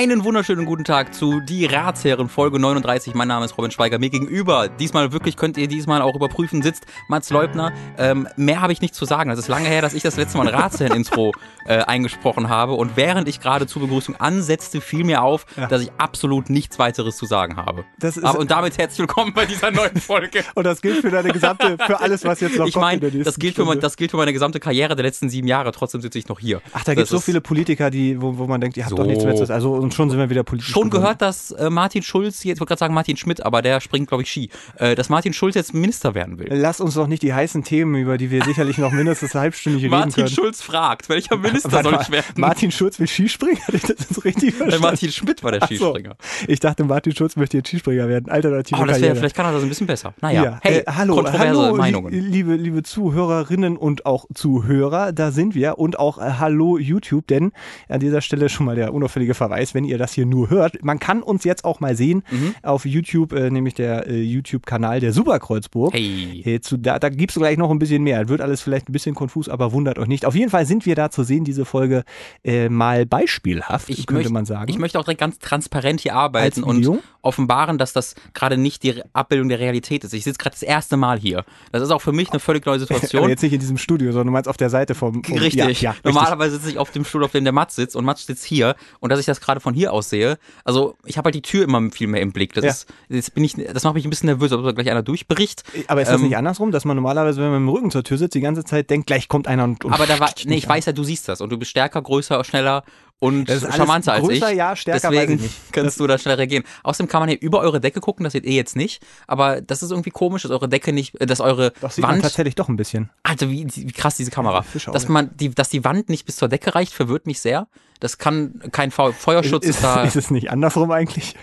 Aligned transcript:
Einen 0.00 0.24
wunderschönen 0.24 0.64
guten 0.64 0.84
Tag 0.84 1.12
zu 1.12 1.40
Die 1.40 1.66
Ratsherren 1.66 2.30
Folge 2.30 2.58
39. 2.58 3.12
Mein 3.12 3.28
Name 3.28 3.44
ist 3.44 3.58
Robin 3.58 3.70
Schweiger. 3.70 3.98
Mir 3.98 4.08
gegenüber, 4.08 4.70
diesmal 4.70 5.12
wirklich 5.12 5.36
könnt 5.36 5.58
ihr 5.58 5.68
diesmal 5.68 6.00
auch 6.00 6.14
überprüfen, 6.14 6.62
sitzt 6.62 6.86
Mats 7.08 7.28
Leubner. 7.28 7.70
Ähm, 7.98 8.26
mehr 8.34 8.62
habe 8.62 8.72
ich 8.72 8.80
nicht 8.80 8.94
zu 8.94 9.04
sagen. 9.04 9.30
Es 9.30 9.38
ist 9.38 9.48
lange 9.48 9.68
her, 9.68 9.82
dass 9.82 9.92
ich 9.92 10.02
das 10.02 10.16
letzte 10.16 10.38
Mal 10.38 10.48
ein 10.48 10.54
Ratsherren-Intro 10.54 11.32
äh, 11.66 11.80
eingesprochen 11.82 12.48
habe. 12.48 12.72
Und 12.72 12.96
während 12.96 13.28
ich 13.28 13.40
gerade 13.40 13.66
zur 13.66 13.82
Begrüßung 13.82 14.16
ansetzte, 14.16 14.80
fiel 14.80 15.04
mir 15.04 15.22
auf, 15.22 15.44
ja. 15.58 15.66
dass 15.66 15.82
ich 15.82 15.92
absolut 15.98 16.48
nichts 16.48 16.78
weiteres 16.78 17.18
zu 17.18 17.26
sagen 17.26 17.56
habe. 17.56 17.84
Das 17.98 18.16
ist 18.16 18.24
Aber, 18.24 18.38
und 18.38 18.50
damit 18.50 18.78
herzlich 18.78 19.00
willkommen 19.00 19.34
bei 19.34 19.44
dieser 19.44 19.70
neuen 19.70 19.96
Folge. 20.00 20.44
und 20.54 20.64
das 20.64 20.80
gilt 20.80 21.02
für 21.02 21.10
deine 21.10 21.30
gesamte, 21.30 21.76
für 21.76 22.00
alles, 22.00 22.24
was 22.24 22.40
jetzt 22.40 22.56
noch 22.56 22.66
ich 22.66 22.74
mein, 22.74 23.00
kommt. 23.00 23.08
Ich 23.08 23.12
meine, 23.16 23.24
das 23.24 23.38
gilt, 23.38 23.54
für 23.54 23.66
mein, 23.66 23.80
das 23.80 23.98
gilt 23.98 24.12
für 24.12 24.16
meine 24.16 24.32
gesamte 24.32 24.60
Karriere 24.60 24.96
der 24.96 25.04
letzten 25.04 25.28
sieben 25.28 25.46
Jahre. 25.46 25.72
Trotzdem 25.72 26.00
sitze 26.00 26.18
ich 26.18 26.26
noch 26.26 26.40
hier. 26.40 26.62
Ach, 26.72 26.84
da 26.84 26.94
gibt 26.94 27.04
es 27.04 27.10
so 27.10 27.20
viele 27.20 27.42
Politiker, 27.42 27.90
die, 27.90 28.18
wo, 28.22 28.38
wo 28.38 28.46
man 28.46 28.62
denkt, 28.62 28.78
ihr 28.78 28.84
habt 28.84 28.92
so. 28.92 28.96
doch 28.96 29.04
nichts 29.04 29.24
mehr 29.24 29.34
zu 29.34 29.52
Also 29.52 29.89
und 29.90 29.94
schon 29.94 30.10
sind 30.10 30.18
wir 30.18 30.30
wieder 30.30 30.44
politisch. 30.44 30.70
Schon 30.70 30.88
geworden. 30.88 31.02
gehört, 31.02 31.22
dass 31.22 31.50
äh, 31.50 31.68
Martin 31.68 32.02
Schulz, 32.02 32.44
jetzt 32.44 32.60
wollte 32.60 32.68
gerade 32.70 32.78
sagen 32.78 32.94
Martin 32.94 33.16
Schmidt, 33.16 33.44
aber 33.44 33.60
der 33.60 33.80
springt, 33.80 34.08
glaube 34.08 34.22
ich, 34.22 34.30
Ski, 34.30 34.48
äh, 34.76 34.94
dass 34.94 35.08
Martin 35.08 35.32
Schulz 35.32 35.56
jetzt 35.56 35.74
Minister 35.74 36.14
werden 36.14 36.38
will. 36.38 36.48
Lass 36.50 36.80
uns 36.80 36.94
doch 36.94 37.06
nicht 37.06 37.22
die 37.22 37.34
heißen 37.34 37.64
Themen, 37.64 37.96
über 37.96 38.16
die 38.16 38.30
wir 38.30 38.44
sicherlich 38.44 38.78
noch 38.78 38.92
mindestens 38.92 39.34
halbstündig 39.34 39.84
reden 39.84 39.90
Martin 39.90 40.12
können. 40.12 40.24
Martin 40.26 40.34
Schulz 40.36 40.62
fragt, 40.62 41.08
welcher 41.08 41.36
Minister 41.38 41.82
soll 41.82 41.98
ich 42.00 42.10
werden? 42.10 42.26
Martin 42.36 42.70
Schulz 42.70 43.00
will 43.00 43.08
Skispringen? 43.08 43.60
Hatte 43.66 43.76
ich 43.76 43.82
das 43.82 43.96
jetzt 43.98 44.24
richtig 44.24 44.54
verstanden? 44.54 44.82
Martin 44.82 45.10
Schmidt 45.10 45.42
war 45.42 45.52
der 45.52 45.66
Skispringer. 45.66 46.16
So. 46.18 46.46
Ich 46.46 46.60
dachte, 46.60 46.84
Martin 46.84 47.14
Schulz 47.14 47.36
möchte 47.36 47.56
jetzt 47.56 47.68
Skispringer 47.68 48.08
werden. 48.08 48.30
Alternative 48.30 48.76
Aber 48.78 48.86
das 48.86 49.00
wäre, 49.00 49.16
vielleicht 49.16 49.36
kann 49.36 49.46
er 49.46 49.52
das 49.52 49.62
ein 49.62 49.68
bisschen 49.68 49.86
besser. 49.86 50.14
Naja, 50.20 50.44
ja. 50.44 50.58
hey, 50.62 50.78
äh, 50.78 50.84
hallo, 50.86 51.24
hallo, 51.26 51.74
Meinungen. 51.74 52.12
Liebe, 52.12 52.54
liebe 52.54 52.82
Zuhörerinnen 52.82 53.76
und 53.76 54.06
auch 54.06 54.26
Zuhörer, 54.34 55.12
da 55.12 55.32
sind 55.32 55.54
wir. 55.54 55.78
Und 55.78 55.98
auch 55.98 56.18
äh, 56.18 56.34
hallo 56.38 56.78
YouTube, 56.78 57.26
denn 57.26 57.52
an 57.88 58.00
dieser 58.00 58.20
Stelle 58.20 58.48
schon 58.48 58.66
mal 58.66 58.76
der 58.76 58.94
unauffällige 58.94 59.34
Verweis, 59.34 59.74
wenn 59.74 59.79
ihr 59.84 59.98
das 59.98 60.12
hier 60.12 60.26
nur 60.26 60.50
hört. 60.50 60.82
Man 60.84 60.98
kann 60.98 61.22
uns 61.22 61.44
jetzt 61.44 61.64
auch 61.64 61.80
mal 61.80 61.96
sehen 61.96 62.22
mhm. 62.30 62.54
auf 62.62 62.84
YouTube, 62.84 63.32
äh, 63.32 63.50
nämlich 63.50 63.74
der 63.74 64.06
äh, 64.06 64.20
YouTube-Kanal 64.20 65.00
der 65.00 65.12
Superkreuzburg. 65.12 65.94
Hey. 65.94 66.42
Äh, 66.44 66.60
zu, 66.60 66.76
da 66.76 66.98
da 66.98 67.08
gibt 67.08 67.32
es 67.32 67.36
gleich 67.36 67.58
noch 67.58 67.70
ein 67.70 67.78
bisschen 67.78 68.02
mehr. 68.02 68.28
Wird 68.28 68.40
alles 68.40 68.60
vielleicht 68.60 68.88
ein 68.88 68.92
bisschen 68.92 69.14
konfus, 69.14 69.48
aber 69.48 69.72
wundert 69.72 69.98
euch 69.98 70.08
nicht. 70.08 70.26
Auf 70.26 70.34
jeden 70.34 70.50
Fall 70.50 70.66
sind 70.66 70.86
wir 70.86 70.94
da 70.94 71.10
zu 71.10 71.22
sehen, 71.22 71.44
diese 71.44 71.64
Folge 71.64 72.04
äh, 72.44 72.68
mal 72.68 73.06
beispielhaft, 73.06 73.88
ich 73.88 74.06
könnte 74.06 74.24
möcht, 74.24 74.32
man 74.32 74.44
sagen. 74.44 74.70
Ich 74.70 74.78
möchte 74.78 74.98
auch 74.98 75.04
direkt 75.04 75.20
ganz 75.20 75.38
transparent 75.38 76.00
hier 76.00 76.14
arbeiten 76.14 76.62
und 76.62 77.00
offenbaren, 77.22 77.78
dass 77.78 77.92
das 77.92 78.14
gerade 78.34 78.56
nicht 78.56 78.82
die 78.82 79.02
Abbildung 79.12 79.48
der 79.48 79.58
Realität 79.58 80.04
ist. 80.04 80.14
Ich 80.14 80.24
sitze 80.24 80.38
gerade 80.38 80.54
das 80.54 80.62
erste 80.62 80.96
Mal 80.96 81.18
hier. 81.18 81.44
Das 81.72 81.82
ist 81.82 81.90
auch 81.90 82.00
für 82.00 82.12
mich 82.12 82.30
eine 82.30 82.40
völlig 82.40 82.64
neue 82.66 82.80
Situation. 82.80 83.28
jetzt 83.28 83.42
nicht 83.42 83.52
in 83.52 83.60
diesem 83.60 83.78
Studio, 83.78 84.12
sondern 84.12 84.28
du 84.28 84.32
meinst 84.32 84.48
auf 84.48 84.56
der 84.56 84.70
Seite 84.70 84.94
vom. 84.94 85.22
vom 85.22 85.38
richtig. 85.38 85.82
Ja, 85.82 85.92
ja, 85.92 85.96
Normalerweise 86.04 86.56
sitze 86.56 86.70
ich 86.70 86.78
auf 86.78 86.90
dem 86.90 87.04
Stuhl, 87.04 87.24
auf 87.24 87.32
dem 87.32 87.44
der 87.44 87.52
Mats 87.52 87.76
sitzt 87.76 87.96
und 87.96 88.04
Mats 88.04 88.26
sitzt 88.26 88.44
hier. 88.44 88.74
Und 89.00 89.10
dass 89.10 89.20
ich 89.20 89.26
das 89.26 89.40
gerade 89.40 89.59
von 89.60 89.74
hier 89.74 89.92
aus 89.92 90.10
sehe, 90.10 90.38
also 90.64 90.96
ich 91.04 91.18
habe 91.18 91.26
halt 91.26 91.34
die 91.34 91.42
Tür 91.42 91.64
immer 91.64 91.90
viel 91.90 92.06
mehr 92.06 92.20
im 92.20 92.32
Blick. 92.32 92.52
Das, 92.54 92.64
ja. 92.64 92.70
ist, 92.70 92.86
jetzt 93.08 93.34
bin 93.34 93.44
ich, 93.44 93.54
das 93.54 93.84
macht 93.84 93.94
mich 93.94 94.04
ein 94.04 94.10
bisschen 94.10 94.28
nervös, 94.28 94.52
ob 94.52 94.64
da 94.64 94.72
gleich 94.72 94.90
einer 94.90 95.02
durchbricht. 95.02 95.64
Aber 95.86 96.02
ist 96.02 96.08
das 96.08 96.20
ähm, 96.20 96.26
nicht 96.26 96.36
andersrum, 96.36 96.70
dass 96.72 96.84
man 96.84 96.96
normalerweise, 96.96 97.40
wenn 97.40 97.50
man 97.50 97.62
mit 97.62 97.68
dem 97.68 97.74
Rücken 97.74 97.90
zur 97.90 98.04
Tür 98.04 98.18
sitzt, 98.18 98.34
die 98.34 98.40
ganze 98.40 98.64
Zeit 98.64 98.90
denkt, 98.90 99.06
gleich 99.06 99.28
kommt 99.28 99.46
einer 99.46 99.64
und. 99.64 99.84
und 99.84 99.92
aber 99.92 100.06
da 100.06 100.18
war, 100.20 100.30
nee, 100.44 100.56
ich 100.56 100.68
weiß 100.68 100.86
ja, 100.86 100.92
du 100.92 101.04
siehst 101.04 101.28
das 101.28 101.40
und 101.40 101.50
du 101.50 101.58
bist 101.58 101.70
stärker, 101.70 102.02
größer, 102.02 102.42
schneller 102.44 102.84
und 103.20 103.48
charmanter 103.48 104.14
als 104.14 104.28
ich. 104.28 104.40
Ja, 104.40 104.74
stärker, 104.74 105.10
Deswegen 105.10 105.38
kannst 105.72 105.86
das 105.86 105.96
du 105.96 106.06
da 106.06 106.18
schneller 106.18 106.38
reagieren. 106.38 106.64
Außerdem 106.82 107.08
kann 107.08 107.20
man 107.20 107.28
hier 107.28 107.40
über 107.40 107.60
eure 107.60 107.80
Decke 107.80 108.00
gucken, 108.00 108.24
das 108.24 108.32
seht 108.32 108.44
ihr 108.44 108.54
jetzt 108.54 108.74
nicht. 108.74 109.02
Aber 109.26 109.60
das 109.60 109.82
ist 109.82 109.90
irgendwie 109.90 110.10
komisch, 110.10 110.42
dass 110.42 110.50
eure 110.50 110.68
Decke 110.68 110.92
nicht, 110.92 111.14
dass 111.20 111.40
eure 111.40 111.72
doch, 111.80 111.90
sieht 111.90 112.02
Wand 112.02 112.14
man 112.14 112.22
tatsächlich 112.22 112.54
doch 112.54 112.68
ein 112.68 112.76
bisschen. 112.76 113.10
Alter, 113.22 113.50
wie, 113.50 113.66
wie 113.72 113.92
krass 113.92 114.16
diese 114.16 114.30
Kamera. 114.30 114.64
Dass 114.92 115.08
man 115.08 115.30
die, 115.36 115.54
dass 115.54 115.68
die 115.68 115.84
Wand 115.84 116.08
nicht 116.08 116.24
bis 116.24 116.36
zur 116.36 116.48
Decke 116.48 116.74
reicht, 116.74 116.94
verwirrt 116.94 117.26
mich 117.26 117.40
sehr. 117.40 117.68
Das 118.00 118.16
kann 118.16 118.60
kein 118.72 118.90
Feuerschutz 118.90 119.66
ist, 119.66 119.76
ist 119.76 119.84
da. 119.84 120.02
Ist 120.02 120.16
es 120.16 120.30
nicht 120.30 120.50
andersrum 120.50 120.90
eigentlich? 120.90 121.36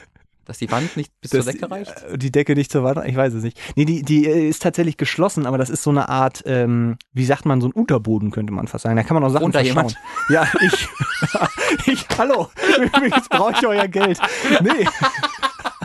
Dass 0.48 0.60
die 0.60 0.72
Wand 0.72 0.96
nicht 0.96 1.12
bis 1.20 1.32
das, 1.32 1.44
zur 1.44 1.54
Decke 1.54 1.70
reicht? 1.70 2.04
Äh, 2.04 2.18
die 2.18 2.32
Decke 2.32 2.56
nicht 2.56 2.72
zur 2.72 2.82
Wand, 2.86 3.06
ich 3.06 3.18
weiß 3.18 3.34
es 3.34 3.44
nicht. 3.44 3.60
Nee, 3.76 3.84
die, 3.84 4.02
die 4.02 4.26
äh, 4.26 4.48
ist 4.48 4.64
tatsächlich 4.64 4.96
geschlossen, 4.96 5.46
aber 5.46 5.58
das 5.58 5.70
ist 5.70 5.84
so 5.84 5.90
eine 5.90 6.08
Art, 6.08 6.42
ähm, 6.46 6.96
wie 7.12 7.26
sagt 7.26 7.46
man, 7.46 7.60
so 7.60 7.68
ein 7.68 7.74
Unterboden, 7.74 8.32
könnte 8.32 8.54
man 8.54 8.66
fast 8.68 8.84
sagen. 8.84 8.96
Da 8.96 9.04
kann 9.04 9.16
man 9.16 9.26
auch 9.26 9.30
Sachen 9.30 9.44
Unter 9.44 9.60
jemand? 9.60 9.98
Ja, 10.30 10.48
ich. 10.62 10.88
ich, 11.86 12.06
hallo, 12.18 12.48
übrigens 12.82 13.28
brauche 13.28 13.52
ich 13.52 13.68
euer 13.68 13.90
Geld. 13.90 14.20
Nee. 14.62 14.88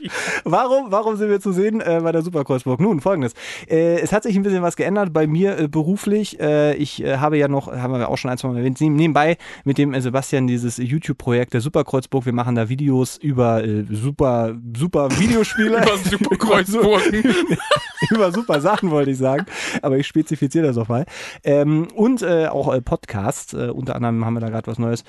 warum, 0.44 0.90
warum 0.90 1.16
sind 1.16 1.30
wir 1.30 1.40
zu 1.40 1.52
sehen 1.52 1.80
äh, 1.80 2.00
bei 2.02 2.12
der 2.12 2.22
Superkreuzburg? 2.22 2.80
Nun, 2.80 3.00
folgendes. 3.00 3.34
Äh, 3.68 4.00
es 4.00 4.12
hat 4.12 4.22
sich 4.22 4.36
ein 4.36 4.42
bisschen 4.42 4.62
was 4.62 4.76
geändert 4.76 5.12
bei 5.12 5.26
mir 5.26 5.58
äh, 5.58 5.68
beruflich. 5.68 6.40
Äh, 6.40 6.74
ich 6.74 7.02
äh, 7.02 7.18
habe 7.18 7.38
ja 7.38 7.48
noch, 7.48 7.70
haben 7.72 7.92
wir 7.92 8.08
auch 8.08 8.18
schon 8.18 8.30
ein, 8.30 8.38
zwei 8.38 8.48
Mal 8.48 8.58
erwähnt, 8.58 8.80
nebenbei 8.80 9.36
mit 9.64 9.78
dem 9.78 9.94
äh, 9.94 10.00
Sebastian 10.00 10.46
dieses 10.46 10.78
YouTube-Projekt 10.78 11.54
der 11.54 11.60
Superkreuzburg. 11.60 12.26
Wir 12.26 12.32
machen 12.32 12.54
da 12.54 12.68
Videos 12.68 13.16
über 13.18 13.62
super, 13.90 14.54
super 14.76 15.08
Videospiele. 15.18 15.78
über 15.82 15.96
Superkreuzburgen. 15.98 17.22
über 18.10 18.32
super 18.32 18.60
Sachen, 18.60 18.90
wollte 18.90 19.10
ich 19.10 19.18
sagen. 19.18 19.46
Aber 19.82 19.98
ich 19.98 20.06
spezifiziere 20.06 20.66
das 20.66 20.78
auch 20.78 20.88
mal. 20.88 21.04
Ähm, 21.44 21.88
und 21.94 22.24
auch 22.24 22.72
Podcasts. 22.84 23.54
unter 23.54 23.96
anderem 23.96 24.24
haben 24.24 24.34
wir 24.34 24.40
da 24.40 24.48
gerade 24.48 24.66
was 24.66 24.78
Neues 24.78 25.04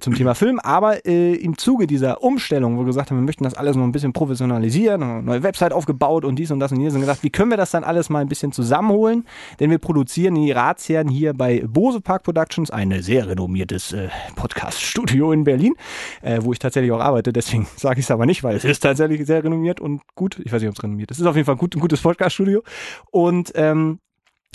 zum 0.00 0.14
Thema 0.14 0.34
Film. 0.34 0.58
Aber 0.60 1.04
im 1.04 1.58
Zuge 1.58 1.86
dieser 1.86 2.22
Umstellung, 2.22 2.76
wo 2.76 2.80
wir 2.80 2.86
gesagt 2.86 3.10
haben, 3.10 3.18
wir 3.18 3.24
möchten 3.24 3.44
das 3.44 3.54
alles 3.54 3.76
noch 3.76 3.84
ein 3.84 3.92
bisschen 3.92 4.11
professionalisieren, 4.12 5.02
eine 5.02 5.22
neue 5.22 5.42
Website 5.42 5.72
aufgebaut 5.72 6.24
und 6.24 6.36
dies 6.36 6.50
und 6.50 6.60
das 6.60 6.72
und 6.72 6.78
jenes 6.78 6.94
und 6.94 7.00
gedacht, 7.00 7.22
wie 7.22 7.30
können 7.30 7.50
wir 7.50 7.56
das 7.56 7.70
dann 7.70 7.84
alles 7.84 8.10
mal 8.10 8.20
ein 8.20 8.28
bisschen 8.28 8.52
zusammenholen? 8.52 9.24
Denn 9.60 9.70
wir 9.70 9.78
produzieren 9.78 10.34
die 10.34 10.52
Ratsherren 10.52 11.08
hier 11.08 11.34
bei 11.34 11.64
Bose 11.66 12.00
Park 12.00 12.22
Productions, 12.24 12.70
ein 12.70 13.02
sehr 13.02 13.28
renommiertes 13.28 13.92
äh, 13.92 14.08
Podcast-Studio 14.36 15.32
in 15.32 15.44
Berlin, 15.44 15.74
äh, 16.22 16.38
wo 16.42 16.52
ich 16.52 16.58
tatsächlich 16.58 16.92
auch 16.92 17.00
arbeite. 17.00 17.32
Deswegen 17.32 17.66
sage 17.76 18.00
ich 18.00 18.06
es 18.06 18.10
aber 18.10 18.26
nicht, 18.26 18.42
weil 18.44 18.56
es 18.56 18.64
ist 18.64 18.80
tatsächlich 18.80 19.26
sehr 19.26 19.42
renommiert 19.44 19.80
und 19.80 20.02
gut. 20.14 20.40
Ich 20.44 20.52
weiß 20.52 20.60
nicht, 20.62 20.68
ob 20.68 20.76
es 20.76 20.82
renommiert 20.82 21.10
ist. 21.10 21.18
Es 21.18 21.22
ist 21.22 21.26
auf 21.26 21.36
jeden 21.36 21.46
Fall 21.46 21.56
gut, 21.56 21.76
ein 21.76 21.80
gutes 21.80 22.00
Podcast-Studio. 22.00 22.62
Und 23.10 23.52
ähm, 23.54 23.98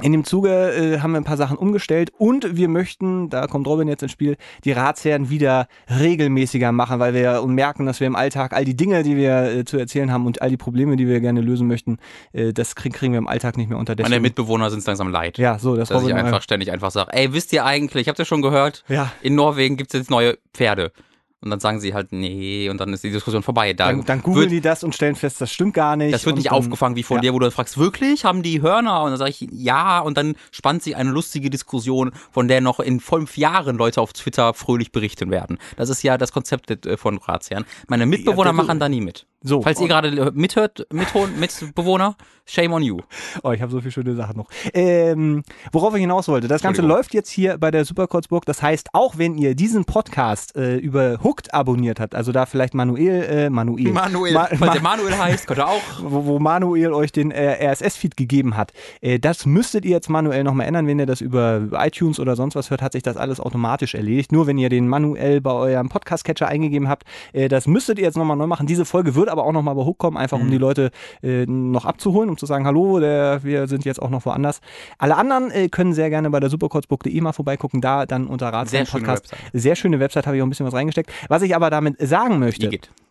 in 0.01 0.11
dem 0.11 0.23
Zuge 0.23 0.49
äh, 0.49 0.99
haben 0.99 1.11
wir 1.11 1.17
ein 1.17 1.23
paar 1.23 1.37
Sachen 1.37 1.57
umgestellt 1.57 2.11
und 2.17 2.55
wir 2.55 2.69
möchten, 2.69 3.29
da 3.29 3.47
kommt 3.47 3.65
Robin 3.67 3.87
jetzt 3.87 4.03
ins 4.03 4.11
Spiel, 4.11 4.37
die 4.63 4.71
Ratsherren 4.71 5.29
wieder 5.29 5.67
regelmäßiger 5.89 6.71
machen, 6.71 6.99
weil 6.99 7.13
wir 7.13 7.41
merken, 7.47 7.85
dass 7.85 7.99
wir 7.99 8.07
im 8.07 8.15
Alltag 8.15 8.53
all 8.53 8.63
die 8.63 8.75
Dinge, 8.75 9.01
die 9.01 9.15
wir 9.15 9.43
äh, 9.43 9.65
zu 9.65 9.77
erzählen 9.77 10.11
haben 10.11 10.25
und 10.25 10.41
all 10.41 10.49
die 10.49 10.57
Probleme, 10.57 10.97
die 10.97 11.07
wir 11.07 11.19
gerne 11.19 11.41
lösen 11.41 11.67
möchten, 11.67 11.97
äh, 12.33 12.53
das 12.53 12.75
krieg, 12.75 12.93
kriegen 12.93 13.13
wir 13.13 13.17
im 13.17 13.27
Alltag 13.27 13.57
nicht 13.57 13.69
mehr 13.69 13.77
unter. 13.77 13.95
Meine 13.99 14.19
Mitbewohner 14.19 14.69
sind 14.69 14.79
es 14.79 14.85
langsam 14.85 15.09
leid. 15.09 15.37
Ja, 15.39 15.57
so, 15.57 15.75
das 15.75 15.89
Dass 15.89 16.01
Robin 16.01 16.15
ich 16.15 16.23
einfach 16.23 16.41
ständig 16.43 16.71
einfach 16.71 16.91
sage, 16.91 17.11
ey, 17.13 17.33
wisst 17.33 17.51
ihr 17.53 17.65
eigentlich, 17.65 18.07
habt 18.07 18.19
ihr 18.19 18.25
schon 18.25 18.43
gehört? 18.43 18.83
Ja. 18.87 19.11
In 19.21 19.35
Norwegen 19.35 19.77
gibt 19.77 19.93
es 19.93 19.99
jetzt 19.99 20.11
neue 20.11 20.37
Pferde. 20.53 20.91
Und 21.39 21.51
dann 21.51 21.59
sagen 21.59 21.79
sie 21.79 21.93
halt, 21.93 22.11
nee, 22.11 22.67
und 22.67 22.79
dann 22.81 22.91
ist 22.93 23.03
die 23.03 23.11
Diskussion 23.11 23.43
vorbei. 23.43 23.73
Da 23.73 23.91
dann, 23.91 24.03
dann 24.05 24.21
googeln 24.23 24.49
die 24.49 24.59
das 24.59 24.83
und 24.83 24.95
stellen 24.95 25.15
fest, 25.15 25.39
das 25.39 25.51
stimmt 25.51 25.75
gar 25.75 25.95
nicht. 25.95 26.11
Das 26.11 26.25
wird 26.25 26.35
nicht 26.35 26.47
dann, 26.47 26.55
aufgefangen 26.55 26.95
wie 26.95 27.03
von 27.03 27.17
ja. 27.17 27.21
dir, 27.21 27.33
wo 27.33 27.39
du 27.39 27.51
fragst, 27.51 27.77
wirklich, 27.77 28.25
haben 28.25 28.41
die 28.41 28.63
Hörner? 28.63 29.03
Und 29.03 29.11
dann 29.11 29.19
sage 29.19 29.29
ich, 29.29 29.47
ja, 29.51 29.99
und 29.99 30.17
dann 30.17 30.35
spannt 30.51 30.81
sich 30.81 30.95
eine 30.95 31.11
lustige 31.11 31.51
Diskussion, 31.51 32.11
von 32.31 32.47
der 32.47 32.61
noch 32.61 32.79
in 32.79 32.99
fünf 32.99 33.37
Jahren 33.37 33.77
Leute 33.77 34.01
auf 34.01 34.13
Twitter 34.13 34.55
fröhlich 34.55 34.91
berichten 34.91 35.29
werden. 35.29 35.59
Das 35.75 35.89
ist 35.89 36.01
ja 36.01 36.17
das 36.17 36.31
Konzept 36.31 36.87
äh, 36.87 36.97
von 36.97 37.19
Ratsherren. 37.19 37.65
Meine 37.87 38.07
Mitbewohner 38.07 38.49
ja, 38.49 38.53
machen 38.53 38.79
da 38.79 38.89
nie 38.89 39.01
mit. 39.01 39.27
So. 39.47 39.61
Falls 39.61 39.79
ihr 39.79 39.87
gerade 39.87 40.31
mithört, 40.33 40.85
mithört, 40.91 41.37
Mitbewohner, 41.37 42.15
shame 42.45 42.73
on 42.73 42.83
you. 42.83 42.99
Oh, 43.43 43.51
ich 43.51 43.61
habe 43.61 43.71
so 43.71 43.79
viele 43.79 43.91
schöne 43.91 44.15
Sachen 44.15 44.37
noch. 44.37 44.47
Ähm, 44.73 45.43
worauf 45.71 45.93
ich 45.93 46.01
hinaus 46.01 46.27
wollte, 46.27 46.47
das 46.47 46.61
Ganze 46.61 46.81
läuft 46.81 47.13
jetzt 47.13 47.29
hier 47.29 47.57
bei 47.57 47.71
der 47.71 47.85
Superkurzburg. 47.85 48.45
Das 48.45 48.61
heißt, 48.61 48.89
auch 48.93 49.17
wenn 49.17 49.37
ihr 49.37 49.55
diesen 49.55 49.85
Podcast 49.85 50.55
äh, 50.55 50.77
über 50.77 51.19
Hooked 51.23 51.53
abonniert 51.53 51.99
habt, 51.99 52.15
also 52.15 52.31
da 52.31 52.45
vielleicht 52.45 52.73
Manuel, 52.73 53.23
äh, 53.23 53.49
Manuel, 53.49 53.91
Manuel, 53.91 54.33
Ma 54.33 54.47
weil 54.51 54.69
der 54.71 54.81
Manuel 54.81 55.17
heißt, 55.17 55.47
könnte 55.47 55.67
auch. 55.67 55.81
Wo, 56.01 56.25
wo 56.25 56.39
Manuel 56.39 56.93
euch 56.93 57.11
den 57.11 57.31
äh, 57.31 57.67
RSS-Feed 57.71 58.17
gegeben 58.17 58.55
hat. 58.55 58.71
Äh, 59.01 59.19
das 59.19 59.45
müsstet 59.45 59.85
ihr 59.85 59.91
jetzt 59.91 60.09
manuell 60.09 60.43
nochmal 60.43 60.67
ändern. 60.67 60.87
Wenn 60.87 60.99
ihr 60.99 61.05
das 61.05 61.21
über 61.21 61.67
iTunes 61.73 62.19
oder 62.19 62.35
sonst 62.35 62.55
was 62.55 62.69
hört, 62.69 62.81
hat 62.81 62.93
sich 62.93 63.03
das 63.03 63.17
alles 63.17 63.39
automatisch 63.39 63.95
erledigt. 63.95 64.31
Nur 64.31 64.47
wenn 64.47 64.57
ihr 64.57 64.69
den 64.69 64.87
manuell 64.87 65.41
bei 65.41 65.51
eurem 65.51 65.89
Podcast-Catcher 65.89 66.47
eingegeben 66.47 66.87
habt, 66.87 67.03
äh, 67.33 67.47
das 67.47 67.67
müsstet 67.67 67.99
ihr 67.99 68.05
jetzt 68.05 68.17
nochmal 68.17 68.37
neu 68.37 68.47
machen. 68.47 68.67
Diese 68.67 68.85
Folge 68.85 69.15
wird 69.15 69.29
aber 69.29 69.36
auch 69.43 69.51
nochmal 69.51 69.75
bei 69.75 69.83
Hook 69.83 69.97
kommen, 69.97 70.17
einfach 70.17 70.39
um 70.39 70.47
mhm. 70.47 70.51
die 70.51 70.57
Leute 70.57 70.91
äh, 71.21 71.45
noch 71.45 71.85
abzuholen, 71.85 72.29
um 72.29 72.37
zu 72.37 72.45
sagen, 72.45 72.65
hallo, 72.65 72.99
der, 72.99 73.43
wir 73.43 73.67
sind 73.67 73.85
jetzt 73.85 74.01
auch 74.01 74.09
noch 74.09 74.25
woanders. 74.25 74.61
Alle 74.97 75.15
anderen 75.17 75.51
äh, 75.51 75.69
können 75.69 75.93
sehr 75.93 76.09
gerne 76.09 76.29
bei 76.29 76.39
der 76.39 76.49
superkurzburg.de 76.49 77.21
mal 77.21 77.33
vorbeigucken, 77.33 77.81
da 77.81 78.05
dann 78.05 78.27
unter 78.27 78.49
Ratsherren 78.49 78.87
Podcast. 78.87 79.29
Schöne 79.29 79.41
Sehr 79.53 79.75
schöne 79.75 79.99
Website, 79.99 80.27
habe 80.27 80.37
ich 80.37 80.41
auch 80.41 80.45
ein 80.45 80.49
bisschen 80.49 80.65
was 80.65 80.73
reingesteckt. 80.73 81.11
Was 81.29 81.41
ich 81.41 81.55
aber 81.55 81.69
damit 81.69 81.95
sagen 81.99 82.39
möchte, 82.39 82.69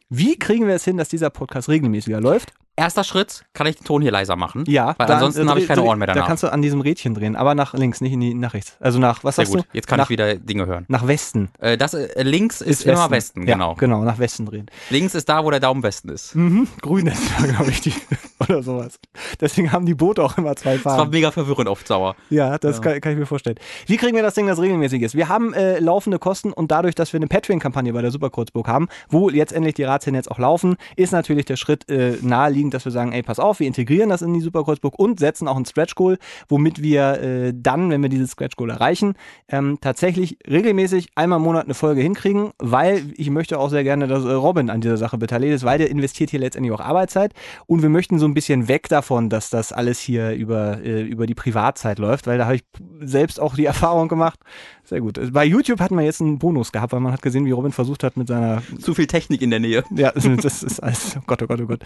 wie 0.08 0.38
kriegen 0.38 0.66
wir 0.66 0.74
es 0.74 0.84
hin, 0.84 0.96
dass 0.96 1.08
dieser 1.08 1.30
Podcast 1.30 1.68
regelmäßiger 1.68 2.20
läuft? 2.20 2.52
Erster 2.76 3.04
Schritt, 3.04 3.44
kann 3.54 3.66
ich 3.66 3.76
den 3.76 3.84
Ton 3.84 4.02
hier 4.02 4.12
leiser 4.12 4.36
machen? 4.36 4.64
Ja. 4.66 4.94
Weil 4.98 5.06
dann, 5.06 5.16
ansonsten 5.16 5.46
äh, 5.46 5.50
habe 5.50 5.60
ich 5.60 5.66
keine 5.66 5.82
Ohren 5.82 5.98
mehr 5.98 6.06
danach. 6.08 6.22
Da 6.22 6.26
kannst 6.26 6.42
du 6.42 6.52
an 6.52 6.60
diesem 6.60 6.82
Rädchen 6.82 7.14
drehen, 7.14 7.34
aber 7.34 7.54
nach 7.54 7.72
links, 7.72 8.02
nicht 8.02 8.12
in 8.12 8.20
die, 8.20 8.34
nach 8.34 8.52
rechts. 8.52 8.76
Also 8.80 8.98
nach, 8.98 9.24
was 9.24 9.36
Sehr 9.36 9.46
sagst 9.46 9.56
gut. 9.56 9.64
du? 9.64 9.76
Jetzt 9.76 9.86
kann 9.88 9.96
nach, 9.96 10.06
ich 10.06 10.10
wieder 10.10 10.34
Dinge 10.36 10.66
hören. 10.66 10.84
Nach 10.88 11.06
Westen. 11.06 11.48
Äh, 11.58 11.78
das 11.78 11.94
äh, 11.94 12.22
links 12.22 12.60
ist, 12.60 12.80
ist 12.82 12.86
immer 12.86 13.10
Westen, 13.10 13.46
genau. 13.46 13.70
Ja, 13.70 13.76
genau, 13.78 14.02
nach 14.04 14.18
Westen 14.18 14.44
drehen. 14.44 14.66
Links 14.90 15.14
ist 15.14 15.26
da, 15.28 15.42
wo 15.44 15.50
der 15.50 15.60
Daumen 15.60 15.82
Westen 15.82 16.10
ist. 16.10 16.34
Mhm, 16.34 16.68
grün 16.82 17.06
ist, 17.06 17.22
glaube 17.42 17.70
ich, 17.70 17.80
die. 17.80 17.94
oder 18.40 18.62
sowas. 18.62 18.98
Deswegen 19.40 19.72
haben 19.72 19.86
die 19.86 19.94
Boote 19.94 20.22
auch 20.22 20.36
immer 20.36 20.54
zwei 20.56 20.76
Das 20.76 20.84
war 20.84 20.96
Farben. 20.96 21.10
mega 21.10 21.30
verwirrend 21.30 21.68
auf 21.68 21.82
Dauer. 21.84 22.14
Ja, 22.28 22.58
das 22.58 22.76
Ja. 22.76 22.82
Kann, 22.82 23.00
kann 23.00 23.12
ich 23.12 23.18
mir 23.18 23.26
vorstellen. 23.26 23.56
Wie 23.86 23.96
kriegen 23.96 24.14
wir 24.16 24.22
das 24.22 24.34
Ding, 24.34 24.46
das 24.46 24.60
regelmäßig 24.60 25.00
ist? 25.02 25.14
Wir 25.14 25.28
haben 25.30 25.54
äh, 25.54 25.78
laufende 25.78 26.18
Kosten 26.18 26.52
und 26.52 26.70
dadurch, 26.70 26.94
dass 26.94 27.12
wir 27.14 27.18
eine 27.18 27.26
Patreon-Kampagne 27.26 27.92
bei 27.94 28.02
der 28.02 28.10
Superkurzburg 28.10 28.68
haben, 28.68 28.88
wo 29.08 29.30
jetzt 29.30 29.52
endlich 29.52 29.74
die 29.76 29.84
Razzien 29.84 30.14
jetzt 30.14 30.30
auch 30.30 30.38
laufen, 30.38 30.76
ist 30.96 31.12
natürlich 31.12 31.46
der 31.46 31.56
Schritt 31.56 31.88
äh, 31.90 32.18
naheliegend, 32.66 32.74
dass 32.74 32.84
wir 32.84 32.92
sagen, 32.92 33.12
ey, 33.12 33.22
pass 33.22 33.38
auf, 33.38 33.60
wir 33.60 33.66
integrieren 33.66 34.08
das 34.10 34.22
in 34.22 34.34
die 34.34 34.40
Superkurzburg 34.40 34.98
und 34.98 35.18
setzen 35.18 35.48
auch 35.48 35.56
ein 35.56 35.64
Stretch 35.64 35.94
Goal, 35.94 36.18
womit 36.48 36.82
wir 36.82 37.20
äh, 37.20 37.52
dann, 37.54 37.90
wenn 37.90 38.02
wir 38.02 38.08
dieses 38.08 38.32
Stretch 38.32 38.56
Goal 38.56 38.70
erreichen, 38.70 39.14
ähm, 39.48 39.78
tatsächlich 39.80 40.38
regelmäßig 40.48 41.08
einmal 41.14 41.38
im 41.38 41.44
Monat 41.44 41.64
eine 41.64 41.74
Folge 41.74 42.02
hinkriegen, 42.02 42.50
weil 42.58 43.12
ich 43.16 43.30
möchte 43.30 43.58
auch 43.58 43.70
sehr 43.70 43.84
gerne, 43.84 44.06
dass 44.06 44.24
äh, 44.24 44.32
Robin 44.32 44.70
an 44.70 44.80
dieser 44.80 44.96
Sache 44.96 45.18
beteiligt 45.18 45.54
ist, 45.54 45.64
weil 45.64 45.78
der 45.78 45.90
investiert 45.90 46.30
hier 46.30 46.40
letztendlich 46.40 46.72
auch 46.72 46.80
Arbeitszeit 46.80 47.32
und 47.66 47.82
wir 47.82 47.88
möchten 47.88 48.18
so 48.18 48.26
ein 48.26 48.34
bisschen 48.34 48.68
weg 48.68 48.88
davon, 48.88 49.30
dass 49.30 49.50
das 49.50 49.72
alles 49.72 49.98
hier 49.98 50.32
über, 50.32 50.82
äh, 50.82 51.02
über 51.02 51.26
die 51.26 51.34
Privatzeit 51.34 51.98
läuft, 51.98 52.26
weil 52.26 52.38
da 52.38 52.44
habe 52.46 52.56
ich 52.56 52.64
selbst 53.00 53.40
auch 53.40 53.54
die 53.54 53.64
Erfahrung 53.76 54.08
gemacht. 54.08 54.40
Sehr 54.86 55.00
gut. 55.00 55.18
Bei 55.32 55.44
YouTube 55.44 55.80
hat 55.80 55.90
man 55.90 56.04
jetzt 56.04 56.20
einen 56.20 56.38
Bonus 56.38 56.70
gehabt, 56.70 56.92
weil 56.92 57.00
man 57.00 57.12
hat 57.12 57.20
gesehen, 57.20 57.44
wie 57.44 57.50
Robin 57.50 57.72
versucht 57.72 58.04
hat 58.04 58.16
mit 58.16 58.28
seiner 58.28 58.62
Zu 58.78 58.94
viel 58.94 59.08
Technik 59.08 59.42
in 59.42 59.50
der 59.50 59.58
Nähe. 59.58 59.82
ja, 59.90 60.12
das 60.12 60.62
ist 60.62 60.78
alles, 60.78 61.16
oh 61.18 61.22
Gott, 61.26 61.42
oh 61.42 61.46
Gott, 61.48 61.60
oh 61.60 61.66
Gott. 61.66 61.80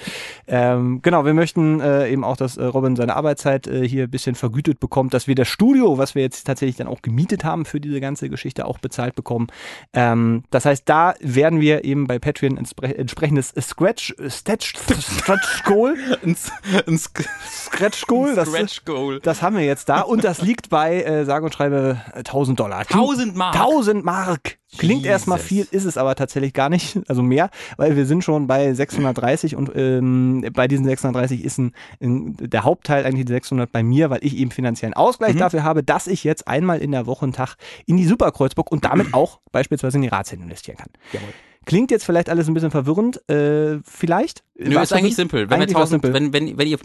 Ähm, 0.46 1.00
genau, 1.00 1.24
wir 1.24 1.32
möchten 1.32 1.80
äh, 1.80 2.10
eben 2.10 2.24
auch, 2.24 2.36
dass 2.36 2.58
äh, 2.58 2.64
Robin 2.64 2.96
seine 2.96 3.16
Arbeitszeit 3.16 3.66
äh, 3.66 3.88
hier 3.88 4.04
ein 4.04 4.10
bisschen 4.10 4.34
vergütet 4.34 4.80
bekommt, 4.80 5.14
dass 5.14 5.26
wir 5.26 5.34
das 5.34 5.48
Studio, 5.48 5.96
was 5.96 6.14
wir 6.14 6.20
jetzt 6.20 6.46
tatsächlich 6.46 6.76
dann 6.76 6.88
auch 6.88 7.00
gemietet 7.00 7.42
haben 7.42 7.64
für 7.64 7.80
diese 7.80 8.02
ganze 8.02 8.28
Geschichte, 8.28 8.66
auch 8.66 8.78
bezahlt 8.78 9.14
bekommen. 9.14 9.46
Ähm, 9.94 10.44
das 10.50 10.66
heißt, 10.66 10.86
da 10.86 11.14
werden 11.20 11.62
wir 11.62 11.84
eben 11.86 12.06
bei 12.06 12.18
Patreon 12.18 12.58
entspre 12.58 12.98
entsprechendes 12.98 13.54
Scratch, 13.58 14.14
Stretch, 14.28 14.74
Stretch 14.76 15.64
Goal, 15.64 15.96
Ein, 16.22 16.36
Scratch 16.36 18.06
Goal, 18.06 18.34
das, 18.34 18.50
Scratch 18.50 18.82
das 19.22 19.40
haben 19.40 19.56
wir 19.56 19.64
jetzt 19.64 19.88
da 19.88 20.02
und 20.02 20.22
das 20.22 20.42
liegt 20.42 20.68
bei, 20.68 21.02
äh, 21.02 21.24
sage 21.24 21.46
und 21.46 21.54
schreibe, 21.54 22.02
äh, 22.12 22.18
1000 22.18 22.60
Dollar. 22.60 22.84
1000 22.92 23.36
Mark. 23.36 23.54
1000 23.56 24.04
Mark. 24.04 24.58
Klingt 24.78 25.00
Jesus. 25.02 25.10
erstmal 25.10 25.38
viel, 25.38 25.66
ist 25.70 25.84
es 25.84 25.96
aber 25.96 26.14
tatsächlich 26.14 26.52
gar 26.52 26.68
nicht, 26.68 26.98
also 27.08 27.22
mehr, 27.22 27.50
weil 27.76 27.96
wir 27.96 28.06
sind 28.06 28.22
schon 28.22 28.46
bei 28.46 28.72
630 28.72 29.56
und 29.56 29.70
ähm, 29.74 30.46
bei 30.52 30.68
diesen 30.68 30.84
630 30.84 31.44
ist 31.44 31.58
ein, 31.58 31.72
ein, 32.00 32.36
der 32.38 32.62
Hauptteil 32.64 33.04
eigentlich 33.04 33.26
die 33.26 33.32
600 33.32 33.70
bei 33.72 33.82
mir, 33.82 34.10
weil 34.10 34.20
ich 34.22 34.36
eben 34.36 34.50
finanziellen 34.52 34.94
Ausgleich 34.94 35.34
Mhm. 35.34 35.38
dafür 35.38 35.64
habe, 35.64 35.82
dass 35.82 36.06
ich 36.06 36.22
jetzt 36.24 36.46
einmal 36.46 36.78
in 36.78 36.92
der 36.92 37.06
Woche 37.06 37.24
einen 37.24 37.32
Tag 37.32 37.56
in 37.86 37.96
die 37.96 38.06
Superkreuzburg 38.06 38.70
und 38.70 38.84
damit 38.84 39.08
auch 39.14 39.40
beispielsweise 39.50 39.96
in 39.98 40.02
die 40.02 40.08
Ratshände 40.08 40.44
investieren 40.44 40.76
kann. 40.78 40.90
Jawohl. 41.12 41.30
Klingt 41.70 41.90
jetzt 41.92 42.04
vielleicht 42.04 42.28
alles 42.28 42.48
ein 42.48 42.54
bisschen 42.54 42.72
verwirrend, 42.72 43.20
äh, 43.30 43.78
vielleicht? 43.84 44.42
Nö, 44.56 44.74
War's 44.74 44.90
ist 44.90 44.96
eigentlich 44.96 45.14
simpel. 45.14 45.48
Wenn, 45.48 45.58
Eigentlich 45.60 45.70
wir 45.70 45.74
war's 45.80 45.92
1000, 45.92 46.02
simpel. 46.02 46.12
wenn, 46.14 46.32
wenn, 46.32 46.58
wenn 46.58 46.66
ihr 46.66 46.78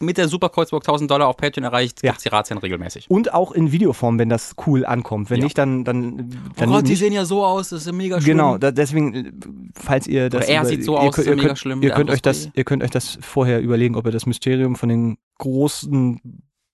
mit 0.00 0.16
der, 0.18 0.26
Superkreuzburg 0.26 0.82
1000 0.82 1.08
Dollar 1.08 1.28
auf 1.28 1.36
Patreon 1.36 1.62
erreicht, 1.64 2.02
Ja. 2.02 2.10
gibt's 2.10 2.24
die 2.24 2.28
Razzien 2.28 2.58
regelmäßig. 2.58 3.08
Und 3.08 3.32
auch 3.32 3.52
in 3.52 3.70
Videoform, 3.70 4.18
wenn 4.18 4.28
das 4.28 4.56
cool 4.66 4.84
ankommt. 4.84 5.30
Wenn 5.30 5.38
Ja. 5.38 5.44
nicht, 5.44 5.56
dann, 5.58 5.84
dann, 5.84 6.28
Oh 6.32 6.52
dann 6.56 6.70
Gott, 6.70 6.88
die 6.88 6.96
sehen 6.96 7.12
ja 7.12 7.24
so 7.24 7.44
aus, 7.44 7.68
das 7.68 7.82
ist 7.82 7.86
ja 7.86 7.92
mega 7.92 8.20
schlimm. 8.20 8.36
Genau, 8.36 8.58
da, 8.58 8.72
deswegen, 8.72 9.14
äh, 9.14 9.32
falls 9.74 10.08
ihr 10.08 10.28
das. 10.28 10.42
Oder 10.44 10.48
er 10.52 10.60
über- 10.62 10.68
sieht 10.70 10.84
so 10.84 10.94
ihr 10.94 10.98
aus, 11.00 11.14
könnt- 11.14 11.18
ist 11.18 11.26
ja 11.26 11.32
ihr 11.32 11.36
mega 11.36 11.46
könnt, 11.48 11.58
schlimm, 11.60 11.82
Ihr 11.82 11.90
könnt, 11.90 12.10
euch 12.10 12.22
das, 12.22 12.38
ist 12.38 12.50
ihr 12.54 12.64
könnt 12.64 12.82
euch 12.82 12.90
das 12.90 13.18
vorher 13.20 13.60
überlegen, 13.62 13.94
ob 13.94 14.04
ihr 14.06 14.12
das 14.12 14.26
Mysterium 14.26 14.74
von 14.74 14.88
den 14.88 15.18
großen, 15.38 16.20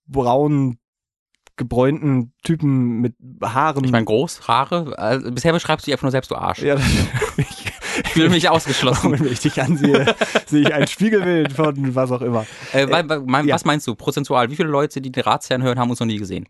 braunen, 0.06 0.78
gebräunten 1.58 2.32
Typen 2.42 3.00
mit 3.00 3.14
Haaren. 3.42 3.84
Ich 3.84 3.92
meine, 3.92 4.06
groß, 4.06 4.48
Haare. 4.48 4.98
Also, 4.98 5.30
bisher 5.30 5.52
beschreibst 5.52 5.86
du 5.86 5.90
dich 5.90 5.94
einfach 5.94 6.04
nur 6.04 6.12
selbst, 6.12 6.30
du 6.30 6.36
Arsch. 6.36 6.62
ja, 6.62 6.76
Ich 8.04 8.10
fühle 8.12 8.30
mich 8.30 8.48
ausgeschlossen. 8.48 9.12
wenn 9.12 9.26
ich 9.26 9.40
dich 9.40 9.60
ansehe, 9.60 10.14
sehe 10.46 10.62
ich 10.62 10.72
ein 10.72 10.86
Spiegelbild 10.86 11.52
von 11.52 11.94
was 11.94 12.12
auch 12.12 12.22
immer. 12.22 12.46
äh, 12.72 12.88
weil, 12.88 13.04
mein, 13.26 13.46
ja. 13.46 13.54
Was 13.54 13.64
meinst 13.64 13.86
du, 13.86 13.94
prozentual? 13.94 14.50
Wie 14.50 14.56
viele 14.56 14.68
Leute, 14.68 15.00
die 15.00 15.10
den 15.10 15.24
Ratsherrn 15.24 15.62
hören, 15.62 15.78
haben 15.78 15.90
uns 15.90 16.00
noch 16.00 16.06
nie 16.06 16.18
gesehen? 16.18 16.48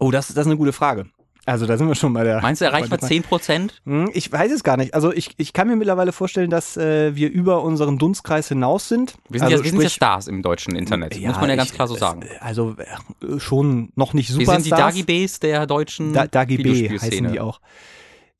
Oh, 0.00 0.10
das, 0.10 0.28
das 0.28 0.38
ist 0.38 0.46
eine 0.46 0.56
gute 0.56 0.72
Frage. 0.72 1.06
Also 1.48 1.66
da 1.66 1.76
sind 1.78 1.88
wir 1.88 1.94
schon 1.94 2.12
bei 2.12 2.24
der. 2.24 2.40
Meinst 2.42 2.60
du, 2.60 2.66
erreicht 2.66 2.90
man 2.90 3.00
10 3.00 3.22
Prozent? 3.22 3.80
Hm, 3.84 4.10
Ich 4.12 4.30
weiß 4.30 4.52
es 4.52 4.62
gar 4.62 4.76
nicht. 4.76 4.94
Also 4.94 5.12
ich, 5.12 5.34
ich 5.38 5.52
kann 5.52 5.66
mir 5.66 5.76
mittlerweile 5.76 6.12
vorstellen, 6.12 6.50
dass 6.50 6.76
äh, 6.76 7.16
wir 7.16 7.30
über 7.30 7.62
unseren 7.62 7.98
Dunstkreis 7.98 8.48
hinaus 8.48 8.88
sind. 8.88 9.14
Wir 9.28 9.40
sind, 9.40 9.46
also 9.46 9.56
ja, 9.58 9.64
wir 9.64 9.70
sind 9.70 9.80
ja 9.80 9.88
sprich- 9.88 9.94
Stars 9.96 10.28
im 10.28 10.42
deutschen 10.42 10.76
Internet, 10.76 11.18
muss 11.20 11.36
man 11.40 11.48
ja 11.50 11.56
ganz 11.56 11.70
ich- 11.70 11.74
klar 11.74 11.88
so 11.88 11.96
sagen. 11.96 12.22
äh, 12.22 12.26
Also 12.40 12.76
äh, 12.78 13.40
schon 13.40 13.90
noch 13.96 14.12
nicht 14.12 14.28
Wir 14.28 14.34
Superstars. 14.44 14.64
sind 14.64 14.76
die 14.76 15.06
Dagi 15.06 15.26
Bs 15.26 15.40
der 15.40 15.66
deutschen 15.66 16.12
Da, 16.12 16.26
Dagi 16.26 16.56
B 16.58 16.64
Videospielszene. 16.64 17.10
heißen 17.28 17.32
die 17.32 17.40
auch. 17.40 17.60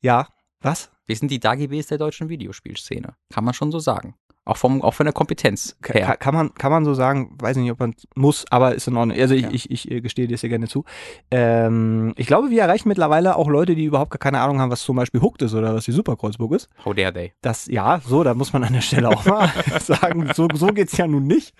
Ja, 0.01 0.27
was? 0.61 0.89
Wir 1.05 1.15
sind 1.15 1.31
die 1.31 1.39
Dagi 1.39 1.67
Bs 1.67 1.87
der 1.87 1.97
deutschen 1.97 2.29
Videospielszene. 2.29 3.15
Kann 3.33 3.43
man 3.43 3.53
schon 3.53 3.71
so 3.71 3.79
sagen. 3.79 4.15
Auch, 4.49 4.57
vom, 4.57 4.81
auch 4.81 4.93
von 4.93 5.05
der 5.05 5.13
Kompetenz 5.13 5.77
her. 5.85 6.05
ka- 6.05 6.15
kann, 6.17 6.33
man, 6.33 6.53
kann 6.55 6.71
man 6.71 6.83
so 6.85 6.93
sagen, 6.93 7.35
weiß 7.39 7.57
ich 7.57 7.63
nicht, 7.63 7.71
ob 7.71 7.79
man 7.79 7.93
muss, 8.15 8.45
aber 8.49 8.73
ist 8.75 8.87
in 8.87 8.97
Ordnung. 8.97 9.17
Also 9.17 9.35
ich, 9.35 9.43
Ja. 9.43 9.49
ich, 9.51 9.69
ich 9.71 9.91
äh, 9.91 10.01
gestehe 10.01 10.27
dir 10.27 10.37
sehr 10.37 10.49
gerne 10.49 10.67
zu. 10.67 10.85
Ähm, 11.31 12.13
ich 12.17 12.27
glaube, 12.27 12.49
wir 12.49 12.61
erreichen 12.61 12.87
mittlerweile 12.89 13.35
auch 13.35 13.47
Leute, 13.47 13.75
die 13.75 13.85
überhaupt 13.85 14.11
gar 14.11 14.17
keine 14.19 14.39
Ahnung 14.41 14.59
haben, 14.59 14.71
was 14.71 14.81
zum 14.81 14.95
Beispiel 14.95 15.21
Hooked 15.21 15.41
ist 15.43 15.53
oder 15.53 15.73
was 15.75 15.85
die 15.85 15.91
Superkreuzburg 15.91 16.53
ist. 16.53 16.69
How 16.83 16.93
dare 16.95 17.13
they? 17.13 17.33
Das, 17.41 17.67
ja, 17.67 18.01
so, 18.05 18.23
da 18.23 18.33
muss 18.33 18.51
man 18.53 18.63
an 18.63 18.73
der 18.73 18.81
Stelle 18.81 19.09
auch 19.09 19.25
mal 19.25 19.49
sagen, 19.79 20.29
so, 20.33 20.47
so 20.53 20.67
geht's 20.67 20.97
ja 20.97 21.07
nun 21.07 21.27
nicht. 21.27 21.53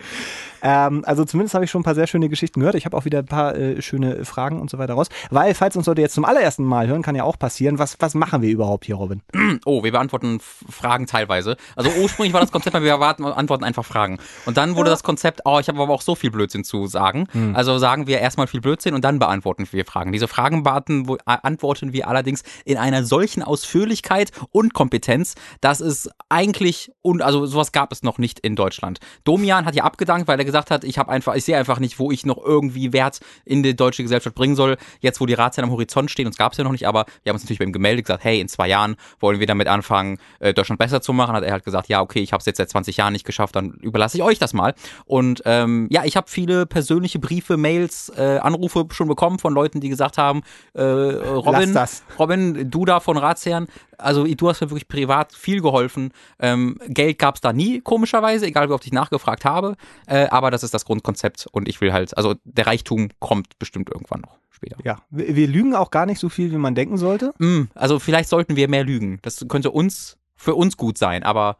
Ähm, 0.62 1.04
also 1.06 1.24
zumindest 1.24 1.54
habe 1.54 1.64
ich 1.64 1.70
schon 1.70 1.80
ein 1.80 1.84
paar 1.84 1.94
sehr 1.94 2.06
schöne 2.06 2.28
Geschichten 2.28 2.60
gehört. 2.60 2.74
Ich 2.74 2.84
habe 2.84 2.96
auch 2.96 3.04
wieder 3.04 3.20
ein 3.20 3.26
paar 3.26 3.54
äh, 3.56 3.80
schöne 3.80 4.24
Fragen 4.24 4.60
und 4.60 4.68
so 4.68 4.78
weiter 4.78 4.94
raus. 4.94 5.08
Weil, 5.30 5.54
falls 5.54 5.76
uns 5.76 5.86
Leute 5.86 6.02
jetzt 6.02 6.14
zum 6.14 6.24
allerersten 6.24 6.64
Mal 6.64 6.86
hören, 6.88 7.02
kann 7.02 7.14
ja 7.14 7.24
auch 7.24 7.38
passieren, 7.38 7.78
was, 7.78 7.96
was 8.00 8.14
machen 8.14 8.42
wir 8.42 8.50
überhaupt 8.50 8.84
hier, 8.84 8.96
Robin? 8.96 9.22
Oh, 9.64 9.82
wir 9.82 9.92
beantworten 9.92 10.38
Fragen 10.40 11.06
teilweise. 11.06 11.56
Also 11.76 11.90
ursprünglich 12.02 12.34
war 12.34 12.40
das 12.42 12.52
Konzept, 12.52 12.74
wir 12.82 12.90
erwarten- 12.90 13.24
antworten 13.24 13.64
einfach 13.64 13.84
Fragen. 13.84 14.18
Und 14.46 14.56
dann 14.56 14.76
wurde 14.76 14.90
das 14.90 15.02
Konzept, 15.02 15.42
oh, 15.44 15.58
ich 15.60 15.68
habe 15.68 15.80
aber 15.80 15.92
auch 15.92 16.02
so 16.02 16.14
viel 16.14 16.30
Blödsinn 16.30 16.64
zu 16.64 16.86
sagen. 16.86 17.26
Hm. 17.32 17.54
Also 17.56 17.78
sagen 17.78 18.06
wir 18.06 18.18
erstmal 18.18 18.46
viel 18.46 18.60
Blödsinn 18.60 18.94
und 18.94 19.04
dann 19.04 19.18
beantworten 19.18 19.66
wir 19.70 19.84
Fragen. 19.84 20.12
Diese 20.12 20.28
Fragen 20.28 20.62
beantworten, 20.62 21.18
antworten 21.24 21.92
wir 21.92 22.08
allerdings 22.08 22.42
in 22.64 22.76
einer 22.76 23.04
solchen 23.04 23.42
Ausführlichkeit 23.42 24.30
und 24.52 24.74
Kompetenz, 24.74 25.34
dass 25.60 25.80
es 25.80 26.10
eigentlich, 26.28 26.92
und 27.02 27.22
also 27.22 27.46
sowas 27.46 27.72
gab 27.72 27.92
es 27.92 28.02
noch 28.02 28.18
nicht 28.18 28.40
in 28.40 28.56
Deutschland. 28.56 29.00
Domian 29.24 29.64
hat 29.64 29.74
ja 29.74 29.84
abgedankt, 29.84 30.28
weil 30.28 30.38
er 30.38 30.44
gesagt 30.44 30.70
hat, 30.70 30.84
ich 30.84 30.98
habe 30.98 31.10
einfach, 31.10 31.34
ich 31.34 31.44
sehe 31.44 31.56
einfach 31.56 31.78
nicht, 31.80 31.98
wo 31.98 32.10
ich 32.10 32.24
noch 32.24 32.38
irgendwie 32.38 32.92
Wert 32.92 33.20
in 33.44 33.62
die 33.62 33.74
deutsche 33.74 34.02
Gesellschaft 34.02 34.34
bringen 34.34 34.56
soll. 34.56 34.76
Jetzt, 35.00 35.20
wo 35.20 35.26
die 35.26 35.34
Ratsherren 35.34 35.68
am 35.68 35.72
Horizont 35.72 36.10
stehen, 36.10 36.26
uns 36.26 36.36
gab 36.36 36.52
es 36.52 36.58
ja 36.58 36.64
noch 36.64 36.72
nicht, 36.72 36.86
aber 36.86 37.06
wir 37.22 37.30
haben 37.30 37.36
uns 37.36 37.42
natürlich 37.42 37.58
bei 37.58 37.64
ihm 37.64 37.72
gemeldet, 37.72 38.06
gesagt, 38.06 38.24
hey, 38.24 38.40
in 38.40 38.48
zwei 38.48 38.68
Jahren 38.68 38.96
wollen 39.18 39.40
wir 39.40 39.46
damit 39.46 39.66
anfangen, 39.66 40.18
äh, 40.38 40.54
Deutschland 40.54 40.78
besser 40.78 41.00
zu 41.00 41.12
machen. 41.12 41.34
Hat 41.34 41.42
er 41.42 41.52
halt 41.52 41.64
gesagt, 41.64 41.88
ja, 41.88 42.00
okay, 42.00 42.20
ich 42.20 42.32
habe 42.32 42.40
es 42.40 42.46
jetzt 42.46 42.59
seit 42.60 42.70
20 42.70 42.96
Jahren 42.96 43.12
nicht 43.12 43.26
geschafft, 43.26 43.56
dann 43.56 43.72
überlasse 43.80 44.16
ich 44.16 44.22
euch 44.22 44.38
das 44.38 44.52
mal. 44.52 44.74
Und 45.04 45.42
ähm, 45.44 45.88
ja, 45.90 46.04
ich 46.04 46.16
habe 46.16 46.28
viele 46.28 46.66
persönliche 46.66 47.18
Briefe, 47.18 47.56
Mails, 47.56 48.12
äh, 48.16 48.38
Anrufe 48.38 48.86
schon 48.92 49.08
bekommen 49.08 49.38
von 49.38 49.52
Leuten, 49.52 49.80
die 49.80 49.88
gesagt 49.88 50.18
haben, 50.18 50.42
äh, 50.74 50.82
Robin. 50.82 51.76
Robin, 52.18 52.70
du 52.70 52.84
da 52.84 53.00
von 53.00 53.16
Ratsherren, 53.16 53.66
also 53.98 54.24
du 54.24 54.48
hast 54.48 54.60
mir 54.60 54.70
wirklich 54.70 54.88
privat 54.88 55.32
viel 55.32 55.60
geholfen. 55.60 56.12
Ähm, 56.38 56.78
Geld 56.88 57.18
gab 57.18 57.36
es 57.36 57.40
da 57.40 57.52
nie, 57.52 57.80
komischerweise, 57.80 58.46
egal 58.46 58.68
wie 58.68 58.72
oft 58.72 58.86
ich 58.86 58.92
nachgefragt 58.92 59.44
habe. 59.44 59.76
Äh, 60.06 60.28
aber 60.28 60.50
das 60.50 60.62
ist 60.62 60.74
das 60.74 60.84
Grundkonzept 60.84 61.46
und 61.50 61.68
ich 61.68 61.80
will 61.80 61.92
halt, 61.92 62.16
also 62.16 62.34
der 62.44 62.66
Reichtum 62.66 63.08
kommt 63.18 63.58
bestimmt 63.58 63.90
irgendwann 63.90 64.20
noch 64.20 64.38
später. 64.50 64.76
Ja, 64.84 64.98
wir, 65.10 65.36
wir 65.36 65.48
lügen 65.48 65.74
auch 65.74 65.90
gar 65.90 66.06
nicht 66.06 66.18
so 66.18 66.28
viel, 66.28 66.50
wie 66.50 66.56
man 66.56 66.74
denken 66.74 66.96
sollte. 66.96 67.32
Mm, 67.38 67.64
also 67.74 67.98
vielleicht 67.98 68.28
sollten 68.28 68.56
wir 68.56 68.68
mehr 68.68 68.84
lügen. 68.84 69.18
Das 69.22 69.44
könnte 69.48 69.70
uns, 69.70 70.18
für 70.36 70.54
uns 70.54 70.76
gut 70.76 70.98
sein, 70.98 71.22
aber 71.22 71.56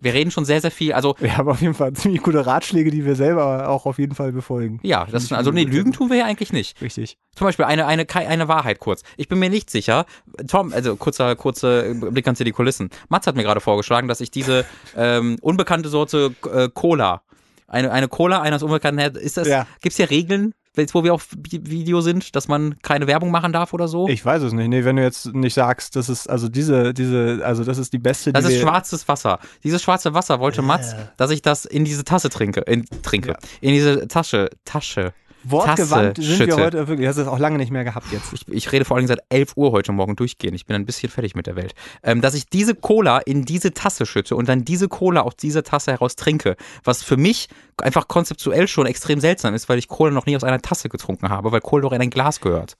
wir 0.00 0.14
reden 0.14 0.30
schon 0.30 0.44
sehr, 0.44 0.60
sehr 0.60 0.70
viel. 0.70 0.92
Also 0.92 1.14
Wir 1.18 1.36
haben 1.36 1.48
auf 1.48 1.60
jeden 1.60 1.74
Fall 1.74 1.92
ziemlich 1.92 2.22
gute 2.22 2.46
Ratschläge, 2.46 2.90
die 2.90 3.04
wir 3.04 3.16
selber 3.16 3.68
auch 3.68 3.86
auf 3.86 3.98
jeden 3.98 4.14
Fall 4.14 4.32
befolgen. 4.32 4.80
ja, 4.82 5.06
das, 5.10 5.30
also 5.32 5.50
nee, 5.50 5.64
lügen 5.64 5.92
tun 5.92 6.10
wir 6.10 6.16
ja 6.16 6.24
eigentlich 6.24 6.52
nicht. 6.52 6.80
Richtig. 6.80 7.16
Zum 7.34 7.46
Beispiel 7.46 7.64
eine, 7.66 7.86
eine, 7.86 8.06
eine 8.14 8.48
Wahrheit 8.48 8.78
kurz. 8.80 9.02
Ich 9.16 9.28
bin 9.28 9.38
mir 9.38 9.50
nicht 9.50 9.70
sicher. 9.70 10.06
Tom, 10.48 10.72
also 10.72 10.96
kurzer, 10.96 11.36
kurzer 11.36 11.94
Blick 11.94 12.24
hinter 12.24 12.44
die 12.44 12.52
Kulissen. 12.52 12.90
Mats 13.08 13.26
hat 13.26 13.36
mir 13.36 13.42
gerade 13.42 13.60
vorgeschlagen, 13.60 14.08
dass 14.08 14.20
ich 14.20 14.30
diese 14.30 14.64
ähm, 14.96 15.36
unbekannte 15.40 15.88
Sorte 15.88 16.34
äh, 16.52 16.68
Cola, 16.72 17.22
eine, 17.68 17.92
eine 17.92 18.08
Cola 18.08 18.40
eines 18.42 18.62
unbekannten, 18.62 19.16
ist 19.16 19.36
das, 19.36 19.46
Ja. 19.46 19.66
gibt's 19.80 19.96
hier 19.96 20.10
Regeln, 20.10 20.54
jetzt 20.76 20.94
wo 20.94 21.02
wir 21.04 21.12
auf 21.14 21.28
Vi- 21.36 21.68
Video 21.68 22.00
sind, 22.00 22.34
dass 22.36 22.48
man 22.48 22.78
keine 22.82 23.06
Werbung 23.06 23.30
machen 23.30 23.52
darf 23.52 23.72
oder 23.72 23.88
so? 23.88 24.08
Ich 24.08 24.24
weiß 24.24 24.42
es 24.42 24.52
nicht. 24.52 24.68
Nee, 24.68 24.84
wenn 24.84 24.96
du 24.96 25.02
jetzt 25.02 25.34
nicht 25.34 25.54
sagst, 25.54 25.96
das 25.96 26.08
ist 26.08 26.28
also 26.28 26.48
diese, 26.48 26.94
diese, 26.94 27.40
also 27.44 27.64
das 27.64 27.78
ist 27.78 27.92
die 27.92 27.98
beste, 27.98 28.32
Das 28.32 28.46
die 28.46 28.54
ist 28.54 28.60
schwarzes 28.60 29.08
Wasser. 29.08 29.38
Dieses 29.64 29.82
schwarze 29.82 30.14
Wasser 30.14 30.40
wollte 30.40 30.62
Mats, 30.62 30.94
dass 31.16 31.30
ich 31.30 31.42
das 31.42 31.64
in 31.64 31.84
diese 31.84 32.04
Tasse 32.04 32.28
trinke, 32.30 32.60
in, 32.60 32.84
trinke, 33.02 33.36
in 33.60 33.72
diese 33.72 34.06
Tasche, 34.08 34.50
Tasche. 34.64 35.12
Wortgewandt 35.44 36.16
Tasse 36.16 36.28
sind 36.28 36.38
wir 36.38 36.46
schütte. 36.52 36.62
heute 36.64 36.88
wirklich. 36.88 37.06
Das 37.08 37.16
ist 37.16 37.26
auch 37.26 37.38
lange 37.38 37.56
nicht 37.58 37.70
mehr 37.70 37.84
gehabt 37.84 38.06
jetzt. 38.12 38.32
Ich, 38.32 38.46
ich 38.48 38.72
rede 38.72 38.84
vor 38.84 38.96
allem 38.96 39.06
seit 39.06 39.20
11 39.30 39.56
Uhr 39.56 39.72
heute 39.72 39.92
Morgen 39.92 40.16
durchgehend. 40.16 40.54
Ich 40.54 40.66
bin 40.66 40.76
ein 40.76 40.86
bisschen 40.86 41.10
fertig 41.10 41.34
mit 41.34 41.46
der 41.46 41.56
Welt. 41.56 41.74
Ähm, 42.02 42.20
dass 42.20 42.34
ich 42.34 42.46
diese 42.46 42.74
Cola 42.74 43.18
in 43.18 43.44
diese 43.44 43.72
Tasse 43.72 44.06
schütte 44.06 44.36
und 44.36 44.48
dann 44.48 44.64
diese 44.64 44.88
Cola 44.88 45.22
aus 45.22 45.36
dieser 45.36 45.62
Tasse 45.62 45.92
heraus 45.92 46.16
trinke. 46.16 46.56
Was 46.84 47.02
für 47.02 47.16
mich 47.16 47.48
einfach 47.78 48.08
konzeptuell 48.08 48.68
schon 48.68 48.86
extrem 48.86 49.20
seltsam 49.20 49.54
ist, 49.54 49.68
weil 49.68 49.78
ich 49.78 49.88
Cola 49.88 50.10
noch 50.10 50.26
nie 50.26 50.36
aus 50.36 50.44
einer 50.44 50.60
Tasse 50.60 50.88
getrunken 50.88 51.28
habe, 51.30 51.52
weil 51.52 51.60
Cola 51.60 51.82
doch 51.82 51.92
in 51.92 52.00
ein 52.02 52.10
Glas 52.10 52.40
gehört. 52.40 52.76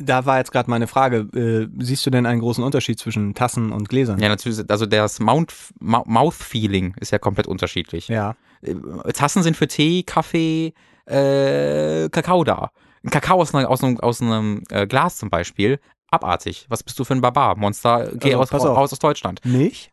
Da 0.00 0.24
war 0.26 0.38
jetzt 0.38 0.52
gerade 0.52 0.70
meine 0.70 0.86
Frage, 0.86 1.26
äh, 1.34 1.66
siehst 1.82 2.06
du 2.06 2.10
denn 2.10 2.24
einen 2.24 2.40
großen 2.40 2.62
Unterschied 2.62 3.00
zwischen 3.00 3.34
Tassen 3.34 3.72
und 3.72 3.88
Gläsern? 3.88 4.20
Ja, 4.20 4.28
natürlich, 4.28 4.58
also 4.70 4.86
das 4.86 5.18
Mount, 5.18 5.52
Mou- 5.80 6.04
Mouth-Feeling 6.06 6.94
ist 7.00 7.10
ja 7.10 7.18
komplett 7.18 7.48
unterschiedlich. 7.48 8.06
Ja. 8.06 8.36
Äh, 8.62 8.74
Tassen 9.12 9.42
sind 9.42 9.56
für 9.56 9.66
Tee, 9.66 10.04
Kaffee, 10.04 10.72
äh, 11.08 12.08
Kakao 12.10 12.44
da. 12.44 12.70
Ein 13.04 13.10
Kakao 13.10 13.40
aus, 13.40 13.54
einer, 13.54 13.68
aus 13.70 13.82
einem, 13.82 13.98
aus 14.00 14.20
einem 14.20 14.62
äh, 14.70 14.86
Glas 14.86 15.16
zum 15.16 15.30
Beispiel, 15.30 15.78
abartig. 16.10 16.66
Was 16.68 16.82
bist 16.82 16.98
du 16.98 17.04
für 17.04 17.14
ein 17.14 17.20
Barbar? 17.20 17.56
Monster, 17.56 18.10
geh 18.14 18.34
Also, 18.34 18.56
aus, 18.56 18.64
raus 18.64 18.92
aus 18.92 18.98
Deutschland. 18.98 19.40
Milch? 19.44 19.90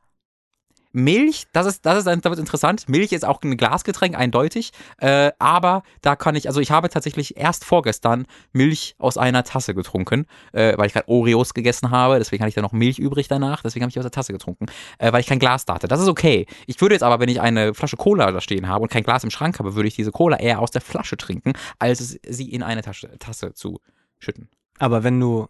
Milch, 0.96 1.48
das 1.54 1.66
ist, 1.66 1.86
das 1.86 2.00
ist, 2.00 2.06
wird 2.06 2.40
interessant. 2.40 2.88
Milch 2.88 3.12
ist 3.12 3.26
auch 3.26 3.42
ein 3.44 3.58
Glasgetränk, 3.58 4.18
eindeutig. 4.18 4.72
Äh, 4.98 5.32
aber 5.40 5.84
da 6.02 6.16
kann 6.16 6.36
ich, 6.36 6.48
also 6.48 6.62
ich 6.62 6.72
habe 6.72 6.90
tatsächlich 6.90 7.38
erst 7.38 7.66
vorgestern 7.66 8.26
Milch 8.54 8.96
aus 8.98 9.18
einer 9.18 9.44
Tasse 9.44 9.76
getrunken, 9.76 10.26
äh, 10.54 10.78
weil 10.78 10.88
ich 10.88 10.94
gerade 10.94 11.10
Oreos 11.10 11.54
gegessen 11.54 11.92
habe. 11.92 12.18
Deswegen 12.18 12.42
hatte 12.42 12.50
ich 12.50 12.56
da 12.56 12.62
noch 12.62 12.72
Milch 12.72 12.98
übrig 12.98 13.28
danach. 13.28 13.62
Deswegen 13.62 13.84
habe 13.84 13.90
ich 13.90 14.00
aus 14.00 14.06
der 14.06 14.12
Tasse 14.12 14.32
getrunken, 14.32 14.68
äh, 14.98 15.12
weil 15.12 15.20
ich 15.20 15.28
kein 15.28 15.40
Glas 15.40 15.66
da 15.66 15.76
hatte. 15.76 15.88
Das 15.88 16.00
ist 16.00 16.08
okay. 16.08 16.46
Ich 16.66 16.80
würde 16.80 16.96
jetzt 16.96 17.04
aber, 17.04 17.20
wenn 17.20 17.30
ich 17.30 17.42
eine 17.42 17.74
Flasche 17.74 17.98
Cola 17.98 18.32
da 18.32 18.40
stehen 18.40 18.68
habe 18.68 18.84
und 18.84 18.90
kein 18.90 19.04
Glas 19.04 19.24
im 19.24 19.32
Schrank 19.32 19.60
habe, 19.60 19.76
würde 19.76 19.88
ich 19.88 19.96
diese 19.96 20.12
Cola 20.12 20.38
eher 20.38 20.60
aus 20.60 20.72
der 20.72 20.82
Flasche 20.82 21.18
trinken, 21.18 21.54
als 21.78 22.18
sie 22.28 22.50
in 22.50 22.64
eine 22.64 22.82
Tasche, 22.82 23.18
Tasse 23.20 23.54
zu 23.54 23.80
schütten. 24.20 24.50
Aber 24.80 25.04
wenn 25.04 25.20
du. 25.20 25.48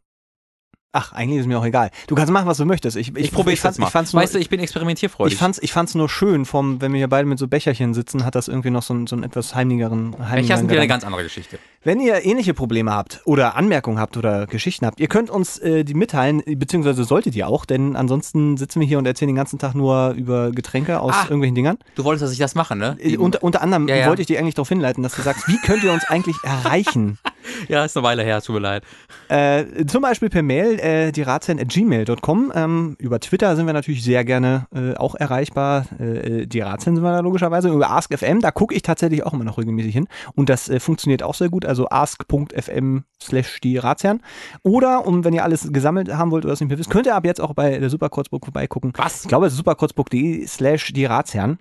Ach, 0.97 1.11
eigentlich 1.11 1.39
ist 1.41 1.45
mir 1.47 1.59
auch 1.59 1.65
egal. 1.65 1.89
Du 2.07 2.15
kannst 2.15 2.31
machen, 2.31 2.47
was 2.47 2.55
du 2.57 2.63
möchtest. 2.65 2.95
Ich, 2.95 3.13
Ich, 3.17 3.31
probiere 3.33 3.57
es 3.61 3.77
mal. 3.77 3.87
Ich 3.87 3.91
fand's 3.91 4.13
nur, 4.13 4.21
weißt 4.21 4.33
du, 4.35 4.39
ich 4.39 4.49
bin 4.49 4.61
experimentierfreudig. 4.61 5.33
ich 5.33 5.37
fand's, 5.39 5.59
ich 5.61 5.73
fand's 5.73 5.93
nur 5.93 6.07
schön, 6.07 6.45
vom, 6.45 6.79
wenn 6.81 6.93
wir 6.93 6.99
hier 6.99 7.09
beide 7.09 7.27
mit 7.27 7.37
so 7.37 7.49
Becherchen 7.49 7.93
sitzen, 7.93 8.23
hat 8.23 8.35
das 8.35 8.47
irgendwie 8.47 8.69
noch 8.69 8.81
so 8.83 8.93
einen, 8.93 9.05
so 9.05 9.15
einen 9.15 9.23
etwas 9.23 9.53
heimligeren, 9.55 10.11
Becher 10.11 10.29
heimligeren 10.29 10.57
sind 10.59 10.69
wieder 10.69 10.79
eine 10.79 10.87
ganz 10.87 11.03
andere 11.03 11.23
Geschichte. 11.23 11.59
Wenn 11.83 11.99
ihr 11.99 12.25
ähnliche 12.25 12.53
Probleme 12.53 12.91
habt 12.93 13.21
oder 13.25 13.55
Anmerkungen 13.55 13.99
habt 13.99 14.15
oder 14.17 14.47
Geschichten 14.47 14.85
habt, 14.87 14.99
ihr 14.99 15.07
könnt 15.07 15.29
uns 15.29 15.59
äh, 15.59 15.83
die 15.83 15.93
mitteilen, 15.93 16.41
beziehungsweise 16.45 17.03
solltet 17.03 17.35
ihr 17.35 17.47
auch, 17.47 17.65
denn 17.65 17.95
ansonsten 17.95 18.57
sitzen 18.57 18.79
wir 18.79 18.87
hier 18.87 18.97
und 18.97 19.05
erzählen 19.05 19.27
den 19.27 19.35
ganzen 19.35 19.59
Tag 19.59 19.75
nur 19.75 20.11
über 20.11 20.51
Getränke 20.51 20.99
aus 21.01 21.13
Ah. 21.13 21.23
irgendwelchen 21.25 21.55
Dingern. 21.55 21.77
Du 21.95 22.03
wolltest, 22.05 22.23
dass 22.23 22.31
ich 22.31 22.39
das 22.39 22.55
mache, 22.55 22.75
ne? 22.75 22.95
Äh, 22.99 23.17
unter, 23.17 23.43
unter 23.43 23.61
anderem 23.61 23.87
Ja, 23.87 23.95
ja. 23.97 24.07
wollte 24.07 24.21
ich 24.21 24.27
dich 24.27 24.39
eigentlich 24.39 24.55
darauf 24.55 24.69
hinleiten, 24.69 25.03
dass 25.03 25.15
du 25.15 25.21
sagst, 25.21 25.47
wie 25.47 25.57
könnt 25.59 25.83
ihr 25.83 25.91
uns 25.91 26.05
eigentlich 26.05 26.37
erreichen? 26.43 27.19
ja, 27.67 27.85
ist 27.85 27.95
eine 27.95 28.03
Weile 28.05 28.23
her, 28.23 28.41
tut 28.41 28.55
mir 28.55 28.61
leid. 28.61 28.83
Äh, 29.27 29.85
zum 29.85 30.01
Beispiel 30.01 30.29
per 30.29 30.41
Mail, 30.41 30.79
äh, 30.85 31.11
die 31.11 31.23
gmail.com. 31.23 32.51
Ähm, 32.53 32.95
über 32.99 33.19
Twitter 33.19 33.55
sind 33.55 33.65
wir 33.65 33.73
natürlich 33.73 34.03
sehr 34.03 34.23
gerne 34.23 34.67
äh, 34.73 34.95
auch 34.95 35.15
erreichbar. 35.15 35.85
Äh, 35.99 36.45
die 36.45 36.59
Ratsherren 36.59 36.95
sind 36.95 37.03
wir 37.03 37.11
da 37.11 37.19
logischerweise. 37.21 37.69
Über 37.69 37.89
AskFM, 37.89 38.39
da 38.39 38.51
gucke 38.51 38.75
ich 38.75 38.83
tatsächlich 38.83 39.25
auch 39.25 39.33
immer 39.33 39.43
noch 39.43 39.57
regelmäßig 39.57 39.93
hin. 39.93 40.07
Und 40.35 40.49
das 40.49 40.69
äh, 40.69 40.79
funktioniert 40.79 41.23
auch 41.23 41.33
sehr 41.33 41.49
gut. 41.49 41.65
Also 41.65 41.89
ask.fm 41.89 43.03
slash 43.21 43.59
die 43.61 43.77
Ratsherren. 43.77 44.21
Oder, 44.63 45.07
um 45.07 45.23
wenn 45.23 45.33
ihr 45.33 45.43
alles 45.43 45.73
gesammelt 45.73 46.13
haben 46.13 46.31
wollt 46.31 46.45
oder 46.45 46.53
es 46.53 46.59
nicht 46.59 46.69
mehr 46.69 46.77
wisst, 46.77 46.91
könnt 46.91 47.07
ihr 47.07 47.15
ab 47.15 47.25
jetzt 47.25 47.41
auch 47.41 47.53
bei 47.53 47.79
der 47.79 47.89
Superkurzburg 47.89 48.45
vorbeigucken. 48.45 48.93
Was? 48.95 49.23
Ich 49.23 49.27
glaube, 49.27 49.47
es 49.47 49.53
ist 49.53 49.57
superkurzburg.de 49.57 50.45
slash 50.45 50.93
die 50.93 51.05
Ratsherren. 51.05 51.57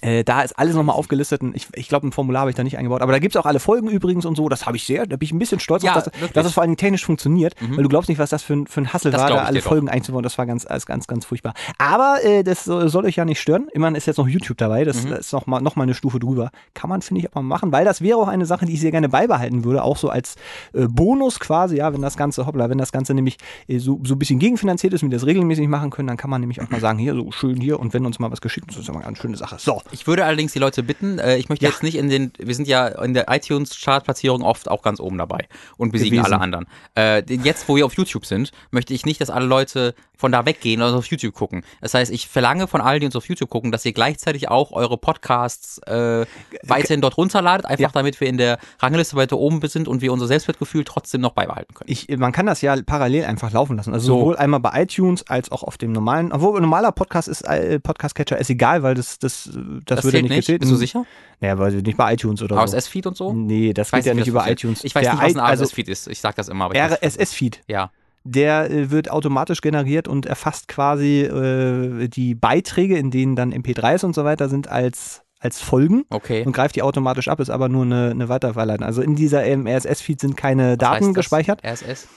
Äh, 0.00 0.24
da 0.24 0.42
ist 0.42 0.58
alles 0.58 0.74
nochmal 0.74 0.96
aufgelistet. 0.96 1.42
Ich, 1.54 1.68
ich 1.74 1.88
glaube, 1.88 2.06
ein 2.06 2.12
Formular 2.12 2.40
habe 2.42 2.50
ich 2.50 2.56
da 2.56 2.62
nicht 2.64 2.78
eingebaut. 2.78 3.00
Aber 3.02 3.12
da 3.12 3.18
gibt 3.18 3.34
es 3.34 3.40
auch 3.40 3.46
alle 3.46 3.60
Folgen 3.60 3.88
übrigens 3.88 4.24
und 4.26 4.36
so. 4.36 4.48
Das 4.48 4.66
habe 4.66 4.76
ich 4.76 4.84
sehr, 4.84 5.06
da 5.06 5.16
bin 5.16 5.24
ich 5.26 5.32
ein 5.32 5.38
bisschen 5.38 5.60
stolz 5.60 5.82
Ja, 5.82 5.94
auf, 5.94 6.04
dass, 6.04 6.12
wirklich. 6.14 6.32
dass 6.32 6.46
es 6.46 6.52
vor 6.52 6.64
Dingen 6.64 6.76
technisch 6.76 7.04
funktioniert. 7.04 7.54
Mhm. 7.60 7.76
Weil 7.76 7.82
du 7.82 7.88
glaubst 7.88 8.08
nicht, 8.08 8.18
was 8.18 8.30
das 8.30 8.42
für 8.42 8.54
ein, 8.54 8.66
für 8.66 8.80
ein 8.82 8.92
Hassel 8.92 9.12
war, 9.12 9.28
da 9.28 9.36
alle 9.44 9.54
dir 9.58 9.62
doch. 9.62 9.68
Folgen 9.68 9.88
einzubauen. 9.88 10.22
Das 10.22 10.36
war 10.38 10.46
ganz, 10.46 10.66
ganz, 10.66 10.86
ganz, 10.86 11.06
ganz 11.06 11.24
furchtbar. 11.24 11.54
Aber 11.78 12.18
äh, 12.22 12.42
das 12.42 12.64
soll, 12.64 13.04
euch 13.04 13.16
ja 13.16 13.24
nicht 13.24 13.40
stören. 13.40 13.68
Immerhin 13.72 13.94
ist 13.94 14.06
jetzt 14.06 14.16
noch 14.18 14.28
YouTube 14.28 14.58
dabei. 14.58 14.84
Das, 14.84 15.04
Mhm. 15.04 15.10
das 15.10 15.20
ist 15.20 15.32
noch 15.32 15.46
mal, 15.46 15.60
noch 15.60 15.76
mal 15.76 15.82
eine 15.84 15.94
Stufe 15.94 16.18
drüber. 16.18 16.50
Kann 16.74 16.88
man, 16.90 17.02
finde 17.02 17.20
ich, 17.20 17.28
auch 17.30 17.34
mal 17.34 17.42
machen. 17.42 17.72
Weil 17.72 17.84
das 17.84 18.00
wäre 18.00 18.18
auch 18.18 18.28
eine 18.28 18.46
Sache, 18.46 18.66
die 18.66 18.74
ich 18.74 18.80
sehr 18.80 18.90
gerne 18.90 19.08
beibehalten 19.08 19.64
würde. 19.64 19.82
Auch 19.82 19.96
so 19.96 20.08
als 20.08 20.36
äh, 20.72 20.86
Bonus 20.88 21.40
quasi. 21.40 21.76
Ja, 21.76 21.92
wenn 21.92 22.02
das 22.02 22.16
Ganze, 22.16 22.46
hoppla, 22.46 22.68
wenn 22.70 22.78
das 22.78 22.92
Ganze 22.92 23.14
nämlich 23.14 23.36
äh, 23.68 23.78
so, 23.78 24.00
so 24.04 24.14
ein 24.14 24.18
bisschen 24.18 24.38
gegenfinanziert 24.38 24.92
ist 24.92 25.02
und 25.02 25.10
wir 25.10 25.18
das 25.18 25.26
regelmäßig 25.26 25.68
machen 25.68 25.90
können, 25.90 26.08
dann 26.08 26.16
kann 26.16 26.30
man 26.30 26.40
nämlich 26.40 26.60
auch 26.60 26.68
mal 26.70 26.80
sagen, 26.80 26.98
hier, 26.98 27.14
so 27.14 27.30
schön 27.30 27.60
hier. 27.60 27.78
Und 27.80 27.94
wenn 27.94 28.04
uns 28.06 28.18
mal 28.18 28.30
was 28.30 28.40
geschickt 28.40 28.68
ist, 28.70 28.76
das 28.76 28.82
ist 28.84 28.88
immer 28.88 28.98
eine 28.98 29.06
ganz 29.06 29.18
schöne 29.18 29.36
Sache. 29.36 29.56
So. 29.58 29.80
Ich 29.92 30.06
würde 30.06 30.24
allerdings 30.24 30.52
die 30.52 30.58
Leute 30.58 30.82
bitten, 30.82 31.18
äh, 31.18 31.36
ich 31.36 31.48
möchte 31.48 31.64
Ja. 31.64 31.70
jetzt 31.70 31.82
nicht 31.82 31.96
in 31.96 32.08
den, 32.08 32.32
wir 32.38 32.54
sind 32.54 32.68
ja 32.68 32.86
in 32.88 33.14
der 33.14 33.26
iTunes-Chartplatzierung 33.28 34.42
oft 34.42 34.68
auch 34.70 34.82
ganz 34.82 35.00
oben 35.00 35.18
dabei 35.18 35.46
und 35.76 35.92
besiegen 35.92 36.18
Gewesen. 36.18 36.32
alle 36.34 36.42
anderen. 36.42 36.66
Äh, 36.96 37.22
jetzt, 37.42 37.68
wo 37.68 37.76
wir 37.76 37.86
auf 37.86 37.94
YouTube 37.94 38.26
sind, 38.26 38.50
möchte 38.70 38.94
ich 38.94 39.04
nicht, 39.06 39.20
dass 39.20 39.30
alle 39.30 39.46
Leute 39.46 39.94
von 40.18 40.32
da 40.32 40.46
weggehen 40.46 40.80
und 40.80 40.94
auf 40.94 41.06
YouTube 41.06 41.34
gucken. 41.34 41.62
Das 41.82 41.92
heißt, 41.92 42.10
ich 42.10 42.26
verlange 42.28 42.66
von 42.68 42.80
allen, 42.80 43.00
die 43.00 43.06
uns 43.06 43.16
auf 43.16 43.28
YouTube 43.28 43.50
gucken, 43.50 43.70
dass 43.70 43.84
ihr 43.84 43.92
gleichzeitig 43.92 44.48
auch 44.48 44.72
eure 44.72 44.96
Podcasts 44.96 45.76
äh, 45.86 46.24
weiterhin 46.62 47.02
dort 47.02 47.18
runterladet, 47.18 47.66
einfach 47.66 47.82
Ja. 47.82 47.90
damit 47.92 48.18
wir 48.20 48.26
in 48.28 48.38
der 48.38 48.58
Rangliste 48.80 49.16
weiter 49.16 49.36
oben 49.36 49.60
sind 49.68 49.88
und 49.88 50.00
wir 50.00 50.12
unser 50.14 50.26
Selbstwertgefühl 50.26 50.84
trotzdem 50.84 51.20
noch 51.20 51.32
beibehalten 51.32 51.74
können. 51.74 51.90
Ich, 51.90 52.08
man 52.16 52.32
kann 52.32 52.46
das 52.46 52.62
ja 52.62 52.74
parallel 52.84 53.24
einfach 53.26 53.50
laufen 53.52 53.76
lassen. 53.76 53.92
Also 53.92 54.06
So. 54.06 54.18
sowohl 54.20 54.36
einmal 54.38 54.60
bei 54.60 54.82
iTunes 54.82 55.26
als 55.28 55.52
auch 55.52 55.62
auf 55.62 55.76
dem 55.76 55.92
normalen, 55.92 56.32
obwohl 56.32 56.58
ein 56.58 56.62
normaler 56.62 56.92
Podcast 56.92 57.28
ist, 57.28 57.42
äh, 57.42 57.78
Podcast-Catcher 57.78 58.38
ist 58.38 58.48
egal, 58.48 58.82
weil 58.82 58.94
das, 58.94 59.18
das, 59.18 59.50
das, 59.84 59.96
Das 60.02 60.10
zählt 60.10 60.22
nicht 60.24 60.30
nicht, 60.30 60.38
gezählt. 60.40 60.60
bist 60.60 60.72
du 60.72 60.76
sicher? 60.76 61.04
Naja, 61.40 61.58
weil 61.58 61.72
nicht 61.82 61.96
bei 61.96 62.12
iTunes 62.14 62.42
oder 62.42 62.56
so. 62.56 62.62
RSS-Feed 62.76 63.06
und 63.06 63.16
so? 63.16 63.32
Nee, 63.32 63.72
das 63.74 63.90
geht 63.90 64.04
ja 64.06 64.14
nicht 64.14 64.26
über 64.28 64.48
iTunes. 64.50 64.84
Ich 64.84 64.94
weiß 64.94 65.02
Der 65.02 65.12
nicht, 65.14 65.22
was 65.22 65.32
ein 65.34 65.38
I- 65.38 65.40
also 65.42 65.64
RSS-Feed 65.64 65.88
ist. 65.88 66.08
Ich 66.08 66.20
sag 66.20 66.34
das 66.36 66.48
immer. 66.48 66.70
Weiß. 66.70 66.92
RSS-Feed. 67.02 67.62
Ja. 67.68 67.90
Der 68.24 68.70
äh, 68.70 68.90
wird 68.90 69.10
automatisch 69.10 69.60
generiert 69.60 70.08
und 70.08 70.26
erfasst 70.26 70.66
quasi 70.68 71.20
äh, 71.22 72.08
die 72.08 72.34
Beiträge, 72.34 72.96
in 72.98 73.10
denen 73.10 73.36
dann 73.36 73.52
MP3s 73.52 74.04
und 74.04 74.14
so 74.14 74.24
weiter 74.24 74.48
sind, 74.48 74.68
als, 74.68 75.22
als 75.38 75.60
Folgen 75.60 76.04
Okay. 76.10 76.42
und 76.44 76.52
greift 76.52 76.74
die 76.74 76.82
automatisch 76.82 77.28
ab, 77.28 77.38
ist 77.38 77.50
aber 77.50 77.68
nur 77.68 77.84
eine, 77.84 78.10
eine 78.10 78.28
Weiterverleitung. 78.28 78.84
Also 78.84 79.02
in 79.02 79.14
dieser 79.14 79.44
ähm, 79.44 79.66
RSS-Feed 79.68 80.20
sind 80.20 80.36
keine 80.36 80.72
Was 80.72 80.78
Daten 80.78 81.14
gespeichert. 81.14 81.62
RSS? 81.64 82.08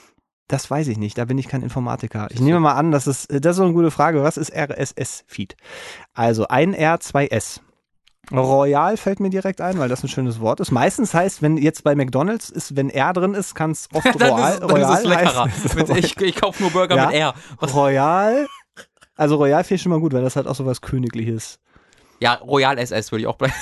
Das 0.50 0.68
weiß 0.68 0.88
ich 0.88 0.98
nicht, 0.98 1.16
da 1.16 1.26
bin 1.26 1.38
ich 1.38 1.46
kein 1.46 1.62
Informatiker. 1.62 2.26
Ich 2.32 2.40
nehme 2.40 2.58
mal 2.58 2.72
an, 2.74 2.90
das 2.90 3.06
ist, 3.06 3.28
das 3.30 3.52
ist 3.52 3.56
so 3.58 3.62
eine 3.62 3.72
gute 3.72 3.92
Frage. 3.92 4.24
Was 4.24 4.36
ist 4.36 4.52
RSS-Feed? 4.52 5.54
Also 6.12 6.48
ein 6.48 6.74
R, 6.74 6.98
zwei 6.98 7.28
S. 7.28 7.60
Royal 8.32 8.96
fällt 8.96 9.20
mir 9.20 9.30
direkt 9.30 9.60
ein, 9.60 9.78
weil 9.78 9.88
das 9.88 10.02
ein 10.02 10.08
schönes 10.08 10.40
Wort 10.40 10.58
ist. 10.58 10.72
Meistens 10.72 11.14
heißt, 11.14 11.40
wenn 11.40 11.56
jetzt 11.56 11.84
bei 11.84 11.94
McDonalds 11.94 12.50
ist, 12.50 12.74
wenn 12.76 12.90
R 12.90 13.12
drin 13.12 13.34
ist, 13.34 13.54
kann 13.54 13.70
es 13.70 13.88
oft 13.94 14.06
Royal, 14.20 14.54
ist, 14.54 14.62
Royal 14.62 15.16
heißen. 15.16 15.70
Mit, 15.76 15.88
ich 15.90 16.20
ich 16.20 16.34
kaufe 16.36 16.60
nur 16.62 16.72
Burger 16.72 16.96
Ja. 16.96 17.06
mit 17.06 17.14
R. 17.14 17.34
Was? 17.60 17.74
Royal. 17.74 18.46
Also 19.16 19.36
Royal 19.36 19.62
finde 19.62 19.74
ich 19.76 19.82
schon 19.82 19.90
mal 19.90 20.00
gut, 20.00 20.12
weil 20.12 20.22
das 20.22 20.34
hat 20.34 20.48
auch 20.48 20.54
so 20.56 20.66
was 20.66 20.80
Königliches. 20.80 21.60
Ja, 22.18 22.34
Royal 22.34 22.76
SS 22.78 23.12
würde 23.12 23.20
ich 23.22 23.26
auch 23.28 23.36
bleiben. 23.36 23.54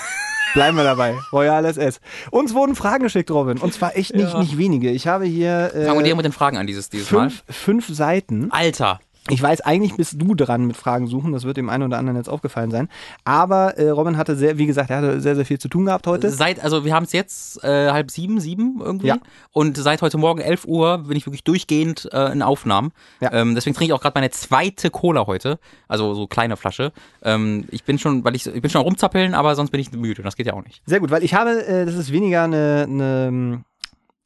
Bleiben 0.55 0.77
wir 0.77 0.85
dabei. 0.85 1.17
Royal 1.33 1.65
SS. 1.65 2.01
Uns 2.31 2.55
wurden 2.55 2.75
Fragen 2.75 3.05
geschickt, 3.05 3.31
Robin. 3.31 3.59
Und 3.59 3.73
zwar 3.75 3.97
echt 3.97 4.15
nicht, 4.15 4.33
Ja. 4.33 4.41
nicht 4.41 4.59
wenige. 4.59 4.91
Ich 4.91 5.07
habe 5.07 5.25
hier 5.25 5.71
Fangen 5.73 6.05
wir 6.05 6.13
äh, 6.13 6.15
mit 6.15 6.25
den 6.25 6.33
Fragen 6.33 6.57
an 6.57 6.67
dieses, 6.67 6.89
dieses 6.91 7.11
Mal. 7.11 7.31
fünf, 7.31 7.43
fünf 7.49 7.89
Seiten. 7.89 8.51
Alter. 8.51 9.01
Ich 9.31 9.43
weiß, 9.43 9.61
eigentlich 9.61 9.95
bist 9.95 10.21
du 10.21 10.35
dran 10.35 10.67
mit 10.67 10.77
Fragen 10.77 11.07
suchen. 11.07 11.33
Das 11.33 11.45
wird 11.45 11.57
dem 11.57 11.69
einen 11.69 11.85
oder 11.85 11.99
anderen 11.99 12.17
jetzt 12.17 12.29
aufgefallen 12.29 12.71
sein. 12.71 12.89
Aber 13.25 13.77
äh, 13.77 13.91
Robin 13.91 14.17
hatte 14.17 14.37
sehr, 14.37 14.59
wie 14.59 14.67
gesagt, 14.67 14.91
er 14.91 14.99
hatte 14.99 15.21
sehr, 15.21 15.37
sehr 15.37 15.45
viel 15.45 15.59
zu 15.59 15.69
tun 15.69 15.87
gehabt 15.87 16.07
heute. 16.07 16.31
Seit, 16.31 16.63
also 16.63 16.85
wir 16.85 16.95
haben 16.95 17.05
es 17.05 17.13
jetzt 17.13 17.63
äh, 17.63 17.91
halb 17.91 18.11
sieben, 18.11 18.41
sieben 18.41 18.81
irgendwie. 18.81 19.09
Ja. 19.09 19.19
Und 19.53 19.77
seit 19.77 20.03
heute 20.03 20.19
Morgen 20.19 20.41
11 20.41 20.65
Uhr 20.67 20.99
bin 20.99 21.17
ich 21.17 21.27
wirklich 21.27 21.45
durchgehend 21.45 22.09
äh, 22.13 22.33
in 22.33 22.43
Aufnahmen. 22.43 22.93
Ja. 23.21 23.33
Ähm, 23.33 23.55
deswegen 23.55 23.75
trinke 23.75 23.93
ich 23.93 23.93
auch 23.93 24.03
gerade 24.03 24.17
meine 24.17 24.31
zweite 24.31 24.91
Cola 24.91 25.27
heute. 25.27 25.59
Also 25.89 26.15
so 26.15 26.27
kleine 26.27 26.57
Flasche. 26.57 26.93
Ähm, 27.23 27.67
ich 27.71 27.85
bin 27.85 27.99
schon, 27.99 28.25
weil 28.25 28.35
ich, 28.35 28.47
ich 28.47 28.63
bin 28.63 28.71
schon 28.71 28.83
rumzappeln, 28.83 29.35
aber 29.35 29.55
sonst 29.55 29.71
bin 29.71 29.81
ich 29.81 29.93
müde. 29.93 30.23
Das 30.23 30.37
geht 30.37 30.47
ja 30.47 30.55
auch 30.55 30.65
nicht. 30.65 30.83
Sehr 30.87 31.01
gut, 31.01 31.11
weil 31.11 31.23
ich 31.23 31.35
habe, 31.35 31.67
äh, 31.67 31.85
das 31.85 31.95
ist 31.95 32.13
weniger 32.13 32.45
eine, 32.45 32.87
eine 32.89 33.65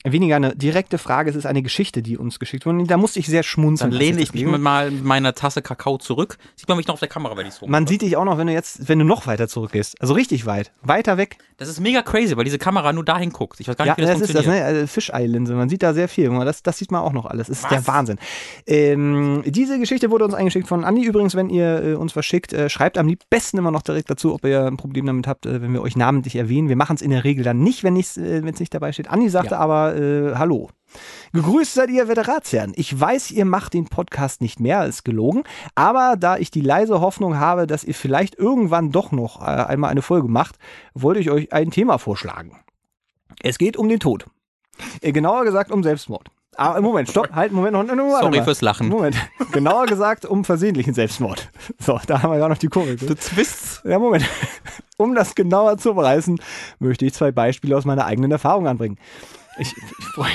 weniger 0.04 0.37
eine 0.37 0.54
direkte 0.56 0.99
Frage, 0.99 1.30
es 1.30 1.37
ist 1.37 1.47
eine 1.47 1.62
Geschichte, 1.62 2.02
die 2.02 2.18
uns 2.18 2.38
geschickt 2.38 2.66
wurde. 2.66 2.85
Da 2.85 2.97
musste 2.97 3.18
ich 3.18 3.26
sehr 3.26 3.42
schmunzeln. 3.42 3.90
Dann 3.90 3.99
lehne 3.99 4.21
ich 4.21 4.32
mich 4.35 4.44
mit, 4.44 4.61
mal 4.61 4.90
mit 4.90 5.04
meiner 5.04 5.35
Tasse 5.35 5.62
Kakao 5.62 5.99
zurück. 5.99 6.38
Sieht 6.56 6.68
man 6.68 6.76
mich 6.76 6.87
noch 6.87 6.94
auf 6.94 7.00
der 7.00 7.09
Kamera, 7.09 7.37
wenn 7.37 7.47
ich 7.47 7.54
so 7.54 7.66
Man 7.66 7.87
sieht 7.87 8.02
dich 8.02 8.16
auch 8.16 8.25
noch, 8.25 8.38
wenn 8.38 8.47
du 8.47 8.52
jetzt, 8.52 8.88
wenn 8.88 8.99
du 8.99 9.04
noch 9.04 9.26
weiter 9.26 9.49
zurückgehst. 9.49 10.00
Also 10.00 10.14
richtig 10.14 10.47
weit. 10.47 10.73
Weiter 10.82 11.16
weg. 11.18 11.37
Das 11.59 11.68
ist 11.68 11.78
mega 11.80 12.02
crazy, 12.02 12.37
weil 12.37 12.44
diese 12.44 12.59
Kamera 12.59 12.92
nur 12.92 13.04
dahin 13.04 13.30
guckt. 13.30 13.61
Ich 13.61 13.68
weiß 13.68 13.76
gar 13.76 13.85
nicht, 13.85 13.90
Ja, 13.92 13.97
wie 13.97 14.02
das, 14.02 14.18
das 14.18 14.28
ist 14.30 14.35
das, 14.35 14.44
funktioniert. 14.44 14.73
ne? 14.73 14.78
Also 14.80 14.87
Fischei-Linse. 14.88 15.54
Man 15.54 15.68
sieht 15.68 15.82
da 15.82 15.94
sehr 15.94 16.09
viel. 16.09 16.28
Das, 16.44 16.62
das 16.64 16.78
sieht 16.78 16.90
man 16.90 17.02
auch 17.02 17.12
noch 17.12 17.26
alles. 17.26 17.47
Das 17.47 17.62
ist 17.62 17.71
der 17.71 17.87
Wahnsinn. 17.87 18.18
Ähm, 18.66 19.42
diese 19.47 19.78
Geschichte 19.78 20.11
wurde 20.11 20.25
uns 20.25 20.35
eingeschickt 20.35 20.66
von 20.68 20.85
Andi. 20.85 21.04
Übrigens, 21.04 21.35
wenn 21.35 21.49
ihr 21.50 21.82
äh, 21.85 21.94
uns 21.94 22.16
was 22.16 22.25
schickt, 22.26 22.52
äh, 22.52 22.68
schreibt 22.68 22.99
am 22.99 23.14
besten 23.30 23.59
immer 23.59 23.71
noch 23.71 23.82
direkt 23.82 24.11
dazu, 24.11 24.35
ob 24.35 24.44
ihr 24.44 24.64
ein 24.66 24.76
Problem 24.76 25.06
damit 25.06 25.26
habt, 25.26 25.47
äh, 25.47 25.61
wenn 25.62 25.73
wir 25.73 25.82
euch 25.82 25.97
namentlich 25.97 26.37
erwähnen. 26.37 26.68
Wir 26.68 26.76
machen 26.76 26.97
es 26.97 27.02
in 27.02 27.11
der 27.11 27.25
Regel 27.25 27.44
dann 27.44 27.61
nicht, 27.62 27.85
wenn 27.85 27.97
es 27.97 28.16
äh, 28.16 28.40
nicht 28.40 28.75
dabei 28.75 28.92
steht. 28.92 29.09
Andi 29.09 29.28
sagte 29.28 29.54
Ja. 29.54 29.61
aber 29.61 29.92
äh, 29.97 30.35
Hallo. 30.37 30.69
Gegrüßt 31.33 31.75
seid 31.75 31.89
ihr 31.89 32.09
Veteratsherren. 32.09 32.73
Ich 32.77 32.99
weiß, 32.99 33.31
ihr 33.31 33.47
macht 33.47 33.73
den 33.73 33.87
Podcast 33.87 34.43
nicht 34.43 34.61
mehr, 34.61 34.85
ist 34.85 35.05
gelogen. 35.05 35.45
Aber 35.75 36.17
da 36.19 36.37
ich 36.37 36.51
die 36.51 36.61
leise 36.61 37.01
Hoffnung 37.01 37.39
habe, 37.39 37.67
dass 37.67 37.85
ihr 37.85 37.95
vielleicht 37.95 38.39
irgendwann 38.39 38.93
doch 38.93 39.13
noch 39.13 39.41
äh, 39.41 39.45
einmal 39.45 39.91
eine 39.91 40.03
Folge 40.03 40.29
macht, 40.29 40.57
wollte 40.95 41.21
ich 41.21 41.31
euch 41.31 41.53
ein 41.53 41.71
Thema 41.71 41.99
vorschlagen. 41.99 42.59
Es 43.43 43.57
geht 43.57 43.77
um 43.77 43.89
den 43.89 44.01
Tod. 44.01 44.27
Äh, 45.01 45.13
genauer 45.13 45.45
gesagt 45.45 45.71
um 45.71 45.83
Selbstmord. 45.83 46.29
Aber 46.57 46.83
Moment, 46.83 47.09
stopp, 47.09 47.33
halt, 47.33 47.51
Moment, 47.53 47.73
Moment, 47.73 47.97
Moment. 47.97 48.21
Sorry 48.21 48.39
mal. 48.39 48.45
fürs 48.45 48.61
Lachen. 48.61 48.89
Moment. 48.89 49.17
Genauer 49.53 49.87
gesagt 49.87 50.27
um 50.27 50.45
versehentlichen 50.45 50.95
Selbstmord. 50.95 51.51
So, 51.79 51.99
da 52.07 52.23
haben 52.23 52.31
wir 52.31 52.39
ja 52.39 52.49
noch 52.49 52.59
die 52.59 52.69
Kurve. 52.69 52.95
Du 52.97 53.15
Twists. 53.15 53.81
Ja, 53.85 53.99
Moment. 53.99 54.29
Um 54.99 55.17
das 55.17 55.35
genauer 55.35 55.79
zu 55.79 55.95
bereißen, 55.95 56.41
möchte 56.79 57.07
ich 57.07 57.15
zwei 57.15 57.33
Beispiele 57.33 57.77
aus 57.77 57.85
meiner 57.85 58.05
eigenen 58.05 58.31
Erfahrung 58.31 58.69
anbringen. 58.69 58.99
Ich, 59.59 59.76
ich 59.76 60.04
freue 60.14 60.32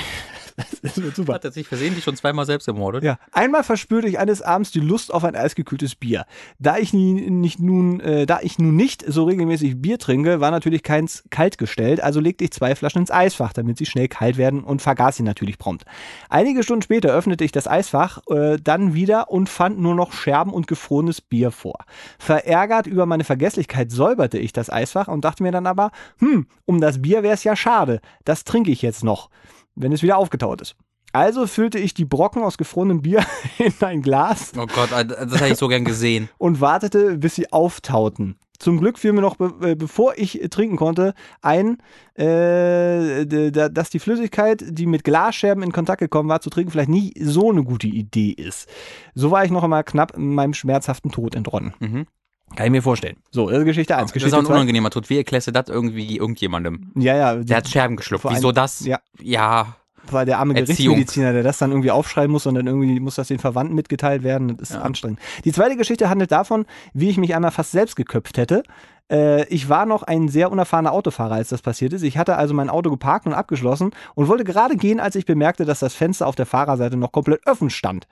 Das 0.82 1.00
wird 1.00 1.14
super. 1.14 1.34
Hat 1.38 1.44
er 1.44 1.52
sich 1.52 1.66
versehentlich 1.66 2.04
schon 2.04 2.16
zweimal 2.16 2.46
selbst 2.46 2.66
ermordet? 2.68 3.04
Ja, 3.04 3.18
einmal 3.32 3.62
verspürte 3.62 4.08
ich 4.08 4.18
eines 4.18 4.42
Abends 4.42 4.70
die 4.70 4.80
Lust 4.80 5.12
auf 5.12 5.24
ein 5.24 5.36
eisgekühltes 5.36 5.94
Bier. 5.94 6.24
Da 6.58 6.78
ich 6.78 6.92
nie, 6.92 7.30
nicht 7.30 7.60
nun, 7.60 8.00
äh, 8.00 8.26
da 8.26 8.40
ich 8.42 8.58
nun 8.58 8.76
nicht 8.76 9.04
so 9.06 9.24
regelmäßig 9.24 9.80
Bier 9.80 9.98
trinke, 9.98 10.40
war 10.40 10.50
natürlich 10.50 10.82
keins 10.82 11.24
kalt 11.30 11.58
gestellt, 11.58 12.02
also 12.02 12.20
legte 12.20 12.44
ich 12.44 12.52
zwei 12.52 12.74
Flaschen 12.74 13.02
ins 13.02 13.10
Eisfach, 13.10 13.52
damit 13.52 13.78
sie 13.78 13.86
schnell 13.86 14.08
kalt 14.08 14.36
werden 14.36 14.64
und 14.64 14.82
vergaß 14.82 15.16
sie 15.16 15.22
natürlich 15.22 15.58
prompt. 15.58 15.84
Einige 16.28 16.62
Stunden 16.62 16.82
später 16.82 17.10
öffnete 17.10 17.44
ich 17.44 17.52
das 17.52 17.68
Eisfach 17.68 18.20
äh, 18.28 18.56
dann 18.62 18.94
wieder 18.94 19.30
und 19.30 19.48
fand 19.48 19.78
nur 19.78 19.94
noch 19.94 20.12
Scherben 20.12 20.52
und 20.52 20.66
gefrorenes 20.66 21.20
Bier 21.20 21.50
vor. 21.50 21.78
Verärgert 22.18 22.86
über 22.86 23.06
meine 23.06 23.24
Vergesslichkeit 23.24 23.90
säuberte 23.90 24.38
ich 24.38 24.52
das 24.52 24.70
Eisfach 24.70 25.08
und 25.08 25.24
dachte 25.24 25.42
mir 25.42 25.52
dann 25.52 25.66
aber, 25.66 25.90
hm, 26.18 26.46
um 26.64 26.80
das 26.80 27.00
Bier 27.02 27.22
wäre 27.22 27.34
es 27.34 27.44
ja 27.44 27.56
schade. 27.56 28.00
Das 28.24 28.44
trinke 28.44 28.70
ich 28.70 28.82
jetzt 28.82 29.04
noch 29.04 29.30
wenn 29.78 29.92
es 29.92 30.02
wieder 30.02 30.18
aufgetaut 30.18 30.60
ist. 30.60 30.76
Also 31.12 31.46
füllte 31.46 31.78
ich 31.78 31.94
die 31.94 32.04
Brocken 32.04 32.42
aus 32.42 32.58
gefrorenem 32.58 33.00
Bier 33.02 33.24
in 33.58 33.72
ein 33.80 34.02
Glas 34.02 34.52
Oh 34.56 34.66
Gott, 34.66 34.90
das 34.92 35.40
hätte 35.40 35.52
ich 35.52 35.58
so 35.58 35.68
gern 35.68 35.84
gesehen. 35.84 36.28
und 36.38 36.60
wartete, 36.60 37.16
bis 37.16 37.34
sie 37.34 37.52
auftauten. 37.52 38.38
Zum 38.58 38.78
Glück 38.78 38.98
fiel 38.98 39.12
mir 39.12 39.20
noch, 39.20 39.36
be 39.36 39.54
äh, 39.62 39.76
bevor 39.76 40.14
ich 40.16 40.40
trinken 40.50 40.76
konnte, 40.76 41.14
ein, 41.42 41.78
äh, 42.14 43.24
dass 43.24 43.90
die 43.90 44.00
Flüssigkeit, 44.00 44.64
die 44.66 44.86
mit 44.86 45.04
Glasscherben 45.04 45.62
in 45.62 45.70
Kontakt 45.70 46.00
gekommen 46.00 46.28
war, 46.28 46.40
zu 46.40 46.50
trinken, 46.50 46.72
vielleicht 46.72 46.88
nicht 46.88 47.16
so 47.20 47.50
eine 47.50 47.62
gute 47.62 47.86
Idee 47.86 48.30
ist. 48.30 48.68
So 49.14 49.30
war 49.30 49.44
ich 49.44 49.52
noch 49.52 49.62
einmal 49.62 49.84
knapp 49.84 50.18
meinem 50.18 50.54
schmerzhaften 50.54 51.12
Tod 51.12 51.36
entronnen. 51.36 51.72
Mhm. 51.78 52.06
Kann 52.56 52.66
ich 52.66 52.72
mir 52.72 52.82
vorstellen. 52.82 53.16
So, 53.30 53.48
das 53.50 53.58
ist 53.60 53.64
Geschichte 53.66 53.96
1. 53.96 54.12
Das 54.12 54.22
ist 54.22 54.32
auch 54.34 54.38
ein 54.40 54.46
unangenehmer 54.46 54.90
Tod. 54.90 55.08
Wie 55.10 55.16
erklärst 55.18 55.46
du 55.46 55.52
das 55.52 55.68
irgendwie 55.68 56.16
irgendjemandem? 56.16 56.90
Ja, 56.96 57.16
ja. 57.16 57.34
Der 57.36 57.58
hat 57.58 57.68
Scherben 57.68 57.96
geschluckt. 57.96 58.24
Wieso 58.28 58.52
das? 58.52 58.84
Ja. 58.84 58.98
Ja. 59.20 59.76
war 60.10 60.24
der 60.24 60.38
arme 60.38 60.54
Erziehung. 60.56 60.94
Gerichtsmediziner, 60.94 61.32
der 61.34 61.42
das 61.42 61.58
dann 61.58 61.70
irgendwie 61.70 61.90
aufschreiben 61.90 62.32
muss 62.32 62.46
und 62.46 62.54
dann 62.54 62.66
irgendwie 62.66 62.98
muss 62.98 63.16
das 63.16 63.28
den 63.28 63.38
Verwandten 63.38 63.74
mitgeteilt 63.74 64.22
werden. 64.22 64.56
Das 64.56 64.70
ist 64.70 64.76
Ja. 64.76 64.82
anstrengend. 64.82 65.20
Die 65.44 65.52
zweite 65.52 65.76
Geschichte 65.76 66.08
handelt 66.08 66.32
davon, 66.32 66.64
wie 66.94 67.10
ich 67.10 67.18
mich 67.18 67.34
einmal 67.34 67.50
fast 67.50 67.72
selbst 67.72 67.94
geköpft 67.94 68.38
hätte. 68.38 68.62
Äh, 69.10 69.44
ich 69.48 69.68
war 69.68 69.84
noch 69.86 70.02
ein 70.02 70.28
sehr 70.28 70.50
unerfahrener 70.50 70.92
Autofahrer, 70.92 71.34
als 71.34 71.50
das 71.50 71.62
passiert 71.62 71.92
ist. 71.92 72.02
Ich 72.02 72.16
hatte 72.18 72.36
also 72.36 72.54
mein 72.54 72.70
Auto 72.70 72.90
geparkt 72.90 73.26
und 73.26 73.34
abgeschlossen 73.34 73.90
und 74.14 74.28
wollte 74.28 74.44
gerade 74.44 74.76
gehen, 74.76 74.98
als 75.00 75.14
ich 75.14 75.26
bemerkte, 75.26 75.64
dass 75.66 75.78
das 75.80 75.94
Fenster 75.94 76.26
auf 76.26 76.34
der 76.36 76.46
Fahrerseite 76.46 76.96
noch 76.96 77.12
komplett 77.12 77.46
offen 77.46 77.70
stand. 77.70 78.06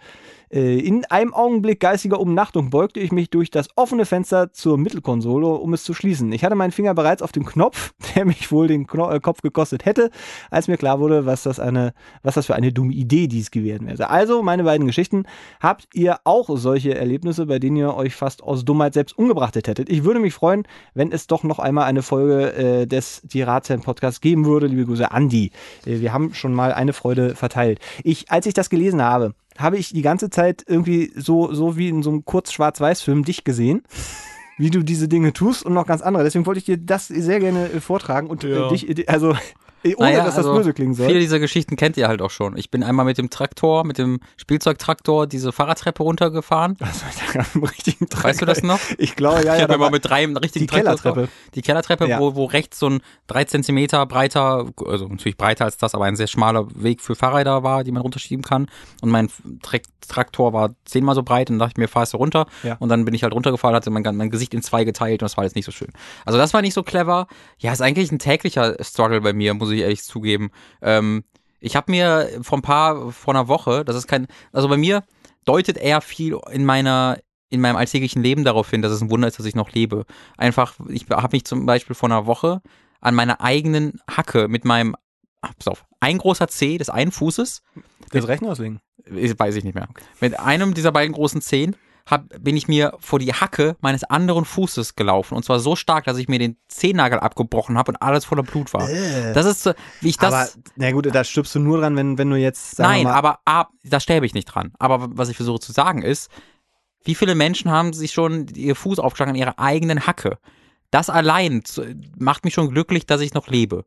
Äh, 0.51 0.79
In 0.79 1.05
einem 1.07 1.35
Augenblick 1.35 1.81
geistiger 1.81 2.21
Umnachtung 2.21 2.71
beugte 2.71 3.01
ich 3.01 3.13
mich 3.13 3.31
durch 3.31 3.51
das 3.51 3.69
offene 3.77 4.05
Fenster 4.05 4.53
zur 4.53 4.79
Mittelkonsole, 4.79 5.47
um 5.47 5.75
es 5.75 5.85
zu 5.85 5.95
schließen. 5.95 6.33
Ich 6.33 6.45
hatte 6.45 6.55
meinen 6.55 6.73
Finger 6.73 6.95
bereits 6.95 7.23
auf 7.23 7.33
dem 7.33 7.45
Knopf, 7.45 7.95
der 8.15 8.25
mich 8.25 8.53
wohl 8.53 8.69
den 8.69 8.87
Kno 8.87 9.11
äh, 9.11 9.21
Kopf 9.21 9.43
gekostet 9.43 9.85
hätte, 9.85 10.11
als 10.51 10.69
mir 10.69 10.77
klar 10.77 11.01
wurde, 11.01 11.27
was 11.27 11.43
das, 11.43 11.59
eine, 11.59 11.95
was 12.23 12.35
das 12.35 12.47
für 12.47 12.55
eine 12.55 12.73
dumme 12.73 12.93
Idee 12.93 13.27
dies 13.27 13.51
gewesen 13.51 13.87
wäre. 13.87 14.09
Also, 14.11 14.43
meine 14.43 14.65
beiden 14.65 14.87
Geschichten. 14.87 15.25
Habt 15.61 15.89
ihr 15.95 16.19
auch 16.25 16.49
solche 16.57 16.95
Erlebnisse, 16.95 17.47
bei 17.47 17.59
denen 17.59 17.77
ihr 17.77 17.95
euch 17.95 18.15
fast 18.15 18.43
aus 18.43 18.65
Dummheit 18.65 18.95
selbst 18.95 19.19
umgebracht 19.19 19.57
hättet? 19.57 19.89
Ich 19.89 20.05
würde 20.05 20.21
mich 20.21 20.35
freuen, 20.35 20.65
wenn 20.95 21.13
es 21.13 21.27
doch 21.27 21.43
noch 21.43 21.59
einmal 21.59 21.85
eine 21.85 22.03
Folge 22.03 22.53
äh, 22.53 22.87
des 22.87 23.23
Ratsherren 23.35 23.83
Podcasts 23.83 24.21
geben 24.21 24.45
würde. 24.45 24.67
Liebe 24.67 24.87
Grüße, 24.87 25.11
Andi. 25.11 25.51
Äh, 25.85 26.01
wir 26.01 26.13
haben 26.13 26.35
schon 26.35 26.55
mal 26.55 26.73
eine 26.73 26.93
Freude 26.93 27.35
verteilt. 27.35 27.81
Ich, 28.05 28.31
als 28.31 28.47
ich 28.47 28.55
das 28.55 28.71
gelesen 28.71 29.03
habe, 29.03 29.35
habe 29.59 29.77
ich 29.79 29.93
die 29.93 30.03
ganze 30.03 30.31
Zeit 30.31 30.65
irgendwie 30.67 31.13
so, 31.17 31.53
so 31.53 31.77
wie 31.77 31.89
in 31.89 32.03
so 32.03 32.11
einem 32.11 32.25
kurz-schwarz-weiß-Film 32.25 33.25
dich 33.25 33.45
gesehen. 33.45 33.83
Wie 34.59 34.71
du 34.71 34.83
diese 34.83 35.07
Dinge 35.07 35.35
tust 35.35 35.67
und 35.67 35.75
noch 35.75 35.87
ganz 35.87 36.01
andere. 36.01 36.25
Deswegen 36.25 36.47
wollte 36.47 36.59
ich 36.59 36.65
dir 36.65 36.79
das 36.79 37.09
sehr 37.09 37.41
gerne 37.41 37.71
äh, 37.71 37.81
vortragen 37.81 38.29
und 38.29 38.43
Ja. 38.43 38.67
äh, 38.67 38.69
dich, 38.71 39.09
also 39.09 39.33
äh, 39.33 39.37
ohne 39.85 39.95
Naja, 39.99 40.19
dass 40.25 40.35
das 40.35 40.47
also, 40.47 40.55
böse 40.55 40.73
klingen 40.73 40.95
soll. 40.95 41.07
Viele 41.07 41.21
dieser 41.21 41.39
Geschichten 41.39 41.77
kennt 41.77 41.97
ihr 41.97 42.09
halt 42.09 42.21
auch 42.23 42.31
schon. 42.31 42.57
Ich 42.57 42.71
bin 42.71 42.83
einmal 42.83 43.05
mit 43.05 43.19
dem 43.19 43.31
Traktor, 43.31 43.85
mit 43.85 43.99
dem 43.99 44.21
Spielzeugtraktor 44.37 45.27
diese 45.27 45.53
Fahrradtreppe 45.53 46.03
runtergefahren. 46.03 46.77
Da 46.79 46.87
gerade 47.33 47.49
im 47.55 47.65
richtigen 47.65 48.09
Traktor? 48.09 48.31
Weißt 48.31 48.41
du 48.43 48.47
das 48.47 48.63
noch? 48.63 48.81
Ich 48.99 49.17
glaube, 49.17 49.45
ja, 49.45 49.55
ich 49.55 49.61
ja. 49.61 49.63
habe 49.63 49.69
da 49.69 49.75
immer 49.75 49.85
war- 49.85 49.91
mit 49.91 50.05
drei 50.05 50.25
richtigen 50.27 50.67
die 50.67 50.67
Traktor- 50.67 50.97
Kellertreppe. 50.97 51.29
Die 51.55 51.63
Kellertreppe, 51.63 52.09
Ja. 52.09 52.19
wo, 52.21 52.35
wo 52.35 52.45
rechts 52.47 52.79
so 52.79 52.89
ein 52.89 53.01
drei 53.27 53.45
Zentimeter 53.45 54.05
breiter, 54.07 54.67
also 54.85 55.09
natürlich 55.09 55.37
breiter 55.37 55.65
als 55.67 55.77
das, 55.77 55.95
aber 55.95 56.05
ein 56.07 56.17
sehr 56.17 56.27
schmaler 56.27 56.67
Weg 56.75 57.01
für 57.01 57.15
Fahrräder 57.15 57.63
war, 57.63 57.85
die 57.85 57.93
man 57.93 58.03
runterschieben 58.03 58.43
kann. 58.45 58.69
Und 59.03 59.11
mein 59.11 59.29
Tra 59.63 59.79
Traktor 60.09 60.53
war 60.53 60.71
zehnmal 60.85 61.17
so 61.17 61.25
breit 61.25 61.51
und 61.51 61.59
dachte 61.59 61.73
ich 61.73 61.79
mir, 61.79 61.89
fahrst 61.89 62.13
du 62.13 62.19
runter. 62.19 62.47
Ja. 62.63 62.77
Und 62.79 62.91
dann 62.91 63.05
bin 63.05 63.13
ich 63.13 63.25
halt 63.25 63.35
runtergefallen, 63.35 63.75
hatte 63.75 63.91
mein, 63.91 64.05
mein 64.17 64.31
Gesicht 64.31 64.55
in 64.55 64.63
zwei 64.63 64.85
geteilt 64.85 65.21
und 65.21 65.23
das 65.27 65.37
war 65.37 65.43
jetzt 65.43 65.57
nicht 65.57 65.65
so 65.65 65.73
schön. 65.73 65.89
Also 66.25 66.39
das 66.39 66.55
war 66.55 66.63
nicht 66.63 66.75
so 66.75 66.85
clever. 66.85 67.27
Ja, 67.59 67.73
ist 67.73 67.81
eigentlich 67.83 68.13
ein 68.13 68.21
täglicher 68.21 68.77
Struggle 68.85 69.21
bei 69.21 69.33
mir, 69.33 69.53
muss 69.55 69.66
ich 69.75 69.81
ehrlich 69.81 70.03
zugeben. 70.03 70.51
Ähm, 70.83 71.25
ich 71.61 71.77
habe 71.77 71.91
mir 71.91 72.29
vor 72.43 72.59
ein 72.59 72.63
paar, 72.63 73.13
vor 73.13 73.35
einer 73.35 73.49
Woche, 73.49 73.85
das 73.85 73.97
ist 73.97 74.07
kein, 74.07 74.27
also 74.53 74.69
bei 74.69 74.77
mir 74.77 75.03
deutet 75.45 75.77
eher 75.77 76.01
viel 76.01 76.39
in 76.51 76.65
meiner 76.65 77.19
in 77.49 77.61
meinem 77.61 77.77
alltäglichen 77.77 78.23
Leben 78.23 78.45
darauf 78.45 78.71
hin, 78.71 78.83
dass 78.83 78.91
es 78.91 79.01
ein 79.01 79.11
Wunder 79.11 79.29
ist, 79.29 79.39
dass 79.39 79.47
ich 79.47 79.55
noch 79.55 79.71
lebe. 79.71 80.05
Einfach, 80.37 80.75
ich 80.89 81.07
habe 81.09 81.37
mich 81.37 81.45
zum 81.45 81.65
Beispiel 81.65 81.95
vor 81.95 82.09
einer 82.09 82.27
Woche 82.27 82.61
an 83.01 83.15
meiner 83.15 83.41
eigenen 83.41 84.01
Hacke 84.11 84.49
mit 84.49 84.65
meinem, 84.65 84.97
ach, 85.43 85.53
pass 85.57 85.69
auf, 85.69 85.85
ein 86.01 86.19
großer 86.19 86.49
Zeh 86.49 86.77
des 86.77 86.91
einen 86.91 87.13
Fußes, 87.13 87.63
Das 88.11 88.27
Rechner 88.27 88.51
auslegen. 88.51 88.81
äh, 89.05 89.33
weiß 89.37 89.55
ich 89.55 89.65
nicht 89.65 89.75
mehr, 89.75 89.89
mit 90.21 90.39
einem 90.41 90.75
dieser 90.75 90.91
beiden 90.91 91.13
großen 91.15 91.41
Zehen 91.41 91.77
hab, 92.07 92.29
bin 92.41 92.57
ich 92.57 92.69
mir 92.69 92.95
vor 93.01 93.19
die 93.19 93.33
Hacke 93.33 93.77
meines 93.81 94.05
anderen 94.05 94.45
Fußes 94.45 94.95
gelaufen. 94.95 95.35
Und 95.35 95.45
zwar 95.45 95.59
so 95.59 95.75
stark, 95.75 96.05
dass 96.05 96.19
ich 96.19 96.29
mir 96.29 96.39
den 96.39 96.57
Zehennagel 96.69 97.19
abgebrochen 97.19 97.77
habe 97.77 97.93
und 97.93 97.97
alles 97.97 98.25
voller 98.25 98.45
Blut 98.45 98.73
war. 98.73 98.89
Das 99.35 99.45
ist 99.45 99.65
so, 99.65 99.73
wie 100.01 100.11
ich 100.11 100.17
das. 100.17 100.33
aber, 100.33 100.49
na 100.77 100.93
gut, 100.93 101.13
da 101.13 101.25
stirbst 101.25 101.55
du 101.57 101.59
nur 101.59 101.81
dran, 101.81 101.97
wenn, 101.97 102.17
wenn 102.17 102.31
du 102.31 102.37
jetzt. 102.37 102.79
Nein, 102.79 103.05
mal, 103.05 103.13
aber 103.13 103.41
A, 103.45 103.67
da 103.83 103.99
sterbe 103.99 104.25
ich 104.25 104.35
nicht 104.35 104.47
dran. 104.47 104.73
Aber 104.79 105.09
was 105.11 105.29
ich 105.29 105.37
versuche 105.37 105.59
zu 105.61 105.73
sagen 105.73 106.03
ist, 106.03 106.31
wie 107.05 107.15
viele 107.15 107.35
Menschen 107.35 107.71
haben 107.71 107.93
sich 107.93 108.13
schon 108.13 108.47
ihr 108.55 108.77
Fuß 108.77 108.99
aufgeschlagen 109.01 109.31
an 109.35 109.37
ihrer 109.41 109.59
eigenen 109.59 110.07
Hacke? 110.07 110.39
Das 110.93 111.11
allein 111.11 111.63
macht 112.17 112.45
mich 112.45 112.55
schon 112.55 112.71
glücklich, 112.71 113.07
dass 113.07 113.21
ich 113.21 113.35
noch 113.35 113.49
lebe. 113.49 113.85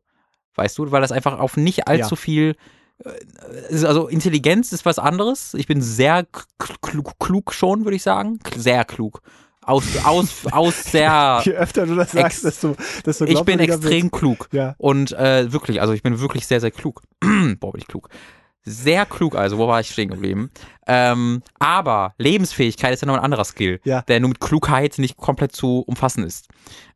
Weißt 0.56 0.76
du, 0.76 0.90
weil 0.90 1.00
das 1.00 1.12
einfach 1.12 1.38
auf 1.38 1.56
nicht 1.56 1.88
allzu 1.88 2.14
Ja. 2.14 2.20
viel. 2.20 2.56
Äh, 3.04 3.84
Also 3.84 4.08
Intelligenz 4.08 4.72
ist 4.72 4.84
was 4.84 4.98
anderes. 4.98 5.54
Ich 5.54 5.66
bin 5.66 5.80
sehr 5.82 6.26
klug, 6.58 7.18
klug 7.18 7.52
schon, 7.52 7.84
würde 7.84 7.96
ich 7.96 8.02
sagen. 8.02 8.38
Sehr 8.56 8.84
klug. 8.84 9.22
Aus, 9.62 9.84
aus, 10.04 10.46
aus 10.50 10.84
sehr. 10.84 11.42
Je 11.44 11.52
öfter 11.52 11.86
du 11.86 11.94
das 11.94 12.12
sagst, 12.12 12.44
desto, 12.44 12.76
desto 13.04 13.26
Ich 13.26 13.40
bin 13.42 13.60
extrem 13.60 14.10
klug. 14.10 14.48
Ja. 14.52 14.74
Und 14.78 15.12
äh, 15.12 15.52
wirklich, 15.52 15.80
also 15.80 15.92
ich 15.92 16.02
bin 16.02 16.18
wirklich 16.20 16.46
sehr, 16.46 16.60
sehr 16.60 16.70
klug. 16.70 17.02
Boah, 17.60 17.72
bin 17.72 17.80
ich 17.80 17.86
klug. 17.86 18.08
Sehr 18.62 19.06
klug, 19.06 19.36
also, 19.36 19.58
wo 19.58 19.68
war 19.68 19.80
ich 19.80 19.90
stehen 19.90 20.10
geblieben? 20.10 20.50
Ähm, 20.92 21.42
aber 21.60 22.14
Lebensfähigkeit 22.18 22.92
ist 22.92 23.00
ja 23.02 23.06
noch 23.06 23.14
ein 23.14 23.20
anderer 23.22 23.44
Skill, 23.44 23.80
Ja. 23.84 24.02
der 24.02 24.18
nur 24.18 24.30
mit 24.30 24.40
Klugheit 24.40 24.98
nicht 24.98 25.16
komplett 25.16 25.52
zu 25.52 25.84
umfassen 25.86 26.24
ist. 26.24 26.48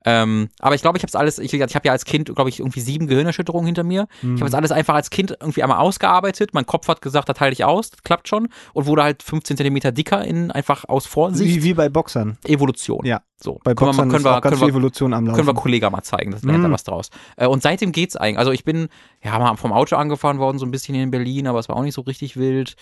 Ähm, 0.04 0.48
aber 0.58 0.74
ich 0.74 0.82
glaube, 0.82 0.98
ich 0.98 1.02
habe 1.04 1.08
es 1.08 1.14
alles, 1.14 1.38
ich, 1.38 1.54
ich 1.54 1.60
habe 1.74 1.86
ja 1.86 1.92
als 1.92 2.04
Kind, 2.04 2.34
glaube 2.34 2.50
ich, 2.50 2.58
irgendwie 2.58 2.80
sieben 2.80 3.06
Gehirnerschütterungen 3.06 3.66
hinter 3.66 3.84
mir. 3.84 4.06
Ich 4.22 4.28
habe 4.28 4.40
das 4.40 4.54
alles 4.54 4.72
einfach 4.72 4.94
als 4.94 5.10
Kind 5.10 5.30
irgendwie 5.40 5.62
einmal 5.62 5.78
ausgearbeitet. 5.78 6.50
Mein 6.52 6.66
Kopf 6.66 6.88
hat 6.88 7.00
gesagt, 7.02 7.28
das 7.28 7.38
teile 7.38 7.52
ich 7.52 7.64
aus, 7.64 7.90
das 7.90 8.02
klappt 8.02 8.28
schon. 8.28 8.48
Und 8.72 8.86
wurde 8.86 9.02
halt 9.04 9.22
15 9.22 9.56
Zentimeter 9.56 9.92
dicker 9.92 10.22
in 10.24 10.50
einfach 10.50 10.84
aus 10.88 11.06
Vorsicht. 11.06 11.54
Wie, 11.54 11.62
wie 11.62 11.74
bei 11.74 11.88
Boxern. 11.88 12.36
Evolution. 12.44 13.04
Ja. 13.06 13.22
So. 13.42 13.60
Bei 13.64 13.74
können 13.74 13.92
wir, 13.92 13.92
Boxern 13.92 14.08
mal- 14.08 14.12
können 14.12 14.24
wir, 14.24 14.40
können 14.42 14.60
wir, 14.60 14.68
Evolution 14.68 15.14
am 15.14 15.24
Laufen. 15.26 15.36
können 15.36 15.48
wir 15.48 15.54
Kollegen 15.54 15.90
mal 15.92 16.02
zeigen, 16.02 16.32
das 16.32 16.42
lernt 16.42 16.64
er 16.64 16.68
Mm. 16.68 16.72
was 16.72 16.84
draus. 16.84 17.10
Äh, 17.36 17.46
und 17.46 17.62
seitdem 17.62 17.92
geht's 17.92 18.16
eigentlich. 18.16 18.38
Also 18.38 18.50
ich 18.52 18.64
bin 18.64 18.88
ja 19.22 19.38
mal 19.38 19.56
vom 19.56 19.72
Auto 19.72 19.96
angefahren 19.96 20.38
worden, 20.38 20.58
so 20.58 20.66
ein 20.66 20.70
bisschen 20.70 20.94
hier 20.94 21.04
in 21.04 21.10
Berlin, 21.12 21.46
aber 21.46 21.58
es 21.60 21.68
war 21.68 21.76
auch 21.76 21.82
nicht 21.82 21.94
so 21.94 22.02
richtig 22.02 22.36
wild. 22.36 22.74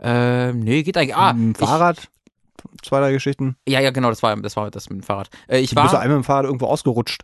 Ähm, 0.00 0.60
nee, 0.60 0.82
geht 0.82 0.96
eigentlich. 0.96 1.16
Ah, 1.16 1.32
dem 1.32 1.54
Fahrrad, 1.54 2.08
zwei, 2.82 3.00
drei 3.00 3.12
Geschichten. 3.12 3.56
Ich, 3.64 3.72
ja, 3.74 3.80
ja, 3.80 3.90
genau, 3.90 4.08
das 4.10 4.22
war 4.22 4.36
das 4.36 4.56
war 4.56 4.70
das 4.70 4.90
mit 4.90 5.00
dem 5.00 5.02
Fahrrad. 5.02 5.28
Äh, 5.48 5.58
ich 5.60 5.70
Du 5.70 5.80
bist 5.80 5.92
war. 5.94 6.00
einmal 6.00 6.18
mit 6.18 6.24
dem 6.24 6.26
Fahrrad 6.26 6.44
irgendwo 6.44 6.66
ausgerutscht. 6.66 7.22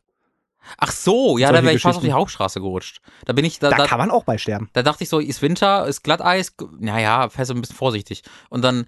Ach 0.78 0.92
so, 0.92 1.38
ja, 1.38 1.50
da 1.50 1.64
wäre 1.64 1.74
ich 1.74 1.82
fast 1.82 1.96
auf 1.98 2.04
die 2.04 2.12
Hauptstraße 2.12 2.61
gerutscht. 2.61 3.00
Da 3.24 3.32
bin 3.32 3.44
ich 3.44 3.58
da, 3.58 3.70
Da, 3.70 3.78
da, 3.78 3.87
kann 3.87 3.98
man 3.98 4.12
auch 4.12 4.22
bei 4.22 4.38
sterben. 4.38 4.70
da 4.74 4.85
dachte 4.85 5.02
ich 5.02 5.08
so, 5.11 5.18
ist 5.18 5.42
Winter, 5.42 5.87
ist 5.88 6.04
Glatteis, 6.04 6.54
naja, 6.78 7.28
fährst 7.30 7.50
du 7.50 7.56
ein 7.56 7.61
bisschen 7.61 7.74
vorsichtig. 7.74 8.22
Und 8.48 8.62
dann 8.62 8.87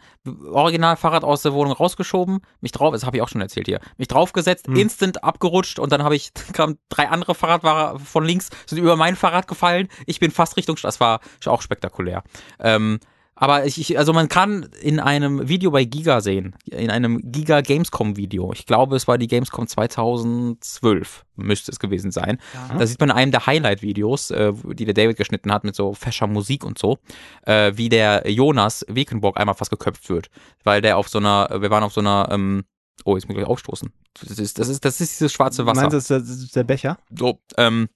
original 0.53 0.97
Fahrrad 0.97 1.25
aus 1.25 1.43
der 1.43 1.53
Wohnung 1.53 1.73
rausgeschoben, 1.73 2.43
mich 2.61 2.71
drauf, 2.71 2.93
das 2.93 3.05
habe 3.05 3.17
ich 3.17 3.23
auch 3.25 3.29
schon 3.29 3.41
erzählt 3.41 3.67
hier, 3.67 3.81
mich 3.97 4.07
draufgesetzt, 4.07 4.69
Hm. 4.69 4.77
instant 4.77 5.25
abgerutscht 5.25 5.81
und 5.81 5.91
dann 5.91 6.05
habe 6.05 6.15
ich, 6.15 6.31
kamen 6.53 6.79
drei 6.91 7.09
andere 7.09 7.35
Fahrradfahrer 7.35 7.99
von 7.99 8.25
links, 8.25 8.51
sind 8.67 8.79
über 8.79 8.95
mein 8.95 9.17
Fahrrad 9.17 9.49
gefallen. 9.49 9.89
Ich 10.07 10.21
bin 10.21 10.31
fast 10.31 10.57
Richtung, 10.57 10.77
das 10.81 11.01
war 11.01 11.19
auch 11.47 11.61
spektakulär. 11.61 12.23
Ähm, 12.61 13.01
aber 13.37 13.67
ich, 13.67 13.81
ich, 13.81 13.99
also 13.99 14.13
man 14.13 14.29
kann 14.29 14.69
in 14.81 15.01
einem 15.01 15.49
Video 15.49 15.73
bei 15.73 15.85
Giga 15.85 16.21
sehen, 16.21 16.55
in 16.67 16.91
einem 16.91 17.21
Giga 17.33 17.63
Gamescom 17.63 18.17
Video. 18.17 18.53
Ich 18.53 18.65
glaube, 18.65 18.95
es 18.95 19.09
war 19.09 19.19
die 19.19 19.27
Gamescom 19.27 19.67
2012, 19.67 21.25
müsste 21.37 21.73
es 21.73 21.81
gewesen 21.81 22.13
sein. 22.13 22.39
Da 22.79 22.87
sieht 22.87 23.01
man 23.01 23.11
in 23.11 23.17
einem 23.17 23.33
der 23.33 23.47
Highlight-Videos, 23.47 24.31
äh, 24.31 24.53
die 24.75 24.85
der 24.85 24.95
David 24.95 25.17
geschnitten 25.17 25.53
hat 25.53 25.65
mit 25.65 25.75
so 25.75 25.95
fescher 25.95 26.29
Musik 26.29 26.65
und 26.65 26.79
so, 26.79 26.99
äh, 27.43 27.73
wie 27.75 27.89
der 27.89 28.31
Jonas 28.31 28.85
Wekenborg 28.89 29.39
einmal 29.39 29.57
fast 29.57 29.71
geköpft 29.71 30.09
wird, 30.09 30.31
weil 30.63 30.81
der 30.81 30.97
auf 30.97 31.09
so 31.09 31.19
einer, 31.19 31.49
wir 31.61 31.71
waren 31.71 31.83
auf 31.83 31.93
so 31.93 32.01
einer, 32.01 32.29
ähm, 32.31 32.65
oh, 33.05 33.17
jetzt 33.17 33.27
muss 33.27 33.35
ich 33.35 33.39
gleich 33.39 33.51
aufstoßen. 33.51 33.93
Das 34.21 34.39
ist, 34.39 34.59
das 34.61 34.69
ist, 34.69 34.85
das 34.85 35.01
ist 35.01 35.13
dieses 35.19 35.33
schwarze 35.33 35.67
Wasser. 35.67 35.89
Meinst 35.89 36.09
du, 36.09 36.15
das 36.21 36.29
ist 36.29 36.55
der 36.55 36.65
Becher? 36.65 36.99
So, 37.11 37.41
ähm, 37.57 37.89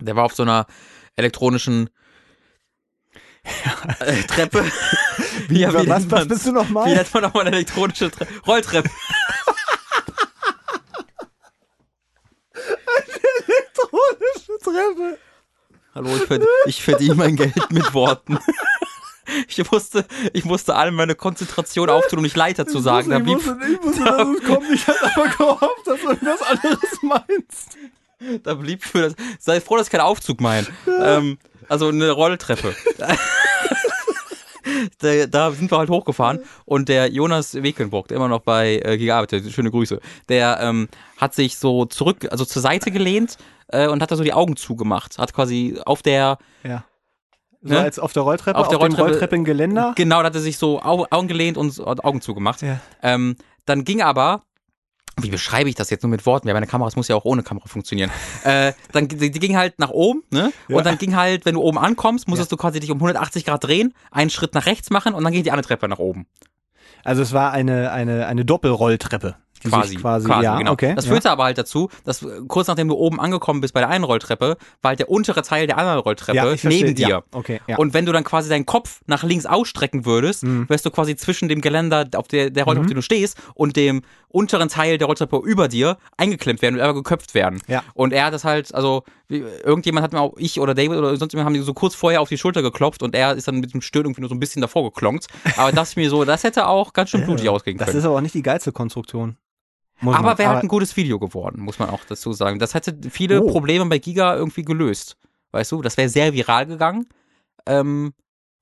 der 0.00 0.16
war 0.16 0.24
auf 0.24 0.34
so 0.34 0.42
einer 0.42 0.66
elektronischen 1.14 1.90
äh, 4.00 4.22
Treppe. 4.22 4.64
Wie, 5.48 5.60
Ja, 5.60 5.70
wie 5.70 5.86
was, 5.88 6.00
nennt 6.02 6.12
was 6.12 6.28
bist 6.28 6.46
du 6.46 6.52
nochmal? 6.52 6.86
Wie 6.90 6.94
nennt 6.94 7.12
man 7.12 7.22
nochmal 7.24 7.46
eine 7.46 7.56
elektronische 7.56 8.10
Tre 8.10 8.26
Rolltreppe? 8.46 8.88
Elektronische 13.46 14.58
Treppe. 14.62 15.18
Hallo, 15.94 16.16
ich, 16.16 16.22
verd 16.24 16.42
ich 16.66 16.82
verdiene 16.82 17.14
mein 17.14 17.36
Geld 17.36 17.70
mit 17.70 17.92
Worten. 17.94 18.38
Ich 19.48 19.70
musste, 19.70 20.04
ich 20.34 20.44
musste 20.44 20.74
all 20.76 20.90
meine 20.92 21.14
Konzentration 21.14 21.88
auftun, 21.88 22.18
um 22.18 22.22
nicht 22.22 22.36
Leiter 22.36 22.66
zu 22.66 22.78
sagen. 22.78 23.08
Da 23.10 23.16
ich 23.16 23.22
blieb, 23.24 23.36
wusste, 23.36 23.58
ich 23.72 23.82
wusste, 23.82 24.04
dass 24.04 24.28
es 24.28 24.44
kommt. 24.44 24.70
Ich 24.70 24.86
hatte 24.86 25.10
aber 25.16 25.28
gehofft, 25.28 25.86
dass 25.86 26.00
du 26.00 26.08
irgendwas 26.08 26.42
anderes 26.42 27.02
meinst. 27.02 27.78
da 28.44 28.54
blieb 28.54 28.84
für 28.84 29.00
das. 29.00 29.14
Sei 29.40 29.60
froh, 29.62 29.78
dass 29.78 29.86
ich 29.86 29.90
keinen 29.90 30.02
Aufzug 30.02 30.40
mein. 30.40 30.66
Ähm, 30.86 31.38
also 31.68 31.88
eine 31.88 32.10
Rolltreppe. 32.10 32.74
da, 34.98 35.26
da 35.26 35.50
sind 35.52 35.70
wir 35.70 35.78
halt 35.78 35.90
hochgefahren 35.90 36.40
und 36.64 36.88
der 36.88 37.10
Jonas 37.10 37.54
Wekelnburg, 37.54 38.08
der 38.08 38.16
immer 38.16 38.28
noch 38.28 38.40
bei 38.40 38.80
äh, 38.84 38.96
Giga 38.96 39.16
arbeitet, 39.18 39.50
schöne 39.52 39.70
Grüße, 39.70 40.00
der 40.28 40.58
ähm, 40.60 40.88
hat 41.18 41.34
sich 41.34 41.58
so 41.58 41.84
zurück, 41.84 42.26
also 42.30 42.44
zur 42.44 42.62
Seite 42.62 42.90
gelehnt 42.90 43.36
äh, 43.68 43.88
und 43.88 44.02
hat 44.02 44.10
da 44.10 44.16
so 44.16 44.24
die 44.24 44.32
Augen 44.32 44.56
zugemacht. 44.56 45.18
Hat 45.18 45.32
quasi 45.34 45.78
auf 45.84 46.02
der, 46.02 46.38
Ja. 46.62 46.84
So 47.66 47.72
Ne? 47.72 47.80
als 47.80 47.98
auf 47.98 48.12
der 48.12 48.24
Rolltreppe, 48.24 48.58
Auf 48.58 48.66
auf, 48.66 48.68
der 48.70 48.78
dem 48.78 48.92
Rolltreppe- 48.94 49.08
Rolltreppengeländer. 49.08 49.92
genau, 49.96 50.20
da 50.20 50.26
hat 50.26 50.34
er 50.34 50.42
sich 50.42 50.58
so 50.58 50.82
Au 50.82 51.06
Augen 51.10 51.28
gelehnt 51.28 51.56
und 51.56 51.80
Augen 52.04 52.20
zugemacht. 52.20 52.60
Ja. 52.60 52.78
Ähm, 53.02 53.36
dann 53.64 53.84
ging 53.84 54.02
aber, 54.02 54.42
wie 55.20 55.30
beschreibe 55.30 55.68
ich 55.68 55.74
das 55.74 55.90
jetzt 55.90 56.02
nur 56.02 56.10
mit 56.10 56.26
Worten? 56.26 56.48
Ja, 56.48 56.54
meine 56.54 56.66
Kamera, 56.66 56.88
es 56.88 56.96
muss 56.96 57.08
ja 57.08 57.16
auch 57.16 57.24
ohne 57.24 57.42
Kamera 57.42 57.66
funktionieren. 57.66 58.10
äh, 58.44 58.72
dann 58.92 59.08
die, 59.08 59.30
die 59.30 59.38
ging 59.38 59.56
halt 59.56 59.78
nach 59.78 59.90
oben, 59.90 60.22
ne? 60.30 60.52
Ja. 60.68 60.76
Und 60.76 60.86
dann 60.86 60.98
ging 60.98 61.16
halt, 61.16 61.46
wenn 61.46 61.54
du 61.54 61.62
oben 61.62 61.78
ankommst, 61.78 62.28
musstest 62.28 62.52
du 62.52 62.56
quasi 62.56 62.80
dich 62.80 62.90
um 62.90 62.98
180 62.98 63.44
Grad 63.44 63.64
drehen, 63.64 63.94
einen 64.10 64.30
Schritt 64.30 64.54
nach 64.54 64.66
rechts 64.66 64.90
machen 64.90 65.14
und 65.14 65.24
dann 65.24 65.32
ging 65.32 65.42
die 65.42 65.50
andere 65.50 65.66
Treppe 65.66 65.88
nach 65.88 65.98
oben. 65.98 66.26
Also 67.04 67.22
es 67.22 67.32
war 67.32 67.52
eine, 67.52 67.92
eine, 67.92 68.26
eine 68.26 68.44
Doppelrolltreppe. 68.44 69.36
Quasi, 69.68 69.96
quasi, 69.96 70.26
quasi 70.26 70.44
ja, 70.44 70.58
genau. 70.58 70.72
okay. 70.72 70.94
das 70.94 71.06
ja. 71.06 71.12
führte 71.12 71.30
aber 71.30 71.44
halt 71.44 71.56
dazu, 71.56 71.88
dass 72.04 72.22
äh, 72.22 72.42
kurz 72.48 72.68
nachdem 72.68 72.88
du 72.88 72.96
oben 72.96 73.18
angekommen 73.18 73.62
bist 73.62 73.72
bei 73.72 73.80
der 73.80 73.88
einen 73.88 74.04
Rolltreppe, 74.04 74.58
war 74.82 74.88
halt 74.90 74.98
der 74.98 75.08
untere 75.08 75.40
Teil 75.40 75.66
der 75.66 75.78
anderen 75.78 76.00
Rolltreppe 76.00 76.36
ja, 76.36 76.52
ich 76.52 76.60
verstehe, 76.60 76.84
neben 76.84 76.94
dir. 76.94 77.08
Ja, 77.08 77.22
okay, 77.32 77.60
ja. 77.66 77.78
Und 77.78 77.94
wenn 77.94 78.04
du 78.04 78.12
dann 78.12 78.24
quasi 78.24 78.50
deinen 78.50 78.66
Kopf 78.66 79.00
nach 79.06 79.22
links 79.22 79.46
ausstrecken 79.46 80.04
würdest, 80.04 80.42
Mhm. 80.42 80.68
wärst 80.68 80.84
du 80.84 80.90
quasi 80.90 81.16
zwischen 81.16 81.48
dem 81.48 81.62
Geländer, 81.62 82.06
auf 82.16 82.28
der, 82.28 82.50
der 82.50 82.64
Rolltreppe, 82.64 82.84
auf 82.84 82.90
dem 82.90 82.96
du 82.96 83.02
stehst, 83.02 83.38
und 83.54 83.76
dem 83.76 84.02
unteren 84.34 84.68
Teil 84.68 84.98
der 84.98 85.06
Rolltreppe 85.06 85.40
über 85.44 85.68
dir 85.68 85.96
eingeklemmt 86.16 86.60
werden 86.60 86.74
und 86.74 86.80
einfach 86.80 86.94
geköpft 86.96 87.34
werden. 87.34 87.62
Ja. 87.68 87.82
Und 87.94 88.12
er 88.12 88.26
hat 88.26 88.34
das 88.34 88.44
halt, 88.44 88.74
also 88.74 89.04
irgendjemand 89.28 90.02
hat 90.04 90.12
mir 90.12 90.20
auch, 90.20 90.34
ich 90.36 90.58
oder 90.60 90.74
David 90.74 90.98
oder 90.98 91.16
sonst 91.16 91.32
jemand 91.32 91.46
haben 91.46 91.54
die 91.54 91.60
so 91.60 91.72
kurz 91.72 91.94
vorher 91.94 92.20
auf 92.20 92.28
die 92.28 92.36
Schulter 92.36 92.60
geklopft 92.60 93.02
und 93.02 93.14
er 93.14 93.34
ist 93.34 93.46
dann 93.48 93.60
mit 93.60 93.72
dem 93.72 93.80
Stirn 93.80 94.04
irgendwie 94.04 94.22
nur 94.22 94.28
so 94.28 94.34
ein 94.34 94.40
bisschen 94.40 94.60
davor 94.60 94.84
geklonkt. 94.84 95.28
Aber 95.56 95.70
das 95.72 95.94
mir 95.96 96.10
so, 96.10 96.24
das 96.24 96.42
hätte 96.42 96.66
auch 96.66 96.92
ganz 96.92 97.10
schön 97.10 97.24
blutig 97.24 97.48
ausgehen 97.48 97.78
das 97.78 97.86
können. 97.86 97.98
ist 97.98 98.04
aber 98.04 98.16
auch 98.16 98.20
nicht 98.20 98.34
die 98.34 98.42
geilste 98.42 98.72
Konstruktion. 98.72 99.36
Muss 100.00 100.16
Aber 100.16 100.36
wäre 100.38 100.50
halt 100.50 100.62
ein 100.64 100.68
gutes 100.68 100.96
Video 100.96 101.20
geworden, 101.20 101.62
muss 101.62 101.78
man 101.78 101.88
auch 101.88 102.04
dazu 102.04 102.32
sagen. 102.32 102.58
Das 102.58 102.74
hätte 102.74 102.98
viele 103.10 103.40
Oh. 103.42 103.46
Probleme 103.50 103.86
bei 103.86 103.98
Giga 103.98 104.34
irgendwie 104.34 104.64
gelöst. 104.64 105.16
Weißt 105.52 105.70
du, 105.70 105.80
das 105.82 105.96
wäre 105.96 106.08
sehr 106.08 106.32
viral 106.32 106.66
gegangen. 106.66 107.06
Ähm, 107.66 108.12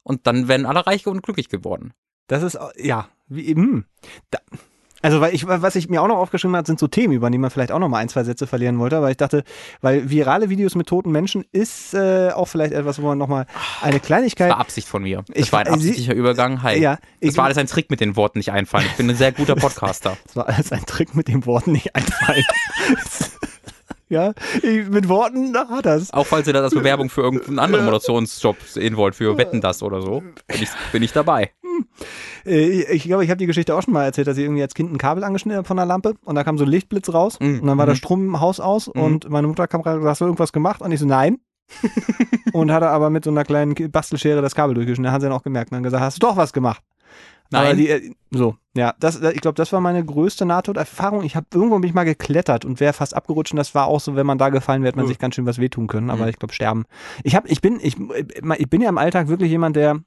und 0.03 0.27
dann 0.27 0.49
wären 0.49 0.67
alle 0.67 0.87
reich 0.87 1.07
und 1.07 1.23
glücklich 1.23 1.49
geworden. 1.49 1.95
Das 2.27 2.43
ist, 2.43 2.59
ja, 2.77 3.09
wie 3.27 3.47
eben. 3.47 3.87
Da, 4.31 4.39
also, 5.03 5.21
weil 5.21 5.35
ich, 5.35 5.47
was 5.47 5.75
ich 5.77 5.88
mir 5.88 6.01
auch 6.03 6.09
noch 6.09 6.17
aufgeschrieben 6.17 6.57
habe, 6.57 6.67
sind 6.67 6.79
so 6.79 6.87
Themen, 6.88 7.12
über 7.12 7.29
die 7.31 7.38
man 7.38 7.51
vielleicht 7.51 7.73
auch 7.73 7.79
noch 7.79 7.88
mal 7.88 7.99
ein, 7.99 8.09
zwei 8.09 8.25
Sätze 8.25 8.47
verlieren 8.47 8.79
wollte, 8.79 9.03
weil 9.03 9.11
ich 9.11 9.17
dachte, 9.17 9.45
weil 9.81 10.09
virale 10.11 10.49
Videos 10.49 10.75
mit 10.75 10.87
toten 10.87 11.11
Menschen 11.11 11.45
ist 11.53 11.93
äh, 11.95 12.31
auch 12.35 12.47
vielleicht 12.47 12.73
etwas, 12.73 13.01
wo 13.03 13.07
man 13.09 13.19
noch 13.19 13.29
mal 13.29 13.47
eine 13.83 14.01
Kleinigkeit. 14.01 14.51
War 14.51 14.61
Absicht 14.61 14.88
von 14.88 15.03
mir. 15.03 15.25
Das 15.29 15.37
Ich 15.37 15.53
war 15.53 15.61
ein 15.61 15.67
war- 15.67 15.75
absichtlicher 15.75 16.15
Übergang. 16.15 16.62
Hi. 16.62 16.79
Ja, 16.79 16.99
Das 17.21 17.37
war 17.37 17.45
alles 17.47 17.59
ein 17.59 17.67
Trick 17.67 17.91
mit 17.91 18.01
den 18.01 18.17
Worten 18.17 18.38
nicht 18.38 18.53
einfallen. 18.53 18.87
Ich 18.87 18.97
bin 18.97 19.11
ein 19.11 19.17
sehr 19.17 19.33
guter 19.33 19.55
Podcaster. 19.57 20.17
Das 20.25 20.37
war 20.37 20.49
alles 20.49 20.73
ein 20.73 20.87
Trick 20.87 21.15
mit 21.15 21.29
den 21.29 21.45
Worten 21.47 21.73
nicht 21.73 21.95
einfallen. 21.95 22.45
ja, 24.09 24.33
ich, 24.62 24.88
mit 24.88 25.09
Worten 25.09 25.53
na, 25.53 25.69
hat 25.69 25.87
das. 25.87 26.12
Auch 26.12 26.27
falls 26.27 26.47
ihr 26.47 26.53
das 26.53 26.65
als 26.65 26.75
Bewerbung 26.81 27.09
für 27.09 27.23
irgendeinen 27.23 27.59
anderen 27.59 27.85
Moderationsjob 27.85 28.57
sehen 28.67 28.97
wollt, 28.97 29.15
für 29.15 29.38
Wetten 29.38 29.61
das 29.61 29.83
oder 29.83 30.03
so, 30.03 30.21
bin 30.49 30.62
ich, 30.62 30.69
bin 30.93 31.03
ich 31.03 31.12
dabei. 31.12 31.51
Äh, 32.47 32.93
ich 32.93 33.05
glaube, 33.05 33.25
ich 33.25 33.31
habe 33.31 33.39
die 33.39 33.47
Geschichte 33.47 33.75
auch 33.75 33.83
schon 33.83 33.95
mal 33.95 34.05
erzählt, 34.05 34.27
dass 34.27 34.37
ich 34.37 34.45
irgendwie 34.45 34.63
als 34.63 34.75
Kind 34.75 34.93
ein 34.93 34.99
Kabel 34.99 35.25
angeschnitten 35.25 35.59
habe 35.59 35.67
von 35.69 35.77
der 35.77 35.87
Lampe 35.87 36.15
und 36.25 36.35
da 36.35 36.45
kam 36.45 36.59
so 36.59 36.65
ein 36.65 36.71
Lichtblitz 36.71 37.13
raus 37.13 37.39
Mhm. 37.41 37.61
und 37.61 37.67
dann 37.67 37.79
war 37.79 37.87
der 37.87 37.95
Strom 37.95 38.25
im 38.27 38.41
Haus 38.41 38.61
aus 38.61 38.89
und 38.89 39.29
meine 39.31 39.47
Mutter 39.47 39.67
kam 39.69 39.83
gerade 39.83 39.97
und 39.97 40.01
gesagt, 40.03 40.11
hast 40.13 40.21
du 40.21 40.25
irgendwas 40.27 40.53
gemacht? 40.53 40.81
Und 40.83 40.93
ich 40.93 41.01
so, 41.01 41.07
nein. 41.07 41.39
und 42.53 42.71
hatte 42.73 42.89
aber 42.89 43.09
mit 43.11 43.25
so 43.25 43.31
einer 43.31 43.45
kleinen 43.45 43.75
Bastelschere 43.91 44.43
das 44.43 44.55
Kabel 44.55 44.75
durchgeschnitten. 44.75 45.05
Da 45.05 45.13
hat 45.13 45.21
sie 45.23 45.27
dann 45.29 45.37
auch 45.37 45.43
gemerkt 45.43 45.71
und 45.73 45.77
dann 45.77 45.83
gesagt, 45.83 46.03
hast 46.03 46.23
du 46.23 46.27
doch 46.27 46.37
was 46.37 46.53
gemacht. 46.53 46.83
Nein. 47.51 47.77
die, 47.77 47.89
äh, 47.91 48.11
so, 48.31 48.57
ja, 48.75 48.95
das, 48.99 49.21
ich 49.21 49.43
glaube, 49.43 49.57
das 49.57 49.75
war 49.75 49.81
meine 49.83 50.03
größte 50.03 50.47
Nahtoderfahrung. 50.47 51.23
Ich 51.23 51.37
habe 51.37 51.47
irgendwo 51.53 51.79
bin 51.79 51.89
ich 51.89 51.95
mal 51.95 52.05
geklettert 52.05 52.65
und 52.65 52.81
wäre 52.81 52.95
fast 52.95 53.15
abgerutscht. 53.15 53.53
Und 53.53 53.59
das 53.59 53.75
war 53.75 53.87
auch 53.89 54.01
so, 54.01 54.17
wenn 54.17 54.25
man 54.27 54.39
da 54.39 54.49
gefallen 54.49 54.83
wäre, 54.83 54.89
hätte 54.89 54.97
man 54.97 55.05
Uh. 55.05 55.09
sich 55.09 55.19
ganz 55.19 55.35
schön 55.35 55.45
was 55.45 55.59
wehtun 55.59 55.87
können. 55.87 56.09
Aber 56.09 56.23
Mhm. 56.25 56.29
ich 56.31 56.39
glaube, 56.39 56.55
sterben. 56.55 56.85
Ich 57.25 57.35
habe, 57.37 57.47
ich 57.49 57.61
bin, 57.61 57.79
ich, 57.83 57.97
ich 57.99 58.71
bin 58.71 58.81
ja 58.81 58.89
im 58.89 58.97
Alltag 58.97 59.29
wirklich 59.29 59.51
jemand, 59.51 59.77
der 59.77 59.99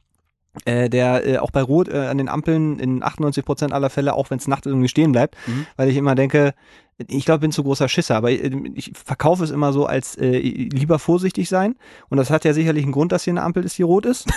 äh, 0.65 0.89
der 0.89 1.27
äh, 1.27 1.37
auch 1.39 1.51
bei 1.51 1.61
Rot 1.61 1.89
äh, 1.89 2.07
an 2.07 2.17
den 2.17 2.29
Ampeln 2.29 2.79
in 2.79 3.03
98 3.03 3.43
Prozent 3.43 3.73
aller 3.73 3.89
Fälle, 3.89 4.13
auch 4.13 4.29
wenn 4.29 4.39
es 4.39 4.47
nachts 4.47 4.65
irgendwie 4.65 4.87
stehen 4.87 5.11
bleibt, 5.11 5.35
Mhm. 5.47 5.67
weil 5.75 5.89
ich 5.89 5.97
immer 5.97 6.15
denke, 6.15 6.53
ich 6.97 7.25
glaube, 7.25 7.39
bin 7.41 7.51
zu 7.51 7.63
großer 7.63 7.89
Schisser, 7.89 8.15
aber 8.15 8.31
ich, 8.31 8.41
ich 8.75 8.91
verkaufe 8.95 9.43
es 9.43 9.51
immer 9.51 9.73
so 9.73 9.85
als 9.85 10.15
äh, 10.17 10.37
lieber 10.39 10.97
vorsichtig 10.97 11.49
sein. 11.49 11.75
Und 12.09 12.17
das 12.17 12.29
hat 12.29 12.45
ja 12.45 12.53
sicherlich 12.53 12.83
einen 12.83 12.93
Grund, 12.93 13.11
dass 13.11 13.25
hier 13.25 13.33
eine 13.33 13.43
Ampel 13.43 13.65
ist, 13.65 13.77
die 13.77 13.83
rot 13.83 14.05
ist. 14.05 14.27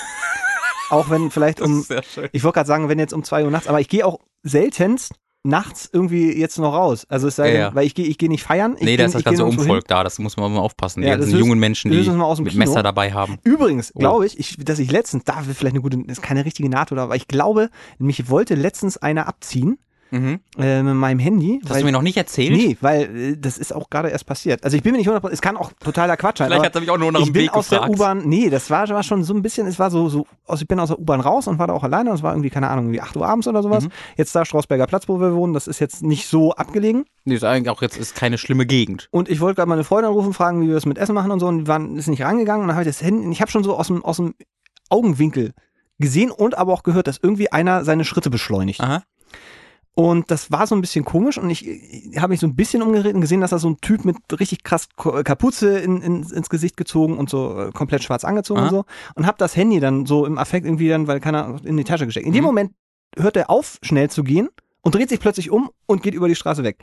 auch 0.91 1.09
wenn 1.11 1.31
vielleicht 1.31 1.61
um, 1.61 1.85
ich 2.33 2.43
wollte 2.43 2.55
gerade 2.55 2.67
sagen, 2.67 2.89
wenn 2.89 2.99
jetzt 2.99 3.13
um 3.13 3.23
zwei 3.23 3.45
Uhr 3.45 3.51
nachts, 3.51 3.69
aber 3.69 3.81
ich 3.81 3.89
gehe 3.89 4.05
auch 4.05 4.19
seltenst 4.43 5.13
nachts 5.45 5.89
irgendwie 5.93 6.33
jetzt 6.39 6.59
noch 6.59 6.73
raus. 6.75 7.07
Also 7.09 7.29
es 7.29 7.37
sei 7.37 7.53
denn, 7.53 7.61
ja. 7.61 7.75
weil 7.75 7.87
ich 7.87 7.95
gehe 7.95 8.07
ich 8.07 8.19
gehe 8.19 8.29
nicht 8.29 8.43
feiern. 8.43 8.75
Ich 8.77 8.83
Nee, 8.85 8.93
geh- 8.93 8.97
da 8.99 9.05
ist 9.05 9.15
das 9.15 9.23
geh 9.23 9.31
ganze 9.31 9.47
hin. 9.47 9.59
Umvolk 9.59 9.87
da, 9.89 10.05
das 10.05 10.19
muss 10.19 10.37
man 10.37 10.53
mal 10.53 10.61
aufpassen. 10.61 11.01
Die 11.01 11.07
Ja, 11.07 11.15
ganzen 11.15 11.31
das 11.31 11.35
löst- 11.35 11.47
jungen 11.47 11.59
Menschen, 11.61 11.91
die 11.91 11.97
mit 11.99 12.07
Kino. 12.07 12.59
Messer 12.59 12.83
dabei 12.83 13.13
haben. 13.13 13.39
Übrigens, 13.45 13.93
Oh. 13.95 13.99
glaube 14.01 14.27
ich, 14.27 14.39
ich, 14.39 14.57
dass 14.59 14.79
ich 14.79 14.91
letztens, 14.91 15.25
da 15.25 15.47
wird 15.47 15.57
vielleicht 15.57 15.75
eine 15.75 15.83
gute, 15.83 15.99
ist 16.07 16.23
keine 16.23 16.45
richtige 16.45 16.69
NATO, 16.69 16.97
aber 16.97 17.17
ich 17.17 17.29
glaube, 17.29 17.71
mich 17.99 18.29
wollte 18.29 18.55
letztens 18.57 18.97
einer 18.99 19.27
abziehen 19.29 19.79
Mhm. 20.11 20.41
äh, 20.59 20.83
mit 20.83 20.95
meinem 20.95 21.19
Handy. 21.19 21.61
Das 21.63 21.73
hast 21.73 21.81
du 21.81 21.85
mir 21.87 21.93
noch 21.93 22.03
nicht 22.03 22.17
erzählt? 22.17 22.53
Nee, 22.53 22.77
weil 22.81 23.03
äh, 23.17 23.37
das 23.37 23.59
ist 23.59 23.75
auch 23.75 23.91
gerade 23.91 24.09
erst 24.09 24.27
passiert. 24.27 24.65
Also 24.65 24.77
ich 24.77 24.83
bin 24.83 24.93
mir 24.93 24.99
nicht 24.99 25.09
100%, 25.09 25.31
es 25.31 25.41
kann 25.41 25.57
auch 25.57 25.73
totaler 25.81 26.17
Quatsch 26.17 26.39
sein. 26.39 26.49
Vielleicht 26.49 26.65
hat 26.65 26.75
er 26.75 26.81
mich 26.81 26.91
auch 26.91 26.99
nur 26.99 27.13
nach 27.13 27.21
ich 27.21 27.27
dem 27.27 27.33
bin 27.33 27.43
Weg 27.43 27.55
aus 27.55 27.69
gefragt. 27.69 27.89
der 27.89 27.95
U-Bahn, 27.95 28.23
nee, 28.29 28.51
das 28.51 28.71
war, 28.71 28.89
war 28.89 29.03
schon 29.03 29.25
so 29.25 29.35
ein 29.35 29.43
bisschen, 29.43 29.67
es 29.67 29.79
war 29.79 29.91
so, 29.91 30.09
so 30.09 30.27
also 30.47 30.63
ich 30.63 30.69
bin 30.69 30.81
aus 30.81 30.89
der 30.89 30.99
U-Bahn 30.99 31.21
raus 31.21 31.47
und 31.47 31.59
war 31.59 31.67
da 31.67 31.75
auch 31.75 31.85
alleine 31.85 32.11
und 32.11 32.17
es 32.17 32.23
war 32.23 32.33
irgendwie, 32.33 32.51
keine 32.51 32.69
Ahnung, 32.69 32.87
irgendwie 32.87 33.01
8 33.03 33.17
Uhr 33.17 33.27
abends 33.27 33.47
oder 33.47 33.63
sowas. 33.63 33.85
Mhm. 33.85 33.91
Jetzt 34.17 34.35
da 34.35 34.45
Strausberger 34.45 34.87
Platz, 34.87 35.09
wo 35.09 35.21
wir 35.21 35.35
wohnen, 35.35 35.53
das 35.53 35.67
ist 35.67 35.79
jetzt 35.79 36.03
nicht 36.03 36.27
so 36.27 36.53
abgelegen. 36.53 37.05
Nee, 37.25 37.35
ist 37.35 37.45
eigentlich 37.45 37.71
auch 37.71 37.83
jetzt 37.83 37.99
ist 37.99 38.15
keine 38.15 38.39
schlimme 38.39 38.67
Gegend. 38.67 39.09
Und 39.11 39.29
ich 39.29 39.41
wollte 39.41 39.57
gerade 39.57 39.69
meine 39.69 39.85
Freundin 39.85 40.11
anrufen, 40.11 40.33
fragen, 40.33 40.63
wie 40.63 40.69
wir 40.69 40.75
das 40.75 40.87
mit 40.87 40.99
Essen 40.99 41.15
machen 41.15 41.31
und 41.31 41.41
so 41.41 41.47
und 41.47 41.67
waren, 41.69 41.97
ist 41.97 42.09
nicht 42.09 42.23
rangegangen 42.23 42.63
und 42.63 42.69
dann 42.69 42.77
habe 42.77 42.89
ich 42.89 42.97
das 42.97 43.03
Handy, 43.03 43.31
ich 43.31 43.41
habe 43.41 43.51
schon 43.51 43.65
so 43.65 43.77
aus 43.77 43.89
dem, 43.89 44.05
aus 44.05 44.17
dem 44.17 44.35
Augenwinkel 44.89 45.53
gesehen 45.99 46.31
und 46.31 46.57
aber 46.57 46.73
auch 46.73 46.83
gehört, 46.83 47.07
dass 47.07 47.19
irgendwie 47.23 47.53
einer 47.53 47.85
seine 47.85 48.05
Schritte 48.05 48.31
beschleunigt. 48.31 48.81
Aha. 48.81 49.03
Und 49.95 50.31
das 50.31 50.53
war 50.53 50.67
so 50.69 50.77
ein 50.77 50.81
bisschen 50.81 51.05
komisch 51.05 51.39
und 51.39 51.51
ich, 51.51 51.67
ich 51.67 52.19
habe 52.19 52.29
mich 52.31 52.39
so 52.39 52.47
ein 52.47 52.55
bisschen 52.55 52.83
umgedreht 52.83 53.15
und 53.17 53.21
gesehen, 53.21 53.41
dass 53.41 53.51
da 53.51 53.59
so 53.59 53.69
ein 53.69 53.79
Typ 53.81 54.05
mit 54.05 54.17
richtig 54.39 54.63
krass 54.63 54.89
Ko- 54.95 55.23
Kapuze 55.25 55.77
in, 55.81 56.01
in, 56.03 56.23
ins 56.23 56.49
Gesicht 56.49 56.77
gezogen 56.77 57.19
und 57.19 57.29
so 57.29 57.59
äh, 57.59 57.73
komplett 57.73 58.05
schwarz 58.05 58.25
angezogen 58.25 58.61
Aha. 58.61 58.69
und 58.69 58.75
so 58.75 58.85
und 59.17 59.27
habe 59.27 59.39
das 59.39 59.57
Handy 59.57 59.81
dann 59.81 60.07
so 60.07 60.25
im 60.25 60.39
Affekt 60.39 60.67
irgendwie 60.67 60.89
dann, 60.89 61.09
weil 61.09 61.19
keiner 61.19 61.57
in 61.65 61.77
die 61.77 61.83
Tasche 61.83 62.07
gesteckt. 62.07 62.27
In 62.27 62.33
dem 62.33 62.43
Mhm. 62.43 62.47
Moment 62.47 62.73
hört 63.17 63.37
er 63.37 63.51
auf, 63.51 63.79
schnell 63.83 64.09
zu 64.09 64.23
gehen 64.23 64.49
und 64.83 64.95
dreht 64.95 65.09
sich 65.09 65.19
plötzlich 65.19 65.51
um 65.51 65.71
und 65.87 66.01
geht 66.01 66.15
über 66.15 66.29
die 66.29 66.37
Straße 66.37 66.63
weg. 66.63 66.79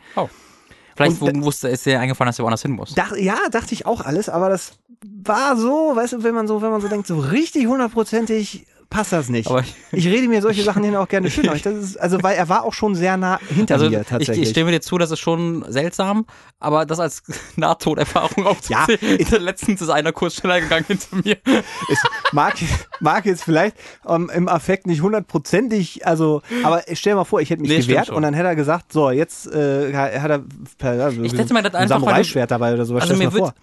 Vielleicht 0.98 1.22
Und 1.22 1.44
wusste, 1.44 1.70
ist 1.70 1.86
dir 1.86 2.00
eingefallen, 2.02 2.28
dass 2.30 2.38
du 2.38 2.44
woanders 2.44 2.62
hin 2.64 2.72
musst. 2.72 2.98
Dach, 2.98 3.16
ja, 3.16 3.38
dachte 3.52 3.74
ich 3.74 3.86
auch 3.86 4.02
alles, 4.02 4.28
aber 4.28 4.50
das 4.50 4.80
war 5.24 5.56
so, 5.58 5.94
weißt 5.96 6.14
du, 6.14 6.24
wenn 6.24 6.36
man 6.36 6.48
so, 6.48 6.62
wenn 6.62 6.72
man 6.72 6.82
so 6.82 6.88
denkt, 6.90 7.08
so 7.08 7.18
richtig 7.20 7.68
hundertprozentig 7.68 8.66
passt 8.90 9.12
das 9.12 9.30
nicht. 9.30 9.50
Aber 9.50 9.64
ich 9.92 10.08
rede 10.08 10.28
mir 10.28 10.42
solche 10.42 10.64
Sachen 10.64 10.84
hier 10.84 11.00
auch 11.00 11.08
gerne 11.08 11.30
schön. 11.30 11.46
ich- 11.54 11.66
ist, 11.66 11.98
also, 11.98 12.22
weil 12.24 12.36
er 12.36 12.50
war 12.50 12.64
auch 12.64 12.74
schon 12.74 12.96
sehr 12.96 13.18
nah 13.18 13.40
hinter 13.54 13.76
also 13.76 13.90
mir 13.90 14.02
ich, 14.02 14.08
tatsächlich. 14.08 14.44
ich 14.44 14.50
stimme 14.50 14.72
dir 14.72 14.82
zu, 14.82 14.98
das 14.98 15.12
ist 15.12 15.20
schon 15.20 15.66
seltsam, 15.68 16.26
aber 16.60 16.86
das 16.86 17.00
als 17.00 17.24
Nahtoderfahrung 17.56 18.46
aufzuzählen. 18.46 19.20
Ja, 19.30 19.38
letztens 19.38 19.82
ist 19.82 19.90
einer 19.90 20.12
kurz 20.12 20.36
schneller 20.36 20.62
gegangen 20.62 20.86
hinter 20.88 21.16
mir. 21.24 21.38
es 21.92 22.00
mag, 22.32 22.56
mag 23.00 23.26
jetzt 23.26 23.44
vielleicht 23.44 23.76
ähm, 24.08 24.32
im 24.34 24.48
Affekt 24.48 24.88
nicht 24.88 25.02
hundertprozentig, 25.02 26.06
also, 26.06 26.42
aber 26.64 26.84
stell 26.94 27.14
dir 27.14 27.18
mal 27.18 27.24
vor, 27.26 27.42
ich 27.42 27.50
hätte 27.50 27.62
mich 27.62 27.72
Nee, 27.72 27.80
gewehrt 27.80 28.10
und 28.10 28.22
dann 28.22 28.34
hätte 28.34 28.48
er 28.48 28.56
gesagt, 28.56 28.94
so, 28.94 29.10
jetzt 29.12 29.48
äh, 29.48 29.94
hat 29.94 30.30
er 30.32 30.44
per, 30.78 31.04
also, 31.04 31.22
Ich 31.24 31.32
schätze 31.32 31.54
mal, 31.54 31.62
das 31.64 31.74
ein 31.74 31.84
einfach, 31.84 32.00
Samurai-Schwert 32.00 32.52
dabei 32.52 32.74
oder 32.74 32.86
sowas. 32.86 33.04
Also 33.04 33.16
mir 33.16 33.32
wird, 33.34 33.54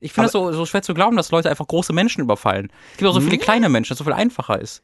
ich 0.00 0.12
finde 0.12 0.26
das 0.26 0.32
so, 0.32 0.52
so 0.52 0.66
schwer 0.66 0.82
zu 0.82 0.94
glauben, 0.94 1.16
dass 1.16 1.30
Leute 1.30 1.50
einfach 1.50 1.66
große 1.66 1.92
Menschen 1.92 2.20
überfallen. 2.20 2.70
Es 2.92 2.98
gibt 2.98 3.08
auch 3.08 3.14
so 3.14 3.20
viele 3.20 3.38
kleine 3.38 3.68
Menschen, 3.68 3.90
dass 3.90 3.96
es 3.96 3.98
so 3.98 4.04
viel 4.04 4.12
einfacher 4.12 4.60
ist. 4.60 4.82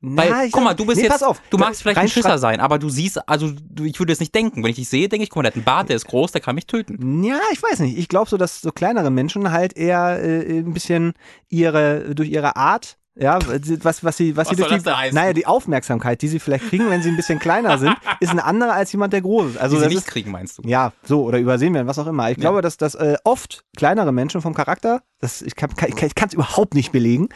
Weil, 0.00 0.30
Na, 0.30 0.48
guck 0.52 0.62
mal, 0.62 0.74
du 0.74 0.86
bist 0.86 1.00
nee, 1.00 1.08
jetzt, 1.08 1.24
auf. 1.24 1.42
du 1.50 1.58
magst 1.58 1.82
vielleicht 1.82 1.98
ein 1.98 2.08
Schisser 2.08 2.38
sein, 2.38 2.60
aber 2.60 2.78
du 2.78 2.88
siehst, 2.88 3.28
also 3.28 3.50
du, 3.68 3.82
ich 3.82 3.98
würde 3.98 4.12
jetzt 4.12 4.20
nicht 4.20 4.32
denken. 4.32 4.62
Wenn 4.62 4.70
ich 4.70 4.76
dich 4.76 4.88
sehe, 4.88 5.08
denke 5.08 5.24
ich, 5.24 5.30
guck 5.30 5.38
mal, 5.38 5.42
der 5.42 5.50
hat 5.50 5.56
einen 5.56 5.64
Bart, 5.64 5.88
der 5.88 5.96
ist 5.96 6.06
groß, 6.06 6.30
der 6.30 6.40
kann 6.40 6.54
mich 6.54 6.66
töten. 6.66 7.24
Ja, 7.24 7.40
ich 7.52 7.60
weiß 7.60 7.80
nicht. 7.80 7.98
Ich 7.98 8.08
glaube 8.08 8.30
so, 8.30 8.36
dass 8.36 8.60
so 8.60 8.70
kleinere 8.70 9.10
Menschen 9.10 9.50
halt 9.50 9.76
eher 9.76 10.22
äh, 10.22 10.58
ein 10.60 10.72
bisschen 10.72 11.14
ihre, 11.48 12.14
durch 12.14 12.28
ihre 12.28 12.54
Art 12.54 12.97
Ja, 13.20 13.40
was, 13.82 14.04
was 14.04 14.16
sie, 14.16 14.36
was, 14.36 14.48
Was 14.48 14.56
sie 14.56 14.62
durch 14.62 14.80
die, 14.82 15.14
naja, 15.14 15.32
die 15.32 15.46
Aufmerksamkeit, 15.46 16.22
die 16.22 16.28
sie 16.28 16.38
vielleicht 16.38 16.66
kriegen, 16.68 16.88
wenn 16.88 17.02
sie 17.02 17.08
ein 17.10 17.16
bisschen 17.16 17.38
kleiner 17.40 17.76
sind, 17.76 17.96
ist 18.20 18.30
eine 18.30 18.44
andere 18.44 18.72
als 18.72 18.92
jemand, 18.92 19.12
der 19.12 19.22
groß 19.22 19.50
ist. 19.50 19.56
Also 19.58 19.76
die 19.76 19.82
sie 19.82 19.88
nicht 19.88 19.98
ist, 19.98 20.06
kriegen, 20.06 20.30
meinst 20.30 20.58
du? 20.58 20.62
ja, 20.64 20.92
so, 21.02 21.24
oder 21.24 21.38
übersehen 21.38 21.74
werden, 21.74 21.88
was 21.88 21.98
auch 21.98 22.06
immer. 22.06 22.30
Ich 22.30 22.36
Ja. 22.36 22.42
glaube, 22.42 22.62
dass, 22.62 22.76
dass 22.76 22.94
äh, 22.94 23.16
oft 23.24 23.64
kleinere 23.76 24.12
Menschen 24.12 24.40
vom 24.40 24.54
Charakter, 24.54 25.02
das, 25.20 25.42
ich 25.42 25.56
kann 25.56 25.70
es 25.76 26.02
ich 26.02 26.14
kann, 26.14 26.28
überhaupt 26.30 26.74
nicht 26.74 26.92
belegen, 26.92 27.28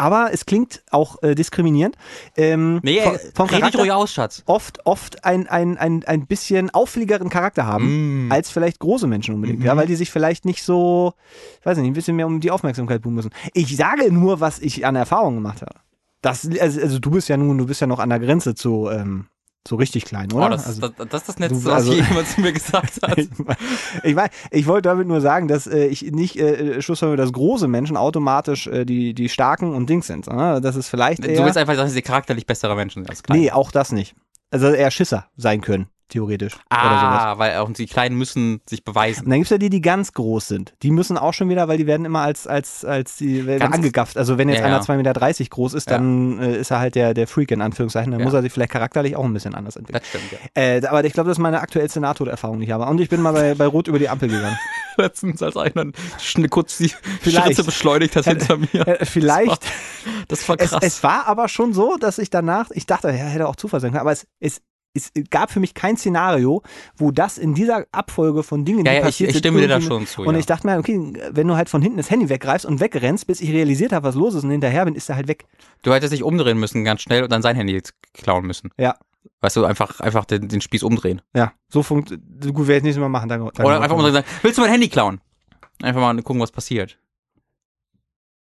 aber 0.00 0.30
es 0.32 0.46
klingt 0.46 0.82
auch 0.90 1.22
äh, 1.22 1.34
diskriminierend. 1.34 1.96
Ähm, 2.36 2.80
Nee, 2.82 3.00
vom, 3.02 3.14
äh, 3.14 3.18
vom 3.34 3.46
Charakter 3.48 3.78
ruhig 3.80 3.92
aus, 3.92 4.12
Schatz. 4.12 4.42
oft, 4.46 4.84
oft 4.86 5.24
ein, 5.24 5.46
ein, 5.46 5.76
ein, 5.78 6.04
ein 6.04 6.26
bisschen 6.26 6.70
auffälligeren 6.70 7.28
Charakter 7.28 7.66
haben, 7.66 8.26
Mm. 8.26 8.32
als 8.32 8.50
vielleicht 8.50 8.78
große 8.80 9.06
Menschen 9.06 9.34
unbedingt. 9.34 9.60
Mhm. 9.60 9.66
Ja, 9.66 9.76
weil 9.76 9.86
die 9.86 9.96
sich 9.96 10.10
vielleicht 10.10 10.44
nicht 10.44 10.62
so, 10.62 11.12
ich 11.60 11.66
weiß 11.66 11.76
nicht, 11.78 11.86
ein 11.86 11.92
bisschen 11.92 12.16
mehr 12.16 12.26
um 12.26 12.40
die 12.40 12.50
Aufmerksamkeit 12.50 13.02
buchen 13.02 13.14
müssen. 13.14 13.30
Ich 13.54 13.76
sage 13.76 14.12
nur, 14.12 14.40
was 14.40 14.58
ich 14.58 14.86
an 14.86 14.96
Erfahrung 14.96 15.34
gemacht 15.36 15.60
habe. 15.62 15.74
Das, 16.22 16.46
also, 16.60 16.80
also 16.80 16.98
du 16.98 17.10
bist 17.10 17.28
ja 17.28 17.36
nun, 17.36 17.56
du 17.58 17.66
bist 17.66 17.80
ja 17.80 17.86
noch 17.86 17.98
an 17.98 18.08
der 18.10 18.18
Grenze 18.20 18.54
zu, 18.54 18.88
ähm, 18.90 19.26
so 19.68 19.76
richtig 19.76 20.06
klein, 20.06 20.32
oder? 20.32 20.46
Oh, 20.46 20.48
das, 20.48 20.66
also, 20.66 20.88
das, 20.88 21.08
das 21.08 21.20
ist 21.22 21.28
das 21.28 21.38
Netzte, 21.38 21.58
du- 21.58 21.64
was 21.66 21.74
also- 21.74 21.92
je 21.92 22.02
jemand 22.02 22.26
zu 22.28 22.40
mir 22.40 22.52
gesagt 22.52 22.98
hat. 23.02 23.18
ich, 23.18 24.14
mein- 24.14 24.30
ich, 24.50 24.66
wollte 24.66 24.88
damit 24.88 25.06
nur 25.06 25.20
sagen, 25.20 25.48
dass 25.48 25.66
äh, 25.66 25.86
ich 25.86 26.02
nicht 26.12 26.36
äh, 26.36 26.80
schlussfolge, 26.80 27.16
dass 27.16 27.32
große 27.32 27.68
Menschen 27.68 27.96
automatisch 27.96 28.66
äh, 28.66 28.84
die, 28.86 29.12
die 29.14 29.28
starken 29.28 29.74
und 29.74 29.88
Dings 29.90 30.06
sind. 30.06 30.26
Ne? 30.28 30.60
Das 30.62 30.76
ist 30.76 30.88
vielleicht 30.88 31.22
Du 31.24 31.28
eher, 31.28 31.44
willst 31.44 31.58
einfach 31.58 31.74
sagen, 31.74 31.86
dass 31.86 31.92
sie 31.94 32.02
charakterlich 32.02 32.46
bessere 32.46 32.74
Menschen 32.74 33.02
sind 33.04 33.10
als 33.10 33.22
kleine. 33.22 33.42
Nee, 33.42 33.50
auch 33.50 33.70
das 33.70 33.92
nicht. 33.92 34.14
Also 34.50 34.68
eher 34.68 34.90
Schisser 34.90 35.26
sein 35.36 35.60
können, 35.60 35.88
theoretisch. 36.10 36.54
Ah, 36.68 37.38
weil 37.38 37.56
auch 37.56 37.70
die 37.72 37.86
Kleinen 37.86 38.16
müssen 38.16 38.60
sich 38.68 38.84
beweisen. 38.84 39.24
Und 39.24 39.30
dann 39.30 39.38
gibt's 39.38 39.50
ja 39.50 39.58
die, 39.58 39.70
die 39.70 39.80
ganz 39.80 40.12
groß 40.12 40.48
sind. 40.48 40.74
Die 40.82 40.90
müssen 40.90 41.16
auch 41.16 41.32
schon 41.32 41.48
wieder, 41.48 41.68
weil 41.68 41.78
die 41.78 41.86
werden 41.86 42.04
immer 42.04 42.20
als, 42.20 42.46
als, 42.46 42.84
als 42.84 43.16
die 43.16 43.42
Ganz- 43.44 43.74
angegafft. 43.74 44.16
Also 44.18 44.36
wenn 44.38 44.48
jetzt 44.48 44.58
Ja, 44.60 44.66
einer 44.66 44.76
ja. 44.76 44.82
2,30 44.82 44.96
Meter 44.96 45.48
groß 45.50 45.74
ist, 45.74 45.90
dann 45.90 46.38
äh, 46.38 46.56
ist 46.58 46.70
er 46.70 46.78
halt 46.80 46.94
der, 46.94 47.14
der 47.14 47.26
Freak 47.26 47.50
in 47.50 47.62
Anführungszeichen. 47.62 48.12
Dann 48.12 48.22
muss 48.22 48.34
er 48.34 48.42
sich 48.42 48.52
vielleicht 48.52 48.72
charakterlich 48.72 49.16
auch 49.16 49.24
ein 49.24 49.32
bisschen 49.32 49.54
anders 49.54 49.76
entwickeln. 49.76 50.02
Das 50.02 50.08
stimmt, 50.08 50.32
ja. 50.56 50.62
Äh, 50.62 50.86
aber 50.86 51.04
ich 51.04 51.12
glaube, 51.12 51.28
das 51.28 51.38
ist 51.38 51.42
meine 51.42 51.60
aktuellste 51.60 52.00
Nahtoderfahrung, 52.00 52.58
die 52.58 52.66
ich 52.66 52.70
habe. 52.72 52.84
Und 52.86 53.00
ich 53.00 53.08
bin 53.08 53.22
mal 53.22 53.32
bei, 53.32 53.54
bei 53.54 53.66
Rot 53.66 53.88
über 53.88 53.98
die 53.98 54.08
Ampel 54.08 54.28
gegangen. 54.28 54.58
Letztens, 54.96 55.42
als 55.42 55.56
einer 55.56 55.92
kurz 56.50 56.76
die 56.78 56.88
Vielleicht. 57.22 57.46
Schritte 57.46 57.64
beschleunigt 57.64 58.16
hat 58.16 58.24
hinter 58.26 58.56
mir. 58.58 58.86
Äh, 58.86 59.06
vielleicht. 59.06 59.64
Das 60.28 60.46
war 60.48 60.56
Es, 60.58 60.70
krass. 60.70 60.82
es 60.82 61.02
war 61.02 61.26
aber 61.26 61.48
schon 61.48 61.72
so, 61.72 61.96
dass 61.96 62.18
ich 62.18 62.28
danach, 62.30 62.70
ich 62.72 62.86
dachte, 62.86 63.08
ja, 63.08 63.14
hätte 63.14 63.48
auch 63.48 63.56
Zufall 63.56 63.80
sein 63.80 63.92
können, 63.92 64.00
aber 64.00 64.12
es, 64.12 64.26
es, 64.40 64.60
es 64.94 65.12
gab 65.30 65.50
für 65.50 65.60
mich 65.60 65.74
kein 65.74 65.96
Szenario, 65.96 66.62
wo 66.96 67.10
das 67.10 67.38
in 67.38 67.54
dieser 67.54 67.86
Abfolge 67.92 68.42
von 68.42 68.64
Dingen, 68.64 68.84
ja, 68.84 68.92
die 68.92 68.96
ja, 68.96 68.98
ich, 68.98 69.04
passiert 69.04 69.30
ich 69.30 69.34
sind, 69.34 69.42
stimme 69.42 69.60
dir 69.60 69.68
da 69.68 69.80
schon 69.80 70.06
zu. 70.06 70.22
Und 70.22 70.34
ja. 70.34 70.40
ich 70.40 70.46
dachte 70.46 70.66
mir, 70.66 70.78
okay, 70.78 71.12
wenn 71.30 71.46
du 71.46 71.56
halt 71.56 71.68
von 71.68 71.82
hinten 71.82 71.98
das 71.98 72.10
Handy 72.10 72.28
weggreifst 72.28 72.66
und 72.66 72.80
wegrennst, 72.80 73.26
bis 73.26 73.40
ich 73.40 73.50
realisiert 73.50 73.92
habe, 73.92 74.06
was 74.06 74.14
los 74.14 74.34
ist 74.34 74.44
und 74.44 74.50
hinterher 74.50 74.84
bin, 74.84 74.94
ist 74.94 75.08
er 75.08 75.16
halt 75.16 75.28
weg. 75.28 75.46
du 75.82 75.92
hättest 75.92 76.12
dich 76.12 76.22
umdrehen 76.22 76.58
müssen 76.58 76.84
ganz 76.84 77.02
schnell 77.02 77.22
und 77.22 77.30
dann 77.30 77.42
sein 77.42 77.56
Handy 77.56 77.72
jetzt 77.72 77.94
klauen 78.14 78.46
müssen. 78.46 78.70
Ja. 78.76 78.96
Weißt 79.42 79.56
du, 79.56 79.64
einfach, 79.64 80.00
einfach 80.00 80.24
den, 80.24 80.48
den 80.48 80.60
Spieß 80.60 80.82
umdrehen. 80.82 81.22
Ja, 81.34 81.52
so 81.68 81.82
funktioniert. 81.82 82.54
Gut, 82.54 82.66
werde 82.66 82.78
ich 82.78 82.82
nächstes 82.84 83.00
Mal 83.00 83.08
machen. 83.08 83.28
Danke, 83.28 83.50
danke. 83.54 83.62
Oder 83.62 83.80
einfach 83.80 83.96
umdrehen 83.96 84.14
sagen, 84.14 84.26
willst 84.42 84.58
du 84.58 84.62
mein 84.62 84.70
Handy 84.70 84.88
klauen? 84.88 85.20
Einfach 85.82 86.00
mal 86.00 86.20
gucken, 86.22 86.42
was 86.42 86.52
passiert. 86.52 86.98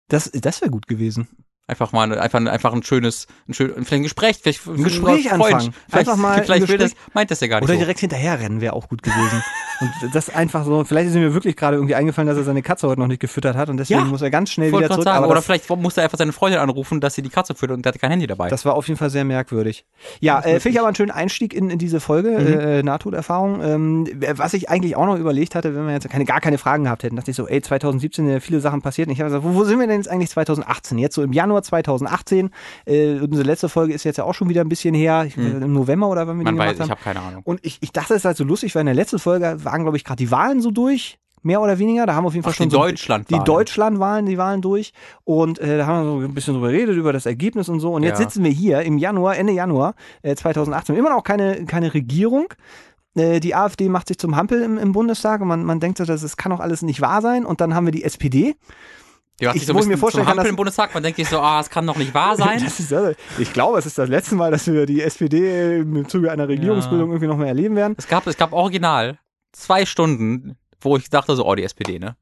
Das, 0.07 0.31
das 0.31 0.61
wäre 0.61 0.71
gut 0.71 0.87
gewesen. 0.87 1.27
Einfach 1.69 1.91
mal 1.91 2.17
einfach, 2.17 2.39
einfach 2.45 2.73
ein 2.73 2.81
schönes, 2.81 3.27
ein 3.49 3.53
schön, 3.53 3.71
vielleicht 3.75 3.91
ein 3.91 4.03
Gespräch, 4.03 4.39
vielleicht 4.41 4.65
ein 4.67 4.83
Gespräch 4.85 5.29
anfangen. 5.31 5.73
Vielleicht, 5.89 6.07
Einfach 6.09 6.15
mal 6.15 6.41
vielleicht 6.41 6.67
will 6.69 6.77
das, 6.77 6.91
Gespräch- 6.91 7.13
meint 7.13 7.29
das 7.29 7.41
ja 7.41 7.47
gar 7.47 7.57
nicht 7.59 7.65
Oder 7.65 7.73
so. 7.73 7.79
direkt 7.79 7.99
hinterher 7.99 8.39
rennen 8.39 8.61
wäre 8.61 8.71
auch 8.73 8.87
gut 8.87 9.03
gewesen. 9.03 9.43
und 9.81 10.15
das 10.15 10.29
einfach 10.29 10.63
so, 10.63 10.85
vielleicht 10.85 11.09
ist 11.09 11.15
mir 11.15 11.33
wirklich 11.33 11.57
gerade 11.57 11.75
irgendwie 11.75 11.95
eingefallen, 11.95 12.25
dass 12.29 12.37
er 12.37 12.45
seine 12.45 12.61
Katze 12.61 12.87
heute 12.87 13.01
noch 13.01 13.07
nicht 13.07 13.19
gefüttert 13.19 13.57
hat 13.57 13.67
und 13.67 13.75
deswegen 13.75 13.99
Ja, 13.99 14.05
muss 14.05 14.21
er 14.21 14.29
ganz 14.31 14.49
schnell 14.51 14.71
wieder 14.71 14.89
zurück. 14.89 15.03
sagen, 15.03 15.25
oder 15.25 15.35
das, 15.35 15.45
vielleicht 15.45 15.69
musste 15.69 15.99
er 15.99 16.05
einfach 16.05 16.17
seine 16.17 16.31
Freundin 16.31 16.61
anrufen, 16.61 17.01
dass 17.01 17.15
sie 17.15 17.21
die 17.21 17.29
Katze 17.29 17.53
füttert 17.53 17.75
und 17.75 17.83
der 17.83 17.89
hatte 17.91 17.99
kein 17.99 18.11
Handy 18.11 18.27
dabei. 18.27 18.47
das 18.47 18.63
war 18.63 18.73
auf 18.75 18.87
jeden 18.87 18.97
Fall 18.97 19.09
sehr 19.09 19.25
merkwürdig. 19.25 19.85
Ja, 20.21 20.39
äh, 20.39 20.61
finde 20.61 20.69
ich 20.69 20.79
aber 20.79 20.87
einen 20.87 20.95
schönen 20.95 21.11
Einstieg 21.11 21.53
in, 21.53 21.69
in 21.69 21.79
diese 21.79 21.99
Folge, 21.99 22.29
Mhm. 22.29 22.47
äh, 22.59 22.83
Nahtoderfahrung. 22.83 23.61
Ähm, 23.61 24.07
was 24.35 24.53
ich 24.53 24.69
eigentlich 24.69 24.95
auch 24.95 25.05
noch 25.05 25.17
überlegt 25.17 25.53
hatte, 25.53 25.75
wenn 25.75 25.85
wir 25.85 25.91
jetzt 25.93 26.09
keine, 26.09 26.23
gar 26.23 26.39
keine 26.39 26.57
Fragen 26.57 26.85
gehabt 26.85 27.03
hätten, 27.03 27.17
dachte 27.17 27.31
ich 27.31 27.35
so, 27.37 27.45
ey, 27.45 27.61
2017 27.61 28.23
sind 28.25 28.33
ja 28.33 28.39
viele 28.39 28.61
Sachen 28.61 28.81
passiert. 28.81 29.09
Und 29.09 29.13
ich 29.13 29.19
habe 29.19 29.29
gesagt, 29.31 29.43
wo, 29.43 29.53
wo 29.53 29.65
sind 29.65 29.79
wir 29.79 29.87
denn 29.87 29.97
jetzt 29.97 30.07
eigentlich 30.09 30.29
2018? 30.29 30.97
Jetzt 30.97 31.15
so 31.15 31.23
im 31.23 31.33
Januar 31.33 31.56
2018. 31.63 32.49
Äh, 32.85 33.19
unsere 33.19 33.43
letzte 33.43 33.69
Folge 33.69 33.93
ist 33.93 34.03
jetzt 34.03 34.17
ja 34.17 34.23
auch 34.23 34.33
schon 34.33 34.49
wieder 34.49 34.61
ein 34.61 34.69
bisschen 34.69 34.93
her. 34.95 35.25
Ich, 35.25 35.37
Im 35.37 35.73
November 35.73 36.07
oder 36.09 36.27
wann 36.27 36.37
wir. 36.37 36.43
Man 36.43 36.55
die 36.55 36.59
weiß, 36.59 36.73
gemacht 36.73 36.75
ich 36.77 36.81
haben. 36.81 36.89
habe 36.91 37.01
keine 37.03 37.21
Ahnung. 37.21 37.41
Und 37.45 37.59
ich, 37.63 37.77
ich 37.81 37.91
dachte, 37.91 38.13
es 38.13 38.21
ist 38.21 38.25
halt 38.25 38.37
so 38.37 38.43
lustig, 38.43 38.73
weil 38.75 38.81
in 38.81 38.85
der 38.87 38.95
letzten 38.95 39.19
Folge 39.19 39.57
waren, 39.63 39.81
glaube 39.83 39.97
ich, 39.97 40.03
gerade 40.03 40.17
die 40.17 40.31
Wahlen 40.31 40.61
so 40.61 40.71
durch. 40.71 41.19
Mehr 41.43 41.61
oder 41.61 41.77
weniger. 41.79 42.05
Da 42.07 42.15
haben 42.15 42.23
wir 42.23 42.29
auf 42.29 42.33
jeden 42.33 42.43
Fall 42.43 42.51
Ach, 42.53 42.57
schon 42.57 42.67
die 42.69 42.73
so 42.75 42.81
Deutschland 42.81 43.29
die 43.29 43.39
Deutschlandwahlen, 43.39 44.25
die 44.25 44.37
Wahlen 44.39 44.61
durch. 44.61 44.91
Und 45.23 45.59
äh, 45.59 45.77
da 45.77 45.85
haben 45.85 46.03
wir 46.05 46.11
so 46.21 46.27
ein 46.27 46.33
bisschen 46.33 46.55
drüber 46.55 46.71
geredet, 46.71 46.97
über 46.97 47.13
das 47.13 47.25
Ergebnis 47.27 47.69
und 47.69 47.79
so. 47.79 47.93
Und 47.93 48.03
jetzt 48.03 48.19
Ja. 48.19 48.25
sitzen 48.25 48.43
wir 48.43 48.51
hier 48.51 48.81
im 48.81 48.97
Januar, 48.97 49.37
Ende 49.37 49.53
Januar 49.53 49.93
äh, 50.23 50.35
2018. 50.35 50.95
Immer 50.95 51.11
noch 51.11 51.23
keine, 51.23 51.63
keine 51.65 51.93
Regierung. 51.93 52.47
Äh, 53.15 53.39
Die 53.39 53.53
AfD 53.55 53.87
macht 53.87 54.07
sich 54.07 54.17
zum 54.17 54.35
Hampel 54.35 54.61
im, 54.63 54.77
im 54.79 54.91
Bundestag 54.91 55.39
und 55.41 55.47
man, 55.47 55.63
man 55.63 55.79
denkt 55.79 55.99
so, 55.99 56.05
das, 56.05 56.21
das 56.21 56.37
kann 56.37 56.49
doch 56.51 56.59
alles 56.59 56.81
nicht 56.81 57.01
wahr 57.01 57.21
sein. 57.21 57.45
Und 57.45 57.61
dann 57.61 57.75
haben 57.75 57.85
wir 57.85 57.91
die 57.93 58.03
SPD. 58.03 58.55
Die 59.39 59.45
macht 59.45 59.55
Ich- 59.55 59.65
sich 59.65 59.73
so 59.73 59.79
ich 59.79 59.85
mir 59.85 59.97
vorstellen 59.97 60.25
kann, 60.25 60.43
im 60.45 60.55
Bundestag, 60.55 60.93
man 60.93 61.03
denkt 61.03 61.17
sich 61.17 61.29
so, 61.29 61.39
ah, 61.39 61.59
es 61.59 61.69
kann 61.69 61.85
doch 61.85 61.97
nicht 61.97 62.13
wahr 62.13 62.35
sein. 62.37 62.59
Das 62.63 62.79
ist, 62.79 62.91
also, 62.91 63.13
ich 63.37 63.53
glaube, 63.53 63.77
es 63.77 63.85
ist 63.85 63.97
das 63.97 64.09
letzte 64.09 64.35
Mal, 64.35 64.49
dass 64.51 64.65
wir 64.67 64.85
die 64.85 65.01
SPD 65.01 65.77
im 65.79 66.07
Zuge 66.09 66.31
einer 66.31 66.47
Regierungsbildung 66.47 67.09
irgendwie 67.09 67.27
noch 67.27 67.37
mal 67.37 67.47
erleben 67.47 67.75
werden. 67.75 67.95
Es 67.97 68.07
gab, 68.07 68.25
es 68.27 68.35
gab 68.37 68.51
original 68.53 69.19
zwei 69.51 69.85
Stunden, 69.85 70.57
wo 70.81 70.97
ich 70.97 71.09
dachte 71.09 71.35
so, 71.35 71.45
oh, 71.45 71.55
die 71.55 71.63
SPD, 71.63 71.99
ne? 71.99 72.15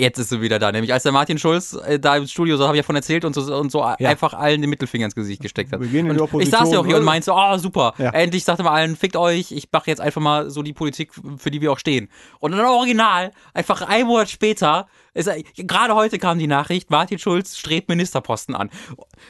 Jetzt 0.00 0.16
ist 0.20 0.28
sie 0.28 0.40
wieder 0.40 0.60
da, 0.60 0.70
nämlich 0.70 0.92
als 0.92 1.02
der 1.02 1.10
Martin 1.10 1.38
Schulz 1.38 1.72
äh, 1.84 1.98
da 1.98 2.16
im 2.16 2.28
Studio, 2.28 2.56
so 2.56 2.64
habe 2.68 2.76
ich 2.76 2.78
ja 2.78 2.82
von 2.84 2.94
erzählt 2.94 3.24
und 3.24 3.34
so, 3.34 3.52
und 3.56 3.72
so 3.72 3.82
einfach 3.82 4.32
allen 4.32 4.60
den 4.60 4.70
Mittelfinger 4.70 5.06
ins 5.06 5.14
Gesicht 5.16 5.42
gesteckt 5.42 5.72
hat. 5.72 5.80
Wir 5.80 5.88
gehen 5.88 6.06
in 6.08 6.14
die 6.16 6.20
Und 6.22 6.40
ich 6.40 6.50
saß 6.50 6.70
ja 6.70 6.78
auch 6.78 6.86
hier 6.86 6.98
und 6.98 7.02
Opposition. 7.02 7.04
meinte 7.04 7.24
so, 7.24 7.34
oh, 7.34 7.58
super, 7.58 7.94
Ja. 7.98 8.10
endlich 8.10 8.44
sagte 8.44 8.62
mal 8.62 8.70
allen, 8.74 8.94
fickt 8.94 9.16
euch, 9.16 9.50
ich 9.50 9.66
mache 9.72 9.90
jetzt 9.90 10.00
einfach 10.00 10.20
mal 10.20 10.50
so 10.50 10.62
die 10.62 10.72
Politik, 10.72 11.10
für 11.38 11.50
die 11.50 11.60
wir 11.60 11.72
auch 11.72 11.80
stehen. 11.80 12.08
Und 12.38 12.52
dann 12.52 12.64
original, 12.64 13.32
einfach 13.54 13.82
ein 13.82 14.06
Monat 14.06 14.30
später, 14.30 14.86
ist, 15.18 15.30
gerade 15.56 15.94
heute 15.94 16.18
kam 16.18 16.38
die 16.38 16.46
Nachricht, 16.46 16.90
Martin 16.90 17.18
Schulz 17.18 17.56
strebt 17.56 17.88
Ministerposten 17.88 18.54
an. 18.54 18.70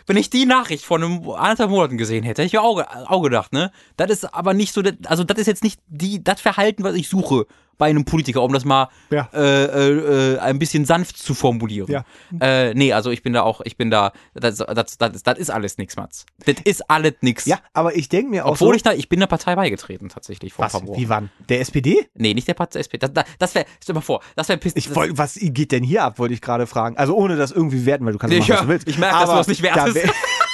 Wenn 0.06 0.16
ich 0.16 0.30
die 0.30 0.46
Nachricht 0.46 0.84
vor 0.84 0.98
einem 0.98 1.28
anderthalb 1.30 1.70
Monaten 1.70 1.98
gesehen 1.98 2.22
hätte, 2.24 2.42
hätte 2.42 2.46
ich 2.46 2.52
mir 2.52 2.62
auch, 2.62 2.80
auch 3.08 3.22
gedacht, 3.22 3.52
ne? 3.52 3.70
Das 3.96 4.10
ist 4.10 4.34
aber 4.34 4.54
nicht 4.54 4.72
so, 4.72 4.82
also 5.06 5.24
das 5.24 5.38
ist 5.38 5.46
jetzt 5.46 5.64
nicht 5.64 5.80
die, 5.88 6.22
das 6.22 6.40
Verhalten, 6.40 6.84
was 6.84 6.94
ich 6.94 7.08
suche 7.08 7.46
bei 7.78 7.88
einem 7.90 8.04
Politiker, 8.04 8.42
um 8.42 8.52
das 8.52 8.64
mal 8.64 8.88
Ja. 9.10 9.28
äh, 9.32 9.38
äh, 9.38 10.34
äh, 10.34 10.38
ein 10.40 10.58
bisschen 10.58 10.84
sanft 10.84 11.16
zu 11.16 11.32
formulieren. 11.32 11.88
Ja. 11.88 12.04
Äh, 12.40 12.74
nee, 12.74 12.92
also 12.92 13.10
ich 13.12 13.22
bin 13.22 13.32
da 13.34 13.42
auch, 13.42 13.60
ich 13.64 13.76
bin 13.76 13.88
da, 13.88 14.10
das, 14.34 14.56
das, 14.56 14.98
das, 14.98 15.22
das 15.22 15.38
ist 15.38 15.48
alles 15.48 15.78
nix, 15.78 15.94
Mats. 15.94 16.26
Das 16.44 16.56
ist 16.64 16.90
alles 16.90 17.12
nix. 17.20 17.46
Ja, 17.46 17.60
aber 17.74 17.94
ich 17.94 18.08
denke 18.08 18.30
mir 18.30 18.46
auch 18.46 18.54
Obwohl 18.54 18.70
so, 18.70 18.74
ich 18.74 18.82
da, 18.82 18.92
ich 18.94 19.08
bin 19.08 19.20
der 19.20 19.28
Partei 19.28 19.54
beigetreten 19.54 20.08
tatsächlich 20.08 20.52
vor 20.54 20.64
was, 20.64 20.74
ein 20.74 20.80
paar 20.80 20.88
Wochen. 20.88 21.00
wie 21.00 21.08
wann? 21.08 21.30
Der 21.48 21.60
SPD? 21.60 22.08
Nee, 22.14 22.34
nicht 22.34 22.48
der 22.48 22.54
Partei 22.54 22.80
SPD. 22.80 22.98
Das, 22.98 23.12
das, 23.12 23.24
das 23.38 23.54
wäre, 23.54 23.66
stell 23.80 23.92
dir 23.92 23.98
mal 23.98 24.02
vor, 24.04 24.22
das 24.34 24.48
wäre 24.48 24.58
piss. 24.58 24.72
Ich 24.74 24.92
wollt, 24.96 25.16
was 25.16 25.34
geht 25.40 25.70
denn 25.70 25.77
hier 25.84 26.04
ab, 26.04 26.18
wollte 26.18 26.34
ich 26.34 26.40
gerade 26.40 26.66
fragen. 26.66 26.96
Also 26.96 27.14
ohne 27.14 27.36
das 27.36 27.50
irgendwie 27.52 27.84
werten, 27.86 28.04
weil 28.06 28.12
du 28.12 28.18
kannst 28.18 28.32
Nee, 28.32 28.40
machen, 28.40 28.50
was 28.52 28.60
du 28.62 28.68
willst. 28.68 28.88
ich 28.88 28.98
merke, 28.98 29.18
dass 29.18 29.30
du 29.30 29.36
das 29.36 29.48
nicht 29.48 29.64
da 29.64 29.74
wertest. 29.86 29.96
wär- 29.96 30.12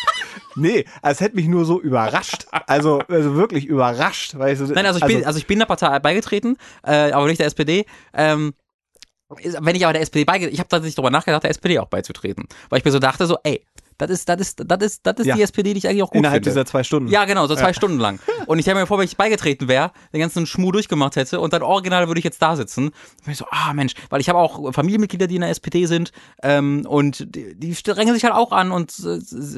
nee, 0.57 0.85
es 1.03 1.21
hätte 1.21 1.37
mich 1.37 1.47
nur 1.49 1.65
so 1.65 1.81
überrascht. 1.81 2.47
Also, 2.67 3.01
also 3.09 3.35
wirklich 3.37 3.67
überrascht. 3.67 4.35
Weil 4.39 4.53
ich 4.53 4.59
so, 4.59 4.67
Nein, 4.67 4.87
also 4.87 4.99
ich 5.01 5.07
bin, 5.07 5.25
also 5.25 5.39
ich 5.39 5.47
bin 5.47 5.59
der 5.59 5.67
Partei 5.67 5.99
beigetreten, 5.99 6.57
äh, 6.85 7.13
aber 7.13 7.27
nicht 7.27 7.41
der 7.41 7.47
SPD. 7.47 7.87
Ähm, 8.15 8.55
wenn 9.61 9.75
ich 9.75 9.85
aber 9.85 9.93
der 9.95 10.03
SPD 10.03 10.25
beigetreten, 10.25 10.55
ich 10.55 10.61
habe 10.61 10.69
tatsächlich 10.69 10.95
darüber 10.95 11.11
nachgedacht, 11.11 11.43
der 11.43 11.51
SPD 11.51 11.79
auch 11.79 11.89
beizutreten, 11.89 12.47
weil 12.69 12.79
ich 12.79 12.85
mir 12.85 12.91
so 12.93 12.99
dachte, 12.99 13.27
so, 13.27 13.37
ey, 13.43 13.65
das 13.99 14.11
ist, 14.11 14.29
das 14.29 14.41
ist, 14.41 14.63
das 14.67 14.83
ist, 14.83 15.07
das 15.07 15.17
ist 15.19 15.27
Ja. 15.27 15.37
die 15.37 15.43
SPD, 15.43 15.73
die 15.73 15.79
ich 15.79 15.89
eigentlich 15.89 16.03
auch 16.03 16.11
gut 16.11 16.19
innerhalb 16.19 16.45
finde. 16.45 16.51
dieser 16.51 16.67
zwei 16.67 16.83
Stunden. 16.83 17.09
Ja, 17.09 17.25
genau, 17.25 17.47
so 17.47 17.55
zwei 17.55 17.73
Stunden 17.73 17.99
lang. 17.99 18.19
Und 18.47 18.59
ich 18.59 18.69
habe 18.69 18.79
mir 18.81 18.87
vor, 18.87 18.99
wenn 18.99 19.05
ich 19.05 19.17
beigetreten 19.17 19.69
wäre, 19.69 19.93
den 20.13 20.21
ganzen 20.21 20.47
Schmuh 20.47 20.73
durchgemacht 20.73 21.17
hätte 21.17 21.41
und 21.41 21.53
dann 21.53 21.63
original 21.63 22.07
würde 22.09 22.19
ich 22.19 22.25
jetzt 22.25 22.41
da 22.43 22.57
sitzen. 22.57 22.89
Und 22.89 23.33
ich 23.33 23.37
so, 23.39 23.47
ah 23.51 23.73
Mensch, 23.73 23.95
weil 24.11 24.21
ich 24.21 24.29
habe 24.29 24.39
auch 24.39 24.73
Familienmitglieder, 24.73 25.27
die 25.27 25.37
in 25.37 25.41
der 25.43 25.51
SPD 25.51 25.87
sind 25.87 26.13
ähm, 26.43 26.85
und 26.89 27.35
die, 27.35 27.55
die 27.55 27.73
drängen 27.83 28.15
sich 28.15 28.25
halt 28.25 28.35
auch 28.35 28.53
an 28.53 28.71
und 28.73 28.93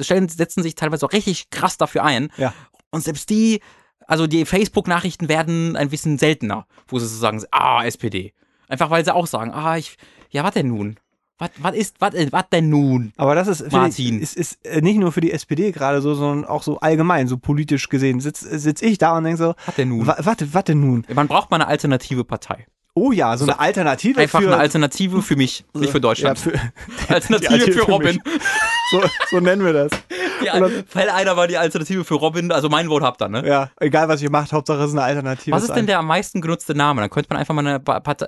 stellen, 0.01 0.29
setzen 0.29 0.63
sich 0.63 0.75
teilweise 0.75 1.05
auch 1.05 1.13
richtig 1.13 1.49
krass 1.49 1.77
dafür 1.77 2.03
ein. 2.03 2.29
Ja. 2.37 2.53
Und 2.91 3.03
selbst 3.03 3.29
die, 3.29 3.61
also 4.07 4.27
die 4.27 4.45
Facebook-Nachrichten 4.45 5.27
werden 5.29 5.75
ein 5.75 5.89
bisschen 5.89 6.17
seltener, 6.17 6.65
wo 6.87 6.99
sie 6.99 7.07
so 7.07 7.17
sagen, 7.17 7.43
ah, 7.51 7.83
SPD. 7.83 8.33
Einfach 8.69 8.89
weil 8.89 9.03
sie 9.03 9.13
auch 9.13 9.27
sagen, 9.27 9.51
ah, 9.51 9.77
ich, 9.77 9.97
ja, 10.29 10.43
was 10.43 10.53
denn 10.53 10.67
nun? 10.69 10.97
Was, 11.39 11.49
was 11.59 11.75
ist, 11.75 11.95
was, 11.99 12.13
was 12.31 12.43
denn 12.51 12.69
nun? 12.69 13.13
Aber 13.15 13.35
das 13.35 13.47
ist, 13.47 13.71
Martin. 13.71 14.17
Ich, 14.17 14.23
ist, 14.23 14.37
ist 14.37 14.65
äh, 14.65 14.81
nicht 14.81 14.97
nur 14.97 15.11
für 15.11 15.21
die 15.21 15.31
SPD 15.31 15.71
gerade 15.71 16.01
so, 16.01 16.15
sondern 16.15 16.45
auch 16.45 16.63
so 16.63 16.79
allgemein, 16.79 17.27
so 17.27 17.37
politisch 17.37 17.89
gesehen, 17.89 18.19
sitz, 18.19 18.39
sitz 18.39 18.81
ich 18.81 18.97
da 18.97 19.15
und 19.17 19.23
denke 19.23 19.37
so, 19.37 19.53
Was 19.67 19.75
denn 19.75 19.89
nun? 19.89 20.07
warte, 20.07 20.53
warte 20.53 20.73
nun. 20.73 21.05
Man 21.13 21.27
braucht 21.27 21.51
mal 21.51 21.57
eine 21.57 21.67
alternative 21.67 22.23
Partei. 22.23 22.65
Oh 22.95 23.11
ja, 23.11 23.37
so 23.37 23.45
eine 23.45 23.59
Alternative 23.59 24.19
Einfach 24.19 24.41
für, 24.41 24.47
eine 24.47 24.57
Alternative 24.57 25.21
für 25.21 25.35
mich, 25.35 25.63
nicht 25.75 25.91
für 25.91 26.01
Deutschland. 26.01 26.43
Ja, 26.43 26.51
für, 26.51 27.13
Alternative 27.13 27.49
Alternative 27.53 27.71
für 27.73 27.85
für 27.85 27.91
Robin. 27.91 28.15
mich. 28.25 28.41
so, 28.89 29.01
so 29.29 29.39
nennen 29.39 29.63
wir 29.63 29.73
das. 29.73 29.91
Die, 30.41 30.45
dann- 30.45 30.83
Fell 30.87 31.09
einer 31.09 31.35
war 31.37 31.47
die 31.47 31.57
Alternative 31.57 32.03
für 32.03 32.15
Robin, 32.15 32.51
also 32.51 32.69
mein 32.69 32.87
Vote 32.87 33.05
habt 33.05 33.21
ihr, 33.21 33.29
ne? 33.29 33.47
Ja, 33.47 33.69
egal 33.79 34.07
was 34.07 34.21
ihr 34.21 34.29
macht, 34.29 34.53
Hauptsache 34.53 34.79
es 34.79 34.89
ist 34.89 34.91
eine 34.93 35.03
Alternative. 35.03 35.55
Was 35.55 35.63
ist 35.63 35.73
denn 35.75 35.87
der 35.87 35.99
am 35.99 36.07
meisten 36.07 36.41
genutzte 36.41 36.75
Name? 36.75 37.01
Dann 37.01 37.09
könnte 37.09 37.29
man 37.29 37.39
einfach 37.39 37.53
mal 37.53 37.65
eine, 37.65 37.81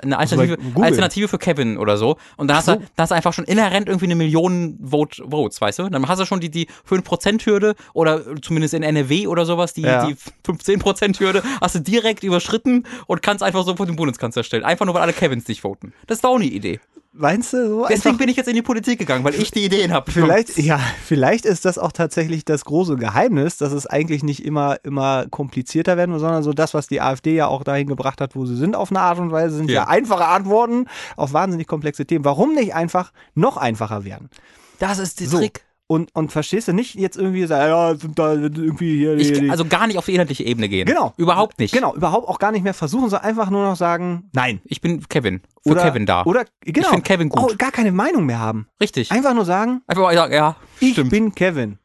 eine 0.04 0.17
Alternative, 0.17 0.58
bei 0.58 0.63
Google. 0.63 0.84
Alternative 0.84 1.28
für 1.28 1.38
Kevin 1.38 1.78
oder 1.78 1.98
so. 1.98 2.17
Und 2.38 2.48
dann 2.48 2.58
hast, 2.58 2.65
so. 2.65 2.74
du, 2.76 2.80
dann 2.80 2.88
hast 2.98 3.10
du 3.12 3.15
einfach 3.15 3.34
schon 3.34 3.45
inhärent 3.45 3.88
irgendwie 3.88 4.06
eine 4.06 4.15
Million 4.15 4.78
Vote, 4.82 5.24
Votes, 5.30 5.62
weißt 5.62 5.80
du? 5.80 5.89
Dann 5.89 6.08
hast 6.08 6.19
du 6.19 6.26
schon 6.26 6.39
die, 6.39 6.50
die 6.50 6.67
5%-Hürde 6.89 7.76
oder 7.93 8.22
zumindest 8.41 8.74
in 8.74 8.84
NRW 8.84 9.28
oder 9.28 9.45
sowas, 9.45 9.74
die, 9.74 9.82
Ja. 9.82 10.06
die 10.06 10.15
15%-Hürde 10.45 11.43
hast 11.62 11.76
du 11.76 11.80
direkt 11.80 12.24
überschritten 12.24 12.86
und 13.08 13.22
kannst 13.22 13.43
einfach 13.43 13.63
so 13.65 13.76
vor 13.76 13.86
den 13.86 13.95
Bundeskanzler 13.95 14.43
stellen. 14.43 14.63
Einfach 14.63 14.86
nur, 14.86 14.95
weil 14.95 15.02
alle 15.02 15.13
Kevins 15.13 15.45
dich 15.45 15.62
voten. 15.62 15.93
Das 16.08 16.17
ist 16.17 16.24
doch 16.24 16.30
auch 16.32 16.36
eine 16.36 16.45
Idee. 16.45 16.80
Meinst 17.12 17.54
du 17.54 17.67
so 17.67 17.86
Deswegen 17.89 18.17
bin 18.17 18.30
ich 18.30 18.38
jetzt 18.38 18.48
in 18.48 18.54
die 18.56 18.62
Politik 18.62 19.00
gegangen, 19.00 19.24
weil 19.24 19.34
ich 19.34 19.50
die 19.50 19.65
Ideen 19.65 19.91
habe. 19.91 20.12
Vielleicht, 20.12 20.58
ja, 20.60 20.80
vielleicht 21.04 21.43
ist 21.43 21.65
das 21.65 21.80
auch 21.80 21.91
tatsächlich 21.91 22.45
das 22.45 22.65
große 22.65 22.98
Geheimnis, 22.98 23.58
dass 23.58 23.72
es 23.74 23.88
eigentlich 23.88 24.22
nicht 24.24 24.45
immer, 24.45 24.78
immer 24.84 25.26
komplizierter 25.28 25.98
werden 25.98 26.12
muss, 26.12 26.22
sondern 26.22 26.43
so 26.43 26.54
das, 26.54 26.76
was 26.76 26.88
die 26.88 27.02
AfD 27.02 27.36
ja 27.36 27.48
auch 27.48 27.63
dahin 27.63 27.88
gebracht 27.88 28.22
hat, 28.22 28.36
wo 28.36 28.45
sie 28.45 28.56
sind, 28.56 28.76
auf 28.76 28.91
eine 28.91 29.02
Art 29.02 29.17
und 29.17 29.32
Weise, 29.32 29.56
sind 29.58 29.69
ja, 29.69 29.76
Ja. 29.82 29.88
einfache 29.88 30.26
Antworten 30.28 30.86
auf 31.17 31.34
wahnsinnig 31.34 31.65
komplexe 31.65 32.06
Themen. 32.06 32.26
Warum 32.26 32.54
nicht 32.54 32.76
einfach 32.76 33.12
noch 33.34 33.58
einfacher 33.58 34.04
werden? 34.06 34.30
Das 34.78 35.00
ist 35.00 35.19
der 35.19 35.28
So. 35.28 35.38
Trick. 35.39 35.65
Und, 35.91 36.13
und 36.13 36.32
verstehst 36.32 36.67
du 36.67 36.73
nicht 36.73 36.93
jetzt 36.93 37.17
irgendwie 37.17 37.47
sagen, 37.47 37.67
ja, 37.67 37.95
sind 37.95 38.19
da 38.19 38.34
irgendwie 38.34 38.95
hier 38.95 39.15
die, 39.15 39.23
Ich, 39.23 39.39
die 39.39 39.49
also 39.49 39.65
gar 39.65 39.88
nicht 39.88 39.97
auf 39.97 40.06
die 40.06 40.12
inhaltliche 40.13 40.43
Ebene 40.43 40.69
gehen. 40.69 40.86
Genau. 40.86 41.15
Überhaupt 41.17 41.58
nicht. 41.58 41.73
Genau, 41.73 41.95
überhaupt 41.95 42.28
auch 42.28 42.38
gar 42.38 42.52
nicht 42.52 42.62
mehr 42.62 42.75
versuchen, 42.75 43.10
sondern 43.10 43.28
einfach 43.28 43.49
nur 43.49 43.63
noch 43.63 43.75
sagen, 43.75 44.30
nein. 44.32 44.62
Ich 44.65 44.82
bin 44.82 45.10
Kevin. 45.10 45.41
Für 45.63 45.71
Oder, 45.71 45.86
Kevin 45.86 46.06
da. 46.06 46.25
Oder, 46.25 46.45
genau. 46.62 46.89
find 46.89 47.04
Kevin 47.06 47.30
gut. 47.30 47.39
Auch 47.39 47.58
gar 47.58 47.71
keine 47.71 47.91
Meinung 47.91 48.28
mehr 48.28 48.38
haben. 48.38 48.67
Richtig. 48.80 49.12
Einfach 49.12 49.34
nur 49.34 49.45
sagen, 49.45 49.82
Einfach 49.88 50.04
mal 50.04 50.13
sagen, 50.13 50.32
ja, 50.32 50.58
ich 50.80 50.91
stimmt. 50.91 51.10
bin 51.10 51.34
Kevin. 51.34 51.80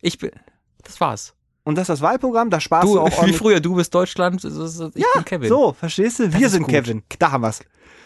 Ich 0.00 0.18
bin. 0.18 0.32
Das 0.82 1.00
war's. 1.00 1.32
Und 1.62 1.76
das 1.76 1.82
ist 1.82 1.90
das 1.90 2.00
Wahlprogramm, 2.00 2.50
da 2.50 2.58
sparst 2.58 2.88
du, 2.88 2.94
Du, 2.94 3.00
auch 3.00 3.26
wie 3.26 3.32
früher, 3.32 3.60
du 3.60 3.76
bist 3.76 3.94
Deutschland, 3.94 4.44
ich 4.44 5.04
bin 5.14 5.24
Kevin. 5.24 5.48
So, 5.48 5.72
verstehst 5.72 6.18
du? 6.18 6.32
Wir 6.32 6.48
sind 6.48 6.64
gut. 6.64 6.72
Kevin. 6.72 7.04
Da 7.20 7.30
haben 7.30 7.42
wir's. 7.42 7.60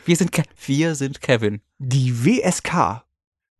Wir 0.04 0.16
sind, 0.16 0.32
Ke 0.32 0.42
wir 0.66 0.94
sind 0.94 1.22
Kevin. 1.22 1.62
Die 1.78 2.26
WSK. 2.26 3.04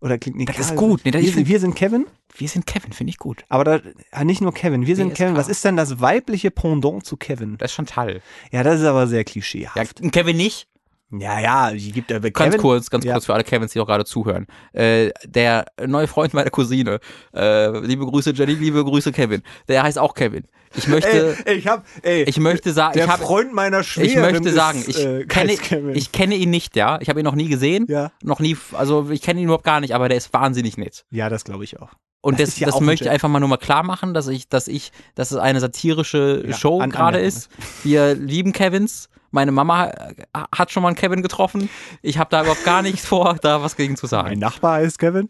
Oder 0.00 0.18
klingt 0.18 0.38
nicht 0.38 0.48
Das 0.48 0.58
ist 0.58 0.68
geil. 0.70 0.78
gut. 0.78 1.00
Nee, 1.04 1.10
das- 1.10 1.22
wir, 1.22 1.32
sind, 1.32 1.48
wir 1.48 1.60
sind 1.60 1.74
Kevin, 1.74 2.06
Wir 2.36 2.48
sind 2.48 2.66
Kevin, 2.66 2.92
finde 2.92 3.10
ich 3.10 3.18
gut. 3.18 3.44
aber 3.48 3.64
da, 3.64 3.80
ja, 4.12 4.24
nicht 4.24 4.40
nur 4.40 4.54
Kevin. 4.54 4.86
Wir 4.86 4.96
sind. 4.96 5.14
Kevin. 5.14 5.36
Was 5.36 5.48
ist 5.48 5.64
denn 5.64 5.76
das 5.76 6.00
weibliche 6.00 6.50
Pendant 6.50 7.04
zu 7.04 7.16
Kevin? 7.16 7.58
Das 7.58 7.70
ist 7.70 7.74
Chantal. 7.74 8.22
Ja, 8.50 8.62
das 8.62 8.80
ist 8.80 8.86
aber 8.86 9.06
sehr 9.06 9.18
Ja, 9.20 9.24
klischeehaft. 9.24 10.00
Kevin 10.12 10.36
nicht. 10.36 10.66
Ja, 11.12 11.40
ja, 11.40 11.72
die 11.72 11.90
gibt 11.90 12.10
ja 12.12 12.20
Ganz 12.20 12.32
Kevin. 12.34 12.60
kurz, 12.60 12.88
ganz 12.88 13.04
Ja. 13.04 13.14
kurz 13.14 13.26
für 13.26 13.34
alle 13.34 13.42
Kevins, 13.42 13.72
die 13.72 13.80
auch 13.80 13.86
gerade 13.86 14.04
zuhören. 14.04 14.46
Äh, 14.72 15.10
der 15.26 15.66
neue 15.84 16.06
Freund 16.06 16.32
meiner 16.34 16.50
Cousine, 16.50 17.00
äh, 17.34 17.78
liebe 17.80 18.06
Grüße 18.06 18.30
Jenny, 18.30 18.54
liebe 18.54 18.84
Grüße 18.84 19.10
Kevin, 19.10 19.42
der 19.68 19.82
heißt 19.82 19.98
auch 19.98 20.14
Kevin. 20.14 20.44
Ich 20.76 20.87
möchte, 20.87 21.37
Ey, 21.44 21.56
ich 21.56 21.66
hab, 21.66 21.85
ey, 22.02 22.22
ich 22.22 22.38
möchte 22.38 22.72
sagen, 22.72 22.94
der 22.94 23.04
ich 23.06 23.11
habe 23.11 23.24
Freund 23.24 23.52
meiner 23.52 23.83
Schwägerin 23.83 24.24
Ich 24.24 24.33
möchte 24.33 24.52
sagen, 24.52 24.78
ist, 24.78 24.88
ich, 24.88 25.04
äh, 25.04 25.24
kenne, 25.24 25.52
ich 25.94 26.12
kenne 26.12 26.37
ihn 26.37 26.50
nicht, 26.50 26.76
ja. 26.76 26.98
Ich 27.00 27.09
habe 27.09 27.20
ihn 27.20 27.24
noch 27.24 27.35
nie 27.35 27.48
gesehen. 27.48 27.87
Ja. 27.88 28.12
Noch 28.22 28.38
nie, 28.40 28.56
also 28.72 29.11
ich 29.11 29.20
kenne 29.22 29.40
ihn 29.40 29.44
überhaupt 29.46 29.64
gar 29.64 29.80
nicht, 29.80 29.94
aber 29.94 30.09
der 30.09 30.16
ist 30.16 30.33
wahnsinnig 30.33 30.78
nett. 30.78 31.04
ja, 31.11 31.28
das 31.28 31.44
glaube 31.44 31.64
ich 31.64 31.80
auch. 31.80 31.90
Und 32.22 32.38
Das 32.38 32.50
das, 32.50 32.59
ja 32.61 32.66
das 32.66 32.80
möchte 32.80 33.06
ich 33.06 33.11
einfach 33.11 33.28
mal 33.28 33.40
nur 33.40 33.48
mal 33.48 33.56
klar 33.56 33.83
machen, 33.83 34.12
dass 34.12 34.28
ich, 34.28 34.48
dass 34.48 34.68
ich, 34.68 34.92
dass 35.14 35.30
es 35.30 35.38
eine 35.38 35.59
satirische 35.59 36.44
Ja, 36.46 36.54
Show 36.54 36.78
gerade 36.78 37.18
ist. 37.18 37.48
Wir 37.83 38.14
lieben 38.14 38.52
Kevins. 38.52 39.09
Meine 39.30 39.52
Mama 39.52 39.86
äh, 39.86 40.14
hat 40.54 40.70
schon 40.70 40.82
mal 40.82 40.88
einen 40.88 40.96
Kevin 40.96 41.22
getroffen. 41.22 41.68
Ich 42.02 42.18
habe 42.18 42.30
da 42.30 42.42
überhaupt 42.42 42.64
gar 42.64 42.82
nichts 42.82 43.06
vor, 43.06 43.36
da 43.40 43.62
was 43.62 43.76
gegen 43.76 43.96
zu 43.96 44.06
Mein 44.06 44.10
sagen. 44.10 44.38
Nachbar 44.38 44.74
heißt 44.76 44.98
Kevin. 44.98 45.28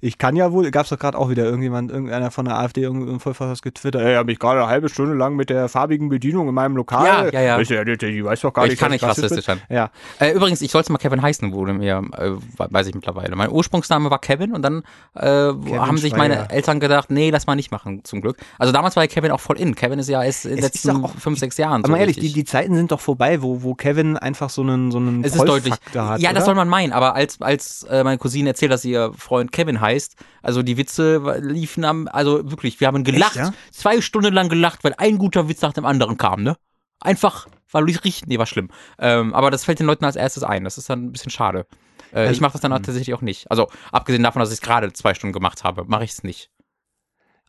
Ich 0.00 0.18
kann 0.18 0.36
ja 0.36 0.52
wohl, 0.52 0.70
gab 0.70 0.84
es 0.84 0.90
doch 0.90 0.98
gerade 0.98 1.18
auch 1.18 1.28
wieder 1.28 1.44
irgendjemand, 1.44 1.90
irgendeiner 1.90 2.30
von 2.30 2.44
der 2.46 2.58
AfD, 2.58 2.82
irgendein 2.82 3.20
Vollfass 3.20 3.62
getwittert, 3.62 4.02
ey, 4.02 4.14
habe 4.14 4.32
ich 4.32 4.38
gerade 4.38 4.60
eine 4.60 4.68
halbe 4.68 4.88
Stunde 4.88 5.14
lang 5.14 5.36
mit 5.36 5.50
der 5.50 5.68
farbigen 5.68 6.08
Bedienung 6.08 6.48
in 6.48 6.54
meinem 6.54 6.76
Lokal. 6.76 7.32
Ja, 7.32 7.40
ja, 7.40 7.58
ja. 7.58 7.84
Die, 7.84 7.98
die 7.98 8.24
weiß 8.24 8.40
doch 8.40 8.52
gar 8.52 8.64
nicht, 8.64 8.74
Ich 8.74 8.78
kann 8.78 8.90
dass 8.90 9.00
nicht 9.00 9.08
rassistisch 9.08 9.44
sein. 9.44 9.60
Ja. 9.68 9.90
Äh, 10.18 10.32
übrigens, 10.32 10.60
ich 10.62 10.70
sollte 10.70 10.92
mal 10.92 10.98
Kevin 10.98 11.20
heißen, 11.20 11.52
wurde 11.52 11.72
mir, 11.74 12.02
äh, 12.16 12.30
weiß 12.56 12.86
ich 12.86 12.94
mittlerweile. 12.94 13.36
Mein 13.36 13.50
Ursprungsname 13.50 14.10
war 14.10 14.18
Kevin 14.18 14.52
und 14.52 14.62
dann 14.62 14.82
äh, 15.14 15.22
haben 15.22 15.98
sich 15.98 16.16
meine 16.16 16.34
Schweiger. 16.34 16.50
Eltern 16.52 16.80
gedacht, 16.80 17.10
nee, 17.10 17.30
lass 17.30 17.46
mal 17.46 17.56
nicht 17.56 17.70
machen, 17.70 18.04
zum 18.04 18.20
Glück. 18.20 18.38
Also 18.58 18.72
damals 18.72 18.96
war 18.96 19.02
ja 19.02 19.08
Kevin 19.08 19.30
auch 19.30 19.40
voll 19.40 19.58
in. 19.58 19.74
Kevin 19.74 19.98
ist 19.98 20.08
ja 20.08 20.22
erst 20.22 20.46
in 20.46 20.56
den 20.56 20.62
letzten 20.62 21.08
fünf, 21.08 21.38
sechs 21.38 21.56
Jahren 21.58 21.80
Aber 21.80 21.88
so 21.88 21.92
mal 21.92 21.98
ehrlich, 21.98 22.18
die, 22.18 22.32
die 22.32 22.44
Zeiten 22.44 22.74
sind 22.74 22.92
doch 22.92 23.00
vorbei, 23.00 23.41
wo, 23.42 23.62
wo 23.62 23.74
Kevin 23.74 24.16
einfach 24.16 24.48
so 24.50 24.62
einen, 24.62 24.90
so 24.90 24.98
einen 24.98 25.24
Es 25.24 25.34
ist 25.34 25.44
deutlich. 25.44 25.72
Hat. 25.74 25.80
ja, 25.94 26.16
oder? 26.16 26.32
das 26.32 26.44
soll 26.44 26.54
man 26.54 26.68
meinen, 26.68 26.92
aber 26.92 27.14
als, 27.14 27.40
als 27.40 27.82
äh, 27.84 28.02
meine 28.04 28.18
Cousine 28.18 28.50
erzählt, 28.50 28.72
dass 28.72 28.84
ihr 28.84 29.12
Freund 29.16 29.52
Kevin 29.52 29.80
heißt, 29.80 30.16
also 30.42 30.62
die 30.62 30.76
Witze 30.76 31.38
liefen 31.40 31.84
am, 31.84 32.08
also 32.08 32.50
wirklich, 32.50 32.80
wir 32.80 32.86
haben 32.88 33.04
gelacht, 33.04 33.36
ja? 33.36 33.52
zwei 33.70 34.00
Stunden 34.00 34.32
lang 34.32 34.48
gelacht, 34.48 34.84
weil 34.84 34.94
ein 34.98 35.18
guter 35.18 35.48
Witz 35.48 35.60
nach 35.62 35.72
dem 35.72 35.84
anderen 35.84 36.16
kam, 36.16 36.42
ne? 36.42 36.56
Einfach, 37.00 37.48
war 37.70 37.84
richtig, 37.84 38.22
nee, 38.26 38.38
war 38.38 38.46
schlimm. 38.46 38.68
Ähm, 38.98 39.34
aber 39.34 39.50
das 39.50 39.64
fällt 39.64 39.80
den 39.80 39.86
Leuten 39.86 40.04
als 40.04 40.14
erstes 40.16 40.44
ein, 40.44 40.62
das 40.64 40.78
ist 40.78 40.88
dann 40.88 41.06
ein 41.06 41.12
bisschen 41.12 41.30
schade. 41.30 41.66
Äh, 42.12 42.20
Also- 42.20 42.32
ich 42.32 42.40
mache 42.40 42.52
das 42.52 42.60
dann 42.60 42.70
tatsächlich 42.70 43.12
auch 43.14 43.22
nicht. 43.22 43.50
Also, 43.50 43.68
abgesehen 43.90 44.22
davon, 44.22 44.40
dass 44.40 44.50
ich 44.50 44.56
es 44.56 44.60
gerade 44.60 44.92
zwei 44.92 45.14
Stunden 45.14 45.32
gemacht 45.32 45.64
habe, 45.64 45.84
mache 45.86 46.04
ich 46.04 46.12
es 46.12 46.22
nicht. 46.22 46.50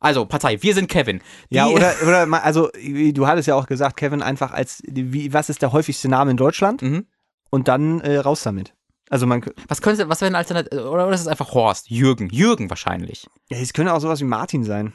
Also, 0.03 0.25
Partei, 0.25 0.61
wir 0.61 0.73
sind 0.73 0.89
Kevin. 0.89 1.21
Die, 1.49 1.55
Ja, 1.55 1.67
oder, 1.67 1.93
oder 2.03 2.43
also 2.43 2.69
du 3.13 3.25
hattest 3.25 3.47
ja 3.47 3.55
auch 3.55 3.65
gesagt, 3.65 3.97
Kevin 3.97 4.21
einfach 4.21 4.51
als, 4.51 4.83
wie, 4.85 5.33
was 5.33 5.49
ist 5.49 5.61
der 5.61 5.71
häufigste 5.71 6.09
Name 6.09 6.31
in 6.31 6.37
Deutschland? 6.37 6.81
Mhm. 6.81 7.07
Und 7.49 7.67
dann 7.67 8.01
äh, 8.01 8.17
raus 8.17 8.43
damit. 8.43 8.73
Also 9.09 9.27
man, 9.27 9.43
Was 9.67 9.81
könnte, 9.81 10.09
was 10.09 10.21
wäre 10.21 10.31
ein 10.31 10.35
Alternativ, 10.35 10.73
oder, 10.73 11.05
oder 11.07 11.11
ist 11.11 11.21
es 11.21 11.27
einfach 11.27 11.53
Horst? 11.53 11.89
Jürgen, 11.89 12.29
Jürgen 12.29 12.69
wahrscheinlich. 12.69 13.27
ja, 13.49 13.57
es 13.57 13.73
könnte 13.73 13.93
auch 13.93 13.99
sowas 13.99 14.19
wie 14.19 14.25
Martin 14.25 14.63
sein. 14.63 14.93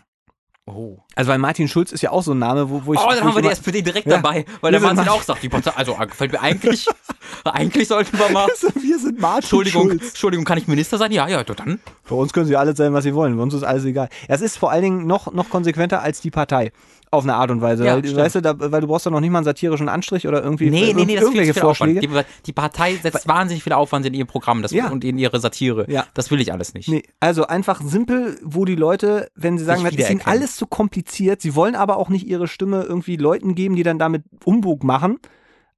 Oh. 0.68 0.98
Also 1.14 1.30
weil 1.30 1.38
Martin 1.38 1.66
Schulz 1.68 1.92
ist 1.92 2.02
ja 2.02 2.10
auch 2.10 2.22
so 2.22 2.32
ein 2.32 2.38
Name, 2.38 2.68
wo, 2.70 2.82
wo 2.84 2.94
ich. 2.94 3.00
Oh, 3.00 3.08
dann 3.10 3.24
haben 3.24 3.34
wir 3.34 3.42
die 3.42 3.48
SPD 3.48 3.82
direkt 3.82 4.06
Ja. 4.06 4.16
dabei, 4.16 4.44
weil 4.60 4.72
Wir 4.72 4.78
der 4.78 4.88
Martin 4.88 5.04
mal- 5.06 5.12
auch 5.12 5.22
sagt, 5.22 5.42
die 5.42 5.48
Partei, 5.48 5.72
also 5.74 5.96
äh, 5.98 6.06
gefällt 6.06 6.32
mir 6.32 6.40
eigentlich, 6.40 6.86
eigentlich 7.44 7.88
sollten 7.88 8.18
wir 8.18 8.28
mal, 8.30 8.46
Wir 8.74 8.98
sind 8.98 9.20
Martin 9.20 9.38
Entschuldigung, 9.42 9.88
Schulz. 9.88 10.08
Entschuldigung, 10.10 10.44
kann 10.44 10.58
ich 10.58 10.68
Minister 10.68 10.98
sein? 10.98 11.12
Ja, 11.12 11.26
ja, 11.28 11.42
dann. 11.44 11.80
Für 12.04 12.14
uns 12.14 12.32
können 12.32 12.46
sie 12.46 12.56
alles 12.56 12.76
sein, 12.76 12.92
was 12.92 13.04
sie 13.04 13.14
wollen. 13.14 13.34
Für 13.36 13.42
uns 13.42 13.54
ist 13.54 13.62
alles 13.64 13.84
egal. 13.84 14.08
Es 14.28 14.40
ist 14.40 14.58
vor 14.58 14.70
allen 14.70 14.82
Dingen 14.82 15.06
noch, 15.06 15.32
noch 15.32 15.48
konsequenter 15.50 16.02
als 16.02 16.20
die 16.20 16.30
Partei. 16.30 16.72
Auf 17.10 17.22
eine 17.24 17.34
Art 17.36 17.50
und 17.50 17.60
Weise. 17.62 17.84
Ja, 17.86 17.94
weil, 17.96 18.16
weißt 18.16 18.34
du, 18.36 18.40
da, 18.42 18.54
weil 18.58 18.80
du 18.82 18.86
brauchst 18.86 19.06
doch 19.06 19.10
noch 19.10 19.20
nicht 19.20 19.30
mal 19.30 19.38
einen 19.38 19.44
satirischen 19.44 19.88
Anstrich 19.88 20.28
oder 20.28 20.42
irgendwie 20.42 20.68
Nee, 20.68 20.92
nee, 20.94 21.04
nee, 21.06 21.14
das 21.14 21.24
ist 21.24 21.30
viel 21.30 21.38
irgendwelche. 21.40 21.60
Vorschläge. 21.60 22.00
Die, 22.00 22.10
die 22.46 22.52
Partei 22.52 22.96
setzt 22.96 23.26
wahnsinnig 23.26 23.62
viel 23.64 23.72
Aufwand 23.72 24.04
in 24.04 24.12
ihr 24.14 24.26
Programm 24.26 24.60
das, 24.62 24.72
Ja. 24.72 24.88
und 24.90 25.04
in 25.04 25.16
ihre 25.16 25.40
Satire. 25.40 25.90
Ja. 25.90 26.06
Das 26.14 26.30
will 26.30 26.40
ich 26.40 26.52
alles 26.52 26.74
nicht. 26.74 26.88
Nee, 26.88 27.02
also 27.20 27.46
einfach 27.46 27.80
simpel, 27.80 28.38
wo 28.42 28.64
die 28.66 28.74
Leute, 28.74 29.30
wenn 29.34 29.56
sie 29.56 29.64
sagen, 29.64 29.82
das 29.84 29.94
ist 29.94 30.10
ihnen 30.10 30.22
alles 30.26 30.56
zu 30.56 30.66
kompliziert, 30.66 31.40
sie 31.40 31.54
wollen 31.54 31.74
aber 31.74 31.96
auch 31.96 32.10
nicht 32.10 32.26
ihre 32.26 32.46
Stimme 32.48 32.82
irgendwie 32.82 33.16
Leuten 33.16 33.54
geben, 33.54 33.74
die 33.76 33.82
dann 33.82 33.98
damit 33.98 34.24
Umbug 34.44 34.84
machen, 34.84 35.18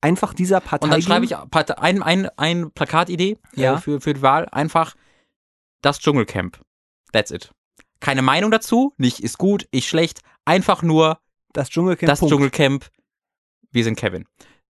einfach 0.00 0.34
dieser 0.34 0.60
Partei 0.60 0.84
Und 0.86 0.90
dann 0.92 1.02
schreibe 1.02 1.24
ich 1.24 1.36
ein, 1.36 2.02
ein, 2.02 2.28
ein 2.36 2.70
Plakatidee 2.72 3.38
Ja. 3.54 3.74
äh, 3.74 3.78
für, 3.78 4.00
für 4.00 4.14
die 4.14 4.22
Wahl. 4.22 4.48
Einfach 4.50 4.94
das 5.82 5.98
Dschungelcamp. 6.00 6.60
That's 7.12 7.30
it. 7.30 7.50
Keine 8.00 8.22
Meinung 8.22 8.50
dazu, 8.50 8.94
nicht 8.96 9.20
ist 9.20 9.38
gut, 9.38 9.66
ich 9.70 9.88
schlecht. 9.88 10.20
Einfach 10.44 10.82
nur 10.82 11.18
das 11.52 11.68
Dschungelcamp. 11.70 12.08
das 12.08 12.20
Punkt. 12.20 12.32
Dschungelcamp. 12.32 12.86
Wir 13.70 13.84
sind 13.84 13.96
Kevin. 13.96 14.26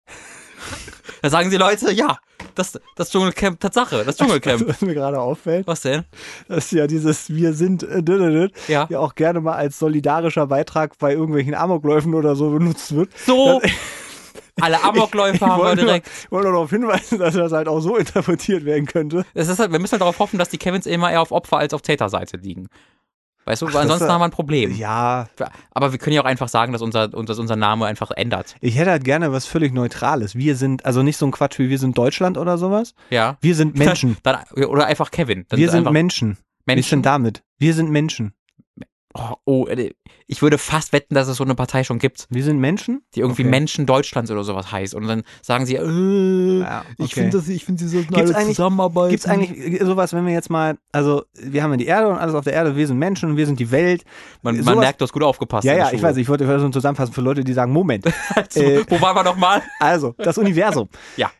da 1.21 1.29
sagen 1.29 1.49
die 1.49 1.57
Leute, 1.57 1.91
ja, 1.91 2.17
das, 2.55 2.79
das 2.95 3.12
Dschungelcamp, 3.12 3.60
Tatsache, 3.60 4.03
das 4.03 4.17
Dschungelcamp. 4.17 4.67
Was 4.67 4.81
mir 4.81 4.93
gerade 4.93 5.19
auffällt, 5.19 5.67
Was 5.67 5.81
denn? 5.81 6.03
dass 6.47 6.71
ja 6.71 6.88
dieses 6.88 7.29
Wir 7.29 7.53
sind 7.53 7.84
äh, 7.84 8.49
Ja. 8.67 8.88
ja 8.89 8.99
auch 8.99 9.15
gerne 9.15 9.39
mal 9.39 9.53
als 9.55 9.79
solidarischer 9.79 10.47
Beitrag 10.47 10.97
bei 10.97 11.13
irgendwelchen 11.13 11.53
Amokläufen 11.53 12.13
oder 12.15 12.36
so 12.36 12.49
benutzt 12.49 12.95
wird. 12.95 13.12
So, 13.25 13.62
alle 14.62 14.84
Amokläufe 14.84 15.45
haben 15.45 15.62
wir 15.63 15.75
direkt. 15.75 16.07
Ich 16.25 16.31
wollte 16.31 16.47
nur 16.47 16.53
darauf 16.55 16.69
hinweisen, 16.69 17.19
dass 17.19 17.36
das 17.36 17.51
halt 17.51 17.67
auch 17.67 17.79
so 17.79 17.95
interpretiert 17.97 18.65
werden 18.65 18.86
könnte. 18.86 19.25
Es 19.34 19.47
ist 19.47 19.60
halt, 19.60 19.71
wir 19.71 19.79
müssen 19.79 19.93
halt 19.93 20.01
darauf 20.01 20.19
hoffen, 20.19 20.39
dass 20.39 20.49
die 20.49 20.57
Kevins 20.57 20.86
immer 20.86 21.12
eher 21.12 21.21
auf 21.21 21.31
Opfer- 21.31 21.57
als 21.57 21.73
auf 21.73 21.81
Täterseite 21.81 22.38
liegen. 22.38 22.67
Weißt 23.45 23.62
du, 23.62 23.65
das 23.67 23.75
ansonsten 23.75 24.06
ist- 24.06 24.12
haben 24.12 24.21
wir 24.21 24.25
ein 24.25 24.32
Problem. 24.32 24.75
Ja, 24.75 25.27
Aber 25.71 25.91
wir 25.91 25.99
können 25.99 26.15
ja 26.15 26.21
auch 26.21 26.25
einfach 26.25 26.47
sagen, 26.47 26.73
dass 26.73 26.82
unser, 26.82 27.08
dass 27.08 27.39
unser 27.39 27.56
Name 27.56 27.86
einfach 27.88 28.12
ändert. 28.12 28.56
ich 28.62 28.77
hätte 28.77 28.91
halt 28.91 29.04
gerne 29.04 29.32
was 29.32 29.45
völlig 29.45 29.73
Neutrales. 29.73 30.36
Wir 30.36 30.56
sind, 30.56 30.86
also 30.86 31.01
nicht 31.04 31.17
so 31.17 31.25
ein 31.25 31.32
Quatsch 31.32 31.58
wie 31.60 31.69
wir 31.69 31.80
sind 31.80 31.97
Deutschland 31.97 32.38
oder 32.38 32.58
sowas. 32.58 32.93
Ja. 33.10 33.38
Wir 33.41 33.56
sind 33.56 33.77
Menschen. 33.77 34.17
Dann, 34.23 34.38
oder 34.67 34.86
einfach 34.86 35.10
Kevin. 35.12 35.45
Dann 35.49 35.60
wir 35.60 35.69
sind 35.69 35.80
einfach 35.80 35.91
Menschen. 35.91 36.38
Wie 36.65 36.73
ist 36.73 36.91
denn 36.91 36.99
Menschen. 36.99 37.01
damit? 37.01 37.43
Wir 37.58 37.73
sind 37.73 37.89
Menschen. 37.89 38.34
Oh, 39.13 39.36
oh, 39.45 39.65
äh, 39.67 39.91
ich 40.28 40.41
würde 40.41 40.58
fast 40.58 40.94
wetten, 40.94 41.15
dass 41.15 41.27
es 41.27 41.35
so 41.38 41.44
eine 41.44 41.56
Partei 41.56 41.83
schon 41.83 42.00
gibt, 42.00 42.27
Wir 42.29 42.44
sind 42.44 42.60
Menschen? 42.60 43.02
die 43.13 43.19
irgendwie 43.19 43.42
Okay. 43.42 43.50
Menschen 43.52 43.85
Deutschlands 43.85 44.31
oder 44.31 44.44
sowas 44.46 44.71
heißt. 44.71 44.96
Und 44.96 45.08
dann 45.08 45.23
sagen 45.42 45.65
sie, 45.65 45.75
äh, 45.75 46.60
Ja, 46.62 46.85
ich 46.98 47.06
okay. 47.06 47.13
finde, 47.15 47.38
das- 47.38 47.50
ich 47.50 47.65
finde, 47.65 47.83
sie 47.83 47.90
sollten 47.90 48.13
Gibt's 48.13 48.31
alle 48.33 48.46
zusammenarbeiten. 48.48 49.10
Gibt 49.10 49.23
es 49.23 49.29
eigentlich 49.29 49.81
sowas, 49.81 50.13
wenn 50.13 50.25
wir 50.25 50.33
jetzt 50.33 50.50
mal, 50.50 50.77
also 50.94 51.23
wir 51.33 51.62
haben 51.63 51.71
ja 51.71 51.77
die 51.77 51.88
Erde 51.88 52.08
und 52.08 52.15
alles 52.17 52.35
auf 52.35 52.46
der 52.46 52.54
Erde, 52.54 52.75
wir 52.77 52.88
sind 52.88 52.98
Menschen 53.00 53.31
und 53.31 53.38
wir 53.38 53.46
sind 53.46 53.60
die 53.60 53.71
Welt. 53.71 54.04
Man, 54.44 54.62
man 54.63 54.79
merkt, 54.79 55.02
du 55.02 55.04
hast 55.04 55.12
gut 55.13 55.23
aufgepasst. 55.23 55.65
Ja, 55.65 55.75
ja, 55.75 55.92
ich 55.92 56.02
weiß, 56.02 56.15
ich 56.17 56.29
wollte 56.29 56.46
so 56.60 56.65
ein 56.65 56.71
zusammenfassen 56.73 57.13
für 57.13 57.21
Leute, 57.21 57.44
die 57.44 57.54
sagen, 57.54 57.71
Moment. 57.73 58.06
Also, 58.35 58.62
äh, 58.62 58.85
Wo 58.90 59.02
waren 59.02 59.15
wir 59.15 59.23
nochmal? 59.23 59.62
Also, 59.79 60.13
das 60.17 60.38
Universum. 60.38 60.88
Ja. 61.17 61.31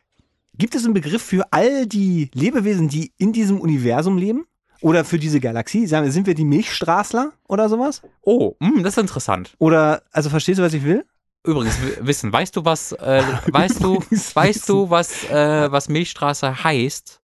Gibt 0.58 0.74
es 0.74 0.84
einen 0.84 0.92
Begriff 0.92 1.22
für 1.22 1.44
all 1.50 1.86
die 1.86 2.30
Lebewesen, 2.34 2.88
die 2.88 3.12
in 3.16 3.32
diesem 3.32 3.58
Universum 3.60 4.18
leben? 4.18 4.44
Oder 4.82 5.04
für 5.04 5.18
diese 5.18 5.40
Galaxie, 5.40 5.86
sagen 5.86 6.04
wir, 6.04 6.12
sind 6.12 6.26
wir 6.26 6.34
die 6.34 6.44
Milchstraßler 6.44 7.32
oder 7.48 7.68
sowas? 7.68 8.02
Oh, 8.22 8.54
mh, 8.58 8.82
das 8.82 8.94
ist 8.94 9.02
interessant. 9.02 9.54
Oder, 9.58 10.02
also 10.12 10.28
verstehst 10.28 10.58
du, 10.58 10.62
was 10.62 10.74
ich 10.74 10.84
will? 10.84 11.04
Übrigens, 11.44 11.76
Wissen, 12.00 12.32
weißt 12.32 12.56
du, 12.56 12.64
was, 12.64 12.92
äh, 12.92 13.22
weißt 13.52 13.82
du, 13.82 14.00
weißt 14.34 14.68
du, 14.68 14.90
was, 14.90 15.24
äh, 15.24 15.70
was 15.70 15.88
Milchstraße 15.88 16.64
heißt? 16.64 17.20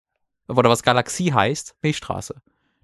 Oder 0.47 0.69
was 0.69 0.83
Galaxie 0.83 1.33
heißt? 1.33 1.75
Milchstraße. 1.81 2.35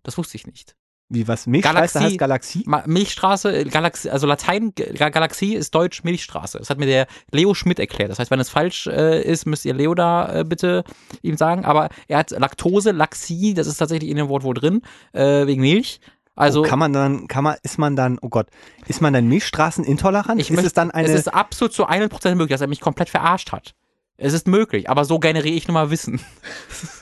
Das 0.03 0.17
wusste 0.17 0.35
ich 0.37 0.47
nicht. 0.47 0.75
Wie 1.13 1.27
was? 1.27 1.45
Milchstraße 1.45 1.75
Galaxie. 1.75 1.99
heißt 1.99 2.17
Galaxie? 2.17 2.63
Ma 2.67 2.83
Milchstraße, 2.87 3.53
äh, 3.53 3.63
Galaxie, 3.65 4.09
also 4.09 4.27
Latein, 4.27 4.73
Galaxie 4.73 5.55
ist 5.55 5.75
Deutsch 5.75 6.05
Milchstraße. 6.05 6.57
Das 6.57 6.69
hat 6.69 6.77
mir 6.77 6.85
der 6.85 7.05
Leo 7.31 7.53
Schmidt 7.53 7.79
erklärt. 7.79 8.09
Das 8.09 8.17
heißt, 8.17 8.31
wenn 8.31 8.39
es 8.39 8.49
falsch 8.49 8.87
äh, 8.87 9.21
ist, 9.21 9.45
müsst 9.45 9.65
ihr 9.65 9.73
Leo 9.73 9.93
da 9.93 10.39
äh, 10.39 10.43
bitte 10.45 10.85
ihm 11.21 11.35
sagen. 11.35 11.65
Aber 11.65 11.89
er 12.07 12.19
hat 12.19 12.31
Laktose, 12.31 12.91
Laxie, 12.91 13.53
das 13.53 13.67
ist 13.67 13.75
tatsächlich 13.75 14.09
in 14.09 14.15
dem 14.15 14.29
Wort 14.29 14.43
wohl 14.43 14.53
drin, 14.53 14.83
äh, 15.11 15.45
wegen 15.47 15.61
Milch. 15.61 15.99
Also 16.33 16.61
oh, 16.61 16.63
kann 16.63 16.79
man 16.79 16.93
dann, 16.93 17.27
kann 17.27 17.43
man, 17.43 17.57
ist 17.61 17.77
man 17.77 17.97
dann, 17.97 18.17
oh 18.21 18.29
Gott, 18.29 18.47
ist 18.87 19.01
man 19.01 19.11
dann 19.11 19.27
Milchstraßenintolerant? 19.27 20.39
ich 20.39 20.49
ist 20.49 20.55
möchte, 20.55 20.67
es 20.67 20.73
dann 20.73 20.91
eine, 20.91 21.09
es 21.09 21.13
ist 21.13 21.27
absolut 21.27 21.73
zu 21.73 21.89
100% 21.89 22.35
möglich, 22.35 22.55
dass 22.55 22.61
er 22.61 22.67
mich 22.67 22.79
komplett 22.79 23.09
verarscht 23.09 23.51
hat. 23.51 23.73
Es 24.15 24.31
ist 24.31 24.47
möglich, 24.47 24.89
aber 24.89 25.03
so 25.03 25.19
generiere 25.19 25.55
ich 25.55 25.67
nur 25.67 25.73
mal 25.73 25.91
Wissen. 25.91 26.21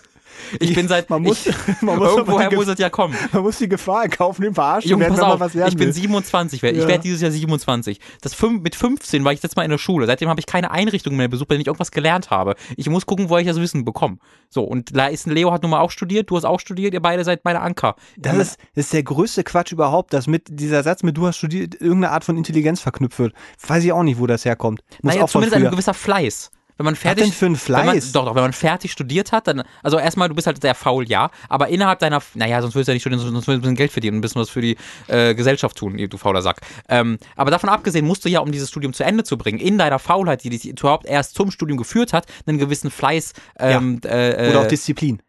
Ich 0.60 0.74
bin 0.74 0.88
seit, 0.88 1.10
man 1.10 1.22
muss, 1.22 1.46
ich, 1.46 1.56
man 1.82 1.98
muss, 1.98 2.10
irgendwoher 2.10 2.54
muss 2.54 2.68
es 2.68 2.80
ja 2.80 2.90
kommen. 2.90 3.16
man 3.32 3.44
muss 3.44 3.58
die 3.58 3.70
Gefahr 3.70 4.06
in 4.06 4.12
Kauf 4.12 4.40
nehmen, 4.40 4.56
verarschen 4.56 4.90
Junge, 4.92 5.06
pass 5.08 5.18
wenn 5.18 5.22
man 5.24 5.32
auf, 5.34 5.40
was 5.40 5.54
lernen 5.54 5.70
ich 5.72 5.78
bin 5.78 5.88
will. 5.88 5.94
27, 5.94 6.62
werd- 6.64 6.76
ich 6.76 6.82
Ja. 6.84 6.88
werde 6.88 7.04
dieses 7.04 7.22
Jahr 7.22 7.32
27. 7.32 8.00
Das 8.22 8.34
fünf, 8.34 8.62
mit 8.62 8.76
15 8.76 9.24
war 9.24 9.34
ich 9.34 9.42
jetzt 9.44 9.56
mal 9.56 9.64
in 9.64 9.72
der 9.72 9.78
Schule. 9.78 10.06
Seitdem 10.08 10.30
habe 10.30 10.40
ich 10.40 10.46
keine 10.46 10.72
Einrichtung 10.72 11.16
mehr 11.16 11.28
besucht, 11.28 11.50
wenn 11.50 11.60
ich 11.62 11.68
irgendwas 11.68 11.92
gelernt 11.92 12.30
habe. 12.30 12.56
Ich 12.78 12.90
muss 12.90 13.06
gucken, 13.06 13.30
wo 13.30 13.38
ich 13.38 13.48
das 13.48 13.60
Wissen 13.60 13.86
bekomme. 13.86 14.18
So, 14.50 14.64
und 14.64 14.92
ist- 14.92 15.28
Leo 15.28 15.52
hat 15.52 15.62
nun 15.64 15.72
mal 15.72 15.80
auch 15.82 15.92
studiert, 15.92 16.30
du 16.30 16.38
hast 16.38 16.46
auch 16.46 16.60
studiert, 16.60 16.94
ihr 16.94 17.02
beide 17.02 17.24
seid 17.24 17.44
beide 17.44 17.60
Anker. 17.62 17.96
Das 18.18 18.36
ist, 18.38 18.58
das 18.76 18.86
ist 18.86 18.94
der 18.94 19.04
größte 19.04 19.44
Quatsch 19.44 19.72
überhaupt, 19.72 20.14
dass 20.14 20.28
mit 20.28 20.44
dieser 20.50 20.84
Satz 20.84 21.04
mit 21.04 21.18
du 21.18 21.28
hast 21.28 21.38
studiert 21.38 21.76
irgendeine 21.76 22.12
Art 22.12 22.24
von 22.24 22.38
Intelligenz 22.38 22.80
verknüpft 22.80 23.20
wird. 23.20 23.34
Weiß 23.68 23.84
ich 23.84 23.92
auch 23.92 24.04
nicht, 24.04 24.20
wo 24.20 24.28
das 24.28 24.46
herkommt. 24.46 24.82
Muss 25.02 25.14
naja, 25.14 25.26
auch 25.26 25.30
zumindest 25.30 25.56
ein 25.58 25.70
gewisser 25.70 25.94
Fleiß. 25.94 26.52
Wenn 26.80 26.86
man 26.86 26.94
Was 26.94 27.02
fertig, 27.02 27.26
denn 27.26 27.34
für 27.34 27.46
ein 27.48 27.60
Wenn 27.68 27.86
man, 27.86 27.96
Fleiß? 27.96 28.14
doch, 28.14 28.24
doch, 28.24 28.36
wenn 28.36 28.42
man 28.42 28.54
fertig 28.54 28.94
studiert 28.94 29.34
hat, 29.34 29.48
dann, 29.48 29.64
also 29.84 30.00
erstmal, 30.00 30.30
du 30.30 30.36
bist 30.36 30.48
halt 30.48 30.62
sehr 30.62 30.74
faul, 30.74 31.10
ja, 31.10 31.30
aber 31.50 31.68
innerhalb 31.68 32.00
deiner, 32.00 32.22
naja, 32.36 32.62
sonst 32.62 32.74
würdest 32.74 32.88
du 32.88 32.92
ja 32.92 32.94
nicht 32.94 33.02
studieren, 33.02 33.20
sonst 33.20 33.34
würdest 33.34 33.48
du 33.48 33.52
ein 33.52 33.62
bisschen 33.62 33.76
Geld 33.76 33.92
verdienen 33.92 34.14
und 34.14 34.20
ein 34.20 34.22
bisschen 34.22 34.42
was 34.42 34.50
für 34.50 34.62
die 34.62 34.78
äh, 35.08 35.36
Gesellschaft 35.36 35.76
tun, 35.76 35.98
du 35.98 36.18
fauler 36.18 36.42
Sack. 36.42 36.62
Ähm, 36.88 37.18
aber 37.36 37.52
davon 37.52 37.68
abgesehen 37.68 38.06
musst 38.08 38.24
du 38.24 38.30
ja, 38.30 38.40
um 38.40 38.54
dieses 38.54 38.70
Studium 38.70 38.94
zu 38.94 39.04
Ende 39.04 39.26
zu 39.26 39.38
bringen, 39.38 39.60
in 39.60 39.78
deiner 39.78 40.00
Faulheit, 40.00 40.42
die 40.46 40.52
dich 40.52 40.70
überhaupt 40.70 41.06
erst 41.06 41.36
zum 41.36 41.52
Studium 41.52 41.78
geführt 41.78 42.14
hat, 42.14 42.28
einen 42.46 42.60
gewissen 42.60 42.92
Fleiß, 42.92 43.34
ähm, 43.60 44.00
äh, 44.06 44.50
Oder 44.50 44.62
auch 44.62 44.64
äh, 44.64 44.70
Disziplin. 44.70 45.22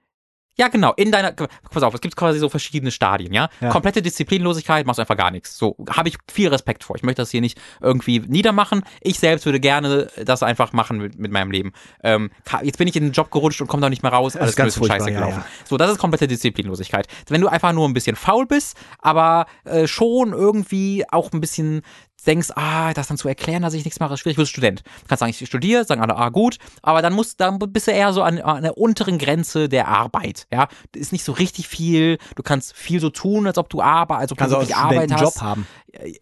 Ja, 0.60 0.68
genau. 0.68 0.92
In 0.92 1.10
deiner, 1.10 1.32
pass 1.32 1.82
auf, 1.82 1.94
es 1.94 2.02
gibt 2.02 2.16
quasi 2.16 2.38
so 2.38 2.50
verschiedene 2.50 2.90
Stadien, 2.90 3.32
ja? 3.32 3.48
Ja. 3.62 3.70
Komplette 3.70 4.02
Disziplinlosigkeit, 4.02 4.84
machst 4.84 4.98
du 4.98 5.00
einfach 5.00 5.16
gar 5.16 5.30
nichts. 5.30 5.56
So, 5.56 5.74
habe 5.88 6.10
ich 6.10 6.18
viel 6.30 6.48
Respekt 6.48 6.84
vor. 6.84 6.96
Ich 6.96 7.02
möchte 7.02 7.22
das 7.22 7.30
hier 7.30 7.40
nicht 7.40 7.58
irgendwie 7.80 8.18
niedermachen. 8.18 8.82
Ich 9.00 9.18
selbst 9.18 9.46
würde 9.46 9.58
gerne 9.58 10.08
das 10.22 10.42
einfach 10.42 10.74
machen 10.74 10.98
mit, 10.98 11.18
mit 11.18 11.32
meinem 11.32 11.50
Leben. 11.50 11.72
Ähm, 12.04 12.30
jetzt 12.62 12.76
bin 12.76 12.88
ich 12.88 12.96
in 12.96 13.04
den 13.04 13.12
Job 13.12 13.30
gerutscht 13.30 13.62
und 13.62 13.68
komme 13.68 13.80
da 13.80 13.88
nicht 13.88 14.02
mehr 14.02 14.12
raus. 14.12 14.36
Alles 14.36 14.54
ganz 14.54 14.74
scheiße 14.74 14.80
furchtbar, 14.80 15.08
ja, 15.08 15.20
gelaufen. 15.20 15.44
So, 15.64 15.78
das 15.78 15.92
ist 15.92 15.96
komplette 15.96 16.28
Disziplinlosigkeit. 16.28 17.06
Wenn 17.28 17.40
du 17.40 17.48
einfach 17.48 17.72
nur 17.72 17.88
ein 17.88 17.94
bisschen 17.94 18.14
faul 18.14 18.44
bist, 18.44 18.76
aber 18.98 19.46
äh, 19.64 19.86
schon 19.86 20.34
irgendwie 20.34 21.06
auch 21.10 21.32
ein 21.32 21.40
bisschen 21.40 21.80
denkst, 22.26 22.48
ah, 22.54 22.92
das 22.94 23.08
dann 23.08 23.16
zu 23.16 23.28
erklären, 23.28 23.62
dass 23.62 23.74
ich 23.74 23.84
nichts 23.84 24.00
mache, 24.00 24.14
ist 24.14 24.20
schwierig. 24.20 24.36
Du 24.36 24.42
bist 24.42 24.52
Student. 24.52 24.80
Du 24.80 25.08
kannst 25.08 25.20
sagen, 25.20 25.30
ich 25.38 25.46
studiere, 25.46 25.84
sagen 25.84 26.00
alle, 26.02 26.16
ah, 26.16 26.28
gut, 26.28 26.58
aber 26.82 27.02
dann 27.02 27.12
musst, 27.12 27.40
dann 27.40 27.58
bist 27.58 27.86
du 27.86 27.92
eher 27.92 28.12
so 28.12 28.22
an, 28.22 28.38
an 28.40 28.62
der 28.62 28.76
unteren 28.78 29.18
Grenze 29.18 29.68
der 29.68 29.88
Arbeit, 29.88 30.46
ja. 30.52 30.68
Ist 30.94 31.12
nicht 31.12 31.24
so 31.24 31.32
richtig 31.32 31.68
viel, 31.68 32.18
du 32.36 32.42
kannst 32.42 32.74
viel 32.76 33.00
so 33.00 33.10
tun, 33.10 33.46
als 33.46 33.58
ob 33.58 33.68
du 33.68 33.82
Arbeit, 33.82 34.18
als 34.18 34.32
ob 34.32 34.38
Kannst 34.38 34.54
du 34.54 34.58
wirklich 34.58 34.76
Arbeit 34.76 35.12
hast. 35.12 35.20
Job 35.20 35.40
haben. 35.40 35.66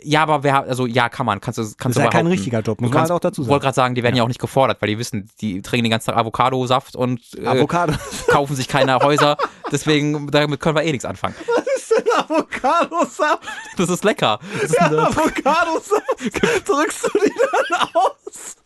Ja, 0.03 0.22
aber 0.22 0.42
wer, 0.44 0.62
also 0.62 0.86
ja, 0.86 1.09
kann 1.11 1.26
man, 1.26 1.40
kannst 1.40 1.59
du, 1.59 1.62
kannst 1.62 1.78
Das 1.78 1.90
ist 1.90 1.96
du 1.96 2.01
ja 2.03 2.09
kein 2.09 2.26
richtiger 2.26 2.61
Job, 2.61 2.80
muss 2.80 2.88
Du 2.88 2.94
man 2.94 3.01
kannst, 3.01 3.11
halt 3.11 3.16
auch 3.18 3.20
dazu 3.20 3.42
sagen. 3.42 3.51
wollte 3.51 3.64
gerade 3.64 3.74
sagen, 3.74 3.94
die 3.94 4.03
werden 4.03 4.16
ja. 4.16 4.22
auch 4.22 4.28
nicht 4.28 4.40
gefordert, 4.40 4.80
weil 4.80 4.88
die 4.88 4.99
wissen, 4.99 5.28
die 5.42 5.61
trinken 5.61 5.84
den 5.84 5.90
ganzen 5.90 6.07
Tag 6.07 6.16
Avocadosaft 6.16 6.96
und 6.96 7.20
äh, 7.36 7.46
Avocado. 7.46 7.92
kaufen 8.28 8.57
sich 8.57 8.66
keine 8.66 8.99
Häuser. 9.01 9.36
Deswegen, 9.70 10.30
damit 10.30 10.61
können 10.61 10.76
wir 10.76 10.84
eh 10.84 10.90
nichts 10.92 11.05
anfangen. 11.05 11.34
Avocadosaft? 12.16 13.49
Das 13.76 13.88
ist 13.88 14.05
lecker. 14.05 14.38
Das 14.55 14.62
ist 14.70 14.74
Ja, 14.76 14.86
Avocadosaft. 14.86 16.68
Drückst 16.68 17.05
du 17.05 17.18
die 17.18 17.32
dann 17.70 17.88
aus? 17.94 18.57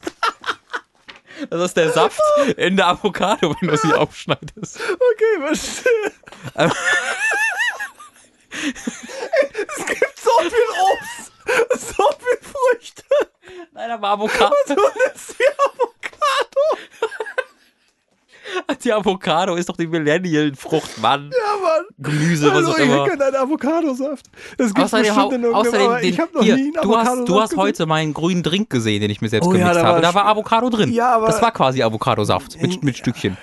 das 1.51 1.61
ist 1.63 1.77
der 1.77 1.93
Saft 1.93 2.21
in 2.57 2.77
der 2.77 2.89
Avocado, 2.89 3.55
wenn 3.61 3.69
du 3.71 3.77
sie 3.77 3.93
aufschneidest. 3.93 4.79
Okay, 4.81 5.47
verstehe. 5.47 6.13
es 8.53 9.87
gibt 9.87 10.19
so 10.19 10.31
viel 10.41 10.71
Obst, 10.83 11.33
so 11.97 12.05
viel 12.19 12.39
Früchte. 12.53 13.05
Nein, 13.73 13.91
aber 13.91 14.09
Avocado, 14.11 14.55
Du 14.69 14.75
nimmst 14.75 15.35
die 15.39 15.45
Avocado. 15.59 16.79
die 18.85 18.93
Avocado 18.93 19.55
ist 19.55 19.69
doch 19.69 19.77
die 19.77 19.87
Millennial-Frucht, 19.87 21.01
Mann. 21.01 21.31
Ja, 21.33 21.63
Mann. 21.63 21.85
Gemüse, 21.99 22.47
was 22.49 22.55
Hallo, 22.55 22.69
auch 22.71 22.79
ich 22.79 22.85
immer. 22.85 23.09
kenne 23.09 23.25
einen 23.25 23.37
Avocadosaft. 23.37 24.27
Das 24.59 24.75
gibt's 24.75 24.93
Außerdem, 24.93 25.15
bestimmt 25.15 25.33
in 25.45 25.55
außerdem 25.55 25.97
den, 26.01 26.09
ich 26.13 26.21
habe 26.21 26.33
noch 26.35 26.43
hier, 26.43 26.57
nie 26.57 26.63
einen 26.63 26.83
du 26.83 26.97
hast, 26.97 27.29
du 27.29 27.41
hast 27.41 27.57
heute 27.57 27.87
meinen 27.87 28.15
grünen 28.15 28.43
Drink 28.43 28.71
gesehen, 28.71 29.01
den 29.01 29.11
ich 29.11 29.21
mir 29.21 29.29
selbst 29.29 29.47
Oh 29.47 29.53
ja, 29.53 29.59
gemixt 29.59 29.81
da 29.81 29.87
habe. 29.87 30.01
Da 30.01 30.15
war 30.15 30.27
Avocado 30.27 30.71
drin. 30.71 30.93
Ja, 30.93 31.17
aber- 31.17 31.27
das 31.27 31.41
war 31.41 31.53
quasi 31.53 31.83
Avocadosaft 31.83 32.61
mit, 32.61 32.83
mit 32.83 32.97
Stückchen. 32.97 33.37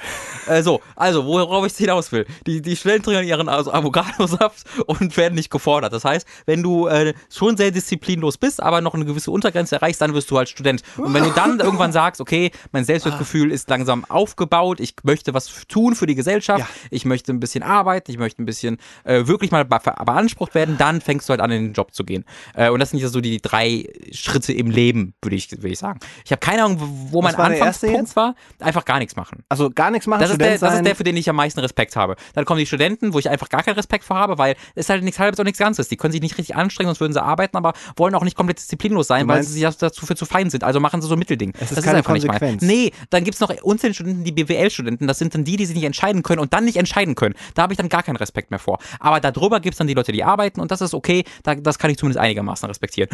Äh, 0.48 0.64
so, 0.64 0.82
also, 0.96 1.26
worauf 1.26 1.66
ich 1.66 1.76
hinaus 1.76 2.12
will. 2.12 2.26
Die, 2.48 2.62
die 2.62 2.76
trinken 2.76 3.24
ihren 3.24 3.50
also 3.50 3.72
Avocadosaft 3.72 4.66
und 4.88 5.16
werden 5.16 5.36
nicht 5.36 5.50
gefordert. 5.52 5.94
Das 5.94 6.04
heißt, 6.06 6.28
wenn 6.46 6.64
du 6.64 6.88
äh, 6.88 7.14
schon 7.30 7.56
sehr 7.58 7.72
disziplinlos 7.72 8.38
bist, 8.38 8.62
aber 8.62 8.82
noch 8.82 8.94
eine 8.96 9.06
gewisse 9.06 9.32
Untergrenze 9.32 9.76
erreichst, 9.76 10.02
dann 10.02 10.14
wirst 10.14 10.30
du 10.32 10.38
halt 10.38 10.50
Student. 10.50 10.82
Und 10.98 11.14
wenn 11.14 11.24
du 11.24 11.32
dann 11.32 11.60
irgendwann 11.60 11.92
sagst, 11.92 12.20
okay, 12.20 12.52
mein 12.72 12.84
Selbstwertgefühl 12.84 13.52
ist 13.52 13.70
langsam 13.70 14.06
aufgebaut, 14.10 14.80
ich 14.80 14.89
möchte 15.04 15.34
was 15.34 15.66
tun 15.68 15.96
für 15.96 16.06
die 16.06 16.16
Gesellschaft, 16.16 16.60
Ja. 16.60 16.68
ich 16.92 17.06
möchte 17.06 17.32
ein 17.32 17.40
bisschen 17.40 17.64
arbeiten, 17.64 18.12
ich 18.12 18.18
möchte 18.18 18.42
ein 18.42 18.46
bisschen 18.46 18.78
äh, 19.04 19.28
wirklich 19.28 19.52
mal 19.52 19.66
be 19.66 19.80
beansprucht 20.06 20.56
werden, 20.56 20.78
dann 20.78 21.02
fängst 21.02 21.28
du 21.30 21.32
halt 21.32 21.42
an, 21.42 21.52
in 21.52 21.64
den 21.68 21.74
Job 21.74 21.94
zu 21.94 22.04
gehen. 22.04 22.26
Äh, 22.56 22.70
und 22.70 22.80
das 22.80 22.90
sind 22.92 23.00
ja 23.00 23.08
so 23.08 23.22
die 23.22 23.40
drei 23.42 23.88
Schritte 24.12 24.54
im 24.54 24.70
Leben, 24.70 25.14
würde 25.22 25.36
ich, 25.36 25.52
würde 25.52 25.70
ich 25.70 25.80
sagen. 25.80 26.00
Ich 26.26 26.32
habe 26.32 26.40
keine 26.40 26.64
Ahnung, 26.64 26.78
wo 27.12 27.22
mein 27.22 27.38
war 27.38 27.46
Anfangspunkt 27.46 28.16
war. 28.16 28.36
Einfach 28.60 28.86
gar 28.86 29.00
nichts 29.00 29.16
machen. 29.16 29.44
Also 29.50 29.70
gar 29.70 29.92
nichts 29.92 30.08
machen, 30.08 30.22
Das 30.22 30.32
ist, 30.32 30.42
der, 30.42 30.58
das 30.58 30.76
ist 30.76 30.86
der, 30.86 30.96
für 30.96 31.04
den 31.04 31.16
ich 31.18 31.30
am 31.30 31.36
meisten 31.36 31.60
Respekt 31.60 31.96
habe. 31.96 32.16
Dann 32.34 32.46
kommen 32.46 32.60
die 32.60 32.66
Studenten, 32.66 33.14
wo 33.14 33.20
ich 33.20 33.30
einfach 33.30 33.50
gar 33.50 33.64
keinen 33.64 33.76
Respekt 33.76 34.04
vor 34.04 34.18
habe, 34.18 34.38
weil 34.38 34.56
es 34.76 34.86
ist 34.86 34.90
halt 34.90 35.04
nichts 35.04 35.20
halbes 35.20 35.40
und 35.40 35.46
nichts 35.46 35.60
Ganzes. 35.60 35.88
Die 35.88 35.98
können 35.98 36.12
sich 36.12 36.22
nicht 36.22 36.38
richtig 36.38 36.56
anstrengen, 36.56 36.88
sonst 36.90 37.00
würden 37.02 37.14
sie 37.14 37.22
arbeiten, 37.24 37.58
aber 37.58 37.74
wollen 37.96 38.16
auch 38.16 38.24
nicht 38.24 38.36
komplett 38.36 38.58
disziplinlos 38.60 39.08
sein, 39.08 39.28
weil 39.28 39.44
sie 39.44 39.54
sich 39.60 39.76
dazu 39.78 40.06
für 40.06 40.16
zu 40.16 40.26
fein 40.26 40.50
sind. 40.50 40.64
Also 40.64 40.80
machen 40.80 41.02
sie 41.02 41.08
so 41.08 41.14
ein 41.16 41.20
Mittelding. 41.20 41.54
Es 41.56 41.72
ist 41.72 41.78
das 41.78 41.86
keine 41.86 42.00
ist 42.00 42.06
einfach 42.08 42.14
nicht 42.14 42.26
Konsequenz. 42.28 42.62
mal. 42.62 42.68
Nee, 42.68 42.92
dann 43.10 43.24
gibt's 43.24 43.40
noch 43.40 43.50
unzählige 43.64 43.96
Studenten, 43.96 44.24
die 44.24 44.32
BWL-Studenten, 44.80 45.08
das 45.08 45.20
sind 45.20 45.34
dann 45.36 45.44
die, 45.44 45.58
die 45.58 45.66
sich 45.66 45.76
nicht 45.76 45.86
entscheiden 45.86 46.24
können 46.24 46.40
und 46.40 46.54
dann 46.54 46.66
nicht 46.66 46.78
entscheiden 46.78 47.16
können. 47.16 47.36
Da 47.56 47.64
habe 47.64 47.74
ich 47.74 47.78
dann 47.78 47.90
gar 47.90 48.04
keinen 48.04 48.16
Respekt 48.18 48.52
mehr 48.52 48.60
vor. 48.60 48.80
Aber 49.00 49.20
darüber 49.20 49.60
gibt's 49.60 49.78
dann 49.78 49.88
die 49.88 49.94
Leute, 49.94 50.12
die 50.12 50.24
arbeiten 50.24 50.60
und 50.62 50.72
das 50.72 50.82
ist 50.82 50.94
okay, 50.94 51.24
da, 51.44 51.56
das 51.56 51.80
kann 51.80 51.92
ich 51.92 51.98
zumindest 51.98 52.20
einigermaßen 52.20 52.68
respektieren. 52.68 53.10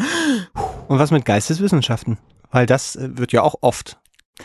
Und 0.88 0.98
was 0.98 1.10
mit 1.10 1.24
Geisteswissenschaften? 1.24 2.18
Weil 2.50 2.66
das 2.66 2.96
äh, 2.96 3.18
wird 3.18 3.32
ja 3.32 3.42
auch 3.42 3.56
oft 3.60 3.98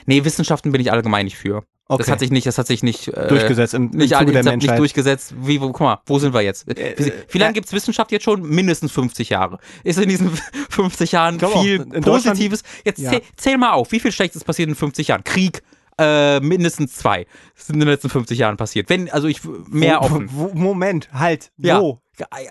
Nee, 0.05 0.23
Wissenschaften 0.23 0.71
bin 0.71 0.79
ich 0.79 0.89
allgemein 0.91 1.25
nicht 1.25 1.35
für. 1.37 1.63
Das 1.89 1.99
Okay. 1.99 2.11
hat 2.11 2.19
sich 2.21 2.31
nicht, 2.31 2.47
das 2.47 2.57
hat 2.57 2.65
sich 2.67 2.81
nicht 2.81 3.09
äh, 3.09 3.27
durchgesetzt 3.27 3.73
im, 3.73 3.91
im 3.91 3.97
Nicht, 3.97 4.13
Zuge 4.17 4.31
der 4.31 4.43
nicht, 4.43 4.45
nicht 4.45 4.45
Menschheit. 4.45 4.79
durchgesetzt. 4.79 5.33
Wie, 5.41 5.59
wo, 5.59 5.65
guck 5.73 5.81
mal, 5.81 5.99
wo 6.05 6.17
sind 6.17 6.33
wir 6.33 6.39
jetzt? 6.39 6.65
Wie, 6.65 6.79
äh, 6.79 7.11
wie 7.29 7.37
lange 7.37 7.51
äh, 7.51 7.53
gibt's 7.55 7.73
Wissenschaft 7.73 8.13
jetzt 8.13 8.23
schon? 8.23 8.41
Mindestens 8.41 8.93
50 8.93 9.27
Jahre. 9.31 9.59
Ist 9.83 9.99
in 9.99 10.07
diesen 10.07 10.31
50 10.69 11.11
Jahren 11.11 11.43
auch, 11.43 11.61
viel 11.61 11.79
Deutschland- 11.79 12.05
Positives? 12.05 12.63
Jetzt 12.85 12.99
Ja. 12.99 13.09
zähl, 13.11 13.21
zähl 13.35 13.57
mal 13.57 13.71
auf, 13.71 13.91
wie 13.91 13.99
viel 13.99 14.13
Schlechtes 14.13 14.45
passiert 14.45 14.69
in 14.69 14.75
50 14.75 15.09
Jahren? 15.09 15.25
Krieg, 15.25 15.61
äh, 16.01 16.39
mindestens 16.39 16.95
zwei. 16.95 17.25
Das 17.55 17.67
sind 17.67 17.75
in 17.75 17.81
den 17.81 17.89
letzten 17.89 18.09
50 18.09 18.37
Jahren 18.37 18.57
passiert. 18.57 18.89
Wenn, 18.89 19.09
also 19.09 19.27
ich, 19.27 19.41
mehr 19.67 20.01
offen. 20.01 20.29
Wo, 20.31 20.51
Moment, 20.53 21.09
halt. 21.13 21.51
Ja. 21.57 21.79
Wo? 21.79 22.01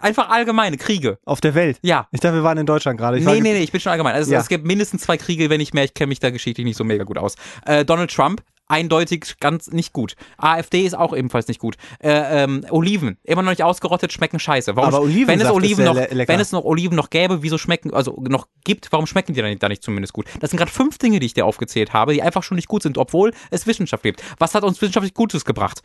Einfach 0.00 0.30
allgemeine 0.30 0.76
Kriege. 0.78 1.18
Auf 1.24 1.40
der 1.40 1.54
Welt. 1.54 1.78
Ja. 1.82 2.08
Ich 2.12 2.20
dachte, 2.20 2.36
wir 2.36 2.42
waren 2.42 2.58
in 2.58 2.66
Deutschland 2.66 2.98
gerade. 2.98 3.18
Ich 3.18 3.24
Nee, 3.24 3.40
nee, 3.40 3.52
nee, 3.52 3.62
ich 3.62 3.70
bin 3.72 3.80
schon 3.80 3.92
allgemein. 3.92 4.14
Also 4.14 4.32
Ja. 4.32 4.40
es 4.40 4.48
gibt 4.48 4.64
mindestens 4.64 5.02
zwei 5.02 5.16
Kriege, 5.16 5.50
wenn 5.50 5.58
nicht 5.58 5.74
mehr. 5.74 5.84
Ich 5.84 5.94
kenne 5.94 6.08
mich 6.08 6.18
da 6.20 6.30
geschichtlich 6.30 6.64
nicht 6.64 6.76
so 6.76 6.84
mega 6.84 7.04
gut 7.04 7.18
aus. 7.18 7.34
Äh, 7.66 7.84
Donald 7.84 8.12
Trump, 8.12 8.42
eindeutig 8.70 9.34
ganz 9.40 9.68
nicht 9.68 9.92
gut. 9.92 10.14
AfD 10.38 10.82
ist 10.86 10.94
auch 10.96 11.14
ebenfalls 11.14 11.48
nicht 11.48 11.58
gut. 11.60 11.76
Äh, 12.02 12.44
ähm, 12.44 12.64
Oliven, 12.70 13.18
immer 13.24 13.42
noch 13.42 13.50
nicht 13.50 13.62
ausgerottet, 13.64 14.12
schmecken 14.12 14.38
scheiße. 14.38 14.76
Warum, 14.76 14.88
Aber 14.94 15.02
Olivensaft 15.02 15.28
wenn 15.28 15.46
es 15.46 15.52
Oliven 15.52 15.84
noch, 15.84 15.96
wenn 15.96 16.40
es 16.40 16.52
noch 16.52 16.64
Oliven 16.64 16.96
noch 16.96 17.10
gäbe, 17.10 17.42
wieso 17.42 17.58
schmecken, 17.58 17.92
also 17.92 18.16
noch 18.28 18.46
gibt, 18.64 18.90
warum 18.92 19.06
schmecken 19.06 19.34
die 19.34 19.40
dann 19.40 19.50
nicht, 19.50 19.62
da 19.62 19.68
nicht 19.68 19.82
zumindest 19.82 20.12
gut? 20.12 20.26
Das 20.40 20.50
sind 20.50 20.58
gerade 20.58 20.70
fünf 20.70 20.98
Dinge, 20.98 21.18
die 21.20 21.26
ich 21.26 21.34
dir 21.34 21.44
aufgezählt 21.46 21.92
habe, 21.92 22.12
die 22.14 22.22
einfach 22.22 22.42
schon 22.42 22.56
nicht 22.56 22.68
gut 22.68 22.82
sind, 22.82 22.96
obwohl 22.96 23.32
es 23.50 23.66
Wissenschaft 23.66 24.02
gibt. 24.02 24.22
Was 24.38 24.54
hat 24.54 24.62
uns 24.62 24.80
wissenschaftlich 24.80 25.14
Gutes 25.14 25.44
gebracht? 25.44 25.82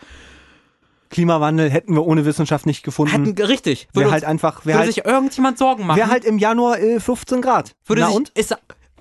Klimawandel 1.09 1.69
hätten 1.69 1.93
wir 1.93 2.05
ohne 2.05 2.25
Wissenschaft 2.25 2.65
nicht 2.65 2.83
gefunden. 2.83 3.25
Hätten, 3.25 3.41
richtig. 3.43 3.88
Würde, 3.93 3.95
Wäre 3.95 4.05
uns- 4.07 4.13
halt 4.13 4.25
einfach, 4.25 4.59
würde 4.61 4.67
wäre 4.69 4.79
halt, 4.79 4.93
sich 4.93 5.05
irgendjemand 5.05 5.57
Sorgen 5.57 5.86
machen? 5.86 5.97
wär 5.97 6.07
halt 6.09 6.25
im 6.25 6.38
Januar 6.39 6.79
äh, 6.79 6.99
15 6.99 7.41
Grad. 7.41 7.75
würde 7.86 8.01
Na 8.01 8.07
sich, 8.07 8.15
und? 8.15 8.29
Ist, 8.29 8.55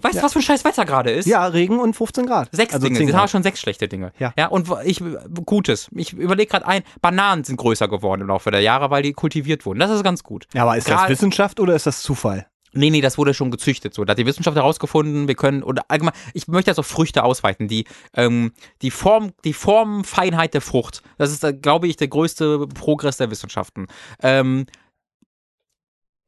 Weißt 0.04 0.18
du, 0.18 0.22
was 0.22 0.32
für 0.34 0.38
ein 0.40 0.42
scheiß 0.42 0.64
Wetter 0.64 0.84
gerade 0.84 1.10
ist? 1.10 1.26
Ja, 1.26 1.46
Regen 1.46 1.78
und 1.80 1.94
15 1.96 2.26
Grad. 2.26 2.48
Sechs 2.52 2.74
Also 2.74 2.86
Dinge. 2.86 2.98
10 2.98 3.06
Das 3.06 3.14
haben 3.14 3.18
wir 3.18 3.22
Grad. 3.22 3.30
schon 3.30 3.42
sechs 3.42 3.60
schlechte 3.60 3.88
Dinge. 3.88 4.12
Ja. 4.18 4.32
ja 4.36 4.46
und 4.48 4.68
ich, 4.84 5.02
Gutes. 5.44 5.88
Ich 5.94 6.12
überlege 6.12 6.50
gerade 6.50 6.66
ein, 6.66 6.82
Bananen 7.00 7.44
sind 7.44 7.56
größer 7.56 7.88
geworden 7.88 8.20
im 8.20 8.28
Laufe 8.28 8.50
der 8.50 8.60
Jahre, 8.60 8.90
weil 8.90 9.02
die 9.02 9.12
kultiviert 9.12 9.66
wurden. 9.66 9.78
Das 9.80 9.90
ist 9.90 10.04
ganz 10.04 10.22
gut. 10.22 10.46
Ja, 10.54 10.62
aber 10.62 10.76
ist 10.76 10.88
das 10.88 10.96
Gerade- 10.98 11.12
Wissenschaft 11.12 11.58
oder 11.60 11.74
ist 11.74 11.86
das 11.86 12.02
Zufall? 12.02 12.46
Nee, 12.76 12.90
nee, 12.90 13.00
das 13.00 13.18
wurde 13.18 13.34
schon 13.34 13.52
gezüchtet. 13.52 13.94
So, 13.94 14.04
da 14.04 14.10
hat 14.10 14.18
die 14.18 14.26
Wissenschaft 14.26 14.56
herausgefunden, 14.56 15.28
wir 15.28 15.36
können, 15.36 15.62
oder 15.62 15.84
allgemein, 15.86 16.12
ich 16.32 16.48
möchte 16.48 16.72
das 16.72 16.78
auf 16.80 16.86
Früchte 16.88 17.22
ausweiten. 17.22 17.68
Die, 17.68 17.84
ähm, 18.16 18.52
die 18.82 18.90
Form, 18.90 19.30
die 19.44 19.52
Formfeinheit 19.52 20.54
der 20.54 20.60
Frucht, 20.60 21.02
das 21.16 21.30
ist, 21.30 21.44
äh, 21.44 21.52
glaube 21.52 21.86
ich, 21.86 21.94
der 21.96 22.08
größte 22.08 22.66
Progress 22.66 23.16
der 23.16 23.30
Wissenschaften. 23.30 23.86
Ähm, 24.20 24.66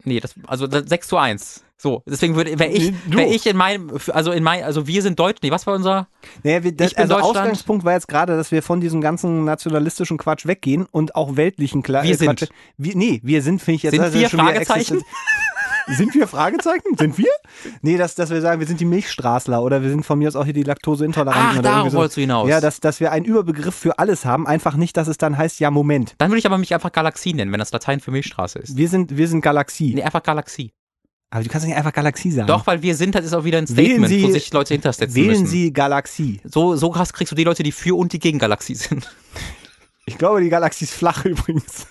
nee, 0.04 0.20
das, 0.20 0.34
also 0.46 0.68
das 0.68 0.88
6 0.88 1.08
zu 1.08 1.16
1. 1.16 1.64
So, 1.78 2.02
deswegen 2.06 2.36
würde, 2.36 2.58
wäre 2.58 2.70
ich, 2.70 2.94
wäre 3.06 3.28
ich 3.28 3.46
in 3.46 3.56
meinem, 3.56 3.90
also 4.12 4.32
in 4.32 4.42
mein, 4.42 4.64
also 4.64 4.86
wir 4.86 5.02
sind 5.02 5.18
Deutsch, 5.18 5.40
nee, 5.42 5.50
was 5.50 5.66
war 5.66 5.74
unser? 5.74 6.08
Naja, 6.42 6.64
wir, 6.64 6.72
das, 6.72 6.94
also. 6.94 7.16
Ausgangspunkt 7.16 7.84
war 7.84 7.92
jetzt 7.92 8.08
gerade, 8.08 8.34
dass 8.34 8.50
wir 8.50 8.62
von 8.62 8.80
diesem 8.80 9.02
ganzen 9.02 9.44
nationalistischen 9.44 10.16
Quatsch 10.16 10.46
weggehen 10.46 10.86
und 10.90 11.14
auch 11.14 11.36
weltlichen 11.36 11.82
Kla 11.82 12.02
Wir 12.02 12.12
äh, 12.12 12.14
sind. 12.14 12.38
Quatsch. 12.38 12.48
Wir, 12.78 12.96
nee, 12.96 13.20
wir 13.22 13.42
sind, 13.42 13.60
finde 13.60 13.76
ich 13.76 13.82
jetzt. 13.82 13.94
Sind 13.94 14.04
ist 14.04 14.14
wir 14.14 14.30
Fragezeichen? 14.30 15.02
Sind 15.88 16.14
wir 16.14 16.26
Fragezeichen? 16.26 16.96
Sind 16.98 17.16
wir? 17.16 17.30
Nee, 17.80 17.96
dass, 17.96 18.16
dass 18.16 18.30
wir 18.30 18.40
sagen, 18.40 18.58
wir 18.58 18.66
sind 18.66 18.80
die 18.80 18.84
Milchstraßler 18.84 19.62
oder 19.62 19.82
wir 19.82 19.90
sind 19.90 20.04
von 20.04 20.18
mir 20.18 20.26
aus 20.26 20.34
auch 20.34 20.44
hier 20.44 20.52
die 20.52 20.64
Laktoseintoleranten. 20.64 21.48
Ach, 21.48 21.58
oder 21.58 21.62
darauf 21.62 21.92
so. 21.92 21.98
wolltest 21.98 22.16
du 22.16 22.22
hinaus. 22.22 22.48
Ja, 22.48 22.60
dass, 22.60 22.80
dass 22.80 22.98
wir 22.98 23.12
einen 23.12 23.24
Überbegriff 23.24 23.74
für 23.74 23.98
alles 24.00 24.24
haben, 24.24 24.48
einfach 24.48 24.74
nicht, 24.74 24.96
dass 24.96 25.06
es 25.06 25.16
dann 25.16 25.38
heißt, 25.38 25.60
ja, 25.60 25.70
Moment. 25.70 26.16
Dann 26.18 26.30
würde 26.30 26.40
ich 26.40 26.46
aber 26.46 26.58
mich 26.58 26.74
einfach 26.74 26.90
Galaxie 26.90 27.34
nennen, 27.34 27.52
wenn 27.52 27.60
das 27.60 27.70
Latein 27.70 28.00
für 28.00 28.10
Milchstraße 28.10 28.58
ist. 28.58 28.76
Wir 28.76 28.88
sind, 28.88 29.16
wir 29.16 29.28
sind 29.28 29.42
Galaxie. 29.42 29.94
Nee, 29.94 30.02
einfach 30.02 30.24
Galaxie. 30.24 30.72
Aber 31.30 31.42
du 31.42 31.48
kannst 31.50 31.66
nicht 31.66 31.76
einfach 31.76 31.92
Galaxie 31.92 32.30
sagen. 32.30 32.46
Doch, 32.46 32.66
weil 32.66 32.82
wir 32.82 32.94
sind, 32.94 33.14
das 33.14 33.24
ist 33.24 33.32
auch 33.34 33.44
wieder 33.44 33.58
ein 33.58 33.68
Wählen 33.76 33.96
Statement, 34.04 34.22
wo 34.22 34.26
Sie- 34.28 34.32
sich 34.32 34.52
Leute 34.52 34.74
hintersetzen 34.74 35.14
Wählen 35.16 35.28
müssen. 35.30 35.46
Sie 35.46 35.72
Galaxie. 35.72 36.40
So, 36.44 36.76
so 36.76 36.94
hast- 36.96 37.12
kriegst 37.14 37.32
du 37.32 37.36
die 37.36 37.44
Leute, 37.44 37.62
die 37.62 37.72
für 37.72 37.96
und 37.98 38.12
die 38.12 38.18
gegen 38.20 38.38
Galaxie 38.38 38.74
sind. 38.74 39.08
Ich 40.06 40.16
glaube, 40.18 40.40
die 40.40 40.48
Galaxie 40.48 40.84
ist 40.84 40.94
flach 40.94 41.24
übrigens. 41.24 41.88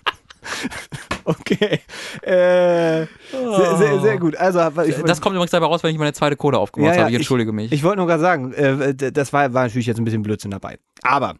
okay. 1.26 1.80
Äh, 2.22 3.08
sehr, 3.32 3.78
sehr, 3.78 4.00
sehr 4.02 4.18
gut. 4.18 4.36
Also, 4.38 4.60
ich, 4.84 4.96
Das 5.04 5.20
kommt 5.20 5.36
übrigens 5.36 5.52
dabei 5.52 5.66
raus, 5.66 5.84
wenn 5.84 5.92
ich 5.92 5.98
meine 5.98 6.14
zweite 6.14 6.36
Kohle 6.36 6.58
aufgemacht 6.58 6.92
Ja, 6.92 6.96
ja, 6.96 7.00
habe. 7.02 7.10
Ich 7.12 7.16
ich- 7.16 7.20
entschuldige 7.22 7.52
mich. 7.52 7.72
Ich 7.72 7.84
wollte 7.84 7.98
nur 7.98 8.08
gerade 8.08 8.22
sagen, 8.22 8.54
äh, 8.54 8.94
das 9.12 9.34
war, 9.34 9.54
war 9.54 9.64
natürlich 9.64 9.88
jetzt 9.88 9.98
ein 9.98 10.06
bisschen 10.06 10.24
Blödsinn 10.24 10.52
dabei. 10.52 10.78
Aber 11.04 11.36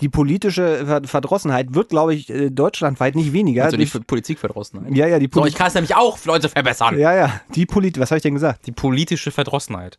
die 0.00 0.08
politische 0.08 0.86
Ver- 0.86 1.02
Verdrossenheit 1.04 1.74
wird, 1.74 1.88
glaube 1.90 2.14
ich, 2.14 2.30
äh, 2.30 2.50
deutschlandweit 2.50 3.14
nicht 3.16 3.32
weniger. 3.32 3.64
also 3.64 3.76
die 3.76 3.84
durch- 3.86 4.06
Politik 4.06 4.38
verdrossenheit. 4.38 4.94
ja, 4.96 5.06
ja, 5.06 5.18
die 5.18 5.26
So, 5.32 5.40
Poli 5.40 5.48
ich 5.50 5.54
kann 5.56 5.66
es 5.68 5.74
nämlich 5.74 5.94
auch 5.96 6.18
für 6.18 6.28
Leute 6.28 6.48
verbessern. 6.48 6.98
Ja, 6.98 7.14
ja, 7.14 7.40
die 7.54 7.66
Polit 7.66 7.98
was 7.98 8.10
habe 8.10 8.18
ich 8.18 8.22
denn 8.22 8.34
gesagt? 8.34 8.66
Die 8.66 8.72
politische 8.72 9.30
Verdrossenheit. 9.30 9.98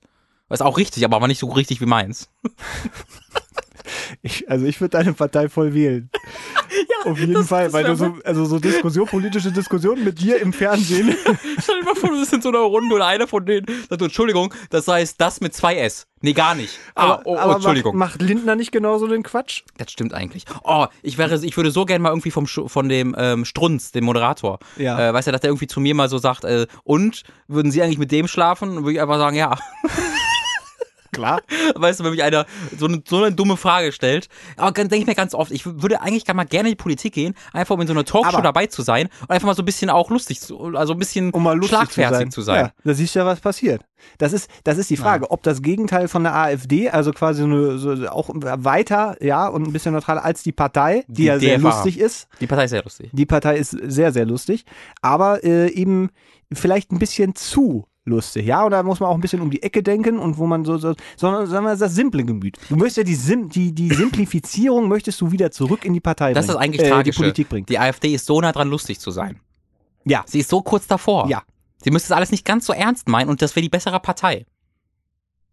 Ist 0.50 0.62
auch 0.64 0.78
richtig, 0.78 1.04
aber 1.06 1.28
nicht 1.28 1.40
so 1.40 1.48
richtig 1.50 1.82
wie 1.82 1.86
meins. 1.86 2.30
Ich, 4.22 4.50
also 4.50 4.66
ich 4.66 4.80
würde 4.82 4.98
deine 4.98 5.14
Partei 5.14 5.50
voll 5.50 5.74
wählen. 5.74 6.10
Auf 7.06 7.18
jeden 7.20 7.34
das- 7.34 7.48
Fall, 7.48 7.66
das 7.66 7.74
weil 7.74 7.84
du 7.86 7.96
so, 7.96 8.18
also 8.24 8.46
so 8.46 8.60
Diskussion, 8.60 9.08
politische 9.08 9.52
Diskussionen 9.52 10.04
mit 10.04 10.20
dir 10.20 10.42
im 10.42 10.54
Fernsehen. 10.54 11.16
Stell 11.62 11.80
dir 11.80 11.86
mal 11.86 11.96
vor, 11.96 12.10
du 12.10 12.20
bist 12.20 12.34
in 12.34 12.42
so 12.42 12.50
einer 12.50 12.60
Runde 12.60 12.94
und 12.96 13.02
einer 13.02 13.28
von 13.28 13.46
denen 13.46 13.66
sagt, 13.90 14.02
Entschuldigung, 14.02 14.54
das 14.70 14.88
heißt 14.88 15.20
das 15.20 15.42
mit 15.42 15.54
zwei 15.54 15.76
S. 15.78 16.06
Nee, 16.22 16.34
gar 16.34 16.54
nicht. 16.54 16.78
Ah, 16.96 17.20
oh, 17.24 17.36
oh, 17.36 17.38
aber 17.38 17.56
Entschuldigung. 17.56 17.96
Macht, 17.96 18.20
macht 18.20 18.22
Lindner 18.22 18.56
nicht 18.58 18.74
genauso 18.74 19.08
den 19.08 19.24
Quatsch? 19.24 19.64
Das 19.78 19.90
stimmt 19.92 20.14
eigentlich. 20.14 20.44
Oh, 20.66 20.88
ich 21.02 21.18
wäre, 21.18 21.40
ich 21.46 21.56
würde 21.56 21.72
so 21.72 21.86
gerne 21.86 22.02
mal 22.04 22.10
irgendwie 22.10 22.32
vom 22.32 22.46
von 22.46 22.90
dem 22.90 23.16
ähm, 23.18 23.46
Strunz, 23.46 23.92
dem 23.94 24.04
Moderator, 24.04 24.60
Ja. 24.78 25.10
äh, 25.10 25.14
weißt 25.14 25.28
du, 25.30 25.32
dass 25.32 25.40
der 25.42 25.50
irgendwie 25.52 25.68
zu 25.68 25.80
mir 25.80 25.96
mal 25.96 26.10
so 26.10 26.18
sagt, 26.18 26.44
äh, 26.44 26.68
und 26.84 27.24
würden 27.48 27.72
Sie 27.72 27.82
eigentlich 27.82 28.00
mit 28.00 28.12
dem 28.12 28.28
schlafen? 28.28 28.70
Und 28.78 28.84
würde 28.84 28.94
ich 28.94 29.02
einfach 29.02 29.18
sagen, 29.18 29.38
ja. 29.38 29.58
Klar. 31.12 31.42
Weißt 31.76 32.00
du, 32.00 32.04
wenn 32.04 32.12
mich 32.12 32.24
einer 32.24 32.46
so 32.78 32.86
eine, 32.86 33.02
so 33.08 33.18
eine 33.24 33.32
dumme 33.34 33.58
Frage 33.58 33.92
stellt, 33.92 34.28
aber 34.58 34.72
dann 34.72 34.90
denke 34.90 35.02
ich 35.04 35.08
mir 35.08 35.16
ganz 35.16 35.34
oft, 35.34 35.52
ich 35.52 35.66
würde 35.66 36.02
eigentlich 36.02 36.26
gar 36.26 36.36
mal 36.36 36.44
gerne 36.46 36.70
in 36.70 36.74
die 36.74 36.82
Politik 36.82 37.14
gehen, 37.14 37.34
einfach 37.54 37.76
um 37.76 37.82
in 37.82 37.88
so 37.88 37.94
einer 37.94 38.06
Talkshow 38.06 38.30
Aber- 38.38 38.42
dabei 38.44 38.68
zu 38.68 38.82
sein 38.82 39.10
und 39.22 39.30
einfach 39.32 39.48
mal 39.48 39.56
so 39.56 39.62
ein 39.62 39.66
bisschen 39.66 39.90
auch 39.90 40.10
lustig 40.10 40.40
zu, 40.42 40.76
also 40.76 40.94
ein 40.94 41.00
bisschen 41.00 41.32
um 41.32 41.44
mal 41.44 41.54
lustig 41.58 41.70
schlagfertig 41.78 42.30
zu 42.32 42.42
sein. 42.42 42.66
Ja, 42.66 42.72
da 42.84 42.94
siehst 42.94 43.16
du 43.16 43.20
ja, 43.20 43.26
was 43.26 43.40
passiert. 43.40 43.82
Das 44.18 44.32
ist, 44.32 44.50
das 44.64 44.78
ist 44.78 44.90
die 44.90 44.96
Frage, 44.98 45.30
ob 45.30 45.44
das 45.44 45.62
Gegenteil 45.62 46.08
von 46.08 46.24
der 46.24 46.34
AfD, 46.34 46.90
also 46.90 47.12
quasi 47.12 47.44
eine, 47.44 47.78
so 47.78 47.92
auch 48.08 48.30
weiter, 48.34 49.18
ja, 49.20 49.48
und 49.48 49.68
ein 49.68 49.74
bisschen 49.74 49.94
neutraler 49.94 50.24
als 50.24 50.42
die 50.44 50.54
Partei, 50.54 51.04
die, 51.08 51.14
Die 51.16 51.24
ja 51.26 51.40
sehr 51.40 51.58
DFA. 51.58 51.68
lustig 51.70 52.00
ist. 52.00 52.28
Die 52.40 52.48
Partei 52.48 52.64
ist 52.66 52.70
sehr 52.72 52.84
lustig. 52.84 53.10
Die 53.12 53.26
Partei 53.26 53.58
ist 53.58 53.72
sehr, 53.72 54.14
sehr 54.14 54.26
lustig, 54.26 54.64
aber 55.02 55.44
äh, 55.44 55.70
eben 55.72 56.12
vielleicht 56.54 56.92
ein 56.92 57.00
bisschen 57.00 57.36
zu 57.36 57.88
lustig, 58.10 58.46
ja, 58.46 58.64
und 58.64 58.72
da 58.72 58.84
muss 58.84 59.00
man 59.00 59.10
auch 59.10 59.16
ein 59.16 59.22
bisschen 59.22 59.42
um 59.42 59.50
die 59.50 59.64
Ecke 59.64 59.82
denken 59.84 60.20
und 60.20 60.38
wo 60.38 60.46
man 60.46 60.66
so, 60.66 60.78
so 60.78 60.94
sondern 61.16 61.48
sagen 61.48 61.66
wir 61.66 61.76
das 61.76 61.96
simple 61.96 62.24
Gemüt. 62.26 62.58
Du 62.68 62.76
möchtest 62.76 62.98
ja 62.98 63.04
die, 63.04 63.16
Sim, 63.16 63.50
die, 63.50 63.72
die 63.72 63.90
Simplifizierung 63.94 64.88
möchtest 64.88 65.22
du 65.22 65.32
wieder 65.32 65.52
zurück 65.52 65.86
in 65.86 65.94
die 65.94 66.00
Partei 66.00 66.34
Das 66.34 66.48
bringen. 66.48 66.58
ist 66.58 66.64
eigentlich 66.64 66.82
äh, 66.82 66.84
die 66.86 66.90
tragisch. 66.90 67.16
Politik 67.16 67.50
bringt. 67.50 67.70
Die 67.70 67.80
AfD 67.80 68.14
ist 68.14 68.26
so 68.26 68.42
nah 68.42 68.52
dran, 68.52 68.70
lustig 68.70 69.00
zu 69.00 69.12
sein. 69.12 69.40
Ja. 70.06 70.24
Sie 70.26 70.40
ist 70.40 70.50
so 70.50 70.62
kurz 70.62 70.88
davor. 70.88 71.28
Ja. 71.30 71.44
Sie 71.84 71.92
müsste 71.92 72.08
es 72.08 72.12
alles 72.12 72.32
nicht 72.32 72.46
ganz 72.46 72.66
so 72.66 72.74
ernst 72.74 73.08
meinen 73.08 73.30
und 73.30 73.42
das 73.42 73.56
wäre 73.56 73.62
die 73.62 73.70
bessere 73.70 74.00
Partei. 74.00 74.46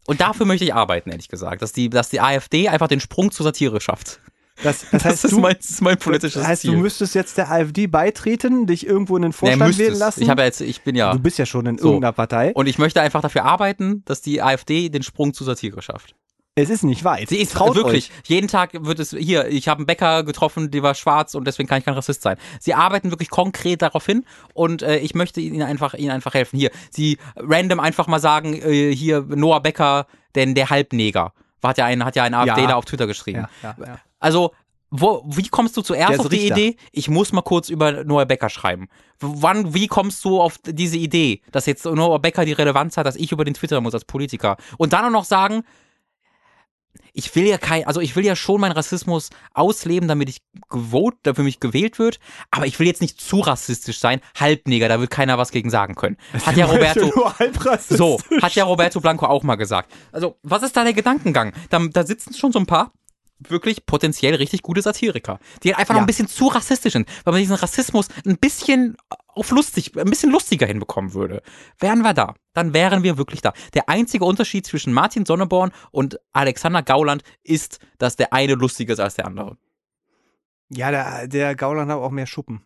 Und 0.06 0.20
dafür 0.20 0.46
möchte 0.46 0.64
ich 0.64 0.74
arbeiten, 0.74 1.10
ehrlich 1.10 1.28
gesagt, 1.28 1.62
dass 1.62 1.72
die, 1.72 1.90
dass 1.90 2.10
die 2.10 2.20
AfD 2.20 2.68
einfach 2.68 2.88
den 2.88 3.00
Sprung 3.00 3.30
zur 3.30 3.44
Satire 3.44 3.80
schafft. 3.80 4.20
Das, 4.62 4.80
das 4.80 4.90
Das, 4.90 5.04
heißt, 5.04 5.24
ist, 5.26 5.32
du, 5.32 5.38
mein, 5.40 5.54
das 5.56 5.70
ist 5.70 5.82
mein 5.82 5.98
politisches 5.98 6.34
Das 6.40 6.46
heißt, 6.46 6.62
Ziel. 6.62 6.72
du 6.72 6.78
müsstest 6.78 7.14
jetzt 7.14 7.36
der 7.38 7.50
AfD 7.50 7.86
beitreten, 7.86 8.66
dich 8.66 8.86
irgendwo 8.86 9.16
in 9.16 9.22
den 9.22 9.28
Nee, 9.30 9.32
Vorstand 9.36 9.60
wählen 9.60 9.76
müsstest. 9.90 10.00
lassen. 10.00 10.22
Ich 10.22 10.30
habe 10.30 10.42
jetzt, 10.42 10.60
ich 10.60 10.82
bin 10.82 10.96
ja. 10.96 11.12
Du 11.12 11.18
bist 11.20 11.38
ja 11.38 11.46
schon 11.46 11.66
in 11.66 11.78
So. 11.78 11.88
irgendeiner 11.88 12.12
Partei. 12.12 12.52
Und 12.54 12.66
ich 12.66 12.78
möchte 12.78 13.00
einfach 13.00 13.20
dafür 13.20 13.44
arbeiten, 13.44 14.02
dass 14.06 14.22
die 14.22 14.42
AfD 14.42 14.88
den 14.88 15.02
Sprung 15.02 15.34
zur 15.34 15.46
Satire 15.46 15.82
schafft. 15.82 16.14
Es 16.58 16.70
ist 16.70 16.84
nicht 16.84 17.04
weit. 17.04 17.28
Sie 17.28 17.36
ist 17.36 17.52
Traut 17.52 17.74
wirklich. 17.76 18.10
Euch. 18.10 18.28
Jeden 18.30 18.48
Tag 18.48 18.70
wird 18.72 18.98
es 18.98 19.10
hier. 19.10 19.46
Ich 19.48 19.68
habe 19.68 19.80
einen 19.80 19.86
Bäcker 19.86 20.24
getroffen, 20.24 20.70
der 20.70 20.82
war 20.82 20.94
schwarz 20.94 21.34
und 21.34 21.46
deswegen 21.46 21.68
kann 21.68 21.80
ich 21.80 21.84
kein 21.84 21.92
Rassist 21.92 22.22
sein. 22.22 22.38
Sie 22.60 22.72
arbeiten 22.72 23.10
wirklich 23.10 23.28
konkret 23.28 23.82
darauf 23.82 24.06
hin 24.06 24.24
und 24.54 24.80
äh, 24.80 24.96
ich 24.96 25.14
möchte 25.14 25.38
ihnen 25.42 25.60
einfach, 25.60 25.92
ihnen 25.92 26.12
einfach 26.12 26.32
helfen. 26.32 26.58
Hier, 26.58 26.70
sie 26.90 27.18
random 27.36 27.78
einfach 27.78 28.06
mal 28.06 28.20
sagen, 28.20 28.54
äh, 28.54 28.90
hier 28.94 29.20
Noah 29.28 29.60
Becker, 29.60 30.06
denn 30.34 30.54
der 30.54 30.70
Halbneger, 30.70 31.34
hat 31.62 31.76
ja 31.76 31.84
ein, 31.84 32.02
hat 32.06 32.16
ja 32.16 32.22
ein 32.24 32.32
AfDler 32.32 32.70
Ja. 32.70 32.76
auf 32.76 32.86
Twitter 32.86 33.06
geschrieben. 33.06 33.46
Ja, 33.62 33.76
ja. 33.78 33.98
Also, 34.18 34.52
wo, 34.90 35.24
wie 35.26 35.48
kommst 35.48 35.76
du 35.76 35.82
zuerst 35.82 36.20
auf 36.20 36.28
die 36.28 36.36
Richter. 36.36 36.56
Idee? 36.56 36.76
Ich 36.92 37.08
muss 37.08 37.32
mal 37.32 37.42
kurz 37.42 37.68
über 37.68 38.04
Noah 38.04 38.24
Becker 38.24 38.48
schreiben. 38.48 38.88
Wann, 39.18 39.74
wie 39.74 39.88
kommst 39.88 40.24
du 40.24 40.40
auf 40.40 40.58
diese 40.64 40.96
Idee, 40.96 41.42
dass 41.50 41.66
jetzt 41.66 41.84
Noah 41.84 42.20
Becker 42.20 42.44
die 42.44 42.52
Relevanz 42.52 42.96
hat, 42.96 43.06
dass 43.06 43.16
ich 43.16 43.32
über 43.32 43.44
den 43.44 43.54
Twitter 43.54 43.80
muss 43.80 43.94
als 43.94 44.04
Politiker? 44.04 44.56
Und 44.78 44.92
dann 44.92 45.04
auch 45.04 45.10
noch 45.10 45.24
sagen, 45.24 45.64
ich 47.12 47.34
will 47.34 47.46
ja 47.46 47.58
kein, 47.58 47.86
also 47.86 48.00
ich 48.00 48.14
will 48.14 48.24
ja 48.24 48.36
schon 48.36 48.60
meinen 48.60 48.72
Rassismus 48.72 49.30
ausleben, 49.54 50.08
damit 50.08 50.28
ich 50.28 50.42
gewot, 50.68 51.14
für 51.24 51.42
mich 51.42 51.60
gewählt 51.60 51.98
wird, 51.98 52.18
aber 52.50 52.66
ich 52.66 52.78
will 52.78 52.86
jetzt 52.86 53.00
nicht 53.00 53.20
zu 53.20 53.40
rassistisch 53.40 53.98
sein. 53.98 54.20
Halbneger, 54.38 54.88
da 54.88 55.00
wird 55.00 55.10
keiner 55.10 55.38
was 55.38 55.50
gegen 55.50 55.70
sagen 55.70 55.94
können. 55.94 56.16
Hat 56.44 56.56
ja 56.56 56.66
Roberto, 56.66 57.10
so, 57.88 58.20
hat 58.42 58.54
ja 58.54 58.64
Roberto 58.64 59.00
Blanco 59.00 59.26
auch 59.26 59.42
mal 59.42 59.56
gesagt. 59.56 59.92
Also, 60.12 60.36
was 60.42 60.62
ist 60.62 60.76
da 60.76 60.84
der 60.84 60.92
Gedankengang? 60.92 61.52
Da, 61.70 61.78
da 61.90 62.04
sitzen 62.04 62.34
schon 62.34 62.52
so 62.52 62.58
ein 62.58 62.66
paar 62.66 62.92
wirklich 63.38 63.84
potenziell 63.86 64.34
richtig 64.34 64.62
gute 64.62 64.82
Satiriker, 64.82 65.38
die 65.62 65.74
einfach 65.74 65.94
noch 65.94 66.00
Ja. 66.00 66.04
ein 66.04 66.06
bisschen 66.06 66.28
zu 66.28 66.46
rassistisch 66.46 66.94
sind, 66.94 67.08
weil 67.24 67.32
man 67.32 67.40
diesen 67.40 67.56
Rassismus 67.56 68.08
ein 68.24 68.38
bisschen 68.38 68.96
auf 69.28 69.50
lustig, 69.50 69.92
ein 69.98 70.08
bisschen 70.08 70.30
lustiger 70.30 70.66
hinbekommen 70.66 71.12
würde. 71.12 71.42
Wären 71.78 72.00
wir 72.00 72.14
da, 72.14 72.34
dann 72.54 72.72
wären 72.72 73.02
wir 73.02 73.18
wirklich 73.18 73.42
da. 73.42 73.52
Der 73.74 73.88
einzige 73.88 74.24
Unterschied 74.24 74.66
zwischen 74.66 74.92
Martin 74.92 75.26
Sonneborn 75.26 75.72
und 75.90 76.18
Alexander 76.32 76.82
Gauland 76.82 77.22
ist, 77.42 77.78
dass 77.98 78.16
der 78.16 78.32
eine 78.32 78.54
lustiger 78.54 78.94
ist 78.94 79.00
als 79.00 79.14
der 79.14 79.26
andere. 79.26 79.58
Ja, 80.70 80.90
der, 80.90 81.28
der 81.28 81.54
Gauland 81.54 81.90
hat 81.90 81.98
auch 81.98 82.10
mehr 82.10 82.26
Schuppen. 82.26 82.64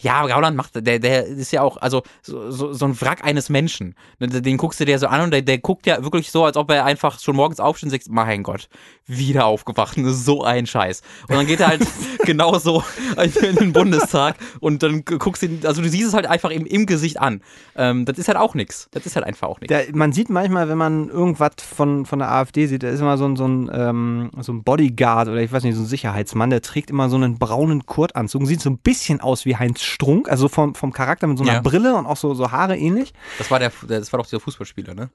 Ja, 0.00 0.14
aber 0.14 0.28
Gauland 0.28 0.56
macht, 0.56 0.74
der, 0.74 0.98
der 0.98 1.26
ist 1.26 1.52
ja 1.52 1.62
auch, 1.62 1.76
also 1.76 2.02
so, 2.22 2.50
so, 2.50 2.72
so 2.72 2.84
ein 2.84 3.00
Wrack 3.00 3.24
eines 3.24 3.48
Menschen. 3.48 3.94
Den 4.20 4.42
den 4.42 4.56
guckst 4.56 4.80
du 4.80 4.84
dir 4.84 4.98
so 4.98 5.06
an 5.06 5.22
und 5.22 5.30
der, 5.30 5.42
der 5.42 5.58
guckt 5.58 5.86
ja 5.86 6.02
wirklich 6.02 6.30
so, 6.30 6.44
als 6.44 6.56
ob 6.56 6.70
er 6.70 6.84
einfach 6.84 7.18
schon 7.20 7.36
morgens 7.36 7.60
aufsteht 7.60 7.86
und 7.86 7.90
sagt, 7.90 8.08
mein 8.08 8.42
Gott, 8.42 8.68
wieder 9.06 9.46
aufgewacht, 9.46 9.98
so 10.04 10.44
ein 10.44 10.66
Scheiß. 10.66 11.02
Und 11.28 11.36
dann 11.36 11.46
geht 11.46 11.60
er 11.60 11.68
halt 11.68 11.86
genauso 12.24 12.82
in 13.16 13.56
den 13.56 13.72
Bundestag 13.72 14.36
und 14.60 14.82
dann 14.82 15.04
guckst 15.04 15.42
du 15.42 15.46
ihn, 15.46 15.60
also 15.64 15.82
du 15.82 15.88
siehst 15.88 16.08
es 16.08 16.14
halt 16.14 16.26
einfach 16.26 16.50
im, 16.50 16.66
im 16.66 16.86
Gesicht 16.86 17.20
an. 17.20 17.42
Ähm, 17.76 18.04
das 18.04 18.18
ist 18.18 18.28
halt 18.28 18.38
auch 18.38 18.54
nix. 18.54 18.88
Das 18.92 19.06
ist 19.06 19.16
halt 19.16 19.26
einfach 19.26 19.48
auch. 19.48 19.58
Der, 19.58 19.84
man 19.92 20.12
sieht 20.12 20.30
manchmal, 20.30 20.68
wenn 20.68 20.78
man 20.78 21.08
irgendwas 21.08 21.52
von, 21.58 22.06
von 22.06 22.18
der 22.18 22.30
AfD 22.30 22.66
sieht, 22.66 22.82
da 22.82 22.88
ist 22.88 23.00
immer 23.00 23.18
so 23.18 23.26
ein, 23.26 23.36
so, 23.36 23.46
ein, 23.46 23.70
ähm, 23.72 24.30
so 24.40 24.52
ein 24.52 24.62
Bodyguard 24.62 25.28
oder 25.28 25.40
ich 25.40 25.52
weiß 25.52 25.62
nicht, 25.64 25.74
so 25.74 25.82
ein 25.82 25.86
Sicherheitsmann, 25.86 26.50
der 26.50 26.62
trägt 26.62 26.90
immer 26.90 27.08
so 27.08 27.16
einen 27.16 27.38
braunen 27.38 27.86
Kurtanzug 27.86 28.42
und 28.42 28.46
sieht 28.46 28.60
so 28.60 28.70
ein 28.70 28.78
bisschen 28.78 29.20
aus 29.20 29.44
wie 29.44 29.56
Heinz 29.56 29.82
Strunk, 29.94 30.28
also 30.28 30.48
vom, 30.48 30.74
vom 30.74 30.92
Charakter 30.92 31.26
mit 31.26 31.38
so 31.38 31.44
einer 31.44 31.54
Ja. 31.54 31.60
Brille 31.60 31.94
und 31.96 32.06
auch 32.06 32.16
so, 32.16 32.34
so 32.34 32.52
Haare 32.52 32.76
ähnlich. 32.76 33.12
Das 33.38 33.50
war 33.50 33.58
der, 33.58 33.72
das 33.88 34.12
war 34.12 34.18
doch 34.18 34.26
dieser 34.26 34.40
Fußballspieler, 34.40 34.94
ne? 34.94 35.10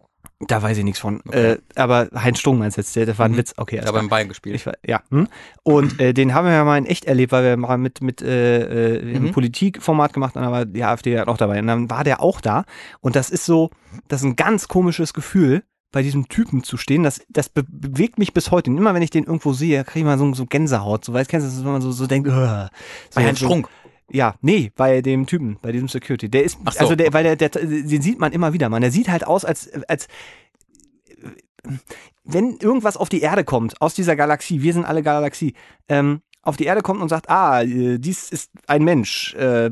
Da 0.47 0.61
weiß 0.61 0.77
ich 0.77 0.84
nichts 0.84 0.99
von. 0.99 1.21
Okay. 1.27 1.51
Äh, 1.53 1.57
aber 1.75 2.07
Heinz 2.15 2.39
Strunk 2.39 2.59
meinst 2.59 2.77
du 2.77 2.82
jetzt, 2.82 2.95
der, 2.95 3.05
das 3.05 3.19
war 3.19 3.25
ein 3.25 3.34
Mhm. 3.34 3.38
Witz. 3.38 3.53
Okay, 3.57 3.77
Der 3.77 3.86
hat 3.86 3.93
beim 3.93 4.09
Bayern 4.09 4.30
gespielt. 4.30 4.55
Ich, 4.55 4.65
war- 4.65 4.73
ja. 4.86 5.01
Hm? 5.11 5.27
Und 5.63 5.99
äh, 5.99 6.13
den 6.13 6.34
haben 6.34 6.45
wir 6.45 6.53
ja 6.53 6.63
mal 6.63 6.77
in 6.77 6.86
echt 6.86 7.05
erlebt, 7.05 7.32
weil 7.32 7.43
wir 7.43 7.57
mal 7.57 7.77
mit, 7.77 8.01
mit 8.01 8.21
äh, 8.21 8.95
äh, 8.97 9.15
haben 9.15 9.25
Mhm. 9.27 9.32
Politikformat 9.34 10.13
gemacht 10.13 10.36
und 10.36 10.41
da 10.43 10.51
war 10.51 10.65
die 10.65 10.84
AfD 10.84 11.17
halt 11.17 11.27
auch 11.27 11.38
dabei. 11.38 11.59
Und 11.59 11.67
dann 11.67 11.89
war 11.89 12.03
der 12.03 12.21
auch 12.21 12.41
da. 12.41 12.63
Und 13.01 13.15
das 13.15 13.30
ist 13.30 13.45
so, 13.45 13.69
das 14.07 14.21
ist 14.21 14.25
ein 14.25 14.36
ganz 14.36 14.67
komisches 14.67 15.13
Gefühl, 15.13 15.63
bei 15.91 16.03
diesem 16.03 16.30
Typen 16.30 16.63
zu 16.63 16.77
stehen. 16.77 17.01
Das, 17.01 17.19
das 17.30 17.49
be 17.49 17.63
bewegt 17.67 18.19
mich 18.19 18.32
bis 18.34 18.51
heute. 18.51 18.69
Und 18.69 18.77
immer 18.77 18.93
wenn 18.93 19.01
ich 19.01 19.09
den 19.09 19.23
irgendwo 19.23 19.53
sehe, 19.53 19.84
kriege 19.84 19.99
ich 19.99 20.05
mal 20.05 20.19
so, 20.19 20.32
so 20.36 20.45
Gänsehaut. 20.45 21.03
So, 21.03 21.13
weißt, 21.13 21.27
kennst 21.30 21.47
du 21.47 21.51
das, 21.51 21.65
wenn 21.65 21.71
man 21.71 21.82
so, 21.82 21.91
so 21.91 22.05
denkt, 22.05 22.27
uh, 22.27 22.32
so, 22.32 22.36
Bei 23.15 23.23
Herrn 23.23 23.36
so, 23.36 23.45
Strunk. 23.47 23.67
Ja, 24.12 24.36
nee, 24.41 24.72
bei 24.76 25.01
dem 25.01 25.26
Typen, 25.26 25.57
bei 25.62 25.72
diesem 25.72 25.88
Security. 25.88 26.30
Der 26.30 26.43
ist, 26.43 26.57
so, 26.72 26.80
also 26.80 26.95
der, 26.95 27.14
weil 27.14 27.24
der, 27.24 27.36
der, 27.36 27.49
den 27.49 28.01
sieht 28.01 28.20
man 28.20 28.32
immer 28.32 28.53
wieder, 28.53 28.70
man. 28.70 28.82
Der 28.82 28.91
sieht 28.91 29.10
halt 29.10 29.26
aus, 29.26 29.45
als, 29.45 29.70
als 29.88 30.07
wenn 32.24 32.57
irgendwas 32.57 32.97
auf 32.97 33.10
die 33.10 33.22
Erde 33.22 33.43
kommt, 33.43 33.82
aus 33.82 33.93
dieser 33.93 34.16
Galaxie, 34.16 34.62
wir 34.62 34.74
sind 34.74 34.86
alle 34.86 35.03
Galaxie, 35.03 35.53
ähm, 35.88 36.22
auf 36.41 36.57
die 36.57 36.66
Erde 36.66 36.82
kommt 36.82 37.01
und 37.01 37.10
sagt, 37.10 37.30
ah, 37.30 37.62
äh, 37.62 37.99
dies 37.99 38.32
ist 38.32 38.51
ein 38.68 38.84
Mensch, 38.84 39.34
äh, 39.36 39.72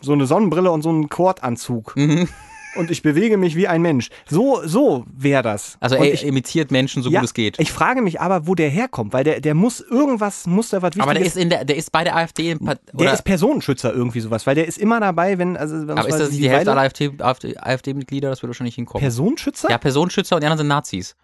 so 0.00 0.12
eine 0.12 0.26
Sonnenbrille 0.26 0.70
und 0.70 0.82
so 0.82 0.90
ein 0.90 1.08
Kordanzug 1.08 1.96
Mhm. 1.96 2.28
Und 2.76 2.90
ich 2.90 3.02
bewege 3.02 3.36
mich 3.36 3.56
wie 3.56 3.68
ein 3.68 3.82
Mensch. 3.82 4.08
So, 4.28 4.60
so 4.66 5.04
wäre 5.12 5.42
das. 5.42 5.76
Also 5.80 5.96
er 5.96 6.12
ich, 6.12 6.24
imitiert 6.24 6.70
Menschen 6.70 7.02
so 7.02 7.10
ja, 7.10 7.20
gut 7.20 7.28
es 7.28 7.34
geht. 7.34 7.58
ich 7.58 7.72
frage 7.72 8.02
mich 8.02 8.20
aber, 8.20 8.46
wo 8.46 8.54
der 8.54 8.68
herkommt, 8.68 9.12
weil 9.12 9.24
der, 9.24 9.40
der 9.40 9.54
muss 9.54 9.80
irgendwas, 9.80 10.46
muss 10.46 10.70
da 10.70 10.82
was 10.82 10.90
Wichtiges 10.90 11.02
Aber 11.02 11.14
der 11.14 11.24
ist 11.24 11.36
in 11.36 11.50
der, 11.50 11.64
der 11.64 11.76
ist 11.76 11.92
bei 11.92 12.04
der 12.04 12.16
AfD 12.16 12.52
im 12.52 12.60
Part- 12.60 12.80
der 12.88 13.00
oder, 13.00 13.12
ist 13.12 13.24
Personenschützer 13.24 13.92
irgendwie 13.92 14.20
sowas, 14.20 14.46
weil 14.46 14.54
der 14.54 14.66
ist 14.66 14.78
immer 14.78 15.00
dabei, 15.00 15.38
wenn 15.38 15.56
also 15.56 15.86
wenn 15.86 15.98
aber 15.98 16.08
ist 16.08 16.18
das 16.18 16.30
nicht 16.30 16.42
die 16.42 16.50
Hälfte 16.50 16.70
aller 16.72 16.82
AfD, 16.82 17.10
AfD, 17.18 17.56
AfD-Mitglieder? 17.56 18.30
Das 18.30 18.42
würde 18.42 18.54
schon 18.54 18.64
nicht 18.64 18.76
hinkommen. 18.76 19.00
Personenschützer? 19.00 19.70
ja, 19.70 19.78
Personenschützer 19.78 20.36
und 20.36 20.42
die 20.42 20.46
anderen 20.46 20.58
sind 20.58 20.68
Nazis. 20.68 21.16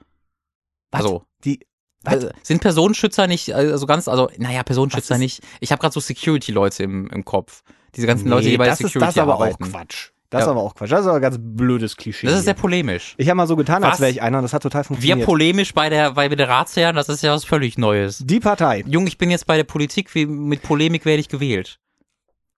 Was? 0.90 1.02
Also. 1.02 1.24
Die? 1.44 1.60
Also, 2.04 2.28
sind 2.42 2.60
Personenschützer 2.60 3.26
nicht, 3.26 3.52
also 3.52 3.84
ganz, 3.86 4.06
also, 4.06 4.30
naja, 4.38 4.62
Personenschützer 4.62 5.18
nicht. 5.18 5.42
Ich 5.58 5.72
habe 5.72 5.80
gerade 5.80 5.92
so 5.92 5.98
Security-Leute 5.98 6.84
im, 6.84 7.08
im 7.08 7.24
Kopf. 7.24 7.62
Diese 7.96 8.06
ganzen 8.06 8.28
Leute, 8.28 8.48
die 8.48 8.56
bei 8.56 8.66
das 8.66 8.78
Security 8.78 9.08
ist 9.08 9.16
das 9.16 9.22
aber 9.22 9.34
arbeiten. 9.34 9.64
auch 9.64 9.68
Quatsch. 9.70 10.10
Das 10.30 10.42
ist 10.42 10.46
Ja. 10.46 10.52
aber 10.52 10.62
auch 10.62 10.74
Quatsch. 10.74 10.90
Das 10.92 11.00
ist 11.02 11.06
aber 11.06 11.16
ein 11.16 11.22
ganz 11.22 11.36
blödes 11.40 11.96
Klischee. 11.96 12.26
Das 12.26 12.38
ist 12.38 12.44
sehr 12.46 12.54
polemisch. 12.54 13.14
ich 13.16 13.28
habe 13.28 13.36
mal 13.36 13.46
so 13.46 13.56
getan, 13.56 13.84
als 13.84 13.94
Was? 13.94 14.00
wäre 14.00 14.10
ich 14.10 14.22
einer 14.22 14.38
und 14.38 14.42
das 14.42 14.52
hat 14.52 14.62
total 14.62 14.80
Wir 14.82 14.86
funktioniert. 14.86 15.26
polemisch 15.26 15.72
bei 15.74 15.88
der, 15.88 16.12
bei 16.12 16.28
der 16.28 16.48
Ratsherren, 16.48 16.96
das 16.96 17.08
ist 17.08 17.22
ja 17.22 17.32
was 17.32 17.44
völlig 17.44 17.78
Neues. 17.78 18.22
Die 18.24 18.40
Partei. 18.40 18.82
Jung, 18.86 19.06
ich 19.06 19.18
bin 19.18 19.30
jetzt 19.30 19.46
bei 19.46 19.56
der 19.56 19.64
Politik, 19.64 20.14
wie, 20.14 20.26
mit 20.26 20.62
Polemik 20.62 21.04
werde 21.04 21.20
ich 21.20 21.28
gewählt. 21.28 21.78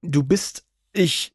Du 0.02 0.22
bist 0.22 0.64
ich. 0.92 1.32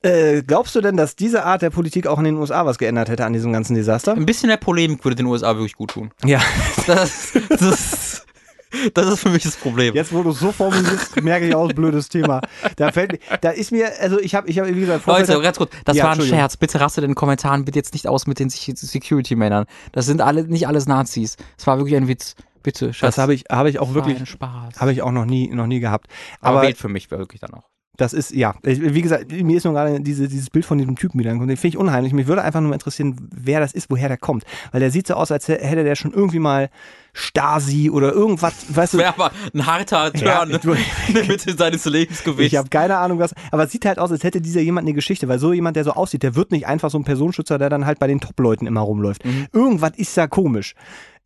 Äh, 0.00 0.42
glaubst 0.42 0.76
du 0.76 0.80
denn, 0.80 0.96
dass 0.96 1.16
diese 1.16 1.44
Art 1.44 1.60
der 1.60 1.70
Politik 1.70 2.06
auch 2.06 2.18
in 2.18 2.24
den 2.24 2.36
USA 2.36 2.64
was 2.64 2.78
geändert 2.78 3.08
hätte 3.08 3.24
an 3.24 3.32
diesem 3.32 3.52
ganzen 3.52 3.74
Desaster? 3.74 4.12
Ein 4.14 4.26
bisschen 4.26 4.46
mehr 4.46 4.56
Polemik 4.56 5.04
würde 5.04 5.16
den 5.16 5.26
USA 5.26 5.54
wirklich 5.56 5.74
gut 5.74 5.90
tun. 5.90 6.12
Ja. 6.24 6.40
Das, 6.86 7.32
das, 7.48 8.24
das 8.94 9.06
ist 9.08 9.20
für 9.20 9.30
mich 9.30 9.42
das 9.42 9.56
Problem. 9.56 9.94
Jetzt, 9.94 10.12
wo 10.12 10.22
du 10.22 10.32
so 10.32 10.52
formulierst, 10.52 11.20
merke 11.22 11.46
ich 11.48 11.54
auch, 11.54 11.72
blödes 11.72 12.08
Thema. 12.08 12.40
Da 12.76 12.92
fällt 12.92 13.18
da 13.40 13.50
ist 13.50 13.72
mir, 13.72 13.90
also 14.00 14.18
ich 14.20 14.34
habe, 14.34 14.48
ich 14.48 14.58
habe, 14.58 14.74
wie 14.74 14.80
gesagt, 14.80 15.06
Leute, 15.06 15.26
Vorfeld- 15.26 15.42
ganz 15.42 15.56
kurz, 15.58 15.70
das 15.84 15.96
Ja, 15.96 16.04
war 16.04 16.12
ein. 16.12 16.20
Scherz. 16.22 16.56
Bitte 16.56 16.80
rastet 16.80 17.04
in 17.04 17.10
den 17.10 17.14
Kommentaren 17.14 17.64
bitte 17.64 17.78
jetzt 17.78 17.92
nicht 17.94 18.06
aus 18.06 18.26
mit 18.26 18.38
den 18.38 18.48
Sec- 18.50 18.76
Security-Männern. 18.76 19.66
Das 19.92 20.06
sind 20.06 20.20
alle 20.20 20.44
nicht 20.44 20.66
alles 20.68 20.86
Nazis. 20.86 21.36
Es 21.56 21.66
war 21.66 21.78
wirklich 21.78 21.96
ein 21.96 22.08
Witz. 22.08 22.34
Bitte, 22.62 22.92
Schatz. 22.92 23.14
das 23.14 23.22
habe 23.22 23.34
ich, 23.34 23.44
habe 23.50 23.70
ich 23.70 23.78
auch 23.78 23.86
Das 23.86 23.94
wirklich, 23.94 24.18
ein 24.18 24.70
habe 24.78 24.92
ich 24.92 25.00
auch 25.02 25.12
noch 25.12 25.24
nie, 25.24 25.48
noch 25.48 25.66
nie 25.66 25.80
gehabt. 25.80 26.08
Aber, 26.40 26.58
Aber 26.58 26.66
wählt 26.66 26.76
für 26.76 26.88
mich 26.88 27.10
wirklich 27.10 27.40
dann 27.40 27.54
auch. 27.54 27.64
Das 27.98 28.12
ist, 28.12 28.30
ja, 28.32 28.54
wie 28.62 29.02
gesagt, 29.02 29.30
mir 29.32 29.56
ist 29.56 29.64
nur 29.64 29.74
gerade 29.74 30.00
diese, 30.00 30.28
dieses 30.28 30.50
Bild 30.50 30.64
von 30.64 30.78
diesem 30.78 30.94
Typen 30.96 31.18
wieder 31.18 31.30
angekommen. 31.30 31.48
Den 31.48 31.56
finde 31.56 31.76
ich 31.76 31.80
unheimlich. 31.80 32.12
Mich 32.12 32.28
würde 32.28 32.42
einfach 32.42 32.60
nur 32.60 32.72
interessieren, 32.72 33.16
wer 33.34 33.58
das 33.58 33.72
ist, 33.72 33.90
woher 33.90 34.06
der 34.08 34.16
kommt. 34.16 34.44
Weil 34.70 34.78
der 34.80 34.92
sieht 34.92 35.08
so 35.08 35.14
aus, 35.14 35.32
als 35.32 35.48
hätte 35.48 35.82
der 35.82 35.96
schon 35.96 36.12
irgendwie 36.12 36.38
mal 36.38 36.70
Stasi 37.12 37.90
oder 37.90 38.12
irgendwas, 38.12 38.54
weißt 38.68 38.94
du. 38.94 38.98
Wäre 38.98 39.08
aber 39.14 39.32
ein 39.52 39.66
harter 39.66 40.16
Ja, 40.16 40.44
Turn 40.46 40.60
du- 40.62 40.72
in 41.08 41.14
der 41.14 41.24
Mitte 41.26 41.56
seines 41.56 41.84
Lebens 41.86 42.22
gewesen. 42.22 42.46
Ich 42.46 42.54
habe 42.56 42.68
keine 42.68 42.96
Ahnung 42.98 43.18
was, 43.18 43.34
aber 43.50 43.64
es 43.64 43.72
sieht 43.72 43.84
halt 43.84 43.98
aus, 43.98 44.12
als 44.12 44.22
hätte 44.22 44.40
dieser 44.40 44.60
jemand 44.60 44.86
eine 44.86 44.94
Geschichte, 44.94 45.26
weil 45.26 45.40
so 45.40 45.52
jemand, 45.52 45.76
der 45.76 45.82
so 45.82 45.92
aussieht, 45.92 46.22
der 46.22 46.36
wird 46.36 46.52
nicht 46.52 46.66
einfach 46.68 46.90
so 46.90 46.98
ein 46.98 47.04
Personenschützer, 47.04 47.58
der 47.58 47.68
dann 47.70 47.84
halt 47.86 47.98
bei 47.98 48.06
den 48.06 48.20
Top-Leuten 48.20 48.68
immer 48.68 48.80
rumläuft. 48.82 49.24
Mhm. 49.24 49.46
Irgendwas 49.52 49.92
ist 49.96 50.16
da 50.16 50.28
komisch. 50.28 50.74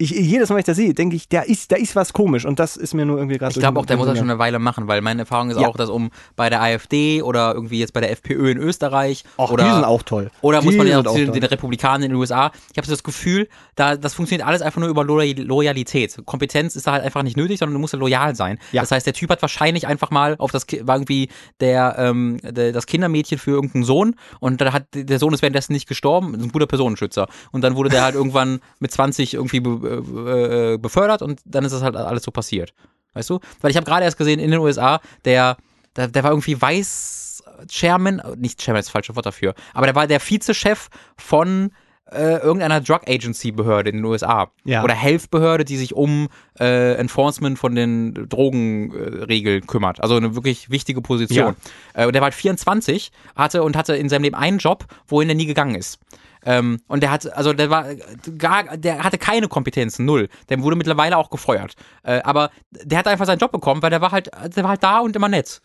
Ich, 0.02 0.10
jedes 0.10 0.48
Mal, 0.48 0.56
wenn 0.56 0.60
ich 0.60 0.66
das 0.66 0.76
sehe, 0.76 0.94
denke 0.94 1.14
ich, 1.14 1.28
da 1.28 1.42
ist, 1.42 1.70
da 1.70 1.76
ist 1.76 1.94
was 1.94 2.12
komisch 2.12 2.44
und 2.44 2.58
das 2.58 2.76
ist 2.76 2.92
mir 2.92 3.06
nur 3.06 3.18
irgendwie 3.18 3.38
gerade 3.38 3.52
Ich 3.52 3.58
glaube 3.60 3.78
auch, 3.78 3.86
der 3.86 3.96
muss 3.96 4.06
das 4.06 4.18
schon 4.18 4.28
eine 4.28 4.38
Weile 4.40 4.58
machen, 4.58 4.88
weil 4.88 5.00
meine 5.00 5.22
Erfahrung 5.22 5.50
ist 5.50 5.60
Ja. 5.60 5.68
auch, 5.68 5.76
dass 5.76 5.90
um 5.90 6.10
bei 6.34 6.50
der 6.50 6.60
AfD 6.60 7.22
oder 7.22 7.54
irgendwie 7.54 7.78
jetzt 7.78 7.92
bei 7.92 8.00
der 8.00 8.10
FPÖ 8.10 8.50
in 8.50 8.58
Österreich 8.58 9.22
Ach, 9.38 9.50
oder 9.50 9.64
die 9.64 9.70
sind 9.72 9.84
auch 9.84 10.02
toll. 10.02 10.32
Oder 10.40 10.58
die 10.58 10.66
muss 10.66 10.76
man 10.76 10.88
ja 10.88 10.98
auch 10.98 11.04
zu 11.04 11.30
den 11.30 11.44
Republikanern 11.44 12.02
in 12.02 12.10
den 12.10 12.16
USA. 12.16 12.50
Ich 12.72 12.78
habe 12.78 12.86
so 12.86 12.92
das 12.92 13.04
Gefühl, 13.04 13.48
da, 13.76 13.96
das 13.96 14.14
funktioniert 14.14 14.46
alles 14.46 14.60
einfach 14.60 14.80
nur 14.80 14.88
über 14.88 15.04
Loy 15.04 15.34
Loyalität. 15.34 16.16
Kompetenz 16.24 16.74
ist 16.74 16.86
da 16.86 16.92
halt 16.92 17.04
einfach 17.04 17.22
nicht 17.22 17.36
nötig, 17.36 17.60
sondern 17.60 17.74
du 17.74 17.78
musst 17.80 17.92
ja 17.92 17.98
loyal 17.98 18.34
sein. 18.34 18.58
Ja. 18.72 18.82
Das 18.82 18.90
heißt, 18.90 19.06
der 19.06 19.14
Typ 19.14 19.30
hat 19.30 19.40
wahrscheinlich 19.40 19.86
einfach 19.86 20.10
mal 20.10 20.34
auf 20.38 20.50
das, 20.50 20.66
war 20.82 20.96
irgendwie 20.96 21.28
der, 21.60 21.94
ähm, 21.98 22.38
der, 22.42 22.72
das 22.72 22.86
Kindermädchen 22.86 23.38
für 23.38 23.52
irgendeinen 23.52 23.84
Sohn 23.84 24.16
und 24.40 24.60
da 24.60 24.72
hat 24.72 24.86
der 24.94 25.18
Sohn 25.18 25.32
ist 25.32 25.42
währenddessen 25.42 25.72
nicht 25.72 25.88
gestorben, 25.88 26.34
ist 26.34 26.42
ein 26.42 26.50
guter 26.52 26.66
Personenschützer. 26.66 27.28
Und 27.52 27.62
dann 27.62 27.76
wurde 27.76 27.90
der 27.90 28.02
halt 28.02 28.14
irgendwann 28.22 28.60
mit 28.80 28.90
20 28.90 29.34
irgendwie 29.34 29.60
äh, 29.92 30.74
äh, 30.74 30.78
befördert 30.78 31.22
und 31.22 31.40
dann 31.44 31.64
ist 31.64 31.72
das 31.72 31.82
halt 31.82 31.96
alles 31.96 32.22
so 32.22 32.30
passiert. 32.30 32.74
Weißt 33.14 33.28
du? 33.30 33.40
Weil 33.60 33.70
ich 33.70 33.76
habe 33.76 33.84
gerade 33.84 34.04
erst 34.04 34.18
gesehen 34.18 34.40
in 34.40 34.50
den 34.50 34.60
USA, 34.60 35.00
der, 35.24 35.56
der, 35.96 36.08
der 36.08 36.22
war 36.24 36.30
irgendwie 36.30 36.60
Weiß 36.60 37.42
Chairman, 37.68 38.22
nicht 38.38 38.60
Chairman 38.60 38.80
ist 38.80 38.86
das 38.86 38.92
falsche 38.92 39.14
Wort 39.16 39.26
dafür, 39.26 39.54
aber 39.74 39.86
der 39.86 39.94
war 39.94 40.06
der 40.06 40.20
Vizechef 40.20 40.88
von 41.16 41.72
äh, 42.10 42.38
irgendeiner 42.38 42.80
Drug 42.80 43.00
Agency 43.06 43.52
Behörde 43.52 43.90
in 43.90 43.96
den 43.96 44.04
USA 44.04 44.50
Ja. 44.64 44.82
oder 44.84 44.94
Health 44.94 45.30
Behörde, 45.30 45.64
die 45.64 45.76
sich 45.76 45.94
um 45.94 46.28
äh, 46.60 46.94
Enforcement 46.94 47.58
von 47.58 47.74
den 47.74 48.28
Drogenregeln 48.28 49.62
äh, 49.62 49.66
kümmert. 49.66 50.02
Also 50.02 50.16
eine 50.16 50.34
wirklich 50.34 50.70
wichtige 50.70 51.00
Position. 51.00 51.56
Äh, 51.94 52.06
und 52.06 52.12
der 52.14 52.20
war 52.20 52.26
halt 52.26 52.34
24, 52.34 53.12
hatte 53.36 53.62
und 53.62 53.76
hatte 53.76 53.96
in 53.96 54.08
seinem 54.08 54.22
Leben 54.24 54.36
einen 54.36 54.58
Job, 54.58 54.84
wohin 55.06 55.28
er 55.28 55.34
nie 55.34 55.46
gegangen 55.46 55.74
ist. 55.74 55.98
Ähm, 56.44 56.80
und 56.88 57.02
der 57.02 57.10
hat, 57.10 57.32
also 57.32 57.52
der 57.52 57.70
war 57.70 57.94
gar, 58.38 58.76
der 58.76 59.04
hatte 59.04 59.18
keine 59.18 59.48
Kompetenzen, 59.48 60.04
null. 60.04 60.28
Der 60.48 60.60
wurde 60.62 60.76
mittlerweile 60.76 61.16
auch 61.16 61.30
gefeuert. 61.30 61.74
Äh, 62.02 62.20
aber 62.22 62.50
der 62.70 62.98
hat 62.98 63.06
einfach 63.06 63.26
seinen 63.26 63.38
Job 63.38 63.52
bekommen, 63.52 63.82
weil 63.82 63.90
der 63.90 64.00
war 64.00 64.10
halt, 64.12 64.30
der 64.56 64.62
war 64.62 64.70
halt 64.70 64.82
da 64.82 64.98
und 65.00 65.14
immer 65.14 65.28
nett. 65.28 65.60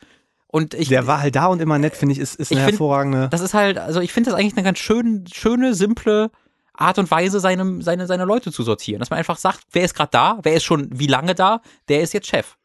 Und 0.49 0.73
ich, 0.73 0.87
Der 0.87 1.07
war 1.07 1.21
halt 1.21 1.35
da 1.35 1.47
und 1.47 1.61
immer 1.61 1.77
nett, 1.77 1.95
finde 1.95 2.13
ich, 2.13 2.19
ist, 2.19 2.35
ist 2.35 2.51
eine 2.51 2.61
find, 2.61 2.71
hervorragende. 2.71 3.27
das 3.29 3.41
ist 3.41 3.53
halt, 3.53 3.77
also 3.77 3.99
ich 3.99 4.13
finde 4.13 4.29
das 4.29 4.39
eigentlich 4.39 4.55
eine 4.55 4.63
ganz 4.63 4.79
schön, 4.79 5.25
schöne, 5.31 5.73
simple 5.73 6.31
Art 6.73 6.99
und 6.99 7.11
Weise, 7.11 7.39
seine, 7.39 7.81
seine, 7.81 8.07
seine 8.07 8.23
Leute 8.23 8.51
zu 8.51 8.63
sortieren. 8.63 8.99
Dass 8.99 9.09
man 9.09 9.19
einfach 9.19 9.37
sagt, 9.37 9.61
wer 9.71 9.83
ist 9.83 9.93
gerade 9.93 10.11
da, 10.11 10.39
wer 10.43 10.53
ist 10.53 10.63
schon 10.63 10.87
wie 10.91 11.07
lange 11.07 11.35
da, 11.35 11.61
der 11.89 12.01
ist 12.01 12.13
jetzt 12.13 12.27
Chef. 12.27 12.55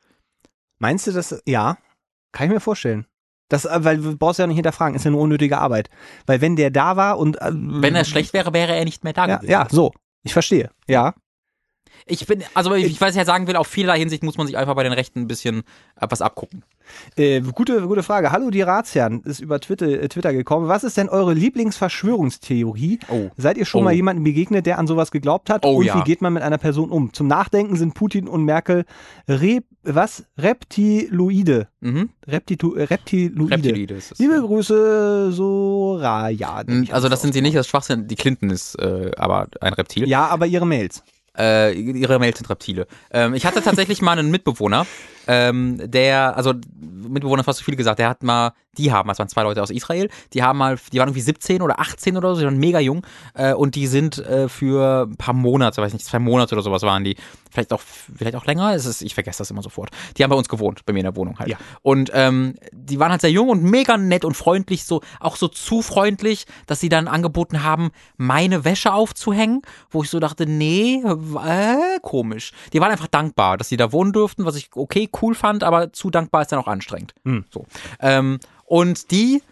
Meinst 0.78 1.06
du 1.06 1.12
das? 1.12 1.42
Ja, 1.46 1.76
kann 2.30 2.46
ich 2.46 2.52
mir 2.52 2.60
vorstellen. 2.60 3.06
Das, 3.52 3.66
äh, 3.66 3.84
weil 3.84 3.98
du 3.98 4.16
brauchst 4.16 4.38
ja 4.38 4.46
nicht 4.46 4.56
hinterfragen, 4.56 4.96
ist 4.96 5.04
ja 5.04 5.10
eine 5.10 5.18
unnötige 5.18 5.58
Arbeit. 5.58 5.90
Weil 6.26 6.40
wenn 6.40 6.56
der 6.56 6.70
da 6.70 6.96
war 6.96 7.18
und 7.18 7.40
äh, 7.40 7.50
Wenn 7.52 7.94
er 7.94 8.04
schlecht 8.04 8.32
wäre, 8.32 8.52
wäre 8.54 8.74
er 8.74 8.84
nicht 8.84 9.04
mehr 9.04 9.12
da 9.12 9.28
ja, 9.28 9.36
gewesen. 9.36 9.50
ja, 9.50 9.66
so, 9.70 9.92
ich 10.22 10.32
verstehe. 10.32 10.70
Ja, 10.88 11.14
Ich 12.06 12.26
bin, 12.26 12.42
also 12.54 12.74
ich, 12.74 12.86
ich 12.86 13.00
weiß 13.00 13.14
ja 13.14 13.24
sagen 13.24 13.46
will, 13.46 13.56
auf 13.56 13.66
vielerlei 13.68 13.98
Hinsicht 14.00 14.22
muss 14.22 14.36
man 14.36 14.46
sich 14.46 14.56
einfach 14.56 14.74
bei 14.74 14.82
den 14.82 14.92
Rechten 14.92 15.20
ein 15.20 15.26
bisschen 15.28 15.60
äh, 16.00 16.06
was 16.10 16.20
abgucken. 16.20 16.64
äh, 17.16 17.40
gute, 17.40 17.82
gute 17.82 18.02
Frage. 18.02 18.32
Hallo, 18.32 18.50
die 18.50 18.62
Ratsherren, 18.62 19.22
ist 19.22 19.40
über 19.40 19.60
Twitter, 19.60 19.86
äh, 19.86 20.08
Twitter 20.08 20.32
gekommen. 20.32 20.68
Was 20.68 20.84
ist 20.84 20.96
denn 20.96 21.08
eure 21.08 21.32
Lieblingsverschwörungstheorie? 21.32 22.98
Oh. 23.08 23.30
Seid 23.36 23.56
ihr 23.56 23.64
schon 23.66 23.82
Oh. 23.82 23.84
mal 23.84 23.92
jemandem 23.94 24.24
begegnet, 24.24 24.66
der 24.66 24.78
an 24.78 24.86
sowas 24.86 25.10
geglaubt 25.10 25.48
hat? 25.50 25.64
Oh 25.64 25.76
und 25.78 25.84
ja. 25.84 25.96
wie 25.98 26.02
geht 26.02 26.22
man 26.22 26.32
mit 26.32 26.42
einer 26.42 26.58
Person 26.58 26.90
um? 26.90 27.12
Zum 27.12 27.26
Nachdenken 27.28 27.76
sind 27.76 27.94
Putin 27.94 28.28
und 28.28 28.44
Merkel 28.44 28.84
Re 29.28 29.60
was? 29.84 30.24
Reptiloide. 30.38 31.66
Mhm. 31.80 32.10
Reptitu 32.26 32.74
äh, 32.74 32.84
Reptiloide. 32.84 33.54
Reptilide 33.56 33.94
ist 33.94 34.12
es. 34.12 34.18
Liebe 34.18 34.40
Grüße, 34.40 35.32
Soraya. 35.32 36.62
Also 36.90 37.08
das 37.08 37.22
sind 37.22 37.32
sie 37.34 37.42
nicht, 37.42 37.56
das 37.56 37.66
Schwachsinn. 37.66 38.06
Die 38.06 38.14
Clinton 38.16 38.50
ist 38.50 38.76
äh, 38.76 39.10
aber 39.16 39.48
ein 39.60 39.72
Reptil. 39.72 40.08
Ja, 40.08 40.26
aber 40.28 40.46
ihre 40.46 40.66
Mails. 40.66 41.02
Äh, 41.36 41.72
ihre 41.72 42.18
Mails 42.18 42.38
sind 42.38 42.50
Reptile. 42.50 42.86
Ähm, 43.10 43.34
ich 43.34 43.46
hatte 43.46 43.62
tatsächlich 43.62 44.02
mal 44.02 44.18
einen 44.18 44.30
Mitbewohner, 44.30 44.86
ähm, 45.26 45.80
der, 45.90 46.36
also 46.36 46.54
Mitbewohner 47.08 47.44
fast 47.44 47.58
zu 47.58 47.64
viel 47.64 47.76
gesagt, 47.76 47.98
der 47.98 48.08
hat 48.08 48.22
mal, 48.22 48.52
die 48.78 48.92
haben, 48.92 49.08
das 49.08 49.18
waren 49.18 49.28
zwei 49.28 49.42
Leute 49.42 49.62
aus 49.62 49.70
Israel, 49.70 50.08
die 50.32 50.42
haben 50.42 50.58
mal, 50.58 50.78
die 50.92 50.98
waren 50.98 51.08
irgendwie 51.08 51.20
17 51.20 51.62
oder 51.62 51.78
18 51.78 52.16
oder 52.16 52.34
so, 52.34 52.40
die 52.40 52.46
waren 52.46 52.58
mega 52.58 52.80
jung 52.80 53.06
äh, 53.34 53.52
und 53.52 53.74
die 53.74 53.86
sind 53.86 54.18
äh, 54.18 54.48
für 54.48 55.06
ein 55.10 55.16
paar 55.16 55.34
Monate, 55.34 55.82
weiß 55.82 55.92
nicht, 55.92 56.04
zwei 56.04 56.18
Monate 56.18 56.54
oder 56.54 56.62
sowas 56.62 56.82
waren 56.82 57.04
die, 57.04 57.16
vielleicht 57.50 57.72
auch, 57.72 57.80
vielleicht 57.80 58.34
auch 58.34 58.46
länger, 58.46 58.74
es 58.74 58.86
ist, 58.86 59.02
ich 59.02 59.14
vergesse 59.14 59.38
das 59.38 59.50
immer 59.50 59.62
sofort. 59.62 59.90
Die 60.16 60.22
haben 60.22 60.30
bei 60.30 60.36
uns 60.36 60.48
gewohnt, 60.48 60.84
bei 60.86 60.92
mir 60.92 61.00
in 61.00 61.04
der 61.04 61.16
Wohnung 61.16 61.38
halt. 61.38 61.50
Ja. 61.50 61.58
Und 61.82 62.10
ähm, 62.14 62.54
die 62.72 62.98
waren 62.98 63.10
halt 63.10 63.20
sehr 63.20 63.30
jung 63.30 63.50
und 63.50 63.62
mega 63.62 63.96
nett 63.96 64.24
und 64.24 64.36
freundlich, 64.36 64.84
so 64.84 65.02
auch 65.20 65.36
so 65.36 65.48
zu 65.48 65.82
freundlich, 65.82 66.46
dass 66.66 66.80
sie 66.80 66.88
dann 66.88 67.08
angeboten 67.08 67.62
haben, 67.62 67.90
meine 68.16 68.64
Wäsche 68.64 68.92
aufzuhängen, 68.92 69.62
wo 69.90 70.02
ich 70.02 70.10
so 70.10 70.18
dachte, 70.18 70.46
nee, 70.46 71.02
äh, 71.04 71.98
komisch. 72.00 72.52
Die 72.72 72.80
waren 72.80 72.90
einfach 72.90 73.08
dankbar, 73.08 73.58
dass 73.58 73.68
sie 73.68 73.76
da 73.76 73.92
wohnen 73.92 74.12
durften, 74.12 74.44
was 74.46 74.56
ich 74.56 74.70
okay, 74.74 75.08
cool 75.20 75.34
fand, 75.34 75.64
aber 75.64 75.92
zu 75.92 76.10
dankbar 76.10 76.42
ist 76.42 76.52
dann 76.52 76.58
auch 76.58 76.66
anstrengend. 76.66 77.14
Hm. 77.24 77.44
So. 77.50 77.66
Ähm, 78.00 78.40
Und 78.64 79.10
die, 79.10 79.42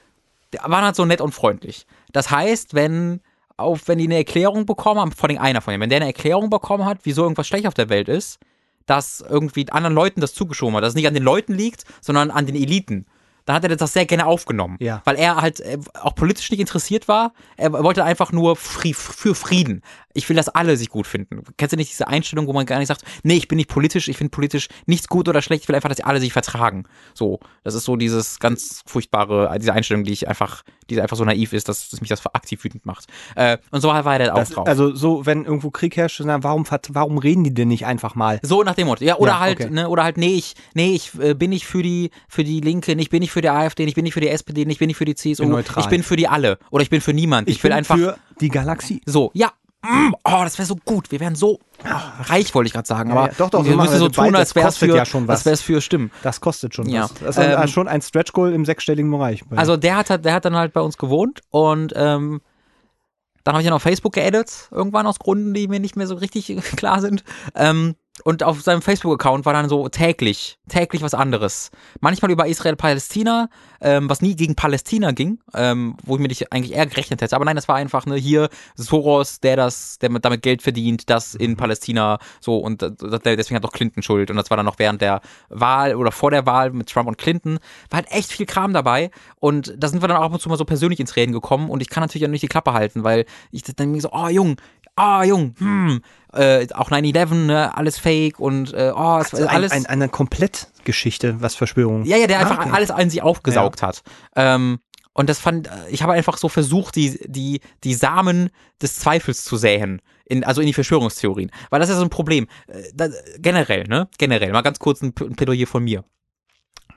waren 0.63 0.85
halt 0.85 0.97
so 0.97 1.05
nett 1.05 1.21
und 1.21 1.33
freundlich. 1.33 1.87
Das 2.13 2.31
heißt, 2.31 2.75
wenn 2.75 3.21
auf, 3.57 3.89
wenn 3.89 3.99
die 3.99 4.05
eine 4.05 4.17
Erklärung 4.17 4.65
bekommen 4.65 5.01
haben, 5.01 5.13
vor 5.13 5.29
allem 5.29 5.39
einer 5.39 5.61
von 5.61 5.73
denen, 5.73 5.83
wenn 5.83 5.91
der 5.91 5.99
eine 5.99 6.07
Erklärung 6.07 6.49
bekommen 6.49 6.87
hat, 6.87 7.01
wieso 7.05 7.23
irgendwas 7.23 7.47
schlecht 7.47 7.67
auf 7.67 7.75
der 7.75 7.91
Welt 7.91 8.09
ist, 8.09 8.39
dass 8.87 9.21
irgendwie 9.21 9.71
anderen 9.71 9.95
Leuten 9.95 10.21
das 10.21 10.33
zugeschoben 10.33 10.75
hat, 10.77 10.83
dass 10.83 10.91
es 10.91 10.97
nicht 10.97 11.07
an 11.07 11.15
den 11.15 11.23
Leuten 11.23 11.53
liegt, 11.53 11.85
sondern 12.01 12.31
an 12.31 12.47
den 12.47 12.57
Eliten 12.57 13.07
dann 13.51 13.57
hat 13.57 13.65
er 13.65 13.77
das 13.77 13.93
sehr 13.93 14.07
gerne 14.07 14.27
aufgenommen. 14.27 14.77
Ja. 14.81 15.03
Weil 15.05 15.17
er 15.17 15.37
halt 15.37 15.59
äh, 15.61 15.79
auch 16.01 16.15
politisch 16.15 16.51
nicht 16.51 16.61
interessiert 16.61 17.09
war. 17.09 17.33
Er 17.57 17.73
wollte 17.73 18.05
einfach 18.05 18.31
nur 18.31 18.55
für 18.55 19.35
Frieden. 19.35 19.83
Ich 20.13 20.29
will, 20.29 20.37
dass 20.37 20.49
alle 20.49 20.77
sich 20.77 20.89
gut 20.89 21.07
finden. 21.07 21.43
Kennst 21.57 21.73
du 21.73 21.77
nicht 21.77 21.91
diese 21.93 22.09
Einstellung, 22.09 22.47
wo 22.47 22.53
man 22.53 22.67
gar 22.67 22.79
nicht 22.79 22.89
sagt, 22.89 23.03
nee, 23.23 23.35
ich 23.37 23.47
bin 23.49 23.57
nicht 23.57 23.69
politisch, 23.69 24.09
ich 24.09 24.17
finde 24.17 24.31
politisch 24.31 24.69
nichts 24.87 25.09
gut 25.09 25.29
oder 25.29 25.41
schlecht, 25.43 25.63
ich 25.63 25.69
will 25.69 25.77
einfach, 25.77 25.89
dass 25.89 26.01
alle 26.01 26.21
sich 26.21 26.33
vertragen. 26.33 26.85
So, 27.15 27.39
das 27.63 27.75
ist 27.75 27.85
so 27.85 27.97
dieses 27.97 28.39
ganz 28.41 28.83
furchtbare, 28.87 29.57
diese 29.61 29.73
Einstellung, 29.73 30.05
die 30.05 30.13
ich 30.13 30.27
einfach, 30.29 30.63
die 30.89 31.01
einfach 31.01 31.17
so 31.17 31.25
naiv 31.25 31.53
ist, 31.53 31.69
dass, 31.69 31.89
dass 31.91 32.01
mich 32.01 32.09
das 32.11 32.25
aktiv 32.27 32.63
wütend 32.65 32.87
macht. 32.87 33.07
Äh, 33.37 33.59
und 33.71 33.81
so 33.81 33.89
war 33.89 34.05
er 34.05 34.05
halt 34.05 34.31
auch 34.31 34.37
Das, 34.39 34.51
drauf. 34.51 34.67
also 34.67 34.95
so, 34.95 35.27
wenn 35.27 35.45
irgendwo 35.45 35.71
Krieg 35.71 35.97
herrscht, 35.97 36.21
na, 36.25 36.43
warum, 36.43 36.65
warum 36.89 37.19
reden 37.19 37.45
die 37.45 37.55
denn 37.55 37.69
nicht 37.69 37.87
einfach 37.87 38.15
mal? 38.15 38.41
So 38.43 38.63
nach 38.63 38.75
dem 38.75 38.87
Motto. 38.89 39.05
Ja, 39.05 39.17
oder 39.17 39.33
Ja, 39.33 39.39
halt, 39.41 39.61
okay. 39.61 39.71
ne, 39.71 39.89
oder 39.89 40.03
halt, 40.05 40.17
nee, 40.17 40.35
ich, 40.35 40.55
nee, 40.75 40.95
ich 40.95 41.13
äh, 41.21 41.35
bin 41.35 41.51
nicht 41.51 41.67
für 41.67 41.83
die, 41.83 42.11
für 42.29 42.45
die 42.45 42.61
Linke, 42.61 42.93
ich 42.93 43.11
bin 43.11 43.21
nicht 43.21 43.31
für 43.33 43.41
die 43.43 43.49
AfD, 43.51 43.85
ich 43.85 43.95
bin 43.95 44.05
nicht 44.05 44.15
für 44.15 44.21
die 44.21 44.29
SPD, 44.29 44.63
ich 44.69 44.79
bin 44.79 44.89
nicht 44.89 44.97
für 44.97 45.05
die 45.05 45.15
CSU, 45.15 45.45
Bin 45.45 45.53
neutral. 45.53 45.85
ich 45.85 45.89
bin 45.91 46.03
für 46.03 46.17
die 46.17 46.27
alle. 46.29 46.59
Oder 46.71 46.83
ich 46.83 46.91
bin 46.91 47.01
für 47.01 47.13
niemand. 47.13 47.49
Ich, 47.49 47.63
will 47.63 47.71
bin 47.71 47.79
einfach 47.79 47.97
für 47.97 48.19
die 48.41 48.49
Galaxie. 48.49 49.01
so, 49.07 49.31
ja. 49.35 49.53
Mm, 49.83 50.15
Oh, 50.25 50.41
das 50.45 50.59
wäre 50.59 50.67
so 50.67 50.77
gut. 50.77 51.11
Wir 51.11 51.21
wären 51.21 51.35
so 51.35 51.59
oh, 51.85 51.89
reich, 52.25 52.55
wollte 52.55 52.67
ich 52.67 52.73
gerade 52.75 52.87
sagen. 52.87 53.11
Aber 53.13 53.29
ja. 53.29 53.33
Doch, 53.39 53.49
doch, 53.51 53.65
so 53.65 53.71
wir 53.71 53.77
müssen 53.77 53.99
so 53.99 54.09
das 54.09 54.17
tun, 54.17 54.35
als 54.37 54.55
wäre 54.55 54.69
es 54.69 54.77
für, 54.77 54.95
ja 54.95 55.05
schon 55.07 55.27
was. 55.27 55.47
als 55.47 55.63
für 55.63 55.81
Stimmen. 55.81 56.11
Das 56.23 56.41
kostet 56.41 56.75
schon 56.75 56.89
Ja. 56.89 57.05
was. 57.05 57.15
Das 57.15 57.37
ist 57.39 57.43
Ähm, 57.45 57.59
äh, 57.63 57.69
schon 57.69 57.89
ein 57.89 58.03
Stretch 58.03 58.33
Goal 58.33 58.53
im 58.53 58.65
sechsstelligen 58.65 59.11
Bereich. 59.11 59.43
Also 59.57 59.77
der 59.77 59.97
hat, 59.97 60.11
halt- 60.11 60.25
der 60.25 60.35
hat 60.35 60.45
dann 60.45 60.55
halt 60.57 60.73
bei 60.75 60.81
uns 60.83 60.99
gewohnt 60.99 61.41
und 61.51 61.93
ähm, 61.97 62.41
dann 63.45 63.55
habe 63.55 63.63
ich 63.63 63.69
ihn 63.69 63.73
auf 63.73 63.83
Facebook 63.83 64.13
geaddet, 64.13 64.69
irgendwann 64.71 65.07
aus 65.07 65.19
Gründen, 65.19 65.55
die 65.55 65.67
mir 65.67 65.81
nicht 65.81 65.97
mehr 65.97 66.07
so 66.07 66.15
richtig 66.15 66.55
klar 66.77 67.01
sind. 67.01 67.25
Ähm, 67.55 67.95
und 68.25 68.43
auf 68.43 68.61
seinem 68.63 68.83
Facebook-Account 68.83 69.45
war 69.47 69.53
dann 69.53 69.69
so 69.69 69.89
täglich, 69.89 70.59
täglich 70.69 71.03
was 71.03 71.15
anderes. 71.15 71.71
Manchmal 72.01 72.31
über 72.31 72.47
Israel-Palästina, 72.47 73.49
ähm, 73.81 74.11
was 74.11 74.23
nie 74.23 74.37
gegen 74.37 74.55
Palästina 74.55 75.13
ging, 75.13 75.39
ähm, 75.55 75.97
wo 76.05 76.17
ich 76.17 76.21
mir 76.21 76.29
nicht 76.29 76.53
eigentlich 76.53 76.75
eher 76.75 76.87
gerechnet 76.87 77.23
hätte. 77.23 77.37
Aber 77.37 77.45
nein, 77.45 77.57
das 77.57 77.69
war 77.69 77.77
einfach 77.77 78.07
ne, 78.07 78.17
hier 78.17 78.49
Soros, 78.75 79.41
der 79.41 79.57
das, 79.57 79.99
der 79.99 80.11
mit- 80.11 80.25
damit 80.25 80.43
Geld 80.43 80.63
verdient, 80.63 81.09
das 81.09 81.35
in 81.35 81.57
Palästina 81.57 82.19
so 82.41 82.59
und 82.59 82.83
deswegen 82.83 83.57
hat 83.57 83.65
auch 83.65 83.73
Clinton 83.73 84.03
Schuld. 84.03 84.31
Und 84.31 84.37
das 84.37 84.51
war 84.51 84.57
dann 84.57 84.67
noch 84.67 84.79
während 84.79 85.01
der 85.01 85.21
Wahl 85.49 85.95
oder 85.95 86.13
vor 86.13 86.31
der 86.31 86.47
Wahl 86.47 86.71
mit 86.71 86.89
Trump 86.89 87.09
und 87.09 87.19
Clinton. 87.19 87.59
War 87.91 87.99
halt 87.99 88.13
echt 88.13 88.33
viel 88.33 88.47
Kram 88.47 88.73
dabei. 88.73 89.11
Und 89.37 89.75
da 89.79 89.89
sind 89.89 90.03
wir 90.03 90.09
dann 90.09 90.17
auch 90.17 90.25
ab 90.25 90.33
und 90.33 90.41
zu 90.41 90.49
mal 90.49 90.59
so 90.59 90.65
persönlich 90.65 91.01
ins 91.01 91.17
Reden 91.17 91.33
gekommen. 91.33 91.71
Und 91.71 91.81
ich 91.81 91.89
kann 91.89 92.03
natürlich 92.03 92.27
auch 92.27 92.31
nicht 92.31 92.43
die 92.43 92.49
Klappe 92.49 92.73
halten, 92.73 93.05
weil 93.05 93.25
ich 93.51 93.63
dann 93.63 93.91
mir 93.91 94.01
so, 94.01 94.11
oh 94.13 94.29
Jung, 94.29 94.57
ah 95.01 95.25
Jung, 95.25 95.55
hm, 95.59 96.03
äh, 96.33 96.67
auch 96.75 96.91
9-11, 96.91 97.35
ne, 97.47 97.77
alles 97.77 97.99
fake 97.99 98.39
und 98.39 98.73
äh, 98.75 98.93
oh, 98.95 99.19
es 99.21 99.33
also 99.33 99.39
war 99.45 99.51
ein, 99.51 99.57
alles. 99.57 99.73
ein, 99.73 99.87
eine 99.87 100.09
Komplettgeschichte, 100.09 101.41
was 101.41 101.55
Verschwörung. 101.55 102.05
Ja, 102.05 102.17
ja, 102.17 102.27
der 102.27 102.39
Ah, 102.39 102.43
einfach 102.43 102.59
okay. 102.61 102.71
alles 102.73 102.91
an 102.91 103.11
sich 103.11 103.23
aufgesaugt 103.23 103.83
hat. 103.83 104.03
Ähm, 104.37 104.79
und 105.13 105.29
das 105.29 105.41
fand, 105.41 105.69
ich 105.91 106.03
habe 106.03 106.13
einfach 106.13 106.37
so 106.37 106.49
versucht, 106.49 106.95
die, 106.97 107.19
die, 107.27 107.61
die 107.83 107.95
Samen 107.95 108.51
des 108.81 108.97
Zweifels 108.97 109.45
zu 109.45 109.57
säen. 109.57 110.01
In, 110.25 110.45
also 110.45 110.61
in 110.61 110.69
die 110.69 110.73
Verschwörungstheorien. 110.73 111.51
Weil 111.71 111.81
das 111.81 111.89
ist 111.89 111.95
ja 111.95 111.99
so 111.99 112.07
ein 112.07 112.11
Problem. 112.11 112.47
Äh, 112.69 112.83
Da, 112.95 113.09
generell, 113.39 113.85
ne? 113.85 114.09
Generell. 114.19 114.53
Mal 114.53 114.63
ganz 114.63 114.79
kurz 114.79 115.03
ein 115.03 115.13
ein 115.19 115.35
Plädoyer 115.35 115.67
von 115.67 115.83
mir. 115.83 116.05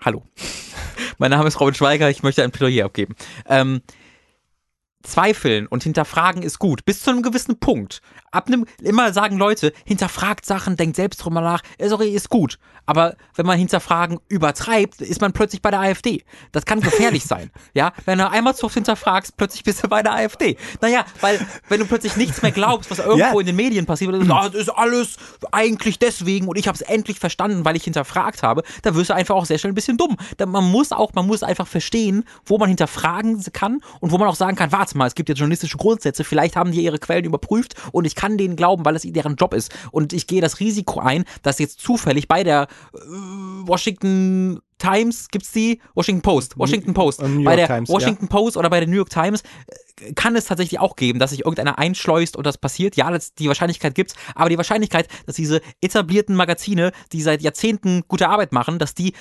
Hallo. 0.01 0.21
mein 1.17 1.31
Name 1.31 1.47
ist 1.47 1.59
Robin 1.59 1.73
Schweiger, 1.73 2.09
ich 2.11 2.21
möchte 2.21 2.43
ein 2.43 2.51
Plädoyer 2.51 2.85
abgeben. 2.85 3.15
Ähm, 3.47 3.81
Zweifeln 5.03 5.67
und 5.67 5.83
hinterfragen 5.83 6.43
ist 6.43 6.59
gut, 6.59 6.85
bis 6.85 7.01
zu 7.01 7.11
einem 7.11 7.21
gewissen 7.21 7.59
Punkt. 7.59 8.01
Ab 8.33 8.47
einem, 8.47 8.65
immer 8.81 9.13
sagen 9.13 9.37
Leute, 9.37 9.71
hinterfragt 9.85 10.45
Sachen, 10.45 10.75
denkt 10.75 10.95
selbst 10.95 11.23
drüber 11.23 11.39
nach, 11.41 11.61
ist 11.77 11.93
okay, 11.93 12.09
ist 12.09 12.29
gut. 12.29 12.57
Aber 12.85 13.15
wenn 13.35 13.45
man 13.45 13.57
hinterfragen 13.57 14.19
übertreibt, 14.27 14.99
ist 14.99 15.21
man 15.21 15.31
plötzlich 15.31 15.61
bei 15.61 15.71
der 15.71 15.79
AfD. 15.79 16.23
Das 16.51 16.65
kann 16.65 16.81
gefährlich 16.81 17.23
sein. 17.23 17.51
Ja, 17.75 17.93
wenn 18.05 18.17
du 18.19 18.29
einmal 18.29 18.55
zu 18.55 18.65
oft 18.65 18.73
hinterfragst, 18.75 19.37
plötzlich 19.37 19.63
bist 19.63 19.83
du 19.83 19.87
bei 19.87 20.03
der 20.03 20.13
AfD. 20.13 20.57
Naja, 20.81 21.05
weil 21.21 21.39
wenn 21.69 21.79
du 21.79 21.85
plötzlich 21.85 22.17
nichts 22.17 22.41
mehr 22.41 22.51
glaubst, 22.51 22.91
was 22.91 22.99
irgendwo 22.99 23.17
Ja. 23.17 23.39
in 23.39 23.45
den 23.45 23.55
Medien 23.55 23.85
passiert, 23.85 24.13
und 24.13 24.29
ah, 24.31 24.49
das 24.49 24.55
ist 24.63 24.69
alles 24.69 25.17
eigentlich 25.51 25.97
deswegen 25.99 26.47
und 26.47 26.57
ich 26.57 26.67
habe 26.67 26.75
es 26.75 26.81
endlich 26.81 27.19
verstanden, 27.19 27.63
weil 27.65 27.75
ich 27.75 27.83
hinterfragt 27.83 28.43
habe, 28.43 28.63
da 28.81 28.95
wirst 28.95 29.09
du 29.11 29.15
einfach 29.15 29.35
auch 29.35 29.45
sehr 29.45 29.57
schnell 29.59 29.71
ein 29.71 29.75
bisschen 29.75 29.97
dumm. 29.97 30.17
Da, 30.37 30.45
man 30.45 30.69
muss 30.69 30.91
auch, 30.91 31.13
man 31.13 31.25
muss 31.27 31.41
einfach 31.43 31.67
verstehen, 31.67 32.25
wo 32.45 32.57
man 32.57 32.67
hinterfragen 32.69 33.41
kann 33.53 33.79
und 33.99 34.11
wo 34.11 34.17
man 34.17 34.27
auch 34.27 34.35
sagen 34.35 34.55
kann, 34.57 34.71
warte 34.71 34.97
mal, 34.97 35.07
es 35.07 35.15
gibt 35.15 35.29
ja 35.29 35.35
journalistische 35.35 35.77
Grundsätze, 35.77 36.23
vielleicht 36.23 36.55
haben 36.55 36.71
die 36.71 36.83
ihre 36.83 36.99
Quellen 36.99 37.25
überprüft 37.25 37.75
und 37.91 38.05
ich 38.05 38.15
kann 38.15 38.22
denen 38.37 38.55
glauben, 38.55 38.85
weil 38.85 38.95
es 38.95 39.03
deren 39.03 39.35
Job 39.35 39.53
ist. 39.53 39.73
Und 39.91 40.13
ich 40.13 40.27
gehe 40.27 40.41
das 40.41 40.59
Risiko 40.59 40.99
ein, 40.99 41.25
dass 41.41 41.59
jetzt 41.59 41.79
zufällig 41.79 42.27
bei 42.27 42.43
der 42.43 42.67
äh, 42.93 42.97
Washington 43.65 44.59
Times, 44.77 45.29
gibt's 45.29 45.51
die? 45.51 45.79
Washington 45.95 46.21
Post, 46.21 46.57
Washington 46.57 46.93
Post, 46.93 47.21
bei 47.43 47.55
der 47.55 47.67
Times, 47.67 47.87
ja. 47.87 47.95
Washington 47.95 48.27
Post 48.27 48.57
oder 48.57 48.69
bei 48.69 48.79
der 48.79 48.89
New 48.89 48.97
York 48.97 49.09
Times 49.09 49.41
äh, 50.01 50.13
kann 50.13 50.35
es 50.35 50.45
tatsächlich 50.45 50.79
auch 50.79 50.95
geben, 50.95 51.19
dass 51.19 51.29
sich 51.29 51.41
irgendeiner 51.41 51.77
einschleust 51.77 52.35
und 52.35 52.45
das 52.45 52.57
passiert. 52.57 52.97
Ja, 52.97 53.09
das, 53.09 53.33
die 53.33 53.47
Wahrscheinlichkeit 53.47 53.95
gibt's, 53.95 54.15
aber 54.35 54.49
die 54.49 54.57
Wahrscheinlichkeit, 54.57 55.07
dass 55.25 55.35
diese 55.35 55.61
etablierten 55.81 56.35
Magazine, 56.35 56.91
die 57.13 57.21
seit 57.21 57.41
Jahrzehnten 57.41 58.03
gute 58.07 58.27
Arbeit 58.27 58.51
machen, 58.51 58.77
dass 58.77 58.93
die 58.93 59.13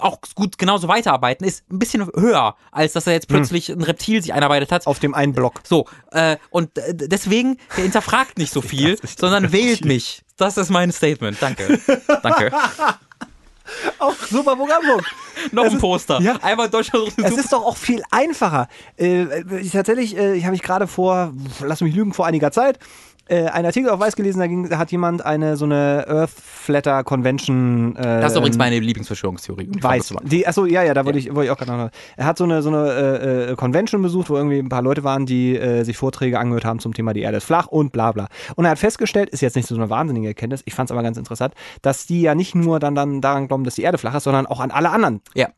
auch 0.00 0.18
gut 0.34 0.58
genauso 0.58 0.88
weiterarbeiten, 0.88 1.46
ist 1.46 1.64
ein 1.70 1.78
bisschen 1.78 2.06
höher, 2.14 2.56
als 2.72 2.92
dass 2.92 3.06
er 3.06 3.12
jetzt 3.12 3.28
plötzlich 3.28 3.70
ein 3.70 3.82
Reptil 3.82 4.22
sich 4.22 4.32
einarbeitet 4.32 4.72
hat. 4.72 4.86
Auf 4.86 4.98
dem 4.98 5.14
einen 5.14 5.32
Block. 5.32 5.60
So, 5.64 5.86
äh, 6.12 6.36
und 6.50 6.76
äh, 6.78 6.94
deswegen, 6.94 7.58
der 7.76 7.84
hinterfragt 7.84 8.38
nicht 8.38 8.52
so 8.52 8.60
viel, 8.62 8.98
sondern 9.16 9.52
wählt 9.52 9.84
mich. 9.84 10.22
Das 10.36 10.56
ist 10.56 10.70
mein 10.70 10.90
Statement. 10.92 11.36
Danke. 11.40 11.80
Danke. 12.22 12.50
Auch 13.98 14.14
super 14.30 14.56
Programmpunkt. 14.56 15.06
Noch 15.52 15.64
Es 15.64 15.70
ein 15.70 15.76
ist- 15.76 15.80
Poster. 15.80 16.20
ja. 16.20 16.36
Einmal 16.42 16.68
Deutschland 16.68 17.12
Es 17.16 17.36
ist 17.36 17.52
doch 17.52 17.64
auch 17.64 17.76
viel 17.78 18.02
einfacher. 18.10 18.68
Äh, 18.98 19.42
ich, 19.60 19.72
tatsächlich, 19.72 20.16
äh, 20.16 20.34
ich 20.34 20.44
habe 20.44 20.52
mich 20.52 20.62
gerade 20.62 20.86
vor, 20.86 21.32
lass 21.60 21.80
mich 21.80 21.94
lügen, 21.94 22.12
vor 22.12 22.26
einiger 22.26 22.50
Zeit 22.52 22.78
äh, 23.26 23.46
einen 23.46 23.66
Artikel 23.66 23.90
auf 23.90 24.00
Weiß 24.00 24.16
gelesen, 24.16 24.38
da, 24.40 24.46
ging, 24.46 24.68
da 24.68 24.78
hat 24.78 24.90
jemand 24.92 25.24
eine 25.24 25.56
so 25.56 25.64
eine 25.64 26.04
Earth 26.08 26.30
Flatter 26.30 27.04
Convention. 27.04 27.96
Äh, 27.96 28.20
Das 28.20 28.32
ist 28.32 28.38
übrigens 28.38 28.58
meine 28.58 28.78
Lieblingsverschwörungstheorie. 28.78 29.70
Weiß. 29.80 30.14
Die, 30.24 30.46
achso, 30.46 30.66
ja, 30.66 30.82
ja, 30.82 30.94
da 30.94 31.04
wollte 31.04 31.18
ich, 31.18 31.34
wollte 31.34 31.46
ich 31.46 31.50
auch 31.50 31.58
gerade 31.58 31.72
noch. 31.72 31.90
Er 32.16 32.26
hat 32.26 32.38
so 32.38 32.44
eine, 32.44 32.62
so 32.62 32.68
eine 32.68 32.90
äh, 32.90 33.52
äh, 33.52 33.56
Convention 33.56 34.02
besucht, 34.02 34.30
wo 34.30 34.36
irgendwie 34.36 34.58
ein 34.58 34.68
paar 34.68 34.82
Leute 34.82 35.04
waren, 35.04 35.26
die 35.26 35.56
äh, 35.56 35.84
sich 35.84 35.96
Vorträge 35.96 36.38
angehört 36.38 36.64
haben 36.64 36.78
zum 36.78 36.94
Thema 36.94 37.12
die 37.12 37.22
Erde 37.22 37.38
ist 37.38 37.44
flach 37.44 37.66
und 37.66 37.92
bla 37.92 38.12
bla. 38.12 38.28
Und 38.56 38.64
er 38.64 38.72
hat 38.72 38.78
festgestellt, 38.78 39.30
ist 39.30 39.40
jetzt 39.40 39.56
nicht 39.56 39.68
so 39.68 39.74
eine 39.74 39.90
wahnsinnige 39.90 40.28
Erkenntnis, 40.28 40.62
ich 40.64 40.74
fand 40.74 40.88
es 40.88 40.92
aber 40.92 41.02
ganz 41.02 41.16
interessant, 41.16 41.54
dass 41.82 42.06
die 42.06 42.22
ja 42.22 42.34
nicht 42.34 42.54
nur 42.54 42.80
dann, 42.80 42.94
dann 42.94 43.20
daran 43.20 43.48
glauben, 43.48 43.64
dass 43.64 43.74
die 43.74 43.82
Erde 43.82 43.98
flach 43.98 44.14
ist, 44.14 44.24
sondern 44.24 44.46
auch 44.46 44.60
an 44.60 44.70
alle 44.70 44.90
anderen 44.90 45.20
Ja. 45.34 45.48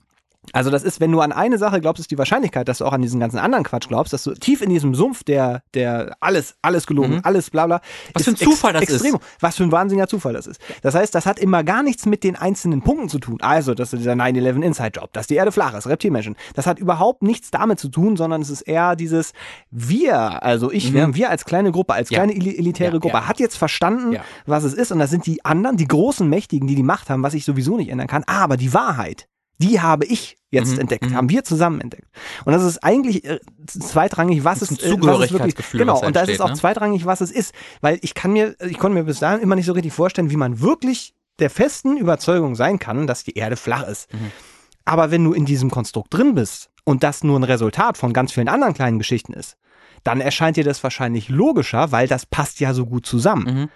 Also 0.52 0.70
das 0.70 0.82
ist, 0.82 1.00
wenn 1.00 1.12
du 1.12 1.20
an 1.20 1.32
eine 1.32 1.58
Sache 1.58 1.80
glaubst, 1.80 2.00
ist 2.00 2.10
die 2.10 2.18
Wahrscheinlichkeit, 2.18 2.68
dass 2.68 2.78
du 2.78 2.84
auch 2.84 2.92
an 2.92 3.02
diesen 3.02 3.20
ganzen 3.20 3.38
anderen 3.38 3.64
Quatsch 3.64 3.88
glaubst, 3.88 4.12
dass 4.12 4.22
du 4.24 4.34
tief 4.34 4.62
in 4.62 4.70
diesem 4.70 4.94
Sumpf, 4.94 5.24
der, 5.24 5.62
der 5.74 6.16
alles, 6.20 6.54
alles 6.62 6.86
gelogen, 6.86 7.20
alles 7.24 7.50
bla 7.50 7.66
bla. 7.66 7.76
Mhm. 7.76 7.80
Was 8.14 8.22
ist 8.22 8.38
für 8.38 8.44
ein 8.46 8.50
Zufall 8.50 8.72
das 8.72 8.82
ist. 8.84 8.90
extrem. 9.02 9.18
Was 9.40 9.56
für 9.56 9.64
ein 9.64 9.72
wahnsinniger 9.72 10.08
Zufall 10.08 10.32
das 10.32 10.46
ist. 10.46 10.60
Das 10.82 10.94
heißt, 10.94 11.14
das 11.14 11.26
hat 11.26 11.38
immer 11.38 11.64
gar 11.64 11.82
nichts 11.82 12.06
mit 12.06 12.24
den 12.24 12.36
einzelnen 12.36 12.82
Punkten 12.82 13.08
zu 13.08 13.18
tun. 13.18 13.38
Also, 13.40 13.74
dass 13.74 13.90
dieser 13.90 14.12
9-11 14.12 14.62
Inside-Job, 14.62 15.12
dass 15.12 15.26
die 15.26 15.34
Erde 15.34 15.52
flach 15.52 15.74
ist, 15.74 15.86
Reptilmenschen. 15.86 16.36
Das 16.54 16.66
hat 16.66 16.78
überhaupt 16.78 17.22
nichts 17.22 17.50
damit 17.50 17.78
zu 17.80 17.88
tun, 17.88 18.16
sondern 18.16 18.40
es 18.42 18.50
ist 18.50 18.62
eher 18.62 18.96
dieses 18.96 19.32
Wir, 19.70 20.42
also 20.42 20.70
ich, 20.72 20.92
wir, 20.92 21.14
wir 21.14 21.30
als 21.30 21.44
kleine 21.44 21.72
Gruppe, 21.72 21.94
als 21.94 22.10
Mhm. 22.10 22.14
Ja. 22.16 22.22
kleine 22.24 22.32
eli- 22.34 22.56
elitäre 22.58 22.94
Ja, 22.94 22.98
Gruppe, 22.98 23.16
ja. 23.16 23.28
hat 23.28 23.40
jetzt 23.40 23.56
verstanden, 23.56 24.16
was 24.46 24.64
es 24.64 24.74
ist. 24.74 24.92
Und 24.92 24.98
das 24.98 25.10
sind 25.10 25.26
die 25.26 25.44
anderen, 25.44 25.76
die 25.76 25.88
großen 25.88 26.28
Mächtigen, 26.28 26.66
die 26.68 26.74
die 26.74 26.82
Macht 26.82 27.10
haben, 27.10 27.22
was 27.22 27.34
ich 27.34 27.44
sowieso 27.44 27.76
nicht 27.76 27.88
ändern 27.90 28.06
kann. 28.06 28.22
Aber 28.26 28.56
die 28.56 28.72
Wahrheit, 28.72 29.26
die 29.58 29.80
habe 29.80 30.04
ich 30.04 30.36
jetzt 30.50 30.74
Mhm, 30.74 30.80
entdeckt, 30.80 31.10
mhm. 31.10 31.14
haben 31.14 31.28
wir 31.28 31.44
zusammen 31.44 31.80
entdeckt. 31.80 32.08
Und 32.44 32.52
das 32.52 32.62
ist 32.62 32.78
eigentlich 32.82 33.24
äh, 33.24 33.40
zweitrangig, 33.66 34.44
was 34.44 34.62
es, 34.62 34.70
ist 34.70 34.70
ein 34.70 34.76
was 34.78 34.84
es 34.84 34.90
wirklich, 34.90 35.00
Zugehörigkeitsgefühl, 35.00 35.80
genau. 35.80 36.04
Und 36.04 36.16
da 36.16 36.22
ist 36.22 36.30
es 36.30 36.40
auch 36.40 36.50
ne? 36.50 36.54
zweitrangig, 36.54 37.04
was 37.04 37.20
es 37.20 37.30
ist, 37.30 37.52
weil 37.80 37.98
ich 38.02 38.14
kann 38.14 38.32
mir, 38.32 38.56
ich 38.60 38.78
konnte 38.78 38.96
mir 38.96 39.04
bis 39.04 39.20
dahin 39.20 39.40
immer 39.40 39.54
nicht 39.54 39.66
so 39.66 39.72
richtig 39.72 39.92
vorstellen, 39.92 40.30
wie 40.30 40.36
man 40.36 40.60
wirklich 40.60 41.14
der 41.38 41.50
festen 41.50 41.96
Überzeugung 41.96 42.54
sein 42.54 42.78
kann, 42.78 43.06
dass 43.06 43.24
die 43.24 43.34
Erde 43.34 43.56
flach 43.56 43.86
ist. 43.86 44.12
Mhm. 44.12 44.32
Aber 44.84 45.10
wenn 45.10 45.24
du 45.24 45.32
in 45.32 45.44
diesem 45.44 45.70
Konstrukt 45.70 46.14
drin 46.14 46.34
bist 46.34 46.70
und 46.84 47.02
das 47.02 47.24
nur 47.24 47.38
ein 47.38 47.44
Resultat 47.44 47.98
von 47.98 48.12
ganz 48.12 48.32
vielen 48.32 48.48
anderen 48.48 48.72
kleinen 48.72 48.98
Geschichten 48.98 49.32
ist, 49.32 49.56
dann 50.06 50.20
erscheint 50.20 50.56
dir 50.56 50.64
das 50.64 50.82
wahrscheinlich 50.82 51.28
logischer, 51.28 51.92
weil 51.92 52.08
das 52.08 52.26
passt 52.26 52.60
ja 52.60 52.74
so 52.74 52.86
gut 52.86 53.06
zusammen. 53.06 53.44
Mhm. 53.44 53.68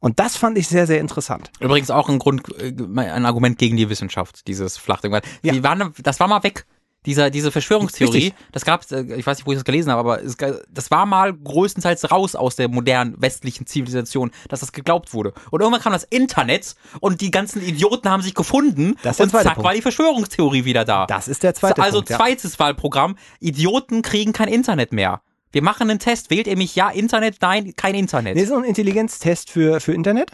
Und 0.00 0.20
das 0.20 0.36
fand 0.36 0.58
ich 0.58 0.68
sehr, 0.68 0.86
sehr 0.86 1.00
interessant. 1.00 1.50
Übrigens 1.60 1.90
auch 1.90 2.08
ein 2.08 2.18
Grund, 2.18 2.42
äh, 2.60 2.72
ein 3.00 3.26
Argument 3.26 3.58
gegen 3.58 3.76
die 3.76 3.88
Wissenschaft, 3.88 4.46
dieses 4.46 4.76
Flachding. 4.76 5.12
Ja. 5.42 5.52
die 5.52 5.62
waren, 5.62 5.92
das 6.02 6.20
war 6.20 6.28
mal 6.28 6.42
weg. 6.42 6.66
Dieser, 7.06 7.30
diese 7.30 7.52
Verschwörungstheorie, 7.52 8.16
Richtig. 8.16 8.34
das 8.52 8.64
gab's, 8.64 8.90
äh, 8.90 9.02
ich 9.16 9.26
weiß 9.26 9.38
nicht, 9.38 9.46
wo 9.46 9.52
ich 9.52 9.56
das 9.56 9.64
gelesen 9.64 9.90
habe, 9.90 10.00
aber 10.00 10.22
es, 10.22 10.36
das 10.68 10.90
war 10.90 11.06
mal 11.06 11.32
größtenteils 11.32 12.10
raus 12.10 12.34
aus 12.34 12.56
der 12.56 12.68
modernen 12.68 13.14
westlichen 13.18 13.66
Zivilisation, 13.66 14.32
dass 14.48 14.60
das 14.60 14.72
geglaubt 14.72 15.14
wurde. 15.14 15.32
Und 15.50 15.60
irgendwann 15.60 15.80
kam 15.80 15.92
das 15.92 16.04
Internet 16.04 16.74
und 17.00 17.20
die 17.20 17.30
ganzen 17.30 17.62
Idioten 17.62 18.10
haben 18.10 18.22
sich 18.22 18.34
gefunden 18.34 18.96
Das 19.02 19.20
und 19.20 19.30
zack 19.30 19.44
Punkt. 19.44 19.62
war 19.62 19.74
die 19.74 19.80
Verschwörungstheorie 19.80 20.64
wieder 20.64 20.84
da. 20.84 21.06
Das 21.06 21.28
ist 21.28 21.44
der 21.44 21.54
zweite 21.54 21.80
also 21.80 21.98
Punkt. 21.98 22.10
ja. 22.10 22.16
zweites 22.18 22.58
Wahlprogramm, 22.58 23.16
Idioten 23.38 24.02
kriegen 24.02 24.32
kein 24.32 24.48
Internet 24.48 24.92
mehr. 24.92 25.22
Wir 25.50 25.62
machen 25.62 25.90
einen 25.90 25.98
Test. 25.98 26.30
Wählt 26.30 26.46
ihr 26.46 26.56
mich 26.56 26.76
ja 26.76 26.90
Internet? 26.90 27.36
Nein, 27.40 27.74
kein 27.76 27.94
Internet. 27.94 28.36
Nee, 28.36 28.44
so 28.44 28.56
ein 28.56 28.64
Intelligenztest 28.64 29.50
für, 29.50 29.80
für 29.80 29.92
Internet? 29.92 30.30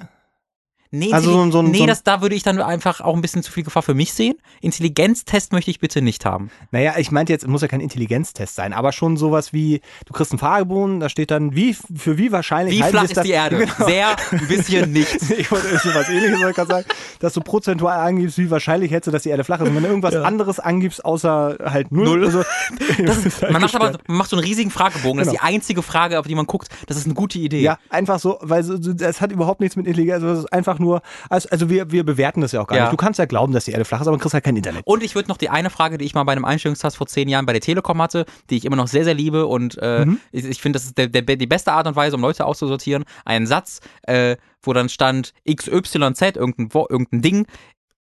Nee, 0.98 1.12
Also 1.12 1.32
so 1.32 1.40
ein- 1.42 1.52
so 1.52 1.62
nee 1.62 1.78
so 1.78 1.86
das, 1.86 2.02
da 2.02 2.22
würde 2.22 2.34
ich 2.34 2.42
dann 2.42 2.60
einfach 2.60 3.00
auch 3.00 3.14
ein 3.14 3.20
bisschen 3.22 3.42
zu 3.42 3.50
viel 3.52 3.64
Gefahr 3.64 3.82
für 3.82 3.94
mich 3.94 4.12
sehen. 4.14 4.34
Intelligenztest 4.60 5.52
möchte 5.52 5.70
ich 5.70 5.78
bitte 5.80 6.02
nicht 6.02 6.24
haben. 6.24 6.50
Naja, 6.70 6.94
ich 6.98 7.10
meinte 7.10 7.32
jetzt, 7.32 7.42
es 7.42 7.48
muss 7.48 7.62
ja 7.62 7.68
kein 7.68 7.80
Intelligenztest 7.80 8.54
sein, 8.54 8.72
aber 8.72 8.92
schon 8.92 9.16
sowas 9.16 9.52
wie, 9.52 9.80
du 10.06 10.12
kriegst 10.12 10.32
einen 10.32 10.38
Fragebogen, 10.38 11.00
da 11.00 11.08
steht 11.08 11.30
dann, 11.30 11.54
wie, 11.54 11.74
für 11.74 12.18
wie 12.18 12.32
wahrscheinlich 12.32 12.78
Wie 12.78 12.82
flach 12.82 13.04
ist 13.04 13.16
das- 13.16 13.24
die 13.24 13.32
Erde? 13.32 13.56
Genau. 13.64 13.86
Sehr, 13.88 14.08
ein 14.32 14.48
bisschen 14.48 14.92
nichts. 14.92 15.30
Ich 15.38 15.50
wollte 15.50 15.66
so 15.78 15.94
was 15.94 16.08
ähnliches 16.08 16.48
ich 16.48 16.54
gerade 16.54 16.68
sagen, 16.70 16.86
dass 17.20 17.32
du 17.34 17.40
prozentual 17.40 17.98
angibst, 17.98 18.38
wie 18.38 18.50
wahrscheinlich 18.50 18.90
hättest 18.90 19.08
du, 19.08 19.10
dass 19.10 19.22
die 19.24 19.30
Erde 19.30 19.44
flach 19.44 19.60
ist. 19.60 19.68
Und 19.68 19.74
wenn 19.76 19.82
du 19.82 19.88
irgendwas 19.88 20.14
anderes 20.16 20.60
angibst, 20.60 21.04
außer 21.04 21.56
halt 21.64 21.90
null, 21.92 22.04
Null. 22.04 22.24
Also, 22.26 22.42
das 23.04 23.24
ist 23.26 23.42
halt 23.42 23.52
Man 23.52 23.62
macht 23.62 23.74
aber 23.74 23.98
man 24.06 24.16
macht 24.18 24.30
so 24.30 24.36
einen 24.36 24.44
riesigen 24.44 24.70
Fragebogen. 24.70 25.18
Das 25.18 25.26
ist 25.28 25.32
Genau. 25.32 25.46
die 25.46 25.54
einzige 25.54 25.82
Frage, 25.82 26.18
auf 26.20 26.26
die 26.26 26.34
man 26.34 26.46
guckt. 26.46 26.68
Das 26.86 26.96
ist 26.96 27.04
eine 27.06 27.14
gute 27.14 27.38
Idee. 27.38 27.62
Ja, 27.62 27.78
einfach 27.90 28.18
so, 28.18 28.38
weil 28.42 28.62
das 28.64 29.20
hat 29.20 29.32
überhaupt 29.32 29.60
nichts 29.60 29.76
mit 29.76 29.86
Intelligenz, 29.86 30.22
also 30.22 30.28
das 30.28 30.38
ist 30.44 30.52
einfach 30.52 30.78
nur, 30.78 30.83
also, 31.28 31.48
also 31.50 31.68
wir, 31.70 31.90
wir 31.90 32.04
bewerten 32.04 32.40
das 32.40 32.52
ja 32.52 32.60
auch 32.60 32.66
gar 32.66 32.76
Ja. 32.76 32.82
nicht. 32.84 32.92
Du 32.92 32.96
kannst 32.96 33.18
ja 33.18 33.24
glauben, 33.24 33.52
dass 33.52 33.64
die 33.64 33.72
Erde 33.72 33.84
flach 33.84 34.00
ist, 34.00 34.06
aber 34.06 34.16
du 34.16 34.22
kriegst 34.22 34.34
halt 34.34 34.44
kein 34.44 34.56
Internet. 34.56 34.82
Und 34.86 35.02
ich 35.02 35.14
würde 35.14 35.28
noch 35.28 35.36
die 35.36 35.50
eine 35.50 35.70
Frage, 35.70 35.98
die 35.98 36.04
ich 36.04 36.14
mal 36.14 36.24
bei 36.24 36.32
einem 36.32 36.44
Einstellungstest 36.44 36.96
vor 36.96 37.06
zehn 37.06 37.28
Jahren 37.28 37.46
bei 37.46 37.52
der 37.52 37.60
Telekom 37.60 38.00
hatte, 38.00 38.24
die 38.50 38.56
ich 38.56 38.64
immer 38.64 38.76
noch 38.76 38.88
sehr, 38.88 39.04
sehr 39.04 39.14
liebe 39.14 39.46
und 39.46 39.78
äh, 39.80 40.04
Mhm. 40.04 40.20
ich, 40.32 40.44
ich 40.44 40.60
finde, 40.60 40.78
das 40.78 40.84
ist 40.86 40.98
der, 40.98 41.08
der, 41.08 41.22
die 41.36 41.46
beste 41.46 41.72
Art 41.72 41.86
und 41.86 41.96
Weise, 41.96 42.16
um 42.16 42.22
Leute 42.22 42.44
auszusortieren. 42.44 43.04
Einen 43.24 43.46
Satz, 43.46 43.80
äh, 44.02 44.36
wo 44.62 44.72
dann 44.72 44.88
stand 44.88 45.32
XYZ, 45.48 46.36
irgendein, 46.36 46.68
irgendein 46.88 47.22
Ding. 47.22 47.46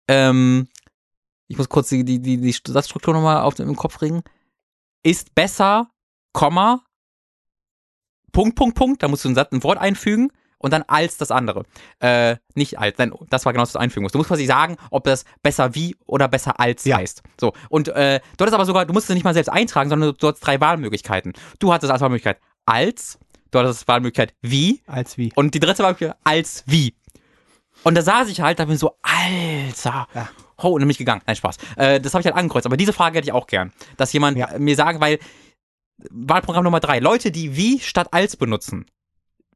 Ähm, 0.08 0.68
ich 1.48 1.58
muss 1.58 1.70
kurz 1.70 1.90
die, 1.90 2.04
die, 2.04 2.20
die, 2.22 2.38
die 2.42 2.52
Satzstruktur 2.68 3.14
nochmal 3.14 3.42
auf 3.42 3.56
dem 3.56 3.70
im 3.70 3.76
Kopf 3.76 4.02
ringen. 4.02 4.22
Ist 5.04 5.36
besser, 5.36 5.90
Komma, 6.34 6.82
Punkt, 8.32 8.56
Punkt, 8.56 8.76
Punkt, 8.76 9.04
da 9.04 9.08
musst 9.08 9.26
du 9.26 9.30
ein, 9.30 9.36
Satz, 9.36 9.52
ein 9.52 9.64
Wort 9.64 9.78
einfügen 9.78 10.32
und 10.64 10.72
dann 10.74 10.84
als 10.88 11.18
das 11.18 11.30
andere. 11.30 11.64
Äh, 12.00 12.38
nicht 12.56 12.80
als, 12.80 12.98
nein, 12.98 13.12
das 13.30 13.46
war 13.46 13.54
genau 13.54 13.62
das, 13.62 13.70
was 13.70 13.74
du 13.74 13.80
einfügen 13.80 14.04
musst. 14.04 14.16
Du 14.16 14.20
musst 14.20 14.30
quasi 14.30 14.46
sagen, 14.46 14.78
ob 14.90 15.04
das 15.04 15.26
besser 15.44 15.76
wie 15.76 15.96
oder 16.08 16.28
besser 16.28 16.60
als 16.60 16.84
Ja. 16.86 16.98
heißt. 16.98 17.22
So. 17.40 17.54
Und 17.70 17.90
äh, 17.90 18.20
du 18.38 18.42
hattest 18.42 18.56
aber 18.56 18.66
sogar, 18.66 18.86
du 18.86 18.94
musst 18.94 19.10
es 19.10 19.14
nicht 19.14 19.24
mal 19.24 19.34
selbst 19.36 19.50
eintragen, 19.50 19.90
sondern 19.90 20.16
du 20.18 20.28
hattest 20.28 20.46
drei 20.48 20.60
Wahlmöglichkeiten. 20.60 21.34
Du 21.60 21.72
hattest 21.74 21.92
als 21.92 22.02
Wahlmöglichkeit 22.02 22.40
als, 22.66 23.20
du 23.52 23.60
hattest 23.60 23.82
als 23.82 23.88
Wahlmöglichkeit 23.88 24.34
wie 24.42 24.82
Als 24.88 25.18
wie. 25.18 25.32
und 25.36 25.54
die 25.54 25.60
dritte 25.60 25.84
Wahlmöglichkeit 25.84 26.18
als 26.24 26.64
wie. 26.66 26.96
Und 27.84 27.96
da 27.96 28.02
saß 28.02 28.30
ich 28.30 28.40
halt, 28.42 28.60
da 28.60 28.66
bin 28.66 28.76
ich 28.76 28.80
so, 28.80 28.96
Alter. 29.02 30.08
Ja. 30.16 30.30
Oh, 30.58 30.70
und 30.70 30.80
dann 30.80 30.88
bin 30.88 30.92
ich 30.92 30.98
gegangen. 30.98 31.22
Nein, 31.28 31.36
Spaß. 31.36 31.58
Äh, 31.76 32.00
das 32.00 32.14
habe 32.14 32.22
ich 32.22 32.26
halt 32.28 32.36
angekreuzt. 32.38 32.66
Aber 32.66 32.78
diese 32.78 32.94
Frage 32.94 33.18
hätte 33.18 33.28
ich 33.28 33.34
auch 33.34 33.48
gern. 33.48 33.74
Dass 33.98 34.14
jemand 34.14 34.38
Ja. 34.38 34.58
mir 34.58 34.76
sagt, 34.78 35.02
weil 35.02 35.20
Wahlprogramm 36.10 36.64
Nummer 36.64 36.80
drei, 36.80 37.00
Leute, 37.00 37.32
die 37.32 37.56
wie 37.56 37.80
statt 37.80 38.08
als 38.12 38.36
benutzen, 38.38 38.86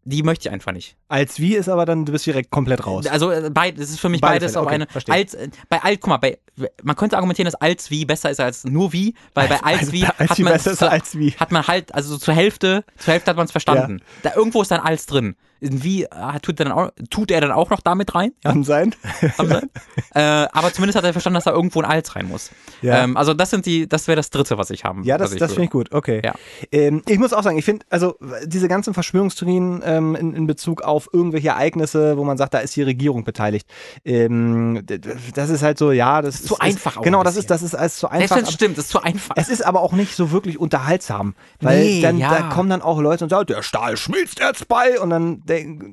die 0.07 0.23
möchte 0.23 0.47
ich 0.47 0.53
einfach 0.53 0.71
nicht. 0.71 0.95
Als 1.09 1.39
wie 1.39 1.55
ist 1.55 1.67
aber 1.67 1.85
dann, 1.85 2.05
du 2.05 2.13
bist 2.13 2.25
direkt 2.25 2.49
komplett 2.49 2.85
raus. 2.85 3.05
Also 3.07 3.29
äh, 3.29 3.51
das 3.51 3.89
ist 3.89 3.99
für 3.99 4.09
mich 4.09 4.21
Beide 4.21 4.35
beides 4.35 4.53
Fälle, 4.53 4.61
auf 4.61 4.67
okay, 4.67 4.75
eine. 4.75 4.87
verstehe. 4.87 5.13
Als, 5.13 5.33
äh, 5.33 5.49
bei 5.69 5.83
alt, 5.83 5.99
guck 5.99 6.09
mal, 6.09 6.17
bei, 6.17 6.37
man 6.83 6.95
könnte 6.95 7.17
argumentieren, 7.17 7.45
dass 7.45 7.55
als 7.55 7.91
wie 7.91 8.05
besser 8.05 8.31
ist 8.31 8.39
als 8.39 8.63
nur 8.63 8.93
wie, 8.93 9.15
weil 9.33 9.47
bei 9.49 9.61
als 9.61 9.79
Also 9.79 9.91
wie 9.91 10.05
als 10.05 10.29
hat 10.29 10.37
wie 10.37 10.43
man 10.43 10.53
besser 10.53 10.71
ist 10.71 10.83
als 10.83 11.17
wie. 11.17 11.31
hat 11.31 11.51
man 11.51 11.67
halt, 11.67 11.93
also 11.93 12.13
so 12.13 12.17
zur 12.17 12.33
Hälfte, 12.33 12.85
zur 12.97 13.13
Hälfte 13.13 13.29
hat 13.29 13.37
man 13.37 13.45
es 13.45 13.51
verstanden. 13.51 14.01
Da 14.23 14.33
irgendwo 14.33 14.61
ist 14.61 14.71
dann 14.71 14.79
als 14.79 15.05
drin. 15.05 15.35
Wie 15.59 16.03
äh, 16.03 16.07
tut 16.41 16.59
er 16.59 16.65
dann 16.65 16.73
auch, 16.73 16.89
tut 17.09 17.31
er 17.31 17.41
dann 17.41 17.51
auch 17.51 17.69
noch 17.69 17.81
damit 17.81 18.13
rein? 18.15 18.31
Kann 18.43 18.63
sein. 18.63 18.93
Kann 19.35 19.47
sein. 19.47 19.69
äh, 20.13 20.47
aber 20.51 20.71
zumindest 20.73 20.97
hat 20.97 21.03
er 21.05 21.13
verstanden, 21.13 21.35
dass 21.35 21.45
da 21.45 21.51
irgendwo 21.51 21.81
ein 21.81 21.85
als 21.85 22.15
rein 22.15 22.27
muss. 22.27 22.51
Ja. 22.81 23.03
Ähm, 23.03 23.17
also 23.17 23.33
das 23.33 23.49
sind 23.49 23.65
die, 23.65 23.87
das 23.87 24.07
wäre 24.07 24.15
das 24.15 24.29
dritte, 24.29 24.57
was 24.57 24.69
ich 24.69 24.83
haben. 24.83 25.03
Ja, 25.03 25.17
das, 25.17 25.35
das 25.35 25.51
finde 25.51 25.65
ich 25.65 25.69
gut, 25.71 25.91
okay. 25.91 26.21
Ja. 26.23 26.33
Ähm, 26.71 27.01
ich 27.07 27.17
muss 27.19 27.33
auch 27.33 27.43
sagen, 27.43 27.57
ich 27.57 27.65
finde, 27.65 27.85
also 27.89 28.15
diese 28.45 28.67
ganzen 28.67 28.93
Verschwörungstheorien 28.93 29.81
ähm, 29.85 30.15
in, 30.15 30.33
in 30.33 30.47
Bezug 30.47 30.81
auf 30.81 31.09
irgendwelche 31.11 31.49
Ereignisse, 31.49 32.17
wo 32.17 32.23
man 32.23 32.37
sagt, 32.37 32.53
da 32.53 32.59
ist 32.59 32.75
die 32.75 32.83
Regierung 32.83 33.23
beteiligt, 33.23 33.67
ähm, 34.05 34.85
das 35.33 35.49
ist 35.49 35.63
halt 35.63 35.77
so, 35.77 35.91
ja, 35.91 36.21
das, 36.21 36.43
zu 36.43 36.53
ist, 36.55 36.61
einfach 36.61 36.97
auch 36.97 37.01
Genau, 37.01 37.23
das 37.23 37.35
ist, 37.35 37.49
das 37.49 37.61
ist 37.63 37.75
alles 37.75 37.97
zu 37.97 38.09
einfach. 38.09 38.37
aber- 38.37 38.51
stimmt, 38.51 38.77
ist 38.77 38.89
zu 38.89 39.01
einfach. 39.01 39.35
Es 39.37 39.49
ist 39.49 39.65
aber 39.65 39.81
auch 39.81 39.93
nicht 39.93 40.15
so 40.15 40.31
wirklich 40.31 40.59
unterhaltsam, 40.59 41.35
weil 41.61 41.79
Nee, 41.83 42.01
dann 42.01 42.17
ja. 42.17 42.29
da 42.29 42.49
kommen 42.49 42.69
dann 42.69 42.81
auch 42.81 42.99
Leute 42.99 43.23
und 43.23 43.29
sagen, 43.29 43.47
der 43.47 43.61
Stahl 43.61 43.97
schmilzt 43.97 44.39
jetzt 44.39 44.67
bei 44.67 44.99
und 44.99 45.09
dann 45.09 45.41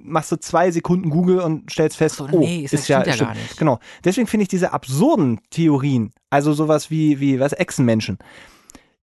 machst 0.03 0.33
du 0.33 0.37
zwei 0.37 0.71
Sekunden 0.71 1.11
Google 1.11 1.41
und 1.41 1.71
stellst 1.71 1.97
fest, 1.97 2.17
so, 2.17 2.29
oh, 2.31 2.39
nee, 2.39 2.67
das 2.71 2.85
stimmt 2.85 3.07
ja 3.07 3.17
gar 3.17 3.35
nicht. 3.35 3.57
Genau. 3.57 3.79
Deswegen 4.05 4.27
finde 4.27 4.43
ich 4.43 4.49
diese 4.49 4.73
absurden 4.73 5.41
Theorien, 5.51 6.13
also 6.31 6.53
sowas 6.53 6.91
wie 6.91 7.21
wie 7.21 7.41
was 7.41 7.53
Echsenmenschen, 7.53 8.19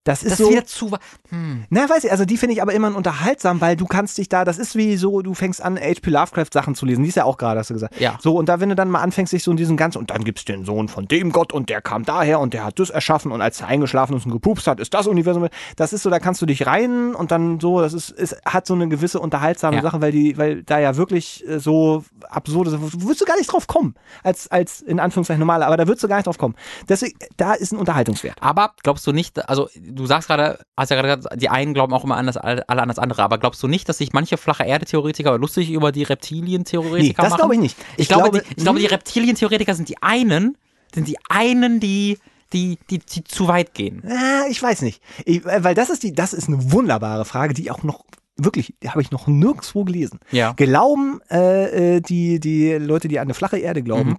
das 0.04 0.24
ist 0.24 0.32
das 0.32 0.38
so 0.40 0.50
wieder 0.50 0.66
zu. 0.66 0.92
Hm. 1.30 1.66
na, 1.70 1.88
weiß 1.88 2.06
ich, 2.06 2.12
also 2.12 2.26
die 2.26 2.38
finde 2.38 2.54
ich 2.54 2.62
aber 2.62 2.74
immer 2.74 2.96
unterhaltsam, 2.96 3.62
weil 3.62 3.76
du 3.76 3.86
kannst 3.86 4.18
dich 4.18 4.30
da, 4.30 4.44
das 4.44 4.58
ist 4.58 4.76
wie 4.76 4.98
so, 4.98 5.22
du 5.22 5.36
fängst 5.36 5.62
an, 5.62 5.78
H.P. 5.78 6.10
Lovecraft 6.10 6.48
Sachen 6.52 6.74
zu 6.74 6.88
lesen, 6.88 7.04
die 7.04 7.10
ist 7.10 7.16
ja 7.16 7.26
auch 7.26 7.38
gerade, 7.38 7.60
hast 7.60 7.70
du 7.70 7.76
gesagt. 7.76 8.00
Ja. 8.00 8.18
So, 8.20 8.36
und 8.36 8.50
da, 8.50 8.60
wenn 8.60 8.70
du 8.70 8.76
dann 8.76 8.90
mal 8.90 9.02
anfängst, 9.02 9.32
dich 9.32 9.44
so 9.44 9.52
in 9.52 9.58
diesen 9.58 9.78
ganzen, 9.78 10.00
und 10.00 10.10
dann 10.10 10.24
gibt's 10.24 10.44
den 10.44 10.66
Sohn 10.66 10.88
von 10.88 11.08
dem 11.08 11.32
Gott 11.32 11.54
und 11.54 11.70
der 11.70 11.82
kam 11.82 12.04
daher 12.04 12.40
und 12.40 12.56
der 12.56 12.66
hat 12.66 12.80
das 12.80 12.90
erschaffen 12.90 13.32
und 13.32 13.42
als 13.42 13.62
er 13.62 13.68
eingeschlafen 13.68 14.18
ist 14.18 14.26
und 14.26 14.32
gepupst 14.32 14.66
hat, 14.66 14.80
ist 14.80 14.94
das 14.94 15.06
Universum, 15.06 15.48
das 15.76 15.94
ist 15.94 16.02
so, 16.02 16.10
da 16.10 16.20
kannst 16.20 16.42
du 16.42 16.48
dich 16.48 16.66
rein 16.66 17.14
und 17.14 17.32
dann 17.32 17.60
so, 17.60 17.80
das 17.82 17.94
ist, 17.94 18.10
es 18.10 18.36
hat 18.44 18.66
so 18.66 18.74
eine 18.74 18.88
gewisse 18.90 19.20
unterhaltsame 19.20 19.78
Ja. 19.78 19.82
Sache, 19.84 20.02
weil 20.02 20.12
die, 20.12 20.36
weil 20.38 20.64
da 20.64 20.80
ja 20.80 20.98
wirklich 20.98 21.48
äh, 21.48 21.60
so 21.60 22.04
absurde, 22.28 22.72
du 22.72 23.02
würdest 23.04 23.22
du 23.22 23.26
gar 23.26 23.38
nicht 23.38 23.52
drauf 23.52 23.68
kommen, 23.68 23.94
als, 24.24 24.50
als 24.50 24.82
in 24.82 25.00
Anführungszeichen 25.00 25.40
normale, 25.40 25.68
aber 25.68 25.78
da 25.78 25.88
würdest 25.88 26.04
du 26.04 26.08
gar 26.08 26.16
nicht 26.16 26.26
drauf 26.26 26.40
kommen. 26.40 26.56
Deswegen, 26.90 27.18
da 27.38 27.54
ist 27.54 27.72
ein 27.72 27.78
Unterhaltungswert. 27.78 28.38
Aber 28.42 28.74
glaubst 28.82 29.06
du 29.06 29.12
nicht, 29.12 29.48
also 29.48 29.70
du 29.92 30.06
sagst 30.06 30.28
gerade, 30.28 30.60
hast 30.78 30.90
ja 30.90 30.96
gerade 31.02 31.18
gesagt, 31.18 31.42
die 31.42 31.50
einen 31.50 31.74
glauben 31.74 31.94
auch 31.94 32.04
immer 32.04 32.18
an 32.18 32.26
das, 32.28 32.38
alle 32.38 32.66
an 32.68 32.88
das 32.88 33.00
andere, 33.00 33.24
aber 33.24 33.38
glaubst 33.38 33.62
du 33.64 33.68
nicht, 33.68 33.88
dass 33.90 33.98
sich 34.00 34.14
manche 34.14 34.38
flache 34.38 34.64
Erde-Theoretiker 34.64 35.38
lustig 35.38 35.72
über 35.72 35.92
die 35.92 36.00
Nee, 36.02 36.06
Reptilien-Theoretiker 36.06 37.22
das 37.22 37.32
machen? 37.32 37.40
glaube 37.40 37.54
ich 37.56 37.60
nicht. 37.62 37.78
Ich, 37.98 38.08
glaube, 38.08 38.32
die, 38.32 38.40
ich 38.40 38.58
hm? 38.58 38.64
glaube, 38.64 38.80
die 38.80 38.86
Reptilien-Theoretiker 38.88 39.76
sind 39.76 39.90
die 39.90 40.02
einen, 40.02 40.58
sind 40.94 41.08
die 41.08 41.18
einen, 41.30 41.80
die, 41.80 42.18
die, 42.54 42.78
die, 42.90 43.00
die 43.00 43.24
zu 43.24 43.48
weit 43.48 43.74
gehen. 43.74 44.04
Ah, 44.08 44.44
ich 44.50 44.62
weiß 44.62 44.82
nicht. 44.82 45.02
Ich, 45.26 45.46
weil 45.46 45.76
das 45.76 45.90
ist 45.90 46.04
die, 46.04 46.14
das 46.14 46.34
ist 46.34 46.48
eine 46.48 46.72
wunderbare 46.72 47.26
Frage, 47.26 47.54
die 47.54 47.72
auch 47.72 47.84
noch 47.84 48.04
wirklich, 48.38 48.74
die 48.82 48.90
habe 48.90 49.02
ich 49.02 49.12
noch 49.12 49.28
nirgendwo 49.28 49.84
gelesen. 49.84 50.20
Ja. 50.32 50.54
Glauben 50.54 51.22
äh, 51.30 51.98
äh, 51.98 52.02
die, 52.02 52.40
die 52.40 52.74
Leute, 52.74 53.08
die 53.08 53.20
an 53.20 53.28
eine 53.28 53.34
flache 53.36 53.58
Erde 53.60 53.84
glauben, 53.84 54.10
Mhm. 54.12 54.18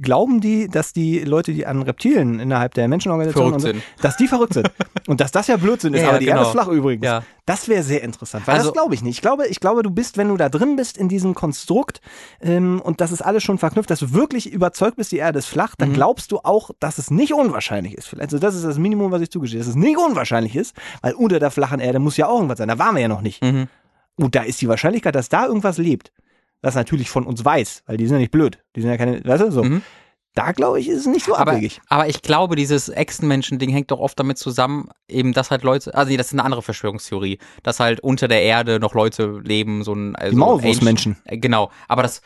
Glauben 0.00 0.40
die, 0.40 0.68
dass 0.68 0.92
die 0.94 1.18
Leute, 1.20 1.52
die 1.52 1.66
an 1.66 1.82
Reptilien 1.82 2.40
innerhalb 2.40 2.72
der 2.74 2.88
Menschenorganisation 2.88 3.48
Verrückt 3.50 3.64
und 3.66 3.72
sind. 3.74 3.82
so, 3.96 4.02
dass 4.02 4.16
die 4.16 4.26
verrückt 4.26 4.54
sind 4.54 4.70
und 5.06 5.20
dass 5.20 5.32
das 5.32 5.48
ja 5.48 5.58
Blödsinn 5.58 5.92
ist, 5.92 6.00
Ja, 6.02 6.08
aber 6.08 6.18
die 6.18 6.26
Erde 6.28 6.38
genau. 6.40 6.48
ist 6.48 6.52
flach 6.52 6.68
übrigens. 6.68 7.04
Ja. 7.04 7.22
Das 7.44 7.68
wäre 7.68 7.82
sehr 7.82 8.02
interessant, 8.02 8.46
weil 8.46 8.54
Also- 8.54 8.68
das 8.70 8.72
glaube 8.72 8.94
ich 8.94 9.02
nicht. 9.02 9.16
Ich 9.16 9.20
glaube, 9.20 9.46
ich 9.48 9.60
glaube, 9.60 9.82
du 9.82 9.90
bist, 9.90 10.16
wenn 10.16 10.28
du 10.28 10.36
da 10.38 10.48
drin 10.48 10.76
bist 10.76 10.96
in 10.96 11.08
diesem 11.08 11.34
Konstrukt 11.34 12.00
ähm, 12.40 12.80
und 12.82 13.00
das 13.02 13.12
ist 13.12 13.20
alles 13.20 13.42
schon 13.42 13.58
verknüpft, 13.58 13.90
dass 13.90 13.98
du 13.98 14.12
wirklich 14.14 14.50
überzeugt 14.50 14.96
bist, 14.96 15.12
die 15.12 15.18
Erde 15.18 15.38
ist 15.40 15.46
flach, 15.46 15.74
dann 15.76 15.90
Mhm. 15.90 15.94
glaubst 15.94 16.32
du 16.32 16.38
auch, 16.42 16.70
dass 16.80 16.96
es 16.96 17.10
nicht 17.10 17.34
unwahrscheinlich 17.34 17.94
ist. 17.94 18.14
Also 18.18 18.38
das 18.38 18.54
ist 18.54 18.64
das 18.64 18.78
Minimum, 18.78 19.12
was 19.12 19.20
ich 19.20 19.30
zugestehe, 19.30 19.58
dass 19.60 19.68
es 19.68 19.74
nicht 19.76 19.98
unwahrscheinlich 19.98 20.56
ist, 20.56 20.74
weil 21.02 21.12
unter 21.12 21.38
der 21.38 21.50
flachen 21.50 21.80
Erde 21.80 21.98
muss 21.98 22.16
ja 22.16 22.28
auch 22.28 22.36
irgendwas 22.36 22.58
sein. 22.58 22.68
Da 22.68 22.78
waren 22.78 22.94
wir 22.94 23.02
ja 23.02 23.08
noch 23.08 23.20
nicht. 23.20 23.42
Mhm. 23.42 23.68
Und 24.16 24.34
da 24.34 24.42
ist 24.42 24.60
die 24.62 24.68
Wahrscheinlichkeit, 24.68 25.14
dass 25.14 25.28
da 25.28 25.46
irgendwas 25.46 25.78
lebt, 25.78 26.12
das 26.62 26.74
natürlich 26.74 27.10
von 27.10 27.26
uns 27.26 27.44
weiß, 27.44 27.82
weil 27.86 27.96
die 27.98 28.06
sind 28.06 28.14
ja 28.16 28.20
nicht 28.20 28.30
blöd. 28.32 28.58
Die 28.76 28.80
sind 28.80 28.90
ja 28.90 28.96
keine, 28.96 29.22
weißt 29.24 29.42
du, 29.44 29.50
so. 29.52 29.62
Mhm. 29.64 29.82
Da 30.34 30.52
glaube 30.52 30.80
ich, 30.80 30.88
ist 30.88 31.00
es 31.00 31.06
nicht 31.06 31.26
so 31.26 31.36
Aber, 31.36 31.50
abwegig. 31.52 31.82
aber 31.88 32.08
ich 32.08 32.22
glaube, 32.22 32.56
dieses 32.56 32.88
Echsenmenschen-Ding 32.88 33.68
hängt 33.68 33.90
doch 33.90 33.98
oft 34.00 34.18
damit 34.18 34.38
zusammen, 34.38 34.88
eben, 35.06 35.34
dass 35.34 35.50
halt 35.50 35.62
Leute, 35.62 35.94
also 35.94 36.10
nee, 36.10 36.16
das 36.16 36.28
ist 36.28 36.32
eine 36.32 36.44
andere 36.44 36.62
Verschwörungstheorie, 36.62 37.38
dass 37.62 37.80
halt 37.80 38.00
unter 38.00 38.28
der 38.28 38.40
Erde 38.42 38.80
noch 38.80 38.94
Leute 38.94 39.40
leben, 39.44 39.84
so 39.84 39.92
ein, 39.92 40.16
also 40.16 40.30
Die 40.30 40.36
Maulwurfsmenschen. 40.38 41.16
Genau, 41.26 41.70
aber 41.86 42.00
das, 42.02 42.22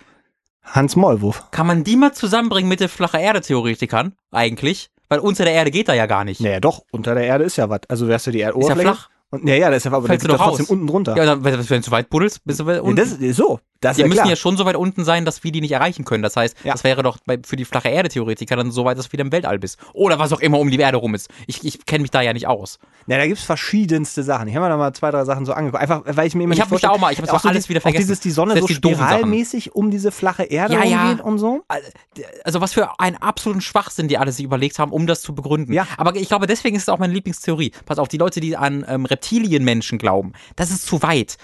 Hans 0.62 0.94
Maulwurf. 0.94 1.50
kann 1.50 1.66
man 1.66 1.82
die 1.82 1.96
mal 1.96 2.12
zusammenbringen 2.12 2.68
mit 2.68 2.78
den 2.78 2.88
flache 2.88 3.18
Erde-Theoretikern, 3.18 4.12
eigentlich? 4.30 4.90
Weil 5.08 5.18
unter 5.20 5.44
der 5.44 5.54
Erde 5.54 5.70
geht 5.72 5.88
da 5.88 5.94
ja 5.94 6.06
gar 6.06 6.24
nicht. 6.24 6.40
Naja, 6.40 6.60
doch, 6.60 6.82
unter 6.92 7.14
der 7.14 7.24
Erde 7.24 7.42
ist 7.44 7.56
ja 7.56 7.68
was. 7.68 7.80
Also 7.88 8.06
wärst 8.08 8.26
du 8.28 8.30
die 8.32 8.38
Ist 8.38 8.42
ja 8.42 8.48
Erdoberfläche. 8.48 8.82
flach. 8.82 9.08
Und, 9.30 9.44
naja, 9.44 9.58
ja, 9.62 9.70
das 9.70 9.78
ist 9.78 9.84
ja 9.84 9.92
aber 9.92 10.06
Fällst 10.06 10.24
der 10.24 10.30
geht 10.32 10.40
doch 10.40 10.44
trotzdem 10.46 10.66
unten 10.66 10.86
drunter. 10.86 11.16
Ja, 11.16 11.24
dann, 11.24 11.42
wenn 11.44 11.56
du 11.56 11.80
zu 11.82 11.90
weit 11.90 12.08
buddelst, 12.10 12.44
bist 12.44 12.60
du 12.60 12.70
Ja, 12.70 12.80
unten. 12.80 12.96
das 12.96 13.12
ist 13.12 13.36
so. 13.36 13.58
Das 13.80 13.96
die 13.96 14.02
ja 14.02 14.08
müssen 14.08 14.18
klar. 14.20 14.30
ja 14.30 14.36
schon 14.36 14.56
so 14.56 14.64
weit 14.64 14.76
unten 14.76 15.04
sein, 15.04 15.24
dass 15.24 15.44
wir 15.44 15.52
die 15.52 15.60
nicht 15.60 15.72
erreichen 15.72 16.04
können. 16.04 16.22
Das 16.22 16.36
heißt, 16.36 16.56
Ja. 16.64 16.72
das 16.72 16.82
wäre 16.84 17.02
doch 17.02 17.18
bei, 17.26 17.38
für 17.44 17.56
die 17.56 17.64
flache 17.64 17.88
Erde-Theoretiker 17.88 18.56
dann 18.56 18.70
so 18.70 18.84
weit, 18.84 18.98
dass 18.98 19.06
du 19.06 19.12
wieder 19.12 19.22
im 19.24 19.32
Weltall 19.32 19.58
bist. 19.58 19.78
Oder 19.92 20.18
was 20.18 20.32
auch 20.32 20.40
immer 20.40 20.58
um 20.58 20.70
die 20.70 20.78
Erde 20.78 20.96
rum 20.98 21.14
ist. 21.14 21.28
Ich, 21.46 21.64
ich 21.64 21.84
kenne 21.86 22.02
mich 22.02 22.10
da 22.10 22.20
ja 22.22 22.32
nicht 22.32 22.46
aus. 22.46 22.78
Ja, 23.06 23.18
da 23.18 23.26
gibt's 23.26 23.42
verschiedenste 23.44 24.22
Sachen. 24.22 24.48
Ich 24.48 24.54
habe 24.56 24.64
mir 24.66 24.70
da 24.70 24.76
mal 24.76 24.92
zwei, 24.94 25.10
drei 25.10 25.24
Sachen 25.24 25.44
so 25.44 25.52
angeguckt. 25.52 25.82
Einfach, 25.82 26.02
weil 26.06 26.26
ich 26.26 26.34
mir 26.34 26.44
immer 26.44 26.52
Ich 26.54 26.58
nicht 26.58 26.64
hab 26.64 26.70
mich 26.72 26.80
da 26.80 26.90
auch 26.90 26.98
mal- 26.98 27.12
ich 27.12 27.18
hab 27.18 27.26
das 27.26 27.34
auch 27.34 27.44
alles 27.44 27.64
die- 27.64 27.68
wieder 27.70 27.78
Auch 27.78 27.82
vergessen. 27.82 28.02
dieses, 28.06 28.20
die 28.20 28.30
Sonne 28.30 28.52
Selbst 28.54 28.62
so 28.62 28.80
die 28.80 28.94
spiralmäßig 28.94 29.74
um 29.74 29.90
diese 29.90 30.10
flache 30.10 30.44
Erde 30.44 30.74
Ja, 30.74 30.84
ja. 30.84 31.02
rumgeht 31.08 31.24
und 31.24 31.38
so. 31.38 31.62
Also 32.44 32.60
was 32.60 32.72
für 32.72 32.98
einen 32.98 33.16
absoluten 33.16 33.60
Schwachsinn 33.60 34.08
die 34.08 34.18
alle 34.18 34.32
sich 34.32 34.44
überlegt 34.44 34.78
haben, 34.78 34.92
um 34.92 35.06
das 35.06 35.20
zu 35.22 35.34
begründen. 35.34 35.72
Ja. 35.72 35.86
Aber 35.98 36.14
ich 36.16 36.28
glaube, 36.28 36.46
deswegen 36.46 36.76
ist 36.76 36.82
es 36.82 36.88
auch 36.88 36.98
meine 36.98 37.12
Lieblingstheorie. 37.12 37.72
Pass 37.84 37.98
auf, 37.98 38.08
die 38.08 38.18
Leute, 38.18 38.40
die 38.40 38.56
an 38.56 38.84
ähm, 38.88 39.04
Reptilienmenschen 39.04 39.98
glauben, 39.98 40.32
das 40.56 40.70
ist 40.70 40.86
zu 40.86 41.02
weit. 41.02 41.36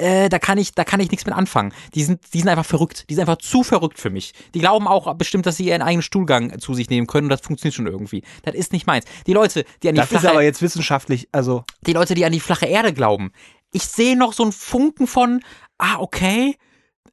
Äh, 0.00 0.28
da 0.28 0.38
kann 0.38 0.58
ich, 0.58 0.74
da 0.74 0.84
kann 0.84 1.00
ich 1.00 1.10
nichts 1.10 1.26
mit 1.26 1.34
anfangen. 1.34 1.72
Die 1.94 2.04
sind, 2.04 2.20
die 2.32 2.38
sind 2.38 2.48
einfach 2.48 2.66
verrückt. 2.66 3.04
Die 3.08 3.14
sind 3.14 3.22
einfach 3.28 3.38
zu 3.42 3.62
verrückt 3.62 3.98
für 3.98 4.10
mich. 4.10 4.32
Die 4.54 4.60
glauben 4.60 4.86
auch 4.86 5.12
bestimmt, 5.14 5.46
dass 5.46 5.56
sie 5.56 5.66
ihren 5.66 5.82
eigenen 5.82 6.02
Stuhlgang 6.02 6.58
zu 6.58 6.74
sich 6.74 6.90
nehmen 6.90 7.06
können 7.06 7.26
und 7.26 7.30
das 7.30 7.40
funktioniert 7.40 7.74
schon 7.74 7.86
irgendwie. 7.86 8.22
Das 8.42 8.54
ist 8.54 8.72
nicht 8.72 8.86
meins. 8.86 9.04
Die 9.26 9.32
Leute, 9.32 9.64
die 9.82 9.88
an 9.88 9.94
die 9.94 10.00
Das 10.00 10.10
ist 10.10 10.20
flache 10.20 10.30
aber 10.30 10.42
jetzt 10.42 10.62
wissenschaftlich, 10.62 11.28
also 11.32 11.64
die 11.86 11.92
Leute, 11.92 12.14
die 12.14 12.24
an 12.24 12.32
die 12.32 12.40
flache 12.40 12.66
Erde 12.66 12.92
glauben. 12.92 13.32
Ich 13.72 13.84
sehe 13.84 14.16
noch 14.16 14.32
so 14.32 14.42
einen 14.42 14.52
Funken 14.52 15.06
von, 15.06 15.42
ah, 15.78 15.98
okay, 15.98 16.56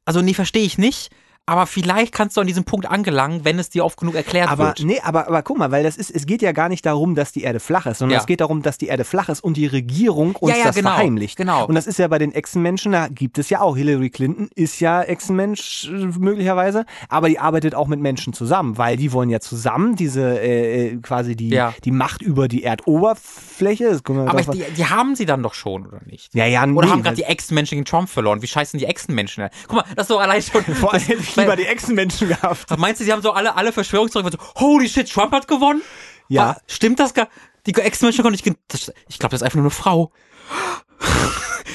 also 0.04 0.22
nee, 0.22 0.34
verstehe 0.34 0.64
ich 0.64 0.78
nicht, 0.78 1.10
aber 1.48 1.66
vielleicht 1.66 2.12
kannst 2.14 2.36
du 2.36 2.40
an 2.40 2.46
diesem 2.46 2.64
Punkt 2.64 2.86
angelangen, 2.86 3.44
wenn 3.44 3.58
es 3.58 3.70
dir 3.70 3.84
oft 3.84 3.98
genug 3.98 4.14
erklärt 4.14 4.50
Aber 4.50 4.66
wird. 4.68 4.80
nee, 4.84 5.00
aber, 5.02 5.26
aber 5.28 5.42
guck 5.42 5.58
mal, 5.58 5.70
weil 5.70 5.82
das 5.82 5.96
ist, 5.96 6.10
es 6.10 6.26
geht 6.26 6.42
ja 6.42 6.52
gar 6.52 6.68
nicht 6.68 6.84
darum, 6.86 7.14
dass 7.14 7.32
die 7.32 7.42
Erde 7.42 7.58
flach 7.60 7.86
ist, 7.86 7.98
sondern 7.98 8.14
Ja. 8.16 8.20
es 8.20 8.26
geht 8.26 8.40
darum, 8.40 8.62
dass 8.62 8.78
die 8.78 8.86
Erde 8.88 9.04
flach 9.04 9.28
ist 9.28 9.40
und 9.42 9.56
die 9.56 9.66
Regierung 9.66 10.36
uns 10.36 10.52
Ja, 10.52 10.58
ja, 10.58 10.64
das 10.66 10.76
genau, 10.76 10.90
verheimlicht. 10.90 11.36
genau. 11.36 11.64
Und 11.66 11.74
das 11.74 11.86
ist 11.86 11.98
ja 11.98 12.06
bei 12.08 12.18
den 12.18 12.32
Echsenmenschen, 12.32 12.92
da 12.92 13.08
gibt 13.08 13.38
es 13.38 13.50
ja 13.50 13.60
auch. 13.60 13.76
Hillary 13.76 14.10
Clinton 14.10 14.48
ist 14.54 14.80
ja 14.80 15.02
Echsenmensch 15.02 15.88
äh, 15.88 15.90
möglicherweise, 16.18 16.84
aber 17.08 17.28
die 17.28 17.38
arbeitet 17.38 17.74
auch 17.74 17.86
mit 17.88 18.00
Menschen 18.00 18.32
zusammen, 18.32 18.76
weil 18.78 18.96
die 18.96 19.12
wollen 19.12 19.30
ja 19.30 19.40
zusammen 19.40 19.96
diese 19.96 20.40
äh, 20.40 20.88
äh, 20.88 20.96
quasi 20.98 21.34
die, 21.36 21.58
die 21.84 21.90
Macht 21.90 22.22
über 22.22 22.48
die 22.48 22.62
Erdoberfläche. 22.64 23.98
Aber 24.06 24.42
doch- 24.42 24.52
die, 24.54 24.64
die 24.76 24.86
haben 24.86 25.14
sie 25.16 25.26
dann 25.26 25.42
doch 25.42 25.54
schon, 25.54 25.86
oder 25.86 26.00
nicht? 26.04 26.34
ja, 26.34 26.46
ja, 26.46 26.62
Oder 26.64 26.86
nee, 26.86 26.92
haben 26.92 27.02
gerade 27.02 27.16
die 27.16 27.24
Echsenmenschen 27.24 27.76
gegen 27.76 27.84
Trump 27.84 28.08
verloren? 28.08 28.42
Wie 28.42 28.46
scheißen 28.46 28.78
die 28.78 28.86
Echsenmenschen? 28.86 29.48
Guck 29.66 29.76
mal, 29.76 29.84
das 29.96 30.04
ist 30.04 30.10
doch 30.10 30.20
allein 30.20 30.42
schon. 30.42 30.62
vor 30.74 30.92
allem 30.94 31.02
lieber 31.38 31.56
die 31.56 31.66
Echsenmenschen 31.66 32.28
gehabt. 32.28 32.66
Meinst 32.78 33.00
du, 33.00 33.04
sie 33.04 33.12
haben 33.12 33.22
so 33.22 33.32
alle, 33.32 33.56
alle 33.56 33.72
Verschwörungstheorien 33.72 34.32
so, 34.32 34.38
holy 34.60 34.88
shit, 34.88 35.10
Trump 35.10 35.32
hat 35.32 35.48
gewonnen? 35.48 35.82
Ja. 36.28 36.48
War- 36.48 36.60
Stimmt 36.66 36.98
das 37.00 37.14
gar? 37.14 37.28
Die 37.66 37.74
Echsenmenschen 37.74 38.22
konnte 38.22 38.36
ich, 38.36 38.42
gen- 38.42 38.56
das, 38.68 38.92
ich 39.08 39.18
glaube, 39.18 39.30
das 39.32 39.40
ist 39.40 39.44
einfach 39.44 39.56
nur 39.56 39.64
eine 39.64 39.70
Frau. 39.70 40.12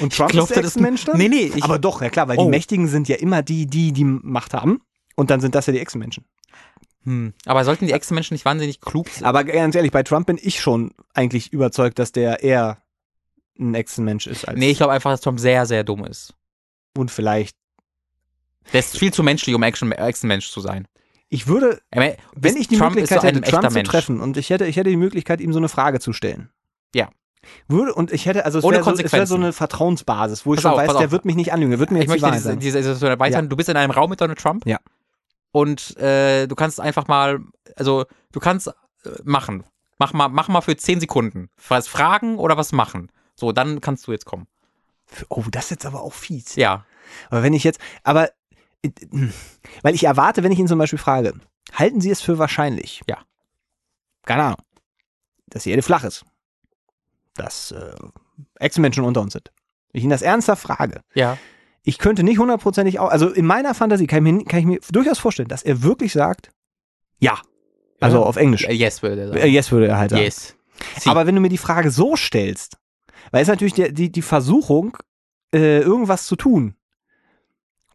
Und 0.01 0.13
Trump 0.15 0.31
glaub, 0.31 0.49
ist 0.49 0.55
der 0.55 0.63
Echsenmensch 0.63 1.05
dann? 1.05 1.17
Nee, 1.17 1.29
nee, 1.29 1.51
ich- 1.55 1.63
aber 1.63 1.79
doch, 1.79 2.01
ja 2.01 2.09
klar, 2.09 2.27
weil 2.27 2.37
Oh. 2.39 2.43
die 2.45 2.49
Mächtigen 2.49 2.87
sind 2.87 3.07
ja 3.07 3.15
immer 3.17 3.41
die, 3.43 3.67
die 3.67 3.91
die 3.93 4.03
Macht 4.03 4.53
haben. 4.53 4.81
Und 5.15 5.29
dann 5.29 5.39
sind 5.41 5.53
das 5.55 5.67
ja 5.67 5.73
die 5.73 5.79
Echsenmenschen. 5.79 6.25
Hm. 7.03 7.33
Aber 7.45 7.63
sollten 7.65 7.85
die 7.85 7.91
Echsenmenschen 7.93 8.33
nicht 8.33 8.45
wahnsinnig 8.45 8.81
klug 8.81 9.09
sein? 9.09 9.25
Aber 9.25 9.43
ganz 9.43 9.75
ehrlich, 9.75 9.91
bei 9.91 10.03
Trump 10.03 10.25
bin 10.27 10.39
ich 10.41 10.59
schon 10.61 10.91
eigentlich 11.13 11.53
überzeugt, 11.53 11.99
dass 11.99 12.11
der 12.11 12.41
eher 12.43 12.81
ein 13.59 13.75
Echsenmensch 13.75 14.25
ist 14.25 14.47
als 14.47 14.57
Nee, 14.57 14.71
ich 14.71 14.77
glaube 14.77 14.93
einfach, 14.93 15.11
dass 15.11 15.21
Trump 15.21 15.39
sehr, 15.39 15.65
sehr 15.67 15.83
dumm 15.83 16.05
ist. 16.05 16.33
und 16.97 17.11
vielleicht. 17.11 17.55
Der 18.71 18.79
ist 18.79 18.97
viel 18.97 19.13
zu 19.13 19.23
menschlich, 19.23 19.55
um 19.55 19.63
Action, 19.63 19.91
Echsenmensch 19.91 20.49
zu 20.49 20.61
sein. 20.61 20.87
Ich 21.29 21.47
würde, 21.47 21.81
Ich 21.91 21.99
wenn 22.35 22.57
ich 22.57 22.67
die 22.67 22.77
Trump 22.77 22.95
Möglichkeit 22.95 23.21
so 23.21 23.27
hätte, 23.27 23.41
Trump 23.41 23.67
zu 23.67 23.73
Mensch. 23.73 23.89
treffen 23.89 24.21
und 24.21 24.37
ich 24.37 24.49
hätte, 24.51 24.65
ich 24.67 24.77
hätte 24.77 24.89
die 24.91 24.97
Möglichkeit, 24.97 25.41
ihm 25.41 25.51
so 25.51 25.59
eine 25.59 25.69
Frage 25.69 25.99
zu 25.99 26.13
stellen. 26.13 26.49
Ja. 26.93 27.09
Würde, 27.67 27.93
und 27.93 28.13
ich 28.13 28.25
hätte, 28.25 28.45
also 28.45 28.59
es 28.59 28.63
wäre 28.63 28.83
so, 28.83 29.11
wär 29.11 29.27
so 29.27 29.35
eine 29.35 29.51
Vertrauensbasis, 29.51 30.45
wo 30.45 30.53
ich 30.53 30.57
Pass 30.57 30.63
schon 30.63 30.71
auf, 30.73 30.77
weiß, 30.77 30.97
der 30.97 31.07
auf. 31.07 31.11
wird 31.11 31.25
mich 31.25 31.35
nicht 31.35 31.51
anlügen, 31.51 31.71
der 31.71 31.79
wird 31.79 31.91
mir 31.91 31.99
Ich 31.99 32.05
jetzt 32.05 32.15
die 32.15 32.21
möchte 32.21 32.35
diese, 32.37 32.47
sagen. 32.49 32.59
diese 32.59 32.83
Situation 32.83 33.09
erweitern. 33.09 33.45
Ja. 33.45 33.49
Du 33.49 33.55
bist 33.57 33.67
in 33.69 33.75
einem 33.77 33.91
Raum 33.91 34.11
mit 34.11 34.21
Donald 34.21 34.39
Trump. 34.39 34.65
Ja. 34.65 34.77
Und 35.51 35.97
äh, 35.97 36.47
du 36.47 36.55
kannst 36.55 36.79
einfach 36.79 37.07
mal, 37.07 37.39
also 37.75 38.05
du 38.31 38.39
kannst 38.39 38.67
äh, 38.67 38.71
machen. 39.23 39.63
Mach 39.99 40.13
mal, 40.13 40.27
mach 40.29 40.47
mal 40.47 40.61
für 40.61 40.75
10 40.75 40.99
Sekunden. 40.99 41.49
Was 41.67 41.87
fragen 41.87 42.37
oder 42.37 42.57
was 42.57 42.71
machen. 42.71 43.11
So, 43.35 43.51
dann 43.51 43.81
kannst 43.81 44.07
du 44.07 44.11
jetzt 44.11 44.25
kommen. 44.25 44.47
Oh, 45.29 45.43
das 45.51 45.65
ist 45.65 45.69
jetzt 45.71 45.85
aber 45.85 46.01
auch 46.01 46.13
fies. 46.13 46.55
Ja. 46.55 46.85
Aber 47.29 47.43
wenn 47.43 47.53
ich 47.53 47.63
jetzt, 47.63 47.79
aber, 48.03 48.29
weil 49.81 49.95
ich 49.95 50.03
erwarte, 50.03 50.43
wenn 50.43 50.51
ich 50.51 50.59
ihn 50.59 50.67
zum 50.67 50.79
Beispiel 50.79 50.99
frage, 50.99 51.33
halten 51.73 52.01
Sie 52.01 52.11
es 52.11 52.21
für 52.21 52.37
wahrscheinlich? 52.37 53.01
Ja. 53.09 53.17
Keine 54.25 54.43
Ahnung. 54.43 54.61
Dass 55.47 55.63
die 55.63 55.69
Erde 55.71 55.81
flach 55.83 56.03
ist. 56.03 56.25
Dass 57.35 57.71
äh, 57.71 57.95
Echsenmenschen 58.59 59.03
unter 59.03 59.21
uns 59.21 59.33
sind. 59.33 59.51
Wenn 59.91 59.99
ich 59.99 60.03
ihn 60.03 60.09
das 60.09 60.21
ernsthaft 60.21 60.63
frage, 60.63 61.01
Ja. 61.13 61.37
ich 61.83 61.97
könnte 61.97 62.23
nicht 62.23 62.39
hundertprozentig, 62.39 62.99
au- 62.99 63.07
also 63.07 63.29
in 63.29 63.45
meiner 63.45 63.73
Fantasie 63.73 64.07
kann 64.07 64.25
ich, 64.25 64.33
mir, 64.33 64.45
kann 64.45 64.59
ich 64.59 64.65
mir 64.65 64.79
durchaus 64.91 65.19
vorstellen, 65.19 65.49
dass 65.49 65.63
er 65.63 65.83
wirklich 65.83 66.13
sagt, 66.13 66.51
ja. 67.19 67.39
Also 67.99 68.17
Ja. 68.17 68.23
auf 68.23 68.35
Englisch. 68.35 68.65
Äh, 68.65 68.73
Yes, 68.73 69.01
würde 69.01 69.21
Äh, 69.23 69.27
sagen. 69.39 69.51
yes 69.51 69.71
würde 69.71 69.87
er 69.87 69.97
halt 69.97 70.11
sagen. 70.11 70.23
Yes. 70.23 70.55
Sie. 70.99 71.09
Aber 71.09 71.25
wenn 71.27 71.35
du 71.35 71.41
mir 71.41 71.49
die 71.49 71.57
Frage 71.57 71.91
so 71.91 72.15
stellst, 72.15 72.77
weil 73.31 73.41
es 73.43 73.47
natürlich 73.47 73.73
die, 73.73 73.93
die, 73.93 74.11
die 74.11 74.21
Versuchung, 74.21 74.97
äh, 75.53 75.79
irgendwas 75.79 76.25
zu 76.25 76.35
tun, 76.35 76.75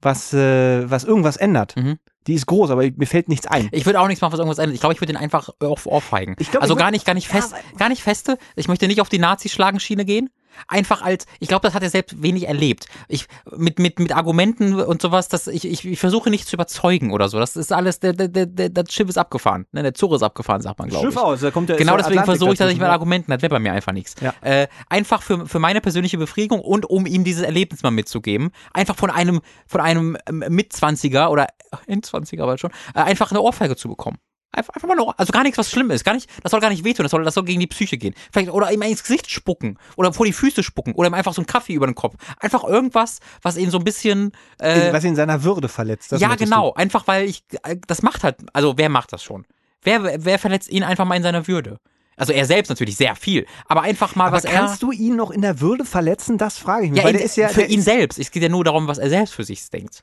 was, 0.02 0.32
äh, 0.34 0.88
was 0.90 1.04
irgendwas 1.04 1.36
ändert, 1.36 1.76
Mhm. 1.76 1.98
die 2.26 2.34
ist 2.34 2.46
groß, 2.46 2.70
aber 2.70 2.82
mir 2.96 3.06
fällt 3.06 3.28
nichts 3.28 3.46
ein. 3.46 3.68
Ich 3.72 3.86
würde 3.86 4.00
auch 4.00 4.06
nichts 4.08 4.20
machen, 4.20 4.32
was 4.32 4.38
irgendwas 4.38 4.58
ändert. 4.58 4.74
Ich 4.74 4.80
glaube, 4.80 4.94
ich 4.94 5.00
würde 5.00 5.12
den 5.12 5.20
einfach 5.20 5.48
auf 5.60 5.86
ohrfeigen. 5.86 6.36
Ich 6.38 6.50
glaub, 6.50 6.62
also 6.62 6.76
gar 6.76 6.90
nicht, 6.90 7.04
gar 7.06 7.14
nicht 7.14 7.28
fest, 7.28 7.54
gar 7.78 7.88
nicht 7.88 8.02
feste. 8.02 8.38
Ich 8.56 8.68
möchte 8.68 8.86
nicht 8.86 9.00
auf 9.00 9.08
die 9.08 9.18
Nazi-Schlagenschiene 9.18 10.04
gehen. 10.04 10.30
Einfach 10.66 11.02
als, 11.02 11.26
ich 11.38 11.48
glaube, 11.48 11.66
das 11.66 11.74
hat 11.74 11.82
er 11.82 11.90
selbst 11.90 12.22
wenig 12.22 12.48
erlebt. 12.48 12.86
Ich, 13.08 13.26
mit, 13.56 13.78
mit, 13.78 13.98
mit 13.98 14.14
Argumenten 14.14 14.74
und 14.80 15.00
sowas, 15.00 15.28
dass 15.28 15.46
ich, 15.46 15.64
ich, 15.64 15.84
ich 15.84 15.98
versuche 15.98 16.30
nicht 16.30 16.48
zu 16.48 16.56
überzeugen 16.56 17.12
oder 17.12 17.28
so. 17.28 17.38
Das 17.38 17.56
ist 17.56 17.72
alles, 17.72 18.00
der, 18.00 18.12
der, 18.12 18.28
der, 18.28 18.68
das 18.68 18.92
Schiff 18.92 19.08
ist 19.08 19.18
abgefahren. 19.18 19.66
Ne, 19.72 19.82
der 19.82 19.94
Zug 19.94 20.12
ist 20.12 20.22
abgefahren, 20.22 20.60
sagt 20.62 20.78
man, 20.78 20.88
glaube 20.88 21.08
ich. 21.08 21.16
aus, 21.16 21.40
da 21.40 21.50
kommt 21.50 21.68
der 21.68 21.76
Genau 21.76 21.96
deswegen 21.96 22.24
versuche 22.24 22.52
ich 22.52 22.58
das 22.58 22.68
nicht 22.68 22.78
dazwischen, 22.78 22.80
mit. 22.80 22.90
Argumenten, 22.90 23.30
das 23.30 23.42
wäre 23.42 23.50
bei 23.50 23.58
mir 23.58 23.72
einfach 23.72 23.92
nichts. 23.92 24.14
Ja. 24.20 24.34
Äh, 24.40 24.68
einfach 24.88 25.22
für, 25.22 25.46
für 25.46 25.58
meine 25.58 25.80
persönliche 25.80 26.18
Befriedigung 26.18 26.60
und 26.60 26.86
um 26.86 27.06
ihm 27.06 27.24
dieses 27.24 27.42
Erlebnis 27.42 27.82
mal 27.82 27.90
mitzugeben, 27.90 28.50
einfach 28.72 28.96
von 28.96 29.10
einem, 29.10 29.40
von 29.66 29.80
einem 29.80 30.16
ähm, 30.28 30.44
Mitzwanziger 30.48 31.30
oder 31.30 31.48
Endzwanziger 31.86 32.46
bald 32.46 32.60
schon, 32.60 32.70
äh, 32.94 33.00
einfach 33.00 33.30
eine 33.30 33.40
Ohrfeige 33.40 33.76
zu 33.76 33.88
bekommen. 33.88 34.18
Einfach, 34.50 34.74
einfach 34.74 34.88
mal 34.88 34.98
Ohr 34.98 35.14
also 35.18 35.30
gar 35.30 35.42
nichts, 35.42 35.58
was 35.58 35.70
schlimm 35.70 35.90
ist. 35.90 36.04
Gar 36.04 36.14
nicht, 36.14 36.28
das 36.42 36.50
soll 36.50 36.60
gar 36.60 36.70
nicht 36.70 36.84
wehtun, 36.84 37.04
das 37.04 37.10
soll, 37.10 37.22
das 37.22 37.34
soll 37.34 37.44
gegen 37.44 37.60
die 37.60 37.66
Psyche 37.66 37.98
gehen. 37.98 38.14
Vielleicht, 38.32 38.50
oder 38.50 38.72
ihm 38.72 38.80
ins 38.82 39.02
Gesicht 39.02 39.30
spucken. 39.30 39.78
Oder 39.96 40.12
vor 40.12 40.24
die 40.24 40.32
Füße 40.32 40.62
spucken. 40.62 40.94
Oder 40.94 41.08
ihm 41.08 41.14
einfach 41.14 41.34
so 41.34 41.42
einen 41.42 41.46
Kaffee 41.46 41.74
über 41.74 41.86
den 41.86 41.94
Kopf. 41.94 42.14
Einfach 42.40 42.64
irgendwas, 42.64 43.20
was 43.42 43.56
ihn 43.56 43.70
so 43.70 43.78
ein 43.78 43.84
bisschen. 43.84 44.32
Äh, 44.58 44.92
was 44.92 45.04
ihn 45.04 45.10
in 45.10 45.16
seiner 45.16 45.42
Würde 45.44 45.68
verletzt. 45.68 46.12
das 46.12 46.20
ja, 46.20 46.34
genau. 46.34 46.72
Einfach 46.72 47.06
weil 47.06 47.28
ich, 47.28 47.44
äh, 47.62 47.76
das 47.86 48.02
macht 48.02 48.24
halt, 48.24 48.36
also 48.54 48.78
wer 48.78 48.88
macht 48.88 49.12
das 49.12 49.22
schon? 49.22 49.44
Wer, 49.82 50.24
wer 50.24 50.38
verletzt 50.38 50.70
ihn 50.70 50.82
einfach 50.82 51.04
mal 51.04 51.16
in 51.16 51.22
seiner 51.22 51.46
Würde? 51.46 51.78
Also 52.16 52.32
er 52.32 52.44
selbst 52.46 52.68
natürlich 52.68 52.96
sehr 52.96 53.14
viel, 53.14 53.46
aber 53.68 53.82
einfach 53.82 54.16
mal 54.16 54.24
Du. 54.24 54.28
Aber 54.28 54.36
was 54.38 54.44
er. 54.44 54.52
kannst 54.52 54.82
du 54.82 54.90
ihn 54.90 55.14
noch 55.14 55.30
in 55.30 55.40
der 55.40 55.60
Würde 55.60 55.84
verletzen? 55.84 56.36
Das 56.36 56.58
frage 56.58 56.86
ich 56.86 56.90
mich. 56.90 56.98
ja, 56.98 57.04
weil 57.04 57.12
in, 57.12 57.18
der 57.18 57.26
ist 57.26 57.36
ja, 57.36 57.48
für 57.48 57.62
ihn 57.62 57.80
selbst. 57.80 58.18
Es 58.18 58.32
geht 58.32 58.42
ja 58.42 58.48
nur 58.48 58.64
darum, 58.64 58.88
was 58.88 58.98
er 58.98 59.08
selbst 59.08 59.34
für 59.34 59.44
sich 59.44 59.70
denkt. 59.70 60.02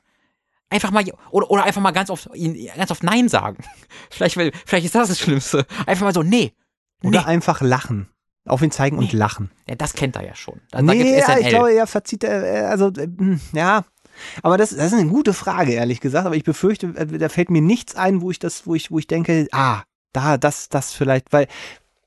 Einfach 0.69 0.91
mal 0.91 1.03
oder, 1.29 1.51
oder 1.51 1.63
einfach 1.63 1.81
mal 1.81 1.91
ganz 1.91 2.09
oft 2.09 2.29
ganz 2.75 2.91
oft 2.91 3.03
Nein 3.03 3.29
sagen. 3.29 3.63
Vielleicht, 4.09 4.33
vielleicht 4.33 4.85
ist 4.85 4.95
das 4.95 5.09
das 5.09 5.19
Schlimmste. 5.19 5.65
Einfach 5.85 6.05
mal 6.05 6.13
so 6.13 6.23
nee. 6.23 6.53
Oder 7.03 7.21
nee. 7.21 7.25
einfach 7.25 7.61
lachen. 7.61 8.09
Auf 8.47 8.61
ihn 8.61 8.71
zeigen 8.71 8.97
und 8.97 9.11
lachen. 9.11 9.51
Ja, 9.67 9.75
das 9.75 9.93
kennt 9.93 10.15
er 10.15 10.23
ja 10.23 10.35
schon. 10.35 10.61
Da, 10.69 10.77
da 10.77 10.83
nee, 10.83 11.03
gibt's 11.03 11.27
ja, 11.27 11.37
ich 11.39 11.49
glaube, 11.49 11.73
er 11.73 11.87
verzieht, 11.87 12.23
äh, 12.23 12.61
äh, 12.61 12.65
also, 12.65 12.89
äh, 12.89 13.07
hm, 13.07 13.39
ja. 13.53 13.85
Aber 14.43 14.57
das, 14.57 14.69
das 14.69 14.87
ist 14.87 14.93
eine 14.93 15.09
gute 15.09 15.33
Frage, 15.33 15.73
ehrlich 15.73 15.99
gesagt. 15.99 16.27
Aber 16.27 16.35
ich 16.35 16.43
befürchte, 16.43 16.89
da 16.93 17.29
fällt 17.29 17.49
mir 17.49 17.61
nichts 17.61 17.95
ein, 17.95 18.21
wo 18.21 18.29
ich 18.31 18.39
das, 18.39 18.67
wo 18.67 18.75
ich, 18.75 18.91
wo 18.91 18.99
ich 18.99 19.07
denke, 19.07 19.47
ah, 19.51 19.81
da, 20.13 20.37
das, 20.37 20.69
das 20.69 20.93
vielleicht, 20.93 21.33
weil 21.33 21.47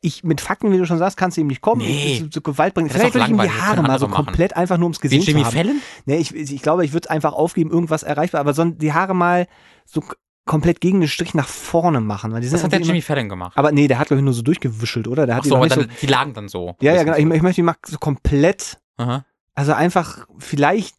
ich 0.01 0.23
mit 0.23 0.41
Fakten, 0.41 0.71
wie 0.73 0.79
du 0.79 0.87
schon 0.87 0.99
sagst, 0.99 1.17
kannst 1.17 1.37
du 1.37 1.41
ihm 1.41 1.49
nicht 1.49 1.61
kommen. 1.61 1.81
Nee. 1.83 2.19
Zu, 2.21 2.31
zu 2.31 2.41
Gewalt 2.41 2.75
bringen. 2.75 2.89
Vielleicht 2.89 3.15
würde 3.15 3.27
ich 3.27 3.31
ihm 3.33 3.39
die 3.41 3.51
Haare 3.51 3.83
mal 3.83 3.99
so 3.99 4.07
machen. 4.07 4.27
komplett 4.27 4.57
einfach 4.57 4.77
nur 4.77 4.87
ums 4.87 5.01
Gesicht 5.01 5.27
Jimmy 5.27 5.43
haben. 5.43 5.53
Fallon? 5.53 5.81
Nee, 6.07 6.19
ich, 6.19 6.35
ich 6.35 6.63
glaube, 6.63 6.85
ich 6.85 6.93
würde 6.93 7.11
einfach 7.11 7.33
aufgeben, 7.33 7.71
irgendwas 7.71 8.05
erreichbar, 8.05 8.41
aber 8.41 8.55
sonst 8.55 8.79
die 8.79 8.93
Haare 8.93 9.15
mal 9.15 9.47
so 9.85 10.03
komplett 10.45 10.81
gegen 10.81 11.01
den 11.01 11.09
Strich 11.09 11.35
nach 11.35 11.49
vorne 11.49 12.01
machen. 12.01 12.33
Weil 12.33 12.41
die 12.41 12.49
Das 12.49 12.63
hat 12.65 12.73
der 12.73 12.81
Jimmy 12.81 13.03
Fallon 13.03 13.29
gemacht. 13.29 13.57
aber 13.57 13.73
nee, 13.73 13.89
der 13.89 13.99
hat, 13.99 14.07
glaube 14.09 14.21
ich, 14.21 14.25
nur 14.25 14.33
so 14.35 14.43
durchgewischelt, 14.43 15.09
oder? 15.09 15.27
Der 15.27 15.35
hat 15.35 15.41
Ach 15.41 15.45
die 15.45 15.49
so, 15.51 15.57
aber 15.57 15.69
dann, 15.69 15.91
die 16.01 16.07
lagen 16.07 16.33
dann 16.33 16.49
so. 16.49 16.77
so, 16.81 16.87
ja, 16.87 16.95
ja, 16.95 17.03
genau. 17.03 17.17
Ich, 17.17 17.27
ich 17.37 17.43
möchte 17.43 17.61
ihn 17.61 17.65
mal 17.67 17.77
so 17.85 17.99
komplett 17.99 18.79
Aha. 18.99 19.25
also 19.55 19.73
einfach, 19.73 20.27
vielleicht 20.39 20.95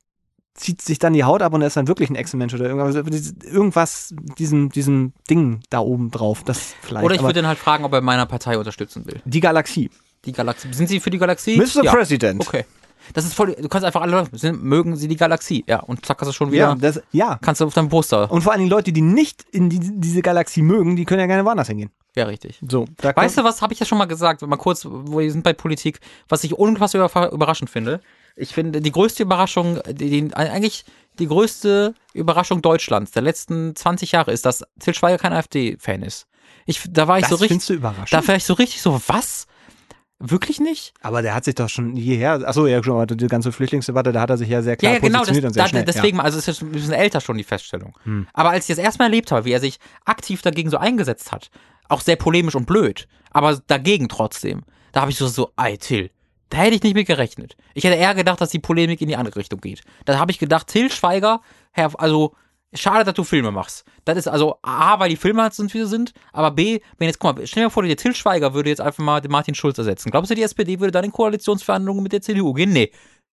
zieht 0.59 0.81
sich 0.81 0.99
dann 0.99 1.13
die 1.13 1.23
Haut 1.23 1.41
ab 1.41 1.53
und 1.53 1.61
er 1.61 1.67
ist 1.67 1.77
dann 1.77 1.87
wirklich 1.87 2.09
ein 2.09 2.15
Echsenmensch 2.15 2.53
oder 2.53 2.65
irgendwas, 2.65 2.95
also 2.95 3.33
irgendwas, 3.45 4.13
diesem, 4.37 4.69
diesem 4.69 5.13
Ding 5.29 5.61
da 5.69 5.79
oben 5.79 6.11
drauf, 6.11 6.43
das 6.43 6.73
vielleicht. 6.81 7.05
Oder 7.05 7.15
ich 7.15 7.21
würde 7.23 7.39
ihn 7.39 7.47
halt 7.47 7.57
fragen, 7.59 7.85
ob 7.85 7.93
er 7.93 8.01
meiner 8.01 8.25
Partei 8.25 8.57
unterstützen 8.57 9.05
will. 9.05 9.21
die 9.25 9.39
Galaxie. 9.39 9.89
Die 10.25 10.33
Galaxie. 10.33 10.67
Sind 10.73 10.87
Sie 10.89 10.99
für 10.99 11.09
die 11.09 11.17
Galaxie? 11.17 11.57
Mr. 11.57 11.83
Ja. 11.83 11.93
President. 11.93 12.41
Okay. 12.45 12.65
Das 13.13 13.25
ist 13.25 13.33
voll, 13.33 13.55
du 13.59 13.67
kannst 13.69 13.85
einfach 13.85 14.01
alle, 14.01 14.27
sind, 14.33 14.61
mögen 14.63 14.95
Sie 14.95 15.07
die 15.07 15.15
Galaxie? 15.15 15.63
Ja, 15.67 15.79
und 15.79 16.05
zack, 16.05 16.19
hast 16.21 16.27
du 16.27 16.33
schon 16.33 16.51
wieder, 16.51 16.67
Ja, 16.69 16.75
das, 16.75 17.01
ja. 17.11 17.39
kannst 17.41 17.61
du 17.61 17.65
auf 17.65 17.73
deinem 17.73 17.89
Poster. 17.89 18.29
Und 18.29 18.41
vor 18.43 18.51
allen 18.51 18.59
Dingen 18.59 18.69
Leute, 18.69 18.91
die 18.91 19.01
nicht 19.01 19.45
in 19.51 19.69
die, 19.69 19.79
diese 19.79 20.21
Galaxie 20.21 20.61
mögen, 20.61 20.95
die 20.95 21.05
können 21.05 21.21
ja 21.21 21.25
gerne 21.25 21.43
woanders 21.45 21.69
hingehen. 21.69 21.89
Ja, 22.15 22.25
richtig. 22.25 22.59
So, 22.67 22.85
Weißt 23.01 23.37
du, 23.37 23.43
was 23.43 23.61
habe 23.61 23.73
ich 23.73 23.79
ja 23.79 23.85
schon 23.85 23.97
mal 23.97 24.05
gesagt, 24.05 24.41
mal 24.41 24.57
kurz, 24.57 24.85
wo 24.85 25.19
wir 25.19 25.31
sind 25.31 25.43
bei 25.43 25.53
Politik, 25.53 26.01
was 26.27 26.43
ich 26.43 26.53
unfassbar 26.53 27.09
über- 27.09 27.31
überraschend 27.31 27.69
finde, 27.69 28.01
Ich 28.39 28.53
finde, 28.53 28.81
die 28.81 28.91
größte 28.91 29.23
Überraschung, 29.23 29.79
die, 29.87 30.09
die, 30.09 30.33
eigentlich 30.35 30.85
die 31.19 31.27
größte 31.27 31.93
Überraschung 32.13 32.61
Deutschlands 32.61 33.11
der 33.11 33.21
letzten 33.21 33.75
20 33.75 34.13
Jahre 34.13 34.31
ist, 34.31 34.45
dass 34.45 34.63
Til 34.79 34.93
Schweiger 34.93 35.17
kein 35.17 35.33
AfD-Fan 35.33 36.01
ist. 36.03 36.25
Ich, 36.65 36.81
da 36.89 37.07
war 37.07 37.17
ich 37.17 37.23
Das 37.23 37.31
so 37.31 37.35
richtig, 37.35 37.49
findest 37.49 37.69
du 37.69 37.73
überraschend? 37.73 38.13
da 38.13 38.27
war 38.27 38.35
ich 38.35 38.45
so 38.45 38.53
richtig 38.53 38.81
so, 38.81 39.01
was? 39.07 39.45
Wirklich 40.21 40.59
nicht? 40.59 40.93
Aber 41.01 41.21
der 41.21 41.33
hat 41.33 41.45
sich 41.45 41.55
doch 41.55 41.69
schon 41.69 41.95
hierher, 41.95 42.45
achso, 42.45 42.67
ja, 42.67 42.83
schon 42.83 43.07
die 43.07 43.27
ganze 43.27 43.53
Flüchtlingsdebatte, 43.53 44.11
da 44.11 44.19
hat 44.19 44.29
er 44.29 44.37
sich 44.37 44.49
ja 44.49 44.61
sehr 44.61 44.75
klar 44.75 44.91
Ja, 44.91 44.97
ja 44.97 45.01
genau, 45.01 45.19
das, 45.19 45.29
positioniert 45.29 45.45
und 45.47 45.53
sehr 45.53 45.63
da, 45.63 45.69
schnell. 45.69 45.85
deswegen, 45.85 46.19
also 46.19 46.37
es 46.37 46.47
ist 46.49 46.61
ein 46.61 46.71
bisschen 46.71 46.91
älter 46.91 47.21
schon 47.21 47.37
die 47.37 47.45
Feststellung. 47.45 47.97
Aber 48.33 48.49
als 48.49 48.69
ich 48.69 48.75
das 48.75 48.83
erstmal 48.83 49.07
erlebt 49.07 49.31
habe, 49.31 49.45
wie 49.45 49.53
er 49.53 49.61
sich 49.61 49.79
aktiv 50.03 50.41
dagegen 50.41 50.69
so 50.69 50.77
eingesetzt 50.77 51.31
hat, 51.31 51.49
auch 51.87 52.01
sehr 52.01 52.17
polemisch 52.17 52.55
und 52.55 52.65
blöd, 52.65 53.07
aber 53.31 53.61
dagegen 53.67 54.09
trotzdem, 54.09 54.63
da 54.91 55.01
habe 55.01 55.11
ich 55.11 55.17
so, 55.17 55.27
so, 55.27 55.51
ey 55.55 55.77
Till, 55.77 56.09
da 56.49 56.57
hätte 56.57 56.75
ich 56.75 56.83
nicht 56.83 56.95
mit 56.95 57.07
gerechnet. 57.07 57.55
Ich 57.73 57.83
hätte 57.83 57.95
eher 57.95 58.15
gedacht, 58.15 58.41
dass 58.41 58.49
die 58.49 58.59
Polemik 58.59 59.01
in 59.01 59.07
die 59.07 59.15
andere 59.15 59.37
Richtung 59.37 59.61
geht. 59.61 59.81
Da 60.05 60.17
habe 60.17 60.31
ich 60.31 60.39
gedacht, 60.39 60.67
Till 60.67 60.91
Schweiger, 60.91 61.41
Herr, 61.71 61.91
also 61.99 62.35
schade, 62.73 63.03
dass 63.03 63.13
du 63.13 63.23
Filme 63.23 63.51
machst. 63.51 63.85
Das 64.05 64.17
ist 64.17 64.27
also 64.27 64.57
A, 64.61 64.99
weil 64.99 65.09
die 65.09 65.15
Filme 65.15 65.41
halt 65.41 65.53
sind, 65.53 65.73
wie 65.73 65.79
sie 65.79 65.87
sind, 65.87 66.13
aber 66.33 66.51
B, 66.51 66.79
wenn 66.97 67.07
jetzt, 67.07 67.19
guck 67.19 67.37
mal, 67.37 67.47
stell 67.47 67.63
dir 67.63 67.69
vor, 67.69 67.83
der 67.83 67.97
Till 67.97 68.15
Schweiger 68.15 68.53
würde 68.53 68.69
jetzt 68.69 68.81
einfach 68.81 69.03
mal 69.03 69.21
den 69.21 69.31
Martin 69.31 69.55
Schulz 69.55 69.77
ersetzen. 69.77 70.11
Glaubst 70.11 70.31
du, 70.31 70.35
die 70.35 70.43
SPD 70.43 70.79
würde 70.79 70.91
dann 70.91 71.05
in 71.05 71.11
Koalitionsverhandlungen 71.11 72.03
mit 72.03 72.13
der 72.13 72.21
CDU 72.21 72.53
gehen? 72.53 72.71
Nee. 72.71 72.91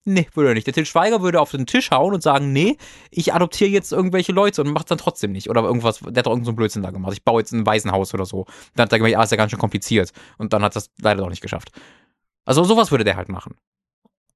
Nee, 0.07 0.27
würde 0.33 0.51
er 0.51 0.55
nicht. 0.55 0.67
Der 0.67 0.73
Til 0.73 0.87
Schweiger 0.87 1.21
würde 1.21 1.41
auf 1.41 1.51
den 1.51 1.67
Tisch 1.67 1.91
hauen 1.91 2.15
und 2.15 2.23
sagen, 2.23 2.53
nee, 2.53 2.79
ich 3.11 3.35
adoptiere 3.35 3.71
jetzt 3.71 3.93
irgendwelche 3.93 4.33
Leute 4.33 4.63
und 4.63 4.73
macht 4.73 4.91
dann 4.91 4.97
trotzdem 4.97 5.31
nicht. 5.31 5.51
Oder 5.51 5.63
irgendwas, 5.63 5.99
der 6.01 6.09
hat 6.09 6.27
doch 6.27 6.31
irgendeinen 6.31 6.45
so 6.47 6.53
Blödsinn 6.55 6.83
da 6.83 6.91
gemacht. 6.91 7.13
Ich 7.13 7.23
baue 7.23 7.43
jetzt 7.43 7.53
ein 7.53 7.67
Waisenhaus 7.67 8.15
oder 8.15 8.25
so. 8.25 8.47
Dann 8.75 8.85
hat 8.85 8.93
er 8.93 8.99
gemerkt, 8.99 9.19
ah, 9.19 9.23
ist 9.25 9.31
ja 9.31 9.37
ganz 9.37 9.51
schön 9.51 9.61
kompliziert. 9.61 10.13
Und 10.39 10.55
dann 10.55 10.63
hat 10.63 10.75
das 10.75 10.91
leider 11.03 11.21
doch 11.21 11.29
nicht 11.29 11.43
geschafft. 11.43 11.71
Also 12.45 12.65
sowas 12.65 12.91
würde 12.91 13.05
der 13.05 13.17
halt 13.17 13.29
machen. 13.29 13.57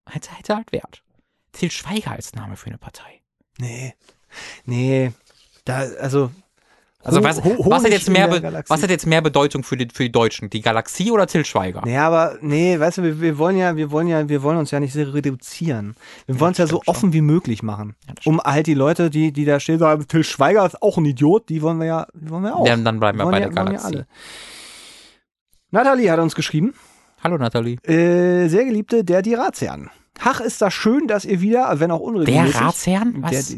Hätte, 0.08 0.30
hätte 0.32 0.56
halt 0.56 0.72
Wert. 0.72 1.02
Til 1.52 1.70
Schweiger 1.70 2.12
als 2.12 2.34
Name 2.34 2.56
für 2.56 2.66
eine 2.66 2.78
Partei. 2.78 3.22
Nee. 3.58 3.94
Nee. 4.64 5.12
Da, 5.64 5.78
also. 6.00 6.30
Also 7.06 7.22
was, 7.22 7.36
was, 7.44 7.84
hat 7.84 7.90
jetzt 7.90 8.08
mehr, 8.08 8.30
was 8.66 8.82
hat 8.82 8.88
jetzt 8.88 9.06
mehr 9.06 9.20
Bedeutung 9.20 9.62
für 9.62 9.76
die, 9.76 9.88
für 9.92 10.04
die 10.04 10.12
Deutschen? 10.12 10.48
Die 10.48 10.62
Galaxie 10.62 11.10
oder 11.10 11.26
Til 11.26 11.44
Schweiger? 11.44 11.82
Nee, 11.84 11.98
aber 11.98 12.38
nee, 12.40 12.80
weißt 12.80 12.96
du, 12.96 13.02
wir, 13.02 13.20
wir 13.20 13.36
wollen 13.36 13.58
ja, 13.58 13.76
wir 13.76 13.90
wollen 13.90 14.08
ja, 14.08 14.26
wir 14.26 14.42
wollen 14.42 14.56
uns 14.56 14.70
ja 14.70 14.80
nicht 14.80 14.94
sehr 14.94 15.12
reduzieren. 15.12 15.96
Wir 16.24 16.40
wollen 16.40 16.52
es 16.52 16.58
ja 16.58 16.66
so 16.66 16.76
schon. 16.76 16.86
offen 16.86 17.12
wie 17.12 17.20
möglich 17.20 17.62
machen. 17.62 17.94
Ja, 18.08 18.14
um 18.24 18.40
halt 18.40 18.66
die 18.66 18.72
Leute, 18.72 19.10
die, 19.10 19.32
die 19.32 19.44
da 19.44 19.60
stehen, 19.60 19.78
sagen, 19.78 20.08
Till 20.08 20.24
Schweiger 20.24 20.64
ist 20.64 20.80
auch 20.80 20.96
ein 20.96 21.04
Idiot, 21.04 21.50
die 21.50 21.60
wollen 21.60 21.78
wir 21.78 21.86
ja, 21.86 22.06
die 22.14 22.30
wollen 22.30 22.42
wir 22.42 22.56
auch. 22.56 22.66
Ja, 22.66 22.74
dann 22.74 22.98
bleiben 22.98 23.18
wir 23.18 23.26
Wollen 23.26 23.32
bei 23.32 23.40
ja, 23.40 23.48
der 23.48 23.54
ja 23.54 23.64
Galaxie. 23.64 23.86
alle. 23.86 24.06
Nathalie 25.70 26.10
hat 26.10 26.20
uns 26.20 26.34
geschrieben, 26.34 26.72
Hallo 27.24 27.38
Nathalie. 27.38 27.76
äh, 27.86 28.48
sehr 28.48 28.64
geliebte, 28.66 29.02
der 29.02 29.22
die 29.22 29.32
Ratsherren. 29.34 29.88
Ach, 30.20 30.40
ist 30.40 30.62
das 30.62 30.72
schön, 30.72 31.08
dass 31.08 31.24
ihr 31.24 31.40
wieder, 31.40 31.80
wenn 31.80 31.90
auch 31.90 31.98
Der 31.98 32.06
unregelmäßig. 32.06 32.60
Ratsherrn? 32.60 33.22
Der, 33.22 33.30
Was? 33.32 33.56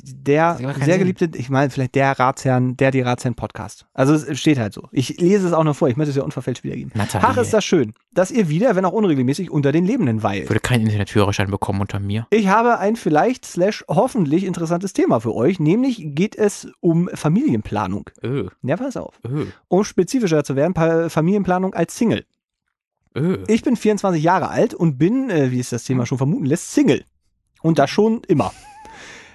der 0.00 0.54
keinen 0.72 0.82
sehr 0.82 0.98
geliebte, 0.98 1.30
ich 1.34 1.48
meine 1.48 1.70
vielleicht 1.70 1.94
der 1.94 2.18
Ratsherrn, 2.18 2.76
der 2.76 2.90
die 2.90 3.02
Ratsherren 3.02 3.36
Podcast. 3.36 3.86
Also 3.94 4.14
es 4.14 4.38
steht 4.40 4.58
halt 4.58 4.72
so. 4.72 4.88
Ich 4.90 5.20
lese 5.20 5.46
es 5.46 5.52
auch 5.52 5.62
noch 5.62 5.76
vor, 5.76 5.88
ich 5.88 5.96
möchte 5.96 6.10
es 6.10 6.16
ja 6.16 6.22
unverfälscht 6.24 6.64
wiedergeben. 6.64 6.90
Nathalie. 6.96 7.24
Ach, 7.28 7.36
ist 7.36 7.52
das 7.52 7.64
schön, 7.64 7.92
dass 8.12 8.32
ihr 8.32 8.48
wieder, 8.48 8.74
wenn 8.74 8.84
auch 8.84 8.92
unregelmäßig, 8.92 9.50
unter 9.50 9.70
den 9.70 9.84
Lebenden 9.84 10.22
weilt. 10.24 10.44
Ich 10.44 10.50
würde 10.50 10.60
keinen 10.60 10.82
Internetführerschein 10.86 11.50
bekommen 11.50 11.82
unter 11.82 12.00
mir. 12.00 12.26
Ich 12.30 12.48
habe 12.48 12.78
ein 12.78 12.96
vielleicht 12.96 13.44
slash 13.44 13.84
hoffentlich 13.88 14.42
interessantes 14.44 14.94
Thema 14.94 15.20
für 15.20 15.34
euch, 15.34 15.60
nämlich 15.60 16.02
geht 16.16 16.34
es 16.34 16.66
um 16.80 17.10
Familienplanung. 17.14 18.10
Öh, 18.24 18.48
Ja, 18.62 18.76
pass 18.76 18.96
auf. 18.96 19.20
öh, 19.24 19.46
Um 19.68 19.84
spezifischer 19.84 20.42
zu 20.42 20.56
werden, 20.56 21.10
Familienplanung 21.10 21.74
als 21.74 21.96
Single. 21.96 22.24
Öh. 23.16 23.44
Ich 23.48 23.62
bin 23.62 23.76
24 23.76 24.22
Jahre 24.22 24.48
alt 24.48 24.74
und 24.74 24.98
bin, 24.98 25.30
äh, 25.30 25.50
wie 25.50 25.60
es 25.60 25.70
das 25.70 25.84
Thema 25.84 26.06
schon 26.06 26.18
vermuten 26.18 26.46
lässt, 26.46 26.72
Single. 26.72 27.04
Und 27.62 27.78
das 27.78 27.90
schon 27.90 28.22
immer. 28.28 28.52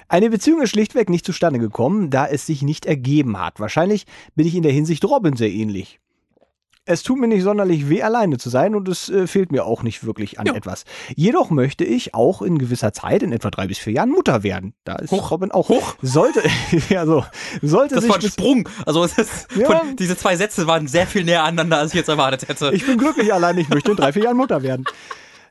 Eine 0.09 0.29
Beziehung 0.29 0.61
ist 0.61 0.69
schlichtweg 0.69 1.09
nicht 1.09 1.25
zustande 1.25 1.59
gekommen, 1.59 2.09
da 2.09 2.27
es 2.27 2.45
sich 2.45 2.61
nicht 2.61 2.85
ergeben 2.85 3.39
hat. 3.39 3.59
Wahrscheinlich 3.59 4.05
bin 4.35 4.47
ich 4.47 4.55
in 4.55 4.63
der 4.63 4.71
Hinsicht 4.71 5.03
Robin 5.03 5.35
sehr 5.35 5.51
ähnlich. 5.51 5.99
Es 6.87 7.03
tut 7.03 7.19
mir 7.19 7.27
nicht 7.27 7.43
sonderlich 7.43 7.89
weh, 7.89 8.01
alleine 8.01 8.37
zu 8.37 8.49
sein 8.49 8.73
und 8.75 8.87
es 8.87 9.09
äh, 9.09 9.27
fehlt 9.27 9.51
mir 9.51 9.65
auch 9.65 9.83
nicht 9.83 10.05
wirklich 10.05 10.39
an 10.39 10.45
Ja. 10.47 10.53
etwas. 10.55 10.85
Jedoch 11.15 11.49
möchte 11.49 11.83
ich 11.83 12.13
auch 12.13 12.41
in 12.41 12.57
gewisser 12.57 12.93
Zeit, 12.93 13.23
in 13.23 13.31
etwa 13.33 13.49
drei 13.51 13.67
bis 13.67 13.77
vier 13.77 13.93
Jahren, 13.93 14.09
Mutter 14.09 14.41
werden. 14.43 14.73
Da 14.85 14.95
ist 14.95 15.11
Hoch. 15.11 15.31
Robin 15.31 15.51
auch. 15.51 15.69
Hoch. 15.69 15.95
Sollte, 16.01 16.41
ja, 16.89 17.05
so, 17.05 17.25
sollte 17.61 17.95
Das 17.95 18.03
sich 18.05 18.11
war 18.13 18.19
ein 18.19 18.27
Sprung. 18.29 18.69
Also 18.85 19.03
ist, 19.03 19.17
Ja. 19.55 19.65
von, 19.65 19.95
diese 19.97 20.17
zwei 20.17 20.35
Sätze 20.37 20.65
waren 20.67 20.87
sehr 20.87 21.07
viel 21.07 21.23
näher 21.23 21.43
aneinander, 21.43 21.77
als 21.79 21.91
ich 21.91 21.97
jetzt 21.97 22.07
erwartet 22.09 22.47
hätte. 22.47 22.71
Ich 22.73 22.85
bin 22.85 22.97
glücklich 22.97 23.33
allein, 23.33 23.57
ich 23.57 23.69
möchte 23.69 23.91
in 23.91 23.97
drei, 23.97 24.13
vier 24.13 24.23
Jahren 24.23 24.37
Mutter 24.37 24.63
werden. 24.63 24.85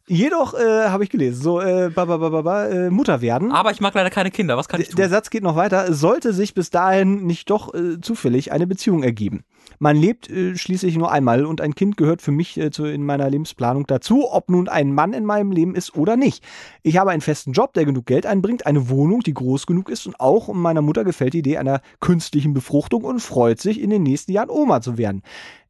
Jedoch 0.08 0.54
äh, 0.54 0.88
habe 0.88 1.02
ich 1.02 1.10
gelesen, 1.10 1.42
so 1.42 1.60
äh, 1.60 1.90
ba, 1.92 2.04
ba, 2.04 2.16
ba, 2.18 2.40
ba, 2.42 2.66
äh, 2.66 2.90
Mutter 2.90 3.20
werden. 3.22 3.50
Aber 3.50 3.72
ich 3.72 3.80
mag 3.80 3.92
leider 3.92 4.08
keine 4.08 4.30
Kinder. 4.30 4.56
Was 4.56 4.68
kann 4.68 4.80
ich 4.80 4.86
tun? 4.90 4.96
Der 4.96 5.08
Satz 5.08 5.30
geht 5.30 5.42
noch 5.42 5.56
weiter. 5.56 5.92
Sollte 5.92 6.32
sich 6.32 6.54
bis 6.54 6.70
dahin 6.70 7.26
nicht 7.26 7.50
doch 7.50 7.74
äh, 7.74 8.00
zufällig 8.00 8.52
eine 8.52 8.68
Beziehung 8.68 9.02
ergeben. 9.02 9.42
Man 9.78 9.96
lebt 9.96 10.30
äh, 10.30 10.56
schließlich 10.56 10.96
nur 10.96 11.10
einmal 11.10 11.44
und 11.44 11.60
ein 11.60 11.74
Kind 11.74 11.96
gehört 11.96 12.22
für 12.22 12.32
mich 12.32 12.56
äh, 12.58 12.70
zu, 12.70 12.84
in 12.84 13.04
meiner 13.04 13.28
Lebensplanung 13.28 13.86
dazu, 13.86 14.30
ob 14.30 14.48
nun 14.50 14.68
ein 14.68 14.92
Mann 14.92 15.12
in 15.12 15.24
meinem 15.24 15.52
Leben 15.52 15.74
ist 15.74 15.96
oder 15.96 16.16
nicht. 16.16 16.44
Ich 16.82 16.96
habe 16.96 17.10
einen 17.10 17.20
festen 17.20 17.52
Job, 17.52 17.74
der 17.74 17.84
genug 17.84 18.06
Geld 18.06 18.26
einbringt, 18.26 18.66
eine 18.66 18.88
Wohnung, 18.88 19.20
die 19.20 19.34
groß 19.34 19.66
genug 19.66 19.90
ist 19.90 20.06
und 20.06 20.18
auch 20.18 20.52
meiner 20.52 20.82
Mutter 20.82 21.04
gefällt 21.04 21.34
die 21.34 21.40
Idee 21.40 21.58
einer 21.58 21.80
künstlichen 22.00 22.54
Befruchtung 22.54 23.04
und 23.04 23.20
freut 23.20 23.60
sich, 23.60 23.80
in 23.80 23.90
den 23.90 24.02
nächsten 24.02 24.32
Jahren 24.32 24.50
Oma 24.50 24.80
zu 24.80 24.98
werden. 24.98 25.22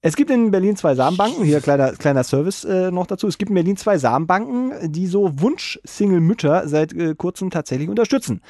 Es 0.02 0.14
gibt 0.14 0.30
in 0.30 0.52
Berlin 0.52 0.76
zwei 0.76 0.94
Samenbanken, 0.94 1.44
hier 1.44 1.60
kleiner, 1.60 1.92
kleiner 1.92 2.22
Service 2.22 2.64
äh, 2.64 2.92
noch 2.92 3.08
dazu. 3.08 3.26
Es 3.26 3.38
gibt 3.38 3.48
in 3.48 3.56
Berlin 3.56 3.76
zwei 3.76 3.98
Samenbanken, 3.98 4.92
die 4.92 5.08
so 5.08 5.40
Wunsch-Single-Mütter 5.40 6.68
seit 6.68 6.92
äh, 6.92 7.16
kurzem 7.16 7.50
tatsächlich 7.50 7.88
unterstützen. 7.88 8.40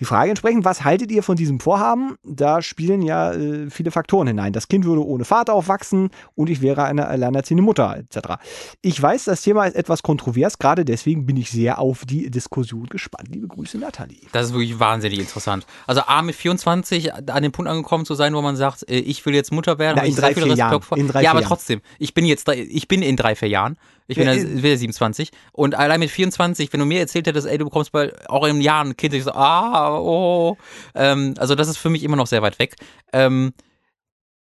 Die 0.00 0.04
Frage 0.04 0.30
entsprechend, 0.30 0.64
was 0.64 0.82
haltet 0.82 1.12
ihr 1.12 1.22
von 1.22 1.36
diesem 1.36 1.60
Vorhaben? 1.60 2.16
Da 2.24 2.62
spielen 2.62 3.00
ja 3.00 3.32
äh, 3.32 3.70
viele 3.70 3.92
Faktoren 3.92 4.26
hinein. 4.26 4.52
Das 4.52 4.66
Kind 4.66 4.84
würde 4.84 5.06
ohne 5.06 5.24
Vater 5.24 5.54
aufwachsen 5.54 6.10
und 6.34 6.50
ich 6.50 6.60
wäre 6.60 6.82
eine 6.82 7.06
alleinerziehende 7.06 7.62
Mutter 7.62 7.96
etc. 7.96 8.40
Ich 8.82 9.00
weiß, 9.00 9.24
das 9.26 9.42
Thema 9.42 9.66
ist 9.66 9.76
etwas 9.76 10.02
kontrovers, 10.02 10.58
gerade 10.58 10.84
deswegen 10.84 11.26
bin 11.26 11.36
ich 11.36 11.50
sehr 11.50 11.78
auf 11.78 12.04
die 12.04 12.28
Diskussion 12.28 12.86
gespannt. 12.86 13.28
Liebe 13.30 13.46
Grüße, 13.46 13.78
Nathalie. 13.78 14.18
Das 14.32 14.46
ist 14.46 14.52
wirklich 14.52 14.80
wahnsinnig 14.80 15.20
interessant. 15.20 15.64
Also 15.86 16.02
A 16.06 16.22
mit 16.22 16.34
24 16.34 17.14
an 17.14 17.42
dem 17.44 17.52
Punkt 17.52 17.70
angekommen 17.70 18.04
zu 18.04 18.14
sein, 18.14 18.34
wo 18.34 18.42
man 18.42 18.56
sagt, 18.56 18.88
äh, 18.88 18.98
ich 18.98 19.24
will 19.24 19.34
jetzt 19.34 19.52
Mutter 19.52 19.78
werden. 19.78 19.98
Na, 19.98 20.04
in 20.04 20.16
drei, 20.16 20.34
vier 20.34 20.46
Jahren. 20.54 20.82
In 20.96 21.06
drei, 21.06 21.22
ja, 21.22 21.30
vier 21.30 21.30
aber 21.30 21.40
Jahren. 21.40 21.48
trotzdem, 21.48 21.80
ich 22.00 22.14
bin 22.14 22.24
jetzt, 22.24 22.48
ich 22.48 22.88
bin 22.88 23.02
in 23.02 23.16
drei, 23.16 23.36
vier 23.36 23.48
Jahren. 23.48 23.76
Ich 24.06 24.16
bin 24.18 24.26
Ja, 24.26 24.34
ja, 24.34 24.40
in- 24.42 24.62
will 24.62 24.76
27 24.76 25.30
und 25.52 25.74
allein 25.74 25.98
mit 26.00 26.10
24, 26.10 26.72
wenn 26.72 26.80
du 26.80 26.86
mir 26.86 27.00
erzählt 27.00 27.26
hättest, 27.26 27.46
ey, 27.46 27.56
du 27.56 27.64
bekommst 27.64 27.90
bald 27.92 28.28
auch 28.28 28.44
in 28.46 28.60
Jahren 28.60 28.88
ein 28.90 28.96
Kind, 28.96 29.14
ich 29.14 29.24
so, 29.24 29.32
ah, 29.32 29.98
oh. 29.98 30.56
Ähm, 30.94 31.34
also 31.38 31.54
das 31.54 31.68
ist 31.68 31.78
für 31.78 31.88
mich 31.90 32.02
immer 32.02 32.16
noch 32.16 32.26
sehr 32.26 32.42
weit 32.42 32.58
weg. 32.58 32.76
Ähm, 33.14 33.54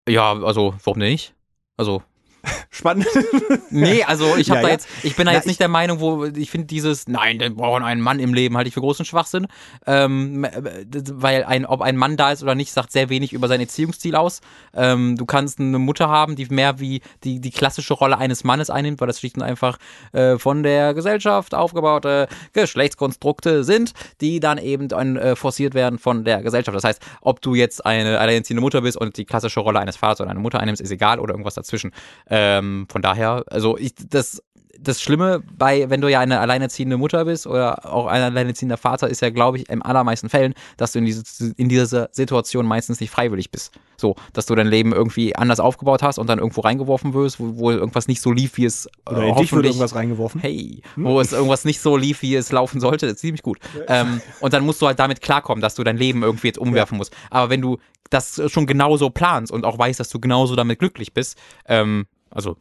ja, 0.08 0.34
also 0.34 0.76
warum 0.84 1.00
nicht? 1.00 1.34
Also 1.78 2.04
Spannend. 2.70 3.08
Nee, 3.70 4.04
also 4.04 4.36
ich 4.36 4.50
habe 4.50 4.60
Ja, 4.60 4.64
da 4.64 4.68
ja. 4.68 4.74
jetzt, 4.74 4.88
ich 5.04 5.16
bin 5.16 5.26
da 5.26 5.32
Na, 5.32 5.38
jetzt 5.38 5.48
nicht 5.48 5.60
der 5.60 5.68
Meinung, 5.68 6.00
wo 6.00 6.26
ich 6.26 6.52
finde 6.52 6.68
dieses, 6.68 7.08
nein, 7.08 7.40
wir 7.40 7.50
brauchen 7.50 7.84
einen 7.84 8.02
Mann 8.02 8.20
im 8.20 8.34
Leben, 8.34 8.58
halte 8.58 8.68
ich 8.68 8.74
für 8.74 8.82
großen 8.82 9.06
Schwachsinn, 9.06 9.48
ähm, 9.86 10.44
äh, 10.44 10.52
weil 11.12 11.44
ein, 11.44 11.66
ob 11.66 11.82
ein 11.82 11.96
Mann 11.98 12.18
da 12.18 12.32
ist 12.32 12.44
oder 12.44 12.56
nicht, 12.56 12.72
sagt 12.72 12.92
sehr 12.92 13.10
wenig 13.10 13.34
über 13.34 13.48
sein 13.48 13.60
Erziehungsstil 13.60 14.16
aus. 14.16 14.42
Ähm, 14.74 15.16
du 15.18 15.26
kannst 15.26 15.60
eine 15.60 15.80
Mutter 15.80 16.10
haben, 16.10 16.36
die 16.36 16.46
mehr 16.48 16.80
wie 16.80 17.02
die 17.24 17.40
die 17.40 17.52
klassische 17.52 17.94
Rolle 17.94 18.18
eines 18.18 18.44
Mannes 18.44 18.70
einnimmt, 18.70 19.00
weil 19.00 19.08
das 19.08 19.20
schlicht 19.20 19.38
und 19.38 19.44
einfach 19.44 19.78
äh, 20.12 20.38
von 20.38 20.64
der 20.64 20.94
Gesellschaft 20.94 21.56
aufgebaute 21.56 22.28
Geschlechtskonstrukte 22.54 23.64
sind, 23.64 23.94
die 24.22 24.40
dann 24.40 24.58
eben 24.58 24.90
äh, 24.90 25.36
forciert 25.36 25.74
werden 25.74 26.00
von 26.00 26.26
der 26.26 26.42
Gesellschaft. 26.42 26.76
Das 26.76 26.84
heißt, 26.84 27.02
ob 27.22 27.42
du 27.42 27.56
jetzt 27.56 27.86
eine 27.86 28.20
alleinerziehende 28.20 28.62
Mutter 28.62 28.82
bist 28.82 28.98
und 28.98 29.18
die 29.18 29.26
klassische 29.26 29.60
Rolle 29.60 29.80
eines 29.80 29.98
Vaters 29.98 30.22
oder 30.22 30.32
einer 30.32 30.40
Mutter 30.40 30.60
einnimmst, 30.60 30.82
ist 30.82 30.92
egal 30.92 31.20
oder 31.20 31.34
irgendwas 31.34 31.56
dazwischen. 31.56 31.92
Ähm, 32.36 32.88
von 32.90 33.04
daher, 33.04 33.44
also 33.52 33.78
ich, 33.78 33.94
das, 34.10 34.42
das 34.80 35.00
Schlimme 35.00 35.44
bei, 35.56 35.88
wenn 35.92 36.02
du 36.02 36.10
ja 36.10 36.20
eine 36.20 36.40
alleinerziehende 36.40 36.98
Mutter 36.98 37.26
bist 37.26 37.46
oder 37.46 37.94
auch 37.94 38.08
ein 38.08 38.24
alleinerziehender 38.24 38.78
Vater, 38.78 39.08
ist 39.08 39.22
ja, 39.22 39.30
glaube 39.30 39.60
ich, 39.60 39.70
im 39.70 39.84
allermeisten 39.84 40.30
Fällen, 40.30 40.56
dass 40.76 40.94
du 40.94 41.00
in, 41.00 41.06
diese, 41.06 41.54
in 41.58 41.70
dieser 41.70 42.10
Situation 42.12 42.66
meistens 42.66 43.00
nicht 43.00 43.12
freiwillig 43.12 43.52
bist. 43.52 43.72
So, 43.98 44.16
dass 44.34 44.48
du 44.48 44.56
dein 44.56 44.66
Leben 44.66 44.94
irgendwie 44.94 45.36
anders 45.36 45.60
aufgebaut 45.60 46.02
hast 46.02 46.18
und 46.18 46.26
dann 46.26 46.40
irgendwo 46.40 46.62
reingeworfen 46.62 47.14
wirst, 47.14 47.40
wo, 47.40 47.56
wo 47.56 47.70
irgendwas 47.70 48.08
nicht 48.08 48.20
so 48.20 48.32
lief, 48.32 48.58
wie 48.58 48.66
es 48.66 48.88
äh, 48.88 49.12
Oder 49.12 49.26
in 49.26 49.36
dich 49.36 49.54
wurde 49.54 49.68
irgendwas 49.68 49.94
reingeworfen. 49.94 50.42
hey, 50.42 50.82
wo 50.96 51.22
es 51.22 51.34
irgendwas 51.34 51.66
nicht 51.66 51.82
so 51.82 51.96
lief, 51.96 52.24
wie 52.24 52.34
es 52.34 52.52
laufen 52.52 52.80
sollte, 52.80 53.06
das 53.06 53.18
ist 53.18 53.22
ziemlich 53.22 53.44
gut. 53.44 53.60
Ähm, 53.88 54.22
und 54.40 54.54
dann 54.54 54.66
musst 54.66 54.82
du 54.82 54.88
halt 54.88 54.98
damit 54.98 55.22
klarkommen, 55.22 55.62
dass 55.62 55.76
du 55.76 55.84
dein 55.84 55.98
Leben 55.98 56.24
irgendwie 56.24 56.48
jetzt 56.48 56.58
umwerfen 56.58 56.98
musst. 56.98 57.16
Aber 57.30 57.52
wenn 57.52 57.62
du 57.62 57.78
das 58.10 58.42
schon 58.48 58.66
genauso 58.66 59.12
planst 59.12 59.52
und 59.52 59.66
auch 59.66 59.78
weißt, 59.78 60.00
dass 60.00 60.10
du 60.10 60.20
genauso 60.20 60.56
damit 60.56 60.80
glücklich 60.80 61.14
bist, 61.14 61.38
ähm, 61.68 62.08
also 62.34 62.58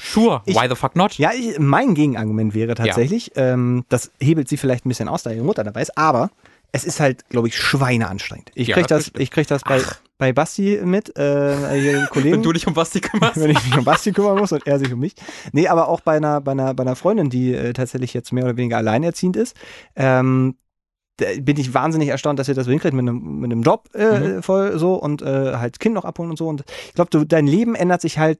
sure, 0.00 0.42
Ich- 0.46 0.56
why 0.56 0.68
the 0.68 0.74
fuck 0.76 0.96
not? 0.96 1.18
Ja, 1.18 1.30
ich, 1.32 1.58
mein 1.58 1.94
Gegenargument 1.94 2.54
wäre 2.54 2.74
tatsächlich, 2.74 3.32
ähm, 3.36 3.84
das 3.88 4.10
hebelt 4.20 4.48
sie 4.48 4.56
vielleicht 4.56 4.86
ein 4.86 4.88
bisschen 4.88 5.08
aus, 5.08 5.22
da 5.22 5.30
ihre 5.30 5.44
Mutter 5.44 5.62
dabei 5.64 5.82
ist, 5.82 5.96
aber 5.96 6.30
es 6.72 6.84
ist 6.84 7.00
halt, 7.00 7.28
glaube 7.28 7.48
ich, 7.48 7.56
schweineanstrengend. 7.58 8.52
Ich 8.54 8.68
Ja, 8.68 8.76
krieg 8.76 8.86
das 8.86 9.10
ich 9.18 9.30
krieg 9.32 9.46
das 9.48 9.62
bei, 9.62 9.82
bei 10.18 10.32
Basti 10.32 10.80
mit, 10.84 11.18
äh, 11.18 12.06
Kollegen. 12.10 12.36
Wenn 12.36 12.42
du 12.44 12.52
dich 12.52 12.66
um 12.68 12.74
Basti 12.74 13.00
kümmerst. 13.00 13.40
wenn 13.40 13.50
ich 13.50 13.64
mich 13.64 13.76
um 13.76 13.84
Basti 13.84 14.12
kümmern 14.12 14.38
muss 14.38 14.52
und 14.52 14.64
er 14.66 14.78
sich 14.78 14.92
um 14.92 15.00
mich. 15.00 15.14
Nee, 15.52 15.66
aber 15.66 15.88
auch 15.88 16.00
bei 16.00 16.16
einer, 16.16 16.40
bei 16.40 16.52
einer, 16.52 16.72
bei 16.74 16.82
einer 16.84 16.94
Freundin, 16.94 17.28
die 17.28 17.52
äh, 17.54 17.72
tatsächlich 17.72 18.14
jetzt 18.14 18.32
mehr 18.32 18.44
oder 18.44 18.56
weniger 18.56 18.76
alleinerziehend 18.76 19.36
ist. 19.36 19.56
Ähm, 19.96 20.54
bin 21.40 21.58
ich 21.58 21.74
wahnsinnig 21.74 22.08
erstaunt, 22.08 22.38
dass 22.38 22.48
ihr 22.48 22.54
das 22.54 22.66
hinkriegt 22.66 22.94
mit 22.94 23.02
einem, 23.06 23.40
mit 23.40 23.52
einem 23.52 23.62
Job 23.62 23.88
äh, 23.94 24.20
Mhm. 24.36 24.42
voll 24.42 24.78
so 24.78 24.94
und 24.94 25.20
äh, 25.20 25.56
halt 25.56 25.78
Kind 25.80 25.94
noch 25.94 26.04
abholen 26.06 26.30
und 26.30 26.36
so. 26.38 26.48
Und 26.48 26.64
ich 26.86 26.94
glaube, 26.94 27.26
dein 27.26 27.46
Leben 27.46 27.74
ändert 27.74 28.00
sich 28.00 28.16
halt 28.18 28.38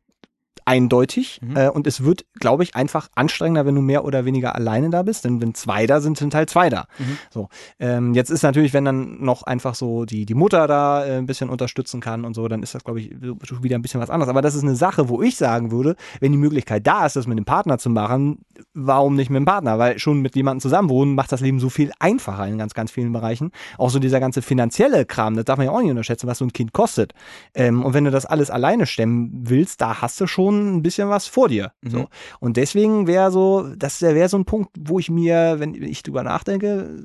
eindeutig 0.70 1.40
Mhm. 1.42 1.56
äh, 1.56 1.68
und 1.68 1.86
es 1.88 2.04
wird, 2.04 2.24
glaube 2.38 2.62
ich, 2.62 2.76
einfach 2.76 3.08
anstrengender, 3.16 3.66
wenn 3.66 3.74
du 3.74 3.80
mehr 3.80 4.04
oder 4.04 4.24
weniger 4.24 4.54
alleine 4.54 4.88
da 4.90 5.02
bist. 5.02 5.24
Denn 5.24 5.40
wenn 5.42 5.52
zwei 5.54 5.86
da 5.86 6.00
sind, 6.00 6.16
sind 6.16 6.32
halt 6.32 6.48
zwei 6.48 6.70
da. 6.70 6.84
Mhm. 6.98 7.18
So. 7.30 7.48
Ähm, 7.80 8.14
jetzt 8.14 8.30
ist 8.30 8.42
natürlich, 8.42 8.72
wenn 8.72 8.84
dann 8.84 9.20
noch 9.20 9.42
einfach 9.42 9.74
so 9.74 10.04
die, 10.04 10.26
die 10.26 10.34
Mutter 10.34 10.68
da 10.68 11.04
äh, 11.04 11.18
ein 11.18 11.26
bisschen 11.26 11.50
unterstützen 11.50 12.00
kann 12.00 12.24
und 12.24 12.34
so, 12.34 12.46
dann 12.46 12.62
ist 12.62 12.74
das, 12.74 12.84
glaube 12.84 13.00
ich, 13.00 13.10
schon 13.42 13.62
wieder 13.64 13.76
ein 13.76 13.82
bisschen 13.82 14.00
was 14.00 14.10
anderes. 14.10 14.30
Aber 14.30 14.42
das 14.42 14.54
ist 14.54 14.62
eine 14.62 14.76
Sache, 14.76 15.08
wo 15.08 15.20
ich 15.22 15.36
sagen 15.36 15.72
würde, 15.72 15.96
wenn 16.20 16.30
die 16.30 16.38
Möglichkeit 16.38 16.86
da 16.86 17.04
ist, 17.04 17.16
das 17.16 17.26
mit 17.26 17.36
dem 17.36 17.44
Partner 17.44 17.78
zu 17.78 17.90
machen, 17.90 18.38
warum 18.74 19.16
nicht 19.16 19.30
mit 19.30 19.38
dem 19.38 19.46
Partner? 19.46 19.78
Weil 19.78 19.98
schon 19.98 20.20
mit 20.20 20.36
jemandem 20.36 20.60
zusammenwohnen 20.60 21.16
macht 21.16 21.32
das 21.32 21.40
Leben 21.40 21.58
so 21.58 21.68
viel 21.68 21.90
einfacher 21.98 22.46
in 22.46 22.58
ganz, 22.58 22.74
ganz 22.74 22.92
vielen 22.92 23.12
Bereichen. 23.12 23.50
Auch 23.76 23.90
so 23.90 23.98
dieser 23.98 24.20
ganze 24.20 24.40
finanzielle 24.40 25.04
Kram, 25.04 25.34
das 25.34 25.46
darf 25.46 25.56
man 25.56 25.66
ja 25.66 25.72
auch 25.72 25.80
nicht 25.80 25.90
unterschätzen, 25.90 26.28
was 26.28 26.38
so 26.38 26.44
ein 26.44 26.52
Kind 26.52 26.72
kostet. 26.72 27.12
Ähm, 27.54 27.84
und 27.84 27.92
wenn 27.94 28.04
du 28.04 28.12
das 28.12 28.24
alles 28.24 28.50
alleine 28.50 28.86
stemmen 28.86 29.30
willst, 29.32 29.80
da 29.80 30.00
hast 30.00 30.20
du 30.20 30.26
schon 30.28 30.59
ein 30.60 30.82
bisschen 30.82 31.08
was 31.08 31.26
vor 31.26 31.48
dir. 31.48 31.72
Mhm. 31.82 31.90
So. 31.90 32.08
Und 32.40 32.56
deswegen 32.56 33.06
wäre 33.06 33.30
so, 33.30 33.68
das 33.76 34.00
wäre 34.02 34.28
so 34.28 34.38
ein 34.38 34.44
Punkt, 34.44 34.70
wo 34.78 34.98
ich 34.98 35.10
mir, 35.10 35.56
wenn 35.58 35.74
ich 35.74 36.02
drüber 36.02 36.22
nachdenke, 36.22 36.98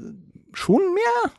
schon 0.54 0.82
mehr 0.94 1.32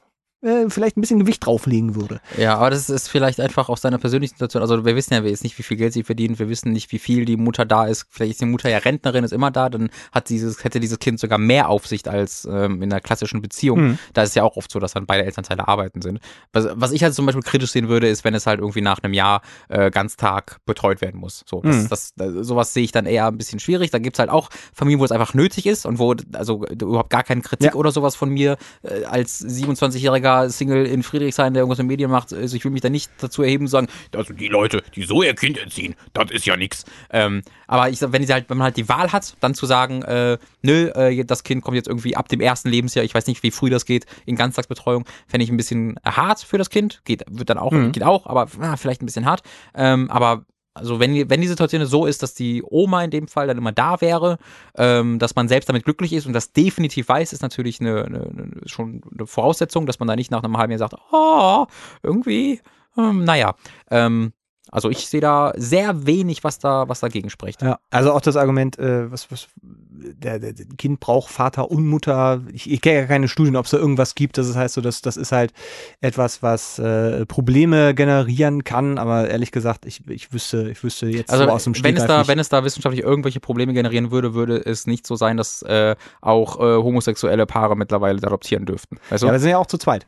äh, 0.46 0.70
vielleicht 0.70 0.96
ein 0.96 1.00
bisschen 1.00 1.18
Gewicht 1.18 1.44
drauflegen 1.44 1.94
würde. 1.94 2.20
Ja, 2.38 2.56
aber 2.56 2.70
das 2.70 2.88
ist 2.88 3.08
vielleicht 3.08 3.40
einfach 3.40 3.68
aus 3.68 3.80
deiner 3.80 3.98
persönlichen 3.98 4.34
Situation. 4.34 4.62
Also 4.62 4.84
wir 4.84 4.96
wissen 4.96 5.12
ja 5.14 5.22
jetzt 5.22 5.42
nicht, 5.44 5.58
wie 5.58 5.62
viel 5.62 5.76
Geld 5.76 5.92
sie 5.92 6.02
verdient. 6.02 6.38
Wir 6.38 6.48
wissen 6.48 6.72
nicht, 6.72 6.92
wie 6.92 6.98
viel 6.98 7.24
die 7.24 7.36
Mutter 7.36 7.64
da 7.64 7.86
ist. 7.86 8.06
Vielleicht 8.10 8.32
ist 8.32 8.40
die 8.40 8.46
Mutter 8.46 8.68
ja 8.70 8.78
Rentnerin, 8.78 9.24
ist 9.24 9.32
immer 9.32 9.50
da. 9.50 9.68
Dann 9.68 9.90
hat 10.12 10.28
dieses, 10.28 10.64
hätte 10.64 10.80
dieses 10.80 10.98
Kind 10.98 11.20
sogar 11.20 11.38
mehr 11.38 11.68
Aufsicht 11.68 12.08
als 12.08 12.46
ähm, 12.50 12.82
in 12.82 12.92
einer 12.92 13.00
klassischen 13.00 13.42
Beziehung. 13.42 13.80
Mhm. 13.80 13.98
Da 14.14 14.22
ist 14.22 14.30
es 14.30 14.34
ja 14.34 14.42
auch 14.44 14.56
oft 14.56 14.70
so, 14.70 14.78
dass 14.78 14.92
dann 14.92 15.06
beide 15.06 15.24
Elternteile 15.24 15.66
arbeiten 15.68 16.00
sind. 16.02 16.20
Was, 16.52 16.68
was 16.74 16.92
ich 16.92 17.02
halt 17.02 17.14
zum 17.14 17.26
Beispiel 17.26 17.42
kritisch 17.42 17.72
sehen 17.72 17.88
würde, 17.88 18.08
ist, 18.08 18.24
wenn 18.24 18.34
es 18.34 18.46
halt 18.46 18.60
irgendwie 18.60 18.80
nach 18.82 19.00
einem 19.02 19.12
Jahr 19.14 19.42
äh, 19.68 19.90
ganz 19.90 20.16
Tag 20.16 20.58
betreut 20.66 21.00
werden 21.00 21.20
muss. 21.20 21.42
So, 21.46 21.60
das, 21.62 21.76
Mhm. 21.76 21.88
das, 21.88 22.14
das, 22.16 22.46
sowas 22.46 22.72
sehe 22.72 22.84
ich 22.84 22.92
dann 22.92 23.06
eher 23.06 23.26
ein 23.26 23.36
bisschen 23.38 23.58
schwierig. 23.60 23.90
Da 23.90 23.98
gibt's 23.98 24.18
halt 24.18 24.30
auch 24.30 24.48
Familien, 24.72 25.00
wo 25.00 25.04
es 25.04 25.12
einfach 25.12 25.34
nötig 25.34 25.66
ist 25.66 25.86
und 25.86 25.98
wo 25.98 26.14
also 26.34 26.64
überhaupt 26.66 27.10
gar 27.10 27.22
keine 27.24 27.40
Kritik 27.42 27.72
Ja. 27.72 27.74
oder 27.74 27.90
sowas 27.90 28.14
von 28.16 28.30
mir 28.30 28.56
äh, 28.82 29.04
als 29.04 29.44
27-jähriger 29.44 30.35
Single 30.48 30.86
in 30.86 31.02
Friedrichshain, 31.02 31.54
der 31.54 31.62
irgendwas 31.62 31.78
in 31.78 31.86
Medien 31.86 32.10
macht. 32.10 32.32
Also 32.32 32.56
ich 32.56 32.64
will 32.64 32.70
mich 32.72 32.82
da 32.82 32.88
nicht 32.90 33.10
dazu 33.18 33.42
erheben 33.42 33.64
und 33.64 33.68
sagen, 33.68 33.88
also 34.14 34.32
die 34.32 34.48
Leute, 34.48 34.82
die 34.94 35.04
so 35.04 35.22
ihr 35.22 35.34
Kind 35.34 35.58
erziehen, 35.58 35.94
das 36.12 36.30
ist 36.30 36.46
ja 36.46 36.56
nix. 36.56 36.84
Ähm, 37.10 37.42
aber 37.66 37.88
ich 37.88 38.00
wenn, 38.00 38.26
halt, 38.28 38.48
wenn 38.48 38.58
man 38.58 38.66
halt 38.66 38.76
die 38.76 38.88
Wahl 38.88 39.12
hat, 39.12 39.36
dann 39.40 39.54
zu 39.54 39.66
sagen, 39.66 40.02
äh, 40.02 40.38
nö, 40.62 40.88
äh, 40.88 41.24
das 41.24 41.42
Kind 41.44 41.62
kommt 41.62 41.76
jetzt 41.76 41.88
irgendwie 41.88 42.16
ab 42.16 42.28
dem 42.28 42.40
ersten 42.40 42.68
Lebensjahr, 42.68 43.04
ich 43.04 43.14
weiß 43.14 43.26
nicht, 43.26 43.42
wie 43.42 43.50
früh 43.50 43.70
das 43.70 43.84
geht, 43.86 44.06
in 44.24 44.36
Ganztagsbetreuung, 44.36 45.04
fände 45.26 45.44
ich 45.44 45.50
ein 45.50 45.56
bisschen 45.56 45.98
hart 46.04 46.40
für 46.40 46.58
das 46.58 46.70
Kind. 46.70 47.00
Geht, 47.04 47.24
wird 47.28 47.50
dann 47.50 47.58
auch, 47.58 47.72
Mhm. 47.72 47.92
geht 47.92 48.02
auch, 48.04 48.26
aber 48.26 48.48
ah, 48.60 48.76
vielleicht 48.76 49.02
ein 49.02 49.06
bisschen 49.06 49.26
hart. 49.26 49.42
Ähm, 49.74 50.10
aber 50.10 50.44
also 50.76 51.00
wenn, 51.00 51.28
wenn 51.30 51.40
die 51.40 51.48
Situation 51.48 51.84
so 51.86 52.06
ist, 52.06 52.22
dass 52.22 52.34
die 52.34 52.62
Oma 52.62 53.02
in 53.02 53.10
dem 53.10 53.28
Fall 53.28 53.46
dann 53.46 53.58
immer 53.58 53.72
da 53.72 54.00
wäre, 54.00 54.38
ähm, 54.76 55.18
dass 55.18 55.34
man 55.34 55.48
selbst 55.48 55.68
damit 55.68 55.84
glücklich 55.84 56.12
ist 56.12 56.26
und 56.26 56.32
das 56.32 56.52
definitiv 56.52 57.08
weiß, 57.08 57.32
ist 57.32 57.42
natürlich 57.42 57.80
eine, 57.80 58.04
eine, 58.04 58.50
schon 58.66 59.02
eine 59.16 59.26
Voraussetzung, 59.26 59.86
dass 59.86 59.98
man 59.98 60.08
da 60.08 60.16
nicht 60.16 60.30
nach 60.30 60.42
einem 60.42 60.56
halben 60.58 60.72
Jahr 60.72 60.78
sagt, 60.78 60.94
oh, 61.12 61.66
irgendwie, 62.02 62.60
ähm, 62.96 63.24
naja. 63.24 63.54
Ähm, 63.90 64.32
also 64.70 64.90
ich 64.90 65.08
sehe 65.08 65.20
da 65.20 65.52
sehr 65.56 66.06
wenig, 66.06 66.42
was 66.44 66.58
da, 66.58 66.88
was 66.88 67.00
dagegen 67.00 67.30
spricht. 67.30 67.62
Ja, 67.62 67.78
also 67.90 68.12
auch 68.12 68.20
das 68.20 68.36
Argument, 68.36 68.78
äh, 68.78 69.10
was, 69.10 69.30
was 69.30 69.48
der, 69.58 70.38
der, 70.38 70.52
Kind 70.76 71.00
braucht 71.00 71.30
Vater 71.30 71.70
und 71.70 71.86
Mutter. 71.86 72.42
Ich, 72.52 72.70
ich 72.70 72.80
kenne 72.80 73.00
ja 73.00 73.06
keine 73.06 73.28
Studien, 73.28 73.56
ob 73.56 73.64
es 73.64 73.70
da 73.70 73.78
irgendwas 73.78 74.14
gibt. 74.14 74.38
Das 74.38 74.54
heißt 74.54 74.74
so, 74.74 74.80
dass 74.80 75.02
das 75.02 75.16
ist 75.16 75.32
halt 75.32 75.52
etwas, 76.00 76.42
was 76.42 76.78
äh, 76.78 77.26
Probleme 77.26 77.94
generieren 77.94 78.64
kann. 78.64 78.98
Aber 78.98 79.28
ehrlich 79.28 79.52
gesagt, 79.52 79.86
ich, 79.86 80.06
ich 80.08 80.32
wüsste, 80.32 80.70
ich 80.70 80.82
wüsste 80.82 81.06
jetzt 81.06 81.30
Also 81.30 81.44
so 81.44 81.50
aus 81.50 81.64
dem 81.64 81.74
wenn 81.74 81.96
es 81.96 82.02
Stegreif 82.02 82.06
da, 82.08 82.18
nicht. 82.18 82.28
wenn 82.28 82.38
es 82.38 82.48
da 82.48 82.64
wissenschaftlich 82.64 83.04
irgendwelche 83.04 83.40
Probleme 83.40 83.72
generieren 83.72 84.10
würde, 84.10 84.34
würde 84.34 84.56
es 84.64 84.86
nicht 84.86 85.06
so 85.06 85.16
sein, 85.16 85.36
dass 85.36 85.62
äh, 85.62 85.96
auch 86.20 86.58
äh, 86.58 86.62
homosexuelle 86.82 87.46
Paare 87.46 87.76
mittlerweile 87.76 88.18
adoptieren 88.18 88.66
dürften. 88.66 88.98
Weißt 89.10 89.22
du? 89.22 89.26
Ja, 89.28 89.32
wir 89.32 89.40
sind 89.40 89.50
ja 89.50 89.58
auch 89.58 89.66
zu 89.66 89.78
zweit. 89.78 90.06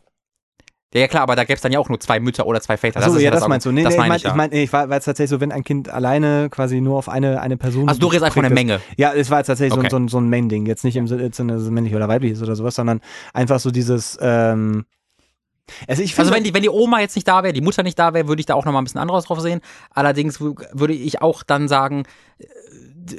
Ja, 0.94 1.06
klar, 1.08 1.22
aber 1.22 1.36
da 1.36 1.44
gäbe 1.44 1.54
es 1.56 1.60
dann 1.60 1.70
ja 1.72 1.78
auch 1.78 1.88
nur 1.88 2.00
zwei 2.00 2.18
Mütter 2.20 2.46
oder 2.46 2.60
zwei 2.60 2.76
Väter. 2.76 3.00
Achso, 3.00 3.14
ist 3.16 3.22
ja, 3.22 3.30
das, 3.30 3.42
Argument. 3.42 3.50
meinst 3.64 3.66
du. 3.66 3.72
Nee, 3.72 3.82
das 3.82 3.92
nee, 3.94 3.98
meine 3.98 4.16
ich 4.16 4.22
ich, 4.22 4.28
ja. 4.28 4.34
mein, 4.34 4.46
ich, 4.46 4.52
mein, 4.52 4.62
ich 4.64 4.72
war, 4.72 4.88
war 4.88 4.96
jetzt 4.96 5.04
tatsächlich 5.04 5.30
so, 5.30 5.40
wenn 5.40 5.52
ein 5.52 5.64
Kind 5.64 5.88
alleine 5.90 6.48
quasi 6.50 6.80
nur 6.80 6.96
auf 6.96 7.08
eine, 7.08 7.40
eine 7.42 7.56
Person. 7.56 7.88
also 7.88 8.00
du 8.00 8.06
redest 8.06 8.24
einfach 8.24 8.34
von 8.34 8.42
der 8.44 8.52
Menge. 8.52 8.80
Ja, 8.96 9.12
es 9.12 9.30
war 9.30 9.38
jetzt 9.38 9.48
tatsächlich 9.48 9.78
Okay. 9.78 9.88
so, 9.90 9.96
ein- 9.96 10.08
so, 10.08 10.12
so 10.18 10.20
ein 10.20 10.30
Main-Ding. 10.30 10.66
Jetzt 10.66 10.84
nicht 10.84 10.96
im 10.96 11.06
Sinne, 11.06 11.28
dass 11.30 11.38
es 11.40 11.70
männlich 11.70 11.94
oder 11.94 12.08
weiblich 12.08 12.32
ist 12.32 12.42
oder 12.42 12.56
sowas, 12.56 12.74
sondern 12.74 13.00
einfach 13.34 13.60
so 13.60 13.70
dieses. 13.70 14.18
Ähm, 14.22 14.86
also 15.86 16.02
ich. 16.02 16.18
Also 16.18 16.32
wenn 16.32 16.44
die, 16.44 16.54
wenn 16.54 16.62
die 16.62 16.70
Oma 16.70 17.00
jetzt 17.00 17.14
nicht 17.16 17.28
da 17.28 17.42
wäre, 17.42 17.52
die 17.52 17.60
Mutter 17.60 17.82
nicht 17.82 17.98
da 17.98 18.14
wäre, 18.14 18.26
würde 18.26 18.40
ich 18.40 18.46
da 18.46 18.54
auch 18.54 18.64
nochmal 18.64 18.80
ein 18.80 18.84
bisschen 18.84 19.00
anderes 19.02 19.26
drauf 19.26 19.40
sehen. 19.40 19.60
Allerdings 19.90 20.40
wü- 20.40 20.56
würde 20.72 20.94
ich 20.94 21.20
auch 21.20 21.42
dann 21.42 21.68
sagen, 21.68 22.04
äh, 22.38 22.46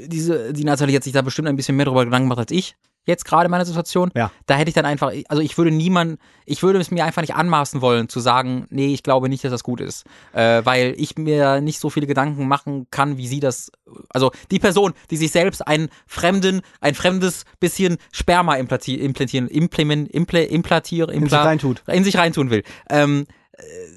diese, 0.08 0.54
die 0.54 0.64
Nathalie 0.64 0.96
hat 0.96 1.04
sich 1.04 1.14
da 1.14 1.22
bestimmt 1.22 1.48
ein 1.48 1.56
bisschen 1.56 1.76
mehr 1.76 1.86
darüber 1.86 2.06
Gedanken 2.06 2.26
gemacht 2.26 2.40
als 2.40 2.52
ich. 2.52 2.76
Jetzt 3.10 3.26
gerade 3.26 3.46
in 3.46 3.52
meiner 3.52 3.66
Situation. 3.66 4.12
Ja. 4.16 4.32
Da 4.46 4.54
hätte 4.56 4.70
ich 4.70 4.76
dann 4.76 4.86
einfach, 4.86 5.12
also 5.30 5.42
ich 5.42 5.58
würde 5.58 5.72
niemand, 5.72 6.20
ich 6.46 6.62
würde 6.62 6.80
es 6.80 6.92
mir 6.92 7.04
einfach 7.06 7.24
nicht 7.24 7.34
anmaßen 7.34 7.82
wollen, 7.82 8.08
zu 8.08 8.20
sagen, 8.20 8.68
nee, 8.70 8.94
ich 8.94 9.02
glaube 9.02 9.30
nicht, 9.30 9.44
dass 9.44 9.52
das 9.52 9.64
gut 9.64 9.82
ist. 9.82 10.06
Äh, 10.32 10.62
weil 10.64 10.94
ich 10.96 11.18
mir 11.18 11.60
nicht 11.60 11.80
so 11.80 11.90
viele 11.90 12.06
Gedanken 12.06 12.48
machen 12.48 12.86
kann, 12.92 13.18
wie 13.18 13.28
sie 13.28 13.40
das. 13.40 13.72
Also 14.10 14.32
die 14.52 14.60
Person, 14.60 14.94
die 15.10 15.18
sich 15.18 15.32
selbst 15.32 15.68
einen 15.68 15.90
fremden, 16.06 16.62
ein 16.82 16.94
fremdes 16.94 17.46
bisschen 17.60 17.98
Sperma 18.12 18.54
implati- 18.54 19.00
implantieren, 19.00 19.48
implement, 19.48 20.10
imple, 20.12 20.44
implantieren, 20.44 21.10
in 21.14 21.28
sich 21.28 21.34
reintut. 21.34 21.82
in 21.88 22.04
sich 22.04 22.16
reintun 22.16 22.52
will. 22.52 22.64
Ähm, 22.92 23.26
äh, 23.49 23.49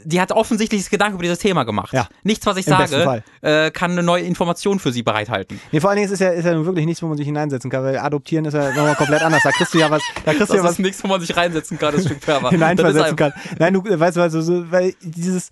die 0.04 0.20
hat 0.20 0.32
offensichtlich 0.32 0.88
Gedanken 0.90 1.14
über 1.14 1.22
dieses 1.22 1.38
Thema 1.38 1.64
gemacht. 1.64 1.92
Ja. 1.92 2.08
Nichts, 2.22 2.46
was 2.46 2.56
ich 2.56 2.66
Im 2.66 2.76
sage, 2.76 3.22
äh, 3.40 3.70
kann 3.70 3.92
eine 3.92 4.02
neue 4.02 4.22
Information 4.22 4.78
für 4.78 4.92
sie 4.92 5.02
bereithalten. 5.02 5.60
Nee, 5.70 5.80
vor 5.80 5.90
allen 5.90 5.98
Dingen 5.98 6.06
ist 6.06 6.12
es 6.12 6.20
ja, 6.20 6.30
ist 6.30 6.44
ja 6.44 6.54
nun 6.54 6.64
wirklich 6.66 6.86
nichts, 6.86 7.02
wo 7.02 7.06
man 7.06 7.16
sich 7.16 7.26
hineinsetzen 7.26 7.70
kann, 7.70 7.84
weil 7.84 7.98
adoptieren 7.98 8.44
ist 8.44 8.54
ja 8.54 8.70
nochmal 8.70 8.94
komplett 8.96 9.22
anders. 9.22 9.42
Da 9.42 9.50
kriegst 9.50 9.74
du 9.74 9.78
ja 9.78 9.90
was, 9.90 10.02
da 10.24 10.32
kriegst 10.34 10.50
du 10.50 10.54
ja 10.54 10.62
Das 10.62 10.70
was 10.70 10.72
ist 10.72 10.78
nichts, 10.80 11.04
wo 11.04 11.08
man 11.08 11.20
sich 11.20 11.36
reinsetzen 11.36 11.78
kann, 11.78 11.94
das 11.94 12.04
Stück 12.04 12.22
Sperma. 12.22 12.50
hineinversetzen 12.50 13.16
kann. 13.16 13.32
Nein, 13.58 13.74
du 13.74 13.84
weißt, 13.84 14.16
weißt 14.16 14.34
du, 14.34 14.42
so, 14.42 14.70
weil 14.70 14.94
dieses, 15.00 15.50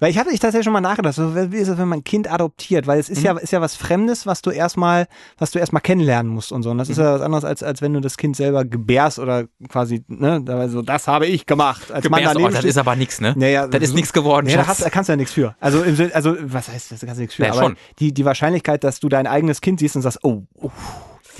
weil 0.00 0.10
ich 0.10 0.18
hatte 0.18 0.30
ich 0.30 0.40
tatsächlich 0.40 0.64
schon 0.64 0.72
mal 0.72 0.80
nachgedacht, 0.80 1.14
so, 1.14 1.34
wie 1.34 1.56
ist 1.56 1.68
es, 1.68 1.78
wenn 1.78 1.86
man 1.88 2.00
ein 2.00 2.04
Kind 2.04 2.30
adoptiert, 2.32 2.86
weil 2.88 2.98
es 2.98 3.08
ist 3.08 3.18
Mhm. 3.20 3.24
ja 3.26 3.38
ist 3.38 3.52
ja 3.52 3.60
was 3.60 3.76
Fremdes, 3.76 4.26
was 4.26 4.42
du 4.42 4.50
erstmal 4.50 5.06
was 5.38 5.52
du 5.52 5.58
erstmal 5.60 5.82
kennenlernen 5.82 6.32
musst 6.32 6.50
und 6.50 6.62
so. 6.64 6.70
Und 6.70 6.78
das 6.78 6.88
ist 6.88 6.96
Mhm. 6.96 7.04
ja 7.04 7.14
was 7.14 7.20
anderes 7.22 7.44
als 7.44 7.62
als 7.62 7.80
wenn 7.82 7.92
du 7.94 8.00
das 8.00 8.16
Kind 8.16 8.34
selber 8.36 8.64
gebärst 8.64 9.18
oder 9.20 9.44
quasi 9.68 10.02
ne, 10.08 10.42
so 10.68 10.82
das 10.82 11.06
habe 11.06 11.26
ich 11.26 11.46
gemacht, 11.46 11.92
als 11.92 12.02
Gebärst, 12.02 12.24
oh, 12.24 12.28
daneben 12.32 12.50
das 12.50 12.58
steht. 12.60 12.70
ist 12.70 12.78
aber 12.78 12.96
nichts, 12.96 13.20
ne? 13.20 13.34
Naja, 13.36 13.66
das 13.68 13.82
ist 13.82 13.90
so- 13.90 13.94
nichts 13.94 14.12
geworden, 14.12 14.46
Nee, 14.46 14.56
da, 14.56 14.66
hast, 14.66 14.82
da 14.82 14.90
kannst 14.90 15.08
du 15.08 15.12
ja 15.12 15.16
nichts 15.16 15.32
für. 15.34 15.54
Also, 15.60 15.84
also 16.12 16.36
was 16.40 16.68
heißt 16.68 16.90
das? 16.92 17.00
Da 17.00 17.06
kannst 17.06 17.18
du 17.18 17.22
nichts 17.22 17.34
für. 17.36 17.44
Ja, 17.44 17.52
aber 17.52 17.62
schon. 17.62 17.76
Die, 17.98 18.12
die 18.12 18.24
Wahrscheinlichkeit, 18.24 18.82
dass 18.84 19.00
du 19.00 19.08
dein 19.08 19.26
eigenes 19.26 19.60
Kind 19.60 19.80
siehst 19.80 19.96
und 19.96 20.02
sagst, 20.02 20.18
oh, 20.22 20.42
oh 20.56 20.70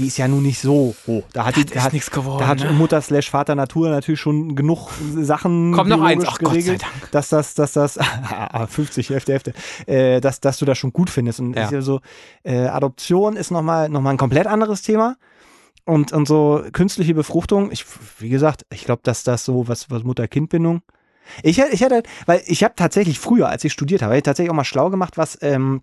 die 0.01 0.07
ist 0.07 0.17
ja 0.17 0.27
nun 0.27 0.43
nicht 0.43 0.59
so 0.61 0.95
hoch. 1.07 1.25
Da 1.33 1.45
hat, 1.45 1.57
die, 1.57 1.65
Das 1.65 1.73
da 1.75 1.79
ist 1.81 1.85
hat, 1.85 1.93
nichts 1.93 2.11
geworden, 2.11 2.39
Da 2.41 2.49
hat 2.49 2.59
ne? 2.61 2.73
Mutter 2.73 3.01
slash 3.03 3.31
Vater 3.31 3.55
Natur 3.55 3.91
natürlich 3.91 4.19
schon 4.21 4.57
genug 4.57 4.89
Sachen 5.17 5.73
Komm, 5.73 5.89
noch 5.89 6.01
eins. 6.03 6.25
Ach, 6.27 6.39
Gott 6.39 6.49
sei 6.49 6.55
geregelt, 6.61 6.83
Dank. 6.83 7.11
dass 7.13 7.29
das, 7.29 7.55
dass 7.55 7.73
das, 7.75 7.99
50, 8.69 9.11
Hälfte, 9.11 9.33
Hälfte, 9.33 9.53
äh, 9.87 10.21
dass, 10.21 10.41
dass 10.41 10.59
du 10.59 10.65
das 10.65 10.79
schon 10.79 10.93
gut 10.93 11.11
findest. 11.11 11.39
Und 11.41 11.55
Ja. 11.55 11.65
ist 11.67 11.73
ja 11.73 11.83
so, 11.83 12.01
äh, 12.43 12.67
Adoption 12.67 13.37
ist 13.37 13.51
nochmal 13.51 13.89
noch 13.89 14.01
mal 14.01 14.11
ein 14.11 14.17
komplett 14.17 14.47
anderes 14.47 14.83
Thema. 14.83 15.17
Und, 15.85 16.13
und 16.13 16.27
so 16.27 16.63
künstliche 16.73 17.15
Befruchtung, 17.15 17.71
ich, 17.73 17.85
wie 18.19 18.29
gesagt, 18.29 18.65
ich 18.73 18.85
glaube, 18.85 19.03
dass 19.05 19.23
das 19.25 19.45
so 19.45 19.69
was, 19.69 19.91
was 19.91 20.03
Mutter-Kind-Bindung. 20.05 20.83
Ich, 21.43 21.59
ich 21.59 21.81
hätte, 21.83 22.03
weil 22.27 22.43
ich 22.47 22.65
habe 22.65 22.75
tatsächlich 22.77 23.19
früher, 23.19 23.49
als 23.49 23.65
ich 23.65 23.73
studiert 23.73 24.03
habe, 24.03 24.13
hab 24.13 24.19
ich 24.19 24.23
tatsächlich 24.25 24.51
auch 24.51 24.57
mal 24.57 24.65
schlau 24.65 24.91
gemacht, 24.91 25.17
was, 25.19 25.39
ähm, 25.43 25.83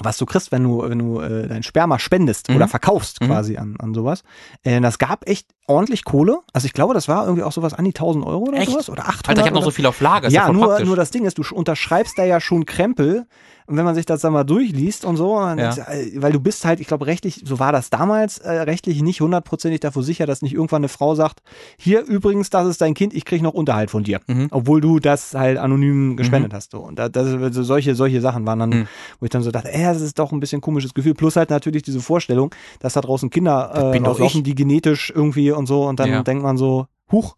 was 0.00 0.16
du 0.16 0.26
kriegst, 0.26 0.50
wenn 0.52 0.62
du, 0.64 0.82
wenn 0.88 0.98
du 0.98 1.20
äh, 1.20 1.46
dein 1.48 1.62
Sperma 1.62 1.98
spendest 1.98 2.48
Mhm. 2.48 2.56
oder 2.56 2.68
verkaufst 2.68 3.20
Mhm. 3.20 3.26
quasi 3.26 3.56
an, 3.58 3.76
an 3.78 3.94
sowas. 3.94 4.22
Äh, 4.62 4.80
das 4.80 4.98
gab 4.98 5.28
echt 5.28 5.48
ordentlich 5.66 6.04
Kohle. 6.04 6.38
Also 6.52 6.66
ich 6.66 6.72
glaube, 6.72 6.94
das 6.94 7.08
war 7.08 7.24
irgendwie 7.24 7.42
auch 7.44 7.52
sowas 7.52 7.74
an 7.74 7.84
die 7.84 7.92
1000 7.94 8.24
Euro 8.26 8.44
oder 8.44 8.58
Echt? 8.58 8.70
sowas. 8.70 8.88
Oder 8.90 9.02
800 9.08 9.28
Alter, 9.28 9.40
ich 9.42 9.46
habe 9.46 9.54
noch 9.54 9.64
so 9.64 9.70
viel 9.70 9.86
auf 9.86 10.00
Lager. 10.00 10.28
Ja, 10.30 10.46
voll 10.46 10.54
nur, 10.54 10.66
praktisch. 10.68 10.86
nur 10.86 10.96
das 10.96 11.10
Ding 11.10 11.24
ist, 11.24 11.38
du 11.38 11.42
sch- 11.42 11.52
unterschreibst 11.52 12.18
da 12.18 12.24
ja 12.24 12.40
schon 12.40 12.64
Krempel. 12.66 13.26
Und 13.72 13.78
wenn 13.78 13.86
man 13.86 13.94
sich 13.94 14.04
das 14.04 14.20
dann 14.20 14.34
mal 14.34 14.44
durchliest 14.44 15.06
und 15.06 15.16
so, 15.16 15.40
Ja. 15.40 15.70
ist, 15.70 15.80
weil 16.20 16.30
du 16.30 16.40
bist 16.40 16.66
halt, 16.66 16.78
ich 16.78 16.86
glaube, 16.86 17.06
rechtlich, 17.06 17.40
so 17.46 17.58
war 17.58 17.72
das 17.72 17.88
damals, 17.88 18.36
äh, 18.36 18.50
rechtlich 18.50 19.00
nicht 19.00 19.22
hundertprozentig 19.22 19.80
davor 19.80 20.02
sicher, 20.02 20.26
dass 20.26 20.42
nicht 20.42 20.52
irgendwann 20.52 20.80
eine 20.82 20.88
Frau 20.88 21.14
sagt, 21.14 21.40
hier 21.78 22.02
übrigens, 22.04 22.50
das 22.50 22.66
ist 22.66 22.82
dein 22.82 22.92
Kind, 22.92 23.14
ich 23.14 23.24
krieg 23.24 23.40
noch 23.40 23.54
Unterhalt 23.54 23.90
von 23.90 24.04
dir. 24.04 24.20
Mhm. 24.26 24.48
Obwohl 24.50 24.82
du 24.82 24.98
das 24.98 25.32
halt 25.32 25.56
anonym 25.56 26.18
gespendet 26.18 26.52
hast. 26.52 26.72
So. 26.72 26.80
Und 26.80 26.98
da, 26.98 27.08
das, 27.08 27.28
also 27.28 27.62
solche, 27.62 27.94
solche 27.94 28.20
Sachen 28.20 28.44
waren 28.44 28.58
dann, 28.58 28.68
Mhm. 28.70 28.86
wo 29.20 29.24
ich 29.24 29.30
dann 29.30 29.42
so 29.42 29.50
dachte, 29.50 29.72
äh, 29.72 29.84
das 29.84 30.02
ist 30.02 30.18
doch 30.18 30.32
ein 30.32 30.40
bisschen 30.40 30.60
komisches 30.60 30.92
Gefühl. 30.92 31.14
Plus 31.14 31.36
halt 31.36 31.48
natürlich 31.48 31.82
diese 31.82 32.00
Vorstellung, 32.00 32.54
dass 32.80 32.92
da 32.92 33.00
draußen 33.00 33.30
Kinder 33.30 33.70
Das 33.74 33.84
äh, 33.84 33.96
rauslaufen, 33.98 34.44
die 34.44 34.54
genetisch 34.54 35.10
irgendwie 35.16 35.50
und 35.50 35.64
so, 35.66 35.84
und 35.88 35.98
dann 35.98 36.10
Ja. 36.10 36.22
denkt 36.22 36.42
man 36.42 36.58
so, 36.58 36.88
huch, 37.10 37.36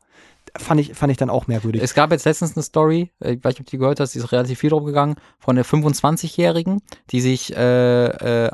fand 0.57 0.81
ich, 0.81 0.95
fand 0.95 1.11
ich 1.11 1.17
dann 1.19 1.31
auch 1.31 1.47
merkwürdig. 1.47 1.83
Es 1.83 1.95
gab 1.95 2.11
jetzt 2.13 2.25
letztens 2.25 2.57
eine 2.57 2.63
Story, 2.63 3.11
äh, 3.21 3.33
ich 3.35 3.45
weiß 3.45 3.55
nicht, 3.55 3.61
ob 3.61 3.67
du 3.67 3.71
die 3.71 3.79
gehört 3.79 4.01
hast, 4.01 4.15
die 4.15 4.19
ist 4.19 4.33
relativ 4.33 4.59
viel 4.59 4.71
drum 4.71 4.85
gegangen, 4.85 5.17
von 5.39 5.57
der 5.57 5.65
25-Jährigen, 5.65 6.81
die 7.11 7.21
sich, 7.21 7.55
äh, 7.57 8.07
äh, 8.07 8.47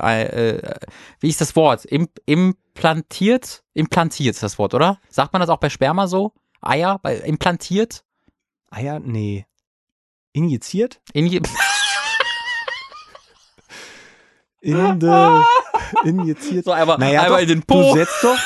äh, 0.55 0.75
wie 1.19 1.29
ist 1.29 1.41
das 1.41 1.55
Wort? 1.55 1.85
Im, 1.85 2.07
implantiert? 2.25 3.63
Implantiert 3.73 4.35
ist 4.35 4.43
das 4.43 4.57
Wort, 4.57 4.73
oder? 4.73 4.99
Sagt 5.09 5.33
man 5.33 5.39
das 5.41 5.49
auch 5.49 5.59
bei 5.59 5.69
Sperma 5.69 6.07
so? 6.07 6.33
Eier? 6.61 6.99
Bei, 7.01 7.17
implantiert? 7.17 8.03
Eier? 8.69 8.99
Nee. 8.99 9.45
Injiziert? 10.33 11.01
Inje 11.13 11.41
In 14.61 14.99
de, 14.99 15.09
injiziert. 16.03 16.65
so 16.65 16.71
einmal, 16.71 16.97
Naja, 16.99 17.23
einmal 17.23 17.39
doch, 17.45 17.49
in 17.51 17.59
den 17.59 17.59
du 17.61 17.65
Po. 17.65 17.93
setzt 17.95 18.23
doch. 18.23 18.37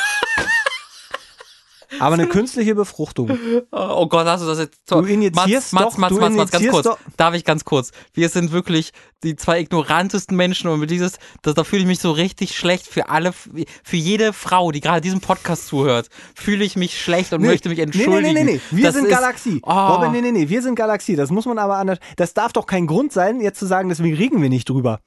Aber 1.99 2.13
eine 2.15 2.27
künstliche 2.27 2.75
Befruchtung. 2.75 3.37
Oh 3.71 4.07
Gott, 4.07 4.25
hast 4.27 4.41
du 4.43 4.47
das 4.47 4.59
jetzt 4.59 4.79
Du 4.89 4.99
injizierst 4.99 5.73
Mats, 5.73 5.93
doch, 5.93 5.97
Mats, 5.97 6.13
du 6.13 6.19
Mats, 6.21 6.35
Mats, 6.35 6.51
ganz 6.51 6.67
kurz. 6.69 6.83
doch- 6.85 6.97
Darf 7.17 7.33
ich 7.33 7.43
ganz 7.45 7.65
kurz? 7.65 7.91
Wir 8.13 8.29
sind 8.29 8.51
wirklich 8.51 8.91
die 9.23 9.35
zwei 9.35 9.59
ignorantesten 9.59 10.35
Menschen 10.37 10.69
und 10.69 10.79
mit 10.79 10.91
dieses, 10.91 11.17
das, 11.41 11.53
da 11.55 11.63
fühle 11.63 11.81
ich 11.81 11.87
mich 11.87 11.99
so 11.99 12.11
richtig 12.11 12.55
schlecht 12.55 12.85
für 12.87 13.09
alle, 13.09 13.31
für 13.33 13.95
jede 13.97 14.33
Frau, 14.33 14.71
die 14.71 14.81
gerade 14.81 15.01
diesem 15.01 15.19
Podcast 15.21 15.67
zuhört, 15.67 16.09
fühle 16.35 16.63
ich 16.63 16.75
mich 16.75 17.01
schlecht 17.01 17.33
und 17.33 17.41
möchte 17.41 17.69
mich 17.69 17.79
entschuldigen. 17.79 18.21
Nee, 18.21 18.43
nee, 18.43 18.43
nee, 18.43 18.59
nee. 18.71 18.77
Wir 18.77 18.91
sind 18.91 19.09
Galaxie. 19.09 19.61
Oh. 19.63 19.71
Robin, 19.71 20.11
nee, 20.11 20.21
nee, 20.21 20.31
nee. 20.31 20.49
Wir 20.49 20.61
sind 20.61 20.75
Galaxie. 20.75 21.15
Das 21.15 21.29
muss 21.31 21.45
man 21.45 21.57
aber 21.57 21.77
anders. 21.77 21.97
Das 22.17 22.33
darf 22.33 22.53
doch 22.53 22.65
kein 22.67 22.85
Grund 22.87 23.11
sein, 23.13 23.41
jetzt 23.41 23.59
zu 23.59 23.65
sagen, 23.65 23.89
deswegen 23.89 24.15
reden 24.15 24.41
wir 24.41 24.49
nicht 24.49 24.69
drüber. 24.69 24.99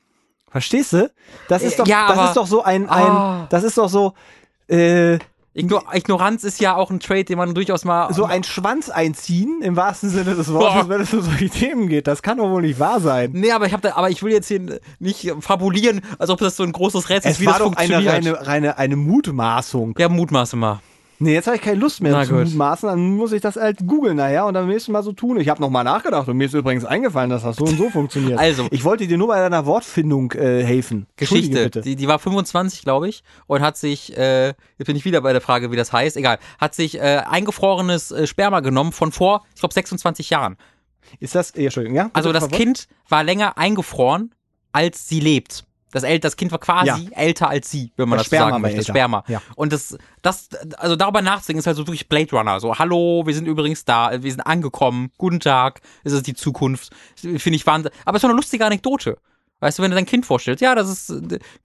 Verstehst 0.51 0.95
du? 0.95 1.11
Das 1.49 1.63
ist 1.63 1.79
doch, 1.79 1.87
Ja, 1.87 2.09
das 2.09 2.29
ist 2.31 2.37
doch 2.37 2.47
so 2.47 2.63
ein, 2.63 2.89
ein 2.89 3.07
Ah. 3.13 3.47
das 3.51 3.65
ist 3.65 3.77
doch 3.77 3.89
so, 3.91 4.15
äh, 4.67 5.19
Igno 5.59 5.83
Ignoranz 5.93 6.45
ist 6.45 6.61
ja 6.61 6.77
auch 6.77 6.91
ein 6.91 7.01
Trade, 7.01 7.25
den 7.25 7.37
man 7.39 7.55
durchaus 7.55 7.85
mal. 7.85 8.13
so 8.15 8.25
ein 8.25 8.45
Schwanz 8.45 8.89
einziehen, 8.91 9.61
im 9.63 9.77
wahrsten 9.77 10.09
Sinne 10.09 10.35
des 10.35 10.53
Wortes, 10.53 10.83
Boah. 10.85 10.89
wenn 10.89 11.01
es 11.01 11.13
um 11.13 11.23
solche 11.23 11.51
Themen 11.51 11.89
geht. 11.89 12.07
Das 12.07 12.23
kann 12.23 12.39
doch 12.39 12.49
wohl 12.49 12.63
nicht 12.63 12.79
wahr 12.79 13.01
sein. 13.01 13.31
Nee, 13.33 13.51
aber 13.53 13.67
ich 13.67 13.75
da, 13.75 13.95
aber 13.97 14.09
ich 14.11 14.23
will 14.23 14.33
jetzt 14.33 14.49
hier 14.49 14.81
nicht 14.99 15.33
fabulieren, 15.41 16.01
als 16.19 16.31
ob 16.31 16.39
das 16.39 16.57
so 16.57 16.63
ein 16.63 16.73
großes 16.73 17.09
Rätsel 17.09 17.31
ist, 17.31 17.37
Es 17.39 17.41
wie 17.41 17.47
war 17.47 17.55
das 17.55 17.63
doch 17.63 17.77
eine 17.77 17.95
funktioniert. 17.95 18.37
reine, 18.37 18.47
reine, 18.47 18.79
eine 18.79 18.97
Mutmaßung. 18.97 19.95
ja, 19.99 20.09
mutmaße 20.09 20.57
mal. 20.57 20.81
Nee, 21.21 21.35
jetzt 21.35 21.47
habe 21.47 21.57
ich 21.57 21.63
keine 21.63 21.81
Lust 21.81 22.01
mehr 22.01 22.13
Na 22.13 22.25
zu 22.25 22.35
gut. 22.35 22.45
mutmaßen, 22.45 22.89
dann 22.89 23.17
muss 23.17 23.33
ich 23.33 23.41
das 23.41 23.57
halt 23.57 23.79
googeln 23.87 24.17
nachher 24.17 24.47
und 24.47 24.55
dann 24.55 24.65
beim 24.65 24.73
nächsten 24.73 24.93
Mal 24.93 25.03
so 25.03 25.13
tun. 25.13 25.41
Ich 25.41 25.49
habe 25.49 25.61
nochmal 25.61 25.83
nachgedacht 25.83 26.29
und 26.29 26.37
mir 26.37 26.45
ist 26.45 26.55
übrigens 26.55 26.85
eingefallen, 26.85 27.31
dass 27.31 27.43
das 27.43 27.57
so 27.57 27.65
und 27.65 27.77
so 27.77 27.91
funktioniert. 27.91 28.39
Also. 28.39 28.69
Ich 28.71 28.85
wollte 28.85 29.07
dir 29.07 29.19
nur 29.19 29.29
bei 29.29 29.39
deiner 29.39 29.67
Wortfindung 29.67 30.33
äh, 30.33 30.63
helfen. 30.63 31.07
Geschichte. 31.17 31.71
Die, 31.71 31.97
die 31.97 32.09
war 32.09 32.19
25, 32.19 32.83
glaube 32.83 33.09
ich, 33.09 33.25
und 33.47 33.61
hat 33.61 33.77
sich, 33.77 34.17
äh, 34.17 34.49
jetzt 34.49 34.87
bin 34.87 34.97
ich 34.97 35.05
wieder 35.05 35.21
bei 35.21 35.33
der 35.33 35.41
Frage, 35.41 35.73
wie 35.73 35.77
das 35.77 35.93
heißt, 35.93 36.17
egal, 36.17 36.39
hat 36.59 36.75
sich 36.75 36.99
äh, 36.99 37.23
eingefrorenes 37.27 38.13
äh, 38.13 38.27
Sperma 38.27 38.61
genommen 38.61 38.93
von 38.93 39.11
vor, 39.11 39.45
ich 39.55 39.61
glaube, 39.61 39.75
26 39.75 40.31
Jahren. 40.31 40.57
Ist 41.21 41.35
das, 41.35 41.51
äh, 41.53 41.65
Entschuldigung, 41.65 41.97
ja? 41.97 42.11
Also 42.13 42.33
das? 42.33 42.49
Kind 42.49 42.87
war 43.09 43.25
länger 43.25 43.59
eingefroren, 43.59 44.35
als 44.73 45.09
sie 45.09 45.21
lebt. 45.21 45.65
Das, 45.93 46.03
El 46.03 46.19
das 46.21 46.37
Kind 46.37 46.53
war 46.53 46.59
quasi 46.59 46.87
Ja. 46.87 46.99
älter 47.13 47.49
als 47.49 47.71
sie, 47.71 47.93
wenn 47.97 48.09
man 48.09 48.19
Das 48.19 48.27
das, 48.29 48.31
so 48.31 48.37
Sperma 48.37 48.45
sagen 48.45 48.53
war 48.53 48.59
möchte. 48.61 48.77
Das. 48.79 48.87
Sperma. 48.87 49.25
Ja. 49.29 49.43
Und 49.57 49.73
das, 49.73 49.97
das, 50.23 50.49
also 50.77 50.97
darüber 50.97 51.23
nachzudenken, 51.23 51.61
ist 51.61 51.67
halt 51.67 51.77
so 51.77 51.87
wirklich 51.87 52.09
Blade 52.09 52.31
Runner. 52.33 52.61
So, 52.61 52.79
hallo, 52.79 53.23
wir 53.27 53.35
sind 53.35 53.47
übrigens 53.47 53.85
da, 53.85 54.23
wir 54.23 54.31
sind 54.31 54.41
angekommen, 54.43 55.11
guten 55.17 55.41
Tag, 55.41 55.81
es 56.05 56.13
ist 56.13 56.27
die 56.27 56.35
Zukunft. 56.35 56.91
Finde 57.17 57.55
ich 57.57 57.67
Wahnsinn. 57.67 57.91
Aber 58.05 58.17
es 58.17 58.21
ist 58.21 58.25
doch 58.25 58.31
eine 58.31 58.37
lustige 58.37 58.65
Anekdote. 58.67 59.19
Weißt 59.61 59.79
du, 59.79 59.83
wenn 59.83 59.91
du 59.91 59.97
dein 59.97 60.07
Kind 60.07 60.25
vorstellst, 60.25 60.61
ja, 60.63 60.77
das 60.77 60.89
ist, 60.89 61.13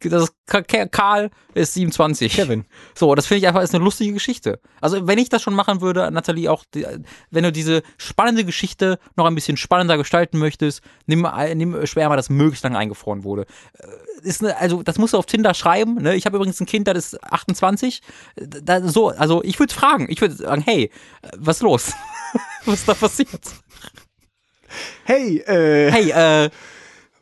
das 0.02 0.24
ist 0.24 0.34
Ka- 0.48 0.64
Ka- 0.64 0.88
Karl 0.88 1.30
ist 1.53 1.76
27. 1.76 2.34
Kevin. 2.34 2.65
So, 2.95 3.14
das 3.14 3.28
finde 3.28 3.40
ich 3.40 3.48
einfach 3.48 3.61
ist 3.61 3.76
eine 3.76 3.84
lustige 3.84 4.14
Geschichte. 4.14 4.60
Also, 4.82 5.06
wenn 5.06 5.20
ich 5.20 5.30
das 5.30 5.44
schon 5.44 5.53
machen 5.53 5.80
würde, 5.82 6.10
Nathalie, 6.10 6.49
auch, 6.52 6.64
die, 6.74 6.88
wenn 7.30 7.44
du 7.44 7.52
diese 7.52 7.84
spannende 7.98 8.45
Geschichte 8.45 8.98
noch 9.15 9.26
ein 9.26 9.36
bisschen 9.36 9.57
spannender 9.57 9.98
gestalten 9.98 10.40
möchtest, 10.40 10.82
nimm, 11.06 11.28
nimm 11.56 11.86
Sperma, 11.86 12.15
das 12.15 12.32
möglichst 12.32 12.64
lange 12.64 12.80
eingefroren 12.80 13.24
wurde. 13.24 13.45
Äh, 13.78 14.28
Ist 14.28 14.44
eine, 14.44 14.57
also, 14.57 14.82
das 14.82 14.98
musst 14.98 15.14
du 15.14 15.18
auf 15.20 15.28
Tinder 15.28 15.53
schreiben. 15.53 15.95
Ne? 16.02 16.15
Ich 16.15 16.26
habe 16.26 16.38
übrigens 16.38 16.60
ein 16.60 16.65
Kind, 16.65 16.88
das 16.88 16.98
ist 17.14 17.24
28. 17.32 18.02
Da, 18.36 18.82
so, 18.88 19.10
also, 19.10 19.44
ich 19.44 19.60
würde 19.60 19.72
fragen. 19.74 20.07
Ich 20.10 20.20
würde 20.20 20.34
sagen, 20.36 20.64
hey, 20.65 20.90
was 21.38 21.57
ist 21.57 21.61
los? 21.61 21.94
was 22.65 22.80
ist 22.80 22.88
da 22.90 22.95
passiert? 22.95 23.41
Hey, 25.06 25.38
äh, 25.40 25.91
Hey, 25.91 26.10
äh, 26.45 26.49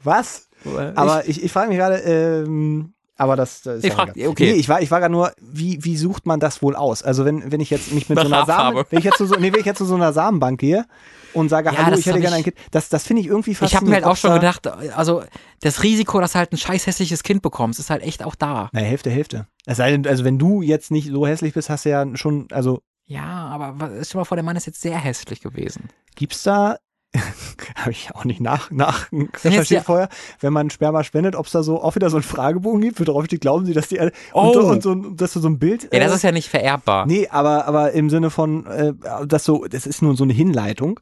was? 0.04 0.48
Aber 0.66 1.28
ich, 1.28 1.44
ich 1.44 1.52
frage 1.52 1.70
mich 1.70 1.78
gerade, 1.78 1.98
ähm, 1.98 2.94
aber 3.18 3.36
das, 3.36 3.62
das 3.62 3.78
ist 3.80 3.84
Ich 3.86 3.94
frag- 3.94 4.10
okay. 4.16 4.46
Nee, 4.46 4.54
ich 4.54 4.68
war, 4.70 4.82
ich 4.82 4.90
war 4.90 5.00
gerade 5.00 5.12
nur, 5.12 5.32
wie, 5.42 5.84
wie 5.84 5.96
sucht 5.98 6.26
man 6.26 6.40
das 6.40 6.62
wohl 6.64 6.76
aus? 6.76 7.04
Also 7.04 7.24
wenn, 7.26 7.52
wenn 7.52 7.60
ich 7.62 7.70
jetzt 7.70 7.92
mich 7.92 8.10
mit 8.10 8.20
so 8.20 8.26
einer 8.26 8.46
Samen, 8.46 8.84
wenn 8.90 9.00
ich 9.00 9.06
jetzt 9.06 9.18
zu 9.18 9.26
so, 9.26 9.36
nee, 9.38 9.52
wenn 9.54 9.60
ich 9.60 9.66
jetzt 9.66 9.78
zu 9.78 9.86
so 9.86 9.96
einer 9.96 10.12
Samenbank 10.14 10.60
gehe 10.60 10.86
und 11.34 11.50
sage, 11.50 11.72
Ja, 11.72 11.86
hallo, 11.86 11.98
ich 11.98 12.06
hätte 12.06 12.20
gerne 12.20 12.36
ein 12.38 12.44
Kind, 12.44 12.56
das, 12.72 12.90
das 12.90 13.04
finde 13.06 13.22
ich 13.22 13.28
irgendwie 13.28 13.52
ich 13.52 13.58
habe 13.62 13.70
faszinierend. 13.70 13.90
mir 13.90 13.96
halt 14.08 14.12
auch 14.12 14.18
schon 14.18 14.32
da- 14.32 14.38
gedacht, 14.38 14.68
also, 14.98 15.24
das 15.62 15.84
Risiko, 15.84 16.20
dass 16.20 16.32
du 16.34 16.40
halt 16.40 16.52
ein 16.52 16.58
scheiß 16.58 16.88
hässliches 16.88 17.22
Kind 17.24 17.42
bekommst, 17.44 17.80
ist 17.80 17.90
halt 17.92 18.02
echt 18.02 18.24
auch 18.24 18.36
da. 18.36 18.70
Naja, 18.74 18.88
Hälfte, 18.88 19.10
Hälfte. 19.12 19.46
Es 19.66 19.78
sei 19.78 19.92
denn, 19.92 20.08
also 20.08 20.24
wenn 20.24 20.40
du 20.40 20.62
jetzt 20.64 20.90
nicht 20.90 21.10
so 21.10 21.28
hässlich 21.28 21.54
bist, 21.54 21.70
hast 21.70 21.86
du 21.86 21.90
ja 21.90 22.06
schon, 22.16 22.48
also 22.52 22.82
Ja, 23.06 23.24
aber 23.26 23.76
stell 24.02 24.04
dir 24.04 24.18
mal 24.18 24.26
vor, 24.26 24.36
der 24.38 24.44
Mann 24.44 24.56
ist 24.58 24.66
jetzt 24.66 24.82
sehr 24.82 24.98
hässlich 24.98 25.42
gewesen. 25.42 25.90
gibt's 26.16 26.42
da, 26.44 26.78
habe 27.76 27.92
ich 27.92 28.10
auch 28.16 28.24
nicht 28.24 28.40
nach, 28.40 28.72
nach 28.72 29.08
recherchiert 29.44 29.84
vorher, 29.86 30.10
wenn 30.40 30.54
man 30.54 30.70
Sperma 30.70 31.04
spendet, 31.04 31.36
ob 31.36 31.46
es 31.46 31.52
da 31.52 31.62
so 31.64 31.82
auch 31.84 31.96
wieder 31.96 32.10
so 32.10 32.18
einen 32.18 32.24
Fragebogen 32.24 32.82
gibt, 32.82 33.00
wo 33.00 33.04
drauf 33.04 33.26
steht, 33.26 33.42
glauben 33.42 33.66
Sie, 33.66 33.74
dass 33.74 33.88
die, 33.90 34.00
und, 34.00 34.12
Oh. 34.34 34.60
und, 34.70 34.82
so, 34.84 34.92
ein- 34.94 35.18
dass 35.18 35.34
du 35.34 35.40
so 35.40 35.50
ein 35.50 35.60
Bild. 35.60 35.90
Ja, 35.94 36.00
das 36.00 36.12
äh, 36.12 36.16
ist 36.16 36.22
ja 36.24 36.32
nicht 36.32 36.50
vererbbar. 36.50 37.06
Nee, 37.06 37.28
aber, 37.30 37.66
aber 37.66 37.92
im 37.92 38.10
Sinne 38.10 38.30
von, 38.30 38.66
äh, 38.66 38.94
das 39.28 39.44
so, 39.44 39.66
das 39.66 39.86
ist 39.86 40.02
nur 40.02 40.16
so 40.16 40.24
eine 40.24 40.34
Hinleitung. 40.34 41.00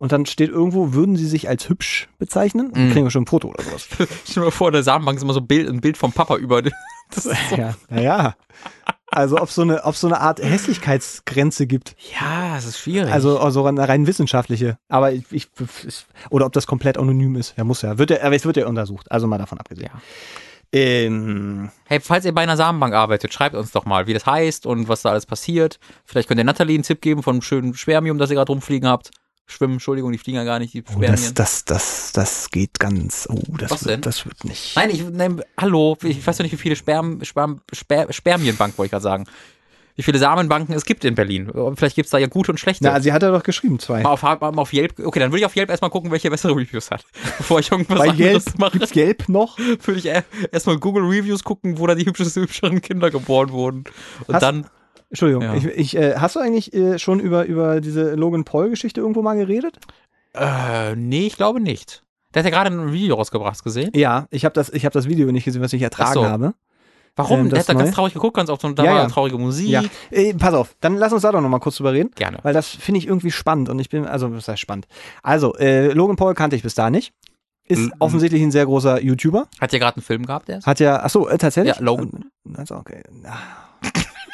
Und 0.00 0.12
dann 0.12 0.26
steht 0.26 0.50
irgendwo, 0.50 0.92
würden 0.92 1.16
Sie 1.16 1.26
sich 1.26 1.48
als 1.48 1.68
hübsch 1.68 2.08
bezeichnen? 2.20 2.66
Mhm. 2.72 2.92
Kriegen 2.92 3.04
wir 3.06 3.10
schon 3.10 3.24
ein 3.24 3.26
Foto 3.26 3.48
oder 3.48 3.64
sowas. 3.64 3.88
Stell 3.90 4.06
dir 4.34 4.40
mal 4.42 4.50
vor, 4.52 4.70
der 4.70 4.84
Samenbank 4.84 5.16
ist 5.16 5.24
immer 5.24 5.32
so 5.34 5.40
ein 5.40 5.48
Bild, 5.48 5.68
ein 5.68 5.80
Bild 5.80 5.96
vom 5.96 6.12
Papa 6.12 6.36
über. 6.36 6.62
Das 7.10 7.24
ist 7.24 7.36
so, 7.50 7.56
ja, 7.56 7.74
naja. 7.88 8.34
Also 9.10 9.40
ob 9.40 9.50
so 9.50 9.62
eine, 9.62 9.84
ob 9.84 9.96
so 9.96 10.06
eine 10.06 10.20
Art 10.20 10.40
Hässlichkeitsgrenze 10.40 11.66
gibt. 11.66 11.96
ja, 12.20 12.56
es 12.58 12.66
ist 12.66 12.78
schwierig. 12.78 13.10
Also, 13.10 13.38
also 13.38 13.64
eine 13.64 13.88
rein 13.88 14.06
wissenschaftliche. 14.06 14.78
Aber 14.88 15.12
ich, 15.12 15.24
ich, 15.30 15.48
oder 16.30 16.46
ob 16.46 16.52
das 16.52 16.66
komplett 16.66 16.98
anonym 16.98 17.36
ist. 17.36 17.54
Ja, 17.56 17.64
muss 17.64 17.82
ja. 17.82 17.96
Wird 17.96 18.10
ja, 18.10 18.22
aber 18.22 18.36
es 18.36 18.44
wird 18.44 18.58
ja 18.58 18.66
untersucht. 18.66 19.10
Also 19.10 19.26
mal 19.26 19.38
davon 19.38 19.58
abgesehen. 19.58 19.90
Ja. 19.92 20.00
Ähm, 20.70 21.70
hey, 21.86 21.98
falls 22.00 22.26
ihr 22.26 22.34
bei 22.34 22.42
einer 22.42 22.58
Samenbank 22.58 22.92
arbeitet, 22.92 23.32
schreibt 23.32 23.54
uns 23.56 23.72
doch 23.72 23.86
mal, 23.86 24.06
wie 24.06 24.12
das 24.12 24.26
heißt 24.26 24.66
und 24.66 24.88
was 24.88 25.00
da 25.00 25.10
alles 25.10 25.24
passiert. 25.24 25.78
Vielleicht 26.04 26.28
könnt 26.28 26.38
ihr 26.38 26.44
Nathalie 26.44 26.74
einen 26.74 26.82
Tipp 26.82 27.00
geben 27.00 27.22
von 27.22 27.36
einem 27.36 27.42
schönen 27.42 27.72
Spermium, 27.72 28.18
das 28.18 28.28
ihr 28.28 28.36
gerade 28.36 28.52
rumfliegen 28.52 28.86
habt. 28.86 29.10
Schwimmen, 29.50 29.74
Entschuldigung, 29.74 30.12
die 30.12 30.18
fliegen 30.18 30.36
ja 30.36 30.44
gar 30.44 30.58
nicht, 30.58 30.74
die 30.74 30.84
oh, 30.94 31.00
das, 31.00 31.32
das, 31.32 31.64
das, 31.64 32.12
das 32.12 32.50
geht 32.50 32.78
ganz. 32.78 33.26
Oh, 33.30 33.40
das 33.56 33.70
Was 33.70 33.84
wird, 33.84 33.94
denn? 33.94 34.00
das 34.02 34.26
wird 34.26 34.44
nicht. 34.44 34.76
Nein, 34.76 34.90
ich, 34.90 35.02
nein, 35.10 35.42
hallo, 35.58 35.96
ich 36.02 36.24
weiß 36.24 36.36
ja 36.38 36.42
nicht, 36.42 36.52
wie 36.52 36.58
viele 36.58 36.76
Sperm, 36.76 37.24
Sperm, 37.24 37.62
Sper, 37.74 38.12
Spermienbanken, 38.12 38.76
wollte 38.76 38.88
ich 38.88 38.90
gerade 38.92 39.02
sagen. 39.02 39.24
Wie 39.96 40.04
viele 40.04 40.18
Samenbanken 40.20 40.76
es 40.76 40.84
gibt 40.84 41.04
in 41.04 41.16
Berlin. 41.16 41.50
Vielleicht 41.74 41.96
gibt 41.96 42.06
es 42.06 42.10
da 42.12 42.18
ja 42.18 42.28
gute 42.28 42.52
und 42.52 42.60
schlechte. 42.60 42.84
Na, 42.84 43.00
sie 43.00 43.12
hat 43.12 43.22
ja 43.24 43.32
doch 43.32 43.42
geschrieben, 43.42 43.80
zwei. 43.80 44.02
mal, 44.02 44.10
auf, 44.10 44.22
mal 44.22 44.36
auf 44.38 44.72
Yelp, 44.72 45.00
okay, 45.04 45.18
dann 45.18 45.32
würde 45.32 45.40
ich 45.40 45.46
auf 45.46 45.56
Yelp 45.56 45.70
erstmal 45.70 45.90
gucken, 45.90 46.12
welche 46.12 46.30
bessere 46.30 46.54
Reviews 46.54 46.92
hat. 46.92 47.04
Bevor 47.38 47.58
ich 47.58 47.72
irgendwas 47.72 47.98
Bei 47.98 48.10
anderes 48.10 48.44
Gelb 48.44 48.58
mache, 48.60 48.78
gibt's 48.78 48.92
Gelb 48.92 49.28
noch. 49.28 49.58
würde 49.58 49.98
ich 49.98 50.06
e- 50.06 50.22
erstmal 50.52 50.78
Google 50.78 51.02
Reviews 51.02 51.42
gucken, 51.42 51.78
wo 51.78 51.86
da 51.88 51.96
die 51.96 52.06
hübschesten, 52.06 52.44
hübscheren 52.44 52.80
Kinder 52.80 53.10
geboren 53.10 53.50
wurden. 53.50 53.84
Und 54.28 54.34
Hast- 54.34 54.42
dann, 54.42 54.66
Entschuldigung, 55.10 55.42
Ja. 55.42 55.54
ich, 55.54 55.64
ich, 55.64 55.96
äh, 55.96 56.16
hast 56.16 56.36
du 56.36 56.40
eigentlich 56.40 56.72
äh, 56.74 56.98
schon 56.98 57.18
über, 57.20 57.44
über 57.46 57.80
diese 57.80 58.14
Logan 58.14 58.44
Paul-Geschichte 58.44 59.00
irgendwo 59.00 59.22
mal 59.22 59.36
geredet? 59.36 59.78
äh, 60.34 60.94
nee, 60.96 61.26
ich 61.26 61.36
glaube 61.36 61.60
nicht. 61.60 62.02
Der 62.34 62.42
hat 62.44 62.50
ja 62.52 62.56
gerade 62.62 62.74
ein 62.74 62.92
Video 62.92 63.16
rausgebracht, 63.16 63.64
gesehen? 63.64 63.90
Ja, 63.94 64.26
ich 64.30 64.44
habe 64.44 64.52
das, 64.52 64.68
ich 64.70 64.84
hab 64.84 64.92
das 64.92 65.08
Video 65.08 65.32
nicht 65.32 65.44
gesehen, 65.44 65.62
was 65.62 65.72
ich 65.72 65.80
ertragen 65.82 66.12
so. 66.12 66.24
habe. 66.26 66.54
Warum? 67.16 67.40
Ähm, 67.40 67.48
der 67.48 67.58
das 67.58 67.68
hat 67.68 67.74
da 67.74 67.78
ganz 67.82 67.94
traurig 67.96 68.12
geguckt, 68.14 68.36
ganz 68.36 68.50
oft, 68.50 68.62
und 68.64 68.78
da 68.78 68.84
Ja, 68.84 68.90
war 68.92 68.98
ja. 68.98 69.06
traurige 69.08 69.38
Musik. 69.38 69.68
Ja, 69.70 69.82
äh, 70.10 70.34
pass 70.34 70.52
auf, 70.54 70.76
dann 70.80 70.96
lass 70.96 71.12
uns 71.12 71.22
da 71.22 71.32
doch 71.32 71.40
noch 71.40 71.48
mal 71.48 71.58
kurz 71.58 71.76
drüber 71.78 71.92
reden, 71.94 72.10
Gerne. 72.14 72.38
weil 72.42 72.52
das 72.54 72.68
finde 72.68 72.98
ich 72.98 73.06
irgendwie 73.06 73.30
spannend 73.32 73.70
und 73.70 73.78
ich 73.80 73.88
bin, 73.88 74.04
also 74.06 74.32
was 74.32 74.46
heißt 74.46 74.60
spannend? 74.60 74.86
Also, 75.22 75.54
äh, 75.56 75.88
Logan 75.94 76.16
Paul 76.16 76.34
kannte 76.34 76.54
ich 76.54 76.62
bis 76.62 76.74
da 76.74 76.90
nicht. 76.90 77.12
Ist 77.66 77.80
Mhm. 77.80 77.92
offensichtlich 77.98 78.42
ein 78.42 78.50
sehr 78.52 78.66
großer 78.66 79.02
YouTuber. 79.02 79.48
Hat 79.60 79.72
ja 79.72 79.78
gerade 79.78 79.96
einen 79.96 80.02
Film 80.04 80.24
gehabt, 80.26 80.48
der 80.48 80.58
ist? 80.58 80.66
Hat 80.66 80.78
ja, 80.80 81.00
ach 81.02 81.10
so, 81.10 81.28
äh, 81.28 81.38
tatsächlich? 81.38 81.76
Ja, 81.76 81.82
Logan. 81.82 82.26
Also, 82.54 82.76
okay. 82.76 83.02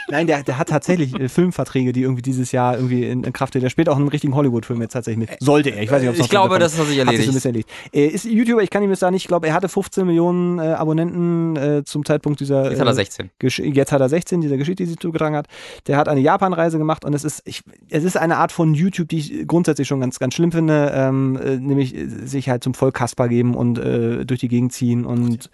Nein, 0.08 0.26
der, 0.26 0.42
der 0.42 0.58
hat 0.58 0.68
tatsächlich 0.68 1.18
äh, 1.18 1.28
Filmverträge, 1.28 1.92
die 1.92 2.02
irgendwie 2.02 2.22
dieses 2.22 2.52
Jahr 2.52 2.76
irgendwie 2.76 3.04
in, 3.04 3.24
in 3.24 3.32
Kraft 3.32 3.52
stehen. 3.52 3.62
Der 3.62 3.70
spielt 3.70 3.88
auch 3.88 3.96
in 3.96 4.02
einem 4.02 4.08
richtigen 4.08 4.34
Hollywood-Film 4.34 4.80
jetzt 4.82 4.92
tatsächlich 4.92 5.28
mit. 5.28 5.42
Sollte 5.42 5.70
er. 5.70 5.82
Ich 5.82 5.90
weiß 5.90 6.02
nicht, 6.02 6.10
ob 6.10 6.16
es 6.16 6.20
Ich 6.20 6.28
glaube, 6.28 6.58
das 6.58 6.78
hat 6.78 6.86
sich 6.86 7.00
Hat 7.00 7.08
sich 7.08 7.18
erledigt. 7.18 7.28
ein 7.28 7.34
bisschen 7.34 7.50
erledigt. 7.50 7.70
Äh, 7.92 8.06
ist 8.06 8.24
YouTuber, 8.24 8.62
ich 8.62 8.70
kann 8.70 8.82
ihm 8.82 8.90
jetzt 8.90 9.00
sagen, 9.00 9.16
ich 9.16 9.26
glaube, 9.26 9.46
er 9.46 9.54
hatte 9.54 9.68
15 9.68 10.06
Millionen 10.06 10.58
äh, 10.58 10.62
Abonnenten 10.62 11.56
äh, 11.56 11.84
zum 11.84 12.04
Zeitpunkt 12.04 12.40
dieser. 12.40 12.70
Jetzt 12.70 12.80
hat 12.80 12.86
er 12.86 12.92
äh, 12.92 12.94
16. 12.94 13.30
Gesch 13.38 13.58
jetzt 13.58 13.92
hat 13.92 14.00
er 14.00 14.08
16, 14.08 14.40
dieser 14.40 14.56
Geschichte, 14.56 14.84
die 14.84 14.90
sie 14.90 14.96
zugetragen 14.96 15.36
hat. 15.36 15.46
Der 15.86 15.96
hat 15.96 16.08
eine 16.08 16.20
Japan-Reise 16.20 16.78
gemacht 16.78 17.04
und 17.04 17.14
es 17.14 17.24
ist, 17.24 17.42
ich, 17.44 17.62
es 17.88 18.04
ist 18.04 18.16
eine 18.16 18.36
Art 18.36 18.52
von 18.52 18.74
YouTube, 18.74 19.08
die 19.08 19.18
ich 19.18 19.46
grundsätzlich 19.46 19.88
schon 19.88 20.00
ganz, 20.00 20.18
ganz 20.18 20.34
schlimm 20.34 20.52
finde, 20.52 20.92
ähm, 20.94 21.38
äh, 21.42 21.56
nämlich 21.56 21.94
äh, 21.94 22.06
sich 22.06 22.48
halt 22.48 22.62
zum 22.62 22.74
Vollkasper 22.74 23.28
geben 23.28 23.54
und 23.54 23.78
äh, 23.78 24.24
durch 24.24 24.40
die 24.40 24.48
Gegend 24.48 24.72
ziehen 24.72 25.04
und 25.04 25.50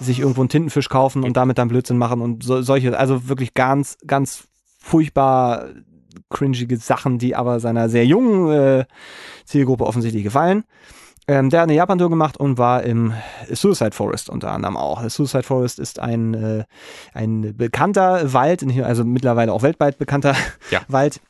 sich 0.00 0.20
irgendwo 0.20 0.40
einen 0.42 0.48
Tintenfisch 0.48 0.88
kaufen 0.88 1.22
und 1.24 1.36
damit 1.36 1.58
dann 1.58 1.68
Blödsinn 1.68 1.98
machen 1.98 2.20
und 2.20 2.42
so, 2.42 2.62
solche, 2.62 2.98
also 2.98 3.28
wirklich 3.28 3.54
ganz, 3.54 3.96
ganz 4.06 4.44
furchtbar 4.78 5.68
cringige 6.30 6.76
Sachen, 6.76 7.18
die 7.18 7.34
aber 7.34 7.60
seiner 7.60 7.88
sehr 7.88 8.04
jungen 8.04 8.50
äh, 8.50 8.84
Zielgruppe 9.44 9.86
offensichtlich 9.86 10.24
gefallen. 10.24 10.64
Ähm, 11.28 11.50
der 11.50 11.60
hat 11.60 11.68
eine 11.68 11.76
Japan-Tour 11.76 12.10
gemacht 12.10 12.36
und 12.36 12.58
war 12.58 12.82
im 12.82 13.14
Suicide 13.48 13.92
Forest 13.92 14.28
unter 14.28 14.50
anderem 14.50 14.76
auch. 14.76 15.02
Das 15.02 15.14
Suicide 15.14 15.44
Forest 15.44 15.78
ist 15.78 16.00
ein, 16.00 16.34
äh, 16.34 16.64
ein 17.14 17.56
bekannter 17.56 18.32
Wald, 18.32 18.64
also 18.82 19.04
mittlerweile 19.04 19.52
auch 19.52 19.62
weltweit 19.62 19.98
bekannter 19.98 20.34
Ja. 20.70 20.80
Wald, 20.88 21.20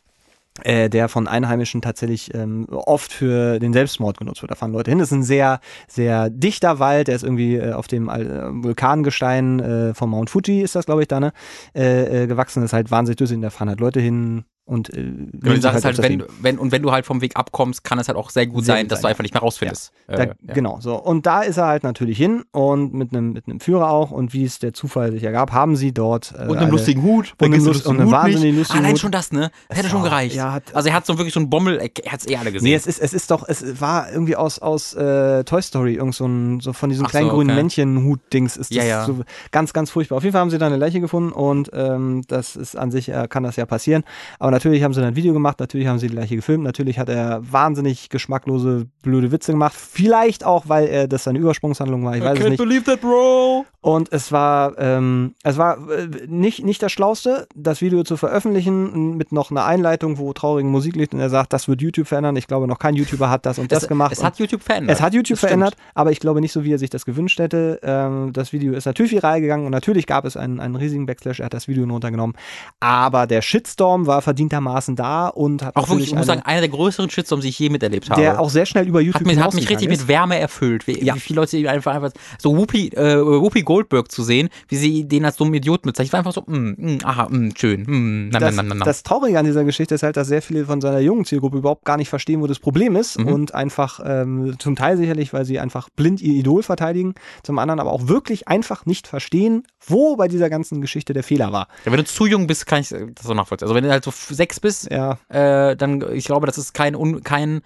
äh, 0.62 0.90
der 0.90 1.08
von 1.08 1.28
Einheimischen 1.28 1.80
tatsächlich 1.80 2.34
ähm, 2.34 2.66
oft 2.68 3.12
für 3.12 3.58
den 3.58 3.72
Selbstmord 3.72 4.18
genutzt 4.18 4.42
wird. 4.42 4.50
Da 4.50 4.54
fahren 4.54 4.72
Leute 4.72 4.90
hin. 4.90 4.98
Das 4.98 5.08
ist 5.08 5.16
ein 5.16 5.22
sehr, 5.22 5.60
sehr 5.88 6.28
dichter 6.30 6.78
Wald. 6.78 7.08
Der 7.08 7.16
ist 7.16 7.24
irgendwie 7.24 7.56
äh, 7.56 7.72
auf 7.72 7.88
dem 7.88 8.08
äh, 8.08 8.62
Vulkangestein 8.62 9.60
äh, 9.60 9.94
von 9.94 10.10
Mount 10.10 10.30
Fuji, 10.30 10.60
ist 10.60 10.74
das, 10.74 10.86
glaube 10.86 11.02
ich, 11.02 11.08
da, 11.08 11.20
ne? 11.20 11.32
Äh, 11.74 12.24
äh, 12.24 12.26
gewachsen. 12.26 12.60
Das 12.60 12.70
ist 12.70 12.74
halt 12.74 12.90
wahnsinnig 12.90 13.16
düsselig. 13.16 13.42
Da 13.42 13.50
fahren 13.50 13.68
halt 13.68 13.80
Leute 13.80 14.00
hin 14.00 14.44
und 14.64 14.90
äh, 14.96 15.02
die 15.02 15.60
Sache 15.60 15.78
ist 15.78 15.84
halt, 15.84 15.98
öfters 15.98 16.08
wenn, 16.10 16.24
wenn, 16.40 16.58
und 16.58 16.70
wenn 16.72 16.82
du 16.82 16.92
halt 16.92 17.04
vom 17.04 17.20
Weg 17.20 17.36
abkommst, 17.36 17.82
kann 17.84 17.98
es 17.98 18.08
halt 18.08 18.16
auch 18.16 18.30
sehr 18.30 18.46
gut 18.46 18.64
Sehr 18.64 18.76
sein, 18.76 18.84
gut 18.84 18.92
dass 18.92 18.98
sein, 19.00 19.02
du 19.02 19.06
ja. 19.08 19.10
einfach 19.10 19.22
nicht 19.22 19.34
mehr 19.34 19.42
rausfindest. 19.42 19.92
Da, 20.06 20.14
Äh, 20.14 20.26
ja. 20.46 20.54
Genau, 20.54 20.78
so. 20.80 20.94
Und 21.02 21.26
da 21.26 21.42
ist 21.42 21.56
er 21.56 21.66
halt 21.66 21.82
natürlich 21.82 22.16
hin 22.16 22.44
und 22.52 22.94
mit 22.94 23.12
einem 23.12 23.32
mit 23.32 23.46
einem 23.48 23.60
Führer 23.60 23.90
auch 23.90 24.10
und 24.12 24.32
wie 24.32 24.44
es 24.44 24.58
der 24.60 24.72
Zufall 24.72 25.10
sich 25.12 25.24
ergab, 25.24 25.52
haben 25.52 25.74
sie 25.76 25.92
dort 25.92 26.32
äh, 26.32 26.42
Und 26.42 26.50
einen 26.50 26.58
eine- 26.58 26.70
lustigen 26.70 27.02
Hut. 27.02 27.34
und 27.40 27.52
einen 27.52 27.64
Lust- 27.64 27.86
und 27.86 27.96
lustigen 27.96 28.00
einen 28.00 28.06
Hut 28.06 28.12
wahnsinnig 28.12 28.56
lustigen 28.56 28.78
Allein 28.78 28.92
Hut. 28.92 29.00
schon 29.00 29.12
das, 29.12 29.32
ne? 29.32 29.50
Das 29.68 29.78
hätte 29.78 29.86
Es 29.86 29.92
schon 29.92 30.02
war- 30.02 30.10
gereicht. 30.10 30.36
ja, 30.36 30.52
hat- 30.52 30.74
also 30.74 30.88
er 30.88 30.94
hat 30.94 31.06
so 31.06 31.18
wirklich 31.18 31.34
so 31.34 31.40
einen 31.40 31.50
Bommel, 31.50 31.78
er 31.78 31.90
er 32.04 32.12
hat's 32.12 32.26
eh 32.28 32.36
alle 32.36 32.52
gesehen. 32.52 32.68
Nee, 32.68 32.74
es 32.76 32.86
ist, 32.86 33.00
es 33.00 33.12
ist 33.12 33.30
doch, 33.30 33.48
es 33.48 33.80
war 33.80 34.10
irgendwie 34.12 34.36
aus, 34.36 34.60
aus 34.60 34.94
äh, 34.94 35.42
Toy 35.44 35.60
Story, 35.60 35.94
irgend 35.94 36.14
so, 36.14 36.24
ein, 36.26 36.60
so 36.60 36.72
von 36.72 36.88
diesem 36.88 37.04
Ach 37.06 37.08
so, 37.10 37.18
kleinen 37.18 37.30
grünen 37.30 37.50
okay. 37.50 37.56
Männchen-Hut-Dings 37.96 38.56
ist 38.56 38.70
das 38.70 38.76
Ja, 38.76 38.84
ja. 38.84 39.04
so 39.06 39.20
ganz, 39.50 39.72
ganz 39.72 39.90
furchtbar. 39.90 40.16
Auf 40.18 40.22
jeden 40.22 40.32
Fall 40.32 40.40
haben 40.40 40.50
sie 40.50 40.58
da 40.58 40.66
eine 40.66 40.76
Leiche 40.76 41.00
gefunden 41.00 41.32
und 41.32 41.70
ähm, 41.72 42.22
das 42.28 42.54
ist 42.56 42.76
an 42.76 42.90
sich, 42.92 43.08
äh, 43.08 43.26
kann 43.28 43.42
das 43.42 43.56
ja 43.56 43.66
passieren. 43.66 44.04
Aber 44.38 44.51
natürlich 44.52 44.84
haben 44.84 44.94
sie 44.94 45.00
dann 45.00 45.10
ein 45.10 45.16
Video 45.16 45.32
gemacht, 45.32 45.58
natürlich 45.58 45.88
haben 45.88 45.98
sie 45.98 46.08
die 46.08 46.14
Leiche 46.14 46.36
gefilmt, 46.36 46.62
natürlich 46.62 46.98
hat 46.98 47.08
er 47.08 47.40
wahnsinnig 47.50 48.08
geschmacklose, 48.08 48.86
blöde 49.02 49.32
Witze 49.32 49.52
gemacht. 49.52 49.74
Vielleicht 49.76 50.44
auch, 50.44 50.68
weil 50.68 50.86
er 50.86 51.08
das 51.08 51.24
seine 51.24 51.40
Übersprungshandlung 51.40 52.04
war, 52.04 52.16
ich 52.16 52.22
weiß 52.22 52.38
es 52.38 52.48
nicht. 52.48 52.58
believe 52.58 52.84
that, 52.84 53.00
bro. 53.00 53.64
Und 53.80 54.12
es 54.12 54.30
war, 54.30 54.78
ähm, 54.78 55.34
es 55.42 55.58
war 55.58 55.76
äh, 55.90 56.06
nicht, 56.28 56.64
nicht 56.64 56.80
das 56.82 56.92
Schlauste, 56.92 57.48
das 57.56 57.80
Video 57.80 58.04
zu 58.04 58.16
veröffentlichen 58.16 59.16
mit 59.16 59.32
noch 59.32 59.50
einer 59.50 59.64
Einleitung, 59.64 60.18
wo 60.18 60.32
traurige 60.32 60.68
Musik 60.68 60.94
liegt 60.94 61.14
und 61.14 61.20
er 61.20 61.30
sagt, 61.30 61.52
das 61.52 61.66
wird 61.66 61.82
YouTube 61.82 62.06
verändern. 62.06 62.36
Ich 62.36 62.46
glaube, 62.46 62.68
noch 62.68 62.78
kein 62.78 62.94
YouTuber 62.94 63.28
hat 63.28 63.44
das 63.44 63.58
und 63.58 63.72
das 63.72 63.82
es, 63.82 63.88
gemacht. 63.88 64.12
Es 64.12 64.22
hat 64.22 64.38
YouTube 64.38 64.62
verändert. 64.62 64.94
Es 64.94 65.02
hat 65.02 65.14
YouTube 65.14 65.34
Das 65.34 65.40
stimmt. 65.40 65.48
verändert, 65.48 65.76
aber 65.94 66.12
ich 66.12 66.20
glaube 66.20 66.40
nicht 66.40 66.52
so, 66.52 66.62
wie 66.62 66.72
er 66.72 66.78
sich 66.78 66.90
das 66.90 67.04
gewünscht 67.04 67.40
hätte. 67.40 67.80
Ähm, 67.82 68.32
das 68.32 68.52
Video 68.52 68.72
ist 68.72 68.86
natürlich 68.86 69.10
viral 69.10 69.40
gegangen 69.40 69.66
und 69.66 69.72
natürlich 69.72 70.06
gab 70.06 70.24
es 70.26 70.36
einen, 70.36 70.60
einen 70.60 70.76
riesigen 70.76 71.06
Backslash. 71.06 71.40
Er 71.40 71.46
hat 71.46 71.54
das 71.54 71.66
Video 71.66 71.84
runtergenommen. 71.84 72.36
Aber 72.78 73.26
der 73.26 73.42
Shitstorm 73.42 74.06
war 74.06 74.22
verdientermaßen 74.42 74.96
da 74.96 75.28
und 75.28 75.62
hat 75.62 75.76
Auch 75.76 75.88
wirklich, 75.88 76.08
ich 76.08 76.14
muss 76.14 76.28
eine, 76.28 76.38
sagen, 76.38 76.42
einer 76.44 76.60
der 76.60 76.68
größeren 76.68 77.08
Shitstorms, 77.10 77.42
die 77.42 77.48
ich 77.50 77.58
je 77.58 77.70
miterlebt 77.70 78.10
habe. 78.10 78.20
der 78.20 78.40
auch 78.40 78.50
sehr 78.50 78.66
schnell 78.66 78.86
über 78.88 79.00
YouTube 79.00 79.20
hat 79.20 79.26
mich, 79.26 79.38
hat 79.38 79.54
mich 79.54 79.68
richtig 79.68 79.88
ist. 79.90 80.00
mit 80.00 80.08
Wärme 80.08 80.38
erfüllt, 80.38 80.86
wie, 80.86 81.02
Ja. 81.04 81.14
wie 81.14 81.20
viele 81.20 81.40
Leute 81.40 81.70
einfach, 81.70 81.94
einfach 81.94 82.10
so 82.38 82.56
Whoopi, 82.56 82.88
äh, 82.88 83.20
Whoopi 83.24 83.62
Goldberg 83.62 84.10
zu 84.10 84.22
sehen, 84.22 84.48
wie 84.68 84.76
sie 84.76 85.04
den 85.06 85.24
als 85.24 85.36
so 85.36 85.44
einen 85.44 85.54
Idioten 85.54 85.88
bezeichnet. 85.88 86.08
Ich 86.08 86.12
war 86.12 86.18
einfach 86.18 86.32
so, 86.32 86.42
mm, 86.46 86.74
mm, 86.76 86.98
aha, 87.04 87.28
mm, 87.28 87.50
schön, 87.56 87.82
mm, 87.82 88.28
na, 88.30 88.38
das, 88.40 88.54
na, 88.56 88.62
na, 88.62 88.74
na, 88.74 88.84
das 88.84 89.02
Traurige 89.02 89.38
an 89.38 89.44
dieser 89.44 89.64
Geschichte 89.64 89.94
ist 89.94 90.02
halt, 90.02 90.16
dass 90.16 90.28
sehr 90.28 90.42
viele 90.42 90.64
von 90.66 90.80
seiner 90.80 90.98
jungen 91.00 91.24
Zielgruppe 91.24 91.58
überhaupt 91.58 91.84
gar 91.84 91.96
nicht 91.96 92.08
verstehen, 92.08 92.40
wo 92.40 92.46
das 92.46 92.58
Problem 92.58 92.96
ist 92.96 93.18
Mhm. 93.18 93.28
und 93.28 93.54
einfach 93.54 94.00
ähm, 94.04 94.56
zum 94.58 94.76
Teil 94.76 94.96
sicherlich, 94.96 95.32
weil 95.32 95.44
sie 95.44 95.58
einfach 95.60 95.88
blind 95.94 96.20
ihr 96.20 96.34
Idol 96.34 96.62
verteidigen, 96.62 97.14
zum 97.42 97.58
anderen 97.58 97.80
aber 97.80 97.92
auch 97.92 98.08
wirklich 98.08 98.48
einfach 98.48 98.86
nicht 98.86 99.06
verstehen, 99.06 99.64
wo 99.86 100.16
bei 100.16 100.28
dieser 100.28 100.48
ganzen 100.50 100.80
Geschichte 100.80 101.12
der 101.12 101.22
Fehler 101.22 101.52
war. 101.52 101.68
Ja, 101.84 101.92
wenn 101.92 101.98
du 101.98 102.04
zu 102.04 102.26
jung 102.26 102.46
bist, 102.46 102.66
kann 102.66 102.80
ich 102.80 102.88
das 102.88 103.26
so 103.26 103.34
nachvollziehen. 103.34 103.66
Also 103.66 103.74
wenn 103.74 103.84
du 103.84 103.90
halt 103.90 104.04
so 104.04 104.10
sechs 104.34 104.60
bist, 104.60 104.90
Ja, 104.90 105.18
äh, 105.28 105.76
dann, 105.76 106.04
ich 106.12 106.24
glaube, 106.24 106.46
das 106.46 106.58
ist 106.58 106.74
kein, 106.74 106.94
un, 106.94 107.22
kein 107.22 107.62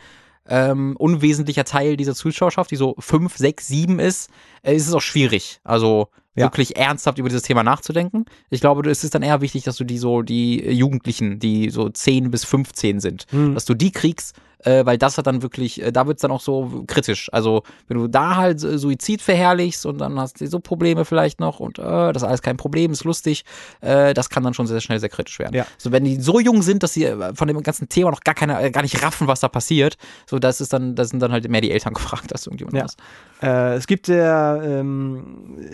ähm, 0.49 0.97
unwesentlicher 0.97 1.65
Teil 1.65 1.97
dieser 1.97 2.15
Zuschauerschaft, 2.15 2.71
die 2.71 2.77
so 2.77 2.95
fünf, 2.99 3.37
sechs, 3.37 3.67
sieben 3.69 3.99
ist, 3.99 4.31
äh, 4.63 4.75
ist 4.75 4.87
es 4.87 4.95
auch 4.95 5.01
schwierig. 5.01 5.61
Also 5.65 6.09
Ja. 6.37 6.45
wirklich 6.47 6.77
ernsthaft 6.77 7.19
über 7.19 7.29
dieses 7.29 7.43
Thema 7.43 7.63
nachzudenken. 7.63 8.25
Ich 8.51 8.61
glaube, 8.61 8.89
es 8.91 9.03
ist 9.05 9.15
dann 9.15 9.23
eher 9.23 9.41
wichtig, 9.41 9.65
dass 9.65 9.77
du 9.77 9.85
die 9.85 9.99
so, 9.99 10.23
die 10.23 10.63
Jugendlichen, 10.71 11.39
die 11.39 11.71
so 11.71 11.89
10 11.89 12.31
bis 12.31 12.45
15 12.45 13.01
sind, 13.01 13.27
Hm. 13.31 13.55
dass 13.55 13.65
du 13.65 13.75
die 13.75 13.91
kriegst, 13.91 14.37
äh, 14.65 14.85
weil 14.87 14.97
das 14.99 15.17
hat 15.19 15.27
dann 15.27 15.43
wirklich, 15.43 15.81
äh, 15.83 15.93
da 15.93 16.07
wird 16.07 16.17
es 16.17 16.23
dann 16.23 16.31
auch 16.31 16.41
so 16.41 16.85
kritisch. 16.87 17.29
Also 17.33 17.63
wenn 17.89 17.99
du 17.99 18.09
da 18.09 18.37
halt 18.37 18.63
äh, 18.65 18.79
Suizid 18.79 19.21
verherrlichst 19.23 19.85
und 19.87 19.99
dann 19.99 20.19
hast 20.19 20.41
du 20.41 20.47
so 20.47 20.61
Probleme 20.61 21.05
vielleicht 21.05 21.41
noch 21.41 21.61
und 21.61 21.79
äh, 21.79 21.83
das 21.83 22.17
ist 22.23 22.25
alles 22.25 22.43
kein 22.43 22.57
Problem, 22.57 22.91
ist 22.91 23.05
lustig, 23.05 23.45
äh, 23.83 24.13
das 24.15 24.29
kann 24.31 24.43
dann 24.43 24.55
schon 24.55 24.67
sehr 24.67 24.81
schnell 24.81 24.99
sehr 24.99 25.11
kritisch 25.11 25.39
werden. 25.39 25.55
Ja. 25.55 25.67
So 25.79 25.93
wenn 25.93 26.05
die 26.05 26.21
so 26.21 26.41
jung 26.41 26.63
sind, 26.63 26.83
dass 26.83 26.95
sie 26.95 27.05
äh, 27.05 27.35
von 27.35 27.49
dem 27.49 27.63
ganzen 27.63 27.89
Thema 27.89 28.11
noch 28.11 28.21
gar 28.21 28.35
keine, 28.35 28.61
äh, 28.61 28.71
gar 28.71 28.83
nicht 28.83 29.03
raffen, 29.03 29.27
was 29.29 29.41
da 29.41 29.49
passiert, 29.49 29.97
so 30.29 30.39
das 30.39 30.61
ist 30.61 30.73
dann, 30.73 30.95
das 30.97 31.11
sind 31.11 31.21
dann 31.21 31.33
halt 31.33 31.49
mehr 31.49 31.61
die 31.61 31.71
Eltern 31.71 31.95
gefragt, 31.95 32.33
als 32.33 32.47
irgendjemand 32.47 32.77
Ja. 32.77 32.81
anderes. 32.83 32.97
Äh, 33.43 33.77
es 33.77 33.87
gibt 33.87 34.07
sehr, 34.07 34.61
ähm, 34.65 35.69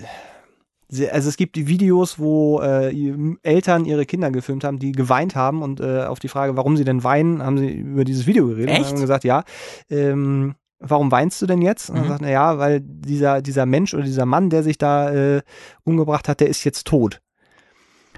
also 1.10 1.28
es 1.28 1.36
gibt 1.36 1.56
die 1.56 1.66
Videos, 1.68 2.18
wo 2.18 2.60
äh, 2.60 2.94
Eltern 3.42 3.84
ihre 3.84 4.04
Kinder 4.06 4.30
gefilmt 4.30 4.64
haben, 4.64 4.78
die 4.78 4.92
geweint 4.92 5.34
haben 5.34 5.62
und 5.62 5.80
äh, 5.80 6.02
auf 6.04 6.18
die 6.18 6.28
Frage, 6.28 6.56
warum 6.56 6.76
sie 6.76 6.84
denn 6.84 7.02
weinen, 7.04 7.42
haben 7.42 7.58
sie 7.58 7.70
über 7.70 8.04
dieses 8.04 8.26
Video 8.26 8.46
geredet 8.48 8.70
und 8.70 8.76
Echt? 8.76 8.90
haben 8.92 9.00
gesagt, 9.00 9.24
ja, 9.24 9.44
ähm, 9.90 10.54
warum 10.80 11.10
weinst 11.10 11.40
du 11.40 11.46
denn 11.46 11.62
jetzt? 11.62 11.90
Und 11.90 11.96
er 11.96 12.02
Mhm. 12.04 12.08
sagt, 12.08 12.20
na 12.22 12.30
ja, 12.30 12.58
weil 12.58 12.80
dieser, 12.82 13.40
dieser 13.40 13.66
Mensch 13.66 13.94
oder 13.94 14.02
dieser 14.02 14.26
Mann, 14.26 14.50
der 14.50 14.62
sich 14.62 14.78
da 14.78 15.10
äh, 15.12 15.42
umgebracht 15.84 16.28
hat, 16.28 16.40
der 16.40 16.48
ist 16.48 16.64
jetzt 16.64 16.86
tot. 16.86 17.20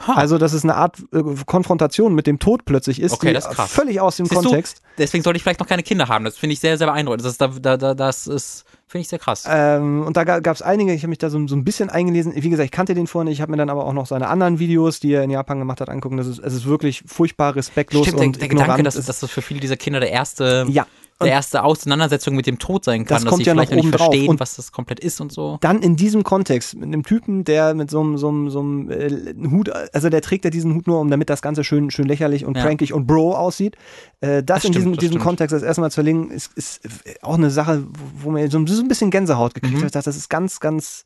Ha. 0.09 0.15
Also, 0.15 0.39
dass 0.39 0.53
es 0.53 0.65
eine 0.65 0.75
Art 0.75 0.99
äh, 1.13 1.23
Konfrontation 1.47 2.15
mit 2.17 2.27
dem 2.27 2.41
Tod 2.41 2.65
plötzlich 2.65 3.01
ist, 3.01 3.13
Okay, 3.13 3.31
die 3.31 3.37
ist 3.39 3.47
völlig 3.55 4.01
aus 4.01 4.17
dem 4.17 4.27
Siehst 4.27 4.41
du, 4.45 4.49
Kontext. 4.49 4.83
Deswegen 4.99 5.23
sollte 5.23 5.37
ich 5.37 5.45
vielleicht 5.45 5.61
noch 5.61 5.69
keine 5.69 5.85
Kinder 5.85 6.09
haben. 6.09 6.25
Das 6.25 6.37
finde 6.37 6.55
ich 6.55 6.61
sehr, 6.61 6.77
sehr 6.77 6.89
beeindruckend. 6.89 7.25
Das, 7.25 7.31
ist, 7.33 7.41
da, 7.41 7.77
da, 7.77 7.95
das 7.95 8.27
ist, 8.27 8.65
finde 8.95 9.03
ich 9.03 9.09
sehr 9.09 9.19
krass. 9.19 9.45
Ähm, 9.49 10.05
und 10.07 10.17
da 10.17 10.23
gab 10.23 10.55
es 10.55 10.63
einige, 10.63 10.93
ich 10.93 11.03
habe 11.03 11.09
mich 11.09 11.19
da 11.19 11.29
so, 11.29 11.45
so 11.49 11.57
ein 11.57 11.65
bisschen 11.65 11.91
eingelesen. 11.91 12.33
Wie 12.37 12.49
gesagt, 12.49 12.67
ich 12.67 12.71
kannte 12.71 12.95
den 12.95 13.09
vorhin, 13.09 13.27
nicht. 13.27 13.39
ich 13.39 13.43
habe 13.43 13.51
mir 13.51 13.57
dann 13.57 13.69
aber 13.69 13.87
auch 13.87 13.93
noch 13.93 14.07
seine 14.07 14.29
anderen 14.29 14.61
Videos, 14.61 15.01
die 15.01 15.13
er 15.13 15.25
in 15.25 15.31
Japan 15.31 15.59
gemacht 15.59 15.81
hat, 15.81 15.89
angucken. 15.89 16.17
Das 16.17 16.29
ist, 16.29 16.39
es 16.39 16.55
ist 16.55 16.67
wirklich 16.67 17.03
furchtbar 17.05 17.57
respektlos 17.57 18.07
Stimmt, 18.07 18.21
der, 18.21 18.27
und 18.29 18.37
der 18.37 18.45
ignorant. 18.45 18.67
Gedanke, 18.69 18.83
dass, 18.85 18.95
dass 18.95 19.19
das 19.19 19.29
für 19.29 19.43
viele 19.43 19.59
dieser 19.59 19.77
Kinder 19.77 19.99
der 19.99 20.13
erste, 20.13 20.65
ja, 20.69 20.87
der 21.21 21.29
erste 21.33 21.63
Auseinandersetzung 21.65 22.35
mit 22.35 22.47
dem 22.47 22.59
Tod 22.59 22.85
sein 22.85 23.05
kann, 23.05 23.15
Das 23.17 23.23
dass 23.23 23.31
kommt 23.31 23.45
sie 23.45 23.49
ja 23.49 23.55
noch 23.55 23.63
vielleicht 23.67 23.77
noch 23.85 23.91
nicht 23.91 23.97
verstehen, 23.99 24.29
Und- 24.29 24.41
was 24.41 24.57
das 24.57 24.73
komplett 24.73 25.01
ist 25.01 25.21
und 25.21 25.33
so. 25.33 25.59
dann 25.61 25.81
in 25.83 25.97
diesem 25.97 26.25
Kontext, 26.25 26.75
mit 26.75 26.85
einem 26.85 27.03
Typen, 27.05 27.45
der 27.45 27.75
mit 27.75 27.91
so 27.91 28.01
einem, 28.01 28.19
so 28.19 28.29
einem, 28.29 28.51
so 28.51 28.61
einem 28.61 28.91
äh, 28.91 29.35
Hut, 29.51 29.71
also 29.93 30.09
der 30.11 30.21
trägt 30.23 30.45
ja 30.45 30.51
diesen 30.51 30.75
Hut 30.75 30.87
nur, 30.87 31.01
um 31.01 31.11
damit 31.11 31.31
das 31.31 31.41
Ganze 31.43 31.65
schön, 31.65 31.91
schön 31.91 32.07
lächerlich 32.07 32.45
und 32.45 32.57
Ja. 32.57 32.65
prankig 32.65 32.93
und 32.93 33.07
bro 33.07 33.35
aussieht. 33.37 33.77
Äh, 34.21 34.43
das, 34.43 34.45
Das 34.45 34.57
in 34.57 34.61
stimmt, 34.73 34.75
diesem, 34.77 34.93
das 34.93 35.01
diesem 35.01 35.13
stimmt. 35.13 35.25
Kontext 35.25 35.53
das 35.55 35.63
erstmal 35.63 35.91
zu 35.91 36.01
erlingen, 36.01 36.31
ist, 36.31 36.53
ist 36.55 36.81
auch 37.23 37.35
eine 37.35 37.51
Sache, 37.51 37.85
wo 37.87 38.25
wo 38.27 38.31
mir 38.31 38.51
so, 38.51 38.65
so 38.67 38.83
ein 38.83 38.89
bisschen 38.89 39.11
Gänsehaut 39.11 39.55
gekriegt 39.55 39.81
Mhm. 39.81 39.85
hat. 39.85 39.95
Das 39.95 40.07
ist 40.07 40.29
ganz, 40.31 40.61
ganz 40.61 41.05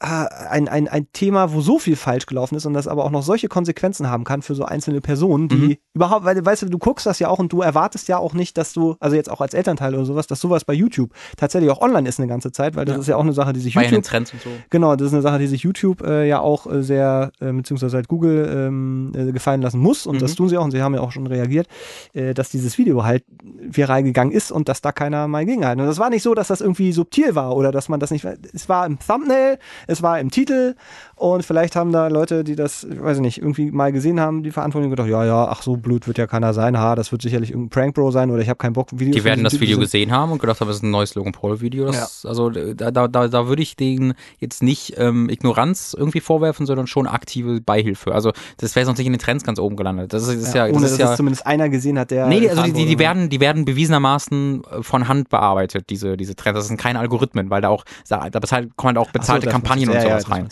ein, 0.00 0.68
ein, 0.68 0.88
ein 0.88 1.06
Thema, 1.12 1.52
wo 1.52 1.60
so 1.60 1.78
viel 1.78 1.96
falsch 1.96 2.26
gelaufen 2.26 2.54
ist 2.56 2.66
und 2.66 2.74
das 2.74 2.86
aber 2.88 3.04
auch 3.04 3.10
noch 3.10 3.22
solche 3.22 3.48
Konsequenzen 3.48 4.08
haben 4.08 4.24
kann 4.24 4.42
für 4.42 4.54
so 4.54 4.64
einzelne 4.64 5.00
Personen, 5.00 5.48
die 5.48 5.56
Mhm. 5.56 5.76
überhaupt, 5.94 6.24
weil 6.24 6.44
weißt 6.44 6.62
du, 6.62 6.66
du 6.66 6.78
guckst 6.78 7.06
das 7.06 7.18
ja 7.18 7.28
auch 7.28 7.38
und 7.38 7.52
du 7.52 7.62
erwartest 7.62 8.06
ja 8.08 8.18
auch 8.18 8.32
nicht, 8.34 8.56
dass 8.58 8.72
du, 8.72 8.96
also 9.00 9.16
jetzt 9.16 9.30
auch 9.30 9.40
als 9.40 9.54
Elternteil 9.54 9.94
oder 9.94 10.04
sowas, 10.04 10.26
dass 10.26 10.40
sowas 10.40 10.64
bei 10.64 10.72
YouTube 10.74 11.10
tatsächlich 11.36 11.70
auch 11.70 11.80
online 11.80 12.08
ist 12.08 12.20
eine 12.20 12.28
ganze 12.28 12.52
Zeit, 12.52 12.76
weil 12.76 12.84
das 12.84 12.94
Ja. 12.96 13.00
ist 13.00 13.06
ja 13.08 13.16
auch 13.16 13.22
eine 13.22 13.32
Sache, 13.32 13.52
die 13.52 13.60
sich 13.60 13.74
Bei 13.74 13.82
YouTube 13.84 14.02
Trends 14.04 14.32
und 14.32 14.40
so. 14.42 14.50
Genau, 14.70 14.94
das 14.96 15.08
ist 15.08 15.12
eine 15.14 15.22
Sache, 15.22 15.38
die 15.38 15.46
sich 15.46 15.62
YouTube 15.62 16.02
äh, 16.02 16.28
ja 16.28 16.40
auch 16.40 16.66
äh, 16.70 16.82
sehr, 16.82 17.32
äh, 17.40 17.52
beziehungsweise 17.52 17.96
halt 17.96 18.08
Google 18.08 18.48
ähm, 18.68 19.12
äh, 19.14 19.32
gefallen 19.32 19.62
lassen 19.62 19.80
muss. 19.80 20.06
Und 20.06 20.16
Mhm. 20.16 20.20
das 20.20 20.34
tun 20.34 20.48
sie 20.48 20.58
auch 20.58 20.64
und 20.64 20.70
sie 20.70 20.82
haben 20.82 20.94
ja 20.94 21.00
auch 21.00 21.12
schon 21.12 21.26
reagiert, 21.26 21.66
äh, 22.14 22.34
dass 22.34 22.50
dieses 22.50 22.78
Video 22.78 23.04
halt 23.04 23.24
viral 23.60 24.02
gegangen 24.02 24.30
ist 24.30 24.52
und 24.52 24.68
dass 24.68 24.80
da 24.80 24.92
keiner 24.92 25.28
mal 25.28 25.44
gegenhalten. 25.44 25.80
Und 25.80 25.86
das 25.88 25.98
war 25.98 26.10
nicht 26.10 26.22
so, 26.22 26.34
dass 26.34 26.48
das 26.48 26.60
irgendwie 26.60 26.92
subtil 26.92 27.34
war 27.34 27.56
oder 27.56 27.72
dass 27.72 27.88
man 27.88 27.98
das 28.00 28.10
nicht. 28.10 28.24
Es 28.54 28.68
war 28.68 28.86
im 28.86 28.98
Thumbnail, 28.98 29.58
es 29.88 30.02
war 30.02 30.20
im 30.20 30.30
Titel 30.30 30.76
und 31.18 31.44
vielleicht 31.44 31.76
haben 31.76 31.92
da 31.92 32.08
Leute, 32.08 32.44
die 32.44 32.56
das, 32.56 32.84
ich 32.84 33.02
weiß 33.02 33.16
ich 33.18 33.22
nicht, 33.22 33.38
irgendwie 33.38 33.70
mal 33.70 33.92
gesehen 33.92 34.20
haben, 34.20 34.42
die 34.42 34.50
Verantwortung 34.50 34.90
gedacht, 34.90 35.08
ja, 35.08 35.24
ja, 35.24 35.48
ach 35.48 35.62
so 35.62 35.76
blöd 35.76 36.06
wird 36.06 36.18
ja 36.18 36.26
keiner 36.26 36.54
sein, 36.54 36.78
ha, 36.78 36.94
das 36.94 37.12
wird 37.12 37.22
sicherlich 37.22 37.50
irgendein 37.50 37.70
Prank 37.70 37.94
Bro 37.94 38.10
sein 38.12 38.30
oder 38.30 38.40
ich 38.42 38.48
habe 38.48 38.58
keinen 38.58 38.72
Bock, 38.72 38.88
Videos 38.92 39.16
Die 39.16 39.24
werden 39.24 39.44
das 39.44 39.60
Video 39.60 39.76
zu- 39.76 39.80
gesehen 39.82 40.12
haben 40.12 40.32
und 40.32 40.38
gedacht 40.40 40.60
haben, 40.60 40.68
es 40.68 40.76
ist 40.76 40.82
ein 40.82 40.90
neues 40.90 41.14
Logan 41.14 41.32
Paul 41.32 41.60
Video. 41.60 41.86
Das, 41.86 42.24
Also 42.24 42.50
da, 42.50 42.90
da, 42.90 43.08
da, 43.08 43.28
da 43.28 43.48
würde 43.48 43.62
ich 43.62 43.76
denen 43.76 44.14
jetzt 44.38 44.62
nicht 44.62 44.94
ähm, 44.98 45.28
Ignoranz 45.28 45.94
irgendwie 45.98 46.20
vorwerfen, 46.20 46.66
sondern 46.66 46.86
schon 46.86 47.06
aktive 47.06 47.60
Beihilfe. 47.60 48.14
Also 48.14 48.32
das 48.58 48.76
wäre 48.76 48.86
sonst 48.86 48.98
nicht 48.98 49.06
in 49.06 49.12
den 49.12 49.20
Trends 49.20 49.44
ganz 49.44 49.58
oben 49.58 49.76
gelandet. 49.76 50.12
Das 50.12 50.22
ist, 50.26 50.34
ist 50.34 50.54
ja, 50.54 50.66
Ja, 50.66 50.68
das 50.68 50.76
ohne 50.76 50.86
ist 50.86 50.92
dass 50.92 50.98
ja 50.98 51.10
es 51.12 51.16
zumindest 51.16 51.46
einer 51.46 51.68
gesehen 51.68 51.98
hat, 51.98 52.10
der. 52.10 52.26
Nee, 52.26 52.48
also 52.48 52.62
die, 52.62 52.72
die, 52.72 52.86
die 52.86 52.98
werden, 52.98 53.28
die 53.28 53.40
werden 53.40 53.64
bewiesenermaßen 53.64 54.62
äh, 54.64 54.82
von 54.82 55.08
Hand 55.08 55.28
bearbeitet, 55.28 55.90
diese, 55.90 56.16
diese 56.16 56.36
Trends. 56.36 56.58
Das 56.58 56.68
sind 56.68 56.76
keine 56.78 56.98
Algorithmen, 56.98 57.50
weil 57.50 57.60
da 57.60 57.68
auch, 57.68 57.84
da 58.08 58.28
bezahlt, 58.28 58.76
kommen 58.76 58.96
halt 58.96 58.98
auch 58.98 59.06
so, 59.06 59.12
bezahlte 59.18 59.46
das 59.46 59.52
Kampagnen 59.52 59.88
und. 59.88 59.94
Ja, 59.94 60.00
sowas 60.02 60.10
ja, 60.12 60.18
das 60.18 60.30
rein. 60.30 60.48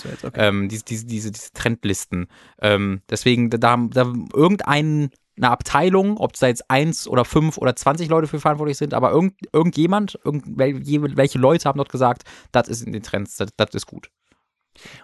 Ähm, 0.62 0.69
diese, 0.69 0.85
diese, 0.85 1.07
diese, 1.07 1.33
diese 1.33 1.53
Trendlisten. 1.53 2.27
Ähm, 2.61 3.03
deswegen, 3.11 3.51
da, 3.51 3.59
da, 3.59 3.77
da 3.77 4.12
irgendein 4.35 5.11
eine 5.37 5.51
Abteilung, 5.51 6.16
ob 6.16 6.35
es 6.35 6.41
da 6.41 6.47
jetzt 6.47 6.70
eins 6.70 7.07
oder 7.07 7.24
fünf 7.24 7.59
oder 7.59 7.77
zwanzig 7.77 8.09
Leute 8.09 8.27
für 8.27 8.41
verantwortlich 8.41 8.78
sind, 8.78 8.95
aber 8.95 9.11
irgend, 9.11 9.35
irgendjemand, 9.53 10.19
irgendwelche 10.24 11.39
Leute 11.39 11.69
haben 11.69 11.77
dort 11.77 11.93
gesagt, 11.93 12.23
das 12.53 12.69
ist 12.69 12.83
in 12.83 12.93
den 12.93 13.03
Trends, 13.03 13.37
das, 13.37 13.51
das 13.57 13.70
ist 13.74 13.87
gut. 13.87 14.11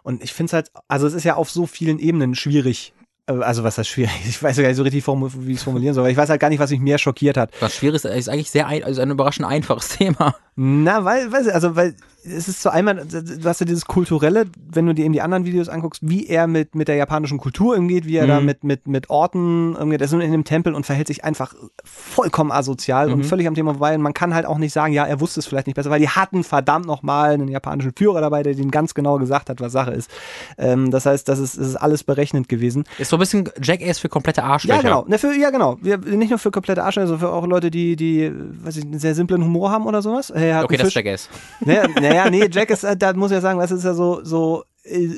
Und 0.02 0.22
ich 0.22 0.32
finde 0.32 0.48
es 0.48 0.52
halt, 0.54 0.70
also 0.88 1.06
es 1.06 1.14
ist 1.14 1.24
ja 1.24 1.34
auf 1.34 1.50
so 1.50 1.66
vielen 1.66 1.98
Ebenen 1.98 2.34
schwierig 2.34 2.94
also 3.26 3.62
was 3.62 3.76
das 3.76 3.88
schwierig 3.88 4.12
ist. 4.24 4.28
Ich 4.28 4.42
weiß 4.42 4.56
ja 4.56 4.62
gar 4.62 4.68
nicht 4.70 4.76
so 4.76 4.82
richtig, 4.82 5.06
wie 5.06 5.52
ich 5.52 5.58
es 5.58 5.62
formulieren 5.62 5.94
soll, 5.94 6.02
aber 6.02 6.10
ich 6.10 6.16
weiß 6.16 6.28
halt 6.28 6.40
gar 6.40 6.48
nicht, 6.48 6.58
was 6.58 6.70
mich 6.70 6.80
mehr 6.80 6.98
schockiert 6.98 7.36
hat. 7.36 7.50
Was 7.60 7.76
schwierig 7.76 7.96
ist, 7.96 8.04
ist 8.04 8.28
eigentlich 8.28 8.50
sehr 8.50 8.66
ein, 8.66 8.82
also 8.82 9.00
ein 9.00 9.10
überraschend 9.10 9.46
einfaches 9.46 9.88
Thema. 9.96 10.34
Na, 10.54 11.04
weil, 11.04 11.32
weiß 11.32 11.46
ich, 11.46 11.54
also 11.54 11.76
weil 11.76 11.94
es 12.24 12.46
ist 12.46 12.62
so 12.62 12.70
einmal, 12.70 13.04
du 13.04 13.48
hast 13.48 13.60
ja 13.60 13.66
dieses 13.66 13.86
kulturelle, 13.86 14.44
wenn 14.72 14.86
du 14.86 14.94
dir 14.94 15.04
eben 15.04 15.12
die 15.12 15.22
anderen 15.22 15.44
Videos 15.44 15.68
anguckst, 15.68 16.08
wie 16.08 16.26
er 16.26 16.46
mit, 16.46 16.74
mit 16.74 16.88
der 16.88 16.94
japanischen 16.94 17.38
Kultur 17.38 17.76
umgeht, 17.76 18.06
wie 18.06 18.16
er 18.16 18.24
mhm. 18.24 18.28
da 18.28 18.40
mit, 18.40 18.64
mit, 18.64 18.86
mit 18.86 19.10
Orten 19.10 19.74
umgeht. 19.74 20.00
Er 20.00 20.04
ist 20.04 20.12
in 20.12 20.22
einem 20.22 20.44
Tempel 20.44 20.74
und 20.74 20.86
verhält 20.86 21.08
sich 21.08 21.24
einfach 21.24 21.54
vollkommen 21.84 22.52
asozial 22.52 23.08
mhm. 23.08 23.14
und 23.14 23.24
völlig 23.24 23.48
am 23.48 23.54
Thema 23.54 23.72
vorbei. 23.72 23.94
Und 23.94 24.02
man 24.02 24.14
kann 24.14 24.34
halt 24.34 24.46
auch 24.46 24.58
nicht 24.58 24.72
sagen, 24.72 24.92
ja, 24.92 25.04
er 25.04 25.20
wusste 25.20 25.40
es 25.40 25.46
vielleicht 25.46 25.66
nicht 25.66 25.74
besser, 25.74 25.90
weil 25.90 26.00
die 26.00 26.08
hatten 26.08 26.44
verdammt 26.44 26.86
nochmal 26.86 27.32
einen 27.32 27.48
japanischen 27.48 27.92
Führer 27.96 28.20
dabei, 28.20 28.42
der 28.42 28.54
denen 28.54 28.70
ganz 28.70 28.94
genau 28.94 29.18
gesagt 29.18 29.50
hat, 29.50 29.60
was 29.60 29.72
Sache 29.72 29.90
ist. 29.90 30.10
Ähm, 30.58 30.90
das 30.90 31.06
heißt, 31.06 31.28
das 31.28 31.40
ist, 31.40 31.58
das 31.58 31.66
ist 31.66 31.76
alles 31.76 32.04
berechnend 32.04 32.48
gewesen. 32.48 32.84
Ist 32.98 33.10
so 33.10 33.16
ein 33.16 33.20
bisschen 33.20 33.48
Jackass 33.60 33.98
für 33.98 34.08
komplette 34.08 34.44
Arschlöcher. 34.44 34.76
Ja, 34.76 34.82
genau. 34.82 35.04
Ne, 35.08 35.18
für, 35.18 35.34
ja, 35.34 35.50
genau. 35.50 35.76
Wir, 35.80 35.98
nicht 35.98 36.30
nur 36.30 36.38
für 36.38 36.52
komplette 36.52 36.84
Arschlöcher, 36.84 37.08
sondern 37.08 37.28
für 37.28 37.34
auch 37.34 37.46
Leute, 37.46 37.70
die, 37.70 37.96
die, 37.96 38.30
weiß 38.62 38.76
ich, 38.76 38.84
einen 38.84 39.00
sehr 39.00 39.16
simplen 39.16 39.42
Humor 39.42 39.70
haben 39.70 39.86
oder 39.86 40.02
sowas. 40.02 40.30
Okay, 40.64 40.76
das 40.76 40.88
ist 40.88 40.94
Jackass. 40.94 41.28
Naja, 41.60 41.86
naja 42.00 42.30
nee, 42.30 42.48
Jackass 42.50 42.86
da 42.98 43.12
muss 43.14 43.30
ich 43.30 43.36
ja 43.36 43.40
sagen, 43.40 43.58
was 43.58 43.70
ist 43.70 43.84
ja 43.84 43.94
so, 43.94 44.24
so 44.24 44.64
äh, 44.84 45.08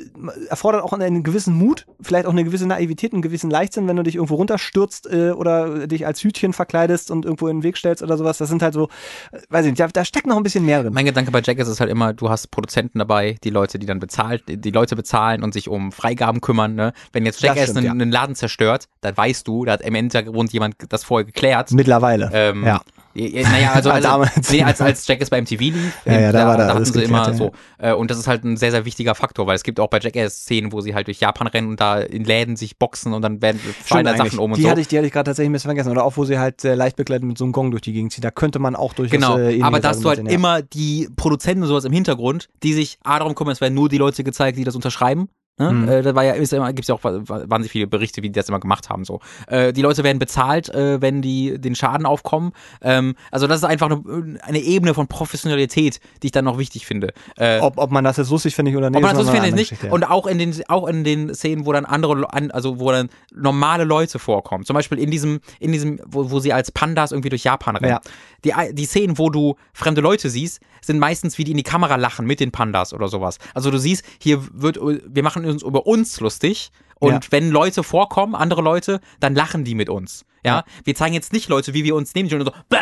erfordert 0.49 0.83
auch 0.83 0.93
einen 0.93 1.23
gewissen 1.23 1.55
Mut, 1.55 1.87
vielleicht 1.99 2.27
auch 2.27 2.31
eine 2.31 2.43
gewisse 2.43 2.67
Naivität, 2.67 3.13
einen 3.13 3.23
gewissen 3.23 3.49
Leichtsinn, 3.49 3.87
wenn 3.87 3.95
du 3.95 4.03
dich 4.03 4.15
irgendwo 4.15 4.35
runterstürzt 4.35 5.11
äh, 5.11 5.31
oder 5.31 5.87
dich 5.87 6.05
als 6.05 6.23
Hütchen 6.23 6.53
verkleidest 6.53 7.09
und 7.09 7.25
irgendwo 7.25 7.47
in 7.47 7.57
den 7.57 7.63
Weg 7.63 7.77
stellst 7.77 8.03
oder 8.03 8.17
sowas. 8.17 8.37
Das 8.37 8.49
sind 8.49 8.61
halt 8.61 8.75
so, 8.75 8.89
äh, 9.31 9.39
weiß 9.49 9.65
ich 9.65 9.71
nicht, 9.71 9.79
da, 9.79 9.87
da 9.87 10.05
steckt 10.05 10.27
noch 10.27 10.37
ein 10.37 10.43
bisschen 10.43 10.65
mehr 10.65 10.83
drin. 10.83 10.93
Mein 10.93 11.05
Gedanke 11.05 11.31
bei 11.31 11.41
Jack 11.43 11.57
ist 11.57 11.79
halt 11.79 11.89
immer, 11.89 12.13
du 12.13 12.29
hast 12.29 12.51
Produzenten 12.51 12.99
dabei, 12.99 13.37
die 13.43 13.49
Leute, 13.49 13.79
die 13.79 13.87
dann 13.87 13.99
bezahlt, 13.99 14.43
die 14.47 14.71
Leute 14.71 14.95
bezahlen 14.95 15.43
und 15.43 15.53
sich 15.53 15.67
um 15.67 15.91
Freigaben 15.91 16.41
kümmern. 16.41 16.75
Ne? 16.75 16.93
Wenn 17.11 17.25
jetzt 17.25 17.41
Jackass 17.41 17.63
stimmt, 17.63 17.77
einen, 17.77 17.85
ja. 17.85 17.91
einen, 17.91 18.11
Laden 18.11 18.35
zerstört, 18.35 18.87
dann 19.01 19.17
weißt 19.17 19.47
du, 19.47 19.65
da 19.65 19.73
hat 19.73 19.81
im 19.81 19.95
Hintergrund 19.95 20.53
jemand 20.53 20.75
das 20.89 21.03
vorher 21.03 21.25
geklärt. 21.25 21.71
Mittlerweile. 21.71 22.29
Ähm, 22.33 22.63
ja. 22.63 22.81
Naja, 23.15 23.71
also, 23.71 23.89
Damals. 24.01 24.51
Nee, 24.51 24.63
als, 24.63 24.81
als 24.81 25.07
Jackass 25.07 25.29
beim 25.29 25.43
MTV 25.43 25.59
lief, 25.61 25.97
ja, 26.03 26.19
ja, 26.19 26.31
da, 26.31 26.39
da, 26.39 26.47
war 26.47 26.57
da, 26.57 26.67
da 26.67 26.73
hatten 26.73 26.85
sie 26.85 27.03
immer 27.03 27.27
ja. 27.27 27.33
so. 27.33 27.51
Äh, 27.77 27.93
und 27.93 28.11
das 28.11 28.17
ist 28.17 28.27
halt 28.27 28.43
ein 28.43 28.57
sehr, 28.57 28.71
sehr 28.71 28.83
wichtiger 28.83 29.15
Faktor, 29.15 29.47
weil 29.47 29.55
es 29.55 29.63
gibt 29.63 29.79
auch 29.79 29.87
bei 29.87 29.99
Jackass 29.99 30.41
Szenen, 30.41 30.73
wo 30.73 30.81
sie 30.81 30.93
halt 30.93 31.07
durch 31.07 31.21
Japan 31.21 31.47
rennen 31.47 31.69
und 31.69 31.79
da 31.79 31.99
in 31.99 32.25
Läden 32.25 32.57
sich 32.57 32.77
boxen 32.77 33.13
und 33.13 33.21
dann 33.21 33.41
werden 33.41 33.59
fallen 33.83 34.05
Sachen 34.17 34.37
um 34.37 34.51
und 34.51 34.57
die 34.57 34.63
so. 34.63 34.69
Hatte 34.69 34.81
ich, 34.81 34.89
die 34.89 34.97
hatte 34.97 35.07
ich 35.07 35.13
gerade 35.13 35.29
tatsächlich 35.29 35.49
ein 35.49 35.53
bisschen 35.53 35.69
vergessen. 35.69 35.91
Oder 35.91 36.03
auch, 36.03 36.17
wo 36.17 36.25
sie 36.25 36.37
halt 36.37 36.65
äh, 36.65 36.75
leicht 36.75 36.97
begleitet 36.97 37.25
mit 37.25 37.37
so 37.37 37.45
einem 37.45 37.53
Gong 37.53 37.71
durch 37.71 37.81
die 37.81 37.93
Gegend 37.93 38.11
ziehen. 38.11 38.21
Da 38.21 38.31
könnte 38.31 38.59
man 38.59 38.75
auch 38.75 38.93
durch 38.93 39.11
Genau, 39.11 39.37
äh, 39.37 39.61
aber 39.61 39.79
da 39.79 39.89
hast 39.89 40.03
du 40.03 40.09
halt 40.09 40.19
immer 40.19 40.61
die 40.61 41.07
Produzenten 41.15 41.63
und 41.63 41.69
sowas 41.69 41.85
im 41.85 41.93
Hintergrund, 41.93 42.49
die 42.63 42.73
sich 42.73 42.99
A, 43.03 43.19
darum 43.19 43.35
kümmern, 43.35 43.53
es 43.53 43.61
werden 43.61 43.73
nur 43.73 43.87
die 43.87 43.97
Leute 43.97 44.23
gezeigt, 44.23 44.57
die 44.57 44.63
das 44.65 44.75
unterschreiben. 44.75 45.29
Ne? 45.57 45.71
Mhm. 45.71 45.87
Äh, 45.87 46.01
da 46.01 46.15
war 46.15 46.23
ja, 46.23 46.33
ist 46.33 46.51
immer, 46.51 46.73
gibt's 46.73 46.89
ja 46.89 46.95
auch 46.95 47.03
wahnsinnig 47.03 47.71
viele 47.71 47.87
Berichte, 47.87 48.21
wie 48.21 48.29
die 48.29 48.33
das 48.33 48.49
immer 48.49 48.59
gemacht 48.59 48.89
haben. 48.89 49.05
So, 49.05 49.21
äh, 49.47 49.71
die 49.71 49.81
Leute 49.81 50.03
werden 50.03 50.19
bezahlt, 50.19 50.67
äh, 50.69 51.01
wenn 51.01 51.21
die 51.21 51.57
den 51.59 51.75
Schaden 51.75 52.05
aufkommen. 52.05 52.51
Ähm, 52.81 53.15
also 53.31 53.47
das 53.47 53.59
ist 53.59 53.63
einfach 53.63 53.89
eine, 53.89 54.37
eine, 54.41 54.59
Ebene 54.59 54.93
von 54.93 55.07
Professionalität, 55.07 56.01
die 56.21 56.27
ich 56.27 56.31
dann 56.33 56.43
noch 56.43 56.57
wichtig 56.57 56.85
finde. 56.85 57.13
Äh, 57.37 57.59
ob, 57.59 57.77
ob 57.77 57.89
man 57.89 58.03
das 58.03 58.17
jetzt 58.17 58.31
lustig 58.31 58.53
finde 58.53 58.71
ich 58.71 58.77
oder 58.77 58.89
nicht. 58.89 58.97
Ob 58.97 59.03
man 59.03 59.15
das 59.15 59.25
lustig 59.25 59.41
finde 59.41 59.61
ich 59.61 59.71
nicht. 59.71 59.83
Ja. 59.83 59.91
Und 59.91 60.03
auch 60.03 60.27
in 60.27 60.39
den 60.39 60.53
auch 60.67 60.87
in 60.87 61.05
den 61.05 61.33
Szenen, 61.33 61.65
wo 61.65 61.71
dann 61.71 61.85
andere, 61.85 62.27
also 62.53 62.79
wo 62.79 62.91
dann 62.91 63.09
normale 63.33 63.85
Leute 63.85 64.19
vorkommen. 64.19 64.65
Zum 64.65 64.73
Beispiel 64.73 64.99
in 64.99 65.09
diesem 65.09 65.39
in 65.59 65.71
diesem, 65.71 66.01
wo, 66.05 66.31
wo 66.31 66.39
sie 66.41 66.51
als 66.51 66.71
Pandas 66.73 67.13
irgendwie 67.13 67.29
durch 67.29 67.45
Japan 67.45 67.77
rennen. 67.77 67.91
Ja. 67.91 68.01
Die 68.43 68.75
die 68.75 68.85
Szenen, 68.85 69.17
wo 69.17 69.29
du 69.29 69.55
fremde 69.73 70.01
Leute 70.01 70.29
siehst, 70.29 70.59
sind 70.81 70.99
meistens 70.99 71.37
wie 71.37 71.45
die 71.45 71.51
in 71.51 71.57
die 71.57 71.63
Kamera 71.63 71.95
lachen 71.95 72.25
mit 72.25 72.41
den 72.41 72.51
Pandas 72.51 72.93
oder 72.93 73.07
sowas. 73.07 73.37
Also 73.53 73.71
du 73.71 73.77
siehst, 73.77 74.03
hier 74.19 74.41
wird 74.51 74.77
wir 74.77 75.23
machen 75.23 75.44
uns 75.49 75.63
über 75.63 75.85
uns 75.85 76.19
lustig. 76.19 76.71
Und 76.97 77.25
ja. 77.25 77.31
wenn 77.31 77.49
Leute 77.49 77.83
vorkommen, 77.83 78.35
andere 78.35 78.61
Leute, 78.61 79.01
dann 79.19 79.35
lachen 79.35 79.63
die 79.63 79.75
mit 79.75 79.89
uns. 79.89 80.25
Ja? 80.45 80.57
ja. 80.57 80.63
Wir 80.83 80.95
zeigen 80.95 81.13
jetzt 81.13 81.33
nicht 81.33 81.49
Leute, 81.49 81.73
wie 81.73 81.83
wir 81.83 81.95
uns 81.95 82.13
nehmen 82.15 82.31
und 82.31 82.45
so, 82.45 82.51
bäh, 82.69 82.77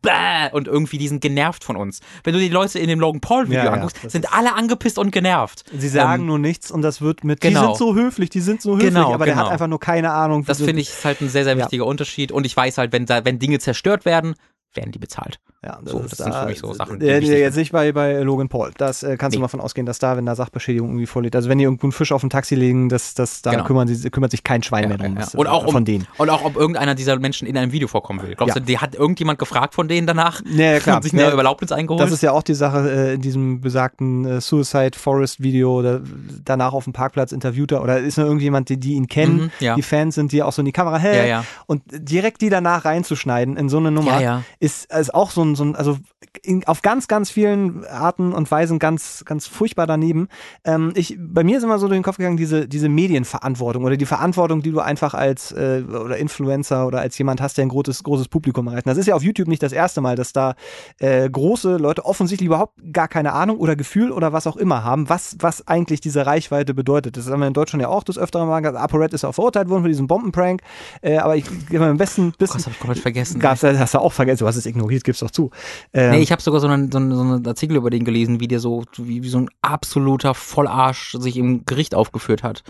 bäh, 0.00 0.52
und 0.52 0.68
irgendwie 0.68 0.98
die 0.98 1.08
sind 1.08 1.20
genervt 1.20 1.64
von 1.64 1.76
uns. 1.76 2.00
Wenn 2.24 2.32
du 2.32 2.40
die 2.40 2.48
Leute 2.48 2.78
in 2.78 2.88
dem 2.88 3.00
Logan 3.00 3.20
Paul 3.20 3.48
Video 3.48 3.64
ja, 3.64 3.72
anguckst, 3.72 4.10
sind 4.10 4.32
alle 4.32 4.54
angepisst 4.54 4.98
und 4.98 5.10
genervt. 5.10 5.64
Sie 5.76 5.88
sagen 5.88 6.22
ähm, 6.22 6.28
nur 6.28 6.38
nichts 6.38 6.70
und 6.70 6.82
das 6.82 7.00
wird 7.00 7.24
mit, 7.24 7.40
genau. 7.40 7.60
die 7.60 7.66
sind 7.66 7.76
so 7.76 7.94
höflich, 7.94 8.30
die 8.30 8.40
sind 8.40 8.62
so 8.62 8.76
höflich, 8.76 8.94
genau, 8.94 9.12
aber 9.12 9.24
genau. 9.24 9.24
der 9.24 9.36
hat 9.36 9.42
genau. 9.44 9.52
einfach 9.52 9.66
nur 9.66 9.80
keine 9.80 10.12
Ahnung. 10.12 10.44
Das 10.44 10.58
finde 10.58 10.80
ich 10.80 10.88
ist 10.88 11.04
halt 11.04 11.20
ein 11.20 11.28
sehr, 11.28 11.44
sehr 11.44 11.58
wichtiger 11.58 11.86
Unterschied 11.86 12.32
und 12.32 12.46
ich 12.46 12.56
weiß 12.56 12.78
halt, 12.78 12.92
wenn, 12.92 13.04
da, 13.04 13.24
wenn 13.24 13.38
Dinge 13.38 13.58
zerstört 13.58 14.04
werden, 14.04 14.34
werden 14.74 14.92
die 14.92 14.98
bezahlt. 14.98 15.40
Ja, 15.64 15.80
das, 15.82 15.90
so, 15.90 15.98
das 15.98 16.18
sind 16.18 16.32
für 16.32 16.46
mich 16.46 16.60
so 16.60 16.72
Sachen. 16.72 17.00
Äh, 17.00 17.18
jetzt 17.18 17.56
nicht 17.56 17.72
bei, 17.72 17.90
bei 17.90 18.20
Logan 18.20 18.48
Paul. 18.48 18.70
Das 18.76 19.02
äh, 19.02 19.16
kannst 19.16 19.32
nee. 19.32 19.38
du 19.38 19.40
mal 19.40 19.48
von 19.48 19.60
ausgehen, 19.60 19.86
dass 19.86 19.98
da, 19.98 20.16
wenn 20.16 20.24
da 20.24 20.36
Sachbeschädigung 20.36 20.90
irgendwie 20.90 21.06
vorliegt, 21.06 21.34
also 21.34 21.48
wenn 21.48 21.58
die 21.58 21.64
irgendwo 21.64 21.86
einen 21.86 21.92
Fisch 21.92 22.12
auf 22.12 22.22
ein 22.22 22.30
Taxi 22.30 22.54
legen, 22.54 22.88
das, 22.88 23.14
das, 23.14 23.42
da 23.42 23.50
genau. 23.50 23.64
kümmern 23.64 23.88
sie, 23.88 24.08
kümmert 24.10 24.30
sich 24.30 24.44
kein 24.44 24.62
Schwein 24.62 24.84
ja, 24.84 24.88
mehr 24.88 24.98
drum. 24.98 25.16
Ja, 25.16 25.22
ja. 25.22 25.28
Und 25.34 25.48
auch 25.48 25.66
um, 25.66 25.72
von 25.72 25.84
denen. 25.84 26.06
Und 26.16 26.30
auch, 26.30 26.44
ob 26.44 26.54
irgendeiner 26.54 26.94
dieser 26.94 27.18
Menschen 27.18 27.48
in 27.48 27.56
einem 27.58 27.72
Video 27.72 27.88
vorkommen 27.88 28.22
will. 28.22 28.36
Glaubst 28.36 28.54
du, 28.54 28.60
die 28.60 28.78
hat 28.78 28.94
irgendjemand 28.94 29.40
gefragt 29.40 29.74
von 29.74 29.88
denen 29.88 30.06
danach? 30.06 30.42
Ja, 30.44 30.78
klar. 30.78 30.96
Und 30.98 31.02
sich 31.02 31.12
eine 31.12 31.22
ja, 31.22 31.30
Erlaubnis 31.30 31.72
eingeholt? 31.72 32.00
Das 32.00 32.12
ist 32.12 32.22
ja 32.22 32.30
auch 32.30 32.44
die 32.44 32.54
Sache 32.54 32.88
äh, 32.88 33.14
in 33.14 33.20
diesem 33.20 33.60
besagten 33.60 34.24
äh, 34.26 34.40
Suicide 34.40 34.96
Forest 34.96 35.42
Video, 35.42 35.82
da, 35.82 36.00
danach 36.44 36.72
auf 36.72 36.84
dem 36.84 36.92
Parkplatz 36.92 37.32
interviewt 37.32 37.72
er, 37.72 37.82
oder 37.82 37.98
ist 37.98 38.16
nur 38.16 38.26
irgendjemand, 38.26 38.68
die, 38.68 38.78
die 38.78 38.92
ihn 38.92 39.08
kennen, 39.08 39.50
mhm, 39.60 39.74
die 39.74 39.82
Fans 39.82 40.14
sind, 40.14 40.30
die 40.30 40.44
auch 40.44 40.52
so 40.52 40.62
in 40.62 40.66
die 40.66 40.72
Kamera, 40.72 40.98
hey, 40.98 41.36
und 41.66 41.82
direkt 41.88 42.42
die 42.42 42.48
danach 42.48 42.84
reinzuschneiden 42.84 43.56
in 43.56 43.68
so 43.68 43.78
eine 43.78 43.90
Nummer, 43.90 44.44
Ist, 44.60 44.92
ist 44.92 45.12
auch 45.12 45.32
so 45.32 45.42
ein, 45.42 45.56
so 45.58 45.64
ein 45.64 45.76
also 45.76 45.98
in, 46.42 46.66
auf 46.66 46.82
ganz, 46.82 47.08
ganz 47.08 47.30
vielen 47.30 47.84
Arten 47.86 48.32
und 48.32 48.50
Weisen 48.50 48.78
ganz, 48.78 49.24
ganz 49.24 49.46
furchtbar 49.46 49.86
daneben. 49.86 50.28
Ähm, 50.64 50.92
ich, 50.94 51.16
bei 51.18 51.44
mir 51.44 51.58
ist 51.58 51.64
immer 51.64 51.78
so 51.78 51.88
durch 51.88 51.98
den 51.98 52.02
Kopf 52.02 52.16
gegangen, 52.16 52.36
diese, 52.36 52.68
diese 52.68 52.88
Medienverantwortung 52.88 53.84
oder 53.84 53.96
die 53.96 54.06
Verantwortung, 54.06 54.62
die 54.62 54.70
du 54.70 54.80
einfach 54.80 55.14
als 55.14 55.52
äh, 55.52 55.82
oder 55.88 56.16
Influencer 56.16 56.86
oder 56.86 57.00
als 57.00 57.18
jemand 57.18 57.40
hast, 57.40 57.58
der 57.58 57.66
ein 57.66 57.68
großes, 57.68 58.02
großes 58.02 58.28
Publikum 58.28 58.68
erreicht. 58.68 58.86
Das 58.86 58.98
ist 58.98 59.06
ja 59.06 59.14
auf 59.14 59.22
YouTube 59.22 59.48
nicht 59.48 59.62
das 59.62 59.72
erste 59.72 60.00
Mal, 60.00 60.16
dass 60.16 60.32
da 60.32 60.54
äh, 60.98 61.28
große 61.28 61.76
Leute 61.76 62.04
offensichtlich 62.04 62.46
überhaupt 62.46 62.78
gar 62.92 63.08
keine 63.08 63.32
Ahnung 63.32 63.58
oder 63.58 63.76
Gefühl 63.76 64.12
oder 64.12 64.32
was 64.32 64.46
auch 64.46 64.56
immer 64.56 64.84
haben, 64.84 65.08
was, 65.08 65.36
was 65.40 65.66
eigentlich 65.68 66.00
diese 66.00 66.26
Reichweite 66.26 66.74
bedeutet. 66.74 67.16
Das 67.16 67.28
haben 67.28 67.40
wir 67.40 67.48
in 67.48 67.54
Deutschland 67.54 67.82
ja 67.82 67.88
auch 67.88 68.04
des 68.04 68.18
Öfteren 68.18 68.48
mal 68.48 68.60
gesagt. 68.60 68.78
ApoRed 68.78 69.12
ist 69.12 69.24
auch 69.24 69.32
verurteilt 69.32 69.68
worden 69.68 69.82
für 69.82 69.88
diesen 69.88 70.06
Bombenprank. 70.06 70.62
Äh, 71.02 71.18
aber 71.18 71.36
ich 71.36 71.44
gebe 71.68 71.84
am 71.84 71.96
besten. 71.96 72.32
besten 72.38 72.56
oh, 72.56 72.58
das 72.58 72.66
hab 72.66 72.72
ich 72.72 72.78
komplett 72.78 73.02
vergessen. 73.02 73.40
Gab's, 73.40 73.62
hast 73.62 73.94
du 73.94 73.98
auch 73.98 74.12
vergessen. 74.12 74.40
Du 74.40 74.46
hast 74.46 74.56
es 74.56 74.66
ignoriert, 74.66 75.04
gib's 75.04 75.20
doch 75.20 75.30
zu. 75.38 75.50
Ähm, 75.92 76.10
nee, 76.10 76.18
ich 76.20 76.32
habe 76.32 76.42
sogar 76.42 76.60
so 76.60 76.66
einen, 76.66 76.90
so, 76.90 76.98
einen, 76.98 77.14
so 77.14 77.20
einen 77.20 77.46
Artikel 77.46 77.76
über 77.76 77.90
den 77.90 78.04
gelesen, 78.04 78.40
wie 78.40 78.48
der 78.48 78.58
so, 78.58 78.84
wie, 78.96 79.22
wie 79.22 79.28
so 79.28 79.38
ein 79.38 79.48
absoluter 79.62 80.34
Vollarsch 80.34 81.16
sich 81.18 81.36
im 81.36 81.64
Gericht 81.64 81.94
aufgeführt 81.94 82.42
hat. 82.42 82.64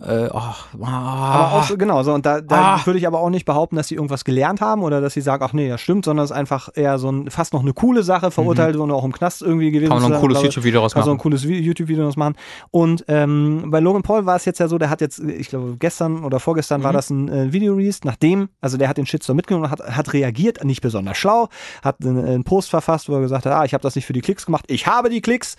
Äh, 0.00 0.28
oh, 0.32 0.40
oh, 0.78 0.84
aber 0.84 1.52
auch 1.54 1.64
so, 1.64 1.78
genau, 1.78 2.02
so, 2.02 2.12
und 2.12 2.26
da, 2.26 2.40
da 2.40 2.76
ah. 2.76 2.80
würde 2.86 2.98
ich 2.98 3.06
aber 3.06 3.20
auch 3.20 3.30
nicht 3.30 3.44
behaupten, 3.44 3.76
dass 3.76 3.88
sie 3.88 3.94
irgendwas 3.94 4.24
gelernt 4.24 4.60
haben 4.60 4.82
oder 4.82 5.00
dass 5.00 5.14
sie 5.14 5.20
sagen, 5.20 5.42
ach 5.42 5.52
nee, 5.52 5.68
das 5.68 5.80
stimmt, 5.80 6.04
sondern 6.04 6.24
es 6.24 6.30
ist 6.32 6.36
einfach 6.36 6.68
eher 6.74 6.98
so 6.98 7.10
ein, 7.10 7.30
fast 7.30 7.52
noch 7.52 7.62
eine 7.62 7.72
coole 7.72 8.02
Sache, 8.02 8.30
verurteilt 8.30 8.74
mhm. 8.74 8.82
und 8.82 8.90
auch 8.90 9.04
im 9.04 9.12
Knast 9.12 9.42
irgendwie 9.42 9.70
gewesen. 9.70 9.90
Kann 9.90 10.02
man 10.02 10.10
noch 10.10 10.18
ein 10.18 10.20
cooles 10.20 10.42
YouTube-Video 10.42 10.80
draus 10.80 10.94
machen. 10.94 11.02
Kann 11.02 11.06
so 11.06 11.12
ein 11.12 11.18
cooles 11.18 11.44
YouTube-Video 11.44 12.04
draus 12.04 12.16
machen. 12.16 12.34
Und 12.70 13.04
ähm, 13.08 13.66
bei 13.68 13.80
Logan 13.80 14.02
Paul 14.02 14.26
war 14.26 14.36
es 14.36 14.44
jetzt 14.44 14.58
ja 14.58 14.68
so, 14.68 14.76
der 14.76 14.90
hat 14.90 15.00
jetzt, 15.00 15.20
ich 15.20 15.48
glaube, 15.48 15.76
gestern 15.78 16.24
oder 16.24 16.40
vorgestern 16.40 16.80
mhm. 16.80 16.84
war 16.84 16.92
das 16.92 17.08
ein 17.10 17.28
äh, 17.28 17.52
Video-Release, 17.52 18.00
nachdem, 18.04 18.48
also 18.60 18.76
der 18.76 18.88
hat 18.88 18.98
den 18.98 19.06
Shitstorm 19.06 19.36
mitgenommen 19.36 19.66
und 19.66 19.70
hat, 19.70 19.80
hat 19.80 20.12
reagiert, 20.12 20.62
nicht 20.64 20.82
besonders 20.82 21.16
schlau, 21.16 21.48
hat 21.82 22.02
einen, 22.02 22.24
einen 22.24 22.44
Post 22.44 22.70
verfasst, 22.70 23.08
wo 23.08 23.14
er 23.14 23.20
gesagt 23.20 23.46
hat, 23.46 23.52
ah, 23.52 23.64
ich 23.64 23.72
habe 23.72 23.82
das 23.82 23.94
nicht 23.94 24.04
für 24.04 24.12
die 24.12 24.20
Klicks 24.20 24.46
gemacht, 24.46 24.64
ich 24.68 24.86
habe 24.86 25.08
die 25.08 25.20
Klicks, 25.20 25.56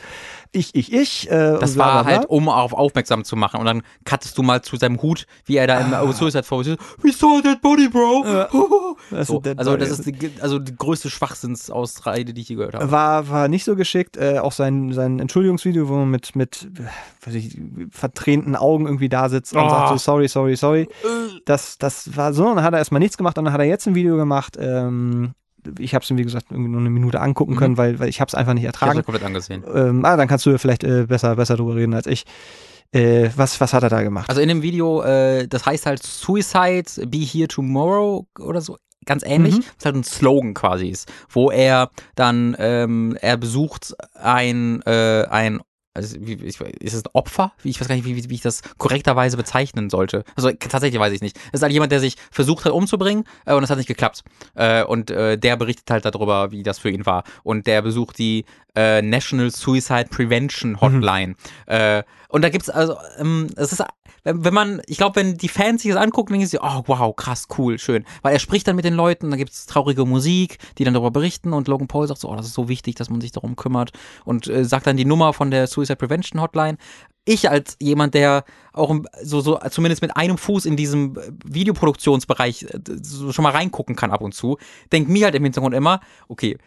ich, 0.51 0.75
ich, 0.75 0.93
ich. 0.93 1.29
Äh, 1.29 1.57
das 1.59 1.77
war 1.77 2.05
halt, 2.05 2.25
um 2.25 2.49
auf 2.49 2.73
aufmerksam 2.73 3.23
zu 3.23 3.35
machen 3.35 3.59
und 3.59 3.65
dann 3.65 3.83
cuttest 4.05 4.37
du 4.37 4.43
mal 4.43 4.61
zu 4.61 4.77
seinem 4.77 5.01
Hut, 5.01 5.25
wie 5.45 5.57
er 5.57 5.67
da 5.67 5.79
im 5.79 5.93
ah. 5.93 6.11
Suicide 6.13 6.43
Forest 6.43 6.71
ist. 6.71 6.79
We 7.01 7.11
saw 7.11 7.41
that 7.41 7.61
body, 7.61 7.87
bro. 7.87 8.23
Ja. 8.25 8.49
so, 9.23 9.41
also 9.55 9.77
das 9.77 9.89
ist 9.89 10.05
die, 10.05 10.31
also 10.41 10.59
die 10.59 10.75
größte 10.75 11.09
Schwachsinnsausrede, 11.09 12.33
die 12.33 12.41
ich 12.41 12.49
je 12.49 12.55
gehört 12.55 12.75
habe. 12.75 12.91
War, 12.91 13.29
war 13.29 13.47
nicht 13.47 13.63
so 13.63 13.75
geschickt. 13.75 14.17
Äh, 14.17 14.39
auch 14.39 14.51
sein, 14.51 14.93
sein 14.93 15.19
Entschuldigungsvideo, 15.19 15.89
wo 15.89 15.95
man 15.95 16.09
mit, 16.09 16.35
mit 16.35 16.67
weiß 17.25 17.35
ich, 17.35 17.59
vertränten 17.91 18.55
Augen 18.55 18.85
irgendwie 18.85 19.09
da 19.09 19.29
sitzt 19.29 19.53
und 19.53 19.63
oh. 19.63 19.69
sagt 19.69 19.89
so, 19.89 19.97
sorry, 19.97 20.27
sorry, 20.27 20.55
sorry. 20.55 20.89
Das, 21.45 21.77
das 21.77 22.15
war 22.15 22.33
so. 22.33 22.47
Und 22.47 22.57
dann 22.57 22.65
hat 22.65 22.73
er 22.73 22.79
erstmal 22.79 22.99
nichts 22.99 23.17
gemacht 23.17 23.37
und 23.37 23.45
dann 23.45 23.53
hat 23.53 23.61
er 23.61 23.67
jetzt 23.67 23.87
ein 23.87 23.95
Video 23.95 24.17
gemacht, 24.17 24.57
ähm, 24.59 25.33
ich 25.79 25.93
habe 25.93 26.03
es 26.03 26.15
wie 26.15 26.23
gesagt 26.23 26.47
irgendwie 26.51 26.69
nur 26.69 26.79
eine 26.79 26.89
Minute 26.89 27.19
angucken 27.19 27.55
können, 27.55 27.73
mhm. 27.73 27.77
weil, 27.77 27.99
weil 27.99 28.09
ich 28.09 28.21
habe 28.21 28.29
es 28.29 28.35
einfach 28.35 28.53
nicht 28.53 28.63
ertragen. 28.63 28.91
Ich 28.91 28.97
habe 28.97 29.05
komplett 29.05 29.25
angesehen. 29.25 29.63
Ähm, 29.73 30.05
ah, 30.05 30.17
dann 30.17 30.27
kannst 30.27 30.45
du 30.45 30.57
vielleicht 30.57 30.83
äh, 30.83 31.05
besser, 31.05 31.35
besser 31.35 31.57
drüber 31.57 31.75
reden 31.75 31.93
als 31.93 32.07
ich. 32.07 32.25
Äh, 32.91 33.29
was, 33.35 33.59
was 33.59 33.73
hat 33.73 33.83
er 33.83 33.89
da 33.89 34.01
gemacht? 34.01 34.29
Also 34.29 34.41
in 34.41 34.47
dem 34.47 34.61
Video, 34.61 35.01
äh, 35.01 35.47
das 35.47 35.65
heißt 35.65 35.85
halt 35.85 36.01
Suicide, 36.03 37.07
Be 37.07 37.17
Here 37.17 37.47
Tomorrow 37.47 38.25
oder 38.39 38.61
so, 38.61 38.77
ganz 39.05 39.23
ähnlich, 39.25 39.55
mhm. 39.55 39.63
was 39.77 39.85
halt 39.85 39.95
ein 39.95 40.03
Slogan 40.03 40.53
quasi 40.53 40.87
ist, 40.87 41.11
wo 41.29 41.51
er 41.51 41.89
dann, 42.15 42.55
ähm, 42.59 43.17
er 43.21 43.37
besucht 43.37 43.93
ein, 44.13 44.81
äh, 44.83 45.25
ein 45.29 45.59
also 45.97 46.15
wie, 46.19 46.33
ich, 46.35 46.61
ist 46.61 46.93
es 46.93 47.03
ein 47.03 47.09
Opfer? 47.13 47.51
Ich 47.63 47.81
weiß 47.81 47.87
gar 47.87 47.95
nicht, 47.95 48.05
wie, 48.05 48.29
wie, 48.29 48.33
ich 48.33 48.41
das 48.41 48.61
korrekterweise 48.77 49.35
bezeichnen 49.35 49.89
sollte. 49.89 50.23
Also 50.35 50.51
tatsächlich 50.51 50.99
weiß 50.99 51.11
ich 51.11 51.21
nicht. 51.21 51.37
Es 51.47 51.59
ist 51.59 51.63
halt 51.63 51.73
jemand, 51.73 51.91
der 51.91 51.99
sich 51.99 52.15
versucht 52.31 52.65
hat 52.65 52.71
umzubringen 52.71 53.25
äh, 53.45 53.53
und 53.53 53.63
es 53.63 53.69
hat 53.69 53.77
nicht 53.77 53.87
geklappt. 53.87 54.23
Äh, 54.53 54.83
und 54.83 55.09
äh, 55.09 55.37
der 55.37 55.57
berichtet 55.57 55.89
halt 55.89 56.05
darüber, 56.05 56.51
wie 56.51 56.63
das 56.63 56.77
für 56.79 56.91
ihn 56.91 57.05
war. 57.05 57.23
Und 57.43 57.65
der 57.67 57.81
besucht 57.81 58.19
die 58.19 58.45
äh, 58.75 59.01
National 59.01 59.49
Suicide 59.49 60.07
Prevention 60.09 60.79
Hotline. 60.79 61.29
Mhm. 61.29 61.35
Äh, 61.65 62.03
und 62.29 62.43
da 62.43 62.49
gibt's 62.49 62.69
also, 62.69 62.95
ähm, 63.17 63.47
es 63.55 63.71
ist, 63.71 63.83
wenn, 64.33 64.53
man, 64.53 64.81
ich 64.87 64.97
glaube, 64.97 65.15
wenn 65.17 65.37
die 65.37 65.47
Fans 65.47 65.81
sich 65.81 65.91
das 65.91 66.01
angucken, 66.01 66.33
denken 66.33 66.47
sie, 66.47 66.59
oh 66.59 66.83
wow, 66.85 67.15
krass, 67.15 67.47
cool, 67.57 67.79
schön. 67.79 68.05
Weil 68.21 68.33
er 68.33 68.39
spricht 68.39 68.67
dann 68.67 68.75
mit 68.75 68.85
den 68.85 68.93
Leuten, 68.93 69.31
da 69.31 69.37
gibt's 69.37 69.65
traurige 69.65 70.05
Musik, 70.05 70.57
die 70.77 70.83
dann 70.83 70.93
darüber 70.93 71.11
berichten 71.11 71.53
und 71.53 71.67
Logan 71.67 71.87
Paul 71.87 72.07
sagt 72.07 72.19
so, 72.19 72.29
oh, 72.29 72.35
das 72.35 72.47
ist 72.47 72.53
so 72.53 72.67
wichtig, 72.67 72.95
dass 72.95 73.09
man 73.09 73.21
sich 73.21 73.31
darum 73.31 73.55
kümmert 73.55 73.91
und 74.25 74.47
äh, 74.47 74.65
sagt 74.65 74.87
dann 74.87 74.97
die 74.97 75.05
Nummer 75.05 75.33
von 75.33 75.51
der 75.51 75.67
Suicide 75.67 75.95
Prevention 75.95 76.41
Hotline. 76.41 76.77
Ich 77.25 77.49
als 77.49 77.77
jemand, 77.81 78.13
der 78.13 78.45
auch 78.73 78.95
so, 79.21 79.41
so 79.41 79.59
zumindest 79.69 80.01
mit 80.01 80.15
einem 80.15 80.37
Fuß 80.37 80.65
in 80.65 80.77
diesem 80.77 81.17
Videoproduktionsbereich 81.45 82.63
äh, 82.63 82.79
so 83.01 83.31
schon 83.31 83.43
mal 83.43 83.51
reingucken 83.51 83.95
kann 83.95 84.11
ab 84.11 84.21
und 84.21 84.33
zu, 84.33 84.57
denkt 84.91 85.09
mir 85.09 85.25
halt 85.25 85.35
im 85.35 85.43
Hintergrund 85.43 85.75
immer, 85.75 85.99
okay, 86.27 86.57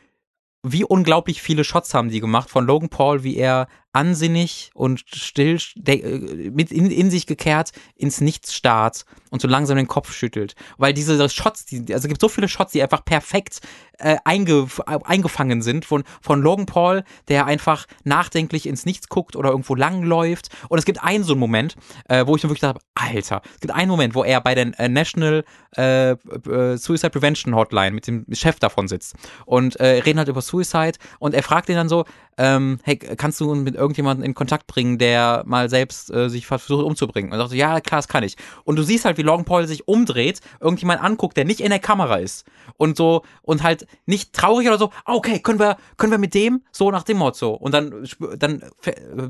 wie 0.63 0.85
unglaublich 0.85 1.41
viele 1.41 1.65
Shots 1.65 1.95
haben 1.95 2.11
die 2.11 2.21
gemacht 2.21 2.51
von 2.51 2.67
Logan 2.67 2.91
Paul, 2.91 3.23
wie 3.23 3.37
er 3.37 3.67
ansinnig 3.93 4.71
und 4.75 5.01
still 5.07 5.59
äh, 5.87 6.51
mit 6.51 6.71
in, 6.71 6.91
in 6.91 7.11
sich 7.11 7.27
gekehrt 7.27 7.73
ins 7.97 8.21
Nichts 8.21 8.55
starrt 8.55 9.05
und 9.31 9.41
so 9.41 9.49
langsam 9.49 9.77
den 9.77 9.89
Kopf 9.89 10.13
schüttelt. 10.13 10.55
Weil 10.79 10.93
diese 10.93 11.29
Shots, 11.29 11.65
die, 11.67 11.79
also 11.93 12.07
es 12.07 12.09
gibt 12.09 12.21
so 12.21 12.29
viele 12.29 12.49
Shots, 12.49 12.73
die 12.73 12.83
einfach 12.83 13.05
perfekt 13.05 13.61
äh, 13.99 14.17
einge, 14.25 14.67
eingefangen 14.87 15.63
sind 15.63 15.85
von, 15.85 16.05
von 16.21 16.43
Logan 16.43 16.67
Paul, 16.67 17.05
der 17.29 17.47
einfach 17.47 17.87
nachdenklich 18.05 18.67
ins 18.67 18.87
Nichts 18.87 19.09
guckt 19.09 19.37
oder 19.37 19.51
irgendwo 19.51 19.75
langläuft. 19.75 20.49
Und 20.69 20.79
es 20.79 20.85
gibt 20.85 21.03
einen 21.03 21.25
so 21.25 21.33
einen 21.33 21.41
Moment, 21.41 21.77
äh, 22.09 22.27
wo 22.27 22.37
ich 22.37 22.43
mir 22.43 22.51
wirklich 22.51 22.61
dachte, 22.61 22.81
Alter, 22.95 23.43
es 23.55 23.61
gibt 23.61 23.75
einen 23.75 23.91
Moment, 23.91 24.15
wo 24.15 24.25
er 24.25 24.41
bei 24.41 24.55
der 24.55 24.79
äh, 24.79 24.89
National 24.89 25.45
äh, 25.77 26.11
äh, 26.13 26.77
Suicide 26.77 27.11
Prevention 27.11 27.55
Hotline 27.55 27.93
mit 27.93 28.07
dem 28.07 28.27
Chef 28.33 28.59
davon 28.59 28.89
sitzt 28.89 29.15
und 29.47 29.79
reden 29.81 30.19
halt 30.19 30.29
über 30.29 30.41
Suicide 30.41 30.93
und 31.19 31.35
er 31.35 31.43
fragt 31.43 31.69
ihn 31.69 31.75
dann 31.75 31.89
so, 31.89 32.05
ähm, 32.39 32.79
hey, 32.83 32.97
kannst 32.97 33.41
du 33.41 33.55
mit 33.55 33.75
irgendjemanden 33.75 34.25
in 34.25 34.35
Kontakt 34.35 34.67
bringen, 34.67 34.99
der 34.99 35.43
mal 35.47 35.69
selbst 35.69 36.11
äh, 36.11 36.29
sich 36.29 36.47
versucht 36.47 36.85
umzubringen? 36.85 37.33
Und 37.33 37.39
er 37.39 37.47
sagt, 37.47 37.59
ja, 37.59 37.81
klar, 37.81 37.99
das 37.99 38.09
kann 38.09 38.23
ich. 38.23 38.37
Und 38.65 38.77
du 38.77 38.83
siehst 38.83 39.05
halt, 39.05 39.19
wie 39.19 39.23
Logan 39.23 39.45
Paul 39.45 39.67
sich 39.67 39.89
umdreht, 39.89 40.41
irgendjemand 40.61 41.03
anguckt, 41.03 41.37
der 41.37 41.45
nicht 41.45 41.61
in 41.61 41.71
der 41.71 41.79
Kamera 41.79 42.17
ist 42.17 42.47
und 42.77 42.97
so 42.97 43.23
und 43.43 43.63
halt 43.63 43.87
nicht 44.07 44.33
traurig 44.33 44.69
oder 44.69 44.79
so, 44.79 44.91
ah, 45.05 45.15
okay, 45.15 45.41
können 45.41 45.59
wir, 45.59 45.77
können 45.97 46.13
wir 46.13 46.19
mit 46.19 46.35
dem 46.35 46.63
so 46.73 46.91
nach 46.91 47.03
dem 47.03 47.19
Motto. 47.19 47.51
Und 47.53 47.73
dann, 47.73 48.07
dann 48.39 48.63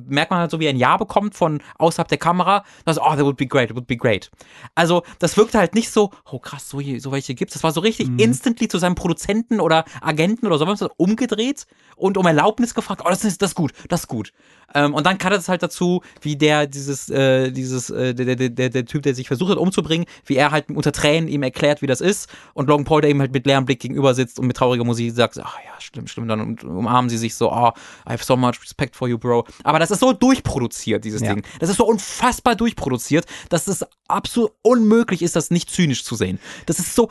merkt 0.08 0.30
man 0.30 0.40
halt 0.40 0.50
so, 0.50 0.60
wie 0.60 0.66
er 0.66 0.70
ein 0.70 0.76
Ja 0.76 0.96
bekommt 0.96 1.34
von 1.34 1.60
außerhalb 1.78 2.08
der 2.08 2.18
Kamera, 2.18 2.64
das, 2.84 2.98
oh, 2.98 3.10
that 3.10 3.20
would 3.20 3.36
be 3.36 3.46
great, 3.46 3.68
that 3.68 3.76
would 3.76 3.86
be 3.86 3.96
great. 3.96 4.30
Also, 4.74 5.02
das 5.18 5.36
wirkte 5.36 5.58
halt 5.58 5.74
nicht 5.74 5.90
so, 5.90 6.10
oh 6.30 6.38
krass, 6.38 6.68
so, 6.68 6.80
so 6.98 7.12
welche 7.12 7.34
gibt's. 7.34 7.54
Das 7.54 7.62
war 7.62 7.72
so 7.72 7.80
richtig 7.80 8.08
mhm. 8.08 8.18
instantly 8.18 8.68
zu 8.68 8.78
seinem 8.78 8.94
Produzenten 8.94 9.60
oder 9.60 9.84
Agenten 10.00 10.46
oder 10.46 10.58
sowas 10.58 10.84
umgedreht 10.96 11.66
und 11.96 12.16
um 12.16 12.26
Erlaubnis 12.26 12.74
gefragt, 12.74 12.89
oh, 12.90 13.08
das 13.08 13.24
ist, 13.24 13.40
das 13.42 13.50
ist 13.50 13.54
gut, 13.54 13.72
das 13.88 14.00
ist 14.00 14.06
gut. 14.08 14.32
Ähm, 14.74 14.94
und 14.94 15.04
dann 15.04 15.18
kann 15.18 15.32
es 15.32 15.48
halt 15.48 15.62
dazu, 15.62 16.02
wie 16.20 16.36
der, 16.36 16.66
dieses, 16.66 17.08
äh, 17.08 17.50
dieses, 17.50 17.90
äh, 17.90 18.14
der, 18.14 18.36
der, 18.36 18.48
der, 18.48 18.68
der 18.68 18.84
Typ, 18.86 19.02
der 19.02 19.14
sich 19.14 19.26
versucht 19.26 19.50
hat 19.50 19.58
umzubringen, 19.58 20.06
wie 20.24 20.36
er 20.36 20.50
halt 20.50 20.70
unter 20.70 20.92
Tränen 20.92 21.28
ihm 21.28 21.42
erklärt, 21.42 21.82
wie 21.82 21.86
das 21.86 22.00
ist. 22.00 22.28
Und 22.54 22.68
Logan 22.68 22.84
Paul, 22.84 23.00
der 23.00 23.10
ihm 23.10 23.20
halt 23.20 23.32
mit 23.32 23.46
leerem 23.46 23.64
Blick 23.64 23.80
gegenüber 23.80 24.14
sitzt 24.14 24.38
und 24.38 24.46
mit 24.46 24.56
trauriger 24.56 24.84
Musik 24.84 25.12
sagt, 25.14 25.38
ach 25.42 25.56
ja, 25.64 25.80
schlimm, 25.80 26.06
schlimm. 26.06 26.28
Dann 26.28 26.58
umarmen 26.60 27.08
sie 27.08 27.18
sich 27.18 27.34
so, 27.34 27.50
oh, 27.50 27.72
I 28.06 28.12
have 28.12 28.24
so 28.24 28.36
much 28.36 28.62
respect 28.62 28.94
for 28.94 29.08
you, 29.08 29.18
bro. 29.18 29.44
Aber 29.64 29.78
das 29.78 29.90
ist 29.90 30.00
so 30.00 30.12
durchproduziert, 30.12 31.04
dieses 31.04 31.22
ja. 31.22 31.34
Ding. 31.34 31.44
Das 31.58 31.68
ist 31.68 31.76
so 31.76 31.86
unfassbar 31.86 32.54
durchproduziert, 32.54 33.26
dass 33.48 33.66
es 33.66 33.84
absolut 34.08 34.52
unmöglich 34.62 35.22
ist, 35.22 35.36
das 35.36 35.50
nicht 35.50 35.70
zynisch 35.70 36.04
zu 36.04 36.14
sehen. 36.14 36.38
Das 36.66 36.78
ist 36.78 36.94
so, 36.94 37.08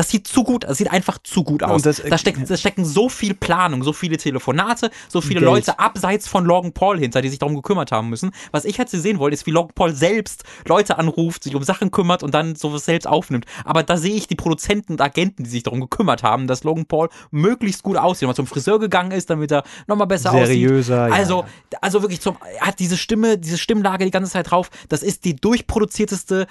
das 0.00 0.08
sieht 0.08 0.26
zu 0.26 0.44
gut, 0.44 0.64
das 0.64 0.78
sieht 0.78 0.90
einfach 0.90 1.18
zu 1.22 1.44
gut 1.44 1.62
aus. 1.62 1.82
Das, 1.82 2.02
da, 2.02 2.16
steckt, 2.16 2.48
da 2.48 2.56
stecken 2.56 2.86
so 2.86 3.10
viel 3.10 3.34
Planung, 3.34 3.82
so 3.82 3.92
viele 3.92 4.16
Telefonate, 4.16 4.90
so 5.08 5.20
viele 5.20 5.40
Geld. 5.40 5.52
Leute 5.52 5.78
abseits 5.78 6.26
von 6.26 6.46
Logan 6.46 6.72
Paul 6.72 6.98
hinter, 6.98 7.20
die 7.20 7.28
sich 7.28 7.38
darum 7.38 7.54
gekümmert 7.54 7.92
haben 7.92 8.08
müssen. 8.08 8.30
Was 8.50 8.64
ich 8.64 8.78
hätte 8.78 8.98
sehen 8.98 9.18
wollen, 9.18 9.34
ist, 9.34 9.44
wie 9.44 9.50
Logan 9.50 9.72
Paul 9.74 9.94
selbst 9.94 10.44
Leute 10.66 10.96
anruft, 10.96 11.44
sich 11.44 11.54
um 11.54 11.62
Sachen 11.62 11.90
kümmert 11.90 12.22
und 12.22 12.32
dann 12.32 12.56
sowas 12.56 12.86
selbst 12.86 13.06
aufnimmt. 13.06 13.44
Aber 13.66 13.82
da 13.82 13.98
sehe 13.98 14.14
ich 14.14 14.26
die 14.26 14.36
Produzenten 14.36 14.92
und 14.92 15.02
Agenten, 15.02 15.44
die 15.44 15.50
sich 15.50 15.64
darum 15.64 15.82
gekümmert 15.82 16.22
haben, 16.22 16.46
dass 16.46 16.64
Logan 16.64 16.86
Paul 16.86 17.10
möglichst 17.30 17.82
gut 17.82 17.98
aussieht, 17.98 18.26
mal 18.26 18.34
zum 18.34 18.46
Friseur 18.46 18.78
gegangen 18.78 19.10
ist, 19.10 19.28
damit 19.28 19.52
er 19.52 19.64
nochmal 19.86 20.06
besser 20.06 20.30
Seriöser, 20.30 21.02
aussieht. 21.02 21.14
Also, 21.18 21.44
ja. 21.72 21.78
also 21.82 22.00
wirklich 22.00 22.22
zum, 22.22 22.38
er 22.58 22.68
hat 22.68 22.78
diese 22.78 22.96
Stimme, 22.96 23.36
diese 23.36 23.58
Stimmlage 23.58 24.06
die 24.06 24.10
ganze 24.10 24.32
Zeit 24.32 24.50
drauf. 24.50 24.70
Das 24.88 25.02
ist 25.02 25.26
die 25.26 25.36
durchproduzierteste 25.36 26.46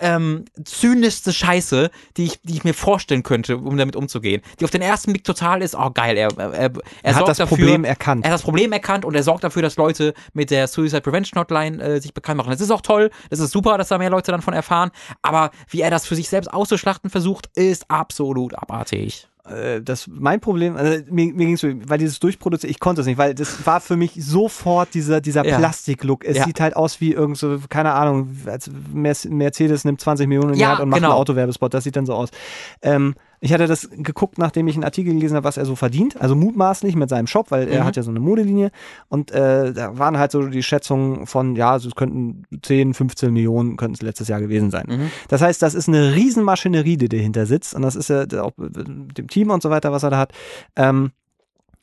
ähm, 0.00 0.44
zynischste 0.64 1.32
Scheiße, 1.32 1.90
die 2.16 2.24
ich, 2.24 2.40
die 2.42 2.54
ich 2.54 2.64
mir 2.64 2.74
vorstellen 2.74 3.22
könnte, 3.22 3.56
um 3.56 3.76
damit 3.76 3.96
umzugehen. 3.96 4.42
Die 4.58 4.64
auf 4.64 4.70
den 4.70 4.82
ersten 4.82 5.12
Blick 5.12 5.24
total 5.24 5.62
ist, 5.62 5.74
oh 5.74 5.90
geil, 5.90 6.16
er, 6.16 6.28
er, 6.38 6.52
er, 6.52 6.72
er 7.02 7.14
hat 7.14 7.28
das 7.28 7.38
dafür, 7.38 7.56
Problem 7.56 7.84
erkannt. 7.84 8.24
Er 8.24 8.30
hat 8.30 8.34
das 8.34 8.42
Problem 8.42 8.72
erkannt 8.72 9.04
und 9.04 9.14
er 9.14 9.22
sorgt 9.22 9.44
dafür, 9.44 9.62
dass 9.62 9.76
Leute 9.76 10.14
mit 10.32 10.50
der 10.50 10.66
Suicide 10.66 11.02
Prevention 11.02 11.40
Hotline 11.40 11.82
äh, 11.82 12.00
sich 12.00 12.14
bekannt 12.14 12.38
machen. 12.38 12.50
Das 12.50 12.60
ist 12.60 12.70
auch 12.70 12.82
toll, 12.82 13.10
das 13.30 13.40
ist 13.40 13.50
super, 13.50 13.78
dass 13.78 13.88
da 13.88 13.98
mehr 13.98 14.10
Leute 14.10 14.32
dann 14.32 14.42
von 14.42 14.54
erfahren, 14.54 14.90
aber 15.22 15.50
wie 15.68 15.80
er 15.80 15.90
das 15.90 16.06
für 16.06 16.16
sich 16.16 16.28
selbst 16.28 16.52
auszuschlachten 16.52 17.10
versucht, 17.10 17.48
ist 17.54 17.90
absolut 17.90 18.54
abartig. 18.54 19.29
Äh, 19.50 19.82
das 19.82 20.08
mein 20.08 20.40
Problem, 20.40 20.76
also 20.76 21.02
mir, 21.10 21.26
mir 21.32 21.46
ging 21.46 21.54
es 21.54 21.60
so, 21.60 21.68
weil 21.86 21.98
dieses 21.98 22.20
Durchproduziert, 22.20 22.70
ich 22.70 22.80
konnte 22.80 23.00
es 23.00 23.06
nicht, 23.06 23.18
weil 23.18 23.34
das 23.34 23.66
war 23.66 23.80
für 23.80 23.96
mich 23.96 24.12
sofort 24.16 24.94
dieser, 24.94 25.20
dieser 25.20 25.44
ja. 25.44 25.58
Plastiklook. 25.58 26.24
Es 26.24 26.36
ja. 26.36 26.44
sieht 26.44 26.60
halt 26.60 26.76
aus 26.76 27.00
wie 27.00 27.12
irgend 27.12 27.38
so, 27.38 27.58
keine 27.68 27.92
Ahnung, 27.92 28.36
als 28.46 28.70
Mercedes 28.92 29.84
nimmt 29.84 30.00
20 30.00 30.28
Millionen 30.28 30.52
in 30.52 30.58
die 30.58 30.66
Hand 30.66 30.80
und 30.80 30.88
macht 30.88 31.00
genau. 31.00 31.12
einen 31.12 31.20
Autowerbespot, 31.20 31.74
das 31.74 31.84
sieht 31.84 31.96
dann 31.96 32.06
so 32.06 32.14
aus. 32.14 32.30
Ähm, 32.82 33.14
ich 33.40 33.52
hatte 33.52 33.66
das 33.66 33.88
geguckt, 33.90 34.38
nachdem 34.38 34.68
ich 34.68 34.74
einen 34.74 34.84
Artikel 34.84 35.14
gelesen 35.14 35.36
habe, 35.36 35.44
was 35.44 35.56
er 35.56 35.64
so 35.64 35.74
verdient, 35.74 36.20
also 36.20 36.36
mutmaßlich 36.36 36.94
mit 36.94 37.08
seinem 37.08 37.26
Shop, 37.26 37.50
weil 37.50 37.68
er 37.68 37.82
mhm. 37.82 37.86
hat 37.86 37.96
ja 37.96 38.02
so 38.02 38.10
eine 38.10 38.20
Modelinie 38.20 38.70
und 39.08 39.30
äh, 39.30 39.72
da 39.72 39.98
waren 39.98 40.18
halt 40.18 40.30
so 40.30 40.42
die 40.42 40.62
Schätzungen 40.62 41.26
von, 41.26 41.56
ja, 41.56 41.76
es 41.76 41.94
könnten 41.94 42.44
10, 42.62 42.94
15 42.94 43.32
Millionen 43.32 43.76
könnten 43.76 43.94
es 43.94 44.02
letztes 44.02 44.28
Jahr 44.28 44.40
gewesen 44.40 44.70
sein. 44.70 44.84
Mhm. 44.88 45.10
Das 45.28 45.40
heißt, 45.40 45.62
das 45.62 45.74
ist 45.74 45.88
eine 45.88 46.14
Riesenmaschinerie, 46.14 46.98
die 46.98 47.08
dahinter 47.08 47.46
sitzt 47.46 47.74
und 47.74 47.82
das 47.82 47.96
ist 47.96 48.10
ja 48.10 48.24
auch 48.42 48.52
mit 48.58 49.16
dem 49.16 49.28
Team 49.28 49.50
und 49.50 49.62
so 49.62 49.70
weiter, 49.70 49.90
was 49.90 50.02
er 50.02 50.10
da 50.10 50.18
hat. 50.18 50.32
Ähm, 50.76 51.12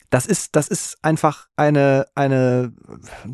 das 0.09 0.25
ist, 0.25 0.55
das 0.55 0.69
ist 0.69 0.97
einfach 1.01 1.47
eine, 1.57 2.05
eine 2.15 2.71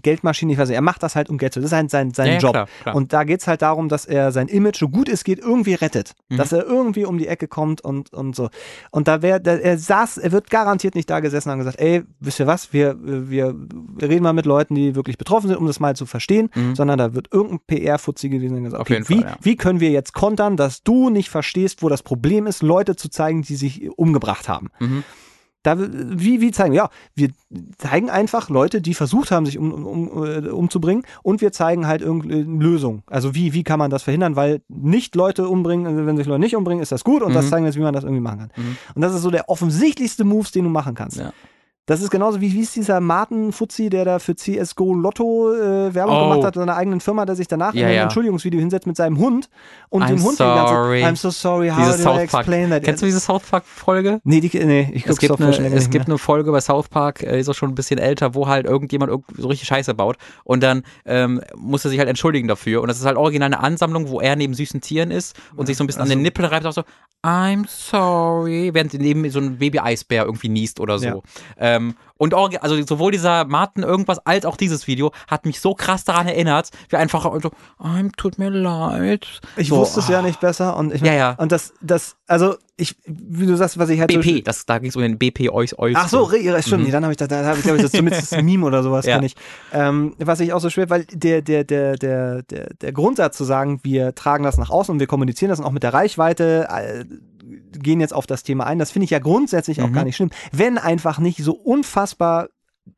Geldmaschine. 0.02 0.54
Ich 0.54 0.58
weiß 0.58 0.70
nicht, 0.70 0.76
er 0.76 0.82
macht 0.82 1.04
das 1.04 1.16
halt 1.16 1.30
um 1.30 1.38
Geld 1.38 1.54
zu. 1.54 1.60
Das 1.60 1.66
ist 1.66 1.72
sein, 1.72 1.88
sein, 1.88 2.14
sein 2.14 2.34
ja, 2.34 2.38
Job. 2.40 2.54
Klar, 2.54 2.68
klar. 2.82 2.96
Und 2.96 3.14
da 3.14 3.24
geht 3.26 3.42
es 3.42 3.48
halt 3.48 3.62
darum, 3.62 3.90
dass 3.90 4.06
er 4.06 4.32
sein 4.32 4.48
Image, 4.48 4.80
so 4.80 4.90
gut 4.90 5.08
es 5.08 5.24
geht, 5.24 5.38
irgendwie 5.38 5.76
rettet. 5.76 6.14
Mhm. 6.30 6.38
Dass 6.38 6.52
er 6.52 6.66
irgendwie 6.66 7.06
um 7.06 7.20
die 7.20 7.28
Ecke 7.28 7.48
kommt 7.48 7.82
und, 7.82 8.12
und 8.12 8.36
so. 8.36 8.50
Und 8.92 9.08
da 9.08 9.22
wäre, 9.22 9.44
er 9.44 9.78
saß, 9.78 10.18
er 10.18 10.32
wird 10.32 10.50
garantiert 10.50 10.96
nicht 10.96 11.10
da 11.10 11.20
gesessen 11.20 11.52
und 11.52 11.60
gesagt, 11.60 11.80
ey, 11.80 12.04
wisst 12.20 12.40
ihr 12.40 12.48
was, 12.48 12.74
wir, 12.74 12.98
wir, 13.00 13.56
reden 14.02 14.24
mal 14.24 14.34
mit 14.34 14.48
Leuten, 14.48 14.74
die 14.74 14.96
wirklich 14.96 15.20
betroffen 15.20 15.50
sind, 15.50 15.58
um 15.58 15.68
das 15.68 15.80
mal 15.80 15.96
zu 15.96 16.08
verstehen, 16.08 16.50
mhm. 16.56 16.76
sondern 16.76 16.98
da 16.98 17.14
wird 17.14 17.28
irgendein 17.32 17.60
PR-Fuzzi 17.68 18.30
gewesen 18.30 18.58
und 18.58 18.64
gesagt, 18.64 18.82
okay, 18.82 19.04
wie, 19.08 19.22
Fall, 19.22 19.32
ja. 19.32 19.38
wie 19.42 19.56
können 19.56 19.80
wir 19.80 19.92
jetzt 19.92 20.14
kontern, 20.14 20.58
dass 20.58 20.82
du 20.82 21.12
nicht 21.12 21.30
verstehst, 21.30 21.84
wo 21.84 21.90
das 21.90 22.02
Problem 22.02 22.48
ist, 22.48 22.64
Leute 22.64 22.96
zu 22.96 23.10
zeigen, 23.10 23.44
die 23.44 23.56
sich 23.56 23.90
umgebracht 23.96 24.50
haben. 24.50 24.70
Mhm. 24.80 25.04
Da, 25.64 25.78
wie, 25.78 26.42
wie 26.42 26.52
zeigen 26.52 26.74
wir? 26.74 26.78
Ja, 26.78 26.90
wir 27.16 27.30
zeigen 27.78 28.10
einfach 28.10 28.50
Leute, 28.50 28.82
die 28.82 28.94
versucht 28.94 29.32
haben, 29.32 29.46
sich 29.46 29.58
um, 29.58 29.72
um, 29.86 30.26
äh, 30.26 30.50
umzubringen 30.50 31.04
und 31.24 31.42
wir 31.42 31.52
zeigen 31.52 31.88
halt 31.88 32.02
irgendeine 32.02 32.44
Lösung. 32.44 33.04
Also 33.08 33.34
wie, 33.34 33.54
wie 33.54 33.64
kann 33.64 33.80
man 33.80 33.90
das 33.90 34.04
verhindern? 34.04 34.36
Weil 34.36 34.62
nicht 34.68 35.16
Leute 35.16 35.48
umbringen, 35.48 35.88
also 35.88 36.06
wenn 36.06 36.18
sich 36.18 36.28
Leute 36.28 36.42
nicht 36.42 36.56
umbringen, 36.56 36.84
ist 36.84 36.92
das 36.92 37.04
gut 37.04 37.24
und 37.24 37.32
mhm. 37.32 37.36
das 37.36 37.50
zeigen 37.50 37.64
wir 37.64 37.70
jetzt, 37.70 37.78
wie 37.78 37.84
man 37.84 37.94
das 37.94 38.04
irgendwie 38.04 38.22
machen 38.22 38.40
kann. 38.40 38.52
Mhm. 38.56 38.78
Und 38.94 39.02
das 39.02 39.14
ist 39.14 39.22
so 39.22 39.32
der 39.32 39.50
offensichtlichste 39.50 40.26
Moves, 40.26 40.52
den 40.52 40.66
du 40.66 40.70
machen 40.70 40.96
kannst. 40.96 41.18
Ja. 41.18 41.32
Das 41.86 42.02
ist 42.02 42.12
genauso 42.12 42.40
wie, 42.40 42.54
wie 42.54 42.62
ist 42.62 42.78
dieser 42.78 43.02
Martin 43.02 43.52
Fuzzi, 43.52 43.90
der 43.90 44.06
da 44.06 44.20
für 44.20 44.38
CSGO 44.38 44.94
Lotto 44.94 45.54
äh, 45.54 45.94
Werbung 45.94 46.16
oh. 46.16 46.30
gemacht 46.30 46.46
hat, 46.46 46.56
seiner 46.56 46.78
eigenen 46.78 47.02
Firma, 47.02 47.26
der 47.26 47.36
sich 47.36 47.50
danach 47.50 47.74
ja, 47.74 47.82
in 47.82 47.88
ein 47.88 47.96
ja. 47.96 48.04
Entschuldigungsvideo 48.04 48.62
hinsetzt 48.62 48.88
mit 48.88 48.96
seinem 48.96 49.18
Hund 49.18 49.50
und 49.90 50.02
I'm 50.02 50.08
dem 50.08 50.24
Hund 50.24 50.38
sorry. 50.38 51.00
die 51.00 51.04
ganze 51.04 51.28
I'm 51.28 51.32
so 51.32 51.32
sorry, 51.32 51.68
how 51.68 51.78
Diese 51.86 52.04
do 52.04 52.16
I 52.16 52.20
explain 52.20 52.70
that? 52.70 52.84
Kennst 52.84 53.02
du 53.02 53.06
diese 53.06 53.20
South 53.20 53.44
Park 53.44 53.66
Folge? 53.66 54.22
Nee, 54.24 54.40
die, 54.40 54.58
nee 54.66 54.92
ich 54.94 55.06
es 55.06 55.18
gibt, 55.18 55.42
eine, 55.42 55.50
es 55.74 55.90
gibt 55.90 56.08
eine 56.08 56.18
Folge 56.18 56.54
bei 56.54 56.62
South 56.62 56.88
Park, 56.88 57.22
äh, 57.22 57.38
ist 57.38 57.50
auch 57.50 57.54
schon 57.54 57.72
ein 57.72 57.76
bisschen 57.76 58.00
älter, 58.00 58.34
wo 58.34 58.48
halt 58.48 58.66
irgendjemand 58.66 59.12
so 59.38 59.50
richtig 59.50 59.68
Scheiße 59.68 59.94
baut 59.94 60.16
und 60.46 60.64
dann 60.64 60.84
ähm, 61.06 61.42
muss 61.58 61.84
er 61.84 61.90
sich 61.90 62.00
halt 62.00 62.08
entschuldigen 62.08 62.48
dafür 62.48 62.82
und 62.82 62.88
das 62.88 62.98
ist 62.98 63.06
halt 63.06 63.18
original 63.18 63.48
eine 63.48 63.60
Ansammlung, 63.60 64.08
wo 64.08 64.22
er 64.22 64.38
neben 64.38 64.54
süßen 64.54 64.80
Tieren 64.80 65.12
ist 65.12 65.36
und 65.52 65.64
ja, 65.64 65.66
sich 65.66 65.78
so 65.78 65.84
ein 65.84 65.88
bisschen 65.88 66.04
also. 66.04 66.14
an 66.14 66.20
den 66.20 66.24
Nippel 66.24 66.46
reibt 66.46 66.64
und 66.64 66.70
auch 66.70 66.74
so 66.74 66.84
I'm 67.26 67.66
sorry, 67.70 68.72
während 68.74 68.94
neben 68.96 69.30
so 69.30 69.40
ein 69.40 69.58
Baby-Eisbär 69.58 70.26
irgendwie 70.26 70.50
niest 70.50 70.82
oder 70.82 71.00
so. 71.00 71.24
Ähm, 71.76 71.96
und 72.18 72.34
orgi- 72.34 72.58
also 72.58 72.82
sowohl 72.84 73.12
dieser 73.12 73.44
Martin 73.46 73.84
irgendwas 73.84 74.20
als 74.26 74.46
auch 74.46 74.56
dieses 74.56 74.88
Video 74.88 75.12
hat 75.28 75.46
mich 75.46 75.60
so 75.60 75.74
krass 75.74 76.06
daran 76.06 76.28
erinnert, 76.28 76.70
wie 76.90 76.96
einfach 76.96 77.24
so, 77.42 77.52
oh, 77.80 77.88
tut 78.16 78.38
mir 78.40 78.50
leid. 78.50 79.42
Ich 79.58 79.70
so, 79.70 79.78
wusste 79.78 80.00
es 80.00 80.08
ja 80.08 80.20
ah. 80.20 80.22
nicht 80.22 80.40
besser 80.40 80.78
und 80.78 80.94
ich 80.94 81.02
Ja, 81.02 81.14
ja. 81.14 81.32
und 81.38 81.52
das 81.52 81.74
das 81.82 82.16
also 82.28 82.56
ich 82.78 82.96
wie 83.06 83.46
du 83.46 83.56
sagst, 83.56 83.78
was 83.78 83.90
ich 83.90 84.00
halt 84.00 84.12
so 84.12 84.20
BP, 84.20 84.44
das, 84.44 84.66
da 84.66 84.80
ging 84.80 84.90
es 84.90 84.96
um 84.96 85.02
den 85.02 85.18
BP 85.20 85.50
Eus 85.50 85.78
Eus. 85.78 85.96
Ach 85.98 86.08
so, 86.08 86.30
stimmt. 86.62 86.86
Nee, 86.86 86.92
dann 86.92 87.04
habe 87.04 87.14
ich 87.14 87.18
da, 87.18 87.28
da 87.28 87.44
habe 87.46 87.58
ich 87.58 87.64
glaube 87.64 87.78
ich 87.78 87.84
das 87.84 87.92
zumindest 87.92 88.32
das 88.32 88.42
Meme 88.42 88.66
oder 88.66 88.84
sowas 88.84 89.06
Mhm. 89.06 89.10
Ja. 89.10 89.16
kenn 89.18 89.26
ich. 89.26 89.36
Ähm, 89.74 90.16
was 90.20 90.40
ich 90.40 90.54
auch 90.54 90.60
so 90.62 90.70
schwer, 90.70 90.90
weil 90.90 91.06
der 91.06 91.42
der 91.42 91.64
der 91.64 91.96
der 91.98 92.44
der 92.44 92.74
der 92.74 92.92
Grundsatz 92.94 93.38
zu 93.38 93.44
sagen, 93.44 93.80
wir 93.84 94.16
tragen 94.16 94.44
das 94.44 94.58
nach 94.58 94.70
außen 94.70 94.94
und 94.94 95.00
wir 95.00 95.08
kommunizieren 95.08 95.50
das 95.50 95.60
und 95.60 95.66
auch 95.66 95.72
mit 95.72 95.84
der 95.84 95.94
Reichweite 95.94 96.68
äh, 96.70 97.06
gehen 97.72 98.00
jetzt 98.00 98.14
auf 98.14 98.26
das 98.28 98.44
Thema 98.44 98.66
ein. 98.66 98.80
Das 98.80 98.92
finde 98.92 99.06
ich 99.06 99.12
ja 99.12 99.20
grundsätzlich 99.20 99.82
auch 99.82 99.90
Mhm. 99.90 99.94
gar 99.94 100.04
nicht 100.04 100.16
schlimm, 100.16 100.32
wenn 100.52 100.78
einfach 100.78 101.20
nicht 101.20 101.40
so 101.44 101.54
unfassbar 101.54 102.50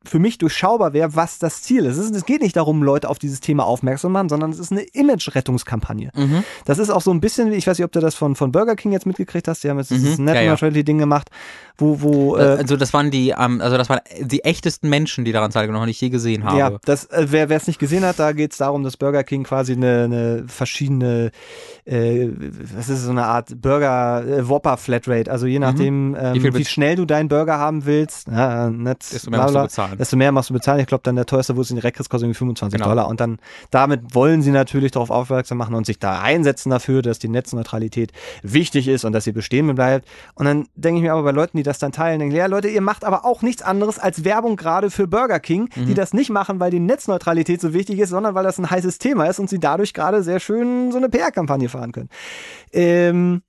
für 0.04 0.18
mich 0.18 0.38
durchschaubar 0.38 0.92
wäre, 0.92 1.14
was 1.14 1.38
das 1.38 1.62
Ziel 1.62 1.84
ist. 1.84 1.96
Es, 1.98 2.24
geht 2.24 2.42
nicht 2.42 2.56
darum, 2.56 2.82
Leute 2.82 3.08
auf 3.08 3.18
dieses 3.18 3.40
Thema 3.40 3.64
aufmerksam 3.64 4.06
zu 4.06 4.12
machen, 4.12 4.28
sondern 4.28 4.50
es 4.50 4.58
ist 4.58 4.72
eine 4.72 4.82
Image-Rettungskampagne. 4.82 6.10
Mhm. 6.14 6.44
Das 6.64 6.78
ist 6.78 6.90
auch 6.90 7.00
so 7.00 7.10
ein 7.10 7.20
bisschen, 7.20 7.52
ich 7.52 7.66
weiß 7.66 7.78
nicht, 7.78 7.84
ob 7.84 7.92
du 7.92 8.00
das 8.00 8.14
von, 8.14 8.36
von 8.36 8.52
Burger 8.52 8.76
King 8.76 8.92
jetzt 8.92 9.06
mitgekriegt 9.06 9.48
hast, 9.48 9.64
die 9.64 9.70
haben 9.70 9.78
jetzt 9.78 9.90
dieses 9.90 10.18
Mhm, 10.18 10.24
Net 10.24 10.34
ja, 10.36 10.42
ja. 10.42 10.50
Neutrality-Ding 10.50 10.98
gemacht, 10.98 11.30
wo, 11.78 12.00
wo 12.00 12.36
äh, 12.36 12.40
also 12.40 12.76
das 12.76 12.92
waren 12.92 13.10
die, 13.10 13.34
ähm, 13.38 13.60
also 13.60 13.76
das 13.76 13.88
waren 13.88 14.00
die 14.20 14.44
echtesten 14.44 14.88
Menschen, 14.88 15.24
die 15.24 15.32
daran 15.32 15.50
teilgenommen 15.50 15.82
haben, 15.82 15.86
die 15.88 15.92
ich 15.92 16.00
je 16.00 16.08
gesehen 16.08 16.44
habe. 16.44 16.58
Ja, 16.58 16.70
das, 16.84 17.06
äh, 17.06 17.26
wer 17.28 17.48
wer 17.48 17.56
es 17.56 17.66
nicht 17.66 17.78
gesehen 17.78 18.04
hat, 18.04 18.18
da 18.18 18.32
geht 18.32 18.52
es 18.52 18.58
darum, 18.58 18.82
dass 18.82 18.96
Burger 18.96 19.24
King 19.24 19.44
quasi 19.44 19.72
eine, 19.72 20.04
eine 20.04 20.44
verschiedene, 20.46 21.30
äh, 21.84 22.28
was 22.76 22.88
ist 22.88 23.04
so 23.04 23.10
eine 23.10 23.26
Art 23.26 23.60
Burger 23.60 24.24
äh, 24.26 24.48
Whopper 24.48 24.76
Flatrate, 24.76 25.30
also 25.30 25.46
je 25.46 25.58
nachdem, 25.58 26.14
ähm, 26.18 26.26
Mhm. 26.36 26.42
Wie 26.42 26.54
wie, 26.54 26.64
schnell 26.64 26.96
du 26.96 27.04
deinen 27.04 27.28
Burger 27.28 27.58
haben 27.58 27.86
willst, 27.86 28.28
ja, 28.28 28.68
nicht, 28.70 29.12
Desto 29.12 29.30
mehr 29.30 29.40
bla, 29.40 29.50
bla, 29.50 29.68
bezahlen. 29.76 29.98
Desto 29.98 30.16
mehr 30.16 30.32
musst 30.32 30.50
du 30.50 30.54
bezahlen. 30.54 30.80
Ich 30.80 30.86
glaube, 30.86 31.02
dann 31.04 31.16
der 31.16 31.26
teuerste, 31.26 31.52
es 31.52 31.70
in 31.70 31.80
kriegst, 31.80 31.98
kostet 32.10 32.22
irgendwie 32.22 32.38
25 32.38 32.78
Genau. 32.78 32.90
Dollar. 32.90 33.08
Und 33.08 33.20
dann 33.20 33.38
damit 33.70 34.14
wollen 34.14 34.42
sie 34.42 34.50
natürlich 34.50 34.92
darauf 34.92 35.10
aufmerksam 35.10 35.58
machen 35.58 35.74
und 35.74 35.86
sich 35.86 35.98
da 35.98 36.20
einsetzen 36.20 36.70
dafür, 36.70 37.02
dass 37.02 37.18
die 37.18 37.28
Netzneutralität 37.28 38.12
wichtig 38.42 38.88
ist 38.88 39.04
und 39.04 39.12
dass 39.12 39.24
sie 39.24 39.32
bestehen 39.32 39.74
bleibt. 39.74 40.08
Und 40.34 40.46
dann 40.46 40.66
denke 40.74 40.98
ich 40.98 41.02
mir 41.02 41.12
aber 41.12 41.22
bei 41.22 41.30
Leuten, 41.32 41.56
die 41.56 41.62
das 41.62 41.78
dann 41.78 41.92
teilen, 41.92 42.20
denke 42.20 42.34
ich, 42.34 42.38
ja 42.38 42.46
Leute, 42.46 42.68
ihr 42.68 42.80
macht 42.80 43.04
aber 43.04 43.24
auch 43.24 43.42
nichts 43.42 43.62
anderes 43.62 43.98
als 43.98 44.24
Werbung 44.24 44.56
gerade 44.56 44.90
für 44.90 45.06
Burger 45.06 45.40
King, 45.40 45.68
die 45.74 45.94
das 45.94 46.12
nicht 46.12 46.30
machen, 46.30 46.60
weil 46.60 46.70
die 46.70 46.80
Netzneutralität 46.80 47.60
so 47.60 47.72
wichtig 47.72 47.98
ist, 47.98 48.10
sondern 48.10 48.34
weil 48.34 48.44
das 48.44 48.58
ein 48.58 48.70
heißes 48.70 48.98
Thema 48.98 49.26
ist 49.26 49.38
und 49.38 49.50
sie 49.50 49.58
dadurch 49.58 49.92
gerade 49.92 50.22
sehr 50.22 50.40
schön 50.40 50.92
so 50.92 50.98
eine 50.98 51.08
PR-Kampagne 51.08 51.68
fahren 51.68 51.92
können. 51.92 52.08
Ähm, 52.72 53.42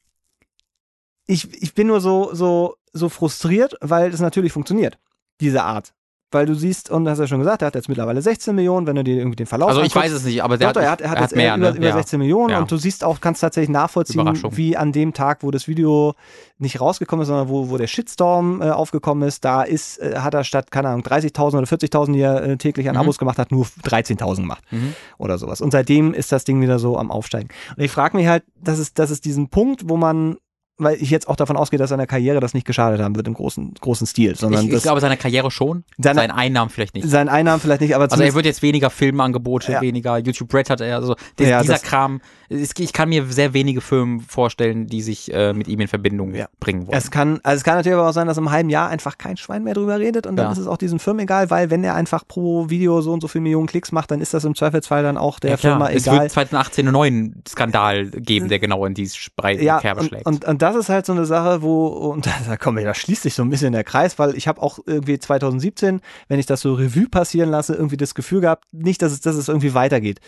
ich, 1.25 1.61
ich 1.61 1.73
bin 1.73 1.87
nur 1.87 2.01
so, 2.01 2.33
so, 2.33 2.75
so 2.93 3.09
frustriert, 3.09 3.75
weil 3.81 4.13
es 4.13 4.19
natürlich 4.19 4.53
funktioniert, 4.53 4.97
diese 5.39 5.63
Art. 5.63 5.93
Weil 6.29 6.45
du 6.45 6.55
siehst, 6.55 6.89
und 6.91 7.05
du 7.05 7.11
hast 7.11 7.19
ja 7.19 7.27
schon 7.27 7.39
gesagt, 7.39 7.61
er 7.61 7.67
hat 7.67 7.75
jetzt 7.75 7.87
mittlerweile 7.87 8.21
16 8.21 8.53
Millionen, 8.53 8.85
wenn 8.85 8.97
du 8.97 9.03
dir 9.05 9.15
irgendwie 9.15 9.37
den 9.37 9.45
Verlauf 9.45 9.69
Also 9.69 9.79
ich 9.81 9.95
anguckst. 9.95 10.11
weiß 10.11 10.11
es 10.19 10.25
nicht, 10.25 10.43
aber 10.43 10.57
der 10.57 10.67
Doch, 10.67 10.73
doch, 10.73 10.81
er 10.81 10.91
hat, 10.91 10.99
er 10.99 11.09
hat 11.11 11.21
jetzt 11.21 11.35
mehr, 11.37 11.55
über, 11.55 11.71
ne? 11.71 11.77
über 11.77 11.87
ja. 11.87 11.93
16 11.93 12.19
Millionen 12.19 12.49
Ja. 12.49 12.59
und 12.59 12.69
du 12.69 12.75
siehst 12.75 13.05
auch, 13.05 13.21
kannst 13.21 13.39
tatsächlich 13.39 13.69
nachvollziehen, 13.69 14.27
wie 14.51 14.75
an 14.75 14.91
dem 14.91 15.13
Tag, 15.13 15.41
wo 15.43 15.51
das 15.51 15.69
Video 15.69 16.15
nicht 16.57 16.81
rausgekommen 16.81 17.21
ist, 17.23 17.27
sondern 17.29 17.47
wo, 17.47 17.69
wo 17.69 17.77
der 17.77 17.87
Shitstorm 17.87 18.61
äh, 18.61 18.71
aufgekommen 18.71 19.25
ist, 19.25 19.45
da 19.45 19.63
ist, 19.63 19.99
äh, 19.99 20.17
hat 20.17 20.33
er 20.33 20.43
statt, 20.43 20.69
keine 20.69 20.89
Ahnung, 20.89 21.03
30.000 21.05 21.57
oder 21.59 21.65
40.000, 21.65 22.11
die 22.11 22.19
er 22.19 22.43
äh, 22.43 22.57
täglich 22.57 22.89
an 22.89 22.95
Mhm. 22.95 23.01
Abos 23.03 23.19
gemacht 23.19 23.37
hat, 23.39 23.53
nur 23.53 23.65
13.000 23.83 24.35
gemacht 24.41 24.63
Mhm. 24.71 24.95
oder 25.17 25.37
sowas. 25.37 25.61
Und 25.61 25.71
seitdem 25.71 26.13
ist 26.13 26.33
das 26.33 26.43
Ding 26.43 26.59
wieder 26.61 26.77
so 26.77 26.97
am 26.97 27.09
Aufsteigen. 27.09 27.47
Und 27.77 27.81
ich 27.83 27.91
frage 27.91 28.17
mich 28.17 28.27
halt, 28.27 28.43
das 28.61 28.79
ist, 28.79 28.99
das 28.99 29.11
ist 29.11 29.23
diesen 29.23 29.47
Punkt, 29.47 29.87
wo 29.87 29.95
man, 29.95 30.35
weil 30.77 30.95
ich 31.01 31.09
jetzt 31.09 31.27
auch 31.27 31.35
davon 31.35 31.57
ausgehe, 31.57 31.79
dass 31.79 31.89
seiner 31.89 32.05
Karriere 32.07 32.39
das 32.39 32.53
nicht 32.53 32.65
geschadet 32.67 33.01
haben 33.01 33.15
wird 33.15 33.27
im 33.27 33.33
großen, 33.33 33.73
großen 33.81 34.05
Stil, 34.07 34.35
sondern 34.35 34.67
Ich, 34.67 34.73
ich 34.73 34.83
glaube, 34.83 35.01
seine 35.01 35.17
Karriere 35.17 35.49
schon, 35.51 35.83
Seine- 35.97 36.19
seine 36.19 36.35
Einnahmen 36.35 36.69
vielleicht 36.69 36.93
nicht. 36.95 37.07
seinen 37.09 37.29
Einnahmen 37.29 37.59
vielleicht 37.61 37.81
nicht, 37.81 37.95
aber 37.95 38.11
Also 38.11 38.23
er 38.23 38.33
wird 38.33 38.45
jetzt 38.45 38.61
weniger 38.61 38.89
Filmangebote, 38.89 39.71
Ja. 39.71 39.81
weniger 39.81 40.17
YouTube 40.19 40.53
Red 40.53 40.69
hat 40.69 40.81
er, 40.81 40.95
also 40.97 41.15
der, 41.39 41.49
Ja, 41.49 41.61
dieser 41.61 41.79
Kram, 41.79 42.21
es- 42.49 42.73
ich 42.77 42.93
kann 42.93 43.09
mir 43.09 43.25
sehr 43.25 43.53
wenige 43.53 43.81
Firmen 43.81 44.21
vorstellen, 44.21 44.87
die 44.87 45.01
sich 45.01 45.33
äh, 45.33 45.53
mit 45.53 45.67
ihm 45.67 45.79
in 45.79 45.87
Verbindung 45.87 46.33
Ja. 46.35 46.47
bringen 46.59 46.87
wollen. 46.87 46.97
Es 46.97 47.09
kann, 47.11 47.39
also 47.43 47.57
es 47.57 47.63
kann 47.63 47.75
natürlich 47.77 47.97
aber 47.97 48.07
auch 48.09 48.13
sein, 48.13 48.27
dass 48.27 48.37
im 48.37 48.51
halben 48.51 48.69
Jahr 48.69 48.89
einfach 48.89 49.17
kein 49.17 49.37
Schwein 49.37 49.63
mehr 49.63 49.73
drüber 49.73 49.99
redet 49.99 50.27
und 50.27 50.35
dann 50.35 50.51
ist 50.51 50.57
es 50.59 50.67
auch 50.67 50.77
diesen 50.77 50.99
Firmen 50.99 51.23
egal, 51.23 51.49
weil 51.49 51.69
wenn 51.71 51.83
er 51.83 51.95
einfach 51.95 52.27
pro 52.27 52.69
Video 52.69 53.01
so 53.01 53.13
und 53.13 53.21
so 53.21 53.27
viele 53.27 53.41
Millionen 53.41 53.67
Klicks 53.67 53.91
macht, 53.91 54.11
dann 54.11 54.21
ist 54.21 54.33
das 54.33 54.45
im 54.45 54.53
Zweifelsfall 54.55 55.01
dann 55.03 55.17
auch 55.17 55.39
der. 55.39 55.57
Firma 55.57 55.89
es 55.89 56.03
egal. 56.05 56.21
wird 56.21 56.31
2018 56.31 56.85
einen 56.85 56.93
neuen 56.93 57.43
Skandal 57.47 58.07
geben, 58.11 58.47
der 58.47 58.59
genau 58.59 58.85
in 58.85 58.95
Sprei 59.07 59.55
ja, 59.55 59.79
Kerbe 59.79 60.01
und, 60.01 60.07
schlägt. 60.07 60.25
und, 60.25 60.45
und 60.45 60.61
das 60.67 60.75
ist 60.75 60.89
halt 60.89 61.05
so 61.05 61.13
eine 61.13 61.25
Sache, 61.25 61.61
wo, 61.61 61.87
und 61.87 62.25
da, 62.25 62.31
da 62.47 62.57
kommen 62.57 62.77
wir, 62.77 62.83
da 62.83 62.93
schließt 62.93 63.23
sich 63.23 63.33
so 63.33 63.43
ein 63.43 63.49
bisschen 63.49 63.73
der 63.73 63.83
Kreis, 63.83 64.19
weil 64.19 64.35
ich 64.35 64.47
habe 64.47 64.61
auch 64.61 64.79
irgendwie 64.85 65.17
2017, 65.17 66.01
wenn 66.27 66.39
ich 66.39 66.45
das 66.45 66.61
so 66.61 66.73
Revue 66.73 67.07
passieren 67.09 67.49
lasse, 67.49 67.73
irgendwie 67.73 67.97
das 67.97 68.15
Gefühl 68.15 68.41
gehabt, 68.41 68.65
nicht, 68.71 69.01
dass 69.01 69.11
es, 69.11 69.21
dass 69.21 69.35
es 69.35 69.47
irgendwie 69.47 69.73
weitergeht. 69.73 70.19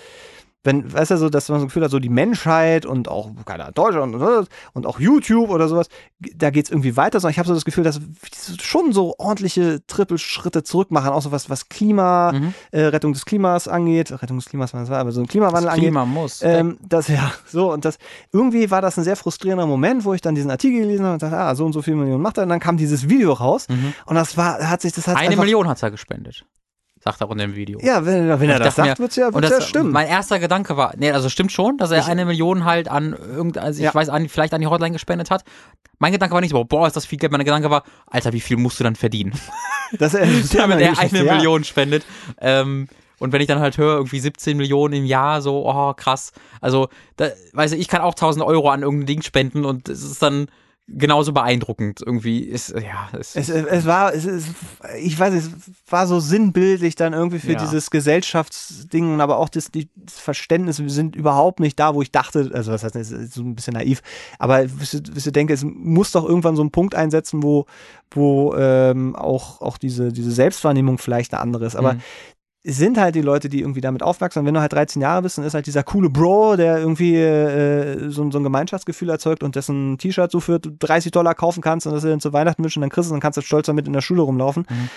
Wenn, 0.64 0.92
weißt 0.92 1.12
du, 1.12 1.18
so, 1.18 1.30
dass 1.30 1.48
man 1.48 1.60
so 1.60 1.66
das 1.66 1.70
Gefühl 1.72 1.86
hat, 1.86 1.92
so 1.92 2.00
die 2.00 2.10
Menschheit 2.10 2.86
und 2.86 3.08
auch, 3.08 3.32
keine 3.46 3.64
Ahnung, 3.64 3.76
Deutschland 3.76 4.16
und, 4.16 4.48
und 4.74 4.86
auch 4.86 5.00
YouTube 5.00 5.50
oder 5.52 5.70
sowas, 5.70 5.88
da 6.36 6.50
geht's 6.50 6.70
irgendwie 6.70 6.98
weiter, 6.98 7.22
sondern 7.22 7.32
ich 7.32 7.40
habe 7.40 7.48
so 7.48 7.54
das 7.54 7.64
Gefühl, 7.64 7.86
dass 7.86 8.02
schon 8.62 8.92
so 8.92 9.16
ordentliche 9.20 9.80
Trippelschritte 9.88 10.64
zurück 10.64 10.92
machen, 10.92 11.12
auch 11.12 11.22
so 11.22 11.32
was, 11.32 11.50
was 11.50 11.70
Klima, 11.70 12.34
Mhm. 12.34 12.54
äh, 12.72 12.82
Rettung 12.82 13.14
des 13.14 13.24
Klimas 13.24 13.70
angeht, 13.70 14.12
Rettung 14.22 14.38
des 14.38 14.50
Klimas, 14.50 14.74
was 14.74 14.90
war, 14.90 15.00
aber 15.00 15.14
so 15.14 15.22
ein 15.22 15.28
Klimawandel 15.28 15.64
das 15.66 15.74
angeht. 15.76 15.86
Klima 15.90 16.06
muss. 16.06 16.42
Ähm, 16.42 16.78
das 16.88 17.08
ja, 17.08 17.32
so 17.48 17.72
und 17.72 17.86
das 17.86 17.98
irgendwie 18.34 18.70
war 18.70 18.82
das 18.82 18.98
ein 18.98 19.06
sehr 19.06 19.16
frustrierender 19.16 19.66
Moment, 19.66 20.04
wo 20.04 20.14
ich 20.14 20.20
dann 20.22 20.36
diesen 20.36 20.52
Artikel 20.52 20.82
gelesen 20.82 21.06
habe 21.06 21.14
und 21.14 21.24
dachte, 21.24 21.38
ah, 21.38 21.56
so 21.56 21.66
und 21.66 21.72
so 21.74 21.82
viele 21.82 21.96
Millionen 21.96 22.22
macht 22.22 22.38
er. 22.38 22.44
Und 22.44 22.50
dann 22.50 22.60
kam 22.60 22.76
dieses 22.76 23.08
Video 23.08 23.32
raus 23.32 23.68
Mhm. 23.70 23.94
und 24.08 24.16
das 24.16 24.36
war, 24.36 24.70
hat 24.70 24.82
sich 24.82 24.92
das 24.92 25.08
hat 25.08 25.16
Eine 25.16 25.30
einfach, 25.30 25.44
Million 25.44 25.68
hat 25.70 25.82
er 25.82 25.90
gespendet, 25.92 26.44
sagt 27.00 27.22
er 27.22 27.28
auch 27.28 27.32
in 27.32 27.38
dem 27.38 27.56
Video. 27.56 27.80
Ja, 27.82 28.06
wenn, 28.06 28.28
wenn 28.40 28.50
er 28.50 28.58
Ich 28.58 28.64
das 28.64 28.76
sagt, 28.76 28.90
mir- 28.90 29.04
wird's 29.04 29.16
ja, 29.16 29.34
wird's 29.34 29.50
ja 29.50 29.62
stimmen. 29.62 29.92
mein 29.92 30.08
erster 30.08 30.40
Gedanke 30.40 30.76
war, 30.78 30.94
nee, 30.98 31.12
also 31.12 31.30
stimmt 31.30 31.52
schon, 31.52 31.78
dass 31.78 31.92
er 31.92 32.00
Ich- 32.00 32.08
eine 32.08 32.26
Million 32.26 32.66
halt 32.66 32.88
an 32.90 33.14
irgendein, 33.14 33.64
also 33.64 33.80
ich 33.80 33.86
Ja. 33.86 33.96
weiß, 33.96 34.10
an, 34.10 34.28
vielleicht 34.30 34.54
an 34.54 34.62
die 34.62 34.68
Hotline 34.68 34.92
gespendet 34.92 35.32
hat. 35.32 35.44
Mein 35.98 36.12
Gedanke 36.12 36.34
war 36.34 36.42
nicht 36.42 36.52
so, 36.52 36.64
boah, 36.66 36.88
ist 36.88 36.96
das 36.96 37.06
viel 37.06 37.18
Geld. 37.18 37.32
Mein 37.32 37.44
Gedanke 37.44 37.70
war, 37.70 37.84
Alter, 38.08 38.34
wie 38.34 38.40
viel 38.42 38.58
musst 38.58 38.80
du 38.80 38.84
dann 38.84 38.96
verdienen? 38.96 39.34
Das, 39.98 40.12
das 40.12 40.50
damit 40.56 40.80
er 40.82 41.00
eine 41.00 41.26
ja. 41.26 41.34
Million 41.36 41.64
spendet. 41.64 42.06
Ähm, 42.40 42.88
und 43.18 43.34
wenn 43.34 43.42
ich 43.42 43.48
dann 43.48 43.60
halt 43.60 43.80
höre, 43.80 43.96
irgendwie 43.96 44.20
17 44.20 44.56
Millionen 44.56 44.94
im 44.94 45.06
Jahr, 45.06 45.42
so, 45.42 45.68
oh, 45.68 45.94
krass. 45.96 46.32
Also, 46.62 46.90
da, 47.18 47.30
weiß 47.54 47.72
ich, 47.72 47.80
ich 47.80 47.88
kann 47.88 48.02
auch 48.02 48.14
1000 48.14 48.46
Euro 48.46 48.70
an 48.70 48.84
irgendein 48.84 49.08
Ding 49.08 49.22
spenden 49.24 49.66
und 49.66 49.90
es 49.90 50.04
ist 50.04 50.22
dann 50.22 50.46
genauso 50.92 51.34
beeindruckend. 51.34 52.02
Irgendwie 52.06 52.40
ist, 52.40 52.70
ja, 52.70 53.10
es, 53.18 53.36
Es, 53.36 53.50
es 53.50 53.86
war, 53.86 54.14
es, 54.14 54.26
es, 54.26 54.46
ich 55.00 55.20
weiß, 55.20 55.34
es 55.34 55.50
war 55.90 56.08
so 56.08 56.20
sinnbildlich 56.20 56.96
dann 56.96 57.14
irgendwie 57.14 57.40
für 57.40 57.54
Ja. 57.54 57.60
dieses 57.60 57.92
Gesellschaftsding, 57.92 59.14
und 59.14 59.22
aber 59.22 59.38
auch 59.38 59.50
das, 59.50 59.70
das 59.72 60.20
Verständnis, 60.20 60.80
wir 60.80 60.90
sind 60.90 61.16
überhaupt 61.16 61.60
nicht 61.60 61.80
da, 61.80 61.94
wo 61.96 62.02
ich 62.02 62.12
dachte, 62.12 62.50
also 62.54 62.72
das 62.72 62.84
heißt, 62.84 62.96
es 62.96 63.12
ist 63.12 63.34
so 63.34 63.42
ein 63.44 63.56
bisschen 63.56 63.74
naiv, 63.74 64.02
aber 64.40 64.64
ihr, 64.64 65.32
denke, 65.32 65.54
es 65.54 65.64
muss 65.64 66.12
doch 66.12 66.28
irgendwann 66.28 66.56
so 66.56 66.62
einen 66.62 66.72
Punkt 66.72 66.96
einsetzen, 66.96 67.44
wo, 67.44 67.66
wo 68.12 68.56
ähm, 68.56 69.16
auch, 69.16 69.62
auch 69.62 69.78
diese, 69.78 70.12
diese 70.12 70.32
Selbstwahrnehmung 70.32 70.98
vielleicht 70.98 71.34
eine 71.34 71.42
andere 71.42 71.66
ist. 71.66 71.76
Aber 71.76 71.94
Mhm. 71.94 72.02
Sind 72.64 72.98
halt 72.98 73.16
die 73.16 73.22
Leute, 73.22 73.48
die 73.48 73.62
irgendwie 73.62 73.82
damit 73.82 74.04
aufwachsen. 74.04 74.46
Wenn 74.46 74.54
du 74.54 74.60
halt 74.60 74.74
13 74.74 75.02
Jahre 75.02 75.22
bist, 75.22 75.38
dann 75.38 75.46
ist 75.46 75.54
halt 75.54 75.66
dieser 75.66 75.84
coole 75.84 76.10
Bro, 76.10 76.58
der 76.58 76.80
irgendwie 76.80 77.16
äh, 77.16 78.10
so, 78.10 78.30
so 78.30 78.40
ein 78.40 78.44
Gemeinschaftsgefühl 78.44 79.10
erzeugt 79.10 79.44
und 79.44 79.56
dessen 79.56 79.98
T-Shirt 79.98 80.30
so 80.30 80.40
für 80.40 80.60
30 80.60 81.12
Dollar 81.12 81.36
kaufen 81.36 81.62
kannst 81.62 81.88
und 81.88 81.94
das 81.94 82.04
dir 82.04 82.10
dann 82.10 82.20
zu 82.20 82.34
Weihnachten 82.34 82.64
wünschen, 82.64 82.82
dann 82.82 82.90
kriegst 82.90 83.10
du 83.10 83.14
dann 83.14 83.22
kannst 83.22 83.38
du 83.38 83.42
stolz 83.42 83.68
damit 83.68 83.88
in 83.88 83.94
der 83.94 84.02
Schule 84.02 84.22
rumlaufen. 84.22 84.66
Mhm. 84.70 84.90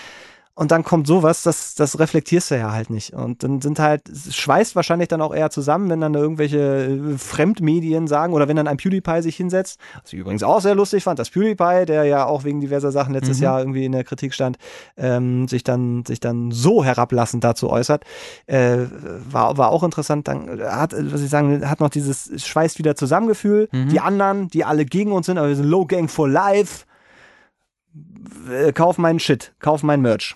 Und 0.55 0.69
dann 0.69 0.83
kommt 0.83 1.07
sowas, 1.07 1.41
das, 1.41 1.73
das 1.73 1.97
reflektierst 1.97 2.51
du 2.51 2.55
ja 2.59 2.71
halt 2.71 2.91
nicht. 2.91 3.13
Und 3.13 3.41
dann 3.41 3.59
sind 3.59 3.79
halt, 3.79 4.07
es 4.07 4.35
schweißt 4.35 4.75
wahrscheinlich 4.75 5.07
dann 5.07 5.19
auch 5.19 5.33
eher 5.33 5.49
zusammen, 5.49 5.89
wenn 5.89 5.99
dann 5.99 6.13
da 6.13 6.19
irgendwelche 6.19 6.59
äh, 6.59 7.17
Fremdmedien 7.17 8.05
sagen 8.05 8.33
oder 8.33 8.47
wenn 8.47 8.55
dann 8.55 8.67
ein 8.67 8.77
PewDiePie 8.77 9.23
sich 9.23 9.35
hinsetzt, 9.35 9.79
was 10.03 10.13
ich 10.13 10.19
übrigens 10.19 10.43
auch 10.43 10.61
sehr 10.61 10.75
lustig 10.75 11.03
fand, 11.03 11.17
dass 11.17 11.31
PewDiePie, 11.31 11.85
der 11.87 12.03
ja 12.03 12.25
auch 12.25 12.43
wegen 12.43 12.61
diverser 12.61 12.91
Sachen 12.91 13.15
letztes 13.15 13.39
Mhm. 13.39 13.43
Jahr 13.43 13.59
irgendwie 13.61 13.83
in 13.85 13.93
der 13.93 14.03
Kritik 14.03 14.35
stand, 14.35 14.57
ähm, 14.95 15.47
sich 15.47 15.63
dann, 15.63 16.05
sich 16.05 16.19
dann 16.19 16.51
so 16.51 16.83
herablassend 16.85 17.43
dazu 17.43 17.71
äußert, 17.71 18.03
äh, 18.45 18.77
war, 19.31 19.57
war 19.57 19.69
auch 19.69 19.81
interessant. 19.81 20.27
Dann 20.27 20.61
hat, 20.61 20.93
was 20.95 21.21
ich 21.21 21.31
sagen, 21.31 21.67
hat 21.67 21.79
noch 21.79 21.89
dieses 21.89 22.29
es 22.29 22.45
schweißt 22.45 22.77
wieder 22.77 22.95
zusammengefühl. 22.95 23.69
Mhm. 23.71 23.89
Die 23.89 23.99
anderen, 23.99 24.49
die 24.49 24.65
alle 24.65 24.85
gegen 24.85 25.13
uns 25.13 25.25
sind, 25.25 25.39
aber 25.39 25.47
wir 25.47 25.55
sind 25.55 25.65
Low 25.65 25.85
Gang 25.87 26.11
for 26.11 26.29
Life. 26.29 26.85
Äh, 28.51 28.71
Kauf 28.71 28.99
meinen 28.99 29.19
Shit, 29.19 29.53
kauf 29.59 29.81
mein 29.81 30.01
Merch. 30.01 30.35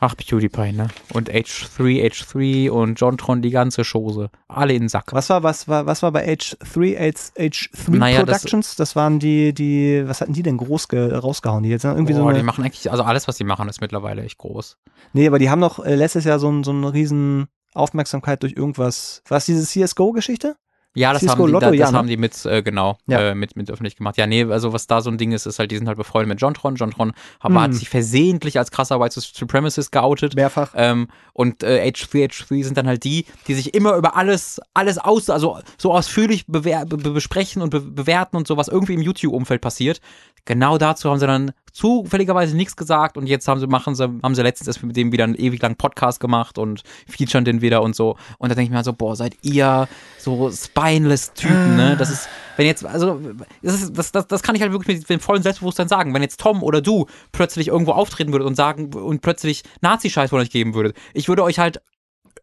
Ach, 0.00 0.14
PewDiePie, 0.16 0.72
ne? 0.72 0.88
Und 1.12 1.28
H3, 1.30 2.06
H3 2.06 2.70
und 2.70 3.00
Jontron, 3.00 3.42
die 3.42 3.50
ganze 3.50 3.82
Chose. 3.82 4.30
Alle 4.46 4.72
in 4.74 4.82
den 4.84 4.88
Sack. 4.88 5.12
Was 5.12 5.28
war, 5.28 5.42
was 5.42 5.66
war, 5.66 5.86
was 5.86 6.02
war 6.04 6.12
bei 6.12 6.24
H3, 6.28 6.96
H, 6.96 7.32
H3 7.36 7.90
Naja, 7.96 8.22
das- 8.22 8.42
Productions? 8.42 8.76
Das, 8.76 8.94
waren 8.94 9.18
die, 9.18 9.52
die, 9.52 10.04
was 10.06 10.20
hatten 10.20 10.32
die 10.34 10.42
denn 10.44 10.56
groß 10.56 10.86
ge, 10.88 11.12
rausgehauen? 11.14 11.64
Die 11.64 11.70
jetzt 11.70 11.84
irgendwie 11.84 12.12
so 12.12 12.22
Boah, 12.22 12.30
die 12.32 12.36
eine, 12.38 12.44
machen 12.46 12.62
eigentlich, 12.64 12.90
also 12.90 13.02
alles, 13.02 13.26
was 13.26 13.36
die 13.38 13.44
machen, 13.44 13.68
ist 13.68 13.80
mittlerweile 13.80 14.22
echt 14.22 14.38
groß. 14.38 14.76
nee, 15.14 15.26
aber 15.26 15.40
die 15.40 15.50
haben 15.50 15.60
doch 15.60 15.84
äh, 15.84 15.96
letztes 15.96 16.24
Jahr 16.24 16.38
so, 16.38 16.48
ein, 16.48 16.62
so 16.62 16.70
eine 16.70 16.92
riesen 16.92 17.48
Aufmerksamkeit 17.74 18.42
durch 18.44 18.52
irgendwas. 18.54 19.22
Was 19.28 19.46
diese 19.46 19.64
CSGO-Geschichte? 19.64 20.56
Ja, 20.96 21.12
das, 21.12 21.20
Cisco 21.20 21.34
haben 21.38 21.46
die, 21.46 21.52
Lotto, 21.52 21.64
da, 21.66 21.70
das 21.70 21.78
ja, 21.78 21.92
ne? 21.92 21.98
haben 21.98 22.08
die 22.08 22.16
mit, 22.16 22.44
äh, 22.46 22.62
genau, 22.62 22.98
Ja. 23.06 23.20
äh, 23.30 23.34
mit, 23.34 23.54
mit 23.56 23.70
öffentlich 23.70 23.94
gemacht. 23.94 24.16
Ja, 24.16 24.26
nee, 24.26 24.42
also 24.44 24.72
was 24.72 24.86
da 24.88 25.00
so 25.00 25.10
ein 25.10 25.18
Ding 25.18 25.30
ist, 25.32 25.46
ist 25.46 25.58
halt, 25.60 25.70
die 25.70 25.76
sind 25.76 25.86
halt 25.86 25.96
befreundet 25.98 26.28
mit 26.30 26.40
Jontron. 26.40 26.74
Jontron 26.76 27.12
hat, 27.40 27.50
Mhm. 27.52 27.60
hat 27.60 27.74
sich 27.74 27.88
versehentlich 27.88 28.58
als 28.58 28.70
krasser 28.70 28.98
White 28.98 29.20
Supremacist 29.20 29.92
geoutet. 29.92 30.34
Mehrfach. 30.34 30.72
Ähm, 30.74 31.08
und 31.34 31.62
äh, 31.62 31.86
H3, 31.88 32.30
H3 32.30 32.64
sind 32.64 32.76
dann 32.78 32.88
halt 32.88 33.04
die, 33.04 33.26
die 33.46 33.54
sich 33.54 33.74
immer 33.74 33.94
über 33.96 34.16
alles, 34.16 34.60
alles 34.74 34.98
aus, 34.98 35.30
also 35.30 35.58
so 35.76 35.92
ausführlich 35.92 36.46
be- 36.46 36.62
besprechen 36.86 37.62
und 37.62 37.70
be 37.70 37.80
bewerten 37.80 38.36
und 38.36 38.48
so, 38.48 38.56
was 38.56 38.66
irgendwie 38.68 38.94
im 38.94 39.02
YouTube-Umfeld 39.02 39.60
passiert. 39.60 40.00
Genau 40.46 40.78
dazu 40.78 41.10
haben 41.10 41.20
sie 41.20 41.26
dann 41.26 41.52
zufälligerweise 41.78 42.56
nichts 42.56 42.74
gesagt 42.74 43.16
und 43.16 43.28
jetzt 43.28 43.46
haben 43.46 43.60
sie, 43.60 43.68
machen 43.68 43.94
sie, 43.94 44.02
haben 44.02 44.34
sie 44.34 44.42
letztens 44.42 44.66
erst 44.66 44.82
mit 44.82 44.96
dem 44.96 45.12
wieder 45.12 45.22
einen 45.22 45.36
ewig 45.36 45.62
langen 45.62 45.76
Podcast 45.76 46.18
gemacht 46.18 46.58
und 46.58 46.82
featuren 47.06 47.44
den 47.44 47.60
wieder 47.60 47.82
und 47.82 47.94
so. 47.94 48.16
Und 48.38 48.48
da 48.48 48.56
denke 48.56 48.64
ich 48.64 48.70
mir 48.70 48.76
halt 48.76 48.84
so, 48.84 48.92
boah, 48.92 49.14
seid 49.14 49.36
ihr 49.42 49.86
so 50.18 50.50
spineless 50.50 51.32
Typen, 51.34 51.76
ne? 51.76 51.96
Das 51.96 52.10
ist, 52.10 52.28
wenn 52.56 52.66
jetzt, 52.66 52.84
also, 52.84 53.20
das, 53.62 53.82
ist, 53.82 53.96
das, 53.96 54.10
das, 54.10 54.26
das 54.26 54.42
kann 54.42 54.56
ich 54.56 54.62
halt 54.62 54.72
wirklich 54.72 54.98
mit 54.98 55.08
dem 55.08 55.20
vollen 55.20 55.44
Selbstbewusstsein 55.44 55.86
sagen. 55.86 56.12
Wenn 56.14 56.22
jetzt 56.22 56.40
Tom 56.40 56.64
oder 56.64 56.80
du 56.80 57.06
plötzlich 57.30 57.68
irgendwo 57.68 57.92
auftreten 57.92 58.32
würdet 58.32 58.48
und 58.48 58.56
sagen 58.56 58.92
und 58.92 59.22
plötzlich 59.22 59.62
Nazi-Scheiß 59.80 60.30
von 60.30 60.40
euch 60.40 60.50
geben 60.50 60.74
würdet, 60.74 60.96
ich 61.14 61.28
würde 61.28 61.44
euch 61.44 61.60
halt, 61.60 61.80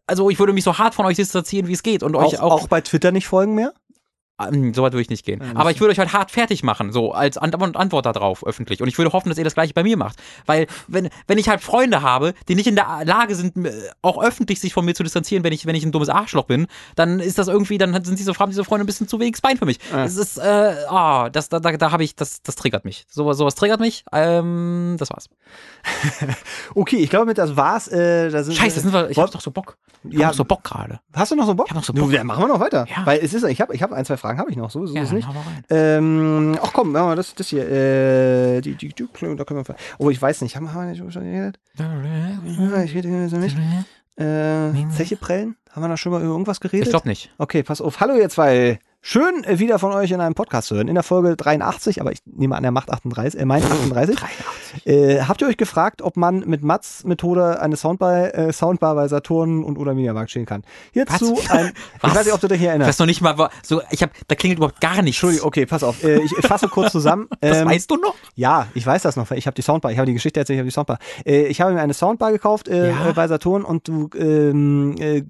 also 0.06 0.30
ich 0.30 0.38
würde 0.38 0.54
mich 0.54 0.64
so 0.64 0.78
hart 0.78 0.94
von 0.94 1.04
euch 1.04 1.16
distanzieren, 1.16 1.68
wie 1.68 1.74
es 1.74 1.82
geht 1.82 2.02
und 2.02 2.16
Auch, 2.16 2.32
euch 2.32 2.40
auch, 2.40 2.52
auch 2.52 2.68
bei 2.68 2.80
Twitter 2.80 3.12
nicht 3.12 3.26
folgen 3.26 3.54
mehr? 3.54 3.74
Ähm, 4.40 4.74
so 4.74 4.82
weit 4.82 4.92
würde 4.92 5.02
ich 5.02 5.10
nicht 5.10 5.24
gehen. 5.24 5.42
Aber 5.56 5.70
ich 5.70 5.80
würde 5.80 5.92
euch 5.92 5.98
halt 5.98 6.12
hart 6.12 6.30
fertig 6.30 6.62
machen, 6.62 6.92
so 6.92 7.12
als 7.12 7.38
Ant 7.38 7.54
Antwort 7.76 8.06
darauf 8.06 8.44
öffentlich. 8.46 8.82
Und 8.82 8.88
ich 8.88 8.98
würde 8.98 9.12
hoffen, 9.12 9.28
dass 9.28 9.38
ihr 9.38 9.44
das 9.44 9.54
gleiche 9.54 9.72
bei 9.74 9.82
mir 9.82 9.96
macht. 9.96 10.16
Weil, 10.46 10.66
wenn, 10.88 11.08
wenn 11.26 11.38
ich 11.38 11.48
halt 11.48 11.60
Freunde 11.60 12.02
habe, 12.02 12.34
die 12.48 12.54
nicht 12.54 12.66
in 12.66 12.74
der 12.76 13.02
Lage 13.04 13.34
sind, 13.34 13.54
auch 14.02 14.22
öffentlich 14.22 14.60
sich 14.60 14.72
von 14.74 14.84
mir 14.84 14.94
zu 14.94 15.02
distanzieren, 15.02 15.42
wenn 15.44 15.52
ich, 15.52 15.66
wenn 15.66 15.74
ich 15.74 15.84
ein 15.84 15.92
dummes 15.92 16.08
Arschloch 16.08 16.44
bin, 16.44 16.66
dann 16.96 17.20
ist 17.20 17.38
das 17.38 17.48
irgendwie, 17.48 17.78
dann 17.78 17.92
sind 18.04 18.18
diese, 18.18 18.32
haben 18.38 18.50
diese 18.50 18.64
Freunde 18.64 18.84
ein 18.84 18.86
bisschen 18.86 19.08
zu 19.08 19.18
wenig 19.20 19.36
Spine 19.36 19.56
für 19.56 19.66
mich. 19.66 19.78
Es 19.94 20.16
ist, 20.16 20.38
äh, 20.38 20.74
ah, 20.88 21.30
das, 21.30 21.48
da, 21.48 21.58
da, 21.60 21.72
da 21.76 21.90
habe 21.92 22.04
ich, 22.04 22.14
das, 22.14 22.42
das 22.42 22.56
triggert 22.56 22.84
mich. 22.84 23.06
So, 23.08 23.32
sowas 23.32 23.54
triggert 23.54 23.80
mich. 23.80 24.04
Ähm, 24.12 24.96
das 24.98 25.10
war's. 25.10 25.28
Okay, 26.74 26.96
ich 26.96 27.10
glaube, 27.10 27.26
mit 27.26 27.38
das 27.38 27.56
war's. 27.56 27.88
Äh, 27.88 28.30
da 28.30 28.42
sind 28.42 28.54
Scheiße, 28.54 28.80
sind 28.80 28.92
wir, 28.92 29.10
ich 29.10 29.18
hab 29.18 29.30
doch 29.30 29.40
so 29.40 29.50
Bock. 29.50 29.76
Ich 30.08 30.18
Ja. 30.18 30.26
hab 30.26 30.32
doch 30.32 30.38
so 30.38 30.44
Bock 30.44 30.62
gerade. 30.64 31.00
Hast 31.14 31.32
du 31.32 31.36
noch 31.36 31.46
so 31.46 31.54
Bock? 31.54 31.66
Ich 31.66 31.70
hab 31.70 31.76
noch 31.76 31.84
so 31.84 31.92
Bock. 31.92 32.10
ja, 32.12 32.22
machen 32.24 32.42
wir 32.42 32.48
noch 32.48 32.60
weiter. 32.60 32.86
Ja. 32.88 33.06
Weil 33.06 33.20
es 33.20 33.32
ist, 33.34 33.44
ich 33.44 33.60
habe 33.60 33.74
ich 33.74 33.82
hab 33.82 33.92
ein, 33.92 34.04
zwei 34.04 34.16
Fragen 34.16 34.25
habe 34.38 34.50
ich 34.50 34.56
noch, 34.56 34.70
so 34.70 34.84
ist 34.84 34.94
Ja, 34.94 35.02
es 35.02 35.12
nicht. 35.12 35.28
Ähm, 35.70 36.58
ach 36.62 36.72
komm, 36.72 36.92
wir 37.08 37.16
das, 37.16 37.34
das 37.34 37.48
hier. 37.48 37.68
Äh, 37.68 38.60
die, 38.60 38.74
die, 38.74 38.88
die, 38.88 39.08
da 39.36 39.44
können 39.44 39.66
wir. 39.66 39.76
Oh, 39.98 40.10
ich 40.10 40.20
weiß 40.20 40.42
nicht. 40.42 40.56
Haben 40.56 40.66
wir 40.66 40.84
nicht 40.84 40.98
schon 40.98 41.24
geredet? 41.24 41.58
Ja, 41.78 42.82
ich 42.82 42.94
rede 42.94 43.08
hier 43.08 43.28
so 43.28 43.36
nicht. 43.36 43.56
Äh, 44.16 44.72
Zeche 44.90 45.16
prellen? 45.16 45.56
Haben 45.70 45.82
wir 45.82 45.88
da 45.88 45.96
schon 45.96 46.12
mal 46.12 46.22
über 46.22 46.30
irgendwas 46.30 46.60
geredet? 46.60 46.86
Ich 46.86 46.90
glaube 46.90 47.08
nicht. 47.08 47.30
Okay, 47.38 47.62
pass 47.62 47.80
auf. 47.80 48.00
Hallo 48.00 48.14
ihr 48.16 48.28
zwei. 48.30 48.78
Schön 49.08 49.44
äh, 49.44 49.60
wieder 49.60 49.78
von 49.78 49.92
euch 49.92 50.10
in 50.10 50.20
einem 50.20 50.34
Podcast 50.34 50.66
zu 50.66 50.74
hören. 50.74 50.88
In 50.88 50.94
der 50.94 51.04
Folge 51.04 51.36
83, 51.36 52.00
aber 52.00 52.10
ich 52.10 52.18
nehme 52.26 52.56
an, 52.56 52.64
er 52.64 52.72
macht 52.72 52.90
38, 52.90 53.38
äh, 53.40 53.44
meint 53.44 53.64
38. 53.64 54.16
Äh, 54.84 55.22
habt 55.22 55.40
ihr 55.40 55.48
euch 55.48 55.56
gefragt, 55.56 56.02
ob 56.02 56.18
man 56.18 56.40
mit 56.40 56.62
Mats 56.62 57.02
Methode 57.04 57.62
eine 57.62 57.76
Soundbar, 57.76 58.34
äh, 58.34 58.52
Soundbar 58.52 58.94
bei 58.94 59.08
Saturn 59.08 59.64
und 59.64 59.78
oder 59.78 59.94
Mediamarkt 59.94 60.30
stehen 60.30 60.44
kann? 60.44 60.64
Hierzu 60.92 61.34
Was? 61.38 61.50
ein, 61.50 61.72
ich 61.96 62.02
Was? 62.02 62.14
weiß 62.14 62.24
nicht, 62.26 62.34
ob 62.34 62.40
du 62.42 62.48
dich 62.48 62.58
hier 62.58 62.66
Ich 62.66 62.70
erinnerst. 62.72 62.88
weiß 62.90 62.98
noch 62.98 63.06
nicht 63.06 63.22
mal, 63.22 63.48
so, 63.62 63.80
ich 63.90 64.02
hab, 64.02 64.10
da 64.28 64.34
klingelt 64.34 64.58
überhaupt 64.58 64.82
gar 64.82 64.96
nichts. 64.96 65.16
Entschuldigung, 65.16 65.46
okay, 65.46 65.64
pass 65.64 65.82
auf. 65.82 66.04
Äh, 66.04 66.18
ich, 66.20 66.30
ich 66.36 66.46
fasse 66.46 66.68
kurz 66.68 66.92
zusammen. 66.92 67.26
Das 67.40 67.56
Ähm, 67.58 67.68
weißt 67.68 67.90
du 67.90 67.96
noch? 67.96 68.14
Ja, 68.34 68.66
ich 68.74 68.84
weiß 68.86 69.00
das 69.02 69.16
noch. 69.16 69.30
weil 69.30 69.38
Ich 69.38 69.46
habe 69.46 69.54
die 69.54 69.62
Soundbar. 69.62 69.92
Ich 69.92 69.98
habe 69.98 70.06
die 70.06 70.12
Geschichte 70.14 70.40
erzählt. 70.40 70.56
Ich 70.56 70.60
habe 70.60 70.68
die 70.68 70.74
Soundbar. 70.74 70.98
Äh, 71.24 71.46
ich 71.46 71.60
habe 71.62 71.72
mir 71.72 71.80
eine 71.80 71.94
Soundbar 71.94 72.32
gekauft 72.32 72.68
äh, 72.68 72.90
Ja. 72.90 73.12
bei 73.14 73.28
Saturn 73.28 73.64
und 73.64 73.88
du, 73.88 74.10
ähm, 74.18 74.94
äh, 74.98 75.22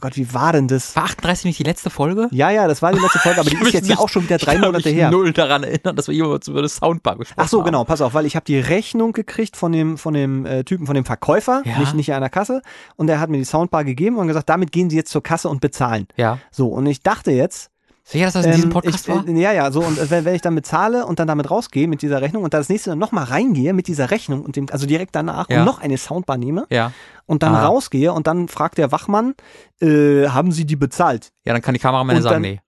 Gott, 0.00 0.16
wie 0.16 0.32
war 0.32 0.52
denn 0.54 0.66
das? 0.66 0.96
War 0.96 1.04
38 1.04 1.44
nicht 1.44 1.58
die 1.58 1.64
letzte 1.64 1.90
Folge? 1.90 2.28
Ja, 2.30 2.48
ja, 2.50 2.66
das 2.68 2.80
war 2.80 2.92
die 2.92 3.00
letzte 3.00 3.18
Folge, 3.18 3.23
aber 3.32 3.50
die 3.50 3.56
ist 3.56 3.72
jetzt 3.72 3.88
ja 3.88 3.98
auch 3.98 4.08
schon 4.08 4.24
wieder 4.24 4.38
drei 4.38 4.54
ich 4.54 4.60
kann 4.60 4.66
Monate 4.68 4.88
mich 4.88 4.96
her. 4.96 5.10
null 5.10 5.32
daran 5.32 5.62
erinnern, 5.64 5.96
dass 5.96 6.08
wir 6.08 6.14
jemals 6.14 6.48
über 6.48 6.58
eine 6.60 6.68
Soundbar 6.68 7.16
gesprochen 7.16 7.40
Ach 7.44 7.48
so, 7.48 7.58
haben. 7.58 7.64
genau, 7.66 7.84
pass 7.84 8.00
auf, 8.00 8.14
weil 8.14 8.26
ich 8.26 8.36
habe 8.36 8.44
die 8.44 8.58
Rechnung 8.58 9.12
gekriegt 9.12 9.56
von 9.56 9.72
dem, 9.72 9.96
von 9.98 10.14
dem 10.14 10.46
äh, 10.46 10.64
Typen, 10.64 10.86
von 10.86 10.94
dem 10.94 11.04
Verkäufer, 11.04 11.62
Ja. 11.64 11.78
nicht, 11.78 11.94
nicht 11.94 12.12
an 12.14 12.20
der 12.20 12.30
Kasse. 12.30 12.62
Und 12.96 13.06
der 13.08 13.20
hat 13.20 13.30
mir 13.30 13.38
die 13.38 13.44
Soundbar 13.44 13.84
gegeben 13.84 14.16
und 14.16 14.28
gesagt, 14.28 14.48
damit 14.48 14.72
gehen 14.72 14.90
Sie 14.90 14.96
jetzt 14.96 15.10
zur 15.10 15.22
Kasse 15.22 15.48
und 15.48 15.60
bezahlen. 15.60 16.06
Ja. 16.16 16.38
So, 16.50 16.68
und 16.68 16.86
ich 16.86 17.02
dachte 17.02 17.30
jetzt, 17.32 17.70
Sicher, 18.06 18.26
dass 18.26 18.34
das 18.34 18.44
in 18.44 18.52
diesem 18.52 18.64
ähm, 18.68 18.74
Podcast 18.74 19.08
ich, 19.08 19.14
war? 19.14 19.26
äh, 19.26 19.40
ja, 19.40 19.52
ja, 19.54 19.70
so, 19.70 19.80
und 19.80 19.98
äh, 19.98 20.10
wenn, 20.10 20.26
wenn 20.26 20.34
ich 20.34 20.42
dann 20.42 20.54
bezahle 20.54 21.06
und 21.06 21.18
dann 21.20 21.26
damit 21.26 21.50
rausgehe 21.50 21.88
mit 21.88 22.02
dieser 22.02 22.20
Rechnung 22.20 22.42
und 22.42 22.52
dann 22.52 22.60
das 22.60 22.68
nächste 22.68 22.90
Mal 22.90 22.96
nochmal 22.96 23.24
reingehe 23.24 23.72
mit 23.72 23.86
dieser 23.88 24.10
Rechnung 24.10 24.42
und 24.42 24.56
dem, 24.56 24.66
also 24.70 24.84
direkt 24.84 25.14
danach 25.16 25.48
Ja. 25.48 25.60
und 25.60 25.64
noch 25.64 25.80
eine 25.80 25.96
Soundbar 25.96 26.36
nehme 26.36 26.66
Ja. 26.68 26.92
und 27.24 27.42
dann 27.42 27.54
Ah. 27.54 27.64
rausgehe 27.64 28.12
und 28.12 28.26
dann 28.26 28.48
fragt 28.48 28.76
der 28.76 28.92
Wachmann, 28.92 29.32
äh, 29.80 30.28
haben 30.28 30.52
Sie 30.52 30.66
die 30.66 30.76
bezahlt? 30.76 31.32
Ja, 31.46 31.54
dann 31.54 31.62
kann 31.62 31.72
die 31.72 31.80
Kameramänner 31.80 32.18
Und 32.18 32.22
sagen, 32.24 32.42
nee. 32.42 32.60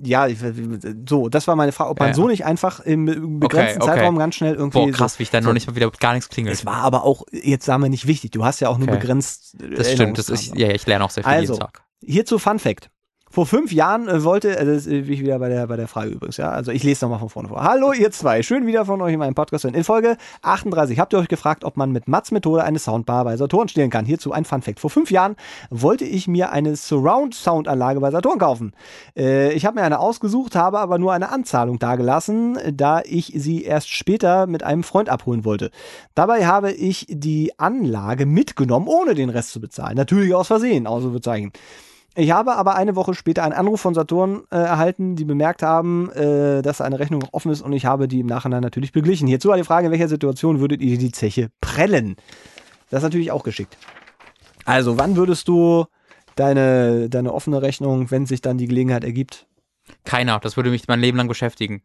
Ja, 0.00 0.26
ich, 0.26 0.38
so, 1.08 1.28
das 1.28 1.48
war 1.48 1.56
meine 1.56 1.72
Frage, 1.72 1.90
ob 1.90 1.98
man 1.98 2.08
Ja, 2.08 2.10
ja. 2.10 2.14
so 2.14 2.28
nicht 2.28 2.44
einfach 2.44 2.80
im, 2.80 3.06
begrenzten 3.40 3.80
Okay, 3.82 3.90
okay. 3.90 3.98
Zeitraum 4.00 4.18
ganz 4.18 4.34
schnell 4.34 4.54
irgendwie. 4.54 4.78
Boah, 4.78 4.90
krass, 4.90 5.14
so, 5.14 5.18
wie 5.18 5.22
ich 5.24 5.30
dann 5.30 5.42
so. 5.42 5.48
noch 5.48 5.54
nicht 5.54 5.66
mal 5.66 5.76
wieder 5.76 5.90
gar 5.90 6.12
nichts 6.12 6.28
klingelt. 6.28 6.54
Es 6.54 6.66
war 6.66 6.82
aber 6.82 7.04
auch, 7.04 7.24
jetzt 7.32 7.64
sagen 7.64 7.82
wir 7.82 7.88
nicht 7.88 8.06
wichtig, 8.06 8.30
du 8.30 8.44
hast 8.44 8.60
ja 8.60 8.68
auch 8.68 8.78
nur 8.78 8.88
Okay. 8.88 8.98
begrenzt. 8.98 9.56
äh, 9.62 9.74
Das 9.74 9.90
stimmt, 9.90 10.18
das 10.18 10.28
ist, 10.28 10.54
ja, 10.56 10.68
ich 10.68 10.86
lerne 10.86 11.04
auch 11.04 11.10
sehr 11.10 11.24
viel 11.24 11.32
Also, 11.32 11.54
jeden 11.54 11.64
Tag. 11.64 11.82
Hierzu 12.04 12.38
Fun 12.38 12.58
Fact. 12.58 12.90
Vor 13.30 13.46
fünf 13.46 13.72
Jahren 13.72 14.08
äh, 14.08 14.24
wollte, 14.24 14.56
äh, 14.56 14.64
das 14.64 14.86
äh, 14.86 15.02
bin 15.02 15.12
ich 15.12 15.20
wieder 15.20 15.38
bei 15.38 15.48
der, 15.48 15.66
bei 15.66 15.76
der 15.76 15.86
Frage 15.86 16.10
übrigens, 16.10 16.38
ja. 16.38 16.50
Also 16.50 16.72
ich 16.72 16.82
lese 16.82 17.04
nochmal 17.04 17.18
von 17.18 17.28
vorne 17.28 17.48
vor. 17.48 17.62
Hallo 17.62 17.92
ihr 17.92 18.10
zwei, 18.10 18.42
schön 18.42 18.66
wieder 18.66 18.86
von 18.86 19.02
euch 19.02 19.12
in 19.12 19.18
meinem 19.18 19.34
Podcast. 19.34 19.64
hören. 19.64 19.74
In 19.74 19.84
Folge 19.84 20.16
38 20.42 20.98
habt 20.98 21.12
ihr 21.12 21.18
euch 21.18 21.28
gefragt, 21.28 21.64
ob 21.64 21.76
man 21.76 21.92
mit 21.92 22.08
Mats 22.08 22.30
Methode 22.30 22.64
eine 22.64 22.78
Soundbar 22.78 23.24
bei 23.24 23.36
Saturn 23.36 23.68
stehlen 23.68 23.90
kann. 23.90 24.06
Hierzu 24.06 24.32
ein 24.32 24.46
Fun 24.46 24.62
Fact. 24.62 24.80
Vor 24.80 24.90
fünf 24.90 25.10
Jahren 25.10 25.36
wollte 25.70 26.04
ich 26.04 26.26
mir 26.26 26.52
eine 26.52 26.74
Surround 26.76 27.34
Soundanlage 27.34 28.00
bei 28.00 28.10
Saturn 28.10 28.38
kaufen. 28.38 28.72
Äh, 29.16 29.52
ich 29.52 29.66
habe 29.66 29.78
mir 29.78 29.84
eine 29.84 29.98
ausgesucht, 29.98 30.56
habe 30.56 30.78
aber 30.78 30.98
nur 30.98 31.12
eine 31.12 31.30
Anzahlung 31.30 31.78
dagelassen, 31.78 32.58
da 32.72 33.02
ich 33.04 33.32
sie 33.36 33.62
erst 33.62 33.90
später 33.90 34.46
mit 34.46 34.62
einem 34.62 34.82
Freund 34.82 35.10
abholen 35.10 35.44
wollte. 35.44 35.70
Dabei 36.14 36.46
habe 36.46 36.72
ich 36.72 37.06
die 37.10 37.52
Anlage 37.58 38.24
mitgenommen, 38.24 38.88
ohne 38.88 39.14
den 39.14 39.28
Rest 39.28 39.52
zu 39.52 39.60
bezahlen. 39.60 39.96
Natürlich 39.96 40.34
aus 40.34 40.46
Versehen, 40.46 40.86
Ausrufezeichen. 40.86 41.52
Ich 42.20 42.32
habe 42.32 42.56
aber 42.56 42.74
eine 42.74 42.96
Woche 42.96 43.14
später 43.14 43.44
einen 43.44 43.52
Anruf 43.52 43.80
von 43.80 43.94
Saturn 43.94 44.42
äh, 44.50 44.56
erhalten, 44.56 45.14
die 45.14 45.24
bemerkt 45.24 45.62
haben, 45.62 46.10
äh, 46.10 46.62
dass 46.62 46.80
eine 46.80 46.98
Rechnung 46.98 47.20
noch 47.20 47.32
offen 47.32 47.52
ist 47.52 47.62
und 47.62 47.72
ich 47.72 47.86
habe 47.86 48.08
die 48.08 48.18
im 48.18 48.26
Nachhinein 48.26 48.60
natürlich 48.60 48.90
beglichen. 48.90 49.28
Hierzu 49.28 49.52
die 49.52 49.62
Frage, 49.62 49.86
in 49.86 49.92
welcher 49.92 50.08
Situation 50.08 50.58
würdet 50.58 50.82
ihr 50.82 50.98
die 50.98 51.12
Zeche 51.12 51.52
prellen? 51.60 52.16
Das 52.90 52.98
ist 52.98 53.04
natürlich 53.04 53.30
auch 53.30 53.44
geschickt. 53.44 53.78
Also, 54.64 54.98
wann 54.98 55.14
würdest 55.14 55.46
du 55.46 55.84
deine, 56.34 57.08
deine 57.08 57.32
offene 57.32 57.62
Rechnung, 57.62 58.10
wenn 58.10 58.26
sich 58.26 58.42
dann 58.42 58.58
die 58.58 58.66
Gelegenheit 58.66 59.04
ergibt? 59.04 59.46
Keiner, 60.04 60.40
das 60.40 60.56
würde 60.56 60.70
mich 60.70 60.88
mein 60.88 60.98
Leben 60.98 61.18
lang 61.18 61.28
beschäftigen. 61.28 61.82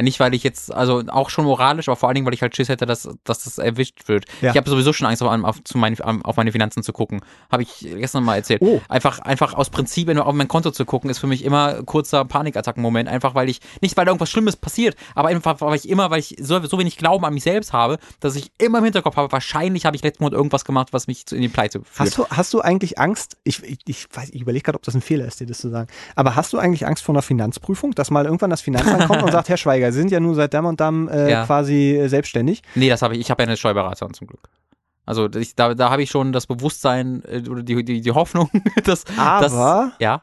Nicht, 0.00 0.20
weil 0.20 0.34
ich 0.34 0.42
jetzt, 0.42 0.74
also 0.74 1.02
auch 1.08 1.30
schon 1.30 1.46
moralisch, 1.46 1.88
aber 1.88 1.96
vor 1.96 2.08
allen 2.08 2.16
Dingen, 2.16 2.26
weil 2.26 2.34
ich 2.34 2.42
halt 2.42 2.54
Schiss 2.54 2.68
hätte, 2.68 2.84
dass, 2.84 3.08
dass 3.24 3.44
das 3.44 3.58
erwischt 3.58 4.08
wird. 4.08 4.26
Ja. 4.42 4.50
Ich 4.50 4.56
habe 4.56 4.68
sowieso 4.68 4.92
schon 4.92 5.06
Angst, 5.06 5.22
auf, 5.22 5.44
auf, 5.44 5.64
zu 5.64 5.78
meinen, 5.78 5.98
auf 6.00 6.36
meine 6.36 6.52
Finanzen 6.52 6.82
zu 6.82 6.92
gucken. 6.92 7.20
Habe 7.50 7.62
ich 7.62 7.78
gestern 7.80 8.22
mal 8.24 8.36
erzählt. 8.36 8.60
Oh. 8.62 8.80
Einfach, 8.88 9.20
einfach 9.20 9.54
aus 9.54 9.70
Prinzip 9.70 10.08
auf 10.18 10.34
mein 10.34 10.48
Konto 10.48 10.70
zu 10.70 10.84
gucken, 10.84 11.08
ist 11.08 11.18
für 11.18 11.26
mich 11.26 11.44
immer 11.44 11.82
kurzer 11.84 12.24
Panikattackenmoment. 12.24 13.08
Einfach 13.08 13.34
weil 13.34 13.48
ich, 13.48 13.60
nicht 13.80 13.96
weil 13.96 14.06
irgendwas 14.06 14.30
Schlimmes 14.30 14.56
passiert, 14.56 14.96
aber 15.14 15.28
einfach, 15.28 15.60
weil 15.60 15.76
ich 15.76 15.88
immer, 15.88 16.10
weil 16.10 16.20
ich 16.20 16.36
so, 16.40 16.62
so 16.66 16.78
wenig 16.78 16.98
Glauben 16.98 17.24
an 17.24 17.32
mich 17.34 17.42
selbst 17.44 17.72
habe, 17.72 17.98
dass 18.20 18.36
ich 18.36 18.50
immer 18.58 18.78
im 18.78 18.84
Hinterkopf 18.84 19.16
habe, 19.16 19.32
wahrscheinlich 19.32 19.86
habe 19.86 19.96
ich 19.96 20.02
letzten 20.02 20.24
Monat 20.24 20.36
irgendwas 20.36 20.64
gemacht, 20.64 20.88
was 20.92 21.06
mich 21.06 21.24
in 21.32 21.40
die 21.40 21.48
Pleite 21.48 21.80
führt. 21.80 21.98
Hast 21.98 22.18
du, 22.18 22.26
hast 22.28 22.52
du 22.54 22.60
eigentlich 22.60 22.98
Angst? 22.98 23.36
Ich, 23.44 23.62
ich, 23.62 23.78
ich, 23.86 24.06
weiß- 24.12 24.30
ich 24.32 24.42
überlege 24.42 24.64
gerade, 24.64 24.76
ob 24.76 24.82
das 24.82 24.94
ein 24.94 25.00
Fehler 25.00 25.24
ist, 25.24 25.40
dir 25.40 25.46
das 25.46 25.58
zu 25.58 25.70
sagen. 25.70 25.88
Aber 26.14 26.36
hast 26.36 26.52
du 26.52 26.58
eigentlich 26.58 26.86
Angst 26.86 27.02
vor 27.02 27.14
einer 27.14 27.22
Finanzprüfung, 27.22 27.92
dass 27.92 28.10
mal 28.10 28.24
irgendwann 28.26 28.50
das 28.50 28.60
Finanzamt 28.60 29.06
kommt 29.06 29.22
und 29.22 29.32
sagt, 29.32 29.48
Herr 29.48 29.56
Schweiger, 29.56 29.85
Sie 29.92 29.98
sind 29.98 30.10
ja 30.10 30.20
nur 30.20 30.34
seit 30.34 30.52
dem 30.52 30.64
und 30.64 30.80
dem 30.80 31.08
äh, 31.08 31.30
Ja. 31.30 31.46
quasi 31.46 31.96
äh, 31.96 32.08
selbstständig? 32.08 32.62
Nee, 32.74 32.88
das 32.88 33.02
habe 33.02 33.14
ich. 33.14 33.20
Ich 33.20 33.30
habe 33.30 33.42
ja 33.42 33.48
eine 33.48 33.56
Steuerberaterin 33.56 34.14
zum 34.14 34.26
Glück. 34.26 34.48
Also 35.04 35.28
ich, 35.34 35.54
da, 35.54 35.74
da 35.74 35.90
habe 35.90 36.02
ich 36.02 36.10
schon 36.10 36.32
das 36.32 36.46
Bewusstsein 36.46 37.22
äh, 37.28 37.42
oder 37.48 37.62
die, 37.62 37.84
die, 37.84 38.00
die 38.00 38.10
Hoffnung, 38.12 38.50
dass, 38.84 39.04
Aber, 39.16 39.40
dass 39.40 39.92
ja, 40.00 40.22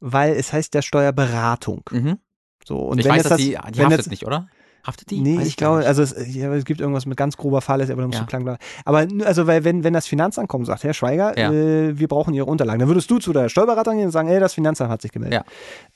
weil 0.00 0.32
es 0.34 0.52
heißt 0.52 0.74
ja 0.74 0.82
Steuerberatung. 0.82 1.82
mhm. 1.90 2.18
So, 2.66 2.76
und 2.78 2.98
ich 2.98 3.04
wenn 3.04 3.12
weiß, 3.12 3.16
jetzt 3.18 3.24
dass 3.30 3.38
das, 3.38 3.40
die, 3.40 3.50
die 3.50 3.82
haftet 3.82 3.90
jetzt, 3.98 4.10
nicht, 4.10 4.26
oder? 4.26 4.48
Haftet 4.86 5.10
die? 5.10 5.20
Nee, 5.20 5.38
Weiß 5.38 5.46
ich 5.46 5.56
glaube, 5.56 5.86
also 5.86 6.02
es, 6.02 6.14
ja, 6.34 6.52
es 6.54 6.64
gibt 6.64 6.80
irgendwas 6.80 7.04
mit 7.06 7.16
ganz 7.16 7.36
grober 7.36 7.60
Fahrlässigkeit, 7.60 7.94
aber 7.94 8.02
da 8.02 8.06
musst 8.08 8.18
Ja. 8.18 8.24
du 8.24 8.28
klang 8.28 8.44
bleiben. 8.44 8.58
Aber 8.84 9.06
also, 9.26 9.46
weil 9.46 9.64
wenn, 9.64 9.84
wenn 9.84 9.92
das 9.92 10.06
Finanzamt 10.06 10.48
kommt 10.48 10.62
und 10.62 10.66
sagt, 10.66 10.84
Herr 10.84 10.94
Schweiger, 10.94 11.38
Ja. 11.38 11.50
äh, 11.52 11.98
wir 11.98 12.08
brauchen 12.08 12.34
Ihre 12.34 12.46
Unterlagen, 12.46 12.78
dann 12.80 12.88
würdest 12.88 13.10
du 13.10 13.18
zu 13.18 13.32
der 13.32 13.48
Steuerberaterin 13.48 13.98
gehen 13.98 14.06
und 14.06 14.12
sagen, 14.12 14.28
ey, 14.28 14.38
das 14.40 14.54
Finanzamt 14.54 14.90
hat 14.90 15.02
sich 15.02 15.12
gemeldet. 15.12 15.42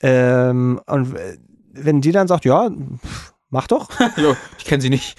Ähm, 0.01 0.81
und 0.87 1.15
äh, 1.15 1.37
wenn 1.73 2.01
die 2.01 2.11
dann 2.11 2.27
sagt, 2.27 2.45
ja, 2.45 2.69
mach 3.49 3.67
doch. 3.67 3.89
Jo, 4.17 4.35
ich 4.57 4.65
kenne 4.65 4.81
sie 4.81 4.89
nicht. 4.89 5.17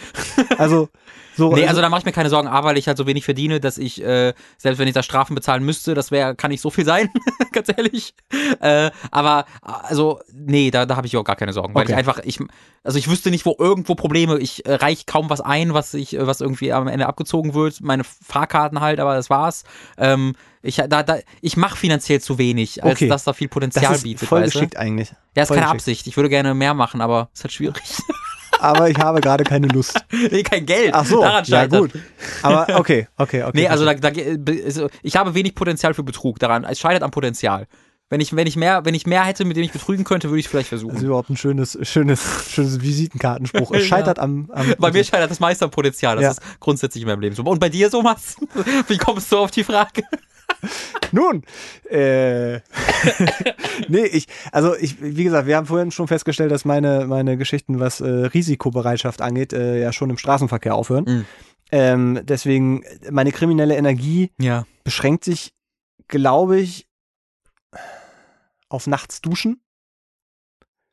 Also, 0.58 0.88
so. 1.36 1.52
Nee, 1.52 1.66
also 1.66 1.80
da 1.80 1.88
mache 1.88 2.00
ich 2.00 2.04
mir 2.04 2.12
keine 2.12 2.30
Sorgen, 2.30 2.46
A, 2.46 2.62
weil 2.62 2.78
ich 2.78 2.86
halt 2.86 2.96
so 2.96 3.06
wenig 3.08 3.24
verdiene, 3.24 3.58
dass 3.58 3.76
ich, 3.76 4.00
äh, 4.00 4.34
selbst 4.56 4.78
wenn 4.78 4.86
ich 4.86 4.94
da 4.94 5.02
Strafen 5.02 5.34
bezahlen 5.34 5.64
müsste, 5.64 5.94
das 5.94 6.12
wäre, 6.12 6.36
kann 6.36 6.52
nicht 6.52 6.60
so 6.60 6.70
viel 6.70 6.84
sein, 6.84 7.08
ganz 7.52 7.68
ehrlich. 7.76 8.14
Äh, 8.60 8.92
aber, 9.10 9.44
also, 9.60 10.20
nee, 10.32 10.70
da, 10.70 10.86
da 10.86 10.96
habe 10.96 11.08
ich 11.08 11.16
auch 11.16 11.24
gar 11.24 11.34
keine 11.36 11.52
Sorgen, 11.52 11.74
weil 11.74 11.82
Okay. 11.82 11.92
ich 11.92 11.98
einfach, 11.98 12.20
ich, 12.22 12.38
also 12.84 12.98
ich 12.98 13.08
wüsste 13.08 13.30
nicht, 13.30 13.44
wo 13.46 13.56
irgendwo 13.58 13.96
Probleme, 13.96 14.38
ich 14.38 14.64
äh, 14.64 14.74
reich 14.74 15.06
kaum 15.06 15.28
was 15.28 15.40
ein, 15.40 15.74
was 15.74 15.92
ich, 15.94 16.14
äh, 16.14 16.24
was 16.24 16.40
irgendwie 16.40 16.72
am 16.72 16.86
Ende 16.86 17.06
abgezogen 17.08 17.52
wird, 17.54 17.80
meine 17.80 18.04
Fahrkarten 18.04 18.80
halt, 18.80 19.00
aber 19.00 19.14
das 19.16 19.28
war's. 19.28 19.64
Ähm, 19.98 20.34
Ich, 20.64 20.76
da, 20.76 21.02
da, 21.02 21.18
ich 21.42 21.56
mache 21.56 21.76
finanziell 21.76 22.20
zu 22.20 22.38
wenig, 22.38 22.82
als 22.82 22.94
Okay. 22.94 23.08
dass 23.08 23.24
da 23.24 23.32
viel 23.34 23.48
Das 23.48 23.52
Potenzial 23.54 23.94
ist 23.94 24.02
bietet. 24.02 24.28
voll 24.28 24.42
weißt 24.42 24.54
du? 24.54 24.58
geschickt 24.60 24.76
eigentlich. 24.76 25.12
Ja, 25.36 25.42
ist 25.42 25.48
Voll 25.48 25.56
keine 25.58 25.66
geschickt. 25.66 25.80
Absicht. 25.82 26.06
Ich 26.06 26.16
würde 26.16 26.28
gerne 26.30 26.54
mehr 26.54 26.74
machen, 26.74 27.00
aber 27.00 27.28
ist 27.34 27.44
halt 27.44 27.52
schwierig. 27.52 27.82
Aber 28.60 28.88
ich 28.88 28.96
habe 28.96 29.20
gerade 29.20 29.44
keine 29.44 29.66
Lust. 29.66 30.00
nee, 30.30 30.42
kein 30.42 30.64
Geld. 30.64 30.94
Ach 30.94 31.04
so, 31.04 31.20
Daran 31.20 31.44
ja 31.44 31.66
gut. 31.66 31.90
Aber 32.40 32.66
okay, 32.78 33.08
okay, 33.18 33.42
okay. 33.42 33.50
Nee, 33.52 33.68
also, 33.68 33.84
da, 33.84 33.92
da, 33.94 34.08
also 34.64 34.88
ich 35.02 35.16
habe 35.16 35.34
wenig 35.34 35.54
Potenzial 35.54 35.92
für 35.92 36.02
Betrug 36.04 36.38
daran. 36.38 36.64
Es 36.64 36.78
scheitert 36.80 37.02
am 37.02 37.10
Potenzial. 37.10 37.66
Wenn 38.08 38.20
ich, 38.20 38.34
wenn 38.34 38.46
ich 38.46 38.56
mehr, 38.56 38.84
wenn 38.84 38.94
ich 38.94 39.06
mehr 39.06 39.24
hätte, 39.24 39.44
mit 39.44 39.56
dem 39.58 39.64
ich 39.64 39.72
betrügen 39.72 40.04
könnte, 40.04 40.28
würde 40.30 40.38
ich 40.38 40.46
es 40.46 40.50
vielleicht 40.50 40.72
Das 40.72 40.80
ist 40.80 40.86
versuchen. 40.86 41.04
überhaupt 41.04 41.28
ein 41.30 41.36
schönes, 41.36 41.76
schönes, 41.82 42.20
schönes 42.48 42.80
Visitenkartenspruch. 42.80 43.70
Es 43.74 43.84
scheitert 43.86 44.18
am, 44.18 44.50
am 44.54 44.72
Bei 44.78 44.92
mir 44.92 45.04
scheitert 45.04 45.30
das 45.30 45.40
meiste 45.40 45.64
am 45.66 45.70
Potenzial. 45.70 46.16
Das 46.16 46.22
Ja. 46.22 46.30
ist 46.30 46.40
grundsätzlich 46.60 47.02
in 47.02 47.08
meinem 47.08 47.20
Leben 47.20 47.34
so. 47.34 47.42
Und 47.42 47.58
bei 47.58 47.68
dir, 47.68 47.90
Thomas? 47.90 48.36
Wie 48.88 48.96
kommst 48.98 49.30
du 49.32 49.38
auf 49.38 49.50
die 49.50 49.64
Frage? 49.64 50.04
Nun, 51.12 51.42
äh, 51.90 52.54
nee, 53.88 54.06
ich, 54.06 54.26
also 54.50 54.74
ich, 54.76 55.00
wie 55.02 55.24
gesagt, 55.24 55.46
wir 55.46 55.56
haben 55.56 55.66
vorhin 55.66 55.90
schon 55.90 56.08
festgestellt, 56.08 56.50
dass 56.50 56.64
meine, 56.64 57.06
meine 57.06 57.36
Geschichten, 57.36 57.78
was 57.80 58.00
äh, 58.00 58.08
Risikobereitschaft 58.08 59.20
angeht, 59.20 59.52
äh, 59.52 59.80
ja 59.80 59.92
schon 59.92 60.10
im 60.10 60.18
Straßenverkehr 60.18 60.74
aufhören. 60.74 61.04
Mhm. 61.04 61.24
Ähm, 61.70 62.20
deswegen, 62.24 62.84
meine 63.10 63.32
kriminelle 63.32 63.76
Energie 63.76 64.32
Ja. 64.40 64.64
beschränkt 64.84 65.24
sich, 65.24 65.52
glaube 66.08 66.58
ich, 66.60 66.86
auf 68.68 68.86
nachts 68.86 69.20
duschen. 69.20 69.60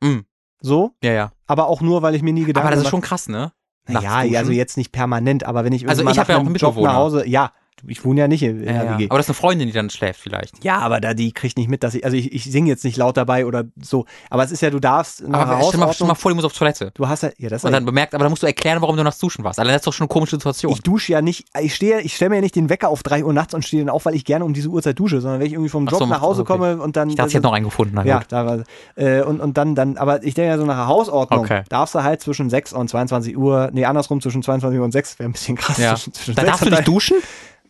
Mhm. 0.02 0.24
So, 0.60 0.94
Ja, 1.02 1.12
ja. 1.12 1.32
aber 1.46 1.66
auch 1.66 1.80
nur, 1.80 2.02
weil 2.02 2.14
ich 2.14 2.22
mir 2.22 2.32
nie 2.32 2.44
gedacht 2.44 2.62
Aber 2.64 2.70
das 2.70 2.80
ist 2.80 2.86
habe. 2.86 2.90
schon 2.90 3.00
krass, 3.00 3.28
ne? 3.28 3.52
naja, 3.88 4.38
also 4.38 4.52
jetzt 4.52 4.76
nicht 4.76 4.92
permanent, 4.92 5.42
aber 5.44 5.64
wenn 5.64 5.72
ich 5.72 5.88
Also 5.88 6.02
irgendwann 6.02 6.12
ich 6.14 6.18
hab 6.20 6.28
nach 6.28 6.34
ja 6.36 6.40
auch 6.40 6.46
einen 6.46 6.54
Job 6.54 6.76
nach 6.76 6.94
Hause, 6.94 7.26
ja, 7.26 7.52
ich 7.86 8.04
wohne 8.04 8.20
ja 8.20 8.28
nicht 8.28 8.42
in, 8.42 8.60
in 8.60 8.66
Ja, 8.74 8.82
der. 8.84 8.98
WG. 8.98 9.06
Aber 9.10 9.18
das 9.18 9.26
ist 9.26 9.30
eine 9.30 9.34
Freundin, 9.34 9.66
die 9.66 9.72
dann 9.72 9.90
schläft 9.90 10.20
vielleicht. 10.20 10.62
Ja, 10.64 10.78
aber 10.78 11.00
da 11.00 11.14
die 11.14 11.32
kriegt 11.32 11.56
nicht 11.56 11.68
mit, 11.68 11.82
dass 11.82 11.94
ich, 11.94 12.04
also 12.04 12.16
ich, 12.16 12.32
ich 12.32 12.44
singe 12.44 12.68
jetzt 12.68 12.84
nicht 12.84 12.96
laut 12.96 13.16
dabei 13.16 13.44
oder 13.46 13.64
so. 13.80 14.06
Aber 14.30 14.44
es 14.44 14.52
ist 14.52 14.62
ja, 14.62 14.70
du 14.70 14.78
darfst 14.78 15.26
nach 15.26 15.40
Aber 15.48 15.64
stell 15.66 15.80
mal, 15.80 15.92
stell 15.92 16.06
mal 16.06 16.14
vor, 16.14 16.30
die 16.30 16.36
muss 16.36 16.44
auf 16.44 16.52
Toilette. 16.52 16.92
du 16.94 17.08
hast 17.08 17.22
ja, 17.22 17.30
ja, 17.38 17.48
das 17.48 17.64
Und 17.64 17.72
dann 17.72 17.84
bemerkt, 17.84 18.14
aber 18.14 18.24
dann 18.24 18.30
musst 18.30 18.42
du 18.42 18.46
erklären, 18.46 18.80
warum 18.82 18.96
du 18.96 19.02
nachts 19.02 19.18
duschen 19.18 19.42
warst. 19.44 19.58
Allein 19.58 19.72
das 19.72 19.80
ist 19.80 19.86
doch 19.86 19.92
schon 19.92 20.04
eine 20.04 20.08
komische 20.12 20.36
Situation. 20.36 20.72
ich 20.72 20.80
dusche 20.82 21.12
ja 21.12 21.22
nicht, 21.22 21.46
ich 21.60 21.74
stehe, 21.74 22.00
ich 22.02 22.14
stelle 22.14 22.28
mir 22.30 22.36
ja 22.36 22.42
nicht 22.42 22.54
den 22.54 22.68
Wecker 22.70 22.88
auf 22.88 23.02
drei 23.02 23.24
Uhr 23.24 23.32
nachts 23.32 23.54
und 23.54 23.64
stehe 23.64 23.82
dann 23.84 23.90
auf, 23.92 24.04
weil 24.04 24.14
ich 24.14 24.24
gerne 24.24 24.44
um 24.44 24.54
diese 24.54 24.68
Uhrzeit 24.68 24.98
dusche, 24.98 25.20
sondern 25.20 25.40
wenn 25.40 25.46
ich 25.48 25.52
irgendwie 25.54 25.70
vom 25.70 25.86
Job 25.86 25.98
so, 26.00 26.06
nach 26.06 26.20
Hause 26.20 26.42
okay. 26.42 26.52
komme 26.52 26.80
und 26.80 26.96
dann. 26.96 27.08
ich 27.08 27.16
dachte, 27.16 27.28
ich 27.30 27.34
hätte 27.34 27.44
noch 27.44 27.52
einen 27.52 27.64
gefunden. 27.64 27.94
Na 27.96 28.04
ja, 28.04 28.18
gut. 28.18 28.26
da 28.30 28.46
war, 28.46 28.62
äh, 28.96 29.22
und, 29.22 29.40
und 29.40 29.56
dann, 29.56 29.74
dann, 29.74 29.96
aber 29.96 30.22
ich 30.22 30.34
denke 30.34 30.50
ja 30.50 30.58
so 30.58 30.64
nach 30.66 30.86
Hausordnung, 30.86 31.40
Okay. 31.40 31.62
darfst 31.68 31.94
du 31.94 32.02
halt 32.04 32.20
zwischen 32.20 32.48
6 32.48 32.72
und 32.74 32.88
22 32.88 33.36
Uhr, 33.36 33.70
nee, 33.72 33.84
andersrum 33.84 34.20
zwischen 34.20 34.42
22 34.42 34.78
Uhr 34.78 34.84
und 34.84 34.92
6, 34.92 35.18
wäre 35.18 35.28
ein 35.28 35.32
bisschen 35.32 35.56
krass. 35.56 35.78
Ja. 35.78 35.94
Zwischen, 35.96 36.12
zwischen 36.12 36.34
Da 36.36 36.42
6 36.42 36.50
darfst 36.52 36.66
du 36.66 36.70
nicht 36.70 36.86
duschen? 36.86 37.16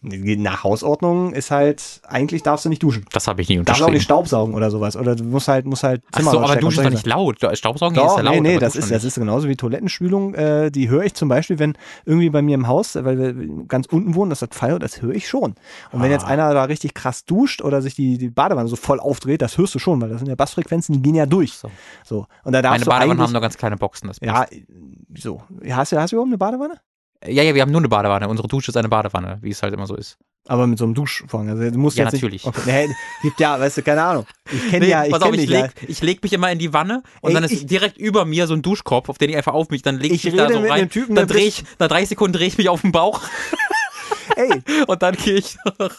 Nach 0.05 0.65
Hausordnung 0.65 1.33
ist 1.33 1.53
halt, 1.53 2.01
eigentlich 2.09 2.43
darfst 2.43 2.65
du 2.65 2.69
nicht 2.69 2.83
duschen. 2.83 3.05
Das 3.13 3.29
habe 3.29 3.41
ich 3.41 3.49
nie 3.49 3.55
Darfst 3.59 3.69
auch 3.69 3.87
unterschrieben. 3.87 3.95
nicht 3.95 4.03
Staubsaugen 4.03 4.53
oder 4.55 4.69
sowas. 4.73 4.97
Oder 4.97 5.15
du 5.15 5.23
musst 5.23 5.47
halt, 5.47 5.65
musst 5.65 5.85
halt 5.85 6.03
Ach 6.11 6.19
Zimmer 6.19 6.31
so, 6.33 6.41
aber 6.41 6.57
duschen 6.57 6.81
ist 6.81 6.87
doch 6.87 6.91
nicht 6.91 7.07
laut. 7.07 7.39
Staubsaugen 7.57 7.97
ist 7.97 8.03
Doch, 8.03 8.17
ja 8.17 8.23
laut. 8.25 8.35
nee, 8.35 8.41
nee, 8.41 8.59
das 8.59 8.75
ist, 8.75 8.91
das 8.91 9.05
ist 9.05 9.15
genauso 9.15 9.49
wie 9.49 9.55
Toilettenspülung. 9.55 10.35
Äh, 10.35 10.71
die 10.73 10.89
höre 10.89 11.05
ich 11.05 11.15
zum 11.15 11.29
Beispiel, 11.29 11.61
wenn 11.61 11.79
irgendwie 12.05 12.31
bei 12.31 12.43
mir 12.43 12.57
im 12.57 12.67
Haus, 12.67 12.97
weil 12.97 13.17
wir 13.17 13.67
ganz 13.69 13.87
unten 13.87 14.17
wohnen, 14.17 14.31
das 14.31 14.43
hat 14.43 14.57
Feier, 14.57 14.81
das 14.81 15.03
höre 15.03 15.15
ich 15.15 15.29
schon. 15.29 15.55
Und 15.93 16.03
wenn 16.03 16.11
jetzt 16.11 16.25
Ah. 16.25 16.29
einer 16.31 16.53
da 16.53 16.65
richtig 16.65 16.95
krass 16.95 17.25
duscht 17.25 17.63
oder 17.63 17.81
sich 17.81 17.95
die, 17.95 18.19
die 18.19 18.29
Badewanne 18.31 18.69
so 18.69 18.75
voll 18.77 18.99
aufdreht, 18.99 19.41
das 19.41 19.57
hörst 19.57 19.73
du 19.75 19.79
schon, 19.79 20.01
weil 20.01 20.09
das 20.09 20.19
sind 20.19 20.29
ja 20.29 20.35
Bassfrequenzen, 20.35 20.95
die 20.97 21.03
gehen 21.03 21.15
ja 21.15 21.27
durch. 21.27 21.53
So. 21.53 21.71
So. 22.05 22.27
Und 22.43 22.53
da 22.55 22.61
darfst 22.63 22.81
Meine 22.81 22.85
Badewannen 22.87 23.11
eigentlich, 23.13 23.25
haben 23.27 23.33
nur 23.33 23.41
ganz 23.41 23.57
kleine 23.57 23.77
Boxen. 23.77 24.09
Das 24.09 24.17
ja, 24.21 24.47
so. 25.17 25.43
Hast 25.71 25.93
du, 25.93 26.01
hast 26.01 26.11
du 26.11 26.17
überhaupt 26.17 26.29
eine 26.31 26.39
Badewanne? 26.39 26.75
Ja, 27.27 27.43
ja, 27.43 27.55
wir 27.55 27.63
haben 27.63 27.71
nur 27.73 27.81
eine 27.81 27.89
Badewanne. 27.89 28.29
Unsere 28.29 28.49
Dusche 28.49 28.71
ist 28.71 28.77
eine 28.77 28.89
Badewanne, 28.89 29.39
wie 29.43 29.51
es 29.51 29.63
halt 29.63 29.75
immer 29.75 29.87
so 29.87 29.95
ist. 29.97 30.19
Aber 30.49 30.67
mit 30.67 30.77
so 30.79 30.85
einem 30.85 30.95
Duschvorhang. 30.95 31.51
Also 31.51 31.71
du 31.71 31.79
musst 31.79 31.97
Ja, 31.97 32.05
jetzt 32.05 32.15
natürlich. 32.15 32.45
Nicht, 32.45 32.59
okay. 32.59 32.89
nee, 32.89 32.95
gibt 33.23 33.39
ja, 33.39 33.61
weißt 33.61 33.79
du, 33.79 33.83
keine 33.83 34.03
Ahnung. 34.03 34.27
Ich 34.51 34.71
kenne 34.71 34.85
Nee, 34.87 34.91
ja, 34.91 35.05
ich 35.05 35.13
pass 35.13 35.23
auf, 35.23 35.33
ich 35.35 35.49
leg, 35.49 35.71
ich 35.87 36.03
leg 36.03 36.21
mich 36.23 36.33
immer 36.33 36.51
in 36.51 36.59
die 36.59 36.73
Wanne 36.73 37.05
und 37.21 37.31
Ey, 37.31 37.35
dann 37.35 37.45
ist 37.45 37.53
ich- 37.53 37.67
direkt 37.67 37.97
über 37.97 38.25
mir 38.25 38.49
so 38.49 38.55
ein 38.55 38.63
Duschkopf, 38.63 39.09
auf 39.09 39.19
den 39.19 39.31
ich 39.31 39.37
einfach 39.37 39.53
auf 39.55 39.71
mich, 39.71 39.83
dann 39.83 39.99
leg 39.99 40.11
ich, 40.11 40.25
Ich 40.27 40.33
mich 40.33 40.43
da 40.43 40.51
so 40.51 40.59
rein. 40.59 40.91
Typen, 40.91 41.15
dann 41.15 41.29
der 41.29 41.37
dreh 41.37 41.47
ich, 41.47 41.63
nach 41.79 41.87
30 41.89 42.09
Sekunden 42.09 42.33
drehe 42.37 42.49
ich 42.49 42.59
mich 42.59 42.69
auf 42.69 42.81
den 42.83 42.91
Bauch 42.91 43.21
Ey, 44.37 44.63
und 44.87 45.03
dann 45.03 45.15
gehe 45.15 45.35
ich. 45.35 45.57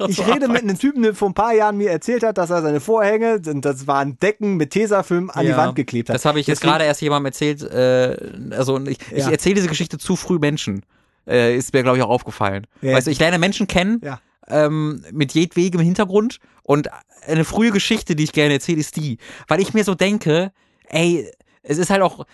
Ich 0.08 0.26
rede 0.28 0.48
mit 0.48 0.64
einem 0.64 0.78
Typen, 0.78 1.04
der 1.04 1.14
vor 1.16 1.30
ein 1.30 1.34
paar 1.34 1.54
Jahren 1.54 1.78
mir 1.78 1.92
erzählt 1.92 2.24
hat, 2.24 2.38
dass 2.38 2.50
er 2.50 2.62
seine 2.62 2.80
Vorhänge, 2.82 3.40
das 3.40 3.86
waren 3.88 4.18
Decken 4.20 4.58
mit 4.58 4.72
Tesafilm, 4.72 5.30
an 5.30 5.44
die 5.46 5.52
Ja, 5.52 5.58
Wand 5.58 5.76
geklebt 5.76 6.10
hat. 6.10 6.16
Das 6.16 6.26
habe 6.26 6.40
ich 6.40 6.48
jetzt 6.48 6.60
Deswegen- 6.62 6.72
gerade 6.74 6.86
erst 6.86 7.02
jemandem 7.02 7.28
erzählt. 7.28 7.62
Äh, 7.64 8.18
also 8.56 8.80
ich, 8.86 8.98
ich 9.12 9.26
Ja. 9.26 9.30
erzähle 9.32 9.56
diese 9.56 9.68
Geschichte 9.68 9.98
zu 9.98 10.16
früh 10.16 10.40
Menschen. 10.40 10.84
Äh, 11.28 11.56
ist 11.58 11.74
mir, 11.74 11.84
glaube 11.84 11.98
ich, 11.98 12.04
auch 12.04 12.10
aufgefallen. 12.10 12.68
Ja. 12.82 12.94
Weißt 12.96 13.08
du, 13.08 13.12
ich 13.12 13.20
lerne 13.20 13.40
Menschen 13.40 13.68
kennen 13.68 14.02
Ja. 14.04 14.20
ähm, 14.48 15.04
mit 15.12 15.34
jedwegem 15.34 15.82
Hintergrund 15.82 16.40
und 16.64 16.90
eine 17.28 17.46
frühe 17.46 17.72
Geschichte, 17.72 18.16
die 18.16 18.24
ich 18.26 18.34
gerne 18.34 18.54
erzähle, 18.56 18.80
ist 18.80 18.96
die. 18.98 19.18
Weil 19.48 19.62
ich 19.62 19.74
mir 19.74 19.84
so 19.84 19.96
denke, 19.96 20.52
ey, 20.90 21.32
es 21.66 21.78
ist 21.78 21.90
halt 21.90 22.02
auch, 22.02 22.26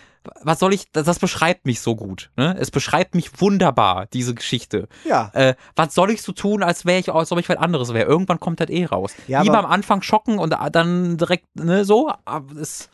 was 0.42 0.58
soll 0.58 0.74
ich, 0.74 0.90
das, 0.90 1.04
das 1.04 1.20
beschreibt 1.20 1.64
mich 1.64 1.80
so 1.80 1.94
gut. 1.94 2.32
Ne? 2.36 2.56
Es 2.58 2.72
beschreibt 2.72 3.14
mich 3.14 3.40
wunderbar, 3.40 4.06
diese 4.06 4.34
Geschichte. 4.34 4.88
Ja. 5.04 5.30
Äh, 5.34 5.54
was 5.76 5.94
soll 5.94 6.10
ich 6.10 6.22
so 6.22 6.32
tun, 6.32 6.64
als 6.64 6.84
wäre 6.84 6.98
ich, 6.98 7.12
als 7.12 7.30
ob 7.30 7.38
ich 7.38 7.48
was 7.48 7.56
anderes 7.58 7.94
wäre? 7.94 8.08
Irgendwann 8.08 8.40
kommt 8.40 8.58
das 8.58 8.70
eh 8.70 8.86
raus. 8.86 9.14
Ja, 9.28 9.42
Lieber 9.42 9.58
am 9.60 9.66
Anfang 9.66 10.02
schocken 10.02 10.40
und 10.40 10.52
dann 10.72 11.16
direkt, 11.16 11.46
ne, 11.54 11.84
so. 11.84 12.12
Aber 12.24 12.56
es, 12.60 12.88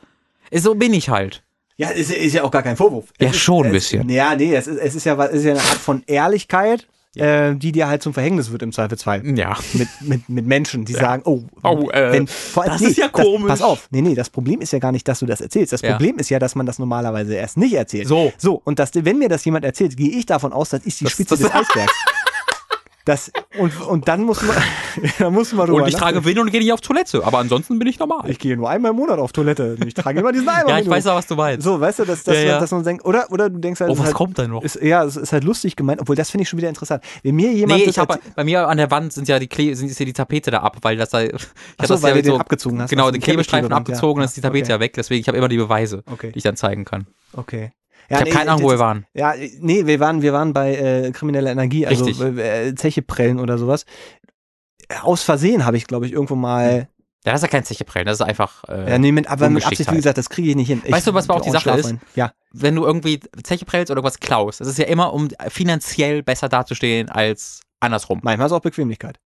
es, 0.51 0.62
so 0.62 0.74
bin 0.74 0.93
ich 0.93 1.09
halt. 1.09 1.43
Ja, 1.78 1.90
ist, 1.90 2.11
ist 2.11 2.32
ja 2.32 2.43
auch 2.43 2.51
gar 2.51 2.62
kein 2.62 2.77
Vorwurf. 2.77 3.07
Ja, 3.20 3.28
Es 3.28 3.36
ist, 3.36 3.43
schon 3.43 3.66
ein 3.66 3.73
bisschen. 3.73 4.09
Ja, 4.09 4.35
nee, 4.35 4.55
es 4.55 4.66
ist, 4.66 4.78
es 4.78 4.94
ist 4.94 5.05
ja, 5.05 5.23
es 5.27 5.35
ist 5.35 5.44
ja 5.44 5.51
eine 5.53 5.61
Art 5.61 5.69
von 5.78 6.03
Ehrlichkeit, 6.07 6.86
äh, 7.16 7.55
die 7.55 7.73
dir 7.73 7.86
halt 7.89 8.03
zum 8.03 8.15
Verhängnis 8.15 8.51
wird 8.51 8.62
im 8.62 8.73
Zweifelsfall. 8.73 9.23
Ja. 9.36 9.57
Mit, 9.74 9.89
mit, 10.01 10.28
mit 10.28 10.47
Menschen, 10.47 10.85
die 10.86 10.93
sagen, 10.94 11.23
oh, 11.27 11.43
Oh, 11.62 11.90
äh, 11.90 12.12
wenn, 12.12 12.27
vor 12.27 12.62
allem- 12.62 12.73
das 12.73 12.81
ist 12.82 12.97
ja 12.98 13.09
komisch. 13.09 13.48
pass 13.48 13.62
auf, 13.62 13.89
nee, 13.90 14.01
nee, 14.03 14.15
das 14.15 14.31
Problem 14.31 14.61
ist 14.61 14.73
ja 14.73 14.78
gar 14.78 14.93
nicht, 14.93 15.07
dass 15.09 15.19
du 15.20 15.27
das 15.27 15.40
erzählst. 15.40 15.73
Das 15.73 15.82
Ja. 15.82 15.93
Problem 15.93 16.19
ist 16.19 16.31
ja, 16.31 16.39
dass 16.39 16.55
man 16.55 16.65
das 16.66 16.78
normalerweise 16.78 17.35
erst 17.35 17.57
nicht 17.59 17.74
erzählt. 17.74 18.09
So. 18.09 18.32
So, 18.39 18.61
und 18.65 18.78
das, 18.78 18.90
wenn 18.94 19.19
mir 19.19 19.28
das 19.28 19.44
jemand 19.44 19.65
erzählt, 19.65 19.97
gehe 19.97 20.11
ich 20.11 20.24
davon 20.27 20.53
aus, 20.55 20.70
das 20.70 20.85
ist 20.85 21.01
die 21.01 21.05
Das- 21.05 21.12
Spitze 21.15 21.36
das- 21.36 21.40
des 21.40 21.55
Eisbergs. 21.55 21.93
Das, 23.07 23.31
und, 23.59 23.81
und 23.83 24.09
dann 24.09 24.24
muss 24.24 24.43
man, 24.43 24.57
da 25.20 25.31
muss 25.31 25.53
man 25.53 25.66
drüber 25.66 25.83
Und 25.83 25.89
ich 25.89 25.95
trage 25.95 26.16
nachdenken. 26.16 26.27
Winde 26.27 26.41
und 26.43 26.51
gehe 26.51 26.61
nicht 26.61 26.73
auf 26.73 26.81
Toilette. 26.81 27.24
Aber 27.24 27.39
ansonsten 27.39 27.78
bin 27.78 27.87
ich 27.87 28.01
normal. 28.01 28.28
Ich 28.28 28.39
gehe 28.41 28.57
nur 28.57 28.69
einmal 28.69 28.91
im 28.91 28.97
Monat 28.97 29.20
auf 29.20 29.31
Toilette. 29.33 29.77
Ich 29.87 29.95
trage 29.95 30.19
immer 30.19 30.33
diesen 30.33 30.49
Eimer. 30.49 30.69
ja, 30.70 30.78
ich 30.81 30.91
weiß 30.91 31.07
auch, 31.07 31.15
was 31.15 31.27
du 31.28 31.37
meinst. 31.37 31.65
So, 31.65 31.81
weißt 31.81 32.01
du, 32.01 32.05
dass, 32.05 32.24
dass, 32.24 32.35
Ja, 32.35 32.43
ja. 32.43 32.59
dass 32.61 32.73
man 32.73 32.83
denkt, 32.83 33.05
oder, 33.05 33.31
oder 33.31 33.49
du 33.49 33.59
denkst 33.61 33.81
halt, 33.81 33.91
oh, 33.93 33.97
was 33.99 34.07
halt, 34.07 34.15
kommt 34.16 34.39
da 34.41 34.49
noch? 34.49 34.62
Ist, 34.62 34.83
ja, 34.83 35.05
es 35.05 35.16
ist 35.16 35.33
halt 35.33 35.45
lustig 35.45 35.77
gemeint, 35.77 36.01
obwohl 36.01 36.16
das 36.16 36.31
finde 36.31 36.43
ich 36.43 36.49
schon 36.49 36.57
wieder 36.59 36.69
interessant. 36.69 37.03
Wenn 37.23 37.37
mir 37.37 37.53
jemand 37.53 37.78
Nee, 37.81 37.89
ich 37.91 37.97
erzählt- 37.97 38.20
bei 38.35 38.43
mir 38.43 38.66
an 38.66 38.77
der 38.77 38.91
Wand 38.91 39.12
sind 39.12 39.28
ja 39.28 39.39
die 39.39 39.47
Kle 39.47 39.77
sind, 39.77 39.89
ist 39.89 40.01
ja 40.01 40.05
die 40.05 40.12
Tapete 40.12 40.51
da 40.51 40.59
ab, 40.62 40.78
weil 40.83 40.97
das 40.97 41.11
da 41.11 41.23
ich 41.23 41.33
hab 41.33 41.41
Ach 41.78 41.85
so, 41.87 41.95
das 41.95 42.03
weil 42.03 42.16
ja 42.16 42.23
du 42.23 42.31
den 42.33 42.41
abgezogen 42.41 42.83
hast, 42.83 42.91
Genau, 42.91 43.05
aus 43.07 43.12
den 43.12 43.23
Klebestreifen 43.23 43.69
Klebeband, 43.69 43.89
ja. 43.89 43.95
abgezogen, 43.95 44.19
dann 44.20 44.24
ist 44.28 44.37
die 44.37 44.41
Tapete 44.41 44.65
Okay. 44.65 44.73
ja 44.73 44.81
weg, 44.81 44.95
deswegen 44.95 45.20
ich 45.20 45.28
habe 45.28 45.39
immer 45.39 45.49
die 45.49 45.59
Beweise, 45.59 46.03
Okay. 46.11 46.33
die 46.33 46.39
ich 46.39 46.43
dann 46.45 46.57
zeigen 46.57 46.85
kann. 46.85 47.07
Okay. 47.35 47.70
Ich 48.09 48.16
habe 48.16 48.31
keine 48.31 48.51
Ahnung, 48.53 48.65
wo 48.65 48.70
wir 48.70 48.78
waren. 48.78 49.07
Ja, 49.15 49.35
nee, 49.61 49.87
wir 49.87 50.01
waren, 50.01 50.23
wir 50.23 50.33
waren 50.33 50.53
bei 50.53 50.77
äh, 50.77 51.11
krimineller 51.12 51.51
Energie, 51.51 51.87
also 51.87 52.05
Richtig. 52.05 52.39
äh, 52.39 52.74
Zeche 52.74 53.03
prellen 53.03 53.41
oder 53.41 53.59
sowas. 53.59 53.85
Aus 55.03 55.23
Versehen 55.23 55.65
habe 55.65 55.77
ich, 55.77 55.87
glaube 55.87 56.07
ich, 56.07 56.12
irgendwo 56.12 56.37
mal. 56.37 56.89
Ja, 57.24 57.33
das 57.33 57.41
ist 57.41 57.43
ja 57.43 57.49
kein 57.49 57.65
Zecheprellen, 57.65 58.07
das 58.07 58.20
ist 58.20 58.27
einfach 58.27 58.62
äh, 58.69 58.89
Ja, 58.93 58.99
nee, 58.99 59.11
mit, 59.11 59.28
aber 59.28 59.51
mit 59.51 59.66
Absicht, 59.66 59.91
wie 59.91 59.97
gesagt, 59.97 60.16
das 60.16 60.31
kriege 60.31 60.51
ich 60.51 60.55
nicht 60.55 60.69
hin. 60.69 60.81
Ich, 60.85 60.93
Weißt 60.93 61.09
du, 61.09 61.15
was 61.15 61.28
aber 61.28 61.41
auch 61.41 61.45
die 61.45 61.51
Sache 61.51 61.70
ist? 61.70 61.87
Rein. 61.87 62.01
Ja. 62.15 62.33
wenn 62.53 62.77
du 62.77 62.85
irgendwie 62.85 63.19
Zeche 63.43 63.65
prellst 63.65 63.91
oder 63.91 64.05
was 64.05 64.20
klaust. 64.20 64.61
Das 64.61 64.69
ist 64.69 64.78
ja 64.78 64.85
immer, 64.85 65.12
um 65.12 65.28
finanziell 65.49 66.23
besser 66.23 66.49
dazustehen 66.49 67.09
als 67.09 67.62
andersrum. 67.81 68.20
Manchmal 68.23 68.47
ist 68.47 68.53
auch 68.53 68.61
Bequemlichkeit. 68.61 69.19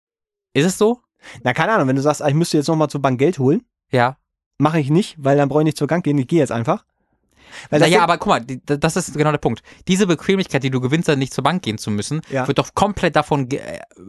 Ist 0.55 0.64
es 0.66 0.78
so? 0.78 1.00
Na, 1.42 1.52
keine 1.52 1.72
Ahnung, 1.72 1.88
wenn 1.88 1.96
du 1.96 2.02
sagst, 2.02 2.22
ah, 2.22 2.28
ich 2.28 2.34
müsste 2.34 2.56
jetzt 2.59 2.68
nochmal 2.68 2.88
zur 2.88 3.02
Bank 3.02 3.18
Geld 3.18 3.40
holen, 3.40 3.62
Ja. 3.90 4.16
mache 4.59 4.78
ich 4.78 4.90
nicht, 4.90 5.16
weil 5.18 5.36
dann 5.36 5.48
brauche 5.48 5.62
ich 5.62 5.66
nicht 5.66 5.76
zur 5.78 5.88
Bank 5.88 6.05
gehen, 6.05 6.18
ich 6.18 6.28
gehe 6.28 6.38
jetzt 6.38 6.52
einfach. 6.52 6.84
Naja, 7.70 8.02
aber 8.02 8.18
guck 8.18 8.28
mal, 8.28 8.40
die, 8.40 8.60
das 8.64 8.96
ist 8.96 9.14
genau 9.16 9.30
der 9.30 9.38
Punkt. 9.38 9.62
Diese 9.86 10.06
Bequemlichkeit, 10.06 10.62
die 10.62 10.70
du 10.70 10.80
gewinnst, 10.80 11.08
dann 11.08 11.18
nicht 11.18 11.32
zur 11.34 11.44
Bank 11.44 11.62
gehen 11.62 11.78
zu 11.78 11.90
müssen, 11.90 12.20
Ja. 12.30 12.46
wird 12.46 12.58
doch 12.58 12.74
komplett 12.74 13.16
davon, 13.16 13.48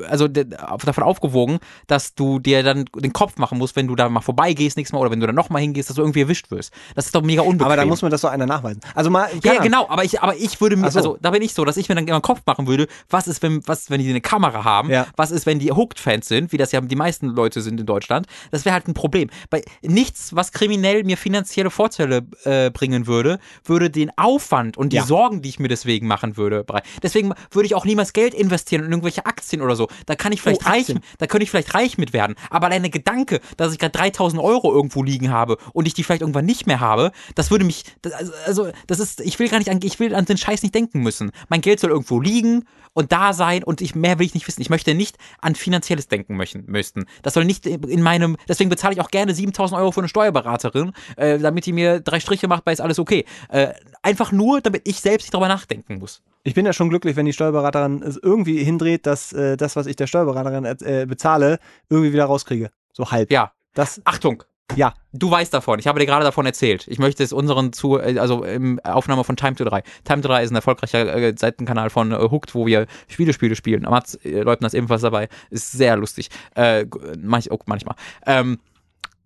also 0.07 0.27
davon 0.27 1.03
aufgewogen, 1.03 1.59
dass 1.87 2.15
du 2.15 2.39
dir 2.39 2.63
dann 2.63 2.85
den 2.95 3.13
Kopf 3.13 3.37
machen 3.37 3.57
musst, 3.57 3.75
wenn 3.75 3.87
du 3.87 3.95
da 3.95 4.09
mal 4.09 4.21
vorbeigehst 4.21 4.77
nächstes 4.77 4.93
Mal 4.93 4.99
oder 4.99 5.11
wenn 5.11 5.19
du 5.19 5.27
da 5.27 5.33
nochmal 5.33 5.61
hingehst, 5.61 5.89
dass 5.89 5.95
du 5.95 6.01
irgendwie 6.01 6.21
erwischt 6.21 6.51
wirst. 6.51 6.73
Das 6.95 7.05
ist 7.05 7.15
doch 7.15 7.21
mega 7.21 7.41
unbequem. 7.41 7.65
aber 7.65 7.75
da 7.75 7.85
muss 7.85 8.01
mir 8.01 8.09
das 8.09 8.21
doch 8.21 8.29
einer 8.31 8.45
nachweisen. 8.45 8.81
Also 8.95 9.09
mal, 9.09 9.29
ja, 9.43 9.53
ja, 9.53 9.61
genau, 9.61 9.87
aber 9.89 10.03
ich, 10.03 10.21
aber 10.21 10.35
ich 10.35 10.59
würde 10.61 10.75
mir, 10.75 10.89
so. 10.91 10.99
also 10.99 11.17
da 11.21 11.31
bin 11.31 11.41
ich 11.41 11.53
so, 11.53 11.65
dass 11.65 11.77
ich 11.77 11.89
mir 11.89 11.95
dann 11.95 12.07
immer 12.07 12.19
den 12.19 12.23
Kopf 12.23 12.41
machen 12.45 12.67
würde, 12.67 12.87
was 13.09 13.27
ist, 13.27 13.41
wenn, 13.43 13.61
was, 13.67 13.89
wenn 13.89 13.99
die 14.01 14.09
eine 14.09 14.21
Kamera 14.21 14.63
haben, 14.63 14.89
Ja. 14.89 15.07
was 15.15 15.31
ist, 15.31 15.45
wenn 15.45 15.59
die 15.59 15.71
Hooked-Fans 15.71 16.27
sind, 16.27 16.51
wie 16.51 16.57
das 16.57 16.71
ja 16.71 16.81
die 16.81 16.95
meisten 16.95 17.27
Leute 17.27 17.61
sind 17.61 17.79
in 17.79 17.85
Deutschland, 17.85 18.27
das 18.51 18.65
wäre 18.65 18.73
halt 18.73 18.87
ein 18.87 18.93
Problem. 18.93 19.29
Bei 19.49 19.63
nichts, 19.81 20.35
was 20.35 20.51
kriminell 20.51 21.03
mir 21.03 21.17
finanzielle 21.17 21.69
Vorteile 21.69 22.23
äh, 22.43 22.69
bringen 22.71 23.07
würde, 23.07 23.28
würde, 23.29 23.39
würde 23.65 23.89
den 23.89 24.11
Aufwand 24.17 24.77
und 24.77 24.91
die 24.93 24.97
Ja. 24.97 25.03
Sorgen, 25.05 25.41
die 25.41 25.49
ich 25.49 25.59
mir 25.59 25.67
deswegen 25.67 26.07
machen 26.07 26.37
würde. 26.37 26.65
Deswegen 27.03 27.33
würde 27.51 27.65
ich 27.67 27.75
auch 27.75 27.85
niemals 27.85 28.13
Geld 28.13 28.33
investieren 28.33 28.83
in 28.85 28.91
irgendwelche 28.91 29.25
Aktien 29.25 29.61
oder 29.61 29.75
so. 29.75 29.87
Da 30.05 30.15
kann 30.15 30.31
ich 30.31 30.41
vielleicht 30.41 30.65
Oh, 30.65 30.69
reich, 30.69 30.93
da 31.17 31.27
könnte 31.27 31.43
ich 31.43 31.49
vielleicht 31.51 31.73
reich 31.73 31.97
mit 31.97 32.13
werden. 32.13 32.35
Aber 32.49 32.67
allein 32.67 32.81
der 32.83 32.91
Gedanke, 32.91 33.39
dass 33.57 33.71
ich 33.73 33.79
gerade 33.79 33.91
3000 33.97 34.41
Euro 34.41 34.73
irgendwo 34.73 35.03
liegen 35.03 35.29
habe 35.31 35.57
und 35.73 35.87
ich 35.87 35.93
die 35.93 36.03
vielleicht 36.03 36.21
irgendwann 36.21 36.45
nicht 36.45 36.67
mehr 36.67 36.79
habe, 36.79 37.11
das 37.35 37.51
würde 37.51 37.65
mich, 37.65 37.83
also- 38.13 38.33
also, 38.45 38.67
das 38.87 38.99
ist, 38.99 39.21
ich 39.21 39.37
will 39.39 39.49
gar 39.49 39.59
nicht 39.59 39.69
an, 39.69 39.79
ich 39.83 39.99
will 39.99 40.15
an 40.15 40.25
den 40.25 40.37
Scheiß 40.37 40.63
nicht 40.63 40.73
denken 40.75 41.01
müssen. 41.01 41.31
Mein 41.49 41.61
Geld 41.61 41.79
soll 41.79 41.91
irgendwo 41.91 42.19
liegen 42.19 42.65
und 42.93 43.11
da 43.11 43.33
sein 43.33 43.63
und 43.63 43.81
ich, 43.81 43.95
mehr 43.95 44.19
will 44.19 44.25
ich 44.25 44.33
nicht 44.33 44.47
wissen. 44.47 44.61
Ich 44.61 44.69
möchte 44.69 44.95
nicht 44.95 45.17
an 45.41 45.55
finanzielles 45.55 46.07
denken 46.07 46.35
möchten, 46.35 46.63
müssten. 46.67 47.05
Das 47.21 47.33
soll 47.35 47.45
nicht 47.45 47.65
in 47.65 48.01
meinem, 48.01 48.35
deswegen 48.47 48.69
bezahle 48.69 48.93
ich 48.95 49.01
auch 49.01 49.11
gerne 49.11 49.33
7000 49.35 49.79
Euro 49.79 49.91
für 49.91 50.01
eine 50.01 50.09
Steuerberaterin, 50.09 50.91
äh, 51.15 51.37
damit 51.39 51.65
die 51.65 51.73
mir 51.73 51.99
drei 51.99 52.19
Striche 52.19 52.47
macht, 52.47 52.65
weil 52.65 52.73
ist 52.73 52.81
alles 52.81 52.99
okay. 52.99 53.18
Äh, 53.49 53.73
einfach 54.01 54.31
nur, 54.31 54.61
damit 54.61 54.87
ich 54.87 54.99
selbst 55.01 55.25
nicht 55.25 55.33
darüber 55.33 55.47
nachdenken 55.47 55.99
muss. 55.99 56.21
Ich 56.43 56.53
bin 56.53 56.65
ja 56.65 56.73
schon 56.73 56.89
glücklich, 56.89 57.15
wenn 57.15 57.25
die 57.25 57.33
Steuerberaterin 57.33 58.01
es 58.01 58.17
irgendwie 58.17 58.63
hindreht, 58.63 59.05
dass 59.05 59.33
äh, 59.33 59.57
das, 59.57 59.75
was 59.75 59.87
ich 59.87 59.95
der 59.95 60.07
Steuerberaterin 60.07 60.65
äh, 60.65 61.05
bezahle, 61.07 61.59
irgendwie 61.89 62.13
wieder 62.13 62.25
rauskriege. 62.25 62.71
So 62.93 63.11
halb. 63.11 63.31
Ja. 63.31 63.51
Das, 63.73 64.01
Achtung, 64.05 64.43
ja. 64.75 64.93
Du 65.11 65.31
weißt 65.31 65.53
davon. 65.53 65.79
Ich 65.79 65.87
habe 65.87 65.99
dir 65.99 66.05
gerade 66.05 66.23
davon 66.23 66.45
erzählt. 66.45 66.87
Ich 66.87 66.99
möchte 66.99 67.23
es 67.23 67.33
unseren 67.33 67.73
zu, 67.73 67.97
äh, 67.97 68.19
also 68.19 68.43
im 68.43 68.79
Aufnahme 68.83 69.23
von 69.23 69.35
Time 69.35 69.55
to 69.55 69.63
3. 69.63 69.83
Time 70.03 70.21
to 70.21 70.27
3 70.27 70.43
ist 70.43 70.51
ein 70.51 70.55
erfolgreicher 70.55 71.15
äh, 71.15 71.33
Seitenkanal 71.37 71.89
von 71.89 72.11
äh, 72.11 72.15
Hooked, 72.15 72.53
wo 72.55 72.65
wir 72.65 72.85
Spiele, 73.07 73.33
Spiele 73.33 73.55
spielen. 73.55 73.83
Mats 73.83 74.15
äh, 74.23 74.41
Leutner 74.41 74.67
ist 74.67 74.73
ebenfalls 74.73 75.01
dabei. 75.01 75.29
Ist 75.49 75.71
sehr 75.71 75.97
lustig. 75.97 76.29
Äh, 76.55 76.85
manch, 77.19 77.51
auch 77.51 77.61
manchmal. 77.65 77.95
Ähm, 78.25 78.59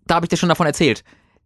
da 0.07 0.15
habe 0.15 0.25
ich 0.25 0.29
dir 0.29 0.37
schon 0.37 0.49
davon 0.49 0.67
erzählt. 0.67 1.03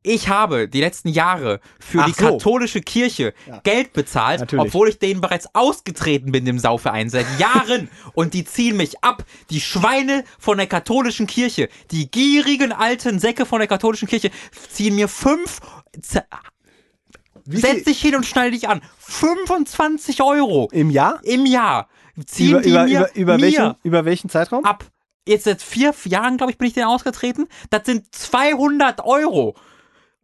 Ich 0.08 0.30
habe 0.30 0.70
die 0.70 0.80
letzten 0.80 1.10
Jahre 1.10 1.60
für 1.82 2.00
Ach 2.02 2.06
die 2.06 2.14
so. 2.14 2.30
katholische 2.30 2.80
Kirche 2.80 3.34
Geld 3.64 3.92
bezahlt, 3.92 4.40
Natürlich. 4.40 4.66
obwohl 4.68 4.88
ich 4.88 5.00
denen 5.00 5.20
bereits 5.20 5.54
ausgetreten 5.54 6.32
bin, 6.32 6.46
dem 6.46 6.60
Sauverein, 6.60 7.10
seit 7.10 7.26
Jahren. 7.40 7.90
Und 8.14 8.34
die 8.34 8.46
ziehen 8.46 8.78
mich 8.78 9.04
ab. 9.04 9.26
Die 9.50 9.60
Schweine 9.60 10.24
von 10.40 10.58
der 10.58 10.68
katholischen 10.68 11.28
Kirche, 11.28 11.68
die 11.92 12.10
gierigen 12.10 12.72
alten 12.72 13.20
Säcke 13.20 13.46
von 13.46 13.60
der 13.60 13.68
katholischen 13.68 14.08
Kirche, 14.08 14.32
ziehen 14.72 14.96
mir 14.96 15.10
fünf. 15.10 15.60
Wie 17.44 17.58
Setz 17.58 17.84
dich 17.84 18.00
hin 18.00 18.16
und 18.16 18.26
schneide 18.26 18.52
dich 18.52 18.70
an. 18.70 18.82
25 19.00 20.22
Euro 20.22 20.70
Im 20.72 20.90
Jahr? 20.90 21.20
im 21.24 21.46
Jahr 21.46 21.90
ziehen 22.26 22.52
Über, 22.52 22.62
die 22.62 22.70
über, 22.70 22.84
mir, 22.86 23.00
über, 23.00 23.16
über, 23.16 23.36
mir 23.36 23.42
welchen, 23.42 23.76
über 23.84 24.06
welchen 24.06 24.30
Zeitraum? 24.30 24.64
ab. 24.64 24.86
Jetzt 25.28 25.44
seit 25.44 25.62
vier 25.62 25.94
Jahren, 26.06 26.38
glaube 26.38 26.54
ich, 26.54 26.58
bin 26.58 26.70
ich 26.70 26.74
denen 26.74 26.88
ausgetreten. 26.88 27.48
Das 27.70 27.82
sind 27.86 28.06
200 28.16 29.04
Euro. 29.04 29.56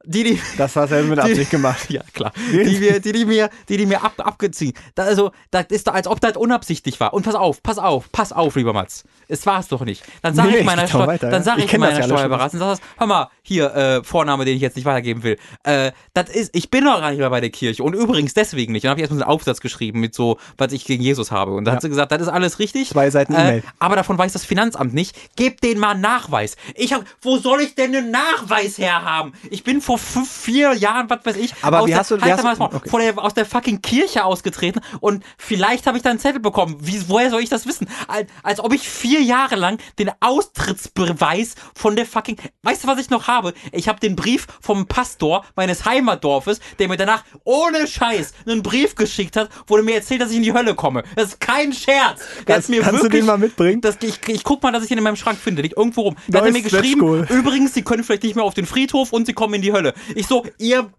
Die, 0.05 0.23
die, 0.23 0.41
Das 0.57 0.75
hast 0.75 0.91
du 0.91 0.95
ja 0.97 1.01
mit 1.03 1.19
Absicht 1.19 1.49
gemacht. 1.49 1.85
ja, 1.89 2.01
klar. 2.13 2.33
Die, 2.51 2.81
wir, 2.81 2.99
die, 2.99 3.11
die 3.13 3.25
mir, 3.25 3.49
die, 3.69 3.77
die 3.77 3.85
mir 3.85 4.03
ab, 4.03 4.13
abgeziehen. 4.17 4.73
Da, 4.95 5.03
also, 5.03 5.31
das 5.51 5.67
ist 5.69 5.87
doch, 5.87 5.93
als 5.93 6.07
ob 6.07 6.19
das 6.19 6.35
unabsichtlich 6.35 6.99
war. 6.99 7.13
Und 7.13 7.23
pass 7.23 7.35
auf, 7.35 7.63
pass 7.63 7.77
auf, 7.77 8.11
pass 8.11 8.33
auf, 8.33 8.55
lieber 8.55 8.73
Mats. 8.73 9.03
Es 9.29 9.45
war 9.45 9.59
es 9.59 9.69
doch 9.69 9.85
nicht. 9.85 10.03
Dann 10.21 10.35
sage 10.35 10.49
Nee, 10.49 10.57
ich 10.57 10.65
meiner, 10.65 10.87
Steu 10.87 11.07
weiter, 11.07 11.29
dann 11.29 11.41
ja. 11.41 11.43
sag 11.43 11.57
Ich 11.57 11.65
ich 11.71 11.77
meiner 11.79 11.97
ja. 11.97 12.03
Steuerberaterin, 12.03 12.59
sag 12.59 12.69
das, 12.71 12.81
hör 12.97 13.07
mal, 13.07 13.29
hier, 13.41 13.73
äh, 13.73 14.03
Vorname, 14.03 14.43
den 14.45 14.55
ich 14.57 14.61
jetzt 14.61 14.75
nicht 14.75 14.85
weitergeben 14.85 15.23
will. 15.23 15.37
Äh, 15.63 15.91
das 16.13 16.29
ist, 16.29 16.53
ich 16.53 16.69
bin 16.69 16.83
doch 16.83 16.99
gar 16.99 17.09
nicht 17.11 17.19
mehr 17.19 17.29
bei 17.29 17.39
der 17.39 17.49
Kirche. 17.49 17.83
Und 17.83 17.93
übrigens 17.93 18.33
deswegen 18.33 18.73
nicht. 18.73 18.83
Dann 18.83 18.91
habe 18.91 18.99
ich 18.99 19.03
erstmal 19.03 19.19
so 19.19 19.25
einen 19.25 19.31
Aufsatz 19.31 19.61
geschrieben 19.61 20.01
mit 20.01 20.13
so, 20.13 20.37
was 20.57 20.73
ich 20.73 20.83
gegen 20.85 21.01
Jesus 21.01 21.31
habe. 21.31 21.53
Und 21.53 21.65
dann 21.65 21.75
hat 21.75 21.81
sie 21.81 21.89
gesagt, 21.89 22.11
das 22.11 22.21
ist 22.21 22.27
alles 22.27 22.59
richtig. 22.59 22.89
Zwei 22.89 23.09
Seiten 23.09 23.33
äh, 23.33 23.41
E-Mail. 23.41 23.63
aber 23.79 23.95
davon 23.95 24.17
weiß 24.17 24.33
das 24.33 24.43
Finanzamt 24.43 24.93
nicht. 24.93 25.15
Gebt 25.37 25.63
denen 25.63 25.79
mal 25.79 25.91
einen 25.91 26.01
Nachweis. 26.01 26.57
Ich 26.75 26.91
hab, 26.93 27.05
wo 27.21 27.37
soll 27.37 27.61
ich 27.61 27.75
denn 27.75 27.95
einen 27.95 28.11
Nachweis 28.11 28.77
herhaben? 28.77 29.33
Ich 29.49 29.63
bin 29.63 29.81
vor 29.81 29.92
fünf, 29.97 30.29
vier 30.31 30.73
Jahren, 30.73 31.09
was 31.09 31.19
weiß 31.25 31.35
ich, 31.37 31.53
Aber 31.61 31.79
aus 31.81 31.87
wie 31.87 31.91
der, 31.91 31.99
hast 31.99 32.11
du- 32.11 32.17
wie 32.17 32.21
halt 32.21 32.43
hast 32.43 32.59
mal 32.59 32.69
du- 32.69 32.77
okay. 32.77 32.89
vor 32.89 32.99
der, 32.99 33.17
aus 33.17 33.33
der 33.33 33.45
fucking 33.45 33.81
Kirche 33.81 34.23
ausgetreten 34.25 34.81
und 34.99 35.23
vielleicht 35.37 35.87
habe 35.87 35.97
ich 35.97 36.03
da 36.03 36.09
einen 36.09 36.19
Zettel 36.19 36.39
bekommen. 36.39 36.77
Wie, 36.79 37.01
woher 37.07 37.29
soll 37.29 37.41
ich 37.41 37.49
das 37.49 37.65
wissen? 37.67 37.87
Als, 38.07 38.29
als 38.43 38.59
ob 38.59 38.73
ich 38.73 38.87
vier 38.87 39.21
Jahre 39.21 39.55
lang 39.55 39.77
den 39.99 40.11
Austrittsbeweis 40.19 41.55
von 41.75 41.95
der 41.95 42.05
fucking, 42.05 42.37
weißt 42.63 42.83
du, 42.83 42.87
was 42.87 42.99
ich 42.99 43.09
noch 43.09 43.27
habe? 43.27 43.53
Ich 43.71 43.87
habe 43.87 43.99
den 43.99 44.15
Brief 44.15 44.47
vom 44.61 44.87
Pastor 44.87 45.45
meines 45.55 45.85
Heimatdorfes, 45.85 46.59
der 46.79 46.87
mir 46.87 46.97
danach 46.97 47.23
ohne 47.43 47.87
Scheiß 47.87 48.33
einen 48.45 48.63
Brief 48.63 48.95
geschickt 48.95 49.35
hat, 49.35 49.49
wo 49.67 49.77
er 49.77 49.83
mir 49.83 49.95
erzählt, 49.95 50.21
dass 50.21 50.31
ich 50.31 50.37
in 50.37 50.43
die 50.43 50.53
Hölle 50.53 50.75
komme. 50.75 51.03
Das 51.15 51.29
ist 51.29 51.39
kein 51.39 51.73
Scherz. 51.73 52.21
Der 52.47 52.55
Kannst- 52.55 52.69
mir 52.69 52.81
kannst 52.81 52.99
du 52.99 53.03
wirklich, 53.03 53.21
den 53.21 53.27
mal 53.27 53.37
mitbringen? 53.37 53.81
Das, 53.81 53.97
ich, 54.01 54.19
ich 54.27 54.43
guck 54.43 54.61
mal, 54.63 54.71
dass 54.71 54.83
ich 54.83 54.91
ihn 54.91 54.97
in 54.97 55.03
meinem 55.03 55.15
Schrank 55.15 55.37
finde. 55.37 55.61
Liegt 55.61 55.77
irgendwo 55.77 56.01
rum. 56.01 56.15
Da 56.27 56.39
hat 56.39 56.45
er 56.45 56.51
mir 56.51 56.61
geschrieben, 56.61 57.25
übrigens, 57.29 57.73
sie 57.73 57.81
können 57.83 58.03
vielleicht 58.03 58.23
nicht 58.23 58.35
mehr 58.35 58.45
auf 58.45 58.53
den 58.53 58.65
Friedhof 58.65 59.11
und 59.13 59.25
sie 59.25 59.33
kommen 59.33 59.53
in 59.55 59.61
die 59.61 59.73
Hölle. 59.73 59.82
Ich 60.15 60.27
so, 60.27 60.45
ihr 60.57 60.91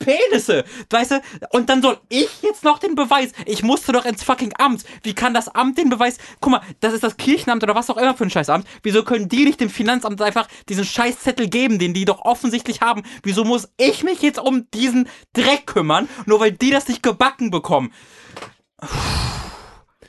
Penisse, 0.00 0.64
weißt 0.88 1.10
du? 1.12 1.22
Und 1.50 1.68
dann 1.68 1.82
soll 1.82 2.00
ich 2.08 2.42
jetzt 2.42 2.64
noch 2.64 2.78
den 2.78 2.94
Beweis. 2.94 3.32
Ich 3.44 3.62
musste 3.62 3.92
doch 3.92 4.06
ins 4.06 4.24
fucking 4.24 4.54
Amt. 4.58 4.84
Wie 5.02 5.14
kann 5.14 5.34
das 5.34 5.48
Amt 5.48 5.78
den 5.78 5.90
Beweis? 5.90 6.16
Guck 6.40 6.52
mal, 6.52 6.62
das 6.80 6.94
ist 6.94 7.04
das 7.04 7.18
Kirchenamt 7.18 7.62
oder 7.62 7.74
was 7.74 7.90
auch 7.90 7.98
immer 7.98 8.16
für 8.16 8.24
ein 8.24 8.30
Scheißamt. 8.30 8.66
Wieso 8.82 9.04
können 9.04 9.28
die 9.28 9.44
nicht 9.44 9.60
dem 9.60 9.70
Finanzamt 9.70 10.20
einfach 10.22 10.48
diesen 10.68 10.84
Scheißzettel 10.84 11.48
geben, 11.48 11.78
den 11.78 11.94
die 11.94 12.06
doch 12.06 12.22
offensichtlich 12.22 12.80
haben? 12.80 13.02
Wieso 13.22 13.44
muss 13.44 13.68
ich 13.76 14.02
mich 14.02 14.22
jetzt 14.22 14.40
um 14.40 14.68
diesen 14.72 15.08
Dreck 15.34 15.66
kümmern, 15.66 16.08
nur 16.24 16.40
weil 16.40 16.52
die 16.52 16.70
das 16.70 16.88
nicht 16.88 17.02
gebacken 17.02 17.50
bekommen? 17.50 17.92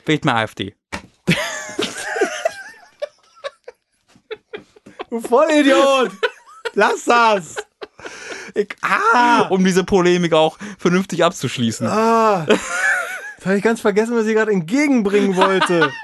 Wählt 0.06 0.26
mal 0.26 0.36
AfD. 0.36 0.74
Du 5.10 5.20
Vollidiot! 5.20 6.12
Lass 6.74 7.04
das! 7.04 7.58
Ich, 8.54 8.76
ah! 8.82 9.48
Um 9.50 9.64
diese 9.64 9.84
Polemik 9.84 10.34
auch 10.34 10.58
vernünftig 10.78 11.24
abzuschließen. 11.24 11.88
Ah! 11.88 12.46
Jetzt 12.48 13.46
habe 13.46 13.58
ich 13.58 13.64
ganz 13.64 13.82
vergessen, 13.82 14.16
was 14.16 14.26
ich 14.26 14.36
gerade 14.36 14.52
entgegenbringen 14.52 15.36
wollte. 15.36 15.90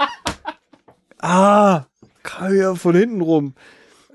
Ah! 1.20 1.86
Kam 2.22 2.56
ja 2.56 2.76
von 2.76 2.96
hinten 2.96 3.22
rum. 3.22 3.56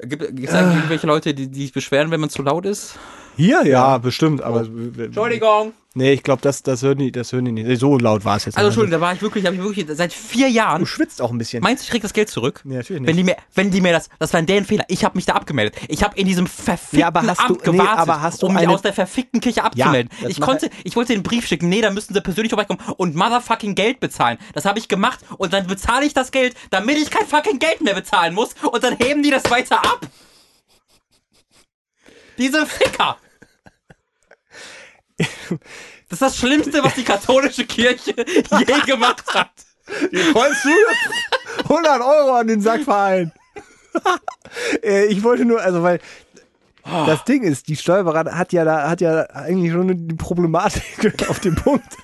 Gibt 0.00 0.22
es 0.22 0.54
eigentlich 0.54 0.76
irgendwelche 0.76 1.06
Leute, 1.08 1.34
die, 1.34 1.48
die 1.48 1.62
sich 1.62 1.72
beschweren, 1.72 2.12
wenn 2.12 2.20
man 2.20 2.30
zu 2.30 2.42
laut 2.42 2.64
ist? 2.64 2.94
Hier? 3.36 3.66
Ja, 3.66 3.98
bestimmt, 3.98 4.40
aber. 4.40 4.60
Entschuldigung. 4.60 5.72
Nee, 5.94 6.12
ich 6.12 6.22
glaube, 6.22 6.40
das, 6.40 6.62
das, 6.62 6.82
hören 6.82 6.98
die, 6.98 7.12
das 7.12 7.32
hören 7.32 7.44
die 7.44 7.52
nicht. 7.52 7.78
So 7.78 7.98
laut 7.98 8.24
war 8.24 8.36
es 8.36 8.46
jetzt 8.46 8.56
Also. 8.56 8.68
Entschuldigung, 8.68 8.98
da 8.98 9.04
war 9.06 9.12
ich 9.12 9.20
wirklich, 9.20 9.44
habe 9.44 9.56
ich 9.56 9.62
wirklich 9.62 9.86
seit 9.90 10.12
vier 10.12 10.48
Jahren. 10.48 10.80
Du 10.80 10.86
schwitzt 10.86 11.20
auch 11.20 11.30
ein 11.30 11.36
bisschen. 11.36 11.62
Meinst 11.62 11.82
du, 11.82 11.84
ich 11.84 11.90
krieg 11.90 12.00
das 12.00 12.14
Geld 12.14 12.30
zurück? 12.30 12.62
Nee, 12.64 12.76
natürlich 12.76 13.02
nicht. 13.02 13.08
Wenn 13.08 13.16
die 13.18 13.24
mir, 13.24 13.36
wenn 13.54 13.70
die 13.70 13.80
mir 13.82 13.92
das, 13.92 14.08
das 14.18 14.32
war 14.32 14.40
deren 14.40 14.64
Fehler. 14.64 14.84
Ich 14.88 15.04
habe 15.04 15.16
mich 15.18 15.26
da 15.26 15.34
abgemeldet. 15.34 15.74
Ich 15.88 16.02
habe 16.02 16.16
in 16.16 16.26
diesem 16.26 16.46
verfickten 16.46 17.00
Ja, 17.00 17.08
aber 17.08 17.22
hast 17.22 17.40
du- 17.40 17.44
Amt 17.44 17.66
nee, 17.66 17.72
gewartet, 17.72 17.98
aber 17.98 18.22
hast 18.22 18.42
du 18.42 18.46
um 18.46 18.54
mich 18.54 18.62
eine- 18.62 18.72
aus 18.72 18.80
der 18.82 18.94
verfickten 18.94 19.40
Kirche 19.40 19.64
abzumelden. 19.64 20.10
das 20.22 20.30
ich 20.30 20.40
konnte, 20.40 20.70
ich 20.84 20.96
wollte 20.96 21.12
den 21.12 21.22
Brief 21.22 21.46
schicken. 21.46 21.68
Nee, 21.68 21.82
da 21.82 21.90
müssten 21.90 22.14
sie 22.14 22.20
persönlich 22.22 22.50
vorbeikommen 22.50 22.80
und 22.96 23.14
motherfucking 23.14 23.74
Geld 23.74 24.00
bezahlen. 24.00 24.38
Das 24.54 24.64
habe 24.64 24.78
ich 24.78 24.88
gemacht 24.88 25.20
und 25.36 25.52
dann 25.52 25.66
bezahle 25.66 26.06
ich 26.06 26.14
das 26.14 26.30
Geld, 26.32 26.54
damit 26.70 26.96
ich 26.96 27.10
kein 27.10 27.26
fucking 27.26 27.58
Geld 27.58 27.82
mehr 27.82 27.94
bezahlen 27.94 28.32
muss 28.34 28.54
und 28.62 28.82
dann 28.82 28.96
heben 28.96 29.22
die 29.22 29.30
das 29.30 29.50
weiter 29.50 29.76
ab. 29.84 30.00
Diese 32.38 32.64
Ficker. 32.66 33.18
Das 36.08 36.20
ist 36.20 36.22
das 36.22 36.36
Schlimmste, 36.36 36.84
was 36.84 36.94
die 36.94 37.04
katholische 37.04 37.64
Kirche 37.64 38.14
je 38.14 38.80
gemacht 38.86 39.24
hat. 39.32 39.50
Wolltest 40.34 40.64
du 40.66 40.70
100 41.70 42.02
Euro 42.02 42.32
an 42.32 42.48
den 42.48 42.60
Sack 42.60 42.82
verein? 42.82 43.32
Äh, 44.82 45.06
ich 45.06 45.22
wollte 45.22 45.46
nur, 45.46 45.62
also 45.62 45.82
weil 45.82 45.98
das 46.84 47.24
Ding 47.24 47.42
ist, 47.42 47.68
die 47.68 47.76
Steuerberater 47.76 48.36
hat 48.36 48.52
ja 48.52 48.64
da 48.64 48.90
hat 48.90 49.00
ja 49.00 49.22
eigentlich 49.30 49.72
schon 49.72 50.08
die 50.08 50.14
Problematik 50.14 51.28
auf 51.30 51.40
dem 51.40 51.54
Punkt. 51.54 51.96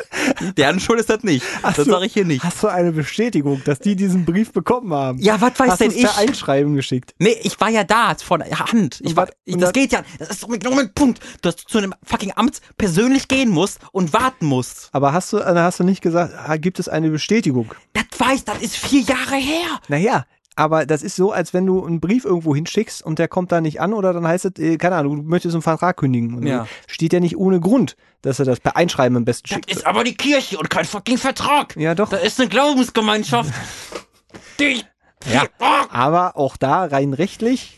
Deren 0.56 0.80
Schuld 0.80 1.00
ist 1.00 1.10
das 1.10 1.22
nicht. 1.22 1.44
Hast 1.62 1.78
das 1.78 1.84
du- 1.86 1.90
sage 1.92 2.06
ich 2.06 2.12
hier 2.12 2.24
nicht. 2.24 2.44
Hast 2.44 2.62
du 2.62 2.68
eine 2.68 2.92
Bestätigung, 2.92 3.62
dass 3.64 3.78
die 3.78 3.96
diesen 3.96 4.24
Brief 4.24 4.52
bekommen 4.52 4.92
haben? 4.92 5.18
Ja, 5.18 5.40
was 5.40 5.58
weiß 5.58 5.70
Hast 5.72 5.80
denn 5.80 5.90
ich? 5.90 6.02
per 6.02 6.18
Einschreiben 6.18 6.74
geschickt? 6.74 7.14
Nee, 7.18 7.36
ich 7.42 7.60
war 7.60 7.68
ja 7.70 7.84
da 7.84 8.14
von 8.14 8.42
Hand. 8.42 9.00
Ich 9.04 9.16
war, 9.16 9.28
ich, 9.44 9.56
das 9.56 9.72
geht 9.72 9.92
ja. 9.92 10.02
Das 10.18 10.30
ist 10.30 10.42
doch 10.42 10.48
genau 10.48 10.72
mein 10.74 10.92
Punkt. 10.92 11.20
Dass 11.42 11.56
du 11.56 11.64
zu 11.64 11.78
einem 11.78 11.94
fucking 12.02 12.32
Amt 12.36 12.60
persönlich 12.76 13.28
gehen 13.28 13.48
musst 13.50 13.80
und 13.92 14.12
warten 14.12 14.46
musst. 14.46 14.88
Aber 14.92 15.12
hast 15.12 15.32
du, 15.32 15.38
äh, 15.38 15.44
hast 15.56 15.80
du 15.80 15.84
nicht 15.84 16.02
gesagt, 16.02 16.32
gibt 16.62 16.78
es 16.78 16.88
eine 16.88 17.10
Bestätigung? 17.10 17.74
Das 17.92 18.04
weiß, 18.18 18.44
das 18.44 18.58
ist 18.60 18.76
vier 18.76 19.02
Jahre 19.02 19.36
her. 19.36 19.80
Naja, 19.88 20.24
aber 20.56 20.84
das 20.86 21.02
ist 21.02 21.16
so, 21.16 21.32
als 21.32 21.54
wenn 21.54 21.64
du 21.66 21.84
einen 21.84 22.00
Brief 22.00 22.24
irgendwo 22.24 22.54
hinschickst 22.54 23.02
und 23.02 23.18
der 23.18 23.28
kommt 23.28 23.52
da 23.52 23.60
nicht 23.60 23.80
an 23.80 23.92
oder 23.94 24.12
dann 24.12 24.26
heißt 24.26 24.44
es, 24.44 24.52
äh, 24.58 24.76
keine 24.76 24.96
Ahnung, 24.96 25.16
du 25.16 25.22
möchtest 25.22 25.54
einen 25.54 25.62
Vertrag 25.62 25.96
kündigen. 25.96 26.34
Und 26.34 26.46
Ja. 26.46 26.66
Steht 26.86 27.12
ja 27.12 27.20
nicht 27.20 27.36
ohne 27.36 27.58
Grund, 27.60 27.96
dass 28.22 28.38
er 28.38 28.44
das 28.44 28.60
per 28.60 28.76
Einschreiben 28.76 29.16
am 29.16 29.24
besten 29.24 29.48
Das 29.48 29.54
schickt. 29.56 29.70
ist 29.72 29.86
aber 29.86 30.04
die 30.04 30.14
Kirche 30.14 30.58
und 30.58 30.68
kein 30.70 30.84
fucking 30.84 31.18
Vertrag. 31.18 31.74
Ja, 31.76 31.94
doch. 31.94 32.10
Das 32.10 32.22
ist 32.22 32.38
eine 32.40 32.48
Glaubensgemeinschaft. 32.48 33.52
die. 34.60 34.82
Ja. 35.32 35.44
Aber 35.90 36.36
auch 36.36 36.56
da 36.56 36.84
rein 36.84 37.12
rechtlich 37.14 37.76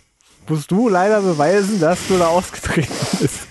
musst 0.48 0.70
du 0.70 0.88
leider 0.88 1.20
beweisen, 1.22 1.80
dass 1.80 2.06
du 2.09 2.18
da 2.18 2.28
ausgetreten 2.28 2.92
bist. 3.20 3.46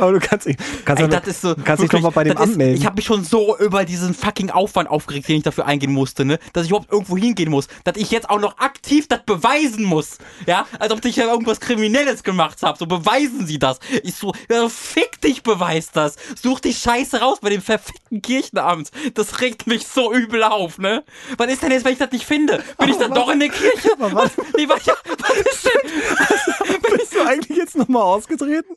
Aber 0.00 0.12
du 0.12 0.20
kannst, 0.20 0.46
dich- 0.46 0.56
kannst, 0.84 1.02
Ey, 1.02 1.08
ja 1.10 1.20
das 1.20 1.40
so. 1.40 1.54
kannst 1.64 1.82
dich 1.82 1.90
bei 1.90 2.24
dem 2.24 2.36
Amt 2.36 2.56
melden. 2.56 2.76
Ich 2.76 2.86
habe 2.86 2.96
mich 2.96 3.04
schon 3.04 3.22
so 3.24 3.56
über 3.58 3.84
diesen 3.84 4.14
fucking 4.14 4.50
Aufwand 4.50 4.88
aufgeregt, 4.88 5.28
den 5.28 5.36
ich 5.38 5.42
dafür 5.42 5.66
eingehen 5.66 5.92
musste, 5.92 6.24
ne? 6.24 6.38
Dass 6.52 6.64
ich 6.64 6.70
überhaupt 6.70 6.90
irgendwo 6.90 7.16
hingehen 7.16 7.50
muss. 7.50 7.68
Dass 7.84 7.96
ich 7.96 8.10
jetzt 8.10 8.28
auch 8.30 8.40
noch 8.40 8.58
aktiv 8.58 9.06
das 9.08 9.20
beweisen 9.24 9.84
muss. 9.84 10.18
Ja? 10.46 10.66
Als 10.78 10.92
ob 10.92 11.04
ich 11.04 11.16
ja 11.16 11.24
irgendwas 11.24 11.60
Kriminelles 11.60 12.22
gemacht 12.22 12.62
habe. 12.62 12.78
So 12.78 12.86
beweisen 12.86 13.46
sie 13.46 13.58
das. 13.58 13.78
Ich 14.02 14.14
so, 14.14 14.32
ja, 14.50 14.68
fick 14.68 15.20
dich, 15.20 15.42
beweis 15.42 15.90
das. 15.92 16.16
Such 16.42 16.60
die 16.60 16.72
Scheiße 16.74 17.20
raus 17.20 17.38
bei 17.40 17.50
dem 17.50 17.62
verfickten 17.62 18.22
Kirchenamt. 18.22 18.90
Das 19.14 19.40
regt 19.40 19.66
mich 19.66 19.86
so 19.86 20.12
übel 20.12 20.42
auf, 20.42 20.78
ne? 20.78 21.04
Was 21.36 21.50
ist 21.52 21.62
denn 21.62 21.70
jetzt, 21.72 21.84
wenn 21.84 21.92
ich 21.92 21.98
das 21.98 22.10
nicht 22.12 22.24
finde? 22.24 22.62
Bin 22.78 22.88
ich 22.88 22.96
dann 22.96 23.12
doch 23.12 23.28
in 23.30 23.40
der 23.40 23.48
Kirche? 23.50 23.90
Aber 23.98 24.12
was- 24.14 24.30
Nee, 24.56 24.68
was, 24.68 24.84
ja, 24.86 24.94
was 25.18 25.36
ist 25.36 25.64
denn? 25.64 26.80
Bist 26.96 27.14
du 27.14 27.20
eigentlich 27.26 27.56
jetzt 27.56 27.76
nochmal 27.76 28.02
ausgetreten? 28.02 28.74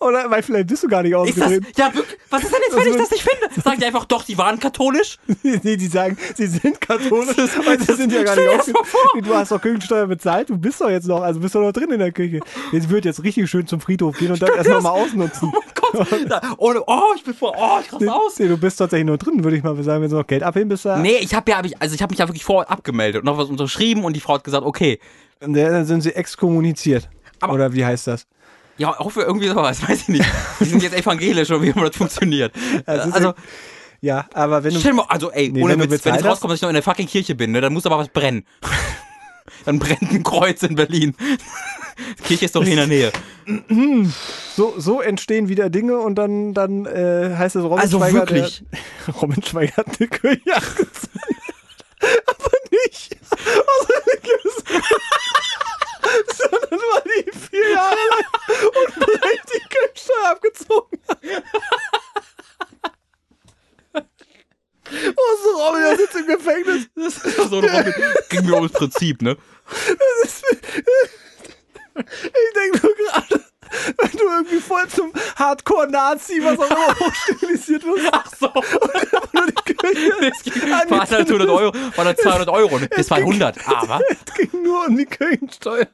Oder, 0.00 0.30
weil 0.30 0.42
vielleicht 0.42 0.63
bist 0.64 0.82
du 0.82 0.88
gar 0.88 1.02
nicht 1.02 1.14
Ist 1.14 1.38
das, 1.40 1.52
ja, 1.76 1.92
was 2.30 2.42
ist 2.42 2.52
denn 2.52 2.60
jetzt, 2.66 2.76
wenn 2.76 2.92
ich 2.92 2.96
das 2.96 3.10
nicht 3.10 3.22
finde? 3.22 3.60
Sagen 3.62 3.80
die 3.80 3.86
einfach, 3.86 4.04
doch, 4.04 4.24
die 4.24 4.36
waren 4.38 4.58
katholisch? 4.58 5.18
nee, 5.42 5.76
die 5.76 5.86
sagen, 5.86 6.16
sie 6.34 6.46
sind 6.46 6.80
katholisch, 6.80 7.36
Das 7.36 7.56
weil 7.66 7.80
sie 7.80 7.94
sind 7.94 8.12
ja 8.12 8.22
gar 8.22 8.36
nicht 8.36 8.48
das 8.48 8.58
ausgetreten. 8.60 9.26
Du 9.28 9.34
hast 9.34 9.52
doch 9.52 9.60
Kirchensteuer 9.60 10.06
bezahlt, 10.06 10.50
du 10.50 10.58
bist 10.58 10.80
doch 10.80 10.90
jetzt 10.90 11.06
noch, 11.06 11.22
also 11.22 11.40
bist 11.40 11.54
doch 11.54 11.60
noch 11.60 11.72
drin 11.72 11.90
in 11.90 11.98
der 11.98 12.12
Kirche. 12.12 12.40
Jetzt 12.72 12.88
wird 12.88 13.04
jetzt 13.04 13.22
richtig 13.22 13.48
schön 13.48 13.66
zum 13.66 13.80
Friedhof 13.80 14.16
gehen 14.18 14.32
und 14.32 14.42
dann 14.42 14.50
erst 14.54 14.70
noch 14.70 14.82
mal 14.82 14.90
ausnutzen. 14.90 15.52
Oh 15.96 16.02
Gott, 16.02 16.08
da, 16.28 16.40
oh, 16.58 16.72
ich 17.14 17.22
bin 17.22 17.34
vor, 17.34 17.54
oh, 17.56 17.78
ich 17.80 17.92
raste 17.92 18.12
aus. 18.12 18.38
Nee, 18.38 18.48
du 18.48 18.56
bist 18.56 18.78
tatsächlich 18.78 19.06
nur 19.06 19.16
drin, 19.18 19.44
würde 19.44 19.56
ich 19.56 19.62
mal 19.62 19.80
sagen, 19.82 20.02
wenn 20.02 20.10
sie 20.10 20.16
noch 20.16 20.26
Geld 20.26 20.42
abheben, 20.42 20.68
bist 20.68 20.84
du 20.84 20.96
Nee, 20.98 21.18
ich 21.20 21.34
habe 21.34 21.48
ja, 21.50 21.58
hab 21.58 21.66
ich, 21.66 21.80
also 21.80 21.94
ich 21.94 22.02
habe 22.02 22.10
mich 22.10 22.18
ja 22.18 22.26
wirklich 22.26 22.42
vor 22.44 22.56
Ort 22.56 22.70
abgemeldet 22.70 23.20
und 23.20 23.26
noch 23.26 23.38
was 23.38 23.48
unterschrieben 23.48 24.02
und 24.04 24.14
die 24.16 24.20
Frau 24.20 24.34
hat 24.34 24.44
gesagt, 24.44 24.64
okay, 24.66 24.98
Dann 25.40 25.84
sind 25.84 26.00
sie 26.00 26.12
exkommuniziert. 26.14 27.08
Aber- 27.40 27.54
Oder 27.54 27.72
wie 27.74 27.84
heißt 27.84 28.06
das? 28.06 28.26
Ja, 28.76 28.98
hoffe 28.98 29.22
irgendwie 29.22 29.48
sowas, 29.48 29.82
weiß 29.88 30.02
ich 30.02 30.08
nicht. 30.08 30.24
Die 30.60 30.64
sind 30.64 30.82
jetzt 30.82 30.94
evangelisch 30.96 31.50
oder 31.50 31.62
wie 31.62 31.68
immer 31.68 31.86
das 31.86 31.96
funktioniert. 31.96 32.54
Ist 32.56 32.88
Also, 32.88 33.34
Ja, 34.00 34.26
aber 34.34 34.64
wenn 34.64 34.74
du. 34.74 34.92
mal, 34.92 35.06
also 35.08 35.30
ey, 35.30 35.50
Nee, 35.50 35.62
ohne 35.62 35.78
wenn 35.78 35.90
Witz, 35.90 36.04
wenn 36.04 36.14
ich 36.16 36.24
rauskomme, 36.24 36.52
dass 36.52 36.58
ich 36.58 36.62
noch 36.62 36.70
in 36.70 36.74
der 36.74 36.82
fucking 36.82 37.06
Kirche 37.06 37.34
bin, 37.34 37.52
ne, 37.52 37.60
dann 37.60 37.72
muss 37.72 37.86
aber 37.86 37.98
was 37.98 38.08
brennen. 38.08 38.44
dann 39.64 39.78
brennt 39.78 40.02
ein 40.02 40.22
Kreuz 40.22 40.62
in 40.62 40.74
Berlin. 40.74 41.14
Die 42.18 42.22
Kirche 42.24 42.46
ist 42.46 42.56
doch 42.56 42.64
hier 42.64 42.72
in 42.72 42.78
der 42.78 42.86
Nähe. 42.88 43.12
So, 44.56 44.74
so 44.78 45.00
entstehen 45.00 45.48
wieder 45.48 45.68
Dinge 45.68 45.98
und 45.98 46.14
dann, 46.14 46.54
dann 46.54 46.86
äh, 46.86 47.34
heißt 47.36 47.56
es 47.56 47.64
Robin 47.64 47.80
Also 47.80 47.98
Schweiger. 47.98 48.20
wirklich? 48.20 48.62
Der, 49.06 49.14
Robin 49.16 49.42
Schweiger 49.42 49.76
hat 49.78 49.86
eine 49.98 50.08
Kirche 50.08 50.54
angezündet. 50.54 51.10
Aber 52.26 52.50
nicht 52.70 53.16
aus 53.66 53.88
religiösen 53.88 54.84
sondern 56.36 56.80
weil 56.80 57.02
die 57.24 57.38
vier 57.38 57.70
Jahre 57.72 57.94
lang 57.94 58.24
unberechtigt 58.86 59.50
die 59.54 59.68
Kirchensteuer 59.68 60.30
abgezogen 60.30 60.98
hat. 61.08 61.18
Oh, 65.16 65.36
so 65.42 65.64
Robin, 65.64 65.80
der 65.82 65.96
sitzt 65.96 66.14
im 66.14 66.26
Gefängnis. 66.26 66.88
Das 66.94 67.16
ist 67.24 67.38
doch 67.38 67.48
so 67.48 67.58
ein 67.58 67.64
Robin. 67.64 67.94
Mir 68.54 68.60
ums 68.62 68.72
Prinzip, 68.72 69.22
ne? 69.22 69.36
Ich 71.96 72.52
denke 72.54 72.86
nur 72.86 72.94
gerade, 72.96 73.44
wenn 73.98 74.10
du 74.12 74.24
irgendwie 74.24 74.60
voll 74.60 74.86
zum 74.88 75.12
Hardcore-Nazi, 75.36 76.40
was 76.42 76.58
auch 76.58 76.70
immer, 76.70 76.98
hochstilisiert 77.06 77.84
wirst. 77.84 78.08
Ach 78.12 78.26
so. 78.38 78.46
nur 79.32 79.46
die 79.46 79.74
Kirche. 79.74 80.10
War 80.90 81.00
das 81.06 81.12
100 81.12 81.48
Euro, 81.48 81.72
war 81.96 82.04
das 82.04 82.16
200 82.16 82.48
Euro, 82.48 82.78
ne? 82.78 82.88
Das 82.88 83.10
war 83.10 83.18
100, 83.18 83.68
aber 83.68 84.00
Es 84.08 84.34
ging 84.34 84.62
nur 84.62 84.86
um 84.86 84.96
die 84.96 85.06
Kirchensteuer. 85.06 85.86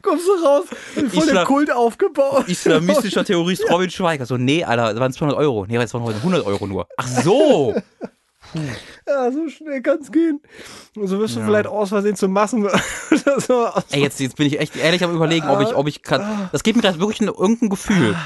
Kommst 0.00 0.26
du 0.28 0.32
raus, 0.44 0.64
voll 0.94 1.04
Islam- 1.06 1.34
der 1.34 1.44
Kult 1.44 1.72
aufgebaut. 1.72 2.48
islamistischer 2.48 3.24
Terrorist 3.24 3.68
Robin 3.68 3.90
Schweiger. 3.90 4.24
So, 4.24 4.36
nee, 4.36 4.62
Alter, 4.64 4.92
das 4.92 5.00
waren 5.00 5.12
200 5.12 5.36
Euro. 5.38 5.66
Nee, 5.66 5.76
das 5.76 5.92
waren 5.92 6.06
100 6.06 6.46
Euro 6.46 6.66
nur. 6.66 6.86
Ach 6.96 7.06
so. 7.08 7.74
Ja, 9.06 9.30
so 9.32 9.48
schnell 9.48 9.82
kann 9.82 9.98
es 10.00 10.10
gehen. 10.12 10.40
Und 10.96 11.06
so 11.08 11.18
wirst 11.18 11.36
du 11.36 11.40
Ja. 11.40 11.46
vielleicht 11.46 11.66
aus 11.66 11.88
Versehen 11.90 12.16
zum 12.16 12.32
Massen. 12.32 12.68
so 13.38 13.66
Ey, 13.90 14.02
jetzt, 14.02 14.20
jetzt 14.20 14.36
bin 14.36 14.46
ich 14.46 14.58
echt 14.60 14.76
ehrlich 14.76 15.02
am 15.04 15.14
überlegen, 15.14 15.46
ob 15.48 15.60
ich, 15.60 15.74
ob 15.74 15.86
ich 15.88 16.02
grad, 16.02 16.22
das 16.52 16.62
gibt 16.62 16.76
mir 16.76 16.82
gerade 16.82 16.98
wirklich 17.00 17.20
ein, 17.20 17.28
irgendein 17.28 17.68
Gefühl. 17.68 18.16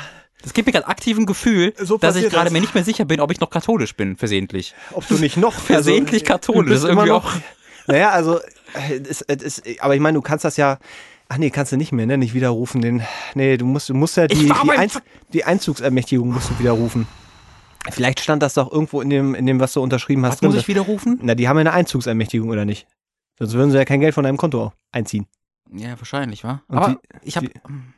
Das 0.43 0.55
gibt 0.55 0.67
mir 0.67 0.73
gerade 0.73 0.89
aktiv 0.89 1.19
ein 1.19 1.27
Gefühl, 1.27 1.75
So 1.79 1.99
dass 1.99 2.17
ich 2.17 2.31
gerade 2.31 2.51
mir 2.51 2.61
nicht 2.63 2.75
mehr 2.75 2.85
sicher 2.85 3.05
bin, 3.05 3.21
ob 3.21 3.31
ich 3.31 3.41
noch 3.41 3.51
katholisch 3.51 3.95
bin, 3.95 4.17
versehentlich. 4.17 4.75
ob 4.93 5.07
du 5.07 5.15
nicht 5.17 5.37
noch 5.37 5.53
Versehentlich 5.61 6.25
katholisch, 6.25 6.65
du 6.65 6.71
bist 6.71 6.85
das 6.85 6.91
ist 6.91 6.97
irgendwie 6.97 7.09
immer 7.09 7.19
noch- 7.19 7.27
auch- 7.27 7.41
Naja, 7.87 8.11
also, 8.11 8.39
es, 9.09 9.23
es, 9.23 9.63
aber 9.81 9.95
ich 9.95 10.01
meine, 10.01 10.15
du 10.17 10.23
kannst 10.23 10.45
das 10.45 10.57
ja. 10.57 10.79
Ach 11.33 11.39
nee, 11.39 11.51
kannst 11.51 11.73
du 11.73 11.77
nicht 11.77 11.93
mehr, 11.93 12.07
ne? 12.07 12.19
Nicht 12.19 12.35
widerrufen. 12.35 12.83
Den, 12.83 13.03
nee, 13.35 13.57
du 13.57 13.65
musst, 13.65 13.89
du 13.89 13.95
musst 13.95 14.17
ja 14.17 14.27
die, 14.27 14.47
die, 14.47 14.71
Einz, 14.71 14.99
die 15.33 15.45
Einzugsermächtigung 15.45 16.33
musst 16.33 16.51
du 16.51 16.59
widerrufen. 16.59 17.07
Vielleicht 17.91 18.21
stand 18.21 18.43
das 18.43 18.55
doch 18.55 18.71
irgendwo 18.71 19.01
in 19.01 19.11
dem, 19.11 19.35
in 19.35 19.47
dem, 19.47 19.61
was 19.61 19.73
du 19.73 19.83
unterschrieben 19.83 20.25
hast. 20.27 20.43
Was 20.43 20.43
muss 20.43 20.55
ich 20.57 20.69
widerrufen? 20.69 21.19
Na, 21.23 21.35
die 21.35 21.49
haben 21.49 21.57
ja 21.57 21.61
eine 21.61 21.73
Einzugsermächtigung, 21.73 22.49
oder 22.51 22.65
nicht? 22.65 22.87
Sonst 23.39 23.55
würden 23.55 23.71
sie 23.71 23.79
ja 23.79 23.85
kein 23.85 24.01
Geld 24.01 24.15
von 24.15 24.25
deinem 24.25 24.37
Konto 24.37 24.73
einziehen. 24.93 25.27
Ja, 25.73 25.91
wahrscheinlich, 25.99 26.43
wa? 26.43 26.63
Und 26.67 26.79
Aber 26.79 27.01
ich 27.23 27.37
habe 27.37 27.47
die- 27.47 27.55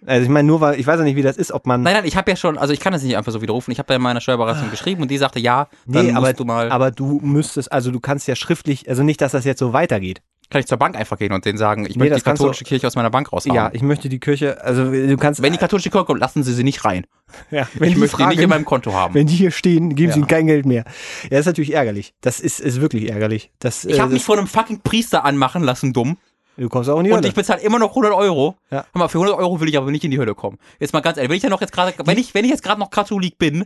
Also 0.07 0.25
ich 0.25 0.29
meine, 0.29 0.47
nur 0.47 0.61
weil, 0.61 0.79
ich 0.79 0.87
weiß 0.87 0.99
ja 0.99 1.05
nicht, 1.05 1.17
wie 1.17 1.23
das 1.23 1.39
ist, 1.39 1.53
ob 1.53 1.67
man. 1.67 1.83
Nein, 1.83 1.95
nein, 1.95 2.05
ich 2.05 2.17
habe 2.17 2.31
ja 2.31 2.37
schon, 2.37 2.59
also 2.59 2.75
ich 2.75 2.81
kann 2.81 2.93
das 2.93 3.03
nicht 3.03 3.17
einfach 3.17 3.33
so 3.33 3.41
widerrufen. 3.41 3.73
Ich 3.73 3.79
habe 3.79 3.87
da 3.87 3.95
in 3.95 4.03
meiner 4.03 4.21
Steuerberatung 4.21 4.71
geschrieben 4.71 5.01
und 5.01 5.11
die 5.11 5.17
sagte, 5.17 5.41
ja, 5.41 5.69
dann 5.87 6.07
nee, 6.07 6.13
musst 6.13 6.17
aber 6.17 6.33
du 6.35 6.45
mal, 6.45 6.71
aber 6.71 6.91
du 6.91 7.19
müsstest, 7.23 7.73
also 7.73 7.91
du 7.91 7.99
kannst 7.99 8.29
ja 8.29 8.37
schriftlich, 8.37 8.89
also 8.91 9.03
nicht, 9.03 9.23
dass 9.23 9.33
das 9.33 9.45
jetzt 9.47 9.59
so 9.61 9.73
weitergeht. 9.73 10.21
Kann 10.53 10.61
ich 10.61 10.67
zur 10.67 10.79
Bank 10.79 10.95
einfach 10.97 11.19
gehen 11.19 11.33
und 11.33 11.45
denen 11.45 11.59
sagen, 11.59 11.85
ich 11.87 11.97
Nee, 11.97 12.05
möchte 12.05 12.15
die 12.17 12.21
kannst 12.21 12.41
du- 12.41 12.45
katholische 12.45 12.65
Kirche 12.65 12.87
aus 12.87 12.95
meiner 12.95 13.11
Bank 13.11 13.33
raushauen. 13.33 13.55
Ja, 13.57 13.71
ich 13.73 13.83
möchte 13.83 14.09
die 14.09 14.21
Kirche, 14.21 14.63
also 14.63 14.91
du 14.91 15.17
kannst. 15.17 15.43
Wenn 15.43 15.53
die 15.53 15.59
katholische 15.59 15.91
Kirche 15.91 16.05
kommt, 16.05 16.21
lassen 16.21 16.45
sie 16.45 16.53
sie 16.53 16.63
nicht 16.63 16.85
rein. 16.85 17.07
ja, 17.51 17.67
wenn 17.75 17.89
ich 17.89 17.95
die 17.95 18.01
möchte 18.01 18.19
die 18.19 18.23
nicht 18.25 18.33
in 18.35 18.39
fragen- 18.43 18.51
meinem 18.51 18.65
Konto 18.65 18.93
haben. 18.93 19.15
Wenn 19.15 19.27
die 19.27 19.35
hier 19.35 19.51
stehen, 19.51 19.95
geben 19.97 20.13
sie 20.13 20.19
Ja. 20.21 20.23
ihnen 20.23 20.27
kein 20.29 20.47
Geld 20.47 20.67
mehr. 20.67 20.85
Ja, 21.25 21.31
das 21.31 21.41
ist 21.41 21.47
natürlich 21.47 21.75
ärgerlich. 21.75 22.15
Das 22.21 22.39
ist, 22.39 22.61
ist 22.61 22.81
wirklich 22.81 23.11
ärgerlich. 23.11 23.51
Das, 23.59 23.85
Ich 23.85 23.97
äh, 23.97 24.01
habe 24.01 24.13
mich 24.13 24.21
das, 24.23 24.27
von 24.27 24.39
einem 24.39 24.47
fucking 24.47 24.81
Priester 24.83 25.25
anmachen 25.25 25.63
lassen, 25.65 25.93
dumm. 25.93 26.19
du 26.59 26.69
kommst 26.69 26.91
auch 26.91 26.99
in 26.99 27.05
die 27.05 27.11
Und 27.11 27.17
Hölle. 27.19 27.29
ich 27.29 27.35
bezahle 27.35 27.63
immer 27.63 27.79
noch 27.79 27.91
100 27.95 28.13
Euro. 28.13 28.57
Ja. 28.71 28.85
Hör 28.93 28.99
mal, 28.99 29.09
für 29.09 29.19
100 29.19 29.37
Euro 29.39 29.61
will 29.61 29.69
ich 29.69 29.79
aber 29.79 29.91
nicht 29.91 30.05
in 30.05 30.11
die 30.11 30.19
Hölle 30.19 30.35
kommen. 30.35 30.59
Jetzt 30.79 30.93
mal 30.93 31.01
ganz 31.01 31.17
ehrlich, 31.17 31.31
wenn 31.31 31.37
ich 31.39 31.43
ja 31.43 31.49
noch 31.49 31.61
jetzt 31.63 31.73
gerade, 31.73 31.95
wenn 32.05 32.19
ich, 32.19 32.35
wenn 32.35 32.45
ich 32.45 32.51
jetzt 32.51 32.63
gerade 32.63 32.79
noch 32.79 32.91
Katholik 32.91 33.39
bin, 33.39 33.65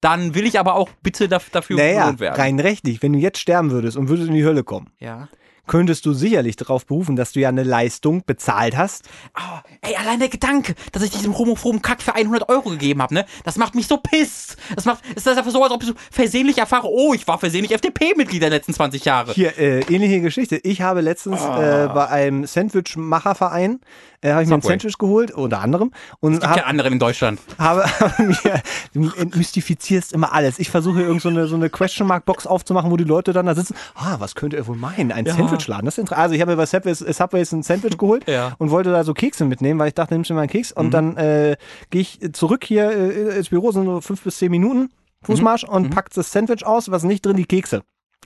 dann 0.00 0.34
will 0.34 0.46
ich 0.46 0.58
aber 0.58 0.74
auch 0.74 0.88
bitte 1.02 1.26
daf- 1.26 1.50
dafür 1.52 1.76
naja, 1.76 2.00
belohnt 2.04 2.20
werden. 2.20 2.34
rein 2.36 2.58
rechtlich, 2.58 3.02
wenn 3.02 3.12
du 3.12 3.18
jetzt 3.20 3.38
sterben 3.38 3.70
würdest 3.70 3.96
und 3.96 4.08
würdest 4.08 4.28
in 4.28 4.34
die 4.34 4.44
Hölle 4.44 4.64
kommen, 4.64 4.88
Ja. 4.98 5.28
Könntest 5.66 6.04
du 6.06 6.12
sicherlich 6.12 6.56
darauf 6.56 6.86
berufen, 6.86 7.16
dass 7.16 7.32
du 7.32 7.40
ja 7.40 7.48
eine 7.48 7.62
Leistung 7.62 8.24
bezahlt 8.26 8.76
hast. 8.76 9.04
Oh, 9.38 9.58
ey, 9.82 9.94
allein 9.96 10.18
der 10.18 10.28
Gedanke, 10.28 10.74
dass 10.92 11.02
ich 11.02 11.10
diesem 11.10 11.36
homophoben 11.38 11.82
Kack 11.82 12.02
für 12.02 12.14
100 12.14 12.48
Euro 12.48 12.70
gegeben 12.70 13.00
habe, 13.02 13.14
ne? 13.14 13.24
Das 13.44 13.56
macht 13.56 13.74
mich 13.74 13.86
so 13.86 13.96
piss. 13.96 14.56
Das 14.74 14.84
macht, 14.84 15.02
ist 15.14 15.26
das 15.26 15.38
einfach 15.38 15.50
so, 15.52 15.62
als 15.62 15.72
ob 15.72 15.82
ich 15.82 15.88
so 15.88 15.94
versehentlich 16.10 16.58
erfahre, 16.58 16.88
oh, 16.90 17.14
ich 17.14 17.26
war 17.28 17.38
versehentlich 17.38 17.72
FDP-Mitglied 17.72 18.42
der 18.42 18.50
letzten 18.50 18.74
20 18.74 19.04
Jahre. 19.04 19.32
Hier, 19.32 19.56
äh, 19.58 19.80
ähnliche 19.92 20.20
Geschichte. 20.20 20.56
Ich 20.56 20.82
habe 20.82 21.00
letztens 21.00 21.40
Ah. 21.40 21.84
äh, 21.84 21.88
bei 21.88 22.08
einem 22.08 22.44
Sandwich-Macherverein, 22.46 23.80
äh, 24.22 24.32
habe 24.32 24.42
ich 24.42 24.48
mir 24.48 24.54
ein 24.54 24.62
Subway. 24.62 24.72
Sandwich 24.78 24.96
geholt, 24.98 25.30
unter 25.32 25.60
anderem, 25.60 25.90
und 26.20 26.32
Gibt 26.32 26.46
hab, 26.46 26.56
keinen 26.56 26.64
anderen 26.70 26.94
in 26.94 26.98
Deutschland. 26.98 27.38
habe, 27.58 27.84
mir, 28.18 28.62
du 28.94 29.10
entmystifizierst 29.16 30.12
immer 30.12 30.32
alles. 30.32 30.58
Ich 30.58 30.70
versuche 30.70 31.02
irgend 31.02 31.20
so 31.22 31.28
eine, 31.28 31.46
so 31.46 31.54
eine 31.56 31.68
Question-Mark-Box 31.68 32.46
aufzumachen, 32.46 32.90
wo 32.90 32.96
die 32.96 33.04
Leute 33.04 33.32
dann 33.32 33.46
da 33.46 33.54
sitzen. 33.54 33.74
Ah, 33.94 34.16
was 34.18 34.34
könnte 34.34 34.56
er 34.56 34.66
wohl 34.66 34.76
meinen? 34.76 35.12
Ein 35.12 35.26
Sandwichladen. 35.26 35.84
Das 35.84 35.98
ist 35.98 35.98
inter- 35.98 36.16
also 36.18 36.34
ich 36.34 36.40
habe 36.40 36.52
mir 36.52 36.56
bei 36.56 36.66
Subway, 36.66 36.94
Subways 36.94 37.52
ein 37.52 37.62
Sandwich 37.62 37.98
geholt 37.98 38.28
Ja. 38.28 38.54
und 38.58 38.70
wollte 38.70 38.90
da 38.92 39.04
so 39.04 39.12
Kekse 39.14 39.44
mitnehmen, 39.44 39.78
weil 39.78 39.88
ich 39.88 39.94
dachte, 39.94 40.14
nimmst 40.14 40.30
du 40.30 40.34
mal 40.34 40.40
einen 40.42 40.50
Keks. 40.50 40.72
Und 40.72 40.92
dann 40.92 41.16
äh, 41.16 41.56
gehe 41.90 42.00
ich 42.02 42.20
zurück 42.32 42.64
hier 42.64 42.90
äh, 42.90 43.36
ins 43.38 43.48
Büro, 43.50 43.72
sind 43.72 43.84
nur 43.84 44.02
fünf 44.02 44.22
bis 44.22 44.38
zehn 44.38 44.50
Minuten 44.50 44.90
Fußmarsch 45.24 45.64
und 45.64 45.90
packt 45.90 46.16
das 46.16 46.32
Sandwich 46.32 46.66
aus, 46.66 46.90
was 46.90 47.04
nicht 47.04 47.24
drin, 47.24 47.36
die 47.36 47.44
Kekse. 47.44 47.82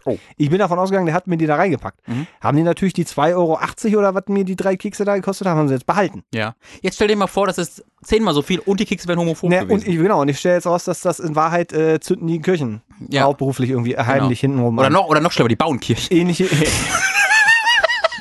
Oh. 0.06 0.18
Ich 0.36 0.48
bin 0.50 0.58
davon 0.60 0.78
ausgegangen, 0.78 1.06
der 1.06 1.14
hat 1.14 1.26
mir 1.26 1.36
die 1.36 1.46
da 1.46 1.56
reingepackt. 1.56 2.06
Mhm. 2.08 2.26
Haben 2.40 2.56
die 2.56 2.62
natürlich 2.62 2.94
die 2.94 3.04
2,80 3.04 3.34
Euro 3.36 3.98
oder 3.98 4.14
was 4.14 4.22
mir 4.28 4.44
die 4.44 4.56
drei 4.56 4.76
Kekse 4.76 5.04
da 5.04 5.16
gekostet 5.16 5.46
haben, 5.46 5.58
haben 5.58 5.68
sie 5.68 5.74
jetzt 5.74 5.86
behalten. 5.86 6.22
Ja. 6.32 6.54
Jetzt 6.80 6.94
stell 6.94 7.08
dir 7.08 7.16
mal 7.16 7.26
vor, 7.26 7.46
das 7.46 7.58
ist 7.58 7.84
zehnmal 8.02 8.32
so 8.32 8.40
viel 8.42 8.60
und 8.60 8.80
die 8.80 8.84
Kekse 8.86 9.08
wären 9.08 9.18
homophob 9.18 9.50
Ne, 9.50 9.58
gewesen. 9.66 9.72
und 9.72 9.86
ich, 9.86 9.96
genau, 9.96 10.20
und 10.22 10.28
ich 10.28 10.38
stelle 10.38 10.54
jetzt 10.54 10.66
raus, 10.66 10.84
dass 10.84 11.00
das 11.00 11.18
in 11.18 11.34
Wahrheit 11.36 11.72
äh, 11.72 11.98
zünden 12.00 12.28
die 12.28 12.40
Kirchen 12.40 12.82
Ja. 13.10 13.22
hauptberuflich 13.24 13.70
irgendwie 13.70 13.96
heimlich 13.96 14.40
hintenrum. 14.40 14.78
oder 14.78 14.86
an. 14.86 14.92
noch, 14.92 15.08
oder 15.08 15.20
noch 15.20 15.32
schlimmer, 15.32 15.48
die 15.48 15.56
bauen 15.56 15.80
Kirchen. 15.80 16.16
ähnliche. 16.16 16.46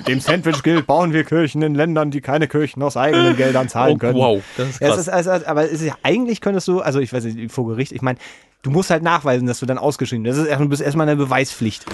Dem 0.08 0.20
Sandwich 0.20 0.62
gilt, 0.62 0.86
bauen 0.86 1.14
wir 1.14 1.24
Kirchen 1.24 1.62
in 1.64 1.74
Ländern, 1.74 2.12
die 2.12 2.22
keine 2.22 2.48
Kirchen 2.48 2.84
aus 2.84 2.96
eigenen 2.96 3.36
Geldern 3.38 3.70
zahlen 3.70 3.96
Oh, 3.96 3.98
können. 3.98 4.18
wow, 4.20 4.44
das 4.56 4.70
ist 4.70 4.80
Ja, 4.82 4.88
krass. 4.90 4.98
es 5.00 5.08
ist, 5.08 5.14
also, 5.14 5.32
aber 5.48 5.64
es 5.66 5.72
ist 5.72 5.82
ja, 5.84 5.96
eigentlich 6.04 6.42
könntest 6.42 6.68
du, 6.68 6.82
also 6.82 7.00
ich 7.00 7.12
weiß 7.12 7.24
nicht, 7.24 7.52
vor 7.52 7.66
Gericht, 7.68 7.92
ich 7.92 8.04
meine, 8.04 8.20
du 8.66 8.72
musst 8.72 8.90
halt 8.90 9.04
nachweisen, 9.04 9.48
dass 9.48 9.60
du 9.60 9.66
dann 9.66 9.78
ausgeschrieben 9.78 10.24
bist. 10.24 10.38
Das 10.38 10.46
ist 10.46 10.50
erst- 10.52 10.82
erstmal 10.82 11.08
eine 11.08 11.16
Beweispflicht. 11.18 11.86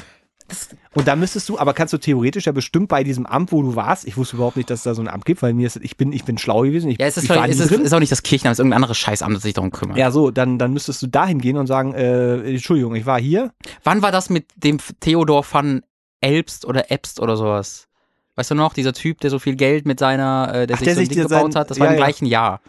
Und 0.93 1.07
da 1.07 1.15
müsstest 1.15 1.47
du, 1.47 1.57
aber 1.57 1.73
kannst 1.73 1.93
du 1.93 1.97
theoretisch 1.97 2.45
ja 2.45 2.51
bestimmt 2.51 2.89
bei 2.89 3.05
diesem 3.05 3.25
Amt, 3.25 3.53
wo 3.53 3.61
du 3.61 3.75
warst, 3.77 4.05
ich 4.05 4.17
wusste 4.17 4.35
überhaupt 4.35 4.57
nicht, 4.57 4.69
dass 4.69 4.79
es 4.79 4.83
da 4.83 4.93
so 4.93 5.01
ein 5.01 5.07
Amt 5.07 5.23
gibt, 5.23 5.41
weil 5.41 5.53
mir 5.53 5.65
ist, 5.67 5.77
ich 5.77 5.95
bin, 5.95 6.11
ich 6.11 6.25
bin 6.25 6.37
schlau 6.37 6.61
gewesen. 6.63 6.91
Ich, 6.91 6.99
ja, 6.99 7.05
es 7.07 7.15
ist, 7.15 7.29
war 7.29 7.45
nie 7.47 7.53
es 7.53 7.59
ist, 7.61 7.71
ist 7.71 7.93
auch 7.93 7.99
nicht 7.99 8.11
das 8.11 8.21
Kirchenamt, 8.23 8.53
es 8.53 8.59
ist 8.59 8.59
irgendein 8.59 8.77
anderes 8.77 8.97
Scheißamt, 8.97 9.33
das 9.35 9.43
sich 9.43 9.53
darum 9.53 9.71
kümmert. 9.71 9.97
Ja, 9.97 10.11
so, 10.11 10.29
dann, 10.29 10.57
dann 10.59 10.73
müsstest 10.73 11.01
du 11.03 11.07
dahin 11.07 11.39
gehen 11.39 11.55
und 11.55 11.67
sagen, 11.67 11.93
äh, 11.93 12.41
Entschuldigung, 12.51 12.95
ich 12.95 13.05
war 13.05 13.19
hier. 13.19 13.51
Wann 13.85 14.01
war 14.01 14.11
das 14.11 14.29
mit 14.29 14.47
dem 14.57 14.79
Theodor 14.99 15.45
van 15.49 15.83
Elbst 16.19 16.65
oder 16.65 16.91
Ebst 16.91 17.21
oder 17.21 17.37
sowas? 17.37 17.87
Weißt 18.35 18.51
du 18.51 18.55
noch, 18.55 18.73
dieser 18.73 18.91
Typ, 18.91 19.21
der 19.21 19.29
so 19.29 19.39
viel 19.39 19.55
Geld 19.55 19.85
mit 19.85 19.99
seiner, 19.99 20.51
äh, 20.53 20.67
der 20.67 20.75
Ach, 20.75 20.79
sich 20.79 20.85
der 20.85 20.95
so 20.95 21.01
ein 21.01 21.07
sich 21.07 21.15
gebaut 21.17 21.53
sein- 21.53 21.59
hat, 21.61 21.69
das 21.71 21.79
war 21.79 21.87
ja, 21.87 21.93
im 21.93 21.97
ja. 21.99 22.03
gleichen 22.05 22.25
Jahr. 22.25 22.59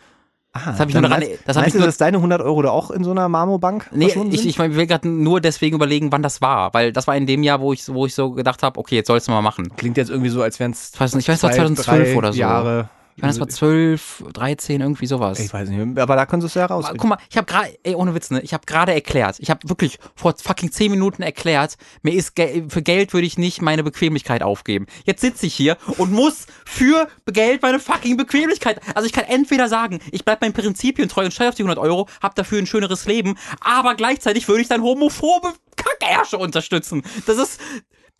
Ah, 0.55 0.61
Das 0.67 0.81
habe 0.81 0.91
ich 0.91 0.95
nur 0.95 1.03
daran, 1.03 1.21
meinst, 1.21 1.39
das 1.47 1.57
habe 1.57 1.67
ich 1.67 1.73
meinst 1.73 1.75
du, 1.75 1.79
nur 1.79 1.87
dass 1.87 1.97
deine 1.97 2.19
100 2.19 2.43
Euro 2.43 2.61
da 2.61 2.71
auch 2.71 2.91
in 2.91 3.05
so 3.05 3.11
einer 3.11 3.27
Marmorbank 3.29 3.89
Nee, 3.93 4.13
ich, 4.31 4.47
ich 4.47 4.59
mein, 4.59 4.77
will 4.77 4.87
gerade 4.87 5.09
nur 5.09 5.41
deswegen 5.41 5.77
überlegen, 5.77 6.13
wann 6.13 6.23
das 6.23 6.43
war, 6.43 6.75
weil 6.75 6.93
das 6.93 7.07
war 7.07 7.17
in 7.17 7.27
dem 7.27 7.43
Jahr, 7.43 7.61
wo 7.61 7.73
ich, 7.73 7.89
wo 7.89 8.05
ich 8.05 8.15
so 8.15 8.33
gedacht 8.33 8.63
habe, 8.63 8.79
okay, 8.79 8.97
jetzt 8.97 9.07
sollst 9.07 9.29
du 9.29 9.33
mal 9.33 9.41
machen. 9.41 9.75
Klingt 9.77 9.97
jetzt 9.97 10.11
irgendwie 10.11 10.29
so, 10.29 10.43
als 10.43 10.61
wären 10.61 10.73
es 10.73 10.93
Ich 10.95 11.01
weiß 11.01 11.15
ich 11.15 11.29
war 11.29 11.37
2012 11.37 12.17
oder 12.17 12.33
so. 12.35 12.39
Jahre. 12.39 12.91
Ich 13.15 13.23
meine, 13.23 13.33
das 13.33 13.41
war 13.41 13.49
12, 13.49 14.25
13, 14.33 14.81
irgendwie 14.81 15.07
sowas. 15.07 15.39
Ich 15.39 15.53
weiß 15.53 15.69
nicht, 15.69 15.99
aber 15.99 16.17
da 16.17 16.25
kannst 16.25 16.45
du 16.45 16.47
es 16.47 16.55
ja 16.55 16.67
raus. 16.67 16.87
Guck 16.91 17.05
mal, 17.05 17.19
ich 17.31 17.37
habe 17.37 17.47
gerade, 17.47 17.79
ey, 17.83 17.95
ohne 17.95 18.15
Witz, 18.15 18.31
ne, 18.31 18.41
ich 18.41 18.55
habe 18.55 18.65
gerade 18.65 18.93
erklärt, 18.95 19.37
ich 19.39 19.51
habe 19.51 19.69
wirklich 19.69 19.99
vor 20.15 20.35
fucking 20.37 20.73
10 20.73 20.91
Minuten 20.91 21.23
erklärt, 21.23 21.77
mir 22.03 22.15
ist 22.15 22.35
ge 22.35 22.65
für 22.69 22.83
Geld 22.83 23.13
würde 23.13 23.27
ich 23.27 23.37
nicht 23.37 23.61
meine 23.61 23.83
Bequemlichkeit 23.83 24.43
aufgeben. 24.43 24.87
Jetzt 25.05 25.21
sitze 25.21 25.47
ich 25.47 25.55
hier 25.55 25.77
und 25.99 26.13
muss 26.13 26.47
für 26.65 27.07
Geld 27.27 27.63
meine 27.63 27.81
fucking 27.81 28.17
Bequemlichkeit. 28.17 28.81
Also 28.95 29.07
ich 29.07 29.13
kann 29.13 29.25
entweder 29.25 29.69
sagen, 29.69 30.01
ich 30.11 30.25
bleib 30.25 30.41
meinen 30.41 30.55
Prinzipien 30.55 31.09
treu 31.09 31.25
und 31.25 31.35
steuere 31.35 31.51
auf 31.51 31.55
die 31.55 31.63
100 31.63 31.79
Euro, 31.79 32.09
hab 32.23 32.35
dafür 32.35 32.59
ein 32.59 32.67
schöneres 32.67 33.07
Leben, 33.07 33.37
aber 33.61 33.95
gleichzeitig 33.95 34.49
würde 34.49 34.63
ich 34.63 34.69
dann 34.69 34.83
homophobe 34.83 35.53
Kackersche 35.77 36.39
unterstützen. 36.39 37.03
Das 37.27 37.37
ist 37.37 37.61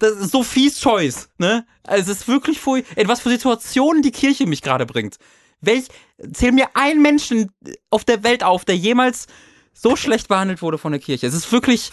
das 0.03 0.19
ist 0.19 0.33
so 0.33 0.43
fies 0.43 0.81
Choice, 0.81 1.29
ne? 1.39 1.65
Also 1.85 2.11
es 2.11 2.21
ist 2.21 2.29
wirklich 2.29 2.61
voll, 2.61 2.85
in 2.97 3.09
was 3.09 3.21
für 3.21 3.31
Situationen 3.31 4.03
die 4.03 4.11
Kirche 4.11 4.47
mich 4.47 4.63
gerade 4.63 4.87
bringt. 4.87 5.17
Welch, 5.61 5.87
zähl 6.33 6.53
mir 6.53 6.69
einen 6.75 7.03
Menschen 7.03 7.53
auf 7.91 8.05
der 8.05 8.23
Welt 8.25 8.43
auf, 8.43 8.65
der 8.65 8.77
jemals 8.77 9.27
so 9.73 9.97
schlecht 9.97 10.29
behandelt 10.29 10.61
wurde 10.61 10.79
von 10.79 10.93
der 10.93 11.01
Kirche. 11.01 11.27
Es 11.27 11.35
ist 11.35 11.51
wirklich, 11.53 11.93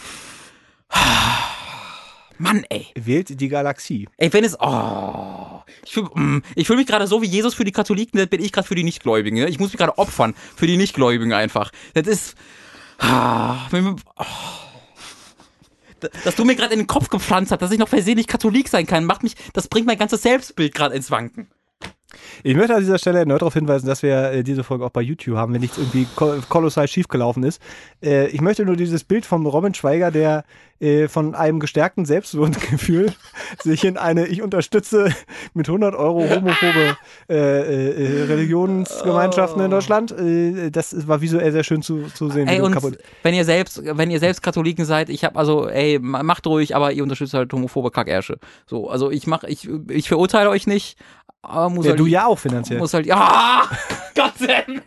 Mann, 2.40 2.65
ey. 2.69 2.88
Wählt 2.95 3.40
die 3.40 3.48
Galaxie. 3.48 4.07
Ey, 4.18 4.31
wenn 4.34 4.44
es, 4.44 4.57
oh, 4.60 5.61
ich 5.86 5.94
fühle 5.94 6.41
ich 6.56 6.68
fühl 6.68 6.77
mich 6.77 6.88
gerade 6.88 7.06
so 7.06 7.22
wie 7.22 7.27
Jesus 7.27 7.53
für 7.53 7.65
die 7.65 7.72
Katholiken, 7.72 8.18
das 8.18 8.27
bin 8.27 8.44
ich 8.44 8.52
gerade 8.52 8.68
für 8.68 8.76
die 8.76 8.84
Nichtgläubigen. 8.84 9.40
Ne? 9.40 9.49
Ich 9.49 9.60
muss 9.60 9.72
mich 9.72 9.77
gerade 9.77 9.98
opfern 9.98 10.34
für 10.56 10.65
die 10.65 10.77
Nichtgläubigen 10.77 11.34
einfach. 11.34 11.72
Das 11.94 12.07
ist, 12.07 12.36
ah, 12.98 13.68
oh. 14.18 14.69
Dass 16.24 16.36
du 16.36 16.46
mir 16.46 16.56
gerade 16.56 16.74
in 16.74 16.80
den 16.80 16.88
Kopf 16.88 17.10
gepflanzt 17.10 17.52
hast, 17.52 17.62
dass 17.62 17.72
ich 17.72 17.80
noch 17.80 17.90
versehentlich 17.90 18.28
Katholik 18.28 18.70
sein 18.70 18.86
kann, 18.86 19.06
macht 19.06 19.24
mich, 19.24 19.36
das 19.54 19.68
bringt 19.68 19.88
mein 19.88 19.98
ganzes 19.98 20.22
Selbstbild 20.22 20.74
gerade 20.74 20.96
ins 20.96 21.12
Wanken. 21.12 21.50
Ich 22.43 22.56
möchte 22.56 22.73
an 22.73 22.80
dieser 22.80 22.97
Stelle 22.97 23.19
erneut 23.19 23.41
darauf 23.41 23.53
hinweisen, 23.53 23.85
dass 23.85 24.01
wir 24.01 24.31
äh, 24.31 24.43
diese 24.43 24.64
Folge 24.64 24.85
auch 24.85 24.89
bei 24.91 25.01
YouTube 25.01 25.35
haben, 25.35 25.53
wenn 25.53 25.61
nichts 25.61 25.77
irgendwie 25.77 26.07
ko 26.15 26.35
kolossal 26.47 26.88
schief 26.88 27.07
gelaufen 27.07 27.43
ist. 27.43 27.61
Äh, 28.01 28.27
ich 28.27 28.41
möchte 28.41 28.65
nur 28.65 28.77
dieses 28.77 29.03
Bild 29.03 29.26
von 29.26 29.45
Robin 29.45 29.73
Schweiger, 29.73 30.10
der 30.10 30.43
äh, 30.80 31.07
von 31.10 31.35
einem 31.35 31.60
gestärkten 31.60 32.06
Selbstwertgefühl 32.06 33.14
sich 33.64 33.84
in 33.84 33.97
eine 33.97 34.26
Ich 34.27 34.41
unterstütze 34.41 35.14
mit 35.53 35.68
100 35.68 35.93
Euro 35.95 36.22
homophobe 36.30 36.97
äh, 37.30 37.35
äh, 37.35 38.23
Religionsgemeinschaften 38.23 39.61
in 39.61 39.69
Deutschland. 39.72 40.11
Äh, 40.18 40.72
das 40.72 41.07
war 41.07 41.22
visuell 41.22 41.51
sehr 41.51 41.64
schön 41.65 41.81
zu, 41.81 42.03
zu 42.14 42.30
sehen. 42.30 42.47
Ey, 42.47 42.61
und 42.61 42.76
wenn 43.23 43.34
ihr 43.34 43.45
selbst, 43.45 43.81
wenn 43.84 44.10
ihr 44.10 44.19
selbst 44.19 44.41
Katholiken 44.41 44.85
seid, 44.85 45.10
ich 45.10 45.26
habe 45.26 45.38
also, 45.38 45.68
ey, 45.68 45.99
ma- 45.99 46.23
macht 46.23 46.47
ruhig, 46.47 46.76
aber 46.76 46.93
ihr 46.93 47.03
unterstützt 47.03 47.34
halt 47.34 47.51
homophobe 47.51 47.91
Kackersche. 47.91 48.39
So, 48.65 48.89
also 48.89 49.11
ich 49.11 49.27
mach, 49.27 49.43
ich, 49.43 49.69
ich 49.89 50.07
verurteile 50.07 50.49
euch 50.49 50.65
nicht, 50.65 50.97
aber 51.41 51.70
muss 51.70 51.86
ja, 51.86 51.91
halt, 51.91 51.99
du 51.99 52.06
ja 52.06 52.26
auch 52.28 52.38
finanziell. 52.40 52.80
muss 52.80 52.94
halt, 52.94 53.06
ja, 53.06 53.64
Gott 54.16 54.34
sei 54.40 54.64
Dank. 54.68 54.84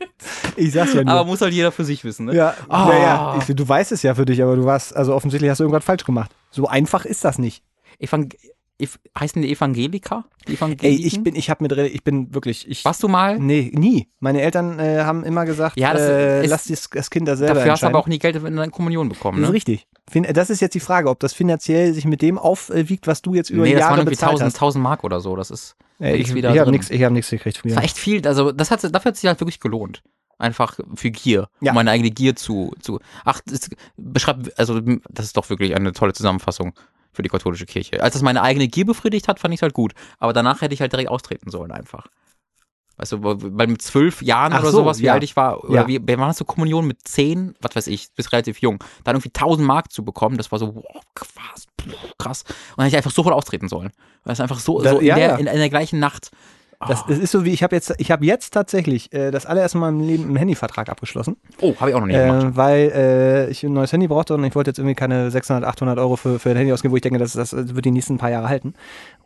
Ich 0.57 0.73
sag's 0.73 0.93
ja 0.95 1.03
nur. 1.05 1.13
Aber 1.13 1.25
muss 1.25 1.41
halt 1.41 1.53
jeder 1.55 1.73
für 1.73 1.85
sich 1.85 2.05
wissen, 2.05 2.27
ne? 2.27 2.35
Ja, 2.35 2.55
Ah. 2.69 2.91
ja, 2.93 2.99
ja. 2.99 3.39
Ich, 3.39 3.55
du 3.55 3.69
weißt 3.69 3.93
es 3.93 4.03
ja 4.03 4.15
für 4.15 4.25
dich, 4.27 4.43
aber 4.43 4.57
du 4.57 4.65
warst, 4.65 4.95
also 4.95 5.15
offensichtlich 5.15 5.51
hast 5.51 5.59
du 5.59 5.65
irgendwas 5.65 5.85
falsch 5.85 6.05
gemacht. 6.05 6.31
So 6.51 6.67
einfach 6.67 7.05
ist 7.05 7.25
das 7.25 7.39
nicht. 7.39 7.63
Evang 7.99 8.31
Ev 8.79 8.97
heißen 9.19 9.41
die 9.41 9.53
Evangelika? 9.53 10.25
Die 10.49 10.59
Ey, 10.81 10.95
ich 10.97 11.23
bin, 11.23 11.37
ich 11.37 11.51
habe 11.51 11.63
mit, 11.63 11.73
ich 11.73 12.03
bin 12.03 12.35
wirklich, 12.35 12.69
ich. 12.69 12.85
Warst 12.85 13.01
du 13.03 13.07
mal? 13.09 13.39
Nee, 13.39 13.71
nie. 13.75 14.09
Meine 14.19 14.43
Eltern 14.43 14.79
äh, 14.81 15.03
haben 15.05 15.23
immer 15.23 15.45
gesagt, 15.45 15.79
Ja, 15.79 15.93
das 15.93 16.03
äh, 16.03 16.43
ist- 16.45 16.51
lass 16.51 16.65
das, 16.65 16.91
das 16.91 17.11
Kind 17.11 17.29
da 17.29 17.37
selber 17.37 17.55
Dafür 17.55 17.73
hast 17.73 17.83
du 17.85 17.87
aber 17.87 17.99
auch 18.01 18.09
nie 18.09 18.19
Geld 18.19 18.35
in 18.37 18.57
deine 18.57 18.71
Kommunion 18.73 19.09
bekommen, 19.09 19.39
das 19.39 19.45
ist 19.45 19.51
ne? 19.51 19.55
richtig. 19.55 19.87
Das 20.35 20.51
ist 20.51 20.61
jetzt 20.61 20.75
die 20.75 20.81
Frage, 20.81 21.09
ob 21.11 21.21
das 21.21 21.33
finanziell 21.33 21.95
sich 21.95 22.07
mit 22.07 22.23
dem 22.23 22.39
aufwiegt, 22.39 23.07
was 23.07 23.23
du 23.23 23.35
jetzt 23.35 23.51
über 23.51 23.63
Nee, 23.63 23.75
Jahre 23.75 24.05
bezahlt 24.05 24.33
1000, 24.33 24.47
hast. 24.49 24.57
1000 24.57 24.83
Mark 24.83 25.05
oder 25.05 25.21
so. 25.21 25.37
Das 25.37 25.51
ist, 25.53 25.77
Ist 26.03 26.29
ich 26.29 26.35
wieder 26.35 26.53
ich 26.53 26.61
habe 26.61 26.71
nichts 26.71 26.91
hab 26.91 27.15
gekriegt 27.15 27.59
von 27.59 27.69
das 27.69 27.75
mir. 27.75 27.77
war 27.77 27.85
echt 27.85 27.99
viel. 27.99 28.27
Also, 28.27 28.53
das 28.53 28.71
hat, 28.71 28.83
dafür 28.83 29.11
hat 29.11 29.17
sich 29.17 29.29
halt 29.29 29.41
wirklich 29.41 29.61
gelohnt. 29.61 30.03
Einfach 30.39 30.81
für 30.95 31.11
Gier. 31.11 31.49
Ja. 31.61 31.71
Um 31.71 31.77
meine 31.77 31.91
eigene 31.91 32.11
Gier 32.11 32.35
zu, 32.35 32.75
zu, 32.81 32.99
ach, 33.25 33.41
das 33.47 33.71
beschreibt, 33.97 34.59
also, 34.59 34.81
das 34.81 35.27
ist 35.27 35.37
doch 35.37 35.49
wirklich 35.49 35.77
eine 35.77 35.93
tolle 35.93 36.13
Zusammenfassung 36.13 36.75
für 37.13 37.23
die 37.23 37.29
katholische 37.29 37.67
Kirche. 37.67 38.03
Als 38.03 38.15
das 38.15 38.23
meine 38.23 38.43
eigene 38.43 38.67
Gier 38.67 38.87
befriedigt 38.87 39.29
hat, 39.29 39.39
fand 39.39 39.55
ich 39.55 39.63
halt 39.63 39.75
gut. 39.75 39.93
Aber 40.19 40.33
danach 40.33 40.61
hätte 40.61 40.75
ich 40.75 40.81
halt 40.81 40.93
direkt 40.93 41.11
austreten 41.11 41.51
sollen 41.51 41.71
einfach. 41.71 42.09
Weißt 43.03 43.11
du, 43.11 43.19
weil 43.21 43.67
mit 43.67 43.83
zwölf 43.83 44.23
Jahren 44.23 44.53
Ach 44.53 44.61
oder 44.61 44.71
so, 44.71 44.77
sowas, 44.79 45.01
wie 45.01 45.07
ja. 45.07 45.15
alt 45.15 45.25
ich 45.25 45.35
war, 45.35 45.65
oder 45.65 45.75
Ja. 45.75 45.89
wie, 45.89 45.99
wir 46.07 46.19
waren 46.19 46.33
zur 46.35 46.47
Kommunion 46.47 46.87
mit 46.87 46.99
zehn, 47.03 47.57
was 47.61 47.75
weiß 47.75 47.89
ich, 47.89 48.13
bis 48.15 48.31
relativ 48.31 48.59
jung, 48.61 48.79
dann 49.03 49.17
irgendwie 49.17 49.31
1000 49.31 49.67
Mark 49.67 49.91
zu 49.91 50.05
bekommen, 50.05 50.37
das 50.37 50.53
war 50.53 50.61
so, 50.61 50.77
wow, 50.77 51.03
krass, 51.17 51.67
krass. 52.17 52.43
Und 52.47 52.55
dann 52.77 52.85
hätte 52.85 52.91
ich 52.95 52.97
einfach 52.99 53.11
sofort 53.11 53.35
austreten 53.35 53.69
sollen. 53.69 53.91
Weil 54.23 54.35
es 54.35 54.41
einfach 54.41 54.61
so, 54.61 54.81
Da- 54.81 54.91
so 54.91 54.99
in, 55.01 55.07
ja, 55.07 55.17
der. 55.17 55.39
In, 55.41 55.49
in 55.49 55.59
der 55.59 55.69
gleichen 55.69 55.99
Nacht. 55.99 56.31
Das, 56.89 57.07
das 57.07 57.19
ist 57.19 57.31
so 57.31 57.45
wie, 57.45 57.51
ich 57.51 57.63
habe 57.63 57.75
jetzt, 57.75 57.95
ich 57.99 58.11
habe 58.11 58.25
jetzt 58.25 58.53
tatsächlich 58.53 59.13
äh, 59.13 59.31
das 59.31 59.47
allererste 59.47 59.79
Mal 59.79 59.91
im 59.91 60.01
Leben 60.01 60.25
einen 60.25 60.37
Handyvertrag 60.37 60.89
abgeschlossen. 60.89 61.37
Oh, 61.61 61.75
habe 61.79 61.91
ich 61.91 61.97
auch 61.97 62.01
noch 62.01 62.07
nie 62.07 62.15
gemacht. 62.15 62.45
Äh, 62.45 62.57
weil 62.57 62.93
äh, 62.95 63.51
ich 63.51 63.63
ein 63.65 63.73
neues 63.73 63.93
Handy 63.93 64.09
brauchte 64.09 64.35
und 64.35 64.45
ich 64.45 64.55
wollte 64.55 64.71
jetzt 64.71 64.79
irgendwie 64.79 64.95
keine 64.95 65.31
600, 65.31 65.65
800 65.65 65.99
Euro 65.99 66.17
für, 66.17 66.39
für 66.39 66.51
ein 66.51 66.57
Handy 66.57 66.73
ausgeben, 66.73 66.93
wo 66.93 66.97
ich 66.97 67.03
denke, 67.03 67.19
das, 67.19 67.33
das 67.33 67.53
wird 67.53 67.85
die 67.85 67.91
nächsten 67.91 68.19
paar 68.19 68.31
Jahre 68.31 68.49
halten. 68.49 68.75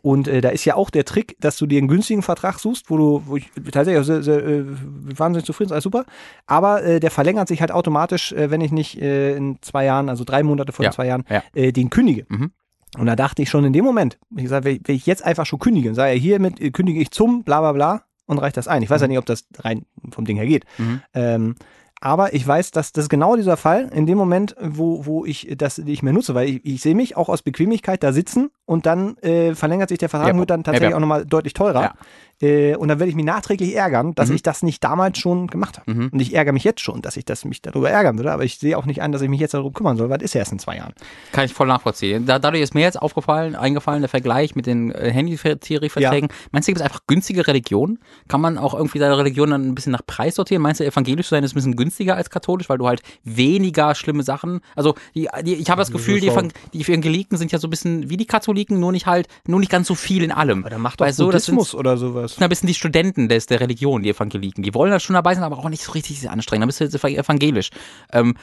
Und 0.01 0.27
äh, 0.27 0.41
da 0.41 0.49
ist 0.49 0.65
ja 0.65 0.75
auch 0.75 0.89
der 0.89 1.05
Trick, 1.05 1.35
dass 1.39 1.57
du 1.57 1.65
dir 1.65 1.79
einen 1.79 1.87
günstigen 1.87 2.21
Vertrag 2.21 2.59
suchst, 2.59 2.89
wo 2.89 2.97
du, 2.97 3.23
wo 3.25 3.37
ich 3.37 3.49
tatsächlich 3.71 3.99
auch 3.99 4.05
sehr, 4.05 4.23
sehr, 4.23 4.45
äh, 4.45 4.63
wahnsinnig 4.65 5.45
zufrieden 5.45 5.69
bin, 5.69 5.73
alles 5.73 5.83
super. 5.83 6.05
Aber 6.45 6.83
äh, 6.83 6.99
der 6.99 7.11
verlängert 7.11 7.47
sich 7.47 7.61
halt 7.61 7.71
automatisch, 7.71 8.31
äh, 8.31 8.51
wenn 8.51 8.61
ich 8.61 8.71
nicht 8.71 9.01
äh, 9.01 9.35
in 9.35 9.57
zwei 9.61 9.85
Jahren, 9.85 10.09
also 10.09 10.23
drei 10.23 10.43
Monate 10.43 10.71
vor 10.71 10.83
Ja, 10.83 10.91
den 10.91 10.95
zwei 10.95 11.07
Jahren, 11.07 11.23
ja. 11.29 11.43
äh, 11.55 11.71
den 11.71 11.89
kündige. 11.89 12.25
Mhm. 12.29 12.51
Und 12.97 13.05
da 13.05 13.15
dachte 13.15 13.41
ich 13.41 13.49
schon 13.49 13.65
in 13.65 13.73
dem 13.73 13.83
Moment, 13.83 14.17
ich 14.35 14.43
gesagt, 14.43 14.65
wenn 14.65 14.79
ich, 14.87 15.05
jetzt 15.05 15.23
einfach 15.23 15.45
schon 15.45 15.59
kündige, 15.59 15.93
sage 15.93 16.13
ja, 16.13 16.19
hiermit 16.19 16.73
kündige 16.73 16.99
ich 16.99 17.11
zum 17.11 17.43
bla 17.43 17.59
bla 17.59 17.73
bla 17.73 18.03
und 18.25 18.37
reicht 18.39 18.57
das 18.57 18.67
ein. 18.67 18.81
Ich 18.81 18.89
weiß 18.89 19.01
ja 19.01 19.07
nicht, 19.07 19.17
ob 19.17 19.25
das 19.25 19.45
rein 19.59 19.85
vom 20.11 20.25
Ding 20.25 20.37
her 20.37 20.45
geht. 20.45 20.65
Mhm. 20.77 21.01
Ähm, 21.13 21.55
aber 21.99 22.33
ich 22.33 22.47
weiß, 22.47 22.71
dass 22.71 22.91
das 22.91 23.09
genau 23.09 23.35
dieser 23.35 23.57
Fall, 23.57 23.89
in 23.93 24.05
dem 24.05 24.17
Moment, 24.17 24.55
wo, 24.61 25.05
wo 25.05 25.25
ich 25.25 25.53
das 25.57 25.79
nicht 25.79 26.03
mehr 26.03 26.13
nutze, 26.13 26.35
weil 26.35 26.47
ich, 26.49 26.65
ich 26.65 26.81
sehe 26.81 26.95
mich 26.95 27.17
auch 27.17 27.29
aus 27.29 27.41
Bequemlichkeit 27.41 28.03
da 28.03 28.13
sitzen 28.13 28.51
und 28.67 28.85
dann 28.85 29.17
äh, 29.23 29.55
verlängert 29.55 29.89
sich 29.89 29.97
der 29.97 30.09
Vertrag 30.09 30.33
Ja, 30.33 30.37
wird 30.39 30.51
dann 30.51 30.63
tatsächlich 30.63 30.89
ja, 30.89 30.91
ja. 30.91 30.95
auch 30.97 31.01
nochmal 31.01 31.25
deutlich 31.25 31.53
teurer. 31.53 31.81
Ja. 31.81 31.93
Äh, 32.39 32.75
und 32.75 32.87
dann 32.89 32.99
werde 32.99 33.09
ich 33.09 33.15
mich 33.15 33.25
nachträglich 33.25 33.75
ärgern, 33.75 34.13
dass 34.13 34.29
Mhm. 34.29 34.35
ich 34.35 34.43
das 34.43 34.61
nicht 34.61 34.83
damals 34.83 35.17
schon 35.17 35.47
gemacht 35.47 35.79
habe. 35.79 35.91
Mhm. 35.91 36.09
Und 36.11 36.19
ich 36.19 36.35
ärgere 36.35 36.51
mich 36.53 36.63
jetzt 36.63 36.81
schon, 36.81 37.01
dass 37.01 37.17
ich 37.17 37.25
das 37.25 37.45
mich 37.45 37.63
darüber 37.63 37.89
ärgern 37.89 38.17
würde, 38.17 38.31
aber 38.31 38.43
ich 38.43 38.59
sehe 38.59 38.77
auch 38.77 38.85
nicht 38.85 39.01
ein, 39.01 39.11
dass 39.11 39.23
ich 39.23 39.29
mich 39.29 39.39
jetzt 39.39 39.55
darum 39.55 39.73
kümmern 39.73 39.97
soll, 39.97 40.09
weil 40.11 40.19
das 40.19 40.25
ist 40.25 40.33
ja 40.35 40.39
erst 40.39 40.51
in 40.51 40.59
zwei 40.59 40.75
Jahren. 40.77 40.93
Kann 41.31 41.45
ich 41.45 41.53
voll 41.53 41.65
nachvollziehen. 41.65 42.27
Da, 42.27 42.37
dadurch 42.37 42.61
ist 42.61 42.75
mir 42.75 42.81
jetzt 42.81 43.01
aufgefallen, 43.01 43.55
eingefallen, 43.55 44.01
der 44.03 44.09
Vergleich 44.09 44.55
mit 44.55 44.67
den 44.67 44.91
äh, 44.91 45.09
Handytarifverträgen. 45.11 46.29
Meinst 46.51 46.67
du, 46.67 46.71
gibt 46.71 46.79
es 46.81 46.85
einfach 46.85 47.01
günstige 47.07 47.47
Religionen? 47.47 47.97
Kann 48.27 48.41
man 48.41 48.57
auch 48.59 48.73
irgendwie 48.75 48.99
seine 48.99 49.17
Religion 49.17 49.49
dann 49.49 49.67
ein 49.67 49.73
bisschen 49.75 49.93
nach 49.93 50.05
Preis 50.05 50.35
sortieren? 50.35 50.61
Meinst 50.61 50.79
du, 50.79 50.85
evangelisch 50.85 51.27
zu 51.27 51.35
sein 51.35 51.43
ist 51.43 51.53
ein 51.53 51.55
bisschen 51.55 51.75
günstiger 51.75 52.15
als 52.15 52.29
katholisch, 52.29 52.69
weil 52.69 52.77
du 52.77 52.87
halt 52.87 53.01
weniger 53.23 53.95
schlimme 53.95 54.23
Sachen, 54.23 54.59
also 54.75 54.93
die, 55.15 55.27
die, 55.43 55.55
ich 55.55 55.69
habe 55.69 55.81
das 55.81 55.91
Gefühl, 55.91 56.19
die 56.19 56.27
Evangeliken 56.27 57.37
sind 57.37 57.51
ja 57.51 57.59
so 57.59 57.67
ein 57.67 57.71
bisschen 57.71 58.09
wie 58.09 58.17
die 58.17 58.25
Katholiken, 58.25 58.56
nur 58.79 58.91
nicht 58.91 59.05
halt, 59.05 59.27
nur 59.47 59.59
nicht 59.59 59.71
ganz 59.71 59.87
so 59.87 59.95
viel 59.95 60.23
in 60.23 60.31
allem. 60.31 60.61
Aber 60.61 60.69
dann 60.69 60.81
macht 60.81 60.99
doch 61.01 61.07
sind- 61.09 61.25
Buddhismus 61.25 61.75
oder 61.75 61.97
sowas. 61.97 62.39
Ein 62.39 62.49
bisschen 62.49 62.67
die 62.67 62.73
Studenten 62.73 63.29
des, 63.29 63.45
der 63.45 63.59
Religion, 63.59 64.03
die 64.03 64.09
Evangeliken. 64.09 64.63
Die 64.63 64.73
wollen 64.73 64.91
da 64.91 64.99
schon 64.99 65.13
dabei 65.13 65.33
sein, 65.35 65.43
aber 65.43 65.57
auch 65.57 65.69
nicht 65.69 65.83
so 65.83 65.91
richtig 65.91 66.29
anstrengend. 66.29 66.63
Da 66.63 66.65
bist 66.67 66.79
du 66.79 66.83
jetzt 66.83 67.03
evangelisch. 67.03 67.69
Ähm, 68.11 68.35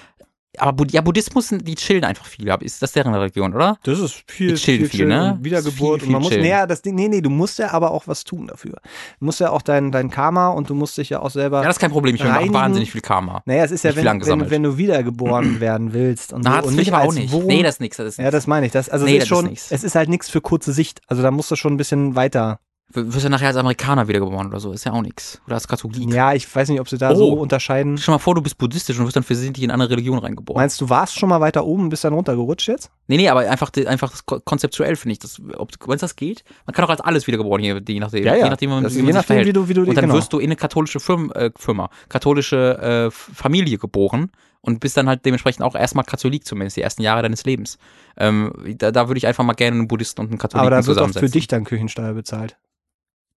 aber 0.59 0.85
ja, 0.90 1.01
Buddhismus, 1.01 1.48
die 1.51 1.74
chillen 1.74 2.05
einfach 2.05 2.26
viel. 2.26 2.48
Ist 2.60 2.82
das 2.82 2.93
deren 2.93 3.14
Religion, 3.14 3.55
oder? 3.55 3.78
Das 3.82 3.98
ist 3.98 4.22
viel, 4.26 4.55
Die 4.55 4.60
chillen 4.60 4.86
viel, 4.86 5.06
ne? 5.06 5.35
und 5.35 5.44
Wiedergeburt. 5.44 6.02
Viel, 6.02 6.06
und 6.09 6.12
man 6.12 6.22
viel 6.22 6.24
muss, 6.24 6.28
chillen. 6.31 6.43
naja, 6.43 6.66
das 6.66 6.82
Ding, 6.82 6.94
nee, 6.94 7.09
nee, 7.09 7.20
du 7.20 7.31
musst 7.31 7.59
ja 7.59 7.72
aber 7.72 7.90
auch 7.90 8.06
was 8.06 8.24
tun 8.24 8.47
dafür. 8.47 8.72
Du 9.18 9.24
musst 9.24 9.40
ja 9.40 9.51
auch 9.51 9.62
dein, 9.62 9.93
dein 9.93 10.10
Karma 10.10 10.48
und 10.48 10.70
du 10.70 10.74
musst 10.74 10.97
dich 10.98 11.10
ja 11.10 11.20
auch 11.20 11.31
selber. 11.31 11.59
Ja, 11.59 11.64
das 11.68 11.76
ist 11.76 11.81
kein 11.81 11.90
Problem. 11.90 12.14
Ich 12.14 12.22
habe 12.24 12.52
wahnsinnig 12.52 12.93
viel 12.93 13.01
Karma. 13.01 13.43
naja, 13.47 13.64
es 13.64 13.70
ist 13.70 13.85
ja, 13.85 13.90
nicht 13.90 14.01
viel 14.01 14.06
wenn, 14.06 14.40
wenn, 14.40 14.51
wenn 14.51 14.62
du 14.62 14.76
wiedergeboren 14.78 15.60
werden 15.60 15.93
willst. 15.93 16.32
Und, 16.32 16.43
so, 16.44 16.48
Na, 16.51 16.60
das 16.60 16.66
und 16.70 16.78
ich 16.78 16.93
aber 16.93 17.05
auch 17.05 17.12
nicht. 17.12 17.32
Wurm. 17.32 17.47
Nee, 17.47 17.62
das 17.62 17.76
ist 17.76 17.81
nichts. 17.81 17.97
Das 17.97 18.06
ist 18.06 18.18
ja, 18.18 18.31
das 18.31 18.47
meine 18.47 18.66
ich. 18.66 18.72
Das, 18.72 18.89
also 18.89 19.05
Nee, 19.05 19.16
es 19.18 19.24
ist 19.24 19.31
das 19.31 19.39
ist 19.39 19.43
schon, 19.43 19.51
nix. 19.51 19.70
es 19.70 19.85
ist 19.85 19.94
halt 19.94 20.09
nichts 20.09 20.28
für 20.31 20.40
kurze 20.40 20.72
Sicht. 20.72 21.01
Also 21.06 21.22
da 21.22 21.31
musst 21.31 21.51
du 21.51 21.56
schon 21.56 21.74
ein 21.74 21.76
bisschen 21.76 22.16
weiter. 22.16 22.60
Du 22.95 23.12
wirst 23.12 23.25
ja 23.25 23.29
nachher 23.29 23.49
als 23.49 23.57
Amerikaner 23.57 24.07
wiedergeboren 24.09 24.47
oder 24.47 24.61
so. 24.61 24.73
Ist 24.73 24.85
ja 24.85 24.93
auch 24.93 25.03
nichts. 25.03 25.41
Oder 25.47 25.57
als 25.57 25.66
Katholik. 25.69 26.12
Ja, 26.15 26.33
ich 26.33 26.55
weiß 26.55 26.69
nicht, 26.69 26.81
ob 26.81 26.89
sie 26.89 26.97
da 26.97 27.11
Oh. 27.11 27.15
so 27.16 27.33
unterscheiden. 27.33 27.99
Stell 27.99 28.15
mal 28.15 28.19
vor, 28.19 28.35
du 28.37 28.41
bist 28.41 28.57
buddhistisch 28.57 28.99
und 28.99 29.05
wirst 29.05 29.16
dann 29.16 29.23
versehentlich 29.25 29.65
in 29.65 29.71
eine 29.71 29.75
andere 29.83 29.91
Religion 29.97 30.19
reingeboren. 30.19 30.61
Meinst 30.61 30.81
du, 30.81 30.89
warst 30.89 31.19
schon 31.19 31.29
mal 31.29 31.41
weiter 31.41 31.65
oben 31.66 31.83
und 31.85 31.89
bist 31.91 32.05
dann 32.05 32.12
runtergerutscht 32.12 32.69
jetzt? 32.69 32.91
nee, 33.09 33.16
nee, 33.16 33.29
aber 33.29 33.41
einfach, 33.51 33.71
einfach 33.87 34.12
konzeptuell 34.45 34.97
finde 34.97 35.12
ich. 35.12 35.19
Das, 35.19 35.41
ob, 35.57 35.73
wenn 35.87 35.95
es 35.97 36.01
das 36.01 36.16
geht, 36.16 36.45
man 36.66 36.75
kann 36.75 36.85
auch 36.85 36.91
als 36.91 37.01
alles 37.01 37.27
wiedergeboren 37.27 37.61
hier, 37.62 37.83
je 37.87 38.01
nachdem, 38.01 38.23
je 38.25 38.31
nachdem, 38.31 38.71
wie 38.71 38.75
man, 38.75 38.85
Das- 38.85 38.95
wie 38.95 38.99
man 38.99 39.07
je 39.09 39.12
nachdem, 39.12 39.27
verhält. 39.27 39.47
wie 39.49 39.53
du, 39.53 39.69
wie 39.69 39.75
du 39.75 39.81
Und 39.83 39.95
dann 39.95 40.05
genau. 40.05 40.15
wirst 40.15 40.33
du 40.33 40.39
in 40.39 40.47
eine 40.47 40.57
katholische 40.57 41.01
Firma, 41.01 41.33
äh, 41.35 41.51
Firma 41.57 41.91
katholische 42.09 42.79
äh, 42.79 43.11
Familie 43.11 43.79
geboren 43.79 44.31
und 44.61 44.81
bist 44.81 44.97
dann 44.97 45.09
halt 45.09 45.27
dementsprechend 45.27 45.62
auch 45.62 45.75
erstmal 45.75 46.05
Katholik 46.05 46.47
zumindest 46.47 46.77
die 46.77 46.83
ersten 46.83 47.03
Jahre 47.03 47.23
deines 47.23 47.45
Lebens. 47.45 47.77
Ähm, 48.16 48.53
da, 48.79 48.91
da 48.93 49.09
würde 49.09 49.19
ich 49.19 49.27
einfach 49.27 49.45
mal 49.45 49.53
gerne 49.55 49.77
einen 49.79 49.89
Buddhisten 49.89 50.21
und 50.23 50.29
einen 50.29 50.39
Katholiken 50.39 50.61
aber 50.66 50.71
da 50.71 50.77
wird 50.77 50.85
zusammensetzen. 50.97 51.29
für 51.29 51.33
dich 51.33 51.49
dann 51.49 51.65
Küchensteuer 51.65 52.15
bezahlt. 52.15 52.57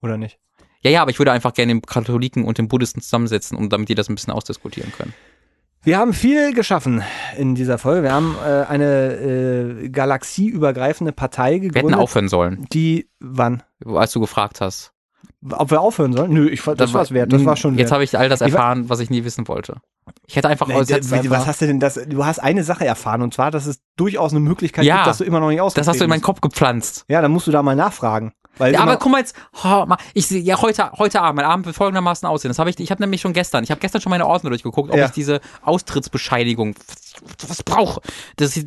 Oder 0.07 0.17
nicht? 0.19 0.39
Ja, 0.83 0.91
ja, 0.91 1.03
aber 1.03 1.11
ich 1.11 1.19
würde 1.19 1.33
einfach 1.33 1.53
gerne 1.55 1.73
den 1.75 1.83
Katholiken 1.83 2.45
und 2.45 2.59
den 2.59 2.69
Buddhisten 2.69 3.01
zusammensetzen, 3.01 3.57
um 3.59 3.69
damit 3.69 3.89
die 3.89 3.95
das 3.95 4.09
ein 4.09 4.15
bisschen 4.15 4.33
ausdiskutieren 4.33 4.93
können. 4.93 5.13
Wir 5.83 5.99
haben 5.99 6.13
viel 6.15 6.53
geschaffen 6.53 7.03
in 7.39 7.55
dieser 7.55 7.79
Folge. 7.79 8.03
Wir 8.05 8.13
haben 8.13 8.35
äh, 8.45 8.65
eine 8.69 9.13
äh, 9.85 9.89
galaxieübergreifende 9.89 11.13
Partei 11.13 11.53
Wir 11.53 11.55
hätten 11.61 11.73
gegründet, 11.75 12.01
aufhören 12.01 12.29
sollen, 12.29 12.67
die 12.73 13.09
wann? 13.21 13.63
als 13.85 14.13
du 14.13 14.21
gefragt 14.21 14.61
hast. 14.61 14.93
Ob 15.49 15.71
wir 15.71 15.81
aufhören 15.81 16.13
sollen? 16.13 16.33
Nö, 16.33 16.49
ich, 16.49 16.63
das 16.63 16.93
war's 16.93 17.13
wert. 17.13 17.33
Das 17.33 17.45
war 17.45 17.57
schon 17.57 17.75
Jetzt 17.75 17.87
wert. 17.87 17.93
habe 17.93 18.05
ich 18.05 18.19
all 18.19 18.29
das 18.29 18.41
Ich 18.41 18.53
erfahren, 18.53 18.89
was 18.89 18.99
ich 19.01 19.11
nie 19.11 19.23
wissen 19.25 19.47
wollte. 19.47 19.77
Ich 20.27 20.35
hätte 20.35 20.49
einfach. 20.49 20.67
Nee, 20.67 20.75
hätte 20.75 20.93
was 21.11 21.13
einfach- 21.13 21.47
hast 21.47 21.61
du 21.63 21.67
denn 21.67 21.79
das? 21.79 21.95
Du 22.09 22.25
hast 22.25 22.39
eine 22.41 22.65
Sache 22.65 22.85
erfahren 22.85 23.23
und 23.23 23.35
zwar, 23.35 23.51
dass 23.51 23.67
es 23.67 23.81
durchaus 23.97 24.33
eine 24.33 24.41
Möglichkeit 24.41 24.85
Ja, 24.85 24.97
gibt, 24.97 25.07
dass 25.09 25.19
du 25.19 25.25
immer 25.25 25.39
noch 25.41 25.49
nicht 25.49 25.59
das 25.59 25.67
ausgetreten 25.67 25.89
hast 25.91 26.01
du 26.01 26.05
in 26.05 26.11
meinen. 26.11 26.23
Kopf 26.23 26.41
gepflanzt. 26.41 27.05
Ja, 27.09 27.23
dann 27.23 27.31
musst 27.33 27.47
du 27.47 27.53
da 27.53 27.63
mal 27.63 27.77
nachfragen. 27.77 28.33
Ja, 28.59 28.81
aber 28.81 28.97
guck 28.97 29.13
mal 29.13 29.19
jetzt, 29.19 29.37
oh, 29.65 29.85
ich 30.15 30.27
sehe 30.27 30.41
ja 30.41 30.61
heute, 30.61 30.91
heute 30.93 31.21
Abend, 31.21 31.37
mein 31.37 31.45
Abend 31.45 31.67
wird 31.67 31.77
folgendermaßen 31.77 32.27
aussehen. 32.29 32.49
Das 32.51 32.59
habe 32.59 32.71
ich, 32.71 32.79
ich 32.81 32.91
habe 32.91 33.03
nämlich 33.03 33.21
schon 33.21 33.33
gestern, 33.33 33.65
ich 33.65 33.71
habe 33.71 33.81
gestern 33.81 34.01
schon 34.01 34.11
meine 34.11 34.27
Ordner 34.27 34.51
durchgeguckt, 34.51 34.91
ob 34.91 34.97
Ja. 34.97 35.07
ich 35.07 35.11
diese 35.13 35.41
Austrittsbescheinigung, 35.63 36.75
was, 37.49 37.63
brauche, 37.63 38.01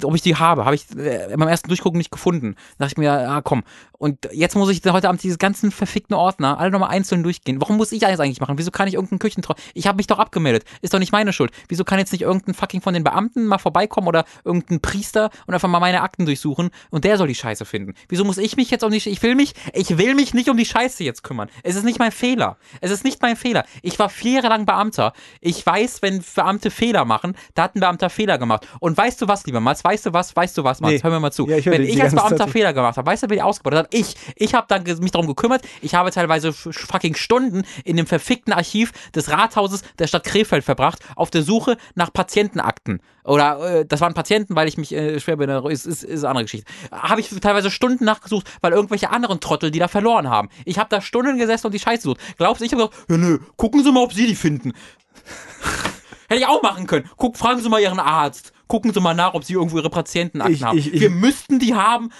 ob 0.03 0.15
ich 0.15 0.21
die 0.21 0.35
habe, 0.35 0.65
habe 0.65 0.75
ich 0.75 0.85
äh, 0.95 1.35
beim 1.35 1.47
ersten 1.47 1.67
Durchgucken 1.67 1.97
nicht 1.97 2.11
gefunden. 2.11 2.55
Da 2.77 2.85
dachte 2.85 2.93
ich 2.93 2.97
mir, 2.97 3.11
ah 3.11 3.41
komm. 3.41 3.63
Und 3.99 4.29
jetzt 4.31 4.55
muss 4.55 4.69
ich 4.69 4.81
heute 4.85 5.09
Abend 5.09 5.21
diese 5.21 5.37
ganzen 5.37 5.71
verfickten 5.71 6.15
Ordner 6.15 6.57
alle 6.57 6.71
nochmal 6.71 6.89
einzeln 6.89 7.21
durchgehen. 7.21 7.59
Warum 7.61 7.77
muss 7.77 7.91
ich 7.91 8.05
alles 8.05 8.19
eigentlich 8.19 8.39
machen? 8.39 8.57
Wieso 8.57 8.71
kann 8.71 8.87
ich 8.87 8.93
irgendeinen 8.95 9.19
Küchentrau? 9.19 9.53
Ich 9.73 9.85
habe 9.87 9.97
mich 9.97 10.07
doch 10.07 10.17
abgemeldet. 10.19 10.63
Ist 10.81 10.93
doch 10.93 10.99
nicht 10.99 11.11
meine 11.11 11.33
Schuld. 11.33 11.51
Wieso 11.67 11.83
kann 11.83 11.99
jetzt 11.99 12.11
nicht 12.13 12.21
irgendein 12.21 12.53
fucking 12.55 12.81
von 12.81 12.93
den 12.93 13.03
Beamten 13.03 13.45
mal 13.45 13.57
vorbeikommen 13.57 14.07
oder 14.07 14.23
irgendein 14.45 14.79
Priester 14.79 15.29
und 15.45 15.53
einfach 15.53 15.67
mal 15.67 15.79
meine 15.81 16.01
Akten 16.01 16.25
durchsuchen 16.25 16.69
und 16.89 17.03
der 17.03 17.17
soll 17.17 17.27
die 17.27 17.35
Scheiße 17.35 17.65
finden? 17.65 17.93
Wieso 18.07 18.23
muss 18.23 18.37
ich 18.37 18.55
mich 18.55 18.71
jetzt 18.71 18.83
um 18.83 18.91
die 18.91 19.01
Sch- 19.01 19.09
ich 19.09 19.21
will 19.21 19.35
mich 19.35 19.53
ich 19.73 19.97
will 19.97 20.15
mich 20.15 20.33
nicht 20.33 20.49
um 20.49 20.55
die 20.57 20.65
Scheiße 20.65 21.03
jetzt 21.03 21.23
kümmern. 21.23 21.49
Es 21.63 21.75
ist 21.75 21.83
nicht 21.83 21.99
mein 21.99 22.11
Fehler. 22.13 22.57
Es 22.79 22.91
ist 22.91 23.03
nicht 23.03 23.21
mein 23.21 23.35
Fehler. 23.35 23.65
Ich 23.81 23.99
war 23.99 24.09
vier 24.09 24.35
Jahre 24.35 24.47
lang 24.47 24.65
Beamter. 24.65 25.11
Ich 25.41 25.65
weiß, 25.65 26.01
wenn 26.01 26.23
Beamte 26.35 26.71
Fehler 26.71 27.03
machen, 27.03 27.35
da 27.53 27.63
hat 27.63 27.75
ein 27.75 27.81
Beamter 27.81 28.09
Fehler 28.09 28.37
gemacht. 28.37 28.65
Und 28.79 28.97
weißt 28.97 29.21
du 29.21 29.27
was, 29.27 29.45
lieber 29.45 29.59
Mats? 29.59 29.83
Weißt 29.83 30.05
du 30.05 30.13
was? 30.13 30.33
Weißt 30.35 30.57
du 30.57 30.63
was, 30.63 30.79
Mats? 30.79 30.93
Nee. 30.93 31.03
Hör 31.03 31.11
mir 31.11 31.19
mal 31.19 31.31
zu. 31.31 31.45
Ja, 31.49 31.57
ich 31.57 31.65
wenn 31.65 31.83
ich 31.83 32.01
als 32.01 32.15
Beamter. 32.15 32.47
Fehler 32.47 32.71
gemacht 32.71 32.95
habe, 32.97 33.05
weißt 33.05 33.23
du, 33.23 33.29
wer 33.29 33.35
die 33.35 33.41
ausgebaut 33.43 33.73
hat? 33.77 33.88
Ich. 33.91 34.15
Ich 34.35 34.53
habe 34.53 34.67
dann 34.67 34.83
mich 34.83 35.11
darum 35.11 35.27
gekümmert. 35.27 35.63
Ich 35.81 35.95
habe 35.95 36.11
teilweise 36.11 36.53
fucking 36.53 37.15
Stunden 37.15 37.63
in 37.83 37.97
dem 37.97 38.07
verfickten 38.07 38.53
Archiv 38.53 38.91
des 39.13 39.29
Rathauses 39.29 39.83
der 39.97 40.07
Stadt 40.07 40.23
Krefeld 40.23 40.63
verbracht, 40.63 40.99
auf 41.15 41.31
der 41.31 41.41
Suche 41.41 41.77
nach 41.95 42.13
Patientenakten. 42.13 43.01
Oder 43.23 43.79
äh, 43.79 43.85
das 43.85 44.01
waren 44.01 44.13
Patienten, 44.13 44.55
weil 44.55 44.67
ich 44.67 44.77
mich 44.77 44.93
äh, 44.93 45.19
schwer 45.19 45.37
bin, 45.37 45.49
ist, 45.49 45.85
ist, 45.85 46.03
ist 46.03 46.23
eine 46.23 46.29
andere 46.29 46.45
Geschichte. 46.45 46.71
Habe 46.91 47.21
ich 47.21 47.29
teilweise 47.41 47.71
Stunden 47.71 48.05
nachgesucht, 48.05 48.49
weil 48.61 48.73
irgendwelche 48.73 49.09
anderen 49.09 49.39
Trottel, 49.39 49.71
die 49.71 49.79
da 49.79 49.87
verloren 49.87 50.29
haben. 50.29 50.49
Ich 50.65 50.77
habe 50.79 50.89
da 50.89 51.01
Stunden 51.01 51.37
gesessen 51.37 51.67
und 51.67 51.73
die 51.73 51.79
Scheiße 51.79 52.03
gesucht. 52.03 52.21
Glaubst 52.37 52.61
du, 52.61 52.65
ich 52.65 52.73
habe 52.73 52.87
gesagt, 52.87 53.09
ja 53.09 53.17
nö, 53.17 53.39
gucken 53.57 53.83
Sie 53.83 53.91
mal, 53.91 54.03
ob 54.03 54.13
Sie 54.13 54.27
die 54.27 54.35
finden. 54.35 54.73
Hätte 56.27 56.41
ich 56.41 56.47
auch 56.47 56.61
machen 56.61 56.85
können. 56.85 57.09
Guck, 57.17 57.37
fragen 57.37 57.59
Sie 57.59 57.69
mal 57.69 57.81
Ihren 57.81 57.99
Arzt. 57.99 58.53
Gucken 58.69 58.93
Sie 58.93 59.01
mal 59.01 59.13
nach, 59.15 59.33
ob 59.33 59.43
Sie 59.43 59.53
irgendwo 59.53 59.77
Ihre 59.79 59.89
Patientenakten 59.89 60.63
haben. 60.63 60.77
ich- 60.77 60.93
Wir 60.93 61.09
müssten 61.09 61.59
die 61.59 61.73
haben, 61.73 62.11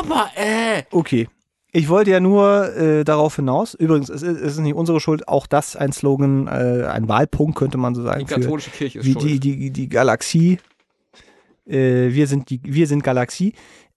aber 0.00 0.30
äh. 0.34 0.82
Okay. 0.90 1.28
Ich 1.70 1.90
wollte 1.90 2.10
ja 2.10 2.18
nur 2.18 2.74
äh, 2.76 3.04
darauf 3.04 3.36
hinaus, 3.36 3.74
übrigens, 3.74 4.08
es 4.08 4.22
ist, 4.22 4.40
es 4.40 4.52
ist 4.54 4.58
nicht 4.58 4.74
unsere 4.74 5.00
Schuld, 5.00 5.28
auch 5.28 5.46
das 5.46 5.76
ein 5.76 5.92
Slogan, 5.92 6.46
äh, 6.48 6.86
ein 6.90 7.08
Wahlpunkt 7.08 7.56
könnte 7.58 7.76
man 7.76 7.94
so 7.94 8.02
sagen. 8.02 8.20
Die 8.20 8.26
für 8.26 8.40
katholische 8.40 8.70
Kirche 8.70 9.00
ist 9.00 9.04
wie 9.04 9.12
schuld. 9.12 9.24
die, 9.24 9.38
die, 9.38 9.70
die 9.70 9.88
Galaxie. 9.90 10.58
Äh, 11.66 12.08
wir, 12.14 12.26
sind 12.26 12.48
die, 12.48 12.60
wir 12.64 12.86
sind 12.86 13.04
Galaxie. 13.04 13.52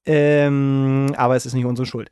Ähm, 0.06 1.14
aber 1.16 1.38
es 1.38 1.46
ist 1.46 1.54
nicht 1.54 1.66
unsere 1.66 1.86
Schuld. 1.86 2.12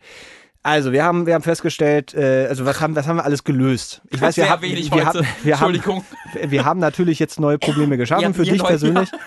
Also, 0.63 0.91
wir 0.91 1.03
haben, 1.03 1.26
wir 1.26 1.34
haben 1.34 1.41
festgestellt, 1.43 2.13
äh, 2.13 2.45
also 2.47 2.65
was 2.65 2.80
haben, 2.80 2.95
was 2.95 3.07
haben 3.07 3.17
wir 3.17 3.26
alles 3.26 3.43
gelöst? 3.43 4.01
Ich 4.11 4.21
weiß, 4.21 4.38
wir 4.38 4.49
haben, 4.49 4.61
wenig 4.61 4.91
wir, 4.91 5.05
heute. 5.05 5.19
haben, 5.19 5.27
wir, 5.43 5.59
haben, 5.59 5.73
Entschuldigung. 5.76 6.05
wir 6.51 6.65
haben 6.65 6.80
natürlich 6.80 7.19
jetzt 7.19 7.39
neue 7.39 7.57
Probleme 7.57 7.97
geschaffen 7.97 8.23
Ja, 8.23 8.34
für 8.34 8.43
dich 8.43 8.59
Leute, 8.59 8.63
persönlich. 8.65 9.09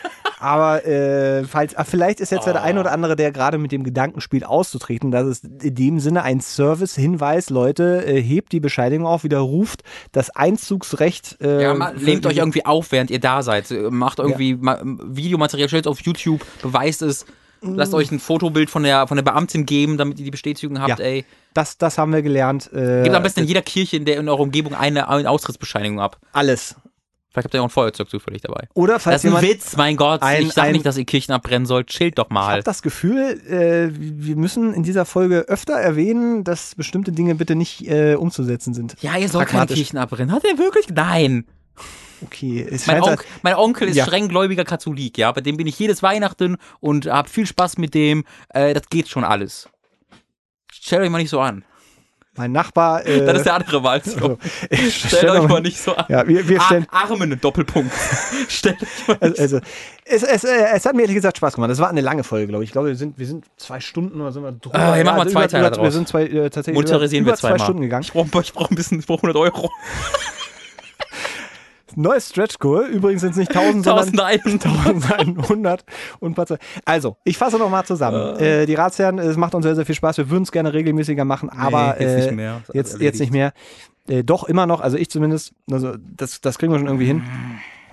Aber 0.43 0.85
äh, 0.85 1.44
falls, 1.44 1.74
ah, 1.77 1.85
vielleicht 1.85 2.20
ist 2.20 2.32
jetzt 2.32 2.47
ja 2.47 2.52
der 2.52 2.62
Oh. 2.62 2.64
ein 2.64 2.78
oder 2.78 2.90
andere, 2.93 3.16
der 3.16 3.31
gerade 3.32 3.59
mit 3.59 3.70
dem 3.73 3.85
Gedanken 3.85 4.20
spielt, 4.20 4.44
auszutreten. 4.44 5.10
Das 5.10 5.27
ist 5.27 5.44
in 5.44 5.74
dem 5.74 6.01
Sinne 6.01 6.23
ein 6.24 6.40
Service-Hinweis. 6.40 7.48
Leute, 7.51 8.05
äh, 8.06 8.20
hebt 8.20 8.52
die 8.52 8.60
Bescheinigung 8.60 9.06
auf, 9.06 9.24
widerruft 9.24 9.82
das 10.12 10.31
Einzugsrecht. 10.31 11.39
Äh, 11.40 11.62
Ja, 11.62 11.93
die- 11.93 12.27
euch 12.27 12.36
irgendwie 12.36 12.64
auf, 12.66 12.93
während 12.93 13.10
ihr 13.10 13.20
da 13.20 13.43
seid. 13.43 13.70
Äh, 13.70 13.90
Macht 13.90 14.19
irgendwie 14.19 14.55
ma, 14.55 14.81
Videomaterial, 14.82 15.69
stellt 15.69 15.86
es 15.86 15.90
auf 15.90 16.01
YouTube, 16.01 16.44
beweist 16.62 17.02
es. 17.02 17.24
Lasst 17.64 17.94
euch 17.94 18.10
ein 18.10 18.19
Fotobild 18.19 18.70
von 18.70 18.82
der, 18.82 19.06
von 19.06 19.16
der 19.16 19.23
Beamtin 19.23 19.66
geben, 19.66 19.97
damit 19.97 20.19
ihr 20.19 20.24
die 20.24 20.32
Bestätigung 20.32 20.81
habt, 20.81 20.98
Ja. 20.98 21.05
ey. 21.05 21.24
Das, 21.55 21.78
das 21.78 21.97
haben 21.97 22.12
wir 22.12 22.23
gelernt. 22.23 22.69
Äh, 22.73 23.05
Gebt 23.05 23.14
am 23.14 23.23
besten 23.23 23.40
in 23.40 23.47
jeder 23.47 23.62
Kirche 23.62 23.97
in, 23.98 24.05
der, 24.05 24.16
in 24.19 24.28
eurer 24.28 24.40
Umgebung 24.40 24.74
eine, 24.74 25.09
eine 25.09 25.31
Austrittsbescheinigung 25.31 26.01
ab. 26.01 26.16
alles. 26.32 26.74
Vielleicht 27.32 27.46
habt 27.46 27.54
ihr 27.54 27.60
auch 27.62 27.66
ein 27.66 27.70
Feuerzeug 27.70 28.10
zufällig 28.10 28.42
dabei. 28.42 28.68
Oder 28.74 28.94
Das 28.94 29.04
falls 29.04 29.24
ist 29.24 29.34
ein. 29.34 29.42
Witz, 29.42 29.76
mein 29.76 29.96
Gott. 29.96 30.20
ein- 30.22 30.42
ich 30.42 30.52
sage 30.52 30.68
ein- 30.68 30.72
nicht, 30.74 30.84
dass 30.84 30.98
ihr 30.98 31.06
Kirchen 31.06 31.32
abbrennen 31.32 31.64
sollt. 31.64 31.86
Chillt 31.86 32.18
doch 32.18 32.26
Ich 32.30 32.36
habe 32.36 32.46
mal. 32.56 32.62
das 32.62 32.82
Gefühl, 32.82 33.40
äh, 33.48 33.88
wir 33.98 34.36
müssen 34.36 34.74
in 34.74 34.82
dieser 34.82 35.06
Folge 35.06 35.46
öfter 35.48 35.72
erwähnen, 35.74 36.44
dass 36.44 36.74
bestimmte 36.74 37.10
Dinge 37.12 37.34
bitte 37.34 37.54
nicht 37.54 37.88
äh, 37.88 38.16
umzusetzen 38.16 38.74
sind. 38.74 38.96
Ja, 39.00 39.16
ihr 39.16 39.28
sollt 39.30 39.48
keine. 39.48 39.66
Kirchen 39.66 39.96
abbrennen. 39.98 40.30
Hat 40.34 40.44
er 40.44 40.59
wirklich? 40.59 40.88
Nein. 40.90 41.46
Okay, 42.24 42.64
es 42.70 42.86
Mein, 42.86 43.02
Onk, 43.02 43.24
mein 43.42 43.54
Onkel 43.56 43.88
ist 43.88 43.96
Ja. 43.96 44.04
strenggläubiger 44.04 44.64
Katholik, 44.64 45.16
ja. 45.18 45.32
Bei 45.32 45.40
dem 45.40 45.56
bin 45.56 45.66
ich 45.66 45.76
jedes 45.78 46.02
Weihnachten 46.04 46.56
und 46.80 47.06
hab 47.06 47.28
viel 47.28 47.46
Spaß 47.46 47.78
mit 47.78 47.94
dem. 47.94 48.24
Äh, 48.50 48.74
das 48.74 48.88
geht 48.90 49.09
schon 49.09 49.24
alles. 49.24 49.68
Stellt 50.70 51.02
euch 51.02 51.10
mal 51.10 51.18
nicht 51.18 51.30
so 51.30 51.40
an. 51.40 51.64
Mein 52.34 52.50
Nachbar. 52.52 53.04
Äh, 53.06 53.24
Das 53.26 53.38
ist 53.38 53.46
der 53.46 53.54
andere 53.54 53.82
Wahlslogan. 53.82 54.38
also, 54.70 54.90
Stellt 54.90 54.92
stell 54.92 55.30
euch 55.30 55.38
mal- 55.42 55.48
mal 55.48 55.60
nicht 55.60 55.78
so 55.78 55.94
an. 55.94 56.06
Ja, 56.09 56.26
wir, 56.26 56.48
wir 56.48 56.60
stellen. 56.60 56.86
Ar 56.90 57.10
Armen, 57.10 57.38
Doppelpunkt. 57.40 57.92
Stellt 58.48 58.82
euch 58.82 59.09
mal 59.20 59.28
nicht 59.28 59.38
Also, 59.40 59.60
es, 60.04 60.22
es, 60.22 60.44
äh, 60.44 60.48
es 60.74 60.86
hat 60.86 60.94
mir 60.94 61.02
ehrlich 61.02 61.16
gesagt 61.16 61.36
Spaß 61.36 61.54
gemacht. 61.54 61.70
Es 61.70 61.78
war 61.78 61.88
eine 61.90 62.00
lange 62.00 62.24
Folge, 62.24 62.46
glaube 62.48 62.64
ich. 62.64 62.68
Ich 62.68 62.72
glaube, 62.72 62.88
wir 62.88 62.96
sind, 62.96 63.18
wir 63.18 63.26
sind 63.26 63.44
zwei 63.56 63.80
Stunden 63.80 64.20
oder 64.20 64.32
sind 64.32 64.42
wir 64.42 64.52
drüber. 64.52 64.74
Ah, 64.78 64.94
hier 64.94 65.04
machen 65.04 65.16
wir 65.16 65.22
also 65.22 65.32
zwei 65.32 65.46
Teile 65.46 65.66
über, 65.68 65.76
Wir 65.76 65.82
draus. 65.82 65.92
sind 65.94 66.09
zwei, 66.09 66.22
äh, 66.24 66.50
tatsächlich 66.50 66.74
Monetarisieren 66.74 67.24
über, 67.24 67.32
wir 67.32 67.36
zwei 67.36 67.48
zweimal. 67.50 67.60
Stunden 67.64 67.82
gegangen. 67.82 68.02
Ich 68.02 68.12
brauche 68.12 68.40
ich 68.42 68.52
brauch 68.52 68.70
ein 68.70 68.76
bisschen, 68.76 68.98
ich 68.98 69.06
brauche 69.06 69.18
100 69.26 69.36
Euro. 69.36 69.70
Neues 71.97 72.28
Stretch 72.31 72.59
Goal. 72.59 72.85
Übrigens 72.86 73.20
sind 73.23 73.31
es 73.32 73.36
nicht 73.36 73.55
1000, 73.56 73.85
sondern 73.85 74.09
1001. 74.19 74.64
1100 75.10 75.85
und 76.20 76.36
Ze- 76.47 76.59
Also, 76.85 77.16
ich 77.24 77.39
fasse 77.39 77.59
nochmal 77.59 77.85
zusammen. 77.85 78.36
Äh, 78.39 78.66
die 78.66 78.74
Ratsherren, 78.74 79.19
es 79.19 79.36
macht 79.36 79.55
uns 79.55 79.64
sehr, 79.64 79.74
sehr 79.74 79.86
viel 79.86 79.94
Spaß. 79.94 80.19
Wir 80.19 80.31
würden 80.31 80.43
es 80.44 80.52
gerne 80.52 80.73
regelmäßiger 80.73 81.24
machen, 81.24 81.48
aber 81.51 82.01
jetzt 82.01 82.12
äh, 82.12 82.16
nicht 82.27 82.32
mehr. 82.32 82.62
Jetzt, 82.73 83.01
jetzt 83.01 83.20
nicht 83.20 83.32
mehr. 83.32 83.52
Äh, 84.09 84.24
doch, 84.24 84.44
immer 84.44 84.66
noch, 84.66 84.81
also 84.81 84.97
ich 84.97 85.10
zumindest, 85.10 85.52
also 85.70 85.94
das, 86.16 86.40
das 86.40 86.59
kriegen 86.59 86.73
wir 86.73 86.78
schon 86.78 86.89
irgendwie 86.89 87.06
hin. 87.06 87.23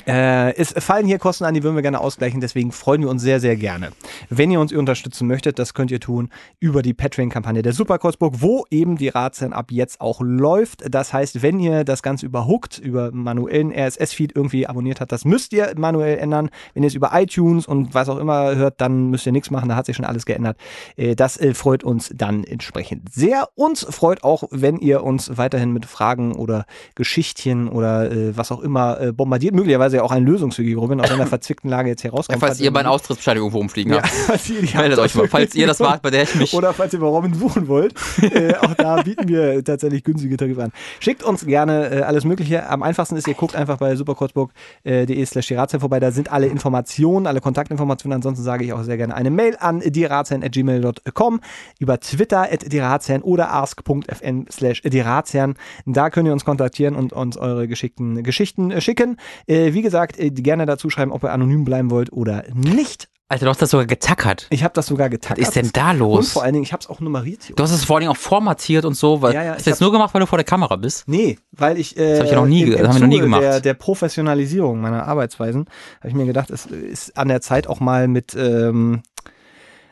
Äh, 0.08 0.56
es 0.56 0.74
fallen 0.78 1.06
hier 1.06 1.20
Kosten 1.20 1.46
an, 1.46 1.54
die 1.54 1.64
würden 1.64 1.76
wir 1.76 1.82
gerne 1.82 2.00
ausgleichen, 2.00 2.42
deswegen 2.42 2.72
freuen 2.72 3.02
wir 3.02 3.10
uns 3.10 3.22
sehr, 3.22 3.40
sehr 3.40 3.56
gerne. 3.56 3.90
Wenn 4.30 4.52
ihr 4.52 4.60
uns 4.60 4.74
unterstützen 4.74 5.28
möchtet, 5.28 5.60
das 5.60 5.74
könnt 5.74 5.92
ihr 5.92 6.00
tun 6.00 6.30
über 6.60 6.82
die 6.82 6.94
Patreon-Kampagne 6.94 7.62
der 7.62 7.74
Superkosburg, 7.74 8.36
wo 8.38 8.66
eben 8.72 8.98
die 8.98 9.10
Ratsherren 9.10 9.54
ab 9.54 9.72
jetzt 9.72 10.02
auch 10.02 10.22
läuft. 10.22 10.84
Das 10.94 11.14
heißt, 11.14 11.42
wenn 11.42 11.60
ihr 11.60 11.84
das 11.84 12.02
Ganze 12.02 12.26
überhookt, 12.26 12.78
über 12.80 13.12
manuellen 13.12 13.72
RSS-Feed 13.72 14.36
irgendwie 14.36 14.68
abonniert 14.68 15.02
habt, 15.02 15.12
das 15.12 15.26
müsst 15.26 15.54
ihr 15.54 15.74
manuell 15.76 16.18
ändern. 16.18 16.50
Wenn 16.74 16.84
ihr 16.84 16.88
es 16.88 16.96
über 16.96 17.12
iTunes 17.14 17.68
und 17.68 17.94
was 17.94 18.10
auch 18.10 18.18
immer 18.18 18.56
hört, 18.56 18.82
dann 18.82 19.10
müsst 19.10 19.26
ihr 19.26 19.32
nichts 19.32 19.52
machen, 19.52 19.70
da 19.70 19.76
hat 19.76 19.86
sich 19.86 19.96
schon 19.96 20.06
alles 20.06 20.26
geändert. 20.26 20.58
Äh, 20.96 21.16
das 21.16 21.38
äh, 21.38 21.54
freut 21.54 21.84
uns 21.84 22.12
dann 22.16 22.44
entsprechend 22.44 23.14
sehr. 23.14 23.50
Uns 23.56 23.86
freut 23.90 24.24
auch, 24.24 24.44
wenn 24.52 24.78
ihr 24.78 25.04
uns 25.04 25.38
weiterhin 25.38 25.72
mit 25.72 25.86
Fragen 25.86 26.34
oder 26.36 26.66
Geschichtchen 26.96 27.68
oder 27.68 28.12
äh, 28.12 28.38
was 28.38 28.52
auch 28.52 28.62
immer 28.62 29.00
äh, 29.00 29.12
bombardiert. 29.12 29.54
Möglicherweise 29.54 29.89
ja 29.94 30.04
auch 30.04 30.12
ein 30.12 30.26
Lösungsweg, 30.26 30.78
Robin, 30.78 31.02
aus 31.02 31.12
einer 31.12 31.28
verzwickten 31.28 31.70
Lage 31.70 31.90
jetzt 31.90 32.04
herauskommt. 32.04 32.40
Falls 32.40 32.60
ihr 32.60 32.72
meine 32.72 32.90
Austrittsbescheinigung 32.90 33.50
irgendwo 33.50 33.60
rumfliegen 33.60 33.94
ja, 33.94 34.02
habt. 34.02 34.10
falls 34.28 34.50
ihr 34.50 34.62
Meldet 34.80 35.00
euch 35.00 35.16
mal. 35.16 35.28
Falls 35.28 35.56
ihr 35.56 35.68
das 35.68 35.80
wart, 35.80 36.02
bei 36.02 36.10
der 36.10 36.24
ich 36.24 36.36
mich. 36.36 36.54
oder 36.54 36.74
falls 36.74 36.94
ihr 36.94 37.00
bei 37.00 37.08
Robin 37.08 37.34
suchen 37.34 37.68
wollt, 37.68 37.94
äh, 38.22 38.56
auch 38.56 38.74
da 38.76 39.02
bieten 39.04 39.28
wir 39.28 39.64
tatsächlich 39.64 40.04
günstige 40.04 40.38
Tarife 40.38 40.64
an. 40.64 40.72
Schickt 41.00 41.24
uns 41.24 41.46
gerne 41.46 41.90
äh, 41.90 42.02
alles 42.02 42.24
Mögliche. 42.24 42.70
Am 42.70 42.84
einfachsten 42.84 43.16
ist, 43.16 43.28
ihr 43.28 43.34
guckt 43.34 43.56
einfach 43.56 43.78
bei 43.78 43.96
superkurzburg.de 43.96 45.26
slash 45.26 45.48
die 45.48 45.56
Ratsherren 45.56 45.82
vorbei. 45.82 46.00
Da 46.00 46.12
sind 46.12 46.32
alle 46.32 46.48
Informationen, 46.48 47.28
alle 47.28 47.42
Kontaktinformationen. 47.42 48.18
Ansonsten 48.18 48.44
sage 48.44 48.64
ich 48.64 48.74
auch 48.74 48.84
sehr 48.84 48.98
gerne 48.98 49.16
eine 49.16 49.32
Mail 49.32 49.58
an 49.60 49.80
dieratsherren.gmail.com, 49.80 51.42
über 51.80 52.00
Twitter 52.00 52.48
at 52.52 52.72
dieratsherren 52.72 53.24
oder 53.24 53.52
ask.fm 53.52 54.46
slash 54.52 54.82
dieratsherren. 54.82 55.56
Da 55.86 56.10
könnt 56.10 56.28
ihr 56.28 56.34
uns 56.34 56.46
kontaktieren 56.46 56.96
und 56.96 57.14
uns 57.14 57.38
eure 57.38 57.68
geschickten 57.68 58.24
Geschichten 58.24 58.72
äh, 58.72 58.82
schicken. 58.82 59.18
Äh, 59.48 59.74
wie 59.80 59.84
gesagt, 59.84 60.20
äh, 60.20 60.30
gerne 60.30 60.66
dazu 60.66 60.90
schreiben, 60.90 61.14
ob 61.14 61.24
ihr 61.24 61.32
anonym 61.32 61.64
bleiben 61.64 61.90
wollt 61.90 62.12
oder 62.12 62.44
nicht. 62.54 63.08
Alter, 63.30 63.46
du 63.46 63.52
hast 63.52 63.62
das 63.62 63.70
sogar 63.70 63.86
getackert. 63.86 64.48
Ich 64.50 64.64
habe 64.64 64.74
das 64.74 64.88
sogar 64.88 65.08
getackert. 65.10 65.40
Was 65.40 65.50
ist 65.50 65.56
denn 65.56 65.70
da 65.72 65.92
Und 65.92 66.00
los? 66.00 66.32
vor 66.34 66.44
allen 66.44 66.54
Dingen, 66.54 66.64
ich 66.64 66.74
habe 66.74 66.82
es 66.82 66.90
auch 66.90 67.00
nummeriert. 67.00 67.44
hier. 67.44 67.56
Du 67.56 67.64
hast 67.64 67.72
es 67.72 67.86
vor 67.86 67.96
allen 67.96 68.02
Dingen 68.02 68.12
auch 68.12 68.18
formatiert 68.18 68.84
und 68.86 68.96
so. 68.96 69.22
Weil, 69.22 69.34
Ja, 69.36 69.44
ja, 69.44 69.52
hast 69.54 69.66
du 69.68 69.70
jetzt 69.70 69.76
hab's- 69.78 69.82
nur 69.82 69.92
gemacht, 69.94 70.14
weil 70.14 70.20
du 70.22 70.26
vor 70.28 70.38
der 70.38 70.46
Kamera 70.46 70.76
bist? 70.76 71.04
Nee, 71.08 71.38
weil 71.52 71.78
ich. 71.80 71.96
Äh, 71.96 72.10
Das 72.10 72.20
hab 72.20 72.26
ich 72.26 72.32
ja 72.32 72.40
noch 72.42 72.48
nie 72.48 72.64
im- 72.64 72.74
im 72.74 72.84
das 72.84 73.00
noch 73.00 73.08
nie 73.08 73.20
gemacht. 73.20 73.42
Der, 73.44 73.62
der 73.62 73.74
Professionalisierung 73.76 74.82
meiner 74.82 75.08
Arbeitsweisen 75.08 75.66
habe 76.00 76.10
ich 76.10 76.16
mir 76.16 76.26
gedacht, 76.26 76.50
es 76.50 76.66
ist 76.66 77.18
an 77.18 77.28
der 77.30 77.40
Zeit 77.40 77.68
auch 77.68 77.80
mal 77.80 78.08
mit 78.10 78.36
ähm, 78.36 79.04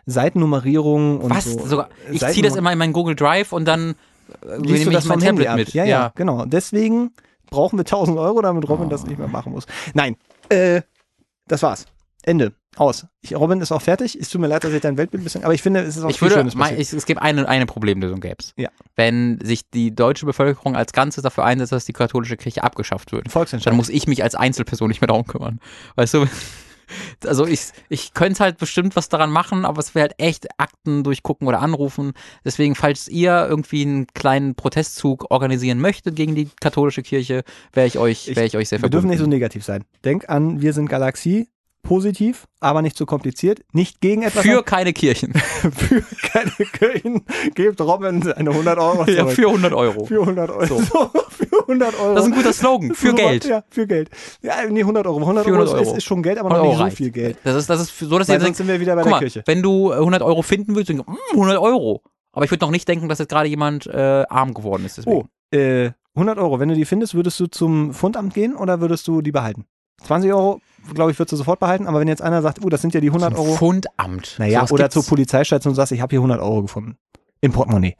Seitennummerierung 0.08 1.20
und 1.20 1.30
Was? 1.30 1.46
so. 1.46 1.66
Sogar, 1.66 1.90
ich 2.12 2.26
ziehe 2.26 2.44
das 2.44 2.56
immer 2.56 2.72
in 2.72 2.78
meinen 2.80 2.94
Google 2.94 3.16
Drive 3.16 3.52
und 3.52 3.66
dann 3.66 3.92
äh, 4.42 4.58
Liest 4.58 4.80
nehme 4.80 4.92
das 4.94 5.04
ich 5.04 5.10
mein 5.10 5.20
Tablet 5.20 5.48
ab? 5.48 5.56
mit. 5.58 5.74
Ja, 5.74 5.84
ja, 5.86 6.12
genau. 6.16 6.46
Deswegen 6.46 7.12
brauchen 7.50 7.78
wir 7.78 7.82
1000 7.82 8.18
Euro, 8.18 8.42
damit 8.42 8.68
Robin 8.70 8.90
das 8.90 9.06
nicht 9.06 9.18
mehr 9.18 9.28
machen 9.28 9.52
muss. 9.52 9.66
Nein, 9.94 10.18
äh, 10.50 10.82
das 11.48 11.64
war's. 11.64 11.86
Ende. 12.24 12.54
Aus. 12.76 13.08
Ich, 13.22 13.36
Robin 13.36 13.60
ist 13.62 13.72
auch 13.72 13.82
fertig. 13.82 14.16
Es 14.20 14.30
tut 14.30 14.40
mir 14.40 14.48
leid, 14.48 14.64
dass 14.64 14.72
ich 14.72 14.82
dein 14.82 14.98
Weltbild 14.98 15.22
ein 15.22 15.24
bisschen, 15.24 15.44
aber 15.44 15.54
ich 15.56 15.64
finde, 15.64 15.80
es 15.80 15.98
ist 15.98 16.04
auch 16.04 16.10
Ich 16.10 16.20
viel 16.20 16.28
würde, 16.28 16.42
Schönes 16.42 16.54
mein, 16.54 16.78
ich, 16.78 16.94
es 16.94 17.06
gibt 17.08 17.20
eine, 17.22 17.48
eine 17.48 17.66
Problemlösung 17.66 18.20
gäb's. 18.20 18.54
Ja. 18.56 18.70
Wenn 18.96 19.40
sich 19.42 19.68
die 19.72 19.96
deutsche 19.96 20.28
Bevölkerung 20.28 20.76
als 20.76 20.94
Ganzes 20.94 21.24
dafür 21.24 21.46
einsetzt, 21.46 21.72
dass 21.72 21.86
die 21.86 21.94
katholische 21.94 22.38
Kirche 22.38 22.64
abgeschafft 22.64 23.12
wird, 23.14 23.32
Volksentscheid. 23.32 23.72
dann 23.72 23.78
muss 23.78 23.90
ich 23.90 24.08
mich 24.08 24.24
als 24.24 24.36
Einzelperson 24.36 24.90
nicht 24.90 25.02
mehr 25.02 25.08
darum 25.08 25.26
kümmern. 25.26 25.60
Weißt 25.96 26.14
du? 26.14 26.28
Also 27.26 27.46
ich, 27.46 27.72
ich 27.90 28.14
könnte 28.14 28.44
halt 28.44 28.58
bestimmt 28.58 28.96
was 28.96 29.10
daran 29.10 29.32
machen, 29.32 29.66
aber 29.66 29.80
es 29.80 29.96
wäre 29.96 30.10
halt 30.10 30.20
echt 30.20 30.48
Akten 30.58 31.04
durchgucken 31.04 31.48
oder 31.48 31.62
anrufen. 31.62 32.14
Deswegen, 32.46 32.76
falls 32.76 33.08
ihr 33.08 33.48
irgendwie 33.50 33.82
einen 33.84 34.08
kleinen 34.08 34.56
Protestzug 34.56 35.32
organisieren 35.32 35.80
möchtet 35.80 36.16
gegen 36.16 36.36
die 36.36 36.50
katholische 36.60 37.04
Kirche, 37.04 37.44
wäre 37.74 37.88
ich 37.88 37.98
euch, 37.98 38.28
wäre 38.36 38.46
ich 38.46 38.58
euch 38.58 38.70
sehr 38.70 38.82
wir 38.82 38.90
dürfen 38.90 39.10
verbunden. 39.10 39.10
nicht 39.10 39.20
so 39.20 39.28
negativ 39.28 39.64
sein. 39.64 39.84
Denk 40.04 40.30
an, 40.30 40.62
wir 40.62 40.74
sind 40.74 40.90
Galaxie. 40.90 41.48
Positiv, 41.88 42.48
aber 42.60 42.82
nicht 42.82 42.98
zu 42.98 43.06
kompliziert. 43.06 43.62
Nicht 43.72 44.02
gegen 44.02 44.22
etwas. 44.24 44.44
Für 44.44 44.62
keine 44.62 44.92
Kirchen. 44.92 45.34
für 45.34 46.04
keine 46.32 46.52
Kirchen. 46.52 47.24
Gebt 47.56 47.80
Robin 47.80 48.30
eine 48.34 48.50
100 48.50 48.78
Euro 48.78 49.06
zurück. 49.06 49.18
ja, 49.18 49.26
für 49.26 49.48
100 49.48 49.74
Euro. 49.74 50.06
Für 50.06 50.22
100 50.22 50.50
Euro. 50.50 50.66
So. 50.66 50.80
für 51.30 51.62
100 51.62 52.00
Euro. 52.00 52.16
Das 52.16 52.26
ist 52.26 52.32
ein 52.32 52.36
guter 52.36 52.54
Slogan. 52.54 52.94
Für 52.94 53.14
Geld. 53.14 53.46
Ja, 53.46 53.64
für 53.70 53.88
Geld. 53.88 54.10
Ja, 54.42 54.56
nee, 54.70 54.82
100 54.82 55.08
Euro. 55.08 55.20
100, 55.20 55.46
400 55.46 55.70
Euro, 55.70 55.82
ist-. 55.82 55.98
Ist, 55.98 56.04
schon 56.04 56.22
Geld, 56.22 56.38
aber 56.38 56.50
noch 56.50 56.56
100 56.58 56.70
nicht 56.70 56.78
so 56.78 56.84
reicht. 56.84 56.98
viel 56.98 57.12
Geld. 57.12 57.38
Das 57.46 57.56
ist, 57.56 57.70
das 57.70 57.82
ist 57.82 57.98
so, 57.98 58.20
dass 58.20 58.28
Weil 58.28 58.36
ihr 58.36 58.42
sonst 58.42 58.58
sind 58.58 58.68
wir 58.68 58.80
wieder 58.80 58.96
bei 58.96 59.04
guck 59.04 59.10
der 59.10 59.12
mal, 59.12 59.20
Kirche. 59.20 59.44
wenn 59.46 59.62
du 59.62 59.92
äh, 59.92 59.96
100 59.96 60.22
Euro 60.22 60.42
finden 60.42 60.76
willst, 60.76 60.90
dann 60.90 60.98
mm, 60.98 61.34
100 61.34 61.58
Euro. 61.58 62.04
Aber 62.34 62.44
ich 62.44 62.52
würde 62.52 62.66
noch 62.66 62.72
nicht 62.72 62.88
denken, 62.88 63.08
dass 63.08 63.20
jetzt 63.20 63.30
gerade 63.30 63.48
jemand 63.48 63.88
äh, 63.88 64.26
arm 64.30 64.54
geworden 64.54 64.86
ist. 64.86 64.98
Deswegen. 64.98 65.16
Oh, 65.16 65.56
äh, 65.56 65.92
100 66.16 66.38
Euro. 66.38 66.60
Wenn 66.60 66.70
du 66.70 66.76
die 66.76 66.86
findest, 66.86 67.16
würdest 67.16 67.40
du 67.40 67.48
zum 67.48 67.94
Fundamt 67.94 68.34
gehen 68.34 68.56
oder 68.56 68.82
würdest 68.82 69.08
du 69.08 69.22
die 69.22 69.32
behalten? 69.32 69.66
20 70.04 70.32
Euro, 70.32 70.62
glaube 70.94 71.12
ich, 71.12 71.20
würdest 71.20 71.34
du 71.34 71.38
sofort 71.38 71.60
behalten. 71.60 71.88
Aber 71.88 72.00
wenn 72.00 72.08
jetzt 72.08 72.22
einer 72.22 72.42
sagt, 72.42 72.64
oh, 72.64 72.70
das 72.70 72.82
sind 72.82 72.94
ja 72.94 73.02
die 73.02 73.08
100 73.08 73.36
Zum 73.36 73.46
Euro. 73.46 73.56
Fundamt. 73.56 74.36
Naja, 74.38 74.60
Sowas 74.60 74.72
oder 74.72 74.90
zur 74.90 75.06
Polizeistation 75.06 75.72
und 75.72 75.76
sagst, 75.76 75.92
ich 75.92 76.02
habe 76.02 76.12
hier 76.12 76.20
100 76.20 76.40
Euro 76.40 76.62
gefunden. 76.62 76.98
Im 77.42 77.52
Portemonnaie. 77.52 77.96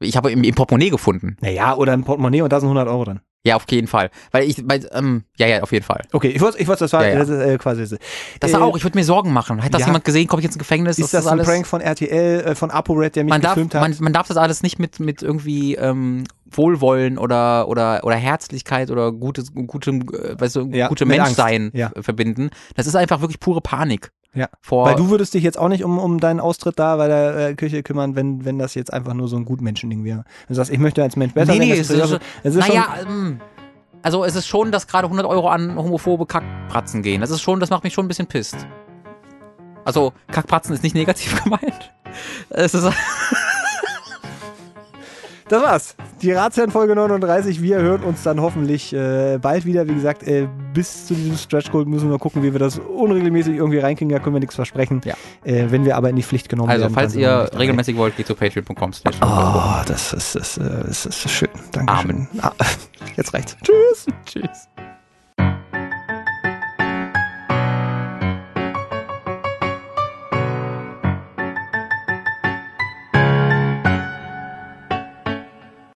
Ich 0.00 0.16
habe 0.16 0.30
im, 0.32 0.42
im 0.44 0.54
Portemonnaie 0.54 0.90
gefunden. 0.90 1.36
Naja, 1.40 1.74
oder 1.76 1.92
im 1.94 2.04
Portemonnaie 2.04 2.42
und 2.42 2.52
da 2.52 2.60
sind 2.60 2.68
100 2.68 2.88
Euro 2.88 3.04
drin. 3.04 3.20
Ja, 3.42 3.56
auf 3.56 3.64
jeden 3.70 3.86
Fall. 3.86 4.10
Weil 4.32 4.44
ich, 4.44 4.62
weil, 4.68 4.86
ähm, 4.92 5.24
ja, 5.38 5.46
ja, 5.46 5.62
auf 5.62 5.72
jeden 5.72 5.84
Fall. 5.84 6.02
Okay, 6.12 6.28
ich 6.28 6.42
wollte, 6.42 6.58
ich 6.58 6.68
wollte, 6.68 6.84
das 6.84 6.92
war 6.92 7.02
Ja, 7.04 7.12
ja. 7.12 7.18
Das 7.20 7.30
ist, 7.30 7.40
äh, 7.40 7.56
quasi. 7.56 7.96
Das 8.38 8.52
äh, 8.52 8.56
auch, 8.56 8.76
ich 8.76 8.84
würde 8.84 8.98
mir 8.98 9.04
Sorgen 9.04 9.32
machen. 9.32 9.64
Hat 9.64 9.72
das 9.72 9.80
ja. 9.80 9.86
jemand 9.86 10.04
gesehen? 10.04 10.26
Komme 10.26 10.40
ich 10.40 10.44
jetzt 10.44 10.56
ins 10.56 10.58
Gefängnis? 10.58 10.98
Ist 10.98 11.14
das, 11.14 11.26
ein 11.26 11.38
Prank 11.38 11.66
von 11.66 11.80
RTL, 11.80 12.40
äh, 12.40 12.54
von 12.54 12.70
ApoRed, 12.70 13.16
der 13.16 13.24
mich 13.24 13.30
man 13.30 13.40
darf, 13.40 13.54
gefilmt 13.54 13.74
hat? 13.74 13.80
man, 13.80 13.96
man 13.98 14.12
darf 14.12 14.28
das 14.28 14.36
alles 14.36 14.62
nicht 14.62 14.78
mit, 14.78 15.00
mit 15.00 15.22
irgendwie 15.22 15.74
ähm, 15.76 16.24
Wohlwollen 16.50 17.16
oder, 17.16 17.68
oder, 17.68 18.04
oder 18.04 18.16
Herzlichkeit 18.16 18.90
oder 18.90 19.10
gutes, 19.10 19.54
gutem, 19.54 20.02
äh, 20.02 20.38
weißt 20.38 20.56
du, 20.56 20.68
Ja, 20.72 20.88
gutem 20.88 21.08
mit 21.08 21.16
Menschsein. 21.16 21.70
Ja. 21.72 21.92
verbinden. 21.98 22.50
Das 22.74 22.86
ist 22.86 22.94
einfach 22.94 23.22
wirklich 23.22 23.40
pure 23.40 23.62
Panik. 23.62 24.10
Ja. 24.34 24.48
Vor, 24.60 24.86
Weil 24.86 24.94
du 24.94 25.10
würdest 25.10 25.34
dich 25.34 25.42
jetzt 25.42 25.58
auch 25.58 25.68
nicht 25.68 25.82
um, 25.82 25.98
um 25.98 26.20
deinen 26.20 26.38
Austritt 26.38 26.78
da 26.78 26.96
bei 26.96 27.08
der 27.08 27.36
äh, 27.36 27.54
Kirche 27.54 27.82
kümmern, 27.82 28.14
wenn, 28.14 28.44
wenn 28.44 28.58
das 28.58 28.74
jetzt 28.74 28.92
einfach 28.92 29.14
nur 29.14 29.28
so 29.28 29.36
ein 29.36 29.44
Gutmenschending 29.44 30.04
wäre. 30.04 30.24
Du 30.48 30.54
sagst, 30.54 30.70
ich 30.70 30.78
möchte 30.78 31.02
als 31.02 31.16
Mensch 31.16 31.34
besser 31.34 31.52
nee, 31.52 31.58
nee, 31.58 31.72
es 31.72 31.90
ist, 31.90 32.08
schon, 32.08 32.20
es 32.44 32.54
ist 32.54 32.68
naja, 32.68 32.94
ähm, 33.02 33.40
also 34.02 34.24
es 34.24 34.36
ist 34.36 34.46
schon, 34.46 34.70
dass 34.70 34.86
gerade 34.86 35.06
100 35.06 35.26
Euro 35.26 35.48
an 35.48 35.76
homophobe 35.76 36.26
Kackpratzen 36.26 37.02
gehen. 37.02 37.20
Das 37.20 37.30
ist 37.30 37.42
schon, 37.42 37.60
das 37.60 37.70
macht 37.70 37.82
mich 37.82 37.92
schon 37.92 38.04
ein 38.04 38.08
bisschen 38.08 38.26
pisst. 38.26 38.66
Also 39.84 40.12
Kackpratzen 40.30 40.74
ist 40.74 40.82
nicht 40.82 40.94
negativ 40.94 41.42
gemeint. 41.44 41.92
Es 42.50 42.74
ist, 42.74 42.84
das 45.50 45.62
war's. 45.62 45.96
Die 46.22 46.32
Ratsherren 46.32 46.70
Folge 46.70 46.94
39. 46.94 47.60
Wir 47.60 47.78
hören 47.78 48.02
uns 48.04 48.22
dann 48.22 48.40
hoffentlich 48.40 48.92
äh, 48.92 49.38
bald 49.40 49.64
wieder. 49.64 49.88
Wie 49.88 49.94
gesagt, 49.94 50.22
äh, 50.22 50.46
bis 50.72 51.06
zu 51.06 51.14
diesem 51.14 51.36
Stretch 51.36 51.70
Goal 51.72 51.86
müssen 51.86 52.10
wir 52.10 52.18
gucken, 52.18 52.42
wie 52.42 52.52
wir 52.52 52.60
das 52.60 52.78
unregelmäßig 52.78 53.56
irgendwie 53.56 53.78
reinkriegen. 53.78 54.12
Da 54.12 54.20
können 54.20 54.36
wir 54.36 54.40
nichts 54.40 54.54
versprechen. 54.54 55.00
Ja. 55.04 55.14
Äh, 55.44 55.70
wenn 55.70 55.84
wir 55.84 55.96
aber 55.96 56.08
in 56.10 56.16
die 56.16 56.22
Pflicht 56.22 56.48
genommen 56.48 56.70
also 56.70 56.82
werden. 56.82 56.94
falls 56.94 57.12
sind 57.12 57.22
wir 57.22 57.50
ihr 57.52 57.58
regelmäßig 57.58 57.96
wollt, 57.96 58.16
geht 58.16 58.26
zu 58.26 58.34
patreon.com. 58.34 58.92
Oh, 59.22 59.82
das 59.86 60.12
ist, 60.12 60.36
das, 60.36 60.56
ist, 60.56 61.06
das 61.06 61.06
ist 61.06 61.30
schön. 61.30 61.48
Dankeschön. 61.72 62.10
Amen. 62.10 62.28
Ah, 62.40 62.52
jetzt 63.16 63.34
reicht's. 63.34 63.56
Tschüss. 63.62 64.06
Tschüss. 64.26 64.69